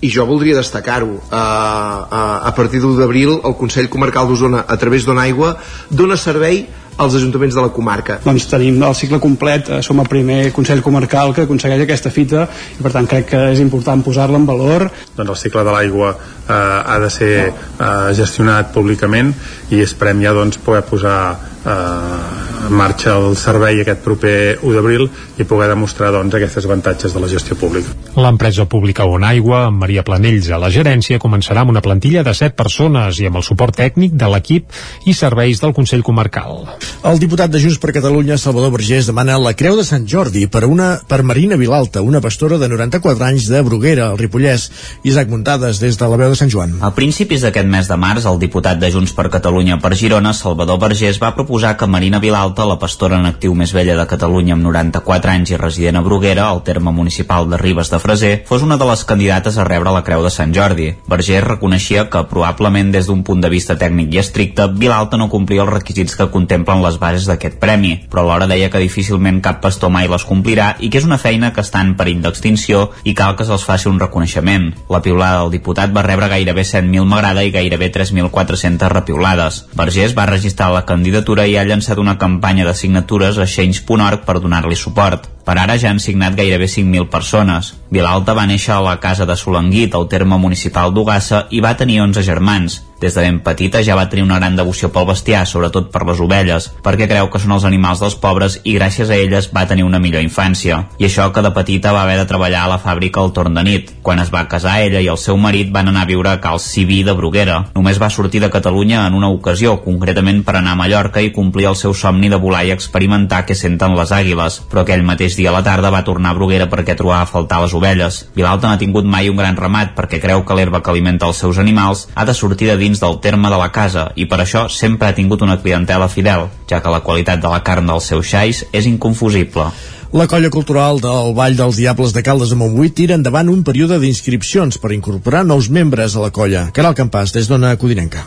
i 0.00 0.10
jo 0.12 0.26
voldria 0.28 0.56
destacar-ho 0.58 1.12
uh, 1.14 1.20
uh, 1.20 2.48
a 2.48 2.52
partir 2.56 2.82
d'1 2.82 2.98
d'abril 2.98 3.38
el 3.38 3.54
Consell 3.56 3.88
Comarcal 3.88 4.28
d'Osona 4.28 4.66
a 4.68 4.76
través 4.76 5.06
d'Ona 5.06 5.24
Aigua 5.24 5.54
dona 5.90 6.16
servei 6.20 6.66
als 6.96 7.14
ajuntaments 7.14 7.54
de 7.54 7.60
la 7.60 7.68
comarca. 7.68 8.18
Doncs 8.24 8.46
tenim 8.48 8.80
el 8.82 8.94
cicle 8.96 9.18
complet, 9.20 9.68
eh, 9.68 9.82
som 9.82 10.00
el 10.00 10.08
primer 10.08 10.52
Consell 10.56 10.82
Comarcal 10.82 11.34
que 11.34 11.44
aconsegueix 11.44 11.82
aquesta 11.84 12.10
fita 12.10 12.46
i 12.78 12.82
per 12.82 12.92
tant 12.94 13.06
crec 13.06 13.28
que 13.32 13.42
és 13.52 13.60
important 13.60 14.02
posar-la 14.02 14.40
en 14.40 14.46
valor. 14.48 14.88
Doncs 15.16 15.34
el 15.34 15.36
cicle 15.36 15.64
de 15.64 15.74
l'aigua 15.74 16.14
eh, 16.14 16.54
ha 16.54 16.98
de 17.02 17.10
ser 17.10 17.34
eh, 17.48 18.14
gestionat 18.16 18.72
públicament 18.72 19.34
i 19.70 19.82
esperem 19.84 20.24
ja 20.24 20.32
doncs, 20.32 20.56
poder 20.56 20.82
posar 20.88 21.18
eh, 21.66 22.46
en 22.66 22.72
marxa 22.74 23.14
el 23.16 23.36
servei 23.38 23.80
aquest 23.82 24.02
proper 24.04 24.58
1 24.58 24.74
d'abril 24.74 25.06
i 25.38 25.44
poder 25.46 25.68
demostrar 25.70 26.10
doncs, 26.14 26.34
aquests 26.34 26.66
avantatges 26.66 27.14
de 27.14 27.22
la 27.22 27.28
gestió 27.30 27.56
pública. 27.58 27.92
L'empresa 28.16 28.66
pública 28.66 29.06
On 29.06 29.24
Aigua, 29.24 29.66
amb 29.68 29.82
Maria 29.84 30.02
Planells 30.06 30.48
a 30.50 30.58
la 30.62 30.70
gerència, 30.72 31.20
començarà 31.22 31.62
amb 31.62 31.74
una 31.74 31.82
plantilla 31.84 32.24
de 32.26 32.34
7 32.34 32.56
persones 32.58 33.20
i 33.20 33.28
amb 33.28 33.38
el 33.40 33.46
suport 33.46 33.76
tècnic 33.76 34.16
de 34.18 34.30
l'equip 34.32 34.72
i 35.06 35.14
serveis 35.14 35.60
del 35.62 35.74
Consell 35.76 36.04
Comarcal. 36.06 36.64
El 37.06 37.20
diputat 37.22 37.52
de 37.52 37.60
Junts 37.62 37.78
per 37.82 37.94
Catalunya, 37.94 38.38
Salvador 38.40 38.72
Vergés, 38.74 39.10
demana 39.10 39.38
la 39.38 39.54
Creu 39.58 39.76
de 39.78 39.84
Sant 39.86 40.06
Jordi 40.08 40.46
per, 40.50 40.64
una, 40.66 40.96
per 41.06 41.22
Marina 41.22 41.58
Vilalta, 41.60 42.02
una 42.02 42.22
pastora 42.24 42.58
de 42.58 42.70
94 42.72 43.28
anys 43.28 43.50
de 43.52 43.62
Bruguera, 43.66 44.10
al 44.10 44.18
Ripollès. 44.18 44.70
Isaac 45.06 45.30
Muntades, 45.30 45.80
des 45.82 45.98
de 45.98 46.08
la 46.08 46.18
veu 46.18 46.32
de 46.32 46.38
Sant 46.38 46.50
Joan. 46.50 46.78
A 46.80 46.92
principis 46.96 47.44
d'aquest 47.44 47.68
mes 47.70 47.88
de 47.88 48.00
març, 48.00 48.26
el 48.26 48.40
diputat 48.42 48.80
de 48.80 48.90
Junts 48.90 49.14
per 49.14 49.28
Catalunya 49.30 49.78
per 49.82 49.94
Girona, 49.94 50.32
Salvador 50.34 50.80
Vergés, 50.82 51.20
va 51.22 51.34
proposar 51.36 51.55
que 51.56 51.86
Marina 51.86 52.18
Vilalta, 52.20 52.66
la 52.68 52.76
pastora 52.76 53.16
en 53.16 53.24
actiu 53.24 53.54
més 53.56 53.72
vella 53.72 53.94
de 53.96 54.04
Catalunya 54.06 54.52
amb 54.54 54.64
94 54.66 55.30
anys 55.32 55.52
i 55.54 55.56
resident 55.56 55.96
a 55.96 56.02
Bruguera, 56.04 56.50
al 56.50 56.60
terme 56.62 56.92
municipal 56.92 57.48
de 57.48 57.56
Ribes 57.56 57.88
de 57.88 57.98
Freser, 57.98 58.32
fos 58.44 58.62
una 58.62 58.76
de 58.76 58.84
les 58.84 59.04
candidates 59.08 59.56
a 59.56 59.64
rebre 59.64 59.90
la 59.94 60.02
Creu 60.04 60.22
de 60.22 60.30
Sant 60.30 60.52
Jordi. 60.52 60.90
Vergés 61.08 61.42
reconeixia 61.44 62.10
que, 62.12 62.26
probablement 62.28 62.90
des 62.92 63.08
d'un 63.08 63.22
punt 63.24 63.40
de 63.40 63.48
vista 63.48 63.78
tècnic 63.80 64.12
i 64.12 64.20
estricte, 64.20 64.66
Vilalta 64.68 65.16
no 65.16 65.30
complia 65.32 65.64
els 65.64 65.72
requisits 65.72 66.16
que 66.16 66.28
contemplen 66.34 66.82
les 66.84 66.98
bases 67.00 67.24
d'aquest 67.30 67.56
premi, 67.62 67.94
però 68.10 68.26
alhora 68.26 68.50
deia 68.50 68.68
que 68.68 68.84
difícilment 68.84 69.40
cap 69.40 69.62
pastor 69.64 69.90
mai 69.90 70.10
les 70.12 70.28
complirà 70.28 70.74
i 70.78 70.90
que 70.92 71.00
és 71.00 71.08
una 71.08 71.18
feina 71.18 71.54
que 71.56 71.64
està 71.64 71.80
en 71.80 71.94
perill 71.96 72.20
d'extinció 72.20 72.90
i 73.04 73.16
cal 73.16 73.34
que 73.34 73.48
se'ls 73.48 73.64
faci 73.64 73.88
un 73.88 74.02
reconeixement. 74.02 74.68
La 74.92 75.00
piulada 75.00 75.40
del 75.40 75.54
diputat 75.56 75.96
va 75.96 76.04
rebre 76.04 76.28
gairebé 76.28 76.66
7.000 76.68 77.08
m'agrada 77.08 77.46
i 77.48 77.54
gairebé 77.54 77.90
3.400 77.96 78.92
repiulades. 78.92 79.64
Vergés 79.74 80.12
va 80.18 80.28
registrar 80.28 80.68
la 80.74 80.84
candidatura 80.84 81.45
i 81.46 81.56
ha 81.56 81.64
llançat 81.64 81.98
una 82.02 82.16
campanya 82.18 82.66
de 82.66 82.74
signatures 82.74 83.38
a 83.38 83.46
change.org 83.46 84.24
per 84.26 84.38
donar-li 84.40 84.76
suport. 84.76 85.28
Per 85.46 85.54
ara 85.54 85.76
ja 85.78 85.92
han 85.92 86.00
signat 86.02 86.34
gairebé 86.34 86.66
5.000 86.66 87.08
persones. 87.10 87.74
Vilalta 87.90 88.34
va 88.34 88.46
néixer 88.50 88.74
a 88.74 88.82
la 88.82 88.96
casa 89.00 89.26
de 89.26 89.36
Solanguit, 89.36 89.94
al 89.94 90.08
terme 90.10 90.38
municipal 90.42 90.92
d'Ugassa, 90.92 91.46
i 91.50 91.62
va 91.62 91.76
tenir 91.78 92.00
11 92.02 92.26
germans. 92.26 92.80
Des 93.00 93.14
de 93.14 93.20
ben 93.20 93.40
petita 93.44 93.82
ja 93.84 93.94
va 93.96 94.08
tenir 94.08 94.24
una 94.24 94.38
gran 94.38 94.56
devoció 94.56 94.88
pel 94.92 95.04
bestiar, 95.10 95.42
sobretot 95.46 95.90
per 95.92 96.06
les 96.08 96.20
ovelles, 96.24 96.70
perquè 96.82 97.04
creu 97.10 97.28
que 97.28 97.40
són 97.42 97.52
els 97.52 97.66
animals 97.68 98.00
dels 98.00 98.16
pobres 98.16 98.56
i 98.64 98.72
gràcies 98.78 99.10
a 99.12 99.18
elles 99.20 99.50
va 99.52 99.66
tenir 99.68 99.84
una 99.84 100.00
millor 100.00 100.24
infància. 100.24 100.78
I 100.96 101.08
això 101.10 101.28
que 101.32 101.42
de 101.44 101.52
petita 101.52 101.92
va 101.92 102.06
haver 102.06 102.16
de 102.16 102.24
treballar 102.30 102.62
a 102.64 102.70
la 102.72 102.78
fàbrica 102.80 103.20
al 103.20 103.34
torn 103.36 103.54
de 103.54 103.64
nit. 103.66 103.92
Quan 104.02 104.22
es 104.22 104.32
va 104.32 104.46
casar, 104.48 104.78
ella 104.80 105.02
i 105.04 105.10
el 105.12 105.20
seu 105.20 105.36
marit 105.36 105.72
van 105.74 105.90
anar 105.92 106.06
a 106.06 106.08
viure 106.08 106.30
a 106.30 106.40
Cal 106.40 106.60
Civí 106.60 107.02
de 107.04 107.12
Bruguera. 107.12 107.58
Només 107.74 108.00
va 108.00 108.08
sortir 108.08 108.40
de 108.40 108.50
Catalunya 108.50 109.04
en 109.06 109.18
una 109.18 109.28
ocasió, 109.28 109.76
concretament 109.84 110.40
per 110.46 110.56
anar 110.56 110.72
a 110.72 110.80
Mallorca 110.80 111.20
i 111.20 111.34
complir 111.36 111.68
el 111.68 111.76
seu 111.76 111.92
somni 111.92 112.32
de 112.32 112.40
volar 112.40 112.64
i 112.64 112.72
experimentar 112.72 113.42
què 113.44 113.54
senten 113.54 113.96
les 113.98 114.12
àguiles, 114.12 114.62
però 114.70 114.86
aquell 114.86 115.04
mateix 115.04 115.36
dia 115.36 115.52
a 115.52 115.56
la 115.58 115.64
tarda 115.66 115.92
va 115.92 116.04
tornar 116.04 116.32
a 116.32 116.38
Bruguera 116.40 116.70
perquè 116.72 116.96
trobava 116.96 117.26
a 117.26 117.30
faltar 117.30 117.60
les 117.60 117.76
ovelles. 117.76 118.22
Vilalta 118.34 118.70
no 118.70 118.74
ha 118.74 118.80
tingut 118.80 119.04
mai 119.04 119.28
un 119.28 119.36
gran 119.36 119.60
ramat 119.60 119.92
perquè 119.98 120.22
creu 120.22 120.46
que 120.48 120.56
l'herba 120.56 120.80
que 120.80 120.94
alimenta 120.94 121.28
els 121.28 121.44
seus 121.44 121.60
animals 121.60 122.08
ha 122.14 122.24
de 122.24 122.34
sortir 122.34 122.72
de 122.72 122.80
dins 122.86 123.02
del 123.02 123.18
terme 123.20 123.50
de 123.50 123.58
la 123.58 123.72
casa 123.74 124.08
i 124.14 124.28
per 124.30 124.38
això 124.44 124.66
sempre 124.70 125.10
ha 125.10 125.16
tingut 125.18 125.42
una 125.42 125.58
clientela 125.58 126.08
fidel, 126.08 126.46
ja 126.70 126.80
que 126.80 126.94
la 126.94 127.02
qualitat 127.02 127.42
de 127.42 127.50
la 127.50 127.62
carn 127.66 127.90
dels 127.90 128.08
seus 128.12 128.30
xais 128.30 128.64
és 128.72 128.86
inconfusible. 128.86 129.68
La 130.16 130.28
colla 130.30 130.52
cultural 130.54 131.02
del 131.02 131.34
Vall 131.34 131.58
dels 131.58 131.76
Diables 131.80 132.14
de 132.14 132.22
Caldes 132.22 132.54
de 132.54 132.60
Montbui 132.60 132.94
tira 132.94 133.18
endavant 133.18 133.50
un 133.50 133.66
període 133.66 133.98
d'inscripcions 134.00 134.78
per 134.78 134.94
incorporar 134.94 135.44
nous 135.44 135.68
membres 135.68 136.14
a 136.14 136.24
la 136.28 136.32
colla. 136.32 136.68
Caral 136.72 136.96
Campàs, 136.96 137.34
des 137.34 137.50
d'Ona 137.50 137.74
Codinenca. 137.76 138.24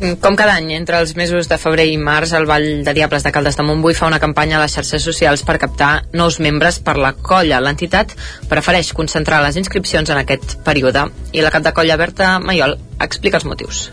Com 0.00 0.32
cada 0.32 0.54
any, 0.56 0.70
entre 0.72 0.96
els 1.02 1.10
mesos 1.12 1.48
de 1.50 1.58
febrer 1.60 1.84
i 1.92 1.98
març, 2.00 2.32
el 2.32 2.46
Vall 2.48 2.68
de 2.86 2.94
Diables 2.96 3.26
de 3.26 3.32
Caldes 3.36 3.58
de 3.58 3.66
Montbui 3.68 3.92
fa 3.98 4.08
una 4.08 4.20
campanya 4.22 4.56
a 4.56 4.62
les 4.62 4.72
xarxes 4.72 5.04
socials 5.04 5.44
per 5.44 5.58
captar 5.60 5.90
nous 6.16 6.40
membres 6.40 6.80
per 6.80 6.96
la 6.96 7.12
colla. 7.12 7.60
L'entitat 7.60 8.16
prefereix 8.48 8.94
concentrar 8.96 9.44
les 9.44 9.60
inscripcions 9.60 10.08
en 10.08 10.24
aquest 10.24 10.56
període 10.64 11.10
i 11.36 11.44
la 11.44 11.52
cap 11.52 11.68
de 11.68 11.76
colla 11.76 12.00
Berta 12.00 12.38
Maiol 12.40 12.78
explica 12.96 13.36
els 13.42 13.48
motius 13.52 13.90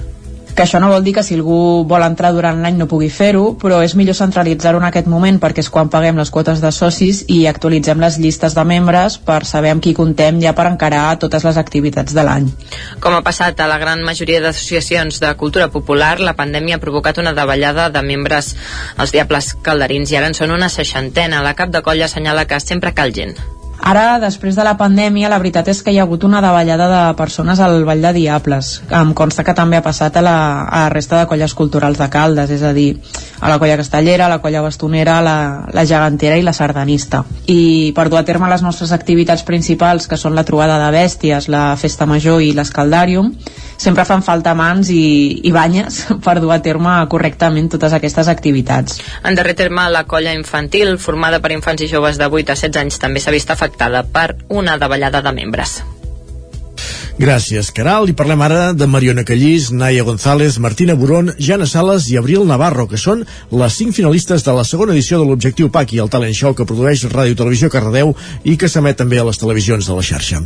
que 0.58 0.64
això 0.66 0.80
no 0.82 0.90
vol 0.90 1.04
dir 1.06 1.14
que 1.14 1.22
si 1.22 1.36
algú 1.38 1.86
vol 1.86 2.02
entrar 2.02 2.32
durant 2.34 2.64
l'any 2.64 2.80
no 2.80 2.88
pugui 2.90 3.12
fer-ho, 3.14 3.52
però 3.62 3.84
és 3.86 3.94
millor 3.96 4.16
centralitzar-ho 4.18 4.80
en 4.82 4.88
aquest 4.88 5.06
moment 5.08 5.38
perquè 5.38 5.62
és 5.62 5.70
quan 5.70 5.92
paguem 5.94 6.18
les 6.18 6.32
quotes 6.34 6.64
de 6.64 6.72
socis 6.74 7.20
i 7.30 7.44
actualitzem 7.46 8.02
les 8.02 8.18
llistes 8.18 8.56
de 8.58 8.64
membres 8.66 9.20
per 9.22 9.44
saber 9.46 9.76
amb 9.76 9.84
qui 9.86 9.94
contem 9.94 10.40
ja 10.42 10.56
per 10.58 10.66
encarar 10.72 11.20
totes 11.22 11.46
les 11.46 11.60
activitats 11.62 12.16
de 12.18 12.26
l'any. 12.26 12.48
Com 13.04 13.14
ha 13.14 13.22
passat 13.22 13.62
a 13.62 13.68
la 13.70 13.78
gran 13.78 14.02
majoria 14.08 14.42
d'associacions 14.42 15.22
de 15.22 15.36
cultura 15.38 15.70
popular, 15.70 16.16
la 16.20 16.34
pandèmia 16.40 16.80
ha 16.80 16.84
provocat 16.84 17.22
una 17.22 17.36
davallada 17.38 17.92
de 17.94 18.02
membres 18.02 18.56
als 18.98 19.14
Diables 19.14 19.54
Calderins 19.62 20.10
i 20.10 20.18
ara 20.18 20.34
en 20.34 20.40
són 20.42 20.58
una 20.58 20.74
seixantena. 20.74 21.46
La 21.46 21.54
cap 21.54 21.70
de 21.70 21.86
colla 21.86 22.10
assenyala 22.10 22.48
que 22.50 22.60
sempre 22.66 22.96
cal 22.98 23.14
gent. 23.14 23.38
Ara, 23.88 24.18
després 24.20 24.58
de 24.58 24.64
la 24.68 24.74
pandèmia, 24.76 25.30
la 25.32 25.38
veritat 25.40 25.70
és 25.72 25.78
que 25.80 25.94
hi 25.96 25.98
ha 26.02 26.04
hagut 26.04 26.26
una 26.28 26.42
davallada 26.44 26.90
de 26.92 27.04
persones 27.16 27.62
al 27.64 27.86
Vall 27.88 28.02
de 28.04 28.10
Diables. 28.18 28.72
Em 28.92 29.14
consta 29.16 29.46
que 29.48 29.54
també 29.56 29.78
ha 29.78 29.86
passat 29.86 30.18
a 30.20 30.24
la, 30.26 30.34
a 30.66 30.82
la 30.82 30.90
resta 30.92 31.22
de 31.22 31.28
colles 31.30 31.54
culturals 31.56 32.02
de 32.02 32.10
Caldes, 32.12 32.52
és 32.52 32.66
a 32.68 32.74
dir, 32.76 32.98
a 33.40 33.48
la 33.48 33.56
colla 33.62 33.78
castellera, 33.80 34.26
a 34.26 34.34
la 34.34 34.42
colla 34.44 34.64
bastonera, 34.66 35.22
la, 35.24 35.38
la 35.72 35.86
gegantera 35.88 36.36
i 36.36 36.44
la 36.44 36.52
sardanista. 36.52 37.22
I 37.48 37.94
per 37.96 38.10
dur 38.12 38.20
a 38.20 38.26
terme 38.28 38.50
les 38.52 38.66
nostres 38.66 38.92
activitats 38.92 39.46
principals, 39.48 40.10
que 40.12 40.20
són 40.20 40.36
la 40.36 40.44
trobada 40.44 40.82
de 40.84 40.92
bèsties, 40.98 41.48
la 41.48 41.70
festa 41.80 42.10
major 42.12 42.44
i 42.44 42.52
l'escaldàrium, 42.58 43.32
sempre 43.78 44.04
fan 44.10 44.26
falta 44.26 44.52
mans 44.58 44.92
i, 44.92 45.48
i 45.48 45.56
banyes 45.56 46.02
per 46.28 46.42
dur 46.44 46.52
a 46.52 46.60
terme 46.60 46.98
correctament 47.08 47.72
totes 47.72 47.96
aquestes 47.96 48.28
activitats. 48.28 49.00
En 49.24 49.40
darrer 49.40 49.56
terme, 49.56 49.88
la 49.96 50.04
colla 50.12 50.36
infantil, 50.36 50.98
formada 51.00 51.40
per 51.40 51.56
infants 51.56 51.88
i 51.88 51.92
joves 51.96 52.20
de 52.20 52.28
8 52.28 52.52
a 52.52 52.60
16 52.60 52.84
anys, 52.84 53.00
també 53.00 53.24
s'ha 53.24 53.32
vist 53.32 53.48
afectada 53.56 53.77
per 53.78 54.36
una 54.50 54.78
davallada 54.78 55.22
de 55.22 55.32
membres. 55.32 55.82
Gràcies, 57.18 57.72
Caral. 57.74 58.06
I 58.12 58.14
parlem 58.14 58.42
ara 58.46 58.74
de 58.78 58.86
Mariona 58.86 59.24
Callís, 59.26 59.72
Naia 59.74 60.04
González, 60.06 60.60
Martina 60.62 60.94
Burón, 60.94 61.32
Jana 61.42 61.66
Sales 61.66 62.06
i 62.12 62.18
Abril 62.20 62.46
Navarro, 62.46 62.86
que 62.88 63.00
són 63.02 63.24
les 63.50 63.74
cinc 63.74 63.96
finalistes 63.98 64.46
de 64.46 64.54
la 64.54 64.62
segona 64.64 64.94
edició 64.94 65.18
de 65.18 65.26
l'Objectiu 65.26 65.72
Paqui, 65.74 65.98
el 65.98 66.12
talent 66.14 66.36
show 66.38 66.54
que 66.54 66.68
produeix 66.70 67.08
Ràdio 67.10 67.40
Televisió 67.40 67.72
Cardedeu 67.74 68.14
i 68.46 68.54
que 68.62 68.70
s'emet 68.70 69.02
també 69.02 69.18
a 69.18 69.26
les 69.26 69.42
televisions 69.42 69.90
de 69.90 69.98
la 69.98 70.06
xarxa. 70.06 70.44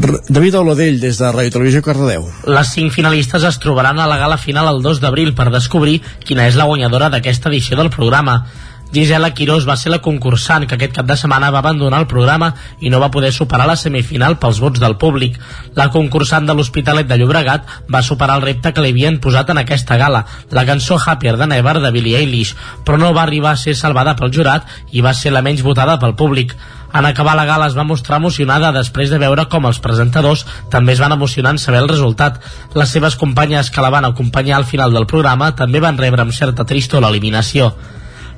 R 0.00 0.22
David 0.30 0.56
Oladell, 0.62 0.96
des 1.02 1.20
de 1.20 1.28
Ràdio 1.28 1.58
Televisió 1.58 1.84
Cardedeu. 1.84 2.24
Les 2.48 2.72
cinc 2.72 2.96
finalistes 2.96 3.44
es 3.44 3.60
trobaran 3.60 4.00
a 4.00 4.08
la 4.08 4.16
gala 4.16 4.40
final 4.40 4.72
el 4.72 4.80
2 4.80 5.04
d'abril 5.04 5.34
per 5.36 5.52
descobrir 5.52 6.00
quina 6.24 6.48
és 6.48 6.56
la 6.56 6.64
guanyadora 6.64 7.12
d'aquesta 7.12 7.52
edició 7.52 7.76
del 7.76 7.92
programa. 7.92 8.46
Gisela 8.94 9.32
Quirós 9.34 9.64
va 9.66 9.74
ser 9.74 9.90
la 9.90 9.98
concursant 9.98 10.68
que 10.70 10.76
aquest 10.76 10.92
cap 10.94 11.06
de 11.08 11.16
setmana 11.18 11.48
va 11.50 11.58
abandonar 11.64 11.98
el 12.02 12.06
programa 12.06 12.52
i 12.78 12.92
no 12.92 13.00
va 13.02 13.10
poder 13.10 13.32
superar 13.34 13.66
la 13.66 13.74
semifinal 13.80 14.36
pels 14.38 14.60
vots 14.62 14.78
del 14.78 14.94
públic. 15.02 15.40
La 15.74 15.88
concursant 15.90 16.46
de 16.46 16.54
l'Hospitalet 16.54 17.08
de 17.10 17.18
Llobregat 17.18 17.66
va 17.90 18.04
superar 18.06 18.36
el 18.38 18.46
repte 18.46 18.70
que 18.70 18.84
li 18.84 18.92
havien 18.94 19.18
posat 19.24 19.50
en 19.50 19.58
aquesta 19.64 19.98
gala, 19.98 20.22
la 20.54 20.64
cançó 20.68 21.00
Happier 21.00 21.34
de 21.40 21.48
Never 21.50 21.80
de 21.82 21.90
Billie 21.90 22.20
Eilish, 22.20 22.54
però 22.86 23.00
no 23.00 23.10
va 23.16 23.24
arribar 23.24 23.56
a 23.56 23.60
ser 23.64 23.74
salvada 23.74 24.14
pel 24.14 24.30
jurat 24.36 24.70
i 24.92 25.02
va 25.02 25.14
ser 25.14 25.34
la 25.34 25.42
menys 25.42 25.64
votada 25.66 25.98
pel 25.98 26.14
públic. 26.14 26.54
En 26.94 27.06
acabar 27.08 27.34
la 27.34 27.48
gala 27.48 27.66
es 27.66 27.74
va 27.74 27.82
mostrar 27.82 28.20
emocionada 28.22 28.70
després 28.76 29.10
de 29.10 29.18
veure 29.18 29.48
com 29.50 29.66
els 29.66 29.82
presentadors 29.82 30.46
també 30.70 30.94
es 30.94 31.02
van 31.02 31.16
emocionar 31.16 31.56
en 31.56 31.58
saber 31.58 31.82
el 31.82 31.90
resultat. 31.90 32.38
Les 32.78 32.94
seves 32.94 33.18
companyes 33.18 33.74
que 33.74 33.82
la 33.82 33.90
van 33.90 34.06
acompanyar 34.06 34.60
al 34.60 34.70
final 34.70 34.94
del 34.94 35.10
programa 35.10 35.50
també 35.58 35.82
van 35.82 35.98
rebre 35.98 36.22
amb 36.22 36.38
certa 36.38 36.62
tristor 36.62 37.02
l'eliminació. 37.02 37.72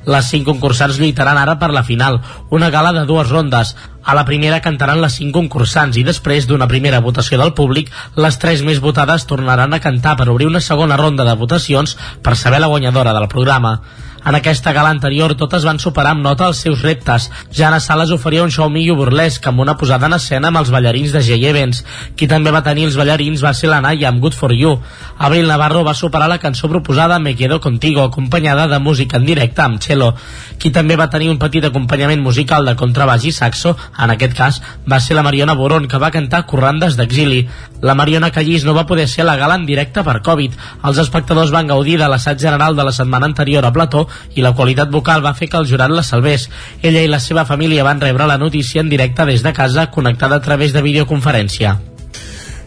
Les 0.07 0.29
cinc 0.31 0.47
concursants 0.47 0.97
lluitaran 1.01 1.37
ara 1.37 1.57
per 1.59 1.69
la 1.75 1.83
final, 1.83 2.21
una 2.49 2.69
gala 2.71 2.93
de 2.95 3.03
dues 3.05 3.27
rondes. 3.29 3.75
A 4.07 4.15
la 4.15 4.23
primera 4.23 4.61
cantaran 4.63 5.01
les 5.03 5.17
cinc 5.19 5.33
concursants 5.35 5.99
i 5.99 6.05
després 6.07 6.47
d'una 6.47 6.69
primera 6.71 7.01
votació 7.03 7.41
del 7.41 7.51
públic, 7.57 7.91
les 8.15 8.39
tres 8.39 8.63
més 8.63 8.79
votades 8.79 9.27
tornaran 9.27 9.75
a 9.75 9.81
cantar 9.83 10.15
per 10.15 10.29
obrir 10.31 10.47
una 10.47 10.63
segona 10.63 10.95
ronda 10.95 11.27
de 11.27 11.35
votacions 11.35 11.97
per 12.23 12.37
saber 12.39 12.63
la 12.63 12.71
guanyadora 12.71 13.13
del 13.13 13.27
programa. 13.27 13.81
En 14.25 14.35
aquesta 14.35 14.73
gala 14.73 14.89
anterior 14.89 15.35
totes 15.39 15.65
van 15.67 15.79
superar 15.79 16.11
amb 16.15 16.23
nota 16.25 16.47
els 16.49 16.59
seus 16.63 16.81
reptes. 16.83 17.29
Jana 17.53 17.79
Sales 17.79 18.11
oferia 18.11 18.43
un 18.43 18.51
show 18.51 18.69
millo 18.69 18.95
burlesc 18.97 19.45
amb 19.47 19.61
una 19.63 19.77
posada 19.77 20.07
en 20.09 20.17
escena 20.17 20.49
amb 20.49 20.61
els 20.61 20.71
ballarins 20.73 21.13
de 21.15 21.21
J. 21.23 21.37
Evans. 21.51 21.83
Qui 22.15 22.27
també 22.27 22.51
va 22.51 22.63
tenir 22.65 22.87
els 22.87 22.97
ballarins 22.99 23.43
va 23.43 23.53
ser 23.53 23.69
la 23.71 23.79
Naya 23.81 24.09
amb 24.09 24.21
Good 24.23 24.35
For 24.35 24.53
You. 24.53 24.77
Abril 25.17 25.47
Navarro 25.47 25.83
va 25.85 25.95
superar 25.95 26.27
la 26.29 26.39
cançó 26.39 26.69
proposada 26.69 27.19
Me 27.19 27.35
Quedo 27.35 27.59
Contigo, 27.61 28.03
acompanyada 28.03 28.67
de 28.67 28.79
música 28.79 29.17
en 29.17 29.25
directe 29.25 29.61
amb 29.61 29.81
cello. 29.81 30.13
Qui 30.59 30.71
també 30.71 30.97
va 30.97 31.09
tenir 31.09 31.29
un 31.29 31.39
petit 31.39 31.63
acompanyament 31.65 32.21
musical 32.21 32.65
de 32.65 32.75
contrabaix 32.75 33.25
i 33.25 33.31
saxo, 33.31 33.75
en 33.97 34.11
aquest 34.11 34.35
cas, 34.37 34.61
va 34.89 34.99
ser 34.99 35.15
la 35.15 35.23
Mariona 35.23 35.55
Boron, 35.55 35.87
que 35.87 36.01
va 36.01 36.11
cantar 36.11 36.45
Corrandes 36.45 36.97
d'exili. 36.97 37.47
La 37.81 37.95
Mariona 37.95 38.31
Callís 38.31 38.65
no 38.65 38.73
va 38.73 38.87
poder 38.89 39.07
ser 39.07 39.21
a 39.21 39.29
la 39.31 39.37
gala 39.37 39.55
en 39.55 39.65
directe 39.65 40.03
per 40.03 40.21
Covid. 40.25 40.53
Els 40.83 41.01
espectadors 41.03 41.53
van 41.53 41.67
gaudir 41.67 41.97
de 42.01 42.07
l'assaig 42.09 42.39
general 42.41 42.75
de 42.75 42.83
la 42.83 42.91
setmana 42.95 43.29
anterior 43.29 43.65
a 43.65 43.73
Plató 43.73 44.07
i 44.35 44.45
la 44.45 44.53
qualitat 44.53 44.89
vocal 44.93 45.25
va 45.25 45.35
fer 45.35 45.49
que 45.49 45.57
el 45.57 45.67
jurat 45.67 45.91
la 45.91 46.05
salvés. 46.05 46.49
Ella 46.81 47.03
i 47.03 47.11
la 47.11 47.19
seva 47.19 47.45
família 47.45 47.83
van 47.87 48.01
rebre 48.01 48.27
la 48.27 48.37
notícia 48.37 48.81
en 48.81 48.89
directe 48.89 49.25
des 49.25 49.43
de 49.43 49.53
casa, 49.53 49.91
connectada 49.91 50.37
a 50.37 50.41
través 50.41 50.73
de 50.73 50.81
videoconferència. 50.81 51.96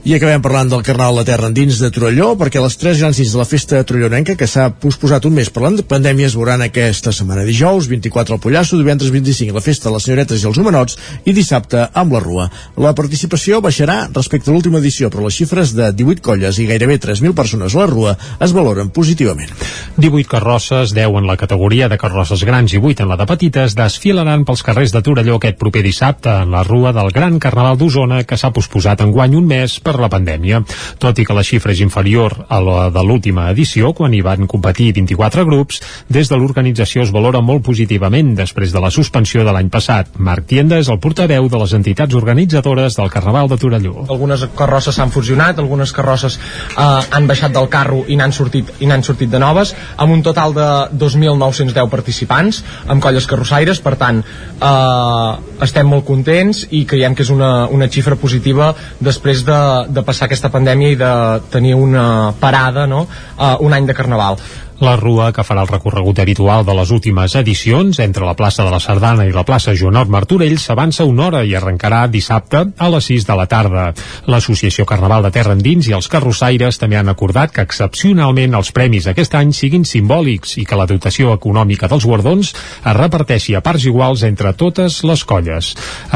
I 0.00 0.14
acabem 0.16 0.40
parlant 0.40 0.70
del 0.72 0.80
Carnaval 0.80 1.18
de 1.20 1.26
Terra 1.28 1.50
Endins 1.50 1.76
de 1.76 1.90
Torelló, 1.92 2.30
perquè 2.40 2.56
les 2.62 2.72
tres 2.80 3.02
grans 3.02 3.18
nits 3.20 3.34
de 3.34 3.36
la 3.36 3.44
festa 3.44 3.82
trollonenca, 3.84 4.32
que 4.32 4.46
s'ha 4.48 4.70
posposat 4.72 5.26
un 5.28 5.34
mes 5.36 5.50
per 5.52 5.60
la 5.60 5.84
pandèmia, 5.84 6.30
es 6.30 6.36
veuran 6.38 6.62
aquesta 6.64 7.12
setmana 7.12 7.42
dijous, 7.44 7.84
24 7.90 8.32
al 8.32 8.40
Pollasso, 8.40 8.78
divendres 8.80 9.12
25 9.12 9.52
la 9.52 9.60
festa 9.60 9.90
de 9.90 9.92
les 9.92 10.06
senyoretes 10.08 10.40
i 10.40 10.48
els 10.48 10.56
homenots, 10.56 10.96
i 11.28 11.34
dissabte 11.36 11.82
amb 11.92 12.16
la 12.16 12.22
Rua. 12.24 12.46
La 12.80 12.94
participació 12.96 13.60
baixarà 13.60 14.06
respecte 14.08 14.48
a 14.48 14.54
l'última 14.54 14.80
edició, 14.80 15.10
però 15.12 15.26
les 15.26 15.36
xifres 15.36 15.74
de 15.76 15.90
18 15.92 16.24
colles 16.24 16.62
i 16.64 16.66
gairebé 16.72 16.96
3.000 16.96 17.36
persones 17.36 17.76
a 17.76 17.82
la 17.82 17.90
Rua 17.92 18.16
es 18.40 18.56
valoren 18.56 18.88
positivament. 18.88 19.52
18 20.00 20.32
carrosses, 20.32 20.96
10 20.96 21.20
en 21.20 21.28
la 21.28 21.36
categoria 21.36 21.90
de 21.92 22.00
carrosses 22.00 22.46
grans 22.48 22.72
i 22.72 22.80
8 22.80 23.04
en 23.04 23.12
la 23.12 23.20
de 23.20 23.28
petites, 23.28 23.76
desfilaran 23.76 24.48
pels 24.48 24.64
carrers 24.64 24.96
de 24.96 25.04
Torelló 25.04 25.36
aquest 25.36 25.60
proper 25.60 25.84
dissabte 25.84 26.40
en 26.40 26.56
la 26.56 26.64
Rua 26.64 26.96
del 26.96 27.12
Gran 27.12 27.36
Carnaval 27.38 27.76
d'Osona, 27.76 28.24
que 28.24 28.40
s'ha 28.40 28.54
posposat 28.56 29.04
en 29.04 29.12
guany 29.12 29.36
un 29.36 29.52
mes 29.52 29.76
per 29.84 29.89
la 29.98 30.10
pandèmia. 30.12 30.62
Tot 31.02 31.18
i 31.18 31.24
que 31.26 31.34
la 31.36 31.44
xifra 31.46 31.72
és 31.74 31.80
inferior 31.82 32.36
a 32.48 32.60
la 32.62 32.88
de 32.94 33.02
l'última 33.06 33.48
edició, 33.50 33.92
quan 33.96 34.14
hi 34.14 34.22
van 34.22 34.46
competir 34.50 34.92
24 34.96 35.44
grups, 35.48 35.80
des 36.08 36.30
de 36.30 36.38
l'organització 36.38 37.02
es 37.02 37.12
valora 37.14 37.40
molt 37.40 37.64
positivament 37.66 38.34
després 38.38 38.72
de 38.74 38.82
la 38.82 38.92
suspensió 38.94 39.44
de 39.44 39.54
l'any 39.54 39.70
passat. 39.72 40.12
Marc 40.18 40.46
Tienda 40.50 40.78
és 40.78 40.88
el 40.92 41.00
portaveu 41.02 41.48
de 41.48 41.60
les 41.62 41.74
entitats 41.76 42.14
organitzadores 42.14 42.96
del 42.98 43.10
Carnaval 43.10 43.48
de 43.50 43.58
Torelló. 43.60 44.06
Algunes 44.08 44.46
carrosses 44.56 44.96
s'han 44.96 45.12
fusionat, 45.14 45.58
algunes 45.58 45.92
carrosses 45.96 46.38
eh, 46.38 46.82
han 46.84 47.28
baixat 47.30 47.54
del 47.54 47.68
carro 47.72 48.04
i 48.08 48.18
n'han 48.20 48.34
sortit, 48.36 48.74
i 48.80 48.88
n'han 48.90 49.04
sortit 49.06 49.30
de 49.30 49.40
noves, 49.42 49.74
amb 49.96 50.14
un 50.14 50.22
total 50.26 50.54
de 50.56 50.68
2.910 51.00 51.90
participants, 51.90 52.62
amb 52.86 53.02
colles 53.02 53.26
carrossaires, 53.30 53.80
per 53.84 53.96
tant, 54.00 54.22
eh, 54.22 55.64
estem 55.66 55.88
molt 55.90 56.06
contents 56.08 56.64
i 56.70 56.84
creiem 56.88 57.14
que 57.14 57.24
és 57.26 57.32
una, 57.32 57.66
una 57.70 57.88
xifra 57.92 58.16
positiva 58.20 58.72
després 59.00 59.44
de, 59.46 59.60
de 59.88 60.02
passar 60.06 60.26
aquesta 60.26 60.50
pandèmia 60.52 60.90
i 60.92 60.98
de 60.98 61.12
tenir 61.52 61.74
una 61.74 62.32
parada, 62.40 62.86
no?, 62.86 63.06
uh, 63.36 63.56
un 63.60 63.72
any 63.76 63.86
de 63.86 63.94
Carnaval. 63.94 64.40
La 64.80 64.94
rua, 64.96 65.26
que 65.36 65.42
farà 65.44 65.60
el 65.60 65.68
recorregut 65.68 66.22
habitual 66.22 66.64
de 66.64 66.72
les 66.72 66.88
últimes 66.94 67.34
edicions 67.36 67.98
entre 68.00 68.24
la 68.24 68.32
plaça 68.32 68.64
de 68.64 68.70
la 68.72 68.78
Sardana 68.80 69.26
i 69.28 69.32
la 69.34 69.44
plaça 69.44 69.74
Joanot 69.76 70.08
Martorell, 70.08 70.56
s'avança 70.56 71.04
una 71.04 71.26
hora 71.26 71.42
i 71.44 71.52
arrencarà 71.54 72.06
dissabte 72.08 72.62
a 72.78 72.88
les 72.94 73.10
6 73.10 73.26
de 73.28 73.36
la 73.36 73.44
tarda. 73.50 73.84
L'Associació 74.32 74.86
Carnaval 74.88 75.26
de 75.26 75.32
Terra 75.36 75.52
Endins 75.52 75.90
i 75.90 75.92
els 75.98 76.08
carrossaires 76.08 76.80
també 76.80 76.96
han 76.96 77.12
acordat 77.12 77.52
que 77.52 77.66
excepcionalment 77.68 78.56
els 78.56 78.72
premis 78.72 79.10
aquest 79.12 79.36
any 79.36 79.52
siguin 79.52 79.84
simbòlics 79.84 80.56
i 80.62 80.64
que 80.64 80.80
la 80.80 80.88
dotació 80.88 81.36
econòmica 81.36 81.90
dels 81.92 82.08
guardons 82.08 82.54
es 82.54 82.96
reparteixi 82.96 83.58
a 83.58 83.60
parts 83.60 83.84
iguals 83.84 84.24
entre 84.24 84.54
totes 84.56 85.02
les 85.04 85.28
colles. 85.28 85.74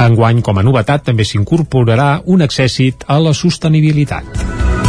Enguany, 0.08 0.40
com 0.40 0.56
a 0.56 0.64
novetat, 0.64 1.04
també 1.04 1.28
s'incorporarà 1.28 2.22
un 2.24 2.48
accèssit 2.48 3.04
a 3.12 3.20
la 3.20 3.36
sostenibilitat. 3.36 4.83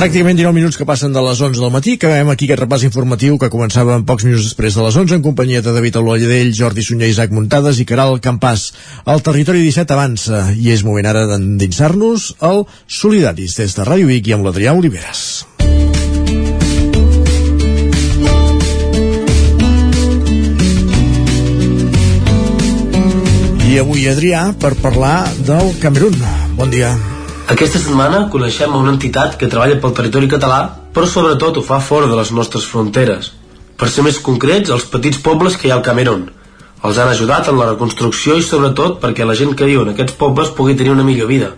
Pràcticament 0.00 0.38
19 0.38 0.56
minuts 0.56 0.78
que 0.80 0.86
passen 0.88 1.12
de 1.12 1.20
les 1.20 1.40
11 1.44 1.60
del 1.60 1.72
matí. 1.74 1.98
Acabem 1.98 2.30
aquí 2.32 2.46
aquest 2.46 2.62
repàs 2.62 2.86
informatiu 2.86 3.34
que 3.36 3.50
començava 3.52 3.92
en 3.98 4.06
pocs 4.08 4.24
minuts 4.24 4.46
després 4.46 4.72
de 4.72 4.86
les 4.86 4.96
11 4.96 5.18
en 5.18 5.26
companyia 5.26 5.60
de 5.60 5.74
David 5.76 5.98
Oloyedell, 6.00 6.54
Jordi 6.56 6.80
Sunyer, 6.80 7.10
Isaac 7.12 7.34
Muntades 7.36 7.82
i 7.82 7.84
Caral 7.84 8.16
Campàs. 8.24 8.70
El 9.04 9.20
territori 9.20 9.60
17 9.66 9.92
avança 9.92 10.40
i 10.56 10.72
és 10.72 10.86
moment 10.88 11.04
ara 11.04 11.26
d'endinsar-nos 11.28 12.30
al 12.40 12.64
Solidaris 12.88 13.58
des 13.60 13.76
de 13.76 13.88
Ràdio 13.90 14.08
Vic 14.08 14.32
i 14.32 14.38
amb 14.38 14.48
l'Adrià 14.48 14.72
Oliveres. 14.72 15.44
I 23.68 23.78
avui, 23.84 24.08
Adrià, 24.08 24.48
per 24.56 24.78
parlar 24.80 25.28
del 25.44 25.74
Camerún. 25.84 26.16
Bon 26.56 26.72
dia. 26.72 26.96
Aquesta 27.50 27.80
setmana 27.82 28.28
coneixem 28.30 28.74
una 28.78 28.92
entitat 28.94 29.32
que 29.38 29.48
treballa 29.50 29.80
pel 29.82 29.94
territori 29.98 30.28
català, 30.30 30.58
però 30.94 31.06
sobretot 31.10 31.56
ho 31.58 31.62
fa 31.66 31.80
fora 31.82 32.06
de 32.06 32.14
les 32.14 32.30
nostres 32.30 32.66
fronteres. 32.70 33.32
Per 33.74 33.88
ser 33.90 34.04
més 34.06 34.20
concrets, 34.22 34.70
els 34.70 34.84
petits 34.92 35.18
pobles 35.24 35.56
que 35.58 35.66
hi 35.66 35.72
ha 35.72 35.78
al 35.80 35.82
Camerún. 35.82 36.28
Els 36.86 37.00
han 37.02 37.10
ajudat 37.10 37.50
en 37.50 37.58
la 37.58 37.66
reconstrucció 37.72 38.36
i 38.38 38.44
sobretot 38.46 39.00
perquè 39.02 39.26
la 39.26 39.34
gent 39.40 39.56
que 39.58 39.66
viu 39.66 39.82
en 39.82 39.90
aquests 39.90 40.14
pobles 40.20 40.52
pugui 40.54 40.76
tenir 40.78 40.94
una 40.94 41.06
millor 41.08 41.26
vida. 41.32 41.50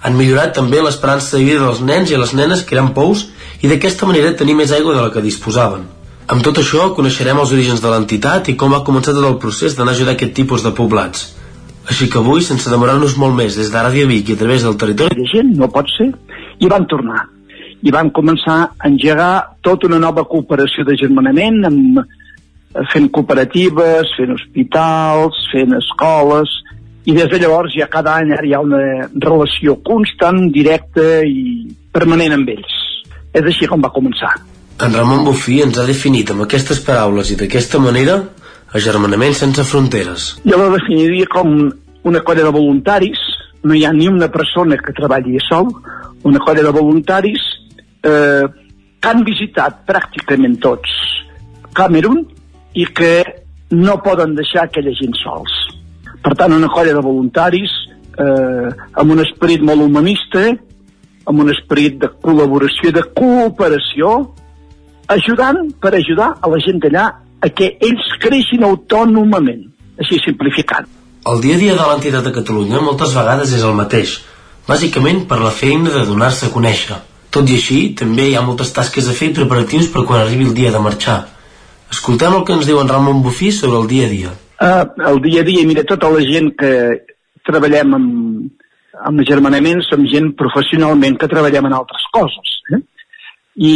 Han 0.00 0.16
millorat 0.16 0.54
també 0.56 0.80
l'esperança 0.80 1.36
de 1.36 1.44
vida 1.44 1.60
dels 1.60 1.84
nens 1.84 2.08
i 2.08 2.16
les 2.16 2.32
nenes 2.38 2.64
que 2.64 2.78
eren 2.78 2.94
pous 2.96 3.26
i 3.60 3.68
d'aquesta 3.68 4.08
manera 4.08 4.32
tenir 4.32 4.56
més 4.56 4.72
aigua 4.72 4.96
de 4.96 5.02
la 5.02 5.12
que 5.12 5.24
disposaven. 5.28 5.84
Amb 6.32 6.46
tot 6.46 6.62
això 6.62 6.88
coneixerem 6.96 7.42
els 7.42 7.52
orígens 7.52 7.84
de 7.84 7.92
l'entitat 7.92 8.48
i 8.48 8.56
com 8.56 8.72
ha 8.72 8.80
començat 8.86 9.12
tot 9.18 9.28
el 9.28 9.36
procés 9.44 9.76
d'anar 9.76 9.92
a 9.92 9.98
ajudar 9.98 10.16
aquest 10.16 10.34
tipus 10.40 10.64
de 10.64 10.72
poblats. 10.72 11.34
Així 11.88 12.08
que 12.12 12.20
avui, 12.20 12.42
sense 12.44 12.68
demorar-nos 12.70 13.16
molt 13.16 13.36
més, 13.36 13.56
des 13.56 13.72
de 13.72 13.82
Ràdio 13.82 14.08
Vic 14.10 14.28
i 14.28 14.36
a 14.36 14.40
través 14.42 14.64
del 14.66 14.76
territori... 14.80 15.16
De 15.16 15.28
gent, 15.30 15.54
no 15.56 15.70
pot 15.72 15.88
ser, 15.96 16.10
i 16.60 16.68
van 16.68 16.84
tornar. 16.90 17.24
I 17.80 17.92
van 17.94 18.10
començar 18.12 18.58
a 18.66 18.88
engegar 18.90 19.32
tota 19.64 19.88
una 19.88 20.00
nova 20.02 20.26
cooperació 20.28 20.84
de 20.84 20.98
germanament, 21.00 21.62
amb, 21.68 22.02
fent 22.92 23.08
cooperatives, 23.14 24.12
fent 24.18 24.34
hospitals, 24.34 25.38
fent 25.52 25.76
escoles, 25.78 26.52
i 27.08 27.14
des 27.16 27.30
de 27.32 27.40
llavors 27.40 27.72
ja 27.72 27.88
cada 27.88 28.18
any 28.20 28.34
hi 28.44 28.52
ha 28.52 28.60
una 28.60 29.08
relació 29.24 29.78
constant, 29.84 30.50
directa 30.52 31.22
i 31.24 31.70
permanent 31.94 32.36
amb 32.36 32.52
ells. 32.52 32.74
És 33.32 33.48
així 33.48 33.68
com 33.70 33.80
va 33.80 33.94
començar. 33.94 34.34
En 34.84 34.92
Ramon 34.94 35.24
Bufí 35.26 35.62
ens 35.64 35.78
ha 35.80 35.86
definit 35.88 36.30
amb 36.30 36.44
aquestes 36.44 36.82
paraules 36.84 37.32
i 37.32 37.38
d'aquesta 37.40 37.80
manera 37.82 38.20
agermanament 38.74 39.34
sense 39.36 39.64
fronteres. 39.64 40.34
Jo 40.44 40.58
la 40.60 40.70
definiria 40.76 41.28
com 41.32 41.54
una 42.08 42.22
colla 42.24 42.44
de 42.46 42.54
voluntaris, 42.54 43.20
no 43.64 43.74
hi 43.74 43.84
ha 43.84 43.92
ni 43.92 44.08
una 44.08 44.28
persona 44.32 44.76
que 44.76 44.94
treballi 44.96 45.38
sol, 45.48 45.70
una 46.24 46.40
colla 46.42 46.62
de 46.62 46.72
voluntaris 46.74 47.42
eh, 48.02 48.44
que 48.98 49.10
han 49.10 49.24
visitat 49.26 49.84
pràcticament 49.88 50.58
tots 50.62 50.94
Camerún 51.74 52.24
i 52.74 52.86
que 52.86 53.12
no 53.70 53.98
poden 54.02 54.34
deixar 54.34 54.66
aquella 54.66 54.94
gent 54.98 55.14
sols. 55.20 55.52
Per 56.24 56.34
tant, 56.34 56.54
una 56.54 56.70
colla 56.72 56.94
de 56.96 57.04
voluntaris 57.04 57.70
eh, 58.18 58.68
amb 58.98 59.14
un 59.14 59.22
esperit 59.22 59.62
molt 59.62 59.84
humanista, 59.84 60.48
amb 61.28 61.44
un 61.44 61.52
esperit 61.52 61.98
de 62.02 62.10
col·laboració, 62.24 62.92
de 62.94 63.04
cooperació, 63.14 64.16
ajudant 65.08 65.68
per 65.80 65.94
ajudar 65.96 66.34
a 66.40 66.50
la 66.50 66.60
gent 66.64 66.80
d'allà 66.82 67.06
a 67.44 67.48
que 67.48 67.74
ells 67.84 68.08
creixin 68.22 68.64
autònomament, 68.66 69.66
així 70.00 70.18
simplificant. 70.24 70.88
El 71.28 71.42
dia 71.44 71.56
a 71.58 71.60
dia 71.60 71.76
de 71.76 71.86
l'entitat 71.86 72.24
de 72.24 72.32
Catalunya 72.34 72.80
moltes 72.82 73.14
vegades 73.16 73.52
és 73.54 73.64
el 73.66 73.76
mateix, 73.78 74.18
bàsicament 74.68 75.24
per 75.28 75.40
la 75.42 75.54
feina 75.54 75.92
de 75.94 76.04
donar-se 76.08 76.48
a 76.48 76.54
conèixer. 76.54 76.98
Tot 77.34 77.50
i 77.50 77.58
així, 77.58 77.78
també 77.98 78.30
hi 78.30 78.36
ha 78.38 78.44
moltes 78.44 78.72
tasques 78.72 79.08
a 79.08 79.16
fer 79.16 79.34
preparatius 79.36 79.90
per 79.92 80.06
quan 80.08 80.22
arribi 80.22 80.48
el 80.48 80.54
dia 80.56 80.72
de 80.72 80.80
marxar. 80.80 81.18
Escoltem 81.92 82.34
el 82.36 82.44
que 82.44 82.56
ens 82.56 82.68
diu 82.68 82.80
en 82.80 82.88
Ramon 82.88 83.22
Bufí 83.24 83.50
sobre 83.52 83.80
el 83.82 83.88
dia 83.90 84.06
a 84.06 84.12
dia. 84.12 84.32
Uh, 84.58 84.84
el 85.10 85.20
dia 85.24 85.42
a 85.44 85.46
dia, 85.46 85.64
mira, 85.68 85.84
tota 85.88 86.10
la 86.10 86.24
gent 86.24 86.50
que 86.58 86.72
treballem 87.48 87.94
amb, 87.96 88.64
amb 89.08 89.24
germanament 89.28 89.84
som 89.86 90.04
gent 90.10 90.32
professionalment 90.40 91.16
que 91.20 91.30
treballem 91.30 91.68
en 91.68 91.76
altres 91.78 92.04
coses. 92.12 92.56
Eh? 92.72 92.80
I 93.68 93.74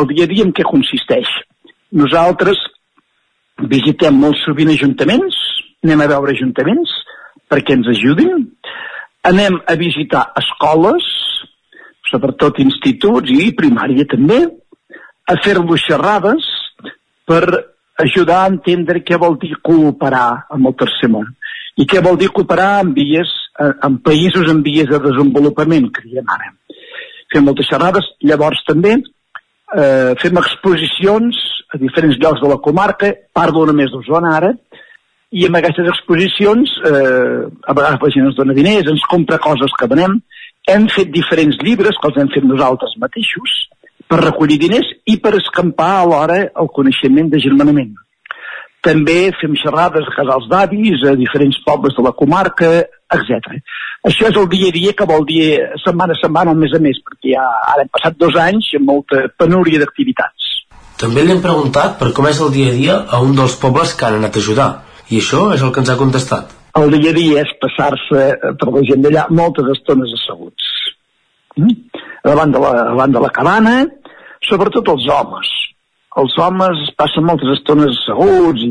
el 0.00 0.08
dia 0.12 0.28
a 0.28 0.30
dia 0.30 0.46
en 0.46 0.52
què 0.56 0.66
consisteix? 0.68 1.32
Nosaltres 1.90 2.60
visitem 3.70 4.14
molt 4.14 4.38
sovint 4.44 4.70
ajuntaments, 4.70 5.36
anem 5.84 6.04
a 6.04 6.08
veure 6.12 6.34
ajuntaments 6.36 6.92
perquè 7.50 7.74
ens 7.74 7.88
ajudin, 7.90 8.46
anem 9.26 9.58
a 9.66 9.74
visitar 9.80 10.28
escoles, 10.38 11.02
sobretot 12.10 12.60
instituts 12.62 13.32
i 13.34 13.50
primària 13.58 14.06
també, 14.06 14.44
a 15.26 15.36
fer-los 15.42 15.82
xerrades 15.82 16.46
per 17.26 17.42
ajudar 18.00 18.44
a 18.44 18.50
entendre 18.50 19.02
què 19.06 19.18
vol 19.20 19.36
dir 19.42 19.52
cooperar 19.62 20.46
amb 20.50 20.70
el 20.70 20.78
tercer 20.78 21.10
món 21.10 21.28
i 21.78 21.86
què 21.90 22.00
vol 22.02 22.18
dir 22.18 22.30
cooperar 22.34 22.80
amb 22.80 22.96
vies, 22.96 23.30
en 23.58 23.98
països 24.04 24.48
en 24.50 24.62
vies 24.62 24.88
de 24.90 24.98
desenvolupament, 25.00 25.86
que 25.94 26.06
diem 26.06 26.26
ara. 26.34 26.50
Fem 27.32 27.46
moltes 27.46 27.68
xerrades, 27.70 28.06
llavors 28.26 28.62
també 28.66 28.96
eh, 29.76 30.12
fem 30.20 30.38
exposicions 30.40 31.38
a 31.74 31.78
diferents 31.78 32.18
llocs 32.18 32.42
de 32.42 32.50
la 32.50 32.58
comarca, 32.62 33.12
parlo 33.34 33.66
només 33.68 33.92
d'Osona 33.92 34.34
ara, 34.36 34.52
i 35.30 35.46
amb 35.46 35.60
aquestes 35.60 35.86
exposicions 35.92 36.72
eh, 36.88 37.46
a 37.46 37.74
vegades 37.76 38.02
la 38.02 38.12
gent 38.14 38.26
ens 38.26 38.38
dona 38.38 38.56
diners, 38.56 38.88
ens 38.90 39.06
compra 39.10 39.38
coses 39.38 39.74
que 39.78 39.88
venem, 39.90 40.18
hem 40.68 40.88
fet 40.90 41.12
diferents 41.14 41.58
llibres 41.62 41.98
que 41.98 42.10
els 42.10 42.18
hem 42.20 42.30
fet 42.34 42.46
nosaltres 42.46 42.96
mateixos 43.02 43.54
per 44.10 44.18
recollir 44.24 44.58
diners 44.58 44.88
i 45.06 45.16
per 45.22 45.36
escampar 45.38 45.92
alhora 46.00 46.40
el 46.50 46.70
coneixement 46.74 47.30
de 47.30 47.38
germanament. 47.42 47.92
També 48.82 49.30
fem 49.38 49.54
xerrades 49.60 50.08
a 50.08 50.14
casals 50.16 50.48
d'avis, 50.50 51.04
a 51.06 51.14
diferents 51.14 51.58
pobles 51.66 51.94
de 51.96 52.02
la 52.02 52.14
comarca, 52.16 52.70
etc. 53.16 53.56
Això 54.06 54.28
és 54.30 54.36
el 54.40 54.48
dia 54.52 54.70
a 54.70 54.76
dia 54.76 54.92
que 54.96 55.08
vol 55.08 55.26
dir 55.28 55.58
setmana 55.84 56.14
a 56.16 56.20
setmana 56.20 56.54
o 56.54 56.58
mes 56.58 56.74
a 56.76 56.80
mes, 56.82 57.00
perquè 57.06 57.34
ja 57.34 57.46
ara 57.72 57.84
hem 57.84 57.90
passat 57.92 58.16
dos 58.20 58.38
anys 58.40 58.70
amb 58.78 58.88
molta 58.92 59.26
penúria 59.40 59.82
d'activitats. 59.82 60.48
També 61.00 61.24
li 61.24 61.34
hem 61.34 61.42
preguntat 61.44 61.98
per 62.00 62.12
com 62.16 62.28
és 62.28 62.40
el 62.44 62.52
dia 62.54 62.70
a 62.70 62.76
dia 62.76 62.96
a 63.08 63.20
un 63.24 63.36
dels 63.36 63.56
pobles 63.60 63.94
que 63.96 64.06
han 64.06 64.18
anat 64.20 64.36
a 64.36 64.42
ajudar, 64.44 64.70
i 65.10 65.20
això 65.20 65.48
és 65.54 65.62
el 65.64 65.72
que 65.72 65.82
ens 65.82 65.92
ha 65.92 66.00
contestat. 66.00 66.56
el 66.80 66.92
dia 66.94 67.10
a 67.10 67.14
dia 67.14 67.40
és 67.42 67.50
passar-se 67.60 68.20
per 68.60 68.68
la 68.72 68.82
gent 68.88 69.02
d'allà 69.02 69.24
moltes 69.30 69.66
estones 69.72 70.12
asseguts. 70.16 70.68
Mm? 71.56 71.74
Davant, 72.24 72.52
de 72.52 72.60
la, 72.62 72.70
davant 72.92 73.16
de 73.16 73.20
la 73.24 73.30
cabana, 73.38 73.74
sobretot 74.48 74.88
els 74.94 75.08
homes. 75.10 75.50
Els 76.20 76.36
homes 76.38 76.84
passen 77.00 77.26
moltes 77.26 77.50
estones 77.58 77.98
asseguts 77.98 78.62
i 78.66 78.70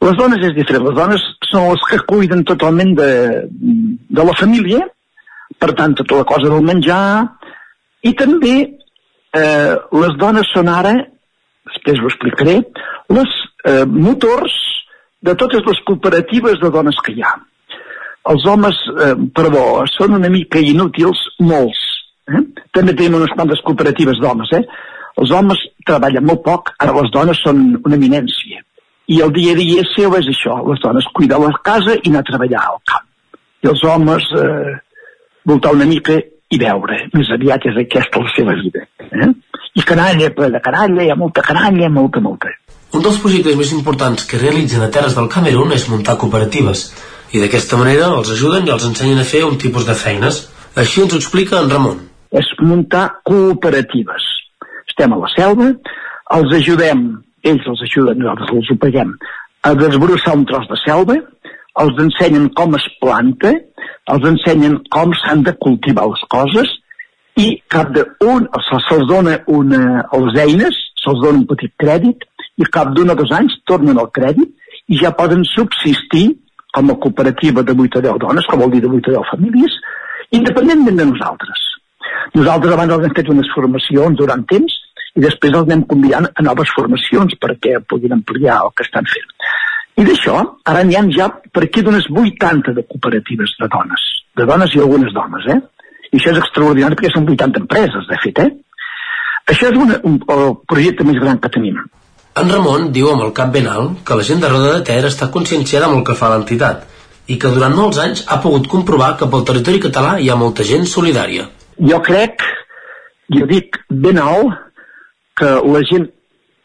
les 0.00 0.16
dones 0.16 0.44
és 0.48 0.54
diferent. 0.56 0.86
Les 0.88 0.96
dones 0.96 1.24
són 1.50 1.68
les 1.72 1.84
que 1.90 2.00
cuiden 2.08 2.44
totalment 2.48 2.94
de, 2.98 3.10
de 3.50 4.26
la 4.26 4.36
família, 4.38 4.86
per 5.60 5.72
tant, 5.76 5.96
tota 5.98 6.22
la 6.22 6.28
cosa 6.28 6.48
del 6.48 6.64
menjar, 6.64 7.02
i 8.06 8.14
també 8.16 8.54
eh, 8.64 9.74
les 10.02 10.16
dones 10.20 10.48
són 10.54 10.70
ara, 10.72 10.94
després 11.68 12.00
ho 12.00 12.08
explicaré, 12.08 12.56
les 13.12 13.36
eh, 13.68 13.84
motors 13.84 14.56
de 15.20 15.34
totes 15.36 15.66
les 15.66 15.82
cooperatives 15.86 16.60
de 16.62 16.70
dones 16.72 16.96
que 17.04 17.12
hi 17.12 17.24
ha. 17.24 17.34
Els 18.30 18.46
homes, 18.48 18.78
eh, 19.04 19.14
perdó, 19.36 19.84
són 19.92 20.16
una 20.16 20.30
mica 20.32 20.60
inútils, 20.64 21.20
molts. 21.40 21.80
Eh? 22.30 22.42
També 22.76 22.94
tenim 22.96 23.18
unes 23.20 23.32
quantes 23.36 23.60
cooperatives 23.66 24.20
d'homes. 24.22 24.52
Eh? 24.56 24.64
Els 25.20 25.32
homes 25.36 25.60
treballen 25.84 26.24
molt 26.24 26.44
poc, 26.46 26.72
ara 26.80 26.96
les 26.96 27.12
dones 27.12 27.40
són 27.44 27.62
una 27.84 27.96
eminència. 28.00 28.64
I 29.10 29.20
el 29.24 29.32
dia 29.34 29.54
a 29.56 29.58
dia 29.58 29.84
seu 29.90 30.14
és 30.18 30.28
això, 30.30 30.60
les 30.68 30.80
dones 30.82 31.08
cuidar 31.16 31.40
la 31.42 31.50
casa 31.66 31.96
i 31.98 32.12
anar 32.12 32.22
a 32.22 32.28
treballar 32.30 32.62
al 32.62 32.78
camp. 32.86 33.06
I 33.64 33.70
els 33.72 33.82
homes 33.84 34.26
eh, 34.38 34.74
voltar 35.50 35.74
una 35.74 35.88
mica 35.88 36.16
i 36.50 36.58
veure. 36.58 36.98
Més 37.14 37.30
aviat 37.34 37.66
és 37.70 37.78
aquesta 37.82 38.22
la 38.22 38.34
seva 38.36 38.54
vida. 38.58 38.86
Eh? 39.10 39.30
I 39.78 39.86
canalla, 39.86 40.30
ple 40.34 40.50
de 40.54 40.60
canalla, 40.62 41.02
hi 41.02 41.10
ha 41.10 41.18
molta 41.18 41.42
canalla, 41.46 41.90
molta, 41.90 42.22
molta. 42.22 42.52
Un 42.94 43.04
dels 43.04 43.20
projectes 43.22 43.58
més 43.58 43.70
importants 43.74 44.26
que 44.26 44.38
realitzen 44.40 44.82
a 44.82 44.90
terres 44.94 45.14
del 45.18 45.28
Camerún 45.30 45.74
és 45.76 45.86
muntar 45.90 46.16
cooperatives 46.18 46.88
i 47.30 47.38
d'aquesta 47.38 47.78
manera 47.78 48.08
els 48.16 48.32
ajuden 48.34 48.66
i 48.66 48.72
els 48.74 48.86
ensenyen 48.88 49.22
a 49.22 49.26
fer 49.26 49.44
un 49.46 49.58
tipus 49.62 49.86
de 49.86 49.94
feines. 49.94 50.42
Així 50.78 51.04
ens 51.04 51.14
ho 51.14 51.20
explica 51.20 51.60
en 51.60 51.70
Ramon. 51.70 52.00
És 52.34 52.46
muntar 52.62 53.06
cooperatives. 53.26 54.26
Estem 54.90 55.14
a 55.14 55.18
la 55.20 55.30
selva, 55.34 55.70
els 56.34 56.54
ajudem, 56.58 57.04
ells 57.46 57.66
els 57.72 57.82
ajuden, 57.86 58.20
nosaltres 58.20 58.52
els 58.56 58.70
ho 58.72 58.76
paguem, 58.82 59.14
a 59.62 59.74
desbrossar 59.76 60.36
un 60.38 60.46
tros 60.48 60.68
de 60.70 60.78
selva, 60.84 61.16
els 61.80 61.98
ensenyen 62.04 62.48
com 62.56 62.76
es 62.78 62.86
planta, 63.02 63.52
els 64.12 64.28
ensenyen 64.32 64.78
com 64.92 65.12
s'han 65.22 65.44
de 65.46 65.54
cultivar 65.64 66.06
les 66.10 66.22
coses 66.34 66.72
i 67.38 67.52
cap 67.72 67.92
d'un 67.94 68.48
se'ls 68.66 69.06
dona 69.08 69.38
una, 69.46 70.04
les 70.24 70.40
eines, 70.44 70.80
se'ls 71.02 71.22
dona 71.22 71.38
un 71.38 71.46
petit 71.52 71.72
crèdit 71.80 72.26
i 72.60 72.68
cap 72.76 72.92
d'un 72.96 73.12
o 73.12 73.16
dos 73.16 73.32
anys 73.36 73.56
tornen 73.70 74.00
al 74.00 74.10
crèdit 74.16 74.50
i 74.90 74.98
ja 75.00 75.14
poden 75.16 75.44
subsistir 75.48 76.26
com 76.74 76.90
a 76.90 76.98
cooperativa 77.02 77.62
de 77.62 77.74
8 77.74 77.98
o 77.98 78.02
10 78.02 78.18
dones, 78.22 78.46
com 78.46 78.60
vol 78.62 78.70
dir 78.70 78.82
de 78.82 78.90
8 78.90 79.10
o 79.10 79.14
10 79.18 79.30
famílies, 79.32 79.76
independentment 80.30 80.98
de 81.00 81.06
nosaltres. 81.12 81.64
Nosaltres 82.34 82.74
abans 82.74 82.94
hem 82.94 83.14
fet 83.16 83.30
unes 83.32 83.48
formacions 83.54 84.18
durant 84.18 84.44
temps 84.50 84.76
i 85.20 85.24
després 85.26 85.52
els 85.52 85.68
anem 85.68 85.84
convidant 85.90 86.30
a 86.32 86.44
noves 86.46 86.72
formacions 86.72 87.36
perquè 87.42 87.76
puguin 87.84 88.16
ampliar 88.16 88.62
el 88.64 88.72
que 88.76 88.86
estan 88.86 89.08
fent. 89.10 89.28
I 90.00 90.06
d'això, 90.06 90.40
ara 90.72 90.82
n'hi 90.86 90.96
ha 90.96 91.04
ja 91.12 91.28
per 91.28 91.66
aquí 91.66 91.82
d'unes 91.84 92.06
80 92.08 92.72
de 92.78 92.86
cooperatives 92.88 93.52
de 93.60 93.68
dones, 93.74 94.06
de 94.38 94.46
dones 94.48 94.74
i 94.74 94.80
algunes 94.80 95.12
dones, 95.12 95.48
eh? 95.52 95.58
I 96.10 96.16
això 96.18 96.32
és 96.32 96.40
extraordinari 96.40 96.96
perquè 96.96 97.12
són 97.12 97.28
80 97.28 97.60
empreses, 97.66 98.06
de 98.08 98.20
fet, 98.22 98.40
eh? 98.46 98.50
Això 99.52 99.68
és 99.68 99.76
una, 99.76 99.98
un, 100.08 100.16
el 100.32 100.54
projecte 100.70 101.04
més 101.04 101.20
gran 101.20 101.40
que 101.42 101.52
tenim. 101.52 101.76
En 102.40 102.48
Ramon 102.54 102.88
diu 102.94 103.10
amb 103.10 103.26
el 103.26 103.34
cap 103.36 103.52
ben 103.52 103.66
alt 103.68 104.00
que 104.06 104.16
la 104.16 104.24
gent 104.24 104.40
de 104.40 104.48
Roda 104.48 104.72
de 104.78 104.86
Ter 104.86 105.02
està 105.08 105.28
conscienciada 105.34 105.90
amb 105.90 105.98
el 105.98 106.06
que 106.06 106.16
fa 106.16 106.30
l'entitat 106.32 106.86
i 107.30 107.36
que 107.42 107.50
durant 107.52 107.74
molts 107.76 107.98
anys 108.02 108.24
ha 108.30 108.40
pogut 108.42 108.70
comprovar 108.70 109.12
que 109.18 109.28
pel 109.30 109.44
territori 109.46 109.82
català 109.82 110.16
hi 110.18 110.30
ha 110.30 110.38
molta 110.38 110.64
gent 110.66 110.86
solidària. 110.88 111.44
Jo 111.90 112.00
crec, 112.06 112.46
jo 113.36 113.46
dic 113.50 113.76
ben 113.90 114.18
alt, 114.22 114.69
que 115.40 115.50
la 115.72 115.82
gent 115.88 116.08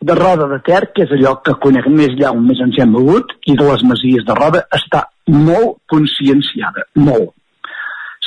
de 0.06 0.16
Roda 0.16 0.48
de 0.52 0.60
Ter, 0.66 0.82
que 0.94 1.06
és 1.06 1.14
allò 1.16 1.38
que 1.42 1.56
conec 1.64 1.88
més 1.90 2.14
allà 2.14 2.34
on 2.36 2.44
més 2.45 2.60
ens 2.62 2.78
hem 2.82 2.92
mogut, 2.94 3.32
i 3.50 3.56
de 3.58 3.66
les 3.66 3.84
masies 3.90 4.26
de 4.28 4.36
Roda, 4.38 4.66
està 4.76 5.06
molt 5.32 5.80
conscienciada, 5.90 6.86
molt. 7.08 7.32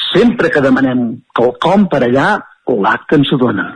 Sempre 0.09 0.51
que 0.51 0.63
demanem 0.65 1.05
quelcom 1.37 1.87
per 1.93 2.03
allà, 2.07 2.31
l'acte 2.69 3.17
ens 3.17 3.31
ho 3.33 3.39
dona. 3.41 3.69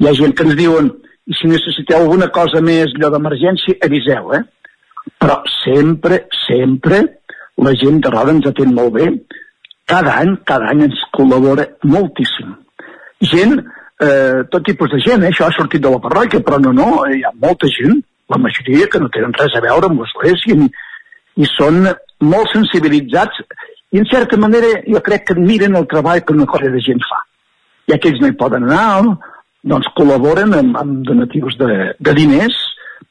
Hi 0.00 0.08
ha 0.08 0.16
gent 0.16 0.34
que 0.36 0.44
ens 0.44 0.56
diuen, 0.58 0.90
i 1.26 1.36
si 1.38 1.48
necessiteu 1.50 2.02
alguna 2.02 2.28
cosa 2.34 2.60
més 2.64 2.92
allò 2.96 3.12
d'emergència, 3.14 3.78
aviseu, 3.86 4.34
eh? 4.36 4.42
Però 5.22 5.38
sempre, 5.62 6.24
sempre 6.48 7.00
la 7.62 7.72
gent 7.78 8.02
de 8.04 8.12
Roda 8.12 8.34
ens 8.34 8.50
atén 8.50 8.74
molt 8.74 8.96
bé. 8.98 9.08
Cada 9.86 10.18
any, 10.20 10.34
cada 10.50 10.72
any 10.72 10.84
ens 10.88 11.00
col·labora 11.16 11.68
moltíssim. 11.86 12.52
Gent, 13.32 13.60
eh, 14.00 14.44
tot 14.50 14.64
tipus 14.66 14.90
de 14.92 15.00
gent, 15.04 15.24
eh? 15.24 15.30
això 15.30 15.46
ha 15.46 15.54
sortit 15.56 15.82
de 15.82 15.92
la 15.92 16.00
parròquia, 16.02 16.42
però 16.44 16.58
no, 16.62 16.72
no, 16.76 16.88
hi 17.08 17.22
ha 17.24 17.32
molta 17.34 17.70
gent, 17.72 18.00
la 18.32 18.40
majoria 18.42 18.88
que 18.90 19.00
no 19.00 19.12
tenen 19.14 19.34
res 19.38 19.54
a 19.54 19.62
veure 19.64 19.88
amb 19.90 20.02
l'església 20.02 20.56
i, 20.56 20.68
i 21.42 21.48
són 21.52 21.84
molt 22.26 22.52
sensibilitzats 22.52 23.42
i 23.94 24.00
en 24.00 24.08
certa 24.10 24.38
manera 24.40 24.80
jo 24.86 25.00
crec 25.04 25.28
que 25.28 25.38
miren 25.38 25.76
el 25.78 25.86
treball 25.90 26.24
que 26.24 26.34
una 26.34 26.48
colla 26.50 26.72
de 26.72 26.82
gent 26.82 27.02
fa. 27.06 27.20
I 27.86 27.94
aquells 27.94 28.18
no 28.20 28.28
hi 28.28 28.34
poden 28.38 28.66
anar, 28.66 29.04
doncs 29.62 29.92
col·laboren 29.98 30.56
amb, 30.58 30.80
amb 30.80 31.04
donatius 31.06 31.54
de, 31.60 31.70
de 32.02 32.16
diners, 32.18 32.56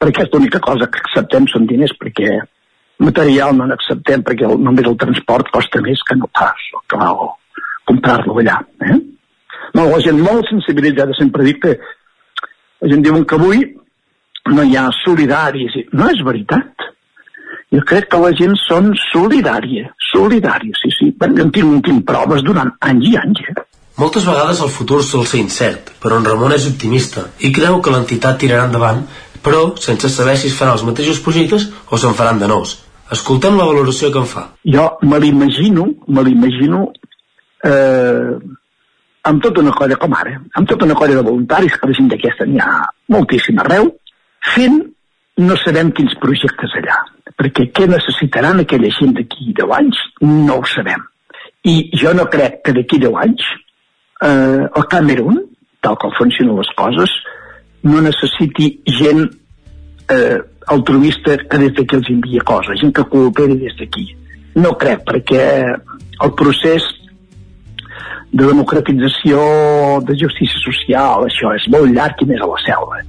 perquè 0.01 0.25
és 0.25 0.33
l'única 0.33 0.59
cosa 0.59 0.89
que 0.91 0.99
acceptem 0.99 1.47
són 1.47 1.67
diners, 1.69 1.95
perquè 2.01 2.41
material 2.99 3.55
no 3.55 3.67
n'acceptem, 3.69 4.23
perquè 4.27 4.47
el, 4.47 4.59
només 4.67 4.87
el 4.87 4.99
transport 4.99 5.49
costa 5.55 5.81
més 5.83 6.03
que 6.07 6.17
no 6.19 6.27
pas 6.31 6.69
el 6.75 6.83
que 6.91 7.09
comprar-lo 7.87 8.37
allà. 8.41 8.59
Eh? 8.83 8.99
No, 9.75 9.89
la 9.91 9.99
gent 10.03 10.21
molt 10.23 10.47
sensibilitzada 10.49 11.15
sempre 11.19 11.45
dic 11.47 11.61
que 11.65 11.75
la 12.81 12.91
gent 12.91 13.03
diuen 13.03 13.25
que 13.27 13.35
avui 13.39 13.63
no 14.53 14.63
hi 14.63 14.75
ha 14.77 14.87
solidaris. 15.03 15.79
No 15.93 16.09
és 16.13 16.21
veritat. 16.25 16.89
Jo 17.73 17.81
crec 17.89 18.07
que 18.11 18.19
la 18.21 18.31
gent 18.39 18.53
són 18.61 18.91
solidària, 19.09 19.89
solidària, 20.13 20.75
sí, 20.79 20.91
sí. 20.95 21.09
Jo 21.19 21.43
en 21.43 21.51
tinc, 21.51 21.79
tinc 21.87 22.05
proves 22.07 22.43
durant 22.45 22.71
anys 22.87 23.09
i 23.09 23.15
anys. 23.19 23.41
Eh? 23.51 23.65
Moltes 23.99 24.27
vegades 24.27 24.61
el 24.63 24.71
futur 24.71 25.01
sol 25.03 25.25
ser 25.27 25.41
incert, 25.41 25.93
però 26.03 26.19
en 26.19 26.27
Ramon 26.27 26.55
és 26.55 26.67
optimista 26.69 27.29
i 27.39 27.51
creu 27.55 27.81
que 27.81 27.91
l'entitat 27.93 28.39
tirarà 28.39 28.67
endavant, 28.69 29.05
però 29.43 29.69
sense 29.81 30.11
saber 30.11 30.35
si 30.39 30.49
es 30.51 30.57
faran 30.57 30.75
els 30.75 30.83
mateixos 30.87 31.21
projectes 31.25 31.69
o 31.89 31.99
se'n 31.99 32.15
faran 32.17 32.39
de 32.41 32.49
nous. 32.51 32.77
Escoltem 33.15 33.57
la 33.57 33.67
valoració 33.69 34.11
que 34.11 34.21
en 34.21 34.29
fa. 34.29 34.45
Jo 34.75 34.85
me 35.03 35.19
l'imagino, 35.23 35.87
me 36.07 36.23
l'imagino 36.27 36.87
eh, 37.63 38.35
amb 39.25 39.41
tota 39.41 39.61
una 39.61 39.73
colla 39.73 39.97
com 39.97 40.13
ara, 40.13 40.35
amb 40.53 40.69
tota 40.69 40.85
una 40.85 40.95
colla 40.97 41.17
de 41.17 41.25
voluntaris, 41.25 41.75
que 41.79 41.89
la 41.89 41.97
gent 41.97 42.09
d'aquesta 42.11 42.45
n'hi 42.45 42.61
ha 42.61 42.85
moltíssim 43.13 43.59
arreu, 43.63 43.89
fent 44.53 44.81
no 45.41 45.57
sabem 45.59 45.91
quins 45.97 46.13
projectes 46.21 46.75
allà, 46.79 46.99
perquè 47.35 47.67
què 47.75 47.87
necessitaran 47.91 48.61
aquella 48.61 48.91
gent 48.95 49.15
d'aquí 49.17 49.51
10 49.57 49.73
anys 49.79 50.01
no 50.23 50.59
ho 50.61 50.67
sabem. 50.69 51.01
I 51.65 51.75
jo 51.97 52.13
no 52.13 52.27
crec 52.31 52.61
que 52.65 52.75
d'aquí 52.77 53.01
10 53.01 53.17
anys 53.23 53.47
eh, 54.21 54.65
el 54.69 54.85
Camerún, 54.91 55.41
tal 55.81 55.97
com 56.01 56.13
funcionen 56.17 56.61
les 56.61 56.69
coses, 56.77 57.11
no 57.85 58.01
necessiti 58.05 58.69
gent 58.99 59.25
eh, 60.13 60.37
altruista 60.67 61.37
que 61.49 61.61
des 61.65 61.73
d'aquí 61.73 61.97
els 61.97 62.13
envia 62.13 62.45
coses, 62.45 62.79
gent 62.81 62.93
que 62.93 63.09
cooperi 63.09 63.57
des 63.65 63.75
d'aquí. 63.81 64.07
No 64.61 64.77
crec, 64.79 65.01
perquè 65.09 65.43
el 65.65 66.31
procés 66.37 66.85
de 68.35 68.43
democratització, 68.43 69.41
de 70.03 70.15
justícia 70.19 70.59
social, 70.59 71.23
això 71.29 71.53
és 71.55 71.67
molt 71.71 71.93
llarg 71.95 72.19
i 72.19 72.27
més 72.27 72.41
a 72.43 72.49
la 72.49 72.57
selva. 72.65 72.99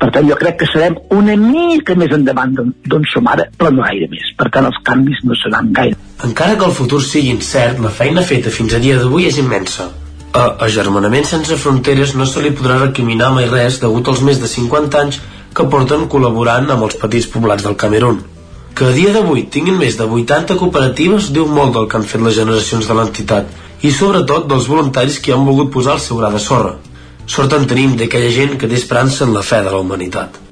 Per 0.00 0.08
tant, 0.12 0.26
jo 0.28 0.36
crec 0.36 0.58
que 0.60 0.68
serem 0.68 0.96
una 1.16 1.34
mica 1.40 1.96
més 1.96 2.12
endavant 2.12 2.52
d'on 2.56 3.04
som 3.12 3.28
ara, 3.32 3.46
però 3.56 3.70
no 3.72 3.84
gaire 3.84 4.08
més. 4.12 4.32
Per 4.36 4.48
tant, 4.52 4.68
els 4.68 4.78
canvis 4.84 5.22
no 5.24 5.36
seran 5.40 5.70
gaire. 5.76 5.96
Encara 6.24 6.56
que 6.56 6.68
el 6.68 6.74
futur 6.76 7.00
sigui 7.04 7.32
incert, 7.32 7.80
la 7.84 7.92
feina 7.92 8.24
feta 8.24 8.52
fins 8.52 8.76
a 8.76 8.80
dia 8.80 8.98
d'avui 9.00 9.28
és 9.28 9.40
immensa. 9.40 9.88
A 10.36 10.44
Agermanament 10.66 11.24
sense 11.28 11.56
fronteres 11.60 12.14
no 12.16 12.28
se 12.28 12.44
li 12.44 12.52
podrà 12.56 12.78
recriminar 12.82 13.32
mai 13.32 13.48
res 13.48 13.80
degut 13.80 14.08
als 14.12 14.24
més 14.24 14.40
de 14.40 14.48
50 14.52 15.00
anys 15.00 15.20
que 15.56 15.68
porten 15.72 16.08
col·laborant 16.12 16.68
amb 16.72 16.88
els 16.88 16.96
petits 17.00 17.28
poblats 17.32 17.64
del 17.64 17.76
Camerún. 17.80 18.20
Que 18.76 18.90
a 18.90 18.96
dia 18.96 19.12
d'avui 19.14 19.46
tinguin 19.52 19.78
més 19.80 19.96
de 19.96 20.04
80 20.04 20.58
cooperatives 20.60 21.30
diu 21.32 21.48
molt 21.48 21.72
del 21.76 21.88
que 21.88 21.96
han 21.96 22.08
fet 22.10 22.20
les 22.20 22.36
generacions 22.36 22.88
de 22.88 22.96
l'entitat 22.98 23.62
i 23.82 23.92
sobretot 23.92 24.48
dels 24.48 24.68
voluntaris 24.70 25.18
que 25.20 25.34
han 25.34 25.44
volgut 25.44 25.72
posar 25.74 25.98
el 25.98 26.02
seu 26.04 26.20
gra 26.20 26.30
de 26.32 26.40
sorra. 26.40 26.76
Sort 27.26 27.52
en 27.52 27.66
tenim 27.66 27.96
d'aquella 27.98 28.32
gent 28.32 28.56
que 28.58 28.68
té 28.70 28.78
esperança 28.78 29.24
en 29.26 29.34
la 29.34 29.42
fe 29.42 29.62
de 29.62 29.72
la 29.72 29.82
humanitat. 29.82 30.42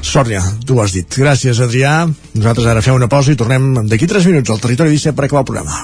Sòria, 0.00 0.40
tu 0.64 0.76
ho 0.76 0.82
has 0.82 0.94
dit. 0.94 1.08
Gràcies, 1.20 1.58
Adrià. 1.60 2.06
Nosaltres 2.34 2.68
ara 2.70 2.82
fem 2.82 2.94
una 2.94 3.10
pausa 3.10 3.34
i 3.34 3.40
tornem 3.40 3.88
d'aquí 3.90 4.06
3 4.06 4.30
minuts 4.30 4.54
al 4.54 4.62
Territori 4.62 4.94
17 4.94 5.16
per 5.16 5.26
acabar 5.26 5.42
el 5.42 5.50
programa. 5.50 5.82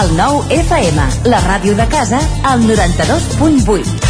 El 0.00 0.14
nou 0.14 0.44
FM, 0.54 1.08
la 1.26 1.42
ràdio 1.48 1.74
de 1.74 1.88
casa, 1.90 2.22
al 2.46 2.62
92.8. 2.62 4.09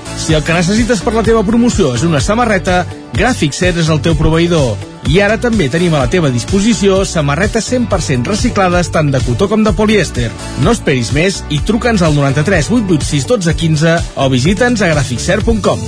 si 0.21 0.35
el 0.37 0.43
que 0.45 0.53
necessites 0.53 1.01
per 1.01 1.15
la 1.15 1.23
teva 1.25 1.41
promoció 1.43 1.95
és 1.97 2.03
una 2.05 2.21
samarreta, 2.21 2.83
Gràfic 3.17 3.55
Cert 3.57 3.79
és 3.81 3.89
el 3.89 4.01
teu 4.05 4.13
proveïdor. 4.19 4.77
I 5.09 5.17
ara 5.25 5.39
també 5.41 5.65
tenim 5.73 5.95
a 5.97 6.03
la 6.03 6.09
teva 6.13 6.29
disposició 6.29 7.01
samarretes 7.09 7.65
100% 7.73 8.29
reciclades 8.29 8.91
tant 8.93 9.09
de 9.11 9.19
cotó 9.25 9.49
com 9.49 9.65
de 9.65 9.73
polièster. 9.73 10.29
No 10.61 10.75
esperis 10.77 11.09
més 11.15 11.41
i 11.49 11.59
truca'ns 11.65 12.05
al 12.05 12.13
93 12.15 12.69
886 12.69 13.27
12 13.33 13.57
15 13.63 13.97
o 14.21 14.29
visita'ns 14.29 14.85
a 14.85 14.91
graficcert.com. 14.93 15.83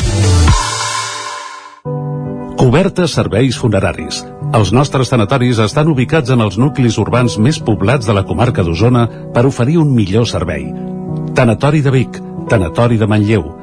Cobertes 2.57 3.13
serveis 3.13 3.57
funeraris. 3.59 4.23
Els 4.53 4.73
nostres 4.73 5.09
tanatoris 5.13 5.61
estan 5.61 5.89
ubicats 5.93 6.33
en 6.33 6.41
els 6.41 6.57
nuclis 6.57 6.97
urbans 7.01 7.37
més 7.37 7.61
poblats 7.61 8.09
de 8.09 8.17
la 8.17 8.25
comarca 8.25 8.65
d'Osona 8.65 9.07
per 9.33 9.45
oferir 9.49 9.79
un 9.81 9.93
millor 9.93 10.29
servei. 10.29 10.71
Tanatori 11.37 11.81
de 11.81 11.93
Vic, 11.93 12.21
Tanatori 12.49 12.99
de 13.01 13.09
Manlleu, 13.09 13.62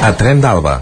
A 0.00 0.14
Tren 0.16 0.38
d'Alba. 0.40 0.78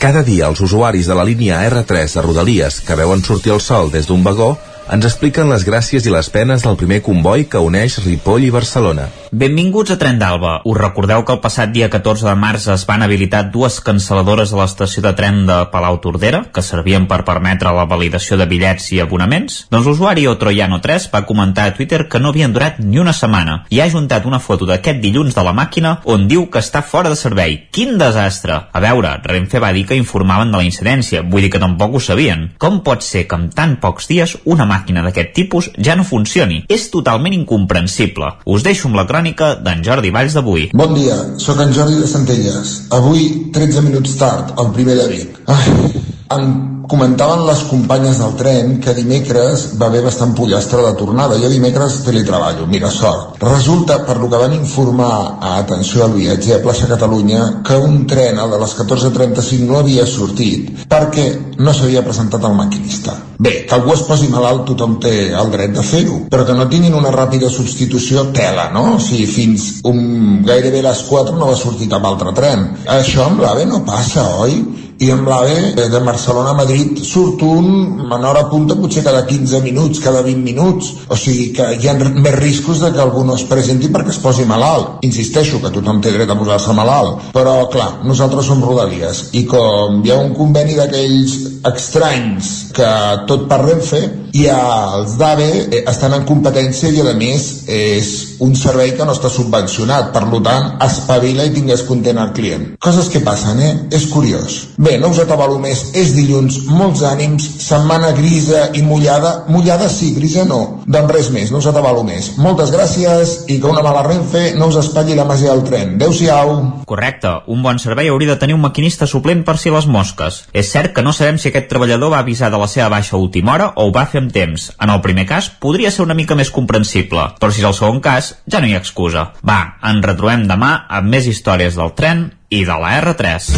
Cada 0.00 0.22
dia 0.24 0.46
els 0.48 0.62
usuaris 0.64 1.04
de 1.10 1.14
la 1.18 1.24
línia 1.28 1.58
R3 1.68 2.14
de 2.16 2.22
Rodalies 2.24 2.78
que 2.86 2.96
veuen 2.96 3.20
sortir 3.20 3.52
el 3.52 3.60
sol 3.60 3.90
des 3.92 4.08
d'un 4.08 4.24
vagó 4.24 4.54
ens 4.92 5.06
expliquen 5.08 5.48
les 5.48 5.62
gràcies 5.64 6.04
i 6.04 6.12
les 6.12 6.28
penes 6.28 6.64
del 6.64 6.76
primer 6.76 6.98
comboi 7.02 7.46
que 7.48 7.60
uneix 7.62 7.96
Ripoll 8.04 8.44
i 8.44 8.50
Barcelona. 8.52 9.06
Benvinguts 9.32 9.94
a 9.94 9.96
Tren 9.98 10.18
d'Alba. 10.20 10.58
Us 10.68 10.76
recordeu 10.76 11.24
que 11.24 11.32
el 11.32 11.40
passat 11.40 11.72
dia 11.72 11.88
14 11.90 12.26
de 12.28 12.34
març 12.38 12.66
es 12.74 12.84
van 12.86 13.02
habilitar 13.02 13.46
dues 13.54 13.80
cancel·ladores 13.82 14.52
a 14.52 14.60
l'estació 14.60 15.02
de 15.02 15.14
tren 15.16 15.40
de 15.48 15.56
Palau 15.72 15.96
Tordera, 16.04 16.44
que 16.52 16.62
servien 16.62 17.08
per 17.08 17.22
permetre 17.24 17.72
la 17.74 17.86
validació 17.88 18.36
de 18.36 18.46
bitllets 18.50 18.90
i 18.92 19.00
abonaments? 19.00 19.64
Doncs 19.72 19.88
l'usuari 19.88 20.28
Otroiano3 20.28 21.08
va 21.14 21.24
comentar 21.24 21.66
a 21.66 21.74
Twitter 21.74 22.04
que 22.08 22.20
no 22.20 22.34
havien 22.34 22.52
durat 22.52 22.78
ni 22.78 23.00
una 23.00 23.16
setmana 23.16 23.62
i 23.72 23.80
ha 23.80 23.88
juntat 23.90 24.28
una 24.28 24.38
foto 24.38 24.68
d'aquest 24.68 25.00
dilluns 25.00 25.34
de 25.34 25.46
la 25.48 25.56
màquina 25.56 25.96
on 26.04 26.28
diu 26.28 26.46
que 26.52 26.60
està 26.60 26.84
fora 26.84 27.08
de 27.08 27.18
servei. 27.18 27.56
Quin 27.72 27.96
desastre! 27.98 28.60
A 28.70 28.84
veure, 28.84 29.16
Renfe 29.24 29.64
va 29.64 29.72
dir 29.72 29.86
que 29.88 29.98
informaven 29.98 30.52
de 30.52 30.60
la 30.60 30.68
incidència, 30.68 31.24
vull 31.24 31.48
dir 31.48 31.50
que 31.56 31.62
tampoc 31.62 31.96
ho 31.96 32.04
sabien. 32.04 32.50
Com 32.60 32.82
pot 32.84 33.02
ser 33.02 33.24
que 33.26 33.40
en 33.40 33.48
tan 33.50 33.78
pocs 33.80 34.12
dies 34.12 34.36
una 34.44 34.68
màquina 34.74 35.04
d'aquest 35.06 35.34
tipus 35.36 35.70
ja 35.78 35.96
no 35.98 36.06
funcioni? 36.06 36.62
És 36.68 36.88
totalment 36.92 37.36
incomprensible. 37.36 38.32
Us 38.44 38.66
deixo 38.66 38.90
amb 38.90 38.98
la 39.00 39.06
crònica 39.10 39.54
d'en 39.62 39.84
Jordi 39.86 40.12
Valls 40.14 40.36
d'avui. 40.38 40.70
Bon 40.74 40.94
dia, 40.98 41.20
sóc 41.42 41.62
en 41.64 41.74
Jordi 41.76 42.00
de 42.02 42.10
Centelles. 42.10 42.74
Avui, 42.98 43.30
13 43.54 43.86
minuts 43.86 44.18
tard, 44.20 44.56
el 44.58 44.74
primer 44.76 44.98
de 45.02 45.08
Vic. 45.14 45.40
Ai, 45.46 46.12
em 46.38 46.74
comentaven 46.88 47.46
les 47.46 47.62
companyes 47.70 48.18
del 48.20 48.34
tren 48.36 48.74
que 48.84 48.94
dimecres 48.96 49.64
va 49.80 49.88
haver 49.88 50.02
bastant 50.04 50.34
pollastre 50.36 50.82
de 50.84 50.92
tornada. 50.98 51.38
Jo 51.40 51.48
dimecres 51.48 52.02
teletreballo, 52.04 52.66
mira, 52.68 52.90
sort. 52.90 53.40
Resulta, 53.42 54.02
per 54.06 54.18
lo 54.20 54.28
que 54.30 54.40
van 54.40 54.54
informar 54.56 55.38
a 55.40 55.56
Atenció 55.58 56.04
al 56.04 56.12
Viatge 56.12 56.54
a 56.54 56.62
Plaça 56.62 56.88
Catalunya, 56.90 57.62
que 57.66 57.76
un 57.76 58.06
tren, 58.06 58.38
el 58.38 58.50
de 58.50 58.60
les 58.60 58.76
14.35, 58.76 59.68
no 59.68 59.80
havia 59.80 60.06
sortit 60.06 60.84
perquè 60.90 61.26
no 61.58 61.72
s'havia 61.72 62.04
presentat 62.04 62.44
el 62.44 62.54
maquinista. 62.58 63.16
Bé, 63.38 63.64
que 63.66 63.74
algú 63.74 63.94
es 63.94 64.04
posi 64.06 64.28
malalt 64.30 64.64
tothom 64.68 64.98
té 65.02 65.32
el 65.34 65.50
dret 65.50 65.74
de 65.74 65.82
fer-ho, 65.82 66.20
però 66.30 66.44
que 66.46 66.54
no 66.54 66.68
tinguin 66.70 66.94
una 66.94 67.10
ràpida 67.14 67.50
substitució 67.50 68.28
tela, 68.36 68.68
no? 68.74 68.94
O 68.94 69.00
sigui, 69.02 69.26
fins 69.26 69.66
un, 69.88 70.44
gairebé 70.46 70.84
les 70.84 71.02
4 71.08 71.34
no 71.38 71.50
va 71.50 71.58
sortir 71.58 71.90
cap 71.90 72.04
altre 72.06 72.34
tren. 72.36 72.68
Això 72.98 73.26
amb 73.26 73.42
l'AVE 73.42 73.66
no 73.70 73.82
passa, 73.88 74.28
oi? 74.44 74.60
I 75.02 75.10
amb 75.10 75.28
l'AVE 75.28 75.88
de 75.90 76.00
Barcelona 76.06 76.52
a 76.52 76.58
Madrid 76.58 77.00
surt 77.02 77.42
un 77.42 77.68
en 78.04 78.24
hora 78.24 78.44
punta 78.50 78.76
potser 78.78 79.02
cada 79.04 79.24
15 79.26 79.60
minuts, 79.64 80.00
cada 80.04 80.22
20 80.22 80.42
minuts. 80.44 80.92
O 81.08 81.18
sigui 81.18 81.50
que 81.56 81.66
hi 81.80 81.88
ha 81.90 81.96
més 81.98 82.36
riscos 82.38 82.82
de 82.82 82.92
que 82.94 83.02
algú 83.02 83.24
no 83.26 83.34
es 83.34 83.46
presenti 83.50 83.90
perquè 83.92 84.14
es 84.14 84.20
posi 84.22 84.46
malalt. 84.48 85.00
Insisteixo 85.06 85.60
que 85.62 85.72
tothom 85.74 86.00
té 86.04 86.14
dret 86.14 86.30
a 86.30 86.38
posar-se 86.38 86.76
malalt. 86.76 87.30
Però 87.34 87.56
clar, 87.72 87.90
nosaltres 88.06 88.46
som 88.50 88.62
rodalies 88.64 89.28
i 89.34 89.44
com 89.50 90.02
hi 90.04 90.14
ha 90.14 90.20
un 90.22 90.34
conveni 90.36 90.78
d'aquells 90.78 91.38
estranys 91.74 92.54
que 92.74 92.92
tot 93.28 93.48
per 93.50 93.64
Renfe 93.64 94.04
i 94.34 94.48
els 94.50 95.14
d'AVE 95.20 95.48
eh, 95.62 95.82
estan 95.90 96.16
en 96.16 96.24
competència 96.26 96.90
i 96.90 97.02
a 97.04 97.14
més 97.14 97.44
és 97.70 98.10
un 98.42 98.54
servei 98.58 98.92
que 98.98 99.06
no 99.06 99.14
està 99.14 99.30
subvencionat. 99.30 100.10
Per 100.14 100.24
tant 100.44 100.72
espavila 100.82 101.46
i 101.46 101.52
tingués 101.54 101.84
content 101.86 102.18
al 102.18 102.32
client. 102.34 102.66
Coses 102.82 103.08
que 103.12 103.22
passen, 103.22 103.60
eh? 103.62 103.72
és 103.94 104.08
curiós. 104.10 104.56
Bé, 104.76 104.96
no 104.98 105.12
us 105.14 105.20
atabalo 105.22 105.60
més, 105.62 105.84
és 105.94 106.10
dilluns 106.16 106.64
molts 106.66 107.04
ànims, 107.06 107.46
setmana 107.62 108.10
grisa 108.16 108.68
i 108.74 108.82
mullada, 108.82 109.44
mullada 109.48 109.88
sí, 109.92 110.10
grisa 110.18 110.44
no. 110.48 110.60
Doncs 110.84 111.14
res 111.14 111.30
més, 111.34 111.52
no 111.54 111.62
us 111.62 111.70
atabalo 111.70 112.02
més. 112.06 112.32
Moltes 112.42 112.74
gràcies 112.74 113.36
i 113.46 113.60
que 113.62 113.70
una 113.70 113.84
mala 113.86 114.02
renfe 114.06 114.50
no 114.58 114.68
us 114.72 114.80
espatlli 114.82 115.14
la 115.14 115.28
màgia 115.28 115.54
del 115.54 115.64
tren, 115.68 115.94
adeu-siau 115.94 116.56
Correcte, 116.88 117.30
un 117.46 117.62
bon 117.64 117.78
servei 117.80 118.10
hauria 118.10 118.34
de 118.34 118.40
tenir 118.40 118.56
un 118.58 118.64
maquinista 118.64 119.06
suplent 119.08 119.44
per 119.46 119.56
si 119.60 119.72
les 119.72 119.86
mosques. 119.86 120.42
És 120.52 120.72
cert 120.74 120.92
que 120.96 121.04
no 121.06 121.14
sabem 121.16 121.38
si 121.38 121.48
aquest 121.50 121.70
treballador 121.70 122.12
va 122.12 122.20
avisar 122.24 122.50
de 122.52 122.60
la 122.60 122.68
seva 122.70 122.90
baixa 122.92 123.16
última 123.16 123.54
hora 123.54 123.70
o 123.74 123.88
ho 123.88 123.94
va 123.94 124.06
fer 124.10 124.23
amb 124.24 124.34
temps. 124.34 124.70
En 124.80 124.92
el 124.92 125.02
primer 125.04 125.26
cas, 125.28 125.50
podria 125.50 125.92
ser 125.94 126.04
una 126.06 126.16
mica 126.16 126.36
més 126.38 126.52
comprensible, 126.54 127.28
però 127.40 127.52
si 127.52 127.62
és 127.62 127.68
el 127.68 127.76
segon 127.76 128.00
cas, 128.04 128.34
ja 128.50 128.60
no 128.60 128.70
hi 128.70 128.74
ha 128.76 128.82
excusa. 128.82 129.30
Va, 129.46 129.76
ens 129.84 130.04
retrobem 130.06 130.48
demà 130.50 130.74
amb 130.88 131.12
més 131.12 131.28
històries 131.30 131.76
del 131.78 131.94
tren 131.98 132.30
i 132.54 132.64
de 132.64 132.78
la 132.80 132.96
R3. 133.02 133.50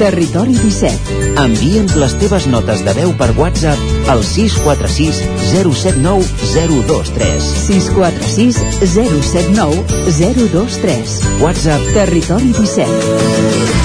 Territori 0.00 0.54
17. 0.56 1.18
Envia'ns 1.42 1.94
les 2.00 2.14
teves 2.18 2.48
notes 2.50 2.82
de 2.86 2.94
veu 2.96 3.12
per 3.20 3.30
WhatsApp 3.38 4.10
al 4.10 4.24
646 4.26 5.20
079 5.52 6.26
023. 6.54 7.52
646 7.68 8.58
079 8.96 10.02
023. 10.18 11.16
WhatsApp 11.44 11.94
Territori 11.94 12.52
17. 12.56 13.81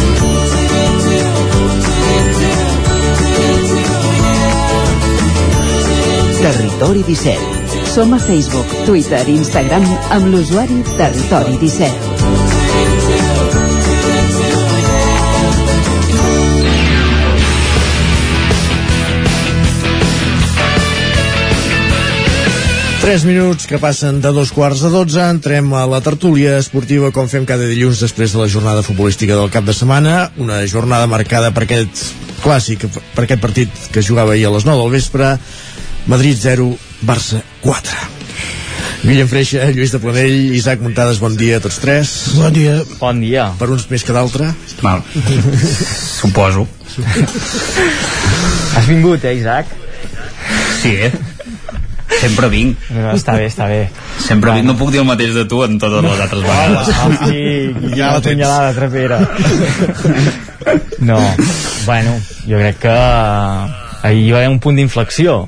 Territori 6.42 7.04
17. 7.04 7.88
Som 7.94 8.14
a 8.14 8.20
Facebook, 8.22 8.70
Twitter 8.86 9.24
i 9.26 9.38
Instagram 9.40 9.86
amb 10.14 10.30
l'usuari 10.30 10.84
Territori 10.98 11.58
17. 11.58 12.38
3 23.08 23.24
minuts 23.24 23.66
que 23.66 23.78
passen 23.80 24.18
de 24.20 24.30
dos 24.36 24.50
quarts 24.52 24.82
a 24.84 24.90
12 24.92 25.22
entrem 25.32 25.70
a 25.74 25.86
la 25.88 26.02
tertúlia 26.04 26.58
esportiva 26.60 27.08
com 27.16 27.30
fem 27.32 27.46
cada 27.48 27.64
dilluns 27.64 28.02
després 28.04 28.34
de 28.36 28.42
la 28.42 28.50
jornada 28.52 28.84
futbolística 28.84 29.32
del 29.32 29.48
cap 29.48 29.64
de 29.64 29.72
setmana 29.72 30.26
una 30.44 30.60
jornada 30.68 31.08
marcada 31.08 31.54
per 31.56 31.64
aquest 31.64 32.04
clàssic 32.44 32.84
per 33.16 33.24
aquest 33.24 33.40
partit 33.40 33.72
que 33.96 34.04
jugava 34.04 34.36
ahir 34.36 34.50
a 34.50 34.52
les 34.58 34.68
9 34.68 34.84
del 34.84 34.92
vespre 35.00 35.38
Madrid 36.08 36.38
0, 36.40 36.78
Barça 37.02 37.42
4 37.62 38.18
Guillem 39.04 39.28
Freixa, 39.30 39.70
Lluís 39.72 39.92
de 39.94 40.00
Planell, 40.02 40.56
Isaac 40.58 40.82
Muntades, 40.82 41.20
bon 41.22 41.36
dia 41.38 41.60
a 41.60 41.64
tots 41.64 41.78
tres. 41.80 42.14
Bon 42.36 42.52
dia. 42.52 42.80
Bon 43.00 43.20
dia. 43.22 43.46
Per 43.60 43.70
uns 43.72 43.86
més 43.92 44.04
que 44.04 44.16
d'altre. 44.16 44.50
Mal. 44.84 45.04
Suposo. 46.18 46.66
Has 48.76 48.88
vingut, 48.90 49.24
eh, 49.24 49.36
Isaac? 49.38 49.70
Sí, 50.82 50.96
eh? 51.08 51.12
Sempre 52.18 52.50
vinc. 52.50 52.88
No, 52.90 53.12
està 53.14 53.38
bé, 53.38 53.46
està 53.52 53.68
bé. 53.70 53.84
Sempre 54.26 54.56
vinc. 54.58 54.66
No 54.68 54.76
puc 54.80 54.92
dir 54.92 55.04
el 55.04 55.08
mateix 55.08 55.36
de 55.38 55.46
tu 55.48 55.62
en 55.64 55.78
totes 55.80 56.04
les 56.04 56.24
altres 56.26 56.44
vegades. 56.44 56.92
Hosti, 57.06 57.92
ja 57.94 58.16
la 58.16 58.24
punyalada 58.26 58.74
trapera. 58.76 59.22
No, 61.00 61.20
bueno, 61.86 62.18
jo 62.50 62.58
crec 62.60 62.82
que 62.82 62.96
ahir 62.98 64.26
hi 64.26 64.32
va 64.34 64.42
haver 64.42 64.50
un 64.50 64.60
punt 64.64 64.82
d'inflexió. 64.82 65.46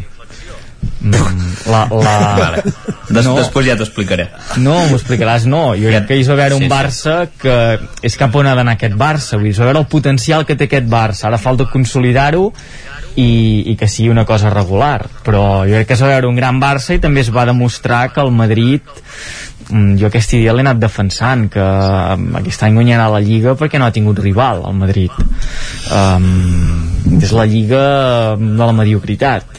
La, 1.69 1.87
la... 1.91 2.13
Vale. 2.39 2.63
Des, 3.09 3.25
no. 3.25 3.35
Després 3.37 3.67
ja 3.67 3.75
t'explicaré. 3.79 4.27
No, 4.61 4.75
m'ho 4.89 4.97
explicaràs, 4.97 5.47
no. 5.49 5.73
Jo 5.79 5.89
crec 5.91 6.07
que 6.09 6.19
hi 6.19 6.27
va 6.27 6.35
haver 6.35 6.51
un 6.57 6.63
Sí, 6.63 6.67
sí. 6.67 6.71
Barça 6.71 7.15
que 7.39 7.55
és 8.05 8.17
cap 8.19 8.35
on 8.35 8.49
ha 8.49 8.55
d'anar 8.57 8.75
aquest 8.77 8.97
Barça. 8.99 9.39
Vull 9.39 9.49
dir, 9.49 9.57
veure 9.59 9.81
el 9.81 9.89
potencial 9.91 10.45
que 10.45 10.57
té 10.59 10.69
aquest 10.69 10.89
Barça. 10.91 11.27
Ara 11.29 11.41
falta 11.41 11.69
consolidar-ho 11.71 12.49
i, 13.15 13.29
i 13.71 13.75
que 13.79 13.89
sigui 13.89 14.11
una 14.13 14.25
cosa 14.29 14.51
regular. 14.53 15.07
Però 15.25 15.63
jo 15.69 15.77
crec 15.79 15.91
que 15.91 15.97
es 15.97 16.03
va 16.05 16.13
veure 16.13 16.29
un 16.29 16.39
gran 16.39 16.61
Barça 16.61 16.95
i 16.95 17.03
també 17.03 17.23
es 17.25 17.31
va 17.33 17.47
demostrar 17.49 18.07
que 18.13 18.21
el 18.21 18.31
Madrid 18.35 18.85
mm, 19.69 19.95
jo 20.01 20.09
aquest 20.09 20.35
dia 20.35 20.53
l'he 20.53 20.65
anat 20.65 20.81
defensant 20.81 21.47
que 21.53 21.63
mm, 21.63 22.35
aquest 22.41 22.67
any 22.67 22.77
guanyarà 22.77 23.09
la 23.13 23.23
Lliga 23.23 23.55
perquè 23.59 23.81
no 23.81 23.87
ha 23.87 23.95
tingut 23.95 24.21
rival 24.23 24.63
al 24.67 24.77
Madrid 24.77 25.15
um, 25.19 27.17
és 27.19 27.33
la 27.35 27.47
Lliga 27.49 27.83
de 28.39 28.61
la 28.63 28.75
mediocritat 28.75 29.58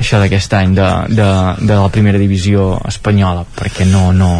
això 0.00 0.18
d'aquest 0.22 0.54
any 0.58 0.74
de, 0.76 0.88
de, 1.14 1.28
de 1.60 1.76
la 1.76 1.90
primera 1.92 2.18
divisió 2.20 2.74
espanyola 2.88 3.44
perquè 3.56 3.86
no, 3.88 4.10
no, 4.16 4.30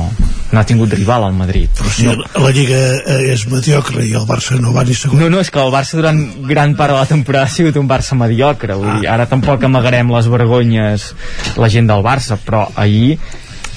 no 0.53 0.61
ha 0.61 0.65
tingut 0.69 0.93
rival 0.95 1.27
al 1.29 1.37
Madrid 1.37 1.71
Però 1.79 1.93
si 1.93 2.09
no. 2.09 2.17
la 2.45 2.53
Lliga 2.55 2.81
eh, 3.01 3.33
és 3.35 3.47
mediocre 3.51 4.05
i 4.07 4.15
el 4.15 4.27
Barça 4.29 4.59
no 4.61 4.75
va 4.75 4.85
ni 4.87 4.97
segon. 4.99 5.21
no, 5.21 5.31
no, 5.33 5.41
és 5.45 5.51
que 5.51 5.63
el 5.63 5.73
Barça 5.75 5.99
durant 6.01 6.21
gran 6.49 6.77
part 6.79 6.95
de 6.95 7.01
la 7.01 7.11
temporada 7.11 7.49
ha 7.49 7.55
sigut 7.55 7.79
un 7.81 7.89
Barça 7.91 8.19
mediocre 8.19 8.77
vull 8.81 9.01
dir, 9.01 9.09
ara 9.11 9.29
tampoc 9.31 9.65
amagarem 9.65 10.13
les 10.15 10.29
vergonyes 10.31 11.13
la 11.61 11.71
gent 11.73 11.91
del 11.91 12.05
Barça, 12.05 12.39
però 12.41 12.67
ahir 12.75 13.19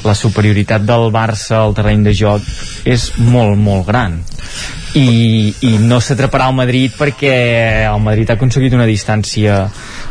la 0.05 0.13
superioritat 0.15 0.83
del 0.85 1.09
Barça 1.11 1.61
al 1.63 1.73
terreny 1.77 2.03
de 2.05 2.13
joc 2.15 2.43
és 2.87 3.11
molt, 3.17 3.57
molt 3.57 3.87
gran 3.87 4.19
i, 4.97 5.53
i 5.67 5.77
no 5.83 5.99
s'atraparà 6.01 6.47
el 6.51 6.57
Madrid 6.57 6.93
perquè 6.97 7.33
el 7.89 8.01
Madrid 8.03 8.29
ha 8.31 8.37
aconseguit 8.37 8.75
una 8.77 8.87
distància 8.89 9.65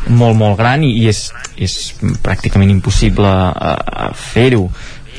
molt, 0.09 0.37
molt 0.39 0.59
gran 0.59 0.85
i, 0.87 0.93
i 1.03 1.09
és, 1.11 1.27
és 1.57 1.77
pràcticament 2.25 2.71
impossible 2.73 3.29
uh, 3.29 4.11
fer-ho 4.17 4.69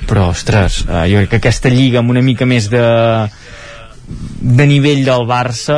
però, 0.07 0.29
ostres, 0.31 0.83
uh, 0.87 1.03
jo 1.09 1.21
crec 1.23 1.33
que 1.35 1.41
aquesta 1.41 1.71
lliga 1.73 1.99
amb 2.01 2.13
una 2.13 2.23
mica 2.23 2.47
més 2.47 2.69
de 2.71 2.83
de 4.07 4.63
nivell 4.63 5.01
del 5.03 5.25
Barça 5.27 5.77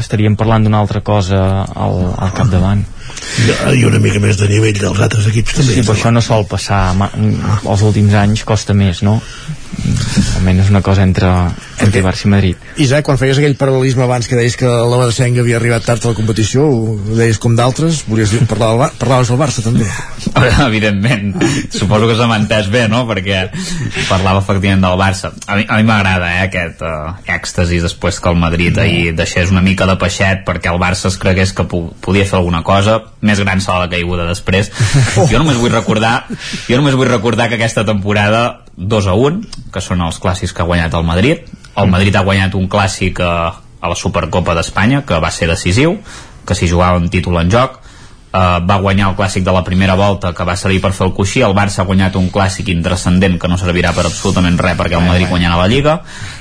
estaríem 0.00 0.34
parlant 0.34 0.64
d'una 0.66 0.80
altra 0.82 0.98
cosa 1.06 1.38
al, 1.62 2.00
al 2.18 2.32
capdavant 2.34 2.82
I 3.78 3.84
una 3.86 4.00
mica 4.02 4.20
més 4.22 4.38
de 4.40 4.48
nivell 4.50 4.76
dels 4.80 4.98
altres 5.04 5.28
equips 5.30 5.54
també. 5.60 5.76
Sí, 5.76 5.84
però 5.86 5.94
això 5.94 6.10
no 6.12 6.22
sol 6.24 6.44
passar 6.50 6.80
els 7.14 7.84
últims 7.86 8.16
anys 8.18 8.42
costa 8.48 8.74
més, 8.76 9.04
no? 9.06 9.18
Almenys 10.38 10.68
una 10.70 10.82
cosa 10.82 11.02
entre, 11.02 11.28
entre 11.80 12.02
Barça 12.02 12.26
i 12.26 12.30
Madrid 12.32 12.56
Isaac, 12.82 13.04
quan 13.06 13.18
feies 13.20 13.38
aquell 13.38 13.56
paral·lelisme 13.58 14.04
abans 14.04 14.28
que 14.28 14.36
deies 14.38 14.56
que 14.58 14.66
la 14.68 14.98
Badesenga 14.98 15.40
havia 15.42 15.56
arribat 15.58 15.84
tard 15.86 16.04
a 16.04 16.12
la 16.12 16.16
competició, 16.18 16.66
ho 16.68 17.14
deies 17.18 17.38
com 17.42 17.54
d'altres, 17.58 18.02
volies 18.08 18.30
dir, 18.34 18.40
parlar 18.50 18.68
del, 18.72 18.78
Bar- 18.82 18.92
parlaves 19.00 19.30
del 19.32 19.40
Barça 19.40 19.64
també. 19.64 19.86
Evidentment. 20.68 21.34
Suposo 21.74 22.06
que 22.10 22.16
s'ha 22.18 22.28
entès 22.36 22.68
bé, 22.70 22.84
no? 22.90 23.04
Perquè 23.08 23.40
parlava 24.08 24.42
efectivament 24.44 24.84
del 24.84 24.98
Barça. 25.00 25.32
A 25.46 25.56
mi 25.58 25.66
a 25.68 25.78
mi 25.80 25.86
m'agrada, 25.88 26.30
eh, 26.36 26.44
aquest 26.46 26.82
uh, 26.86 27.16
èxtasi 27.38 27.80
després 27.82 28.20
que 28.22 28.30
el 28.32 28.38
Madrid 28.40 28.78
ahir 28.78 29.14
deixés 29.18 29.50
una 29.54 29.62
mica 29.64 29.86
de 29.90 29.98
peixet 30.00 30.44
perquè 30.46 30.70
el 30.72 30.78
Barça 30.82 31.10
es 31.10 31.18
cregués 31.18 31.52
que 31.56 31.66
po 31.70 31.88
podia 32.04 32.26
fer 32.28 32.38
alguna 32.38 32.62
cosa. 32.66 33.00
Més 33.22 33.40
gran 33.42 33.62
serà 33.64 33.84
la 33.86 33.90
caiguda 33.92 34.28
després. 34.30 34.70
Jo 35.32 35.42
només 35.42 35.58
vull 35.58 35.72
recordar 35.74 36.14
jo 36.68 36.76
només 36.78 36.94
vull 36.96 37.08
recordar 37.10 37.48
que 37.50 37.58
aquesta 37.58 37.84
temporada 37.84 38.60
2 38.78 39.08
a 39.10 39.14
1, 39.18 39.42
que 39.74 39.82
són 39.82 40.02
els 40.06 40.20
clàssics 40.22 40.54
que 40.54 40.62
ha 40.62 40.68
guanyat 40.68 40.94
el 40.94 41.04
Madrid. 41.06 41.50
El 41.76 41.90
Madrid 41.90 42.14
ha 42.14 42.22
guanyat 42.26 42.54
un 42.54 42.68
clàssic 42.70 43.20
a, 43.20 43.34
a 43.58 43.90
la 43.90 43.98
Supercopa 43.98 44.54
d'Espanya, 44.54 45.02
que 45.06 45.18
va 45.18 45.32
ser 45.34 45.50
decisiu, 45.50 45.98
que 46.46 46.54
s'hi 46.54 46.70
jugava 46.70 47.00
un 47.02 47.10
títol 47.10 47.40
en 47.42 47.50
joc. 47.50 47.80
Uh, 48.28 48.60
va 48.60 48.76
guanyar 48.76 49.08
el 49.08 49.16
clàssic 49.16 49.42
de 49.42 49.52
la 49.56 49.62
primera 49.64 49.94
volta 49.96 50.34
que 50.36 50.44
va 50.44 50.54
servir 50.60 50.82
per 50.84 50.92
fer 50.92 51.06
el 51.08 51.14
coixí. 51.16 51.40
El 51.42 51.56
Barça 51.56 51.82
ha 51.82 51.88
guanyat 51.88 52.18
un 52.20 52.28
clàssic 52.30 52.68
intrascendent 52.70 53.38
que 53.40 53.48
no 53.48 53.56
servirà 53.58 53.94
per 53.96 54.04
absolutament 54.04 54.60
res 54.60 54.76
perquè 54.78 54.98
el 55.00 55.08
Madrid 55.08 55.32
guanyarà 55.32 55.56
la 55.56 55.68
Lliga. 55.72 55.96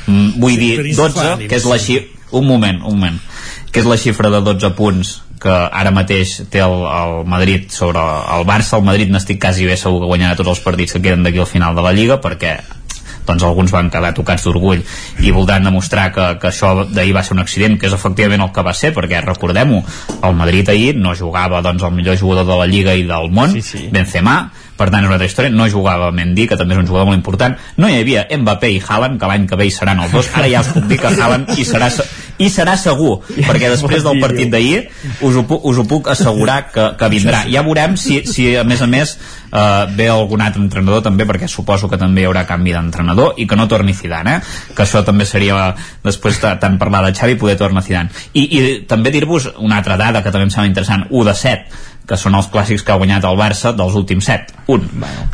Mm, 0.06 0.36
vull 0.44 0.60
dir 0.60 0.74
12 0.84 1.48
que 1.48 1.58
és 1.58 1.66
la 1.66 1.80
xifra 1.80 2.18
un 2.32 2.44
moment, 2.46 2.82
un 2.84 3.00
moment. 3.00 3.20
Que 3.72 3.80
és 3.80 3.88
la 3.88 3.96
xifra 4.00 4.30
de 4.34 4.42
12 4.44 4.74
punts 4.76 5.14
que 5.42 5.54
ara 5.54 5.94
mateix 5.94 6.40
té 6.52 6.64
el, 6.64 6.80
el 6.88 7.20
Madrid 7.30 7.70
sobre 7.74 8.02
el 8.38 8.48
Barça, 8.50 8.80
el 8.80 8.88
Madrid 8.88 9.14
n'estic 9.14 9.42
quasi 9.42 9.68
bé 9.70 9.78
segur 9.78 10.02
que 10.02 10.10
guanyarà 10.10 10.40
tots 10.40 10.56
els 10.56 10.66
partits 10.66 10.98
que 10.98 11.04
queden 11.04 11.24
d'aquí 11.26 11.42
al 11.44 11.50
final 11.50 11.78
de 11.78 11.86
la 11.86 11.94
Lliga 11.94 12.20
perquè 12.24 12.58
doncs 13.28 13.44
alguns 13.44 13.74
van 13.76 13.92
quedar 13.92 14.14
tocats 14.16 14.46
d'orgull 14.48 14.84
i 15.20 15.34
voldran 15.36 15.68
demostrar 15.68 16.08
que, 16.16 16.28
que 16.42 16.50
això 16.50 16.88
d'ahir 16.88 17.16
va 17.16 17.26
ser 17.28 17.36
un 17.36 17.44
accident, 17.44 17.76
que 17.80 17.90
és 17.90 17.96
efectivament 17.98 18.46
el 18.46 18.54
que 18.56 18.64
va 18.64 18.74
ser 18.78 18.94
perquè 18.96 19.20
recordem-ho, 19.26 19.82
el 20.24 20.38
Madrid 20.40 20.72
ahir 20.72 20.96
no 20.96 21.16
jugava 21.16 21.62
doncs 21.66 21.84
el 21.84 21.94
millor 21.98 22.18
jugador 22.18 22.48
de 22.48 22.62
la 22.62 22.70
Lliga 22.72 22.96
i 22.96 23.04
del 23.10 23.30
món, 23.34 23.52
sí, 23.52 23.62
sí. 23.62 23.90
Benzema. 23.92 24.40
Per 24.78 24.92
tant 24.94 25.02
és 25.02 25.10
una 25.10 25.16
altra 25.18 25.26
història, 25.26 25.50
no 25.50 25.66
jugava 25.74 26.12
Mendy 26.14 26.44
que 26.46 26.54
també 26.54 26.76
és 26.76 26.80
un 26.84 26.86
jugador 26.86 27.08
molt 27.10 27.18
important, 27.18 27.56
no 27.82 27.88
hi 27.90 27.96
havia 27.98 28.28
Mbappé 28.30 28.70
i 28.76 28.78
Haaland 28.78 29.18
que 29.18 29.30
l'any 29.32 29.48
que 29.50 29.58
ve 29.58 29.66
hi 29.66 29.72
seran 29.74 30.04
els 30.04 30.14
dos, 30.14 30.30
ara 30.38 30.46
ja 30.52 30.62
us 30.62 30.70
puc 30.76 30.86
dir 30.86 31.00
que 31.02 31.10
Haaland 31.10 31.50
hi 31.58 31.66
serà, 31.66 31.90
i 32.38 32.50
serà 32.54 32.76
segur, 32.78 33.18
perquè 33.48 33.70
després 33.74 34.06
del 34.06 34.22
partit 34.22 34.52
d'ahir 34.54 34.84
us, 35.26 35.36
ho 35.36 35.44
us 35.58 35.82
ho 35.82 35.86
puc 35.90 36.10
assegurar 36.14 36.60
que, 36.72 36.86
que 37.00 37.10
vindrà. 37.12 37.44
Ja 37.52 37.64
veurem 37.66 37.98
si, 37.98 38.22
si 38.30 38.50
a 38.58 38.64
més 38.68 38.84
a 38.84 38.90
més 38.90 39.16
eh, 39.18 39.86
ve 39.98 40.10
algun 40.14 40.44
altre 40.46 40.62
entrenador 40.64 41.04
també, 41.06 41.28
perquè 41.30 41.50
suposo 41.52 41.90
que 41.90 42.00
també 42.02 42.24
hi 42.24 42.30
haurà 42.30 42.46
canvi 42.50 42.76
d'entrenador 42.76 43.38
i 43.42 43.48
que 43.50 43.58
no 43.60 43.68
torni 43.72 43.96
Zidane, 43.98 44.38
eh? 44.38 44.72
que 44.76 44.86
això 44.86 45.04
també 45.08 45.26
seria 45.26 45.74
després 46.06 46.42
de 46.44 46.54
tant 46.62 46.78
parlar 46.82 47.04
de 47.08 47.14
Xavi 47.18 47.38
poder 47.42 47.58
tornar 47.60 47.86
Zidane. 47.86 48.14
I, 48.34 48.46
i 48.46 48.64
també 48.90 49.14
dir-vos 49.14 49.52
una 49.58 49.82
altra 49.82 49.98
dada 49.98 50.24
que 50.24 50.34
també 50.34 50.48
em 50.48 50.54
sembla 50.54 50.72
interessant, 50.72 51.08
1 51.10 51.30
de 51.32 51.38
7 51.44 51.86
que 52.08 52.16
són 52.16 52.38
els 52.40 52.48
clàssics 52.48 52.86
que 52.88 52.94
ha 52.94 53.00
guanyat 53.02 53.26
el 53.28 53.36
Barça 53.36 53.74
dels 53.76 53.98
últims 54.00 54.30
7, 54.30 54.62
un 54.72 54.86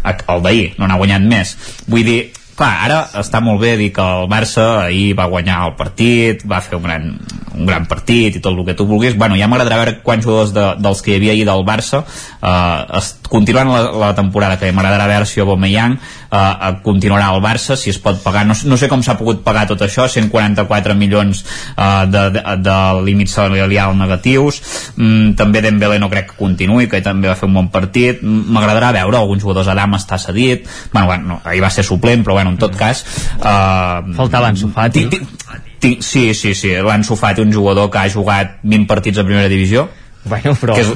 el 0.09 0.41
d'ahir, 0.41 0.71
no 0.79 0.89
n'ha 0.89 0.97
guanyat 0.97 1.21
més 1.21 1.53
vull 1.85 2.07
dir, 2.07 2.21
clar, 2.57 2.71
ara 2.85 2.99
està 3.21 3.41
molt 3.43 3.61
bé 3.61 3.75
dir 3.79 3.91
que 3.95 4.03
el 4.03 4.29
Barça 4.31 4.65
ahir 4.85 5.13
va 5.17 5.29
guanyar 5.31 5.61
el 5.67 5.75
partit, 5.79 6.43
va 6.49 6.61
fer 6.63 6.77
un 6.77 6.85
gran, 6.87 7.07
un 7.53 7.69
gran 7.69 7.87
partit 7.89 8.37
i 8.37 8.41
tot 8.43 8.53
el 8.53 8.65
que 8.67 8.75
tu 8.77 8.87
vulguis, 8.89 9.17
bueno, 9.17 9.37
ja 9.39 9.49
m'agradarà 9.51 9.81
veure 9.81 9.97
quants 10.05 10.25
jugadors 10.25 10.53
de, 10.55 10.67
dels 10.83 11.03
que 11.03 11.13
hi 11.13 11.19
havia 11.19 11.35
ahir 11.35 11.47
del 11.49 11.65
Barça 11.67 12.03
eh, 12.03 13.01
continuant 13.33 13.71
la, 13.73 13.81
la 13.97 14.11
temporada 14.13 14.59
que 14.61 14.69
m'agradarà 14.71 15.07
veure 15.09 15.25
si 15.25 15.41
Aubameyang 15.41 15.95
eh, 15.97 16.71
continuarà 16.85 17.31
al 17.33 17.41
Barça, 17.41 17.73
si 17.79 17.89
es 17.89 17.97
pot 18.01 18.21
pagar. 18.21 18.45
No, 18.45 18.53
no 18.69 18.77
sé 18.77 18.87
com 18.91 19.01
s'ha 19.03 19.15
pogut 19.17 19.41
pagar 19.45 19.65
tot 19.71 19.81
això 19.81 20.05
144 20.11 20.93
milions 20.99 21.41
eh, 21.73 22.05
de, 22.13 22.23
de, 22.37 22.43
de 22.67 22.77
límits 23.07 23.33
salarial 23.39 23.97
negatius. 23.97 24.61
Mm, 24.97 25.33
també 25.39 25.63
Dembélé 25.65 25.97
no 26.01 26.11
crec 26.13 26.29
que 26.33 26.37
continuï 26.39 26.87
que 26.91 27.01
també 27.05 27.31
va 27.31 27.35
fer 27.39 27.49
un 27.49 27.57
bon 27.57 27.71
partit. 27.73 28.21
Mm, 28.21 28.53
m'agradarà 28.53 28.91
veure 28.99 29.17
alguns 29.23 29.41
jugadors 29.43 29.71
Adam 29.73 29.97
està 29.97 30.19
cedit. 30.21 30.69
Bueno, 30.93 31.07
bueno, 31.09 31.27
no, 31.33 31.41
ahir 31.49 31.63
va 31.63 31.69
ser 31.73 31.83
suplent 31.87 32.21
però 32.23 32.37
bueno, 32.37 32.53
en 32.53 32.57
tot 32.61 32.75
cas 32.77 33.01
eh, 33.39 34.13
Faltava 34.15 34.47
Ansu 34.53 34.69
Fati. 34.73 35.07
ti- 35.09 35.19
ti- 35.19 35.59
ti- 35.79 35.97
sí, 36.01 36.33
sí, 36.33 36.53
sí 36.55 36.69
l'Ansu 36.77 37.15
Fati 37.19 37.41
un 37.41 37.51
jugador 37.53 37.89
que 37.91 37.97
ha 37.99 38.09
jugat 38.13 38.59
20 38.63 38.87
partits 38.87 39.17
a 39.19 39.25
primera 39.27 39.49
divisió. 39.51 39.89
Bueno, 40.23 40.53
però... 40.55 40.75
que, 40.77 40.81
és, 40.85 40.93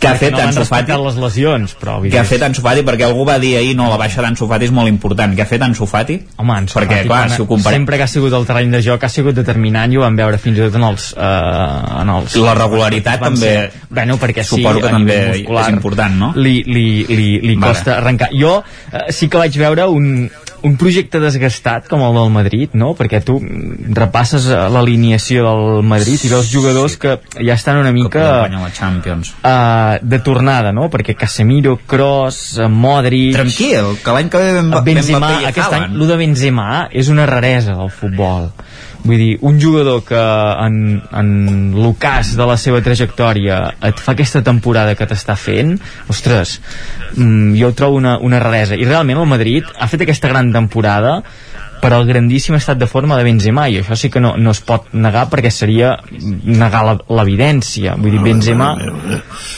que 0.00 0.08
ha 0.08 0.14
fet 0.18 0.32
no 0.32 0.40
Ansu 0.44 0.64
Fati 0.68 0.92
les 1.02 1.16
lesions, 1.20 1.74
però... 1.80 1.98
que 2.02 2.18
ha 2.18 2.24
fet 2.24 2.42
Ansu 2.46 2.62
Fati 2.64 2.82
perquè 2.86 3.06
algú 3.06 3.24
va 3.28 3.38
dir 3.42 3.54
ahir 3.58 3.74
no, 3.76 3.88
la 3.90 3.96
baixa 4.00 4.22
d'Ansu 4.22 4.46
Fati 4.50 4.68
és 4.68 4.72
molt 4.74 4.88
important 4.88 5.34
que 5.36 5.42
ha 5.42 5.48
fet 5.48 5.62
Ansu 5.62 5.86
Fati 5.88 6.18
Home, 6.36 6.52
Ansu 6.56 6.78
perquè 6.78 6.98
Fati, 7.02 7.08
clar, 7.08 7.20
quan- 7.26 7.34
si 7.36 7.42
ho 7.42 7.46
comparem 7.50 7.80
sempre 7.82 7.96
que 7.96 8.02
ha 8.04 8.10
sigut 8.10 8.32
el 8.38 8.46
terreny 8.46 8.70
de 8.76 8.82
joc 8.82 9.04
ha 9.04 9.08
sigut 9.12 9.34
determinant 9.34 9.92
i 9.92 9.96
ho 10.00 10.04
vam 10.04 10.16
veure 10.16 10.38
fins 10.42 10.58
i 10.58 10.64
tot 10.66 10.74
en 10.80 10.84
els, 10.90 11.08
eh, 11.16 12.00
en 12.02 12.10
els 12.16 12.36
La 12.42 12.54
regularitat 12.54 13.20
també 13.20 13.52
ser- 13.54 13.70
bueno, 13.90 14.16
perquè 14.18 14.42
sí, 14.44 14.56
suposo 14.56 14.80
que 14.80 14.88
també 14.92 15.18
muscular 15.32 15.66
és 15.68 15.72
important, 15.76 16.14
no? 16.20 16.32
li, 16.36 16.62
li, 16.66 17.04
li, 17.08 17.28
li 17.40 17.54
Vale. 17.56 17.72
costa 17.72 17.96
arrencar 17.98 18.28
jo 18.32 18.58
eh, 18.92 19.06
sí 19.12 19.28
que 19.28 19.38
vaig 19.38 19.56
veure 19.58 19.86
un, 19.88 20.28
un 20.66 20.76
projecte 20.80 21.20
desgastat 21.22 21.86
com 21.90 22.02
el 22.02 22.16
del 22.16 22.32
Madrid 22.34 22.74
no? 22.78 22.92
perquè 22.98 23.22
tu 23.24 23.38
repasses 23.40 24.48
eh, 24.50 24.60
l'alineació 24.72 25.46
del 25.46 25.86
Madrid 25.86 26.26
i 26.26 26.32
veus 26.32 26.50
jugadors 26.52 26.98
que 27.00 27.18
ja 27.38 27.54
estan 27.54 27.80
una 27.82 27.94
mica 27.94 28.26
la 28.50 28.70
Champions 28.74 29.32
uh, 29.42 29.98
de 30.02 30.18
tornada, 30.24 30.72
no? 30.72 30.88
Perquè 30.92 31.14
Casemiro, 31.18 31.76
Kroos, 31.86 32.58
eh, 32.58 32.68
Modric... 32.68 33.34
Tranquil, 33.36 33.94
que 34.02 34.16
l'any 34.16 34.30
que 34.32 34.42
ve 34.42 34.52
ben, 34.58 34.72
ben 34.72 34.84
Benzema, 34.88 35.32
i 35.42 35.48
aquest 35.50 35.76
any, 35.78 35.96
lo 35.96 36.08
de 36.08 36.18
Benzema 36.20 36.68
és 36.90 37.10
una 37.12 37.26
raresa 37.28 37.76
del 37.78 37.92
futbol. 37.94 38.50
Vull 39.06 39.20
dir, 39.20 39.32
un 39.46 39.60
jugador 39.62 40.02
que 40.06 40.18
en, 40.18 40.78
en 41.14 41.28
l'ocàs 41.76 42.32
de 42.38 42.46
la 42.48 42.56
seva 42.58 42.80
trajectòria 42.82 43.60
et 43.86 44.00
fa 44.02 44.16
aquesta 44.16 44.42
temporada 44.46 44.96
que 44.98 45.06
t'està 45.06 45.36
fent, 45.38 45.76
ostres, 46.12 46.56
mm, 47.14 47.54
jo 47.60 47.70
ho 47.70 47.76
trobo 47.78 48.00
una, 48.00 48.16
una 48.18 48.40
raresa. 48.42 48.74
I 48.74 48.88
realment 48.88 49.22
el 49.22 49.30
Madrid 49.30 49.68
ha 49.78 49.88
fet 49.90 50.02
aquesta 50.02 50.32
gran 50.32 50.50
temporada 50.54 51.20
per 51.86 51.92
al 51.94 52.02
grandíssim 52.08 52.56
estat 52.58 52.80
de 52.82 52.88
forma 52.90 53.14
de 53.14 53.22
Benzema 53.28 53.68
i 53.70 53.76
això 53.78 53.94
sí 53.94 54.08
que 54.10 54.18
no, 54.18 54.32
no 54.36 54.50
es 54.50 54.58
pot 54.66 54.88
negar 54.92 55.28
perquè 55.30 55.52
seria 55.54 55.92
negar 56.10 56.82
la- 56.88 56.96
l'evidència 57.20 57.94
vull 57.94 58.16
dir, 58.16 58.22
Benzema 58.26 58.72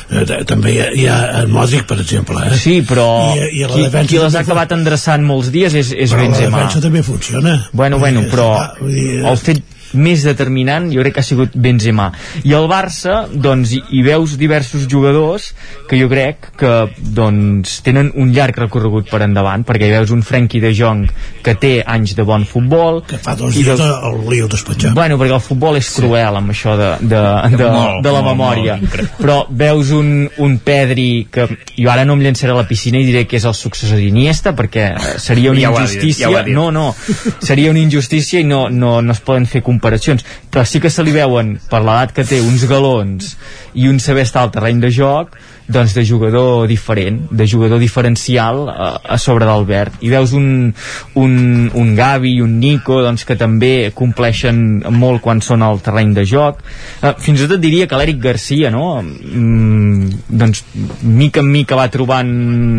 Eh, 0.08 0.22
t- 0.28 0.38
també 0.48 0.72
hi 0.74 0.78
ha, 0.80 0.88
hi 0.96 1.06
ha 1.08 1.46
Modric, 1.52 1.82
per 1.88 1.98
exemple. 2.00 2.40
Eh? 2.48 2.56
Sí, 2.56 2.78
però 2.88 3.06
I, 3.36 3.62
i 3.62 3.64
qui, 3.68 3.82
qui 4.08 4.20
les 4.20 4.36
ha 4.36 4.40
acabat 4.44 4.72
endreçant 4.76 5.24
molts 5.24 5.50
dies 5.52 5.74
és, 5.76 5.90
és 5.92 6.12
però 6.12 6.22
la 6.22 6.28
Benzema. 6.28 6.56
defensa 6.62 6.80
també 6.84 7.02
funciona. 7.04 7.56
Bueno, 7.72 7.98
bueno, 8.00 8.22
però 8.30 8.48
el 8.84 9.36
fet 9.40 9.60
més 9.94 10.22
determinant 10.26 10.90
jo 10.92 11.00
crec 11.02 11.14
que 11.14 11.20
ha 11.20 11.26
sigut 11.26 11.54
Benzema 11.54 12.10
i 12.44 12.52
el 12.56 12.66
Barça 12.70 13.26
doncs 13.32 13.72
hi, 13.72 13.82
hi 13.92 14.02
veus 14.06 14.36
diversos 14.40 14.86
jugadors 14.90 15.52
que 15.88 15.98
jo 16.00 16.08
crec 16.10 16.50
que 16.60 16.72
doncs 17.14 17.78
tenen 17.86 18.10
un 18.16 18.32
llarg 18.36 18.58
recorregut 18.58 19.08
per 19.10 19.22
endavant 19.26 19.64
perquè 19.68 19.88
hi 19.88 19.94
veus 19.96 20.10
un 20.14 20.22
Frenkie 20.22 20.60
de 20.60 20.72
Jong 20.76 21.06
que 21.44 21.54
té 21.54 21.72
anys 21.86 22.14
de 22.18 22.24
bon 22.28 22.44
futbol 22.48 23.02
que 23.08 23.18
fa 23.18 23.34
dos 23.38 23.54
dies 23.54 23.66
veus- 23.68 23.80
el 24.08 24.18
lío 24.30 24.48
despatxat. 24.48 24.92
Bueno, 24.94 25.16
perquè 25.18 25.34
el 25.34 25.40
futbol 25.44 25.76
és 25.78 25.88
cruel 25.94 26.36
amb 26.36 26.50
això 26.52 26.76
de, 26.78 26.90
de, 27.00 27.22
de, 27.56 27.68
Molt, 27.68 28.02
de 28.04 28.12
la 28.12 28.20
molt, 28.22 28.28
memòria. 28.36 28.76
molt. 28.80 29.16
Però 29.18 29.38
veus 29.50 29.90
un, 29.96 30.28
un 30.38 30.58
Pedri 30.64 31.26
que 31.30 31.46
jo 31.76 31.90
ara 31.90 32.04
no 32.04 32.14
em 32.18 32.22
llançaré 32.26 32.52
a 32.52 32.56
la 32.60 32.66
piscina 32.68 32.98
i 33.00 33.06
diré 33.06 33.24
que 33.26 33.36
és 33.38 33.44
el 33.48 33.54
successor 33.54 33.96
d'Iniesta 33.98 34.52
perquè 34.58 34.90
seria 35.18 35.50
una 35.50 35.60
Ja 35.60 35.70
injustícia. 35.72 36.30
ja 36.30 36.42
no, 36.46 36.70
no, 36.74 36.94
seria 37.40 37.70
una 37.70 37.80
injustícia 37.80 38.40
i 38.40 38.44
no, 38.44 38.68
no, 38.70 39.00
no 39.02 39.12
es 39.12 39.20
poden 39.20 39.46
fer 39.46 39.62
comparacions. 39.62 39.77
Però 39.82 40.64
sí 40.64 40.80
que 40.80 40.90
se 40.90 41.04
li 41.04 41.14
veuen, 41.14 41.56
per 41.70 41.82
l'edat 41.84 42.14
que 42.16 42.26
té, 42.28 42.40
uns 42.44 42.66
galons 42.68 43.34
i 43.78 43.88
un 43.88 44.00
saber 44.02 44.26
estar 44.26 44.42
al 44.42 44.52
terreny 44.54 44.82
de 44.82 44.90
joc 44.94 45.36
doncs 45.68 45.92
de 45.92 46.04
jugador 46.04 46.66
diferent, 46.66 47.28
de 47.30 47.46
jugador 47.46 47.78
diferencial 47.78 48.68
a, 48.72 48.88
a 49.04 49.18
sobre 49.20 49.44
d'Albert. 49.44 50.00
I 50.00 50.08
veus 50.08 50.32
un, 50.32 50.72
un, 51.20 51.34
un 51.76 51.90
Gavi 51.94 52.32
i 52.38 52.40
un 52.40 52.56
Nico 52.58 53.02
doncs, 53.04 53.26
que 53.28 53.36
també 53.36 53.90
compleixen 53.94 54.80
molt 54.96 55.20
quan 55.22 55.42
són 55.44 55.62
al 55.62 55.82
terreny 55.84 56.14
de 56.16 56.24
joc. 56.28 56.62
Eh, 57.02 57.12
fins 57.20 57.44
i 57.44 57.50
tot 57.50 57.60
diria 57.60 57.86
que 57.86 58.00
l'Eric 58.00 58.22
Garcia, 58.24 58.72
no? 58.72 58.96
Mm, 59.02 60.24
doncs, 60.40 60.64
mica 61.04 61.44
en 61.44 61.52
mica 61.52 61.76
va 61.76 61.90
trobant 61.92 62.32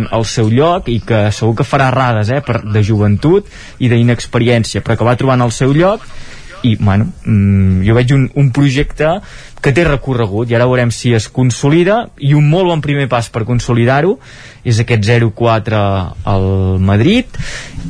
el 0.09 0.25
seu 0.25 0.49
lloc 0.49 0.89
i 0.89 0.97
que 1.05 1.27
segur 1.35 1.59
que 1.61 1.69
farà 1.69 1.91
errades 1.93 2.33
eh, 2.33 2.41
per, 2.41 2.63
de 2.65 2.83
joventut 2.83 3.45
i 3.77 3.93
d'inexperiència, 3.93 4.81
però 4.81 4.97
que 4.97 5.07
va 5.07 5.17
trobant 5.19 5.45
el 5.45 5.53
seu 5.53 5.77
lloc 5.77 6.09
i 6.63 6.75
bueno, 6.79 7.09
mm, 7.25 7.83
jo 7.87 7.95
veig 7.95 8.11
un, 8.15 8.25
un 8.35 8.49
projecte 8.55 9.19
que 9.59 9.73
té 9.75 9.83
recorregut 9.87 10.49
i 10.51 10.55
ara 10.55 10.67
veurem 10.69 10.91
si 10.95 11.11
es 11.15 11.27
consolida 11.31 12.01
i 12.23 12.33
un 12.37 12.47
molt 12.49 12.69
bon 12.71 12.83
primer 12.83 13.09
pas 13.11 13.27
per 13.31 13.45
consolidar-ho 13.47 14.15
és 14.63 14.79
aquest 14.79 15.03
0-4 15.07 15.79
al 16.33 16.49
Madrid. 16.83 17.39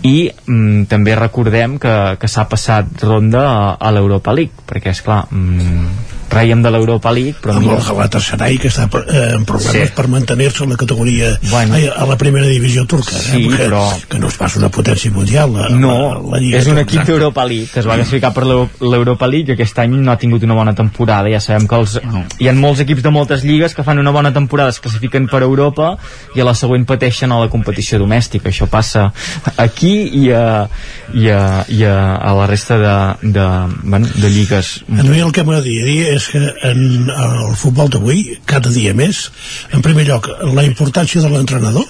I 0.05 0.29
mm, 0.29 0.85
també 0.91 1.17
recordem 1.17 1.77
que, 1.81 1.95
que 2.21 2.29
s'ha 2.31 2.47
passat 2.49 3.03
ronda 3.03 3.45
a, 3.49 3.59
a 3.75 3.93
l'Europa 3.93 4.33
League 4.33 4.65
perquè 4.69 4.93
és 4.95 5.03
clar 5.05 5.25
mm, 5.29 6.18
reiem 6.29 6.61
de 6.63 6.71
l'Europa 6.71 7.11
League 7.11 7.35
però 7.41 7.55
amb 7.57 7.65
mira, 7.65 7.77
el 7.79 7.85
Galatasaray 7.87 8.57
que 8.61 8.69
està 8.69 8.87
eh, 8.87 9.33
en 9.35 9.45
problemes 9.45 9.89
Sí. 9.89 9.93
per 9.95 10.07
mantenir-se 10.07 10.63
a 10.63 10.67
la 10.67 10.77
categoria 10.77 11.31
Bueno. 11.49 11.75
ai, 11.75 11.87
a 11.87 12.05
la 12.05 12.17
primera 12.17 12.45
divisió 12.47 12.85
turca 12.85 13.15
eh? 13.17 13.21
Sí, 13.21 13.43
Perquè, 13.47 13.67
però- 13.69 14.07
que 14.09 14.19
no 14.19 14.27
es 14.27 14.37
passa 14.37 14.59
una 14.59 14.69
potència 14.69 15.11
mundial 15.11 15.53
la, 15.53 15.69
no, 15.69 15.93
la, 15.97 16.31
la 16.35 16.39
Lliga 16.39 16.59
és 16.59 16.67
un 16.67 16.77
equip 16.79 17.05
d'Europa 17.07 17.45
League 17.45 17.69
que 17.73 17.79
es 17.79 17.87
va 17.87 17.95
classificar 17.99 18.33
per 18.33 18.45
l'Eu- 18.45 18.69
l'Europa 18.81 19.27
League 19.27 19.53
i 19.53 19.57
aquest 19.57 19.79
any 19.79 19.95
no 19.99 20.11
ha 20.11 20.17
tingut 20.17 20.43
una 20.43 20.53
bona 20.57 20.73
temporada 20.75 21.29
ja 21.31 21.39
sabem 21.41 21.67
que 21.67 21.75
els, 21.79 21.97
hi 22.39 22.47
ha 22.49 22.53
molts 22.53 22.81
equips 22.85 23.03
de 23.03 23.09
moltes 23.11 23.43
lligues 23.43 23.73
que 23.75 23.83
fan 23.83 23.99
una 23.99 24.11
bona 24.11 24.31
temporada, 24.33 24.69
es 24.69 24.79
classifiquen 24.79 25.27
per 25.27 25.41
Europa 25.43 25.95
i 26.35 26.41
a 26.41 26.45
la 26.45 26.53
següent 26.55 26.85
pateixen 26.89 27.31
a 27.31 27.39
la 27.39 27.47
competició 27.49 27.99
domèstica, 27.99 28.49
això 28.49 28.67
passa 28.69 29.09
aquí 29.57 29.93
i 30.23 30.31
a, 30.35 30.67
i 31.13 31.29
a, 31.29 31.63
i 31.69 31.83
a, 31.85 31.95
a 32.17 32.33
la 32.37 32.47
resta 32.49 32.77
de, 32.77 32.95
de, 33.33 33.45
bueno, 33.83 34.07
de 34.15 34.29
lligues 34.29 34.83
A 34.89 35.03
mi 35.03 35.19
el 35.23 35.31
que 35.31 35.43
m'agradaria 35.43 35.85
dir 35.85 35.99
és 36.15 36.18
que 36.27 36.41
en 36.67 37.09
el 37.09 37.55
futbol 37.55 37.89
d'avui, 37.89 38.39
cada 38.49 38.71
dia 38.73 38.93
més, 38.93 39.29
en 39.71 39.83
primer 39.85 40.05
lloc, 40.09 40.27
la 40.53 40.65
importància 40.67 41.23
de 41.23 41.31
l'entrenador, 41.31 41.87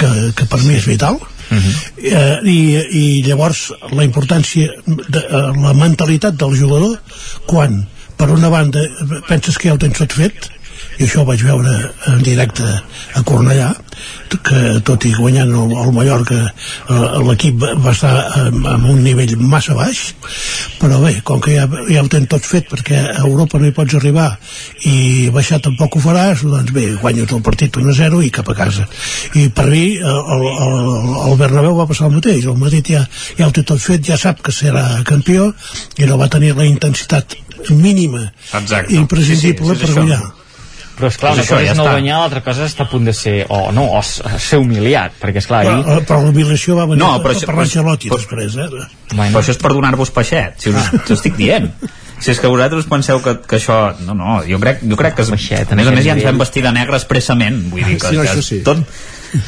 que, 0.00 0.10
que 0.36 0.46
per 0.50 0.60
mi 0.64 0.76
és 0.76 0.86
vital, 0.88 1.18
eh, 1.50 2.38
i, 2.44 2.58
i 3.00 3.04
llavors 3.26 3.70
la 3.96 4.04
importància 4.06 4.70
de 4.86 5.24
eh, 5.24 5.42
la 5.56 5.74
mentalitat 5.74 6.38
del 6.38 6.54
jugador 6.58 6.98
quan 7.50 7.82
per 8.20 8.30
una 8.30 8.50
banda 8.52 8.84
penses 9.28 9.58
que 9.58 9.70
ja 9.70 9.74
ho 9.74 9.80
tens 9.80 9.98
tot 9.98 10.14
fet 10.14 10.50
i 11.00 11.06
això 11.06 11.22
ho 11.22 11.28
vaig 11.28 11.40
veure 11.46 11.72
en 12.12 12.18
directe 12.22 12.66
a 13.16 13.22
Cornellà 13.24 13.70
que 14.44 14.60
tot 14.86 15.04
i 15.08 15.10
guanyant 15.16 15.50
el, 15.50 15.72
el 15.82 15.90
Mallorca 15.96 16.36
eh, 16.44 16.98
l'equip 17.26 17.56
va- 17.62 17.72
estar 17.92 18.12
amb, 18.44 18.86
un 18.92 19.00
nivell 19.04 19.32
massa 19.40 19.74
baix 19.76 20.02
però 20.80 21.00
bé, 21.02 21.14
com 21.26 21.40
que 21.44 21.56
ja, 21.56 21.64
ja 21.88 22.04
ho 22.04 22.08
tens 22.12 22.28
tot 22.30 22.44
fet 22.46 22.68
perquè 22.70 23.00
a 23.00 23.24
Europa 23.26 23.58
no 23.60 23.68
hi 23.68 23.74
pots 23.76 23.96
arribar 23.98 24.28
i 24.88 25.28
baixar 25.34 25.58
tampoc 25.64 25.96
ho 25.98 26.02
faràs 26.04 26.44
doncs 26.46 26.72
bé, 26.76 26.86
guanyes 27.02 27.32
el 27.36 27.42
partit 27.48 27.76
1-0 27.80 28.22
i 28.26 28.30
cap 28.38 28.48
a 28.52 28.56
casa 28.60 28.86
i 29.40 29.48
per 29.48 29.66
mi 29.72 29.84
eh, 29.96 30.04
el, 30.04 30.46
el, 30.48 31.14
el 31.30 31.38
Bernabéu 31.40 31.76
va 31.80 31.88
passar 31.90 32.08
el 32.10 32.16
mateix 32.20 32.44
el 32.46 32.60
Madrid 32.60 32.92
ja, 32.96 33.02
ja 33.40 33.48
ho 33.48 33.54
té 33.56 33.64
tot 33.66 33.80
fet, 33.82 34.04
ja 34.06 34.20
sap 34.20 34.40
que 34.46 34.52
serà 34.54 34.84
campió 35.08 35.50
i 35.98 36.08
no 36.08 36.20
va 36.20 36.28
tenir 36.32 36.52
la 36.60 36.68
intensitat 36.68 37.36
mínima 37.70 38.28
Exacte. 38.54 38.94
imprescindible 38.96 39.74
Sí, 39.74 39.80
sí, 39.80 39.90
és 39.90 39.96
per 39.96 40.06
això. 40.06 40.30
Però 41.00 41.08
esclar, 41.10 41.32
una 41.32 41.40
Pues 41.40 41.48
això, 41.48 41.56
cosa 41.56 41.66
ja 41.66 41.72
és 41.72 41.78
no 41.80 41.84
està. 41.86 41.94
guanyar, 41.96 42.18
l'altra 42.20 42.42
cosa 42.44 42.64
és 42.66 42.74
estar 42.74 42.86
a 42.86 42.90
punt 42.92 43.08
de 43.08 43.14
ser, 43.16 43.34
o 43.48 43.60
no, 43.72 43.86
o 43.98 44.02
ser 44.04 44.58
humiliat, 44.60 45.16
perquè 45.20 45.40
esclar, 45.42 45.64
però, 45.66 45.78
ahir... 45.80 45.96
eh, 46.02 46.04
però 46.06 46.20
l'humiliació 46.26 46.76
va 46.78 46.84
venir 46.90 47.00
No, 47.02 47.08
però 47.18 47.30
per, 47.30 47.34
això- 47.38 47.48
per 47.50 47.56
l'Ancelotti 47.58 48.12
després 48.12 48.56
eh? 48.60 48.68
Bueno. 49.14 49.32
Però 49.32 49.40
això 49.42 49.56
és 49.56 49.60
per 49.64 49.72
donar-vos 49.74 50.12
peixet, 50.14 50.60
si 50.62 50.70
us, 50.70 50.92
us 51.06 51.16
estic 51.16 51.34
dient. 51.40 51.72
Si 52.20 52.30
és 52.34 52.38
que 52.38 52.46
vosaltres 52.52 52.84
penseu 52.84 53.22
que, 53.24 53.32
que 53.48 53.56
això... 53.56 53.94
No, 54.04 54.12
no, 54.14 54.42
jo 54.44 54.58
crec, 54.60 54.82
jo 54.84 54.96
crec 55.00 55.14
que... 55.16 55.22
Es, 55.24 55.30
Baixet, 55.32 55.70
a 55.72 55.76
més 55.78 55.88
a 55.88 55.94
més 55.96 56.04
ja 56.04 56.12
ens 56.12 56.26
vam 56.28 56.36
vestir 56.42 56.60
de 56.66 56.72
negre 56.76 56.98
expressament. 57.00 57.62
Vull 57.72 57.80
dir 57.88 57.96
que, 57.96 58.10
Sí, 58.12 58.18
això 58.20 58.42
sí. 58.44 58.58
tot, 58.66 58.82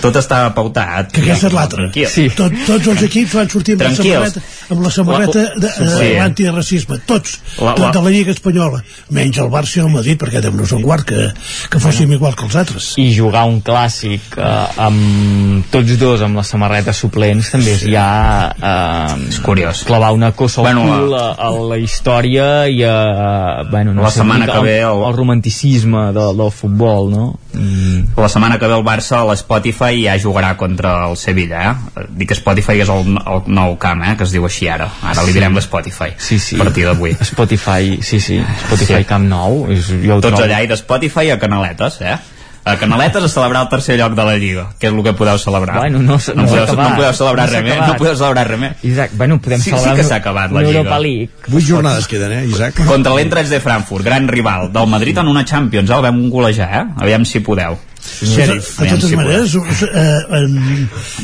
tot 0.01 0.17
està 0.17 0.55
pautat. 0.55 1.11
que 1.13 1.21
aquesta 1.23 1.47
és 1.49 1.53
l'altra. 1.53 1.89
Sí. 2.09 2.29
Tot, 2.37 2.53
tots 2.67 2.87
els 2.87 3.03
equips 3.03 3.35
van 3.35 3.49
sortir 3.51 3.75
amb 3.75 3.83
la 3.83 3.89
Tranquils. 3.89 4.15
samarreta, 4.15 4.43
amb 4.71 4.83
la 4.83 4.91
samarreta 4.91 5.39
de, 5.57 5.69
Sí, 5.73 5.85
sí, 5.89 5.97
sí. 5.99 6.13
l'antiracisme, 6.17 6.99
tots, 7.07 7.41
La- 7.59 7.75
tot 7.75 7.87
la- 7.87 7.91
de 7.93 8.03
la 8.03 8.11
Lliga 8.11 8.31
Espanyola, 8.33 8.83
menys 9.11 9.39
el 9.39 9.51
Barça 9.51 9.77
i 9.77 9.81
el 9.81 9.89
Madrid, 9.91 10.19
perquè 10.21 10.41
Déu 10.41 10.53
no 10.53 10.67
són 10.67 10.83
guard 10.83 11.05
que, 11.05 11.33
que 11.71 11.79
fóssim 11.79 12.13
igual 12.13 12.35
que 12.37 12.45
els 12.45 12.57
altres. 12.57 12.93
i 12.97 13.15
jugar 13.17 13.45
un 13.45 13.61
clàssic 13.63 14.21
eh, 14.37 14.67
amb 14.77 15.65
tots 15.71 15.99
dos 15.99 16.23
amb 16.23 16.37
les 16.37 16.47
samarretes 16.47 16.97
suplents 16.97 17.51
també 17.51 17.73
és 17.75 17.83
ja 17.91 18.55
eh, 18.57 19.29
És 19.29 19.41
curiós. 19.41 19.83
clavar 19.85 20.13
una 20.13 20.33
cosa 20.33 20.61
al 20.61 20.67
Bueno, 20.75 20.83
cul 20.83 21.15
a, 21.15 21.33
a 21.33 21.51
la 21.51 21.79
història 21.79 22.69
i 22.69 22.83
a, 22.85 23.63
bueno, 23.71 23.93
no 23.95 24.03
La 24.03 24.11
sé, 24.11 24.19
setmana 24.21 24.47
que 24.47 24.59
ve 24.61 24.79
el, 24.81 25.03
el- 25.03 25.17
romanticisme 25.17 26.13
de, 26.13 26.27
del 26.37 26.51
futbol 26.53 27.11
no? 27.11 27.39
Mm. 27.53 28.15
La 28.17 28.29
setmana 28.29 28.59
que 28.59 28.67
ve 28.67 28.75
el 28.79 28.85
Barça 28.85 29.21
a 29.21 29.25
l'Spotify 29.33 29.72
ja 30.05 30.17
jugarà 30.19 30.57
contra 30.57 31.09
el 31.09 31.17
Sevilla, 31.17 31.63
eh? 31.97 32.05
Dic 32.11 32.33
Spotify 32.33 32.81
és 32.85 32.89
el, 32.93 33.17
el 33.19 33.43
nou 33.47 33.77
camp, 33.79 34.03
eh? 34.05 34.17
Que 34.17 34.25
es 34.25 34.33
diu 34.33 34.45
així 34.45 34.69
ara. 34.69 34.91
Ara 35.03 35.23
li 35.23 35.33
Sí. 35.33 35.39
direm 35.39 35.57
l'Spotify. 35.57 36.13
Sí, 36.19 36.39
sí. 36.39 36.57
A 36.61 36.65
partir 36.65 36.85
d'avui. 36.87 37.17
Spotify, 37.23 37.99
sí, 38.03 38.21
sí, 38.21 38.43
Spotify 38.67 39.01
Sí. 39.03 39.05
Camp 39.05 39.27
Nou 39.29 39.67
és, 39.73 39.89
jo 39.89 40.21
Tots 40.21 40.37
trobo- 40.37 40.45
allà 40.45 40.63
i 40.63 40.67
de 40.69 40.77
Spotify 40.77 41.31
a 41.31 41.39
Canaletes, 41.39 42.01
eh? 42.03 42.17
A 42.65 42.77
Canaletes 42.79 43.25
a 43.25 43.29
celebrar 43.29 43.63
el 43.65 43.69
tercer 43.69 43.97
lloc 43.99 44.13
de 44.15 44.23
la 44.25 44.37
Lliga, 44.39 44.69
que 44.79 44.87
és 44.87 44.93
el 44.93 45.03
que 45.03 45.13
podeu 45.19 45.37
celebrar. 45.37 45.79
Bueno, 45.81 45.99
no 45.99 46.13
no 46.13 46.19
s'ha 46.21 46.33
podeu, 46.33 46.63
acabat. 46.63 46.91
no 46.91 46.95
podeu 46.97 47.13
celebrar 47.13 47.47
No 47.49 47.53
res 47.57 47.65
més, 47.65 47.87
no 47.89 47.97
podeu 47.97 48.15
celebrar 48.17 48.47
res 48.49 48.61
més. 48.61 48.85
Isaac, 48.85 49.11
bueno, 49.15 49.41
podem 49.41 49.59
Sí, 49.59 49.65
sí 49.65 49.71
celebrar 49.71 49.95
que 49.97 50.01
una- 50.03 50.09
s'ha 50.09 50.15
acabat 50.23 50.53
la 50.53 50.61
Lliga. 50.63 50.79
Europa 50.79 50.99
League 51.01 51.31
Vuit 51.49 51.67
jornades 51.67 52.07
queden, 52.07 52.33
eh, 52.33 52.47
Isaac? 52.47 52.85
Contra 52.87 53.15
l'Eintracht 53.17 53.49
de 53.51 53.59
Frankfurt, 53.59 54.05
gran 54.05 54.29
rival 54.29 54.73
del 54.73 54.87
Madrid 54.87 55.19
en 55.19 55.27
una 55.27 55.45
Champions, 55.45 55.91
eh? 55.91 55.95
el 55.95 56.03
vam 56.03 56.31
golejar, 56.31 56.71
eh? 56.73 56.87
Aviam 57.03 57.25
si 57.25 57.41
podeu. 57.41 57.77
Sheriff. 58.03 58.77
De 58.79 58.83
Aviam 58.83 58.97
totes 58.99 59.11
si 59.11 59.17
maneres, 59.17 59.55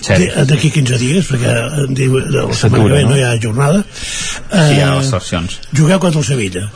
eh, 0.08 0.44
d'aquí 0.48 0.70
15 0.70 0.98
dies, 0.98 1.26
perquè 1.30 1.54
em 1.86 1.94
diu, 1.94 2.18
de 2.20 2.44
la 2.48 2.54
setmana 2.54 2.84
que 2.84 2.92
ve 2.94 3.02
no? 3.04 3.10
no 3.10 3.16
hi 3.18 3.24
ha 3.26 3.32
jornada, 3.42 3.84
Sí, 3.88 4.76
hi 4.76 4.80
ha 4.82 4.94
les 4.96 5.10
sessions. 5.10 5.58
jugueu 5.76 5.98
contra 5.98 6.20
el 6.20 6.26
Sevilla. 6.26 6.68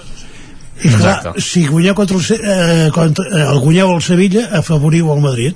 I 0.82 0.88
clar, 0.88 1.16
Exacte. 1.20 1.40
si 1.40 1.66
guanyeu 1.66 1.94
contra 1.94 2.16
el, 2.16 2.24
eh, 2.42 2.90
contra, 2.92 3.24
eh, 3.28 3.46
el 3.52 3.58
guanyeu 3.60 3.94
el 3.94 4.02
Sevilla, 4.02 4.48
afavoriu 4.58 5.12
el 5.14 5.20
Madrid. 5.22 5.54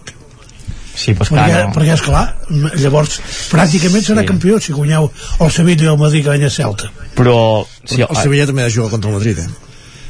Sí, 0.96 1.12
pues 1.12 1.28
perquè, 1.28 1.50
clar, 1.50 1.66
no. 1.68 1.74
perquè 1.74 1.92
esclar, 1.92 2.36
llavors 2.80 3.18
pràcticament 3.50 4.00
serà 4.06 4.22
Sí. 4.22 4.26
campió 4.30 4.58
si 4.60 4.72
guanyeu 4.72 5.10
el 5.40 5.50
Sevilla 5.50 5.84
i 5.84 5.88
el 5.92 5.98
Madrid 5.98 6.22
que 6.22 6.30
guanya 6.30 6.48
Celta. 6.50 6.90
però 7.14 7.66
sí, 7.84 8.00
El 8.00 8.16
Sevilla 8.16 8.46
també 8.46 8.62
ha 8.62 8.66
de 8.66 8.72
jugar 8.72 8.90
contra 8.90 9.10
el 9.10 9.16
Madrid, 9.16 9.38
eh? 9.40 9.48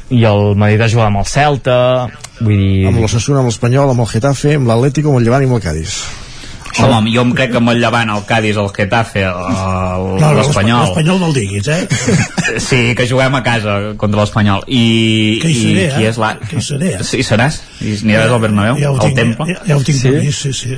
I 0.09 0.23
el 0.23 0.53
Madrid 0.55 0.81
ha 0.81 0.87
jugat 0.91 1.09
amb 1.11 1.19
el 1.23 1.27
Celta 1.27 1.79
vull 2.39 2.55
dir... 2.61 2.85
Amb 2.87 3.01
l'Ossassuna, 3.03 3.41
amb 3.41 3.49
l'Espanyol, 3.51 3.91
amb 3.91 4.05
el 4.05 4.11
Getafe, 4.11 4.55
amb 4.59 4.69
l'Atlético, 4.69 5.09
amb 5.11 5.19
el 5.19 5.27
Llevant 5.27 5.43
i 5.43 5.49
amb 5.49 5.57
el 5.57 5.63
Cádiz. 5.65 5.97
Home, 6.77 7.09
jo 7.09 7.23
em 7.25 7.31
crec 7.33 7.49
que 7.55 7.57
amb 7.57 7.71
el 7.71 7.79
Llevant, 7.81 8.11
el 8.13 8.21
Cádiz, 8.29 8.57
el 8.61 8.67
Getafe, 8.75 9.23
l'Espanyol... 9.25 10.83
L'Espanyol 10.85 11.19
no 11.23 11.29
el 11.31 11.33
diguis, 11.33 11.67
eh? 11.73 11.87
Sí, 12.67 12.93
que 12.95 13.07
juguem 13.09 13.33
a 13.35 13.41
casa 13.43 13.77
contra 13.97 14.21
l'Espanyol. 14.21 14.63
I, 14.67 15.39
Que 15.41 15.49
hi 15.51 15.55
seré, 15.57 15.87
i 15.87 15.89
qui 15.95 16.05
eh? 16.05 16.11
és 16.11 16.19
la... 16.21 16.29
Que 16.43 16.59
hi 16.59 16.63
seré, 16.63 16.91
eh? 16.99 17.07
Sí, 17.07 17.23
seràs? 17.25 17.59
I 17.81 17.95
aniràs 18.03 18.31
al 18.35 18.43
Bernabéu, 18.43 18.77
Ja 18.81 18.91
ho 18.93 18.99
al 18.99 19.03
tinc, 19.07 19.17
Temple? 19.19 19.49
ja, 19.55 19.65
ja 19.71 19.79
ho 19.79 19.83
tinc 19.87 19.99
Sí? 20.03 20.11
previst, 20.13 20.45
sí, 20.45 20.53
sí. 20.53 20.77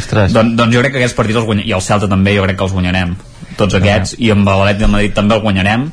Ostres. 0.00 0.32
Don, 0.34 0.54
doncs 0.58 0.74
jo 0.74 0.82
crec 0.82 0.96
que 0.96 1.02
aquests 1.02 1.18
partits 1.18 1.38
els 1.42 1.46
guanyarem, 1.50 1.68
i 1.70 1.76
el 1.76 1.84
Celta 1.84 2.08
també, 2.10 2.34
jo 2.38 2.46
crec 2.48 2.58
que 2.58 2.66
els 2.70 2.74
guanyarem 2.74 3.14
tots 3.58 3.76
aquests, 3.78 4.16
i 4.18 4.32
amb 4.34 4.48
l'Atlètic 4.48 4.80
de 4.82 4.88
Madrid 4.96 5.12
també 5.14 5.36
el 5.36 5.44
guanyarem, 5.44 5.84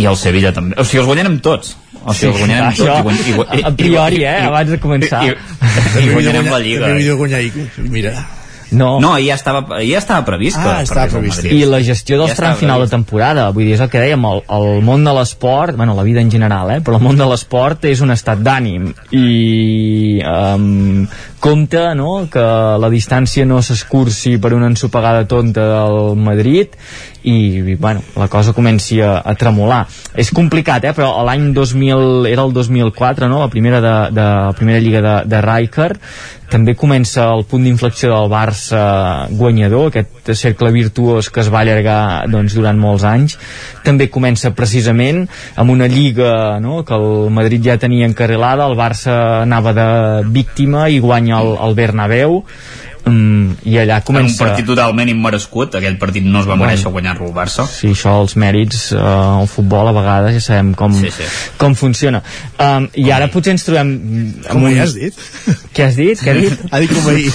i 0.00 0.06
el 0.10 0.16
Sevilla 0.18 0.50
també. 0.56 0.74
O 0.80 0.86
sigui, 0.88 1.04
els 1.04 1.10
guanyarem 1.12 1.36
tots. 1.44 1.76
O 2.04 2.14
sigui, 2.16 2.32
els 2.32 2.38
guanyarem 2.40 2.68
això, 2.72 2.98
i, 2.98 3.02
guany- 3.06 3.22
i, 3.28 3.32
guany- 3.36 3.64
a 3.66 3.70
priori, 3.76 4.24
eh, 4.24 4.36
abans 4.48 4.70
de 4.70 4.78
començar. 4.80 5.24
I, 5.28 5.34
i, 5.36 6.04
i 6.06 6.12
guanyarem 6.14 6.46
la 6.50 6.58
Lliga. 6.64 6.86
Havia 6.94 7.10
de 7.12 7.18
guanyar 7.18 7.40
i... 7.44 7.50
Mira, 7.90 8.14
no, 8.72 9.00
No, 9.02 9.08
ahir 9.16 9.32
ja 9.32 9.34
estava, 9.34 9.80
ja 9.82 9.98
estava 9.98 10.22
previst 10.24 10.54
que 10.56 10.68
Ah, 10.70 10.82
estava 10.86 11.08
previst. 11.10 11.42
I 11.50 11.64
la 11.66 11.80
gestió 11.82 12.20
dels 12.20 12.30
Ja 12.30 12.36
tram 12.38 12.54
final 12.56 12.78
de 12.78 12.86
previst. 12.86 12.92
temporada 12.94 13.48
vull 13.50 13.64
dir, 13.66 13.74
és 13.74 13.80
el 13.82 13.90
que 13.90 13.98
dèiem, 13.98 14.22
el, 14.30 14.44
el 14.46 14.82
món 14.86 15.02
de 15.04 15.12
l'esport 15.16 15.74
bueno, 15.76 15.96
la 15.98 16.04
vida 16.06 16.22
en 16.22 16.30
general, 16.30 16.70
eh, 16.70 16.80
però 16.80 17.00
el 17.00 17.02
món 17.02 17.18
de 17.18 17.26
l'esport 17.26 17.84
és 17.90 18.00
un 18.00 18.14
estat 18.14 18.38
d'ànim 18.46 18.92
i 19.10 20.22
um, 20.22 21.02
compte 21.42 21.82
no, 21.98 22.28
que 22.30 22.46
la 22.80 22.90
distància 22.92 23.44
no 23.48 23.58
s'escurci 23.64 24.36
per 24.38 24.52
una 24.54 24.70
ensopegada 24.70 25.26
tonta 25.26 25.66
del 25.66 26.14
Madrid 26.16 26.78
i 27.22 27.74
bueno, 27.74 28.02
la 28.16 28.28
cosa 28.28 28.54
comenci 28.56 29.00
a, 29.04 29.18
a 29.20 29.34
tremolar 29.36 29.84
és 30.16 30.32
complicat, 30.34 30.84
eh, 30.88 30.94
però 30.96 31.24
l'any 31.26 31.50
2000 31.56 32.28
era 32.30 32.44
el 32.46 32.52
2004, 32.56 33.28
no? 33.28 33.40
la 33.44 33.52
primera 33.52 33.80
de, 33.80 33.94
de 34.16 34.28
la 34.48 34.52
primera 34.56 34.80
lliga 34.80 35.02
de, 35.04 35.16
de 35.30 35.42
Rijkaard 35.44 36.00
també 36.50 36.74
comença 36.74 37.28
el 37.30 37.44
punt 37.46 37.62
d'inflexió 37.62 38.10
del 38.10 38.30
Barça 38.32 38.80
guanyador, 39.38 39.92
aquest 39.92 40.32
cercle 40.34 40.72
virtuós 40.74 41.28
que 41.30 41.44
es 41.44 41.50
va 41.52 41.60
allargar 41.62 42.26
doncs, 42.26 42.56
durant 42.58 42.78
molts 42.80 43.06
anys. 43.06 43.36
També 43.86 44.08
comença 44.10 44.50
precisament 44.58 45.22
amb 45.54 45.70
una 45.70 45.86
lliga 45.86 46.58
no, 46.58 46.82
que 46.82 46.98
el 46.98 47.30
Madrid 47.30 47.70
ja 47.70 47.78
tenia 47.78 48.08
encarrilada, 48.10 48.66
el 48.66 48.74
Barça 48.74 49.14
anava 49.44 49.76
de 49.78 49.88
víctima 50.26 50.88
i 50.90 50.98
guanya 50.98 51.38
el, 51.38 51.54
el 51.68 51.78
Bernabéu 51.78 52.40
mm, 53.10 53.56
i 53.68 53.76
allà 53.82 53.96
En 53.98 54.02
un 54.02 54.06
comença... 54.08 54.44
partit 54.44 54.66
totalment 54.66 55.08
immerescut, 55.12 55.74
aquell 55.80 55.98
partit 55.98 56.24
no 56.24 56.40
es 56.40 56.46
va 56.48 56.54
Bueno. 56.54 56.64
mereixer 56.70 56.92
guanyar-lo 56.94 57.26
el 57.28 57.34
Barça. 57.36 57.66
Sí, 57.68 57.90
això, 57.94 58.14
els 58.22 58.36
mèrits 58.40 58.92
eh, 58.92 58.98
al 59.00 59.48
futbol 59.50 59.88
a 59.90 59.92
vegades 59.96 60.34
ja 60.38 60.40
sabem 60.40 60.72
com, 60.74 60.94
Sí, 60.94 61.10
sí. 61.10 61.26
com 61.58 61.74
funciona. 61.74 62.22
Um, 62.58 62.88
I 62.94 63.10
ara 63.10 63.28
potser 63.32 63.52
ens 63.56 63.64
trobem... 63.66 63.92
com 64.48 64.66
ja 64.70 64.82
has 64.84 64.94
dit? 64.94 65.14
Què 65.74 65.86
has 65.86 65.96
dit? 65.96 66.20
Què 66.20 66.30
has 66.34 66.40
dit? 66.42 66.64
Ha 66.70 66.80
dit 66.82 66.90
com 66.94 67.06
ahir. 67.12 67.30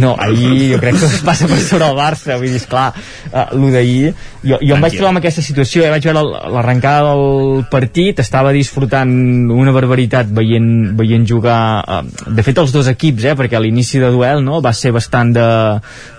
No, 0.00 0.14
ahir 0.18 0.72
jo 0.72 0.78
crec 0.82 0.98
que 1.00 1.06
es 1.06 1.20
passa 1.26 1.48
per 1.50 1.58
sobre 1.60 1.88
el 1.90 1.96
Barça, 1.96 2.36
vull 2.40 2.48
dir, 2.50 2.60
esclar, 2.60 2.92
uh, 3.32 3.46
el 3.52 3.66
d'ahir, 3.72 4.12
jo, 4.42 4.58
jo 4.60 4.74
em 4.76 4.80
vaig 4.82 4.96
trobar 4.96 5.12
en 5.14 5.20
aquesta 5.22 5.42
situació, 5.44 5.84
eh? 5.86 5.90
vaig 5.92 6.06
veure 6.08 6.22
l'arrencada 6.54 7.12
del 7.12 7.64
partit, 7.70 8.18
estava 8.22 8.52
disfrutant 8.54 9.12
una 9.52 9.72
barbaritat 9.74 10.30
veient, 10.34 10.70
veient 10.98 11.26
jugar, 11.28 11.60
uh, 11.82 12.30
de 12.32 12.42
fet 12.46 12.58
els 12.62 12.72
dos 12.74 12.88
equips, 12.90 13.26
eh? 13.32 13.34
perquè 13.38 13.58
a 13.58 13.62
l'inici 13.62 14.00
de 14.02 14.10
duel 14.14 14.42
no? 14.44 14.60
va 14.64 14.72
ser 14.76 14.92
bastant 15.02 15.34
de, 15.34 15.48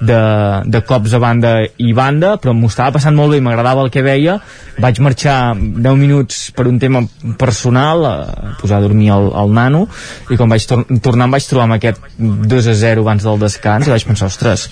de, 0.03 0.19
de 0.67 0.81
cops 0.85 1.15
a 1.15 1.21
banda 1.23 1.55
i 1.79 1.93
banda, 1.95 2.35
però 2.41 2.53
m'ho 2.55 2.69
estava 2.71 2.97
passant 2.97 3.15
molt 3.15 3.33
bé, 3.33 3.41
m'agradava 3.43 3.85
el 3.85 3.91
que 3.93 4.03
veia, 4.05 4.37
vaig 4.83 4.99
marxar 5.05 5.55
10 5.55 5.99
minuts 5.99 6.49
per 6.55 6.67
un 6.69 6.79
tema 6.81 7.03
personal, 7.39 8.05
a 8.05 8.55
posar 8.59 8.79
a 8.79 8.85
dormir 8.85 9.13
el, 9.15 9.29
el 9.43 9.53
nano, 9.55 9.85
i 10.29 10.39
quan 10.39 10.51
vaig 10.51 10.67
tor 10.69 10.83
tornar 11.03 11.29
em 11.29 11.37
vaig 11.37 11.47
trobar 11.47 11.69
amb 11.69 11.77
aquest 11.77 12.01
2 12.19 12.71
a 12.71 12.75
0 12.83 13.05
abans 13.05 13.23
del 13.25 13.39
descans 13.41 13.87
i 13.87 13.93
vaig 13.93 14.07
pensar, 14.09 14.31
ostres, 14.31 14.67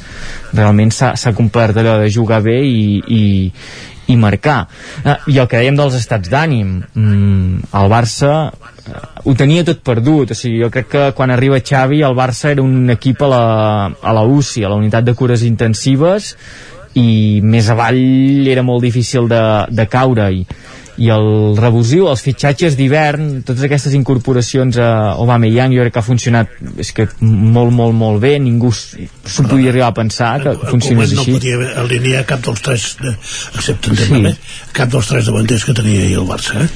realment 0.53 0.91
s'ha 0.91 1.37
complert 1.37 1.77
allò 1.79 1.99
de 2.01 2.11
jugar 2.11 2.41
bé 2.45 2.59
i, 2.65 2.99
i, 3.07 3.23
i 4.11 4.17
marcar. 4.19 4.65
Ah, 5.05 5.19
I 5.27 5.39
el 5.39 5.47
que 5.47 5.61
dèiem 5.61 5.77
dels 5.79 5.95
estats 5.97 6.31
d'ànim, 6.31 6.81
mm, 6.93 7.71
el 7.79 7.91
Barça 7.91 8.33
eh, 8.49 8.70
ho 9.23 9.33
tenia 9.37 9.65
tot 9.67 9.81
perdut, 9.85 10.33
o 10.33 10.37
sigui, 10.37 10.59
jo 10.63 10.71
crec 10.73 10.89
que 10.91 11.05
quan 11.17 11.31
arriba 11.33 11.61
Xavi 11.61 12.01
el 12.07 12.17
Barça 12.17 12.51
era 12.51 12.63
un 12.65 12.89
equip 12.93 13.21
a 13.23 13.29
la, 13.31 13.45
a 14.01 14.13
la 14.17 14.23
UCI, 14.25 14.65
a 14.65 14.71
la 14.73 14.79
unitat 14.79 15.05
de 15.07 15.15
cures 15.17 15.45
intensives 15.47 16.35
i 16.99 17.39
més 17.43 17.69
avall 17.71 18.47
era 18.51 18.63
molt 18.67 18.83
difícil 18.83 19.29
de, 19.31 19.41
de 19.71 19.85
caure 19.87 20.27
i, 21.01 21.05
i 21.05 21.09
el 21.13 21.57
rebusiu, 21.57 22.07
els 22.11 22.21
fitxatges 22.25 22.75
d'hivern, 22.79 23.41
totes 23.47 23.65
aquestes 23.67 23.95
incorporacions 23.97 24.77
a 24.81 24.89
Aubameyang 25.15 25.73
jo 25.75 25.85
crec 25.85 25.95
que 25.95 26.01
ha 26.01 26.05
funcionat 26.05 26.51
és 26.81 26.91
que 26.95 27.07
molt, 27.21 27.73
molt, 27.73 27.95
molt 27.97 28.21
bé 28.23 28.35
ningú 28.39 28.71
s'ho 28.73 29.45
podia 29.47 29.71
arribar 29.73 29.89
a 29.91 29.97
pensar 29.97 30.31
que 30.43 30.55
funcionés 30.69 31.13
no 31.15 31.23
així 31.25 31.35
podia 31.37 31.71
alinear 31.81 32.23
cap 32.29 32.43
dels 32.45 32.61
tres, 32.61 32.87
excepte 33.55 33.91
en 33.91 33.99
Sí. 34.01 34.07
Dembélé, 34.07 34.35
cap 34.73 34.89
dels 34.89 35.07
tres 35.07 35.27
davanters 35.29 35.65
que 35.67 35.73
tenia 35.77 36.01
ahir 36.05 36.17
el 36.21 36.27
Barça, 36.27 36.63
eh? 36.63 36.69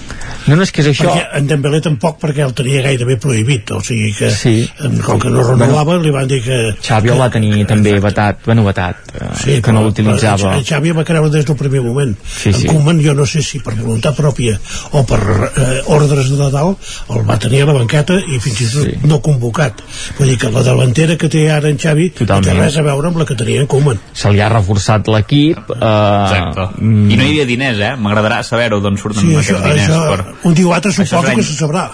no, 0.48 0.56
no, 0.56 0.64
és 0.66 0.72
que 0.72 0.84
és 0.84 0.92
això 0.92 1.08
Perquè 1.10 1.40
en 1.40 1.48
Dembélé 1.50 1.82
tampoc 1.86 2.20
perquè 2.22 2.44
el 2.46 2.54
tenia 2.58 2.84
gairebé 2.86 3.18
prohibit, 3.22 3.72
o 3.72 3.82
sigui 3.84 4.12
que 4.18 4.30
Sí. 4.36 4.70
com 5.06 5.20
que 5.20 5.30
no 5.30 5.44
renovava 5.48 5.98
li 6.02 6.12
van 6.14 6.28
dir 6.28 6.42
que... 6.44 6.60
Xavi 6.86 7.10
el 7.14 7.20
va 7.20 7.30
tenir 7.34 7.66
també 7.70 7.96
vetat, 8.04 8.44
bueno, 8.46 8.64
vetat 8.68 9.16
eh, 9.16 9.30
Sí, 9.42 9.62
que 9.62 9.74
no 9.74 9.84
l'utilitzava 9.86 10.56
Xavi 10.66 10.92
va 10.96 11.04
creure 11.08 11.30
des 11.34 11.46
del 11.46 11.56
primer 11.58 11.82
moment. 11.82 12.16
Sí, 12.26 12.54
sí. 12.54 12.68
En 12.68 12.76
Koeman, 12.76 13.02
jo 13.04 13.14
no 13.18 13.26
sé 13.26 13.42
si 13.46 13.60
per 13.64 13.74
voluntat 13.78 14.15
pròpia 14.16 14.58
o 14.92 15.04
per 15.06 15.20
eh, 15.22 15.82
ordres 15.94 16.30
de 16.32 16.50
dalt, 16.52 16.80
el 17.14 17.24
va 17.28 17.38
tenir 17.40 17.62
a 17.64 17.70
la 17.70 17.74
banqueta 17.78 18.18
i 18.20 18.40
fins 18.40 18.62
i 18.62 18.70
tot 18.74 18.84
Sí. 18.86 18.96
no 19.08 19.20
convocat. 19.22 19.82
Vull 20.18 20.30
dir 20.34 20.38
que 20.38 20.50
la 20.52 20.64
davantera 20.64 21.16
que 21.18 21.30
té 21.30 21.46
ara 21.52 21.70
en 21.70 21.78
Xavi 21.80 22.10
Totalment. 22.12 22.46
no 22.48 22.54
té 22.54 22.60
res 22.60 22.78
a 22.78 22.82
veure 22.86 23.08
amb 23.08 23.18
la 23.18 23.26
que 23.26 23.36
tenia 23.36 23.62
en 23.62 23.68
Koeman. 23.68 24.00
se 24.14 24.32
li 24.32 24.42
ha 24.42 24.50
reforçat 24.50 25.08
l'equip 25.08 25.58
eh, 25.58 25.76
Exacte. 25.80 26.68
mm, 26.82 27.12
I 27.12 27.16
no 27.18 27.24
hi 27.24 27.30
havia 27.30 27.46
diners, 27.46 27.80
eh? 27.80 27.96
M'agradarà 27.98 28.44
saber-ho 28.44 28.80
d'on 28.82 28.98
surten 28.98 29.22
Sí, 29.22 29.36
això, 29.36 29.58
aquests 29.60 29.64
diners. 29.64 29.90
això, 29.90 30.10
per... 30.10 30.36
un 30.44 30.54
dia 30.54 30.68
o 30.68 30.74
altre 30.74 30.92
Això 30.92 31.06
suposo 31.06 31.36
que 31.36 31.44
se 31.44 31.54
sabrà. 31.54 31.90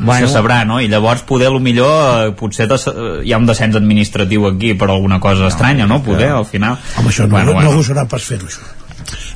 Bueno. 0.00 0.28
Se 0.28 0.32
sabrà, 0.34 0.64
no? 0.64 0.80
I 0.80 0.86
llavors 0.86 1.22
poder, 1.26 1.50
lo 1.50 1.58
millor, 1.58 2.28
eh, 2.28 2.32
potser 2.38 2.68
des, 2.68 2.86
eh, 2.86 3.20
hi 3.24 3.32
ha 3.32 3.38
un 3.38 3.46
descens 3.46 3.74
administratiu 3.74 4.46
aquí 4.46 4.74
per 4.74 4.90
alguna 4.90 5.18
cosa 5.18 5.48
estranya, 5.48 5.86
no? 5.86 6.02
Poder, 6.04 6.28
al 6.30 6.46
final. 6.46 6.76
Home, 6.98 7.08
això 7.10 7.22
no, 7.26 7.30
bueno, 7.30 7.46
no, 7.46 7.52
bueno. 7.54 7.70
no 7.70 7.76
gosaran 7.76 8.06
pas 8.06 8.22
fer-ho, 8.22 8.46
això. 8.46 8.62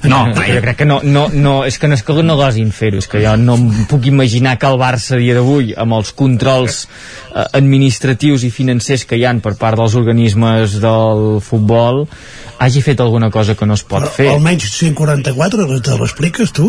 No, 0.03 0.25
no, 0.27 0.43
jo 0.43 0.61
crec 0.65 0.81
que 0.81 0.87
no, 0.89 0.99
no, 1.05 1.29
no, 1.31 1.53
és 1.69 1.79
que 1.79 1.89
no 1.89 1.95
és 1.95 2.03
que 2.03 2.17
no 2.27 2.37
gosin 2.39 2.73
fer-ho, 2.75 2.99
és 2.99 3.07
que 3.09 3.21
jo 3.23 3.35
no 3.39 3.55
em 3.61 3.85
puc 3.91 4.09
imaginar 4.11 4.57
que 4.59 4.67
el 4.67 4.81
Barça 4.81 5.15
a 5.17 5.21
dia 5.21 5.37
d'avui, 5.39 5.71
amb 5.79 5.95
els 5.99 6.11
controls 6.19 6.83
eh, 6.85 7.47
administratius 7.61 8.43
i 8.49 8.51
financers 8.51 9.07
que 9.07 9.21
hi 9.21 9.25
han 9.29 9.41
per 9.45 9.55
part 9.61 9.79
dels 9.79 9.95
organismes 9.99 10.81
del 10.83 11.39
futbol, 11.45 12.05
hagi 12.59 12.83
fet 12.83 13.01
alguna 13.01 13.31
cosa 13.31 13.55
que 13.55 13.69
no 13.69 13.79
es 13.79 13.87
pot 13.87 14.09
fer. 14.11 14.33
Almenys 14.35 14.69
144, 14.75 15.71
te 15.87 15.99
l'expliques 16.03 16.55
tu? 16.59 16.69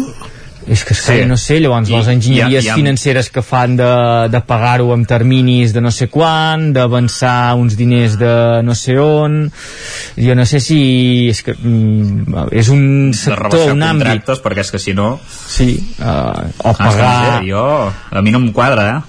És 0.66 0.83
que, 0.88 0.93
sí. 0.95 1.25
no 1.27 1.35
sé, 1.35 1.58
llavors 1.59 1.90
I- 1.90 1.93
les 1.98 2.08
enginyeries 2.08 2.64
i- 2.64 2.67
i 2.67 2.69
amb- 2.72 2.77
financeres 2.80 3.30
que 3.30 3.42
fan 3.43 3.75
de, 3.75 3.88
de 4.32 4.40
pagar-ho 4.48 4.93
amb 4.93 5.06
terminis 5.08 5.74
de 5.75 5.82
no 5.83 5.92
sé 5.92 6.08
quan, 6.08 6.69
d'avançar 6.74 7.56
uns 7.59 7.75
diners 7.75 8.16
de 8.17 8.61
no 8.64 8.74
sé 8.75 8.95
on, 8.98 9.51
jo 10.16 10.35
no 10.40 10.45
sé 10.45 10.61
si 10.64 11.27
és 11.30 11.42
que 11.43 11.53
mm, 11.53 12.48
és 12.51 12.69
un 12.69 13.11
sector, 13.14 13.74
un 13.74 13.83
àmbit 13.83 14.08
contractes 14.08 14.40
perquè 14.45 14.64
és 14.64 14.72
que 14.72 14.80
si 14.80 14.93
no 14.95 15.19
sí, 15.27 15.75
uh, 16.00 16.48
o 16.64 16.69
Ah, 16.72 16.77
pagar 16.77 17.42
sé, 17.43 17.50
jo, 17.51 17.66
a 18.11 18.22
mi 18.22 18.32
no 18.32 18.40
em 18.40 18.51
quadra 18.56 18.88
eh? 18.98 19.01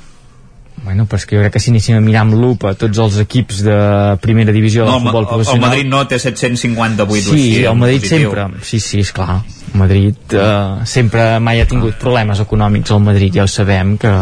Bueno, 0.84 1.06
però 1.08 1.16
és 1.16 1.24
que 1.24 1.36
jo 1.38 1.40
crec 1.40 1.54
que 1.54 1.60
si 1.62 1.70
anéssim 1.70 1.96
a 1.96 2.00
mirar 2.04 2.26
amb 2.26 2.34
lupa 2.36 2.74
tots 2.76 2.98
els 2.98 3.14
equips 3.22 3.62
de 3.64 3.76
primera 4.20 4.52
divisió 4.52 4.84
no, 4.84 4.98
del 4.98 5.06
futbol 5.06 5.22
el, 5.22 5.24
el 5.24 5.30
professional... 5.30 5.68
Madrid 5.70 5.86
no 5.88 6.02
té 6.10 6.18
758 6.18 7.08
o 7.08 7.22
Sí, 7.22 7.30
així, 7.30 7.62
el 7.64 7.70
en 7.72 7.78
Madrid 7.78 8.00
positiu. 8.02 8.34
sempre, 8.34 8.64
sí, 8.68 8.80
sí, 8.80 9.00
és 9.00 9.12
clar. 9.16 9.38
El 9.74 9.80
Madrid 9.80 10.34
eh, 10.38 10.86
sempre 10.86 11.40
mai 11.42 11.58
ha 11.58 11.66
tingut 11.66 11.96
problemes 11.98 12.38
econòmics 12.38 12.92
al 12.94 13.00
Madrid, 13.02 13.34
ja 13.34 13.42
ho 13.42 13.50
sabem, 13.50 13.96
que, 13.98 14.12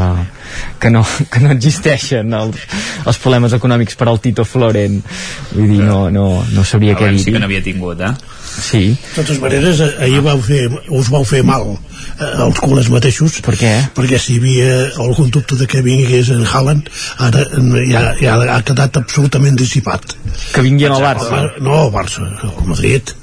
que, 0.80 0.90
no, 0.90 1.02
que 1.32 1.42
no 1.44 1.52
existeixen 1.52 2.32
els, 2.38 2.62
els 3.04 3.20
problemes 3.20 3.52
econòmics 3.52 3.98
per 4.00 4.08
al 4.08 4.20
Tito 4.24 4.46
Floren. 4.48 5.02
Vull 5.52 5.74
dir, 5.74 5.82
no, 5.84 6.06
no, 6.14 6.26
no 6.56 6.64
sabria 6.64 6.96
què 6.96 7.12
dir. 7.12 7.20
sí 7.20 7.36
que 7.36 7.42
n'havia 7.42 7.60
tingut, 7.64 8.00
eh? 8.00 8.14
Sí. 8.52 8.82
De 8.96 9.20
totes 9.20 9.40
maneres, 9.44 9.84
ahir 10.00 10.24
vau 10.24 10.40
fer, 10.44 10.64
us 10.88 11.12
vau 11.12 11.24
fer 11.28 11.44
mal 11.44 11.68
eh, 11.72 12.32
els 12.46 12.60
culers 12.64 12.88
mateixos. 12.92 13.40
Per 13.44 13.56
què? 13.60 13.72
Perquè 13.96 14.20
si 14.20 14.38
hi 14.38 14.42
havia 14.42 14.74
algun 15.04 15.32
dubte 15.36 15.60
de 15.60 15.68
que 15.68 15.84
vingués 15.84 16.32
en 16.32 16.46
Haaland, 16.48 16.88
ara 17.28 17.44
eh, 17.44 17.88
ja, 17.92 18.06
ja 18.20 18.40
ha 18.56 18.62
quedat 18.64 18.96
absolutament 19.04 19.60
dissipat. 19.60 20.16
Que 20.52 20.64
vingui 20.64 20.88
al 20.88 21.00
Barça. 21.04 21.32
Home, 21.32 21.66
no, 21.68 21.82
al 21.86 21.92
Barça, 21.92 22.28
al 22.48 22.72
Madrid. 22.72 23.18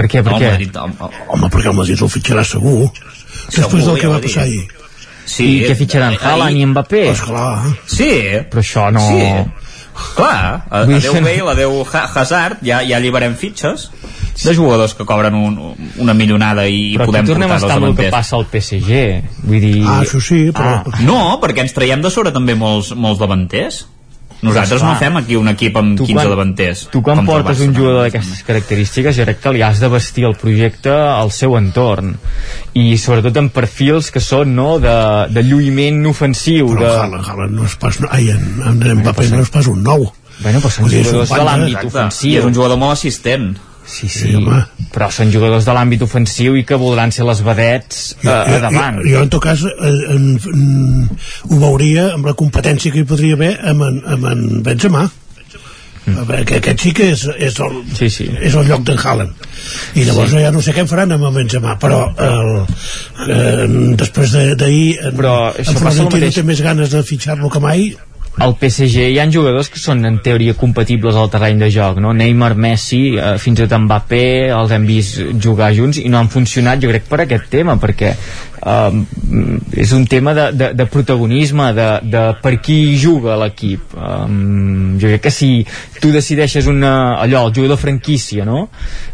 Per 0.00 0.08
què, 0.08 0.22
per 0.24 0.32
No, 0.32 0.40
què? 0.40 0.50
Madrid, 0.54 0.76
el, 0.80 0.92
Home, 1.28 1.48
perquè 1.52 1.68
el 1.70 1.76
Madrid 1.76 2.00
el 2.00 2.12
fitxarà 2.12 2.44
segur. 2.48 2.90
Després 3.52 3.84
del 3.84 3.98
que 4.00 4.08
va 4.08 4.20
passar 4.24 4.46
ahir. 4.48 4.62
Sí, 5.30 5.46
I 5.46 5.66
què 5.68 5.74
fitxaran? 5.78 6.16
Haaland 6.18 6.56
i 6.58 6.64
Mbappé? 6.72 7.02
Esclar. 7.12 7.74
Sí, 7.86 8.08
Però 8.50 8.64
això 8.64 8.88
no... 8.94 9.04
Sí. 9.06 9.66
Clar, 10.16 10.64
a- 10.70 10.80
adeu 10.86 11.12
Bale, 11.20 11.44
adeu 11.52 11.74
Ha- 11.84 12.06
Hazard, 12.16 12.62
ja, 12.64 12.78
ja 12.88 12.98
lliberem 13.02 13.34
fitxes 13.36 13.90
de 14.40 14.54
jugadors 14.56 14.94
que 14.96 15.04
cobren 15.04 15.34
un, 15.36 15.58
una 16.00 16.14
millonada 16.16 16.64
i 16.70 16.94
Però 16.96 17.10
podem 17.10 17.26
aquí 17.26 17.32
tornem 17.34 17.52
a 17.52 17.58
estar 17.60 17.76
amb 17.76 17.90
el 17.90 17.96
que 17.98 18.08
passa 18.14 18.38
al 18.38 18.46
PSG. 18.48 19.00
Vull 19.44 19.60
dir... 19.60 19.74
Ah, 19.84 19.98
això 20.06 20.22
sí, 20.24 20.38
però... 20.56 20.78
Ah. 20.88 21.02
No, 21.04 21.18
perquè 21.42 21.66
ens 21.66 21.76
traiem 21.76 22.00
de 22.00 22.08
sobre 22.14 22.32
també 22.32 22.56
molts, 22.56 22.94
molts 22.96 23.20
davanters. 23.20 23.82
Nosaltres 24.42 24.82
no 24.82 24.94
fem 24.96 25.16
aquí 25.20 25.36
un 25.36 25.48
equip 25.52 25.76
amb 25.76 25.98
Tu 25.98 26.06
15 26.08 26.16
quan- 26.16 26.30
davanters. 26.32 26.82
Tu 26.92 27.02
quan 27.04 27.24
portes 27.26 27.60
un 27.60 27.74
jugador 27.76 28.06
d'aquestes 28.06 28.42
característiques 28.46 29.16
jo 29.16 29.26
crec 29.28 29.40
que 29.42 29.52
li 29.52 29.62
has 29.62 29.80
de 29.82 29.88
vestir 29.92 30.24
el 30.24 30.36
projecte 30.40 30.94
al 30.94 31.30
seu 31.36 31.56
entorn 31.58 32.14
i 32.72 32.96
sobretot 32.96 33.36
en 33.36 33.50
perfils 33.52 34.10
que 34.10 34.20
són 34.24 34.54
no, 34.56 34.78
de, 34.80 34.96
de 35.28 35.44
lluïment 35.44 36.00
ofensiu 36.08 36.72
Però 36.72 36.80
de... 36.86 36.92
Haaland, 37.02 37.26
Haaland 37.28 37.58
no 37.60 37.68
és 37.68 37.76
pas... 37.76 38.00
Ai, 38.10 38.30
en, 38.32 38.46
en 38.64 39.00
Mbappé 39.02 39.28
no 39.30 39.42
és 39.44 39.52
pas 39.52 39.66
un 39.68 39.82
nou. 39.84 40.08
Bueno, 40.40 40.60
però 40.62 40.70
són 40.72 40.88
jugadors 40.88 41.28
de 41.28 41.42
l'àmbit 41.44 41.84
ofensiu. 41.90 42.30
I 42.32 42.38
és 42.40 42.46
un 42.48 42.54
jugador 42.56 42.80
molt 42.80 42.96
assistent. 42.96 43.50
Sí, 43.90 44.06
sí, 44.08 44.30
però 44.94 45.08
són 45.10 45.32
jugadors 45.34 45.64
de 45.66 45.74
l'àmbit 45.74 46.02
ofensiu 46.06 46.54
i 46.56 46.62
que 46.66 46.76
voldran 46.78 47.10
ser 47.12 47.24
les 47.26 47.40
vedets 47.42 48.02
eh, 48.22 48.30
a 48.30 48.60
davant. 48.62 49.00
Jo, 49.02 49.16
jo, 49.16 49.22
en 49.26 49.32
tot 49.34 49.42
cas, 49.42 49.64
eh, 49.66 49.94
en, 50.14 50.28
en, 50.52 51.08
ho 51.50 51.58
veuria 51.58 52.12
amb 52.14 52.30
la 52.30 52.36
competència 52.38 52.92
que 52.94 53.02
hi 53.02 53.08
podria 53.10 53.34
haver 53.38 53.56
amb 53.72 53.82
en, 53.88 53.98
amb 54.14 54.28
en 54.30 54.44
Benzema. 54.66 55.08
Mm. 56.06 56.30
Que 56.48 56.56
aquest 56.62 56.80
sí 56.80 56.90
que 56.96 57.10
és, 57.12 57.26
és, 57.36 57.58
el, 57.60 57.74
sí, 57.94 58.08
sí. 58.10 58.24
és 58.40 58.54
el 58.56 58.70
lloc 58.70 58.86
d'en 58.88 58.98
Haaland. 58.98 59.42
I 60.00 60.06
llavors 60.08 60.30
Sí. 60.32 60.40
ja 60.40 60.50
no 60.54 60.62
sé 60.64 60.72
què 60.74 60.80
en 60.86 60.88
faran 60.90 61.12
amb 61.12 61.26
en 61.28 61.34
Benzema, 61.42 61.74
però 61.78 62.00
el, 62.16 62.52
eh, 63.28 63.66
després 64.00 64.32
de- 64.32 64.54
d'ahir 64.56 64.86
en, 65.10 65.16
Però 65.18 65.34
en 65.50 65.60
això 65.60 65.74
passa 65.82 66.00
el 66.02 66.08
Florentino 66.08 66.32
té 66.38 66.42
més 66.46 66.62
ganes 66.64 66.90
de 66.94 67.02
fitxar-lo 67.04 67.50
que 67.52 67.60
mai 67.60 67.90
al 68.38 68.54
PSG 68.54 69.08
hi 69.10 69.18
han 69.18 69.32
jugadors 69.34 69.68
que 69.68 69.80
són 69.82 70.04
en 70.06 70.20
teoria 70.22 70.54
compatibles 70.58 71.16
al 71.18 71.30
terreny 71.32 71.58
de 71.60 71.70
joc 71.74 71.98
no? 72.02 72.12
Neymar, 72.16 72.54
Messi, 72.54 73.16
eh, 73.18 73.34
fins 73.42 73.58
i 73.58 73.66
tot 73.66 73.82
Mbappé 73.82 74.22
els 74.54 74.74
hem 74.74 74.86
vist 74.86 75.18
jugar 75.42 75.72
junts 75.74 75.98
i 75.98 76.08
no 76.08 76.20
han 76.20 76.30
funcionat 76.30 76.80
jo 76.82 76.92
crec 76.92 77.08
per 77.10 77.24
aquest 77.24 77.50
tema 77.50 77.76
perquè 77.80 78.14
eh, 78.62 79.80
és 79.84 79.92
un 79.96 80.06
tema 80.06 80.34
de, 80.34 80.46
de, 80.52 80.72
de 80.74 80.86
protagonisme 80.86 81.70
de, 81.76 81.88
de 82.12 82.22
per 82.42 82.56
qui 82.60 82.96
juga 83.00 83.36
l'equip 83.40 83.94
um, 83.96 84.96
jo 85.00 85.08
crec 85.12 85.22
que 85.28 85.32
si 85.34 85.50
tu 86.00 86.10
decideixes 86.12 86.66
una, 86.70 87.16
allò, 87.20 87.46
el 87.48 87.54
jugador 87.56 87.78
franquícia 87.80 88.44
no? 88.48 88.68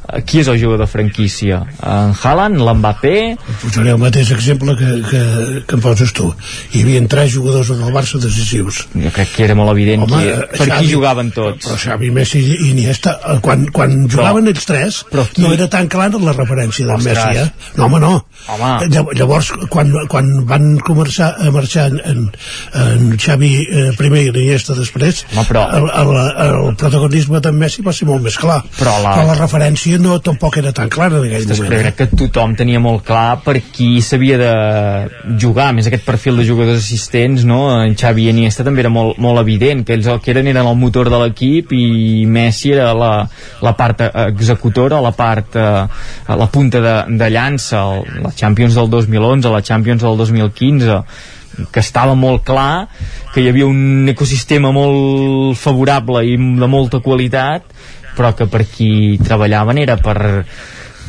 Eh, 0.07 0.23
qui 0.27 0.41
és 0.43 0.49
el 0.49 0.61
jugador 0.63 0.87
franquícia? 0.91 1.61
en 1.83 2.13
Haaland, 2.15 2.61
l'Mbappé 2.63 3.37
posaré 3.63 3.91
el 3.95 3.99
mateix 4.03 4.31
exemple 4.35 4.77
que, 4.79 4.91
que, 5.11 5.23
que 5.67 5.79
em 5.79 5.83
poses 5.85 6.13
tu 6.17 6.29
hi 6.73 6.83
havia 6.85 7.03
tres 7.11 7.33
jugadors 7.35 7.71
en 7.75 7.83
el 7.87 7.93
Barça 7.95 8.19
decisius 8.23 8.85
jo 8.95 9.13
crec 9.15 9.35
que 9.37 9.45
era 9.47 9.55
molt 9.59 9.71
evident 9.75 10.07
Home, 10.07 10.23
qui, 10.23 10.31
eh, 10.33 10.41
per 10.57 10.65
qui 10.67 10.71
Xavi- 10.73 10.93
jugaven 10.95 11.31
tots 11.37 11.67
però 11.67 11.77
Xavi, 11.85 12.11
Messi 12.15 12.43
i 12.43 12.71
Iniesta 12.73 13.19
eh, 13.21 13.39
quan, 13.45 13.67
quan 13.75 13.97
jugaven 14.09 14.49
ells 14.53 14.67
tres 14.69 15.03
qui- 15.11 15.45
no 15.45 15.53
era 15.55 15.69
tan 15.71 15.89
clara 15.93 16.19
la 16.23 16.33
referència 16.33 16.87
del 16.87 16.97
Ostres. 16.97 17.19
Messi 17.19 17.43
eh? 17.45 17.75
no 17.77 17.87
home 17.91 18.01
no 18.03 18.15
Home. 18.47 18.87
Llav- 18.93 19.11
llavors 19.37 19.69
quan, 19.71 19.93
quan 20.09 20.31
van 20.49 20.67
començar 20.85 21.33
a 21.39 21.51
marxar 21.55 21.87
en, 21.91 22.01
en, 22.05 22.23
en 22.83 23.17
Xavi 23.21 23.51
eh, 23.67 23.91
primer 23.99 24.23
i 24.27 24.31
Iniesta 24.33 24.75
després 24.77 25.25
Home, 25.35 25.45
però- 25.49 25.67
el, 25.77 25.87
el, 26.03 26.11
el 26.47 26.77
protagonisme 26.81 27.41
d'en 27.45 27.57
Messi 27.61 27.85
va 27.87 27.93
ser 27.97 28.09
molt 28.09 28.25
més 28.25 28.37
clar 28.41 28.63
Però 28.79 28.97
la- 29.03 29.15
però 29.17 29.27
la 29.31 29.37
referència 29.39 29.99
no 30.03 30.19
tampoc 30.25 30.57
era 30.63 30.73
tan 30.77 30.89
clara 30.93 31.21
en 31.21 31.29
aquell 31.29 31.47
moment 31.49 31.71
però 31.71 31.83
crec 31.85 31.97
que 32.01 32.09
tothom 32.25 32.57
tenia 32.59 32.81
molt 32.83 33.05
clar 33.07 33.41
per 33.45 33.59
qui 33.73 34.01
s'havia 34.05 34.39
de 34.41 34.53
jugar, 35.41 35.71
més 35.77 35.87
aquest 35.89 36.05
perfil 36.07 36.37
de 36.41 36.45
jugadors 36.47 36.79
assistents, 36.83 37.45
no? 37.49 37.61
En 37.83 37.95
Xavi 37.99 38.27
i 38.27 38.31
Iniesta 38.33 38.65
també 38.67 38.83
era 38.85 38.91
molt, 38.93 39.19
molt 39.23 39.41
evident, 39.41 39.85
que 39.87 39.95
ells 39.97 40.07
el 40.11 40.21
que 40.25 40.31
eren 40.33 40.47
eren 40.51 40.67
el 40.67 40.77
motor 40.79 41.11
de 41.13 41.19
l'equip 41.21 41.73
i 41.77 42.25
Messi 42.31 42.73
era 42.75 42.93
la, 42.97 43.11
la 43.65 43.73
part 43.77 44.01
executora, 44.27 45.01
la 45.05 45.13
part 45.17 45.57
eh, 45.57 45.85
la 46.37 46.47
punta 46.53 46.81
de, 46.85 46.95
de 47.19 47.29
llança 47.33 47.83
el, 47.93 48.23
la 48.25 48.33
Champions 48.37 48.77
del 48.79 48.91
2011, 49.27 49.53
la 49.53 49.63
Champions 49.63 50.07
del 50.07 50.17
2015 50.23 51.01
que 51.73 51.81
estava 51.81 52.15
molt 52.19 52.45
clar 52.45 52.87
que 53.33 53.41
hi 53.41 53.49
havia 53.51 53.69
un 53.69 54.09
ecosistema 54.13 54.73
molt 54.75 55.57
favorable 55.59 56.23
i 56.29 56.37
de 56.37 56.69
molta 56.69 57.01
qualitat 57.05 57.65
però 58.17 58.33
que 58.37 58.49
per 58.49 58.65
qui 58.69 59.19
treballaven 59.21 59.79
era 59.83 59.99
per, 60.01 60.45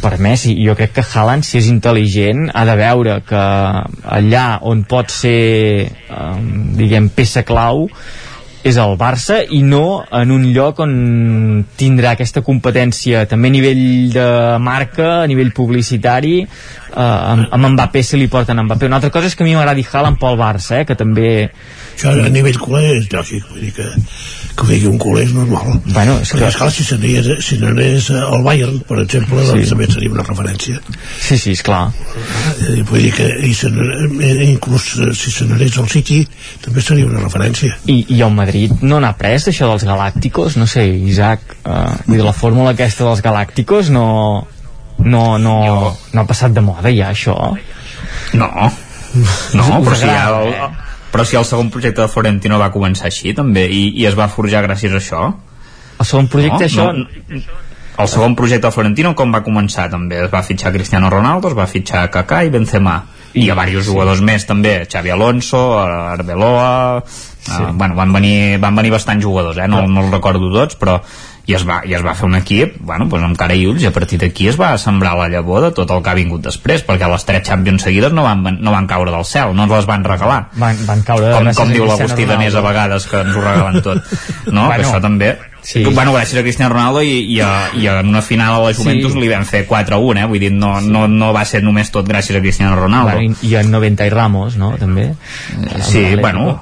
per 0.01 0.17
Messi. 0.19 0.57
Jo 0.59 0.75
crec 0.75 0.97
que 0.97 1.05
Haaland 1.07 1.47
si 1.47 1.57
és 1.61 1.69
intel·ligent 1.71 2.49
ha 2.51 2.65
de 2.67 2.75
veure 2.79 3.19
que 3.27 3.43
allà 4.19 4.47
on 4.67 4.83
pot 4.89 5.11
ser 5.13 5.87
um, 6.11 6.73
diguem 6.75 7.07
peça 7.15 7.45
clau 7.47 7.87
és 8.67 8.77
el 8.81 8.95
Barça 8.99 9.39
i 9.41 9.61
no 9.63 10.01
en 10.11 10.31
un 10.33 10.43
lloc 10.55 10.81
on 10.83 10.93
tindrà 11.79 12.13
aquesta 12.15 12.43
competència 12.45 13.23
també 13.29 13.51
a 13.51 13.55
nivell 13.55 13.83
de 14.13 14.27
marca, 14.63 15.09
a 15.23 15.27
nivell 15.29 15.53
publicitari 15.55 16.35
eh, 16.43 16.47
amb, 16.97 17.47
amb 17.53 17.71
Mbappé 17.75 18.03
se 18.03 18.19
li 18.19 18.27
porten 18.31 18.59
Mbappé. 18.63 18.89
Una 18.91 18.99
altra 18.99 19.13
cosa 19.13 19.31
és 19.31 19.37
que 19.37 19.45
a 19.45 19.47
mi 19.47 19.55
m'agradi 19.55 19.85
Haaland 19.87 20.19
pel 20.21 20.39
Barça 20.39 20.81
eh, 20.81 20.87
que 20.89 20.97
també 20.99 21.31
això 21.47 22.11
a 22.11 22.33
nivell 22.33 22.59
culer 22.61 22.85
és 22.97 23.09
lògic 23.13 23.47
vull 23.51 23.63
dir 23.63 23.73
que, 23.77 23.87
que 24.57 24.67
digui 24.71 24.89
un 24.89 24.97
culer 25.01 25.25
és 25.27 25.33
normal 25.35 25.79
bueno, 25.85 26.17
és 26.23 26.33
que... 26.33 26.43
esclar, 26.47 26.71
si 26.73 26.85
s'anés 26.87 27.29
si 27.45 27.59
al 28.17 28.43
Bayern 28.45 28.79
per 28.87 29.01
exemple 29.03 29.43
Sí. 29.47 29.53
doncs 29.53 29.73
també 29.73 29.87
seria 29.91 30.11
una 30.11 30.25
referència 30.25 30.81
sí, 31.21 31.37
sí, 31.37 31.53
esclar 31.53 31.87
Eh, 32.57 32.81
vull 32.87 33.03
dir 33.03 33.11
que 33.13 33.27
i 33.45 33.53
se 33.53 33.69
eh, 33.69 34.47
inclús 34.47 34.87
eh, 35.03 35.11
si 35.15 35.31
se 35.31 35.45
n'anés 35.45 35.77
al 35.77 35.89
City 35.91 36.21
també 36.63 36.81
seria 36.81 37.05
una 37.05 37.21
referència 37.21 37.77
I, 37.85 37.99
i 38.15 38.21
el 38.25 38.33
Madrid 38.33 38.81
no 38.81 38.99
n'ha 39.03 39.13
pres 39.19 39.47
d'això 39.47 39.69
dels 39.71 39.85
galàcticos? 39.87 40.57
No 40.57 40.67
sé, 40.69 40.85
Isaac, 40.87 41.43
uh, 41.63 41.93
vull 42.07 42.17
dir, 42.17 42.25
la 42.25 42.33
fórmula 42.35 42.73
aquesta 42.73 43.05
dels 43.07 43.21
galàcticos 43.25 43.91
no, 43.93 44.07
no, 45.03 45.23
no, 45.37 45.55
no 46.13 46.21
ha 46.21 46.27
passat 46.29 46.55
de 46.55 46.63
moda 46.65 46.91
ja, 46.93 47.11
això? 47.13 47.35
No, 48.33 48.49
no, 49.53 49.79
però 49.85 49.95
si, 49.95 50.07
ja 50.07 50.27
agrada, 50.27 50.43
el, 50.43 50.53
eh? 50.53 50.86
Però 51.17 51.25
si 51.25 51.33
el 51.39 51.45
segon 51.49 51.71
projecte 51.73 52.03
de 52.03 52.11
Florentino 52.13 52.59
va 52.61 52.67
començar 52.69 53.07
així 53.09 53.31
també 53.33 53.63
i, 53.73 53.87
i 53.97 54.03
es 54.05 54.13
va 54.13 54.27
forjar 54.29 54.61
gràcies 54.67 54.93
a 54.93 54.99
això? 55.01 55.21
El 55.97 56.05
segon 56.05 56.27
projecte, 56.29 56.67
això... 56.67 56.91
no, 56.93 57.07
el 57.97 58.09
segon 58.11 58.35
projecte 58.37 58.67
de 58.67 58.73
Florentino 58.75 59.15
com 59.17 59.33
va 59.33 59.41
començar 59.41 59.87
també? 59.89 60.19
Es 60.27 60.29
va 60.29 60.43
fitxar 60.45 60.69
Cristiano 60.75 61.09
Ronaldo, 61.09 61.49
es 61.49 61.57
va 61.57 61.65
fitxar 61.65 62.03
Kaká 62.13 62.43
i 62.45 62.53
Benzema. 62.53 62.99
I 63.33 63.47
hi 63.47 63.49
ha 63.49 63.57
diversos 63.57 63.89
jugadors 63.89 64.21
més 64.21 64.45
també, 64.45 64.75
Xavi 64.85 65.15
Alonso, 65.15 65.63
Arbeloa 65.81 66.69
sí. 67.47 67.63
uh, 67.63 67.71
bueno, 67.73 67.97
van 67.97 68.13
venir, 68.13 68.59
van 68.61 68.77
venir 68.77 68.93
bastants 68.93 69.25
jugadors 69.25 69.57
eh? 69.57 69.67
no, 69.67 69.81
no 69.89 70.05
els 70.05 70.13
recordo 70.13 70.51
tots 70.53 70.77
però 70.79 70.99
i 71.47 71.55
es 71.55 71.63
va, 71.67 71.79
i 71.87 71.93
es 71.95 72.03
va 72.03 72.11
fer 72.17 72.27
un 72.27 72.35
equip 72.35 72.75
bueno, 72.83 73.05
doncs 73.07 73.23
amb 73.29 73.37
cara 73.39 73.55
i 73.55 73.63
ulls 73.69 73.83
i 73.83 73.87
a 73.87 73.93
partir 73.95 74.19
d'aquí 74.19 74.49
es 74.51 74.57
va 74.59 74.73
sembrar 74.81 75.13
la 75.15 75.29
llavor 75.31 75.63
de 75.63 75.71
tot 75.77 75.91
el 75.95 76.01
que 76.03 76.11
ha 76.11 76.17
vingut 76.17 76.43
després 76.43 76.83
perquè 76.83 77.07
les 77.07 77.23
tres 77.27 77.45
Champions 77.47 77.85
seguides 77.87 78.11
no 78.11 78.25
van, 78.27 78.43
no 78.59 78.73
van 78.73 78.87
caure 78.89 79.13
del 79.15 79.23
cel 79.25 79.55
no 79.55 79.63
ens 79.63 79.75
les 79.77 79.87
van 79.87 80.03
regalar 80.03 80.41
van, 80.59 80.81
van 80.89 81.03
caure 81.07 81.31
com, 81.37 81.51
com 81.61 81.71
diu 81.71 81.87
l'Agustí 81.87 82.27
Danés 82.27 82.55
a 82.55 82.65
vegades 82.65 83.07
que 83.07 83.23
ens 83.23 83.35
ho 83.35 83.45
regalen 83.45 83.79
tot 83.85 84.03
no? 84.51 84.67
Bueno, 84.67 84.75
això 84.81 84.99
també 85.03 85.37
sí. 85.61 85.85
bueno, 85.85 86.11
gràcies 86.11 86.41
a 86.41 86.43
Cristiano 86.43 86.73
Ronaldo 86.75 87.01
i, 87.07 87.15
i, 87.31 87.39
a, 87.39 87.51
i 87.79 87.87
en 87.95 88.11
una 88.11 88.21
final 88.21 88.59
a 88.59 88.61
la 88.67 88.75
Juventus 88.75 89.15
Sí. 89.15 89.23
li 89.23 89.31
vam 89.31 89.47
fer 89.47 89.63
4-1 89.69 90.23
eh? 90.25 90.27
vull 90.27 90.43
dir, 90.43 90.51
no, 90.51 90.77
no, 90.83 91.07
no 91.07 91.31
va 91.35 91.47
ser 91.47 91.63
només 91.63 91.95
tot 91.95 92.07
gràcies 92.11 92.35
a 92.35 92.43
Cristiano 92.43 92.75
Ronaldo 92.75 93.15
Bueno, 93.21 93.39
i, 93.41 93.55
en 93.55 93.71
90 93.71 94.07
i 94.07 94.11
Ramos, 94.11 94.59
no? 94.59 94.75
També. 94.77 95.13
Sí, 95.79 96.09
bueno... 96.19 96.59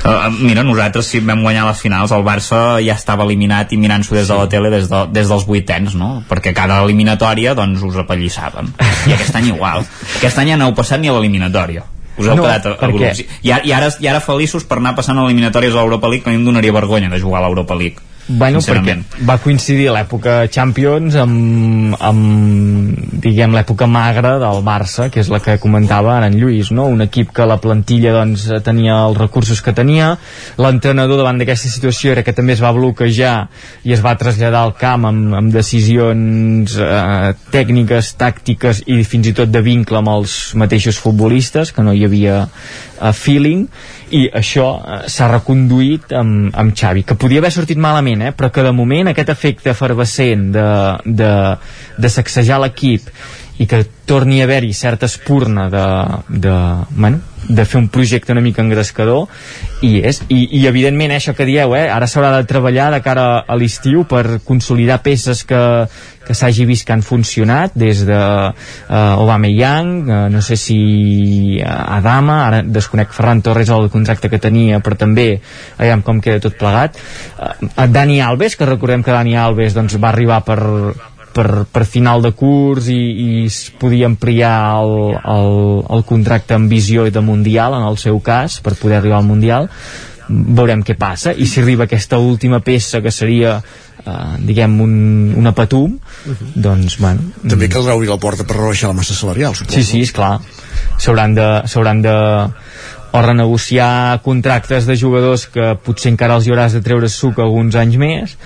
Uh, 0.00 0.30
mira, 0.40 0.62
nosaltres 0.64 1.10
si 1.12 1.20
vam 1.20 1.42
guanyar 1.44 1.66
les 1.66 1.80
finals 1.82 2.12
el 2.16 2.22
Barça 2.24 2.80
ja 2.80 2.94
estava 2.96 3.26
eliminat 3.26 3.74
i 3.74 3.76
mirant-s'ho 3.76 4.14
des 4.16 4.30
de 4.30 4.38
la 4.38 4.46
tele 4.48 4.70
des, 4.72 4.86
de, 4.88 5.00
des 5.12 5.28
dels 5.28 5.44
vuitens 5.44 5.92
no? 5.92 6.22
perquè 6.28 6.54
cada 6.56 6.78
eliminatòria 6.86 7.52
doncs 7.58 7.84
us 7.84 7.98
apallissaven 8.00 8.72
i 8.80 9.12
aquest 9.12 9.36
any 9.36 9.50
igual. 9.52 9.84
Aquest 10.16 10.40
any 10.40 10.54
ja 10.54 10.56
no 10.56 10.70
heu 10.70 10.76
passat 10.78 11.02
ni 11.02 11.12
a 11.12 11.16
l'eliminatòria. 11.18 11.84
Us 12.16 12.26
heu 12.26 12.36
No, 12.36 12.46
quedat 12.46 12.70
a, 12.72 12.88
grups. 12.88 13.20
I, 13.20 13.52
i, 13.52 13.72
ara, 13.76 13.90
i 14.00 14.08
ara 14.08 14.24
feliços 14.24 14.64
per 14.64 14.80
anar 14.80 14.94
passant 14.96 15.20
a 15.20 15.26
eliminatòries 15.28 15.76
a 15.76 15.84
l'Europa 15.84 16.08
League 16.08 16.24
que 16.24 16.32
a 16.32 16.34
mi 16.34 16.40
em 16.40 16.48
donaria 16.48 16.72
vergonya 16.72 17.12
de 17.12 17.20
jugar 17.20 17.42
a 17.42 17.48
l'Europa 17.48 17.76
League 17.76 18.00
Bueno, 18.30 18.60
perquè 18.62 18.94
va 19.26 19.38
coincidir 19.42 19.88
l'època 19.90 20.44
Champions 20.52 21.16
amb, 21.18 21.96
amb 21.98 23.18
diguem, 23.24 23.54
l'època 23.56 23.88
magra 23.90 24.36
del 24.38 24.60
Barça, 24.66 25.08
que 25.10 25.18
és 25.22 25.30
la 25.32 25.40
que 25.42 25.56
comentava 25.62 26.12
ara 26.16 26.28
en 26.30 26.36
Lluís, 26.38 26.70
no? 26.70 26.86
Un 26.92 27.02
equip 27.02 27.32
que 27.34 27.46
la 27.48 27.58
plantilla 27.62 28.12
doncs, 28.14 28.46
tenia 28.66 29.00
els 29.08 29.18
recursos 29.18 29.60
que 29.64 29.74
tenia, 29.76 30.12
l'entrenador 30.62 31.18
davant 31.20 31.40
d'aquesta 31.40 31.72
situació 31.72 32.14
era 32.14 32.24
que 32.26 32.34
també 32.36 32.54
es 32.54 32.62
va 32.62 32.72
bloquejar 32.76 33.34
i 33.88 33.96
es 33.96 34.04
va 34.04 34.14
traslladar 34.20 34.62
al 34.62 34.76
camp 34.78 35.08
amb, 35.10 35.34
amb 35.40 35.54
decisions 35.54 36.76
eh, 36.78 37.32
tècniques, 37.50 38.14
tàctiques 38.20 38.84
i 38.86 39.02
fins 39.04 39.32
i 39.32 39.34
tot 39.36 39.50
de 39.50 39.64
vincle 39.64 39.98
amb 39.98 40.14
els 40.14 40.38
mateixos 40.54 41.00
futbolistes, 41.02 41.74
que 41.74 41.82
no 41.82 41.96
hi 41.96 42.06
havia 42.06 42.44
eh, 43.00 43.12
feeling, 43.16 43.66
i 44.16 44.26
això 44.28 44.68
eh, 44.78 45.00
s'ha 45.10 45.30
reconduït 45.32 46.14
amb, 46.16 46.50
amb 46.54 46.76
Xavi, 46.76 47.04
que 47.08 47.18
podia 47.20 47.42
haver 47.42 47.52
sortit 47.54 47.80
malament, 47.80 48.26
eh? 48.28 48.32
però 48.36 48.52
que 48.52 48.64
de 48.66 48.74
moment 48.76 49.10
aquest 49.10 49.32
efecte 49.32 49.72
efervescent 49.74 50.50
de, 50.54 50.68
de, 51.04 51.32
de 51.98 52.12
sacsejar 52.12 52.60
l'equip 52.62 53.10
i 53.60 53.66
que 53.68 53.82
torni 54.08 54.40
a 54.40 54.46
haver-hi 54.48 54.72
certa 54.72 55.06
espurna 55.10 55.68
de, 55.72 55.86
de, 56.28 56.54
bueno, 56.96 57.20
de 57.50 57.64
fer 57.66 57.80
un 57.80 57.88
projecte 57.92 58.32
una 58.32 58.44
mica 58.44 58.62
engrescador 58.62 59.26
i 59.82 59.98
és, 60.06 60.22
i, 60.28 60.44
i 60.60 60.66
evidentment 60.70 61.14
això 61.16 61.34
que 61.36 61.48
dieu, 61.48 61.74
eh, 61.76 61.88
ara 61.90 62.08
s'haurà 62.10 62.32
de 62.38 62.46
treballar 62.48 62.90
de 62.94 63.02
cara 63.04 63.26
a 63.42 63.58
l'estiu 63.58 64.04
per 64.08 64.40
consolidar 64.46 65.00
peces 65.02 65.42
que, 65.48 65.60
que 66.26 66.36
s'hagi 66.36 66.66
vist 66.68 66.86
que 66.86 66.94
han 66.94 67.02
funcionat 67.02 67.74
des 67.74 68.04
de 68.06 68.18
uh, 68.18 68.94
Aubameyang, 68.94 69.90
uh, 70.04 70.18
no 70.30 70.42
sé 70.44 70.54
si 70.60 70.78
uh, 71.58 71.96
Adama, 71.96 72.36
ara 72.46 72.60
desconec 72.62 73.10
Ferran 73.16 73.42
Torres 73.42 73.72
el 73.72 73.90
contracte 73.90 74.30
que 74.30 74.38
tenia, 74.38 74.78
però 74.84 74.98
també 75.00 75.26
aviam 75.78 76.04
com 76.06 76.20
queda 76.22 76.42
tot 76.44 76.58
plegat. 76.60 77.00
Uh, 77.34 77.88
Dani 77.90 78.20
Alves, 78.22 78.54
que 78.54 78.68
recordem 78.68 79.02
que 79.02 79.16
Dani 79.16 79.34
Alves 79.40 79.74
doncs, 79.74 79.96
va 79.98 80.12
arribar 80.12 80.42
per, 80.46 80.60
per, 81.34 81.64
per 81.70 81.84
final 81.86 82.22
de 82.24 82.32
curs 82.36 82.90
i, 82.92 82.98
i 82.98 83.28
es 83.46 83.62
podia 83.80 84.08
ampliar 84.10 84.54
el, 84.80 84.94
el, 85.18 85.58
el 85.96 86.06
contracte 86.08 86.56
amb 86.56 86.70
visió 86.70 87.06
de 87.10 87.24
Mundial 87.24 87.76
en 87.78 87.86
el 87.88 87.98
seu 88.02 88.20
cas, 88.24 88.60
per 88.64 88.78
poder 88.78 89.00
arribar 89.00 89.20
al 89.20 89.28
Mundial 89.28 89.70
veurem 90.30 90.84
què 90.86 90.94
passa 90.98 91.32
i 91.34 91.46
si 91.50 91.60
arriba 91.62 91.88
aquesta 91.88 92.18
última 92.22 92.60
peça 92.62 93.00
que 93.02 93.10
seria 93.10 93.56
eh, 93.58 94.36
diguem 94.46 94.76
un, 94.84 94.94
una 95.38 95.52
patum 95.56 95.96
doncs 96.54 97.00
bueno 97.02 97.32
També 97.42 97.70
caldrà 97.72 97.96
obrir 97.98 98.12
la 98.12 98.20
porta 98.22 98.46
per 98.46 98.60
rebaixar 98.60 98.92
la 98.92 98.98
massa 99.00 99.16
salarial, 99.16 99.56
suposo. 99.58 99.74
Sí, 99.74 99.84
sí, 99.84 100.02
esclar. 100.06 100.38
S'hauran 101.00 101.34
de, 101.34 101.48
s'hauran 101.66 102.02
de 102.04 102.14
o 103.10 103.20
renegociar 103.22 104.20
contractes 104.22 104.86
de 104.86 104.94
jugadors 104.94 105.48
que 105.50 105.72
potser 105.82 106.12
encara 106.12 106.36
els 106.38 106.46
hi 106.46 106.52
hauràs 106.52 106.76
de 106.76 106.82
treure 106.84 107.08
suc 107.10 107.40
alguns 107.42 107.74
anys 107.74 107.98
més 107.98 108.36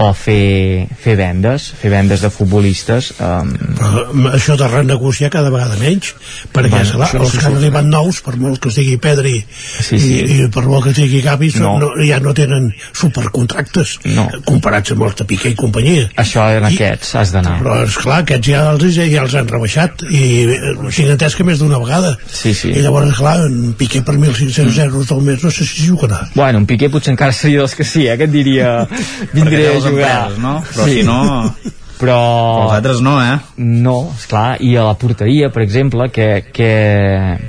o 0.00 0.12
fer, 0.16 0.86
fer 1.02 1.16
vendes 1.18 1.70
fer 1.80 1.90
vendes 1.92 2.22
de 2.24 2.30
futbolistes 2.32 3.12
um, 3.20 3.50
Però 3.80 4.30
això 4.36 4.56
de 4.60 4.68
renegociar 4.70 5.30
cada 5.32 5.50
vegada 5.52 5.76
menys 5.80 6.12
perquè 6.54 6.70
Bueno, 6.70 7.02
això 7.04 7.20
els 7.20 7.34
que 7.36 7.46
han 7.48 7.56
arribat 7.58 7.88
nous 7.88 8.20
per 8.24 8.36
molt 8.40 8.60
que 8.62 8.70
estigui 8.72 8.96
Pedri 9.02 9.36
Sí, 9.50 9.98
sí. 9.98 10.12
I, 10.20 10.38
i 10.44 10.48
per 10.52 10.64
molt 10.68 10.86
que 10.86 10.94
estigui 10.94 11.22
Gavi 11.24 11.50
No. 11.60 11.74
no. 11.82 11.90
Ja 12.06 12.20
no 12.22 12.32
tenen 12.36 12.70
supercontractes 12.96 13.98
No. 14.14 14.26
comparats 14.46 14.92
amb 14.94 15.04
els 15.08 15.16
de 15.18 15.26
Piqué 15.28 15.52
i 15.52 15.58
companyia 15.58 16.06
això 16.20 16.46
en 16.56 16.64
aquests 16.70 17.14
has 17.20 17.32
d'anar 17.34 17.58
però 17.60 17.80
esclar, 17.84 18.20
aquests 18.24 18.48
ja 18.52 18.62
els, 18.72 18.86
ja, 18.96 19.06
els 19.24 19.34
han 19.38 19.48
rebaixat 19.50 20.04
i 20.08 20.22
eh, 20.46 20.74
sigui, 20.90 21.10
entès 21.14 21.36
que 21.36 21.44
més 21.46 21.60
d'una 21.60 21.80
vegada 21.82 22.14
sí, 22.26 22.54
sí. 22.54 22.70
i 22.72 22.84
llavors 22.84 23.16
clar, 23.18 23.36
en 23.48 23.74
Piqué 23.78 24.02
per 24.06 24.14
1.500 24.16 24.78
euros 24.86 25.12
al 25.12 25.22
mes 25.26 25.42
no 25.44 25.50
sé 25.54 25.66
si 25.66 25.88
jugarà 25.88 26.22
Bueno, 26.34 26.62
en 26.62 26.66
Piqué 26.70 26.88
potser 26.92 27.12
encara 27.14 27.34
seria 27.36 27.60
dels 27.64 27.74
que 27.76 27.84
sí, 27.84 28.06
eh? 28.06 28.16
Que 28.20 28.28
et 28.28 28.32
diria 28.32 28.86
vindré 29.36 29.66
les 29.84 29.92
jugar. 29.92 30.14
empreses, 30.16 30.42
no? 30.44 30.56
Però 30.72 30.88
si 30.88 31.02
no- 31.06 31.76
Però... 32.00 32.16
Els 32.64 32.72
altres 32.78 33.02
no, 33.04 33.18
eh? 33.20 33.36
No, 33.60 33.96
esclar, 34.16 34.56
i 34.64 34.72
a 34.80 34.86
la 34.88 34.96
porteria, 34.96 35.50
per 35.52 35.60
exemple, 35.66 36.08
què, 36.08 36.28
què, 36.48 36.72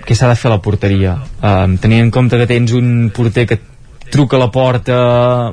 què 0.03 0.17
s'ha 0.17 0.27
de 0.27 0.35
fer 0.35 0.49
a 0.51 0.57
la 0.57 0.61
porteria? 0.63 1.15
Um, 1.39 1.77
tenint 1.79 2.03
en 2.03 2.11
compte 2.11 2.35
que 2.41 2.49
tens 2.49 2.73
un 2.75 3.11
porter 3.15 3.45
que 3.47 3.61
truca 4.11 4.35
a 4.35 4.41
la 4.41 4.49
porta 4.51 4.97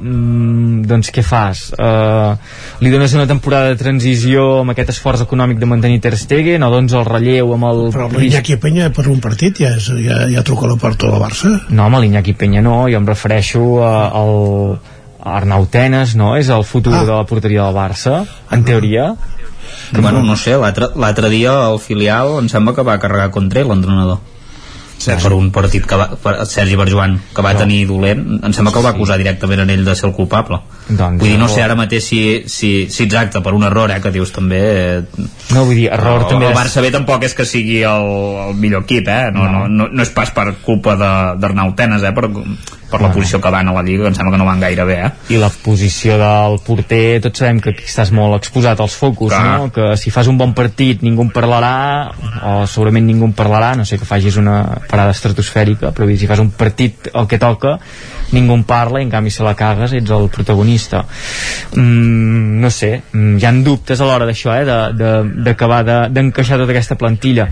mm, 0.02 0.82
doncs 0.90 1.12
què 1.15 1.23
fas? 1.23 1.68
Uh, 1.78 2.34
li 2.82 2.90
dones 2.90 3.15
una 3.15 3.28
temporada 3.31 3.70
de 3.70 3.78
transició 3.78 4.65
amb 4.65 4.74
aquest 4.74 4.90
esforç 4.97 5.23
econòmic 5.24 5.62
de 5.62 5.70
mantenir 5.70 6.02
Ter 6.02 6.16
Stegen 6.18 6.66
o 6.66 6.73
doncs 6.74 6.97
el 6.98 7.07
relleu 7.07 7.55
amb 7.55 7.70
el 7.70 7.84
però 7.94 8.10
l'Iñaki 8.10 8.58
Peña 8.58 8.90
per 8.90 9.07
un 9.15 9.23
partit 9.23 9.62
ja, 9.62 9.76
és, 9.78 9.86
ja, 10.02 10.24
ja 10.34 10.42
truca 10.42 10.66
a 10.66 10.73
la 10.74 10.81
porta 10.82 11.07
de 11.07 11.15
la 11.15 11.23
Barça 11.23 11.55
no, 11.70 11.86
amb 11.86 12.02
l'Iñaki 12.02 12.34
Peña 12.34 12.65
no, 12.66 12.81
jo 12.90 12.98
em 12.98 13.07
refereixo 13.07 13.62
a, 13.86 13.94
al 14.10 14.34
Arnau 15.36 15.66
Tenes, 15.70 16.15
no? 16.18 16.34
És 16.36 16.48
el 16.55 16.65
futur 16.65 16.94
ah. 16.97 17.05
de 17.05 17.12
la 17.15 17.26
porteria 17.28 17.66
del 17.66 17.76
Barça, 17.76 18.23
en 18.55 18.65
teoria. 18.65 19.12
Bueno, 19.92 20.23
no 20.24 20.36
sé, 20.36 20.57
l'altre 20.60 20.90
l'altre 20.97 21.31
dia 21.32 21.55
el 21.68 21.78
filial 21.81 22.39
em 22.40 22.48
sembla 22.52 22.74
que 22.76 22.84
va 22.84 22.98
carregar 23.02 23.31
contra 23.34 23.62
ell 23.62 23.73
l'entrenador 23.73 24.18
sí, 24.99 25.12
per 25.23 25.33
un 25.33 25.51
partit 25.55 25.86
que 25.86 25.97
va, 25.97 26.09
per 26.23 26.35
Sergi 26.47 26.77
Barjuan 26.77 27.18
que 27.35 27.43
va 27.43 27.52
No. 27.55 27.60
tenir 27.65 27.86
dolent 27.89 28.41
em 28.44 28.52
sembla 28.52 28.73
que 28.73 28.78
el 28.81 28.85
va 28.85 28.91
acusar 28.91 29.17
directament 29.18 29.60
en 29.65 29.70
ell 29.70 29.85
de 29.86 29.94
ser 29.94 30.09
el 30.10 30.15
culpable 30.17 30.59
doncs, 30.89 31.20
vull 31.20 31.28
dir, 31.31 31.39
no 31.39 31.49
sé 31.49 31.62
ara 31.62 31.75
mateix 31.78 32.05
si, 32.05 32.20
si, 32.47 32.89
si 32.91 33.05
exacte 33.05 33.41
per 33.44 33.55
un 33.55 33.65
error, 33.65 33.91
eh, 33.91 34.01
que 34.02 34.10
dius 34.10 34.33
també 34.33 34.59
eh, 34.60 35.02
no 35.55 35.65
vull 35.65 35.75
dir, 35.77 35.89
error 35.93 36.23
el, 36.23 36.28
també 36.28 36.49
el 36.51 36.57
Barça 36.57 36.83
B 36.83 36.91
tampoc 36.94 37.25
és 37.25 37.35
que 37.35 37.44
sigui 37.49 37.83
el, 37.83 38.10
el 38.49 38.55
millor 38.59 38.83
equip 38.85 39.09
eh? 39.09 39.31
no, 39.33 39.47
no. 39.49 39.67
No, 39.68 39.89
no, 39.91 40.02
és 40.02 40.10
pas 40.10 40.31
per 40.35 40.51
culpa 40.65 40.97
d'Arnau 40.99 41.73
Tenes 41.78 42.02
eh? 42.02 42.12
per, 42.17 42.28
per 42.89 43.01
la 43.02 43.09
No. 43.09 43.15
posició 43.15 43.39
que 43.41 43.51
van 43.52 43.68
a 43.68 43.73
la 43.73 43.83
Lliga 43.85 44.02
que 44.07 44.09
em 44.09 44.15
sembla 44.17 44.33
que 44.35 44.39
no 44.41 44.47
van 44.49 44.60
gaire 44.60 44.85
bé 44.89 44.97
eh? 45.07 45.10
i 45.35 45.36
la 45.41 45.51
posició 45.51 46.17
del 46.20 46.59
porter 46.65 47.20
tots 47.25 47.39
sabem 47.44 47.60
que 47.60 47.70
aquí 47.75 47.85
estàs 47.86 48.10
molt 48.17 48.35
exposat 48.41 48.81
als 48.81 48.97
focus 48.97 49.31
Clar. 49.35 49.59
no? 49.60 49.70
que 49.73 49.91
si 50.01 50.10
fas 50.10 50.27
un 50.27 50.39
bon 50.41 50.55
partit 50.57 51.02
ningú 51.05 51.23
en 51.27 51.31
parlarà 51.31 52.10
o 52.49 52.67
segurament 52.67 53.05
ningú 53.07 53.28
en 53.28 53.35
parlarà 53.36 53.75
no 53.77 53.85
sé 53.89 53.99
que 54.01 54.09
facis 54.09 54.36
una 54.41 54.57
parada 54.89 55.15
estratosfèrica 55.15 55.92
però 55.97 56.08
si 56.10 56.28
fas 56.31 56.42
un 56.42 56.50
partit 56.50 57.10
el 57.12 57.26
que 57.31 57.39
toca 57.39 57.76
ningú 58.33 58.57
en 58.58 58.65
parla 58.68 59.00
i 59.00 59.07
en 59.07 59.12
canvi 59.12 59.33
si 59.33 59.44
la 59.44 59.55
cagues 59.58 59.94
ets 59.97 60.15
el 60.15 60.28
protagonista 60.33 61.05
mm, 61.05 62.60
no 62.62 62.70
sé, 62.70 62.92
mm, 63.12 63.36
hi 63.39 63.49
han 63.49 63.62
dubtes 63.65 64.00
a 64.00 64.08
l'hora 64.08 64.28
d'això 64.28 64.55
eh? 64.57 64.65
d'acabar 64.65 64.94
de, 64.97 65.42
d'acabar 65.44 65.83
de, 65.84 65.99
d'encaixar 66.15 66.60
tota 66.60 66.75
aquesta 66.75 66.99
plantilla 67.00 67.49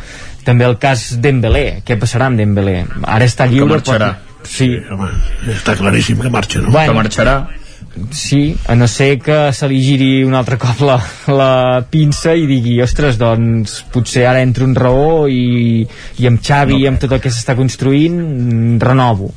també 0.46 0.66
el 0.66 0.78
cas 0.78 1.08
Dembélé, 1.20 1.82
què 1.86 1.98
passarà 2.00 2.30
amb 2.30 2.40
Dembélé 2.40 2.80
ara 3.02 3.26
està 3.26 3.48
lliure 3.50 3.76
marxarà. 3.76 4.14
Pot... 4.16 4.50
sí, 4.50 4.72
home, 4.90 5.12
està 5.54 5.76
claríssim 5.78 6.20
que 6.22 6.32
marxa 6.32 6.62
no? 6.62 6.70
Bueno, 6.70 6.92
que 6.92 7.00
marxarà 7.02 7.38
Sí, 8.12 8.56
a 8.68 8.74
no 8.76 8.86
ser 8.88 9.16
que 9.24 9.36
se 9.56 9.68
li 9.70 9.78
giri 9.80 10.10
un 10.26 10.34
altre 10.36 10.58
cop 10.60 10.82
la, 10.84 10.98
la 11.32 11.80
pinça 11.88 12.34
i 12.36 12.44
digui, 12.48 12.76
ostres, 12.84 13.16
doncs 13.20 13.78
potser 13.92 14.26
ara 14.28 14.42
entra 14.44 14.66
un 14.66 14.74
raó 14.76 15.24
i, 15.32 15.80
i 16.20 16.28
amb 16.28 16.42
Xavi 16.44 16.76
no. 16.76 16.82
i 16.82 16.90
amb 16.90 17.00
tot 17.00 17.16
el 17.16 17.22
que 17.24 17.32
s'està 17.32 17.56
construint 17.56 18.76
renovo 18.82 19.30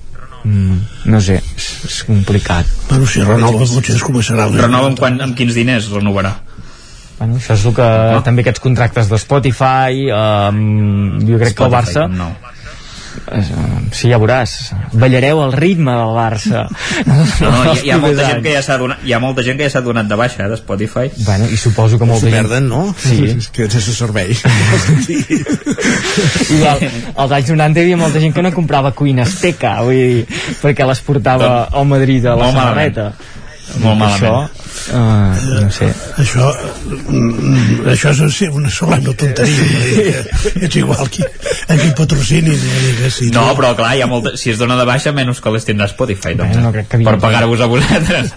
mm, 0.43 1.07
no 1.13 1.21
sé, 1.23 1.39
és, 1.39 1.69
és 1.87 2.01
complicat 2.09 2.67
Bueno, 2.89 3.07
si 3.07 3.23
renova 3.23 3.63
potser 3.63 3.95
es 3.95 4.05
començarà 4.05 4.49
renova 4.51 4.91
amb, 4.91 4.99
quan, 4.99 5.19
amb 5.23 5.39
quins 5.39 5.55
diners 5.55 5.89
renovarà 5.95 6.35
Bueno, 7.19 7.35
això 7.39 7.55
és 7.55 7.65
el 7.67 7.75
que 7.75 7.87
no? 7.87 8.21
també 8.27 8.43
aquests 8.45 8.63
contractes 8.63 9.09
de 9.11 9.19
Spotify 9.19 10.05
um, 10.11 11.19
jo 11.23 11.39
crec 11.39 11.55
que 11.55 11.67
el 11.67 11.71
Spotify, 11.71 11.75
Barça 11.75 12.07
no. 12.11 12.31
Eh, 13.31 13.43
sí, 13.91 14.09
ja 14.09 14.19
veuràs 14.21 14.55
ballareu 14.93 15.41
al 15.43 15.53
ritme 15.53 15.95
del 15.97 16.15
Barça 16.17 16.65
No, 17.09 17.15
no, 17.15 17.73
hi, 17.73 17.87
hi, 17.87 17.91
ha 17.93 17.97
molta 18.01 18.25
gent 18.27 18.43
que 18.43 18.53
ja 18.53 18.61
s'ha 18.65 18.77
donat, 18.81 19.03
hi 19.05 19.13
ha 19.15 19.19
molta 19.23 19.43
gent 19.45 19.59
que 19.59 19.67
ja 19.67 19.73
s'ha 19.73 19.83
donat 19.85 20.09
de 20.09 20.17
baixa 20.19 20.43
eh, 20.45 20.49
de 20.51 20.57
Spotify. 20.59 21.09
Bueno, 21.25 21.47
i 21.49 21.57
suposo 21.57 21.99
que 21.99 22.07
molta 22.09 22.27
gent... 22.27 22.35
perden, 22.35 22.67
no? 22.69 22.81
Sí. 22.97 23.37
que 23.55 23.67
és 23.67 23.75
el 23.79 23.95
servei. 23.95 24.35
Igual, 26.49 26.85
als 27.15 27.35
anys 27.39 27.51
90 27.53 27.79
hi 27.79 27.87
havia 27.87 27.99
molta 27.99 28.21
gent 28.23 28.35
que 28.35 28.45
no 28.45 28.53
comprava 28.55 28.93
cuina 28.97 29.25
azteca, 29.27 29.77
vull 29.85 29.99
dir, 29.99 30.39
perquè 30.61 30.87
les 30.89 31.03
portava 31.05 31.51
al 31.69 31.87
Madrid 31.89 32.25
a 32.25 32.35
la 32.35 32.49
Molt 32.49 32.59
samarreta. 32.59 33.11
Molt 33.77 33.99
malament. 33.99 34.49
Això, 34.49 34.95
uh, 34.97 35.61
no 35.61 35.69
sé. 35.73 35.89
Això, 36.23 36.49
mm, 37.09 37.85
això 37.93 38.13
és 38.13 38.41
una 38.49 38.71
solemne 38.73 39.13
tonteria. 39.13 40.23
no? 40.23 40.53
que 40.57 40.65
Ets 40.65 40.79
igual 40.81 41.09
qui, 41.13 41.23
a 41.23 41.77
qui 41.77 41.91
patrocini. 41.97 42.55
No, 42.55 42.81
que 42.99 43.11
si 43.13 43.29
No, 43.35 43.45
però 43.57 43.73
clar, 43.77 43.93
hi 43.97 44.03
ha 44.03 44.09
molta... 44.09 44.35
si 44.39 44.53
es 44.53 44.59
dona 44.61 44.77
de 44.79 44.87
baixa, 44.89 45.13
menys 45.15 45.41
que 45.43 45.53
les 45.53 45.67
tindrà 45.67 45.89
Spotify, 45.91 46.35
doncs, 46.39 46.57
Bé, 46.57 46.65
no 46.65 46.73
crec 46.75 46.91
que 46.91 47.01
per 47.05 47.17
pagar-vos 47.21 47.61
a 47.61 47.69
vosaltres. 47.71 48.33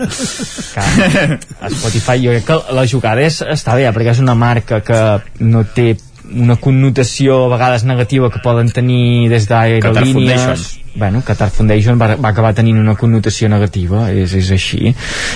Clar, 0.76 1.40
a 1.60 1.72
Spotify 1.72 2.20
jo 2.22 2.36
crec 2.36 2.48
que 2.50 2.60
la 2.76 2.86
jugada 2.88 3.24
és, 3.24 3.42
està 3.56 3.76
bé, 3.78 3.88
perquè 3.92 4.16
és 4.16 4.22
una 4.24 4.36
marca 4.38 4.82
que 4.84 5.02
no 5.44 5.64
té 5.64 5.92
una 6.32 6.56
connotació 6.56 7.44
a 7.46 7.48
vegades 7.52 7.84
negativa 7.84 8.30
que 8.32 8.40
poden 8.44 8.70
tenir 8.72 9.28
des 9.32 9.48
d'aerolínies. 9.50 10.81
Bueno, 10.94 11.22
Qatar 11.24 11.50
Foundation 11.50 12.00
va, 12.00 12.14
va 12.16 12.32
acabar 12.32 12.52
tenint 12.54 12.78
una 12.80 12.94
connotació 12.98 13.48
negativa 13.52 14.06
és, 14.12 14.34
és 14.38 14.52
així. 14.54 14.92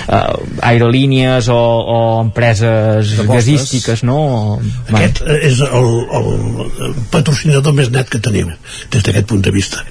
Uh, 0.07 0.37
aerolínies 0.69 1.49
o, 1.53 1.57
o 1.57 1.99
empreses 2.21 3.15
gasístiques 3.27 4.05
no? 4.07 4.17
O, 4.17 4.57
Aquest 4.93 5.23
és 5.41 5.61
el, 5.65 5.91
el 6.21 6.97
patrocinador 7.13 7.75
més 7.77 7.91
net 7.93 8.09
que 8.11 8.21
teniu 8.23 8.51
des 8.93 9.03
d'aquest 9.03 9.29
punt 9.29 9.45
de 9.45 9.53
vista 9.53 9.85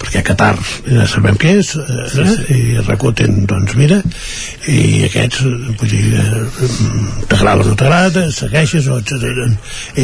perquè 0.00 0.22
Qatar 0.26 0.54
ja 0.86 1.06
sabem 1.10 1.38
què 1.40 1.56
és 1.60 1.72
eh, 1.78 2.32
i 2.54 2.60
Rakuten 2.86 3.44
doncs 3.50 3.76
mira 3.78 4.00
i 4.70 5.04
aquests 5.08 5.42
eh, 5.48 5.54
vull 5.80 5.92
dir 5.92 6.04
eh, 6.20 6.70
t'agrada 7.30 7.64
o 7.64 7.70
no 7.70 7.76
t'agrada 7.78 8.26
segueixes 8.34 8.88
o 8.92 8.98
ets, 9.02 9.16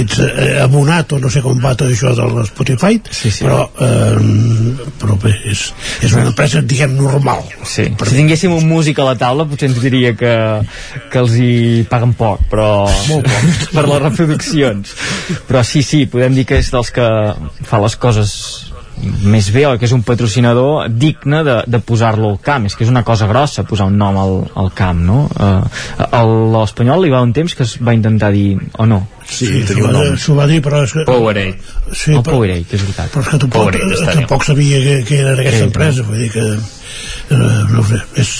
ets 0.00 0.22
eh, 0.24 0.50
abonat 0.64 1.16
o 1.16 1.22
no 1.22 1.32
sé 1.32 1.42
com 1.44 1.60
va 1.62 1.74
tot 1.78 1.92
això 1.92 2.14
de 2.16 2.28
la 2.32 2.46
Spotify 2.48 3.00
sí, 3.10 3.30
sí. 3.30 3.44
però 3.46 3.64
eh, 3.88 4.16
però 4.98 5.18
bé, 5.22 5.34
és, 5.52 5.68
és 6.02 6.14
una 6.14 6.30
empresa 6.32 6.62
diguem 6.62 6.96
normal 6.98 7.44
Sí. 7.68 7.84
Si 7.92 8.16
tinguéssim 8.16 8.52
un 8.54 8.66
músic 8.68 8.98
a 8.98 9.06
la 9.10 9.14
taula 9.18 9.46
potser 9.48 9.68
ens 9.68 9.78
diria 9.82 10.14
que, 10.18 10.32
que 11.12 11.20
els 11.20 11.34
hi 11.36 11.52
paguen 11.90 12.14
poc, 12.18 12.46
però 12.50 12.68
Molt 13.10 13.28
poc. 13.28 13.50
per 13.76 13.84
les 13.90 14.02
reproduccions. 14.06 14.94
Però 15.48 15.62
sí, 15.66 15.84
sí, 15.86 16.04
podem 16.10 16.38
dir 16.38 16.46
que 16.48 16.60
és 16.62 16.72
dels 16.72 16.92
que 16.94 17.08
fa 17.68 17.82
les 17.84 17.98
coses 18.00 18.32
més 19.22 19.48
bé 19.54 19.64
o 19.68 19.74
que 19.78 19.86
és 19.86 19.92
un 19.94 20.02
patrocinador 20.06 20.88
digne 20.90 21.42
de, 21.46 21.56
de 21.66 21.80
posar-lo 21.84 22.30
al 22.32 22.40
camp. 22.42 22.66
És 22.66 22.76
que 22.76 22.84
és 22.86 22.90
una 22.90 23.04
cosa 23.06 23.28
grossa 23.30 23.64
posar 23.68 23.86
un 23.90 23.98
nom 24.00 24.16
al, 24.18 24.34
al 24.58 24.72
camp 24.76 25.02
no? 25.06 25.18
Uh, 25.34 25.62
a 26.08 26.22
l'Espanyol 26.26 27.06
hi 27.06 27.12
va 27.14 27.22
un 27.24 27.32
temps 27.36 27.54
que 27.54 27.62
es 27.66 27.76
va 27.84 27.94
intentar 27.94 28.32
dir 28.34 28.56
o 28.78 28.86
no. 28.86 29.04
Sí, 29.28 29.46
s'ho 29.68 29.84
va, 30.34 30.42
va 30.42 30.46
dir, 30.48 30.62
però... 30.64 30.82
És 30.86 30.94
que, 30.96 31.04
Powerade. 31.04 31.58
Sí, 31.92 32.14
el 32.14 32.22
però- 32.22 32.32
Powerade, 32.38 32.64
que 32.64 32.78
és 32.78 32.82
veritat. 32.86 33.12
però 33.12 33.22
és 33.26 33.30
que 33.34 33.40
tampoc, 33.44 33.78
tampoc 34.14 34.46
sabia 34.48 34.80
que, 34.86 34.98
que 35.08 35.20
era 35.20 35.34
aquesta 35.36 35.58
Sí, 35.58 35.66
empresa 35.68 36.06
vull 36.08 36.22
dir 36.24 36.30
que 36.32 36.44
eh, 36.54 36.58
no 37.74 37.82
sé, 37.84 37.98
és, 38.22 38.30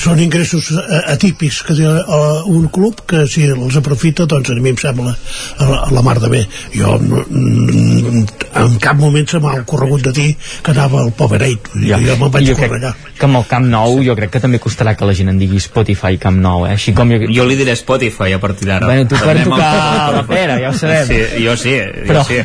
són 0.00 0.20
ingressos 0.24 0.70
eh, 0.72 1.00
atípics 1.12 1.62
que 1.66 1.74
té 1.78 1.84
eh, 1.84 2.42
un 2.48 2.68
club 2.72 3.02
que 3.08 3.24
si 3.30 3.44
els 3.52 3.76
aprofita 3.80 4.26
doncs 4.30 4.50
a 4.50 4.56
mi 4.58 4.72
em 4.72 4.78
sembla 4.80 5.12
a 5.12 5.68
la, 5.68 5.78
a 5.86 5.90
la 5.92 6.02
mar 6.06 6.18
de 6.22 6.30
bé 6.32 6.42
jo 6.74 6.96
no, 7.02 7.22
mm, 7.28 8.24
en 8.62 8.78
cap 8.82 8.96
moment 9.00 9.28
se 9.28 9.40
m'ha 9.42 9.54
ocorregut 9.62 10.02
de 10.08 10.12
dir 10.16 10.28
que 10.62 10.70
anava 10.74 11.02
al 11.02 11.12
Powerade 11.16 11.72
Ja. 11.82 11.98
jo 12.00 12.16
me'n 12.20 12.30
vaig 12.32 12.46
jo 12.48 12.54
córrer 12.56 12.68
crec 12.70 12.82
allà 12.82 12.94
que 13.18 13.26
amb 13.28 13.36
el 13.40 13.46
Camp 13.50 13.66
Nou 13.72 14.00
jo 14.04 14.16
crec 14.18 14.32
que 14.36 14.40
també 14.42 14.58
costarà 14.62 14.94
que 14.98 15.06
la 15.08 15.14
gent 15.16 15.28
en 15.32 15.38
digui 15.40 15.60
Spotify 15.62 16.16
Camp 16.20 16.38
Nou 16.42 16.66
eh? 16.66 16.72
així 16.76 16.92
com 16.96 17.10
jo, 17.12 17.20
Jo 17.32 17.44
li 17.48 17.56
diré 17.58 17.74
Spotify 17.76 18.32
a 18.36 18.40
partir 18.40 18.66
d'ara. 18.68 18.86
Bueno, 18.86 19.06
tu 19.08 19.16
per 19.16 19.36
tocar 19.44 19.68
amb- 19.68 20.16
la 20.16 20.22
pera, 20.26 20.56
ja 20.60 20.70
ho 20.70 20.74
sabem. 20.76 21.06
Sí, 21.06 21.44
jo 21.44 21.54
sí, 21.56 21.72
jo 21.78 22.04
però, 22.08 22.24
sí. 22.26 22.38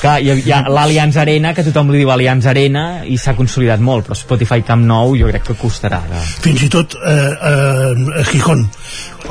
clar, 0.00 0.16
hi 0.22 0.30
ha, 0.30 0.34
hi 0.40 0.52
ha 0.52 0.60
l'Allianz 0.68 1.16
Arena 1.22 1.52
que 1.54 1.64
tothom 1.66 1.90
li 1.92 1.98
diu 2.02 2.10
Allianz 2.12 2.46
Arena 2.50 2.84
i 3.06 3.16
s'ha 3.18 3.34
consolidat 3.38 3.80
molt 3.84 4.06
però 4.08 4.14
Spotify 4.18 4.62
Camp 4.66 4.84
Nou 4.86 4.93
jo 5.18 5.30
crec 5.32 5.48
que 5.50 5.58
costarà 5.58 6.02
de... 6.10 6.22
fins 6.44 6.66
i 6.66 6.70
tot 6.72 6.96
eh, 7.00 7.16
eh, 7.50 8.20
a 8.20 8.24
Gijón 8.30 8.68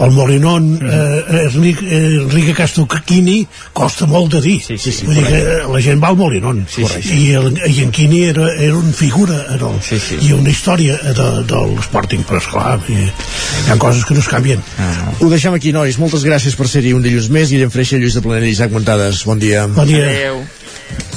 el 0.02 0.10
Molinón 0.10 0.80
eh, 0.82 1.44
Enrique, 1.44 1.86
Enrique 1.86 2.56
Castoquini 2.58 3.44
costa 3.78 4.08
molt 4.10 4.34
de 4.34 4.42
dir 4.42 4.58
sí, 4.66 4.78
sí, 4.82 4.92
sí, 4.92 5.06
vull 5.06 5.20
dir 5.20 5.26
que 5.28 5.42
la 5.70 5.84
gent 5.86 6.02
va 6.02 6.10
al 6.14 6.18
Molinón 6.18 6.64
sí, 6.70 6.86
sí, 6.90 7.04
i, 7.14 7.28
el, 7.38 7.54
i 7.70 7.84
en 7.86 7.94
Quini 7.94 8.24
era, 8.32 8.50
era 8.56 8.76
un 8.76 8.90
figura 8.94 9.38
en 9.54 9.62
el, 9.62 9.78
sí, 9.86 10.02
sí. 10.02 10.18
i 10.26 10.34
una 10.34 10.50
història 10.50 10.98
de, 11.14 11.30
de 11.50 11.66
l'Sporting 11.76 12.26
però 12.26 12.42
esclar 12.42 12.80
hi, 12.90 13.00
hi 13.06 13.70
ha 13.70 13.78
coses 13.82 14.04
que 14.08 14.18
no 14.18 14.26
es 14.26 14.32
canvien 14.32 14.64
Ah. 14.78 15.14
Ho 15.20 15.30
deixem 15.32 15.56
aquí, 15.56 15.72
nois. 15.76 16.00
Moltes 16.02 16.26
gràcies 16.28 16.58
per 16.60 16.68
ser-hi 16.72 16.94
un 16.98 17.06
dilluns 17.06 17.30
més. 17.34 17.54
Guillem 17.54 17.74
Freixa, 17.74 18.00
Lluís 18.02 18.18
de 18.18 18.26
Planell 18.26 18.50
i 18.50 18.54
Isaac 18.56 18.74
Montades. 18.76 19.24
Bon 19.30 19.42
dia. 19.42 19.68
Bon 19.68 19.88
dia. 19.90 21.13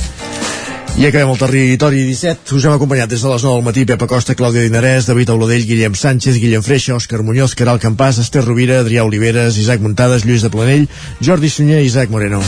I 0.96 1.04
acabem 1.04 1.28
el 1.28 1.36
territori 1.36 2.02
17. 2.08 2.54
Us 2.56 2.64
hem 2.64 2.72
acompanyat 2.72 3.10
des 3.10 3.20
de 3.20 3.28
les 3.28 3.42
9 3.44 3.58
del 3.58 3.64
matí 3.66 3.84
Pepa 3.84 4.06
Costa, 4.08 4.32
Clàudia 4.34 4.62
Dinarès, 4.64 5.04
David 5.04 5.28
Auladell, 5.28 5.66
Guillem 5.68 5.92
Sánchez, 5.92 6.38
Guillem 6.40 6.62
Freixa, 6.64 6.94
Òscar 6.96 7.20
Muñoz, 7.22 7.52
Caral 7.54 7.78
Campàs, 7.78 8.16
Esther 8.22 8.46
Rovira, 8.46 8.78
Adrià 8.80 9.04
Oliveres, 9.04 9.58
Isaac 9.60 9.84
Muntades, 9.84 10.24
Lluís 10.24 10.40
de 10.40 10.48
Planell, 10.48 10.88
Jordi 11.20 11.50
Sunyer 11.52 11.82
i 11.82 11.90
Isaac 11.90 12.08
Moreno. 12.08 12.40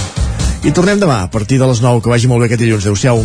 I 0.65 0.73
tornem 0.73 0.97
demà, 0.99 1.21
a 1.27 1.31
partir 1.31 1.59
de 1.61 1.69
les 1.69 1.83
9. 1.85 2.01
Que 2.01 2.09
vagi 2.09 2.31
molt 2.31 2.41
bé 2.41 2.49
aquest 2.49 2.65
dilluns. 2.65 2.87
Adéu-siau. 2.89 3.21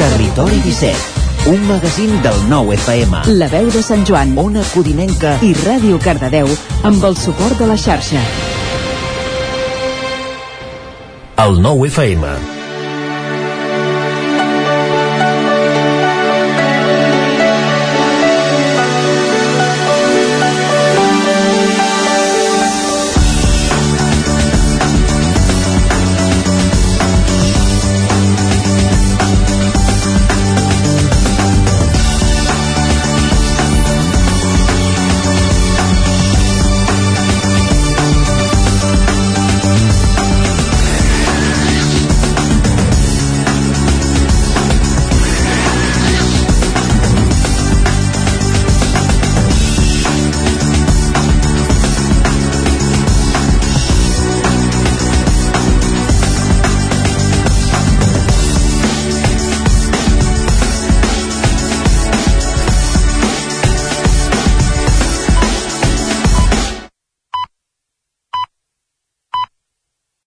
Territori 0.00 0.58
17, 0.64 1.22
un 1.54 1.62
magazín 1.68 2.18
del 2.26 2.42
nou 2.50 2.74
FM. 2.74 3.22
La 3.38 3.46
veu 3.52 3.70
de 3.70 3.82
Sant 3.82 4.02
Joan, 4.02 4.34
Ona 4.42 4.66
Codinenca 4.74 5.38
i 5.46 5.54
Ràdio 5.62 6.02
Cardedeu 6.02 6.50
amb 6.82 7.06
el 7.06 7.14
suport 7.14 7.62
de 7.62 7.70
la 7.70 7.78
xarxa. 7.78 8.26
el 11.44 11.60
nou 11.60 11.84
FM. 11.84 12.63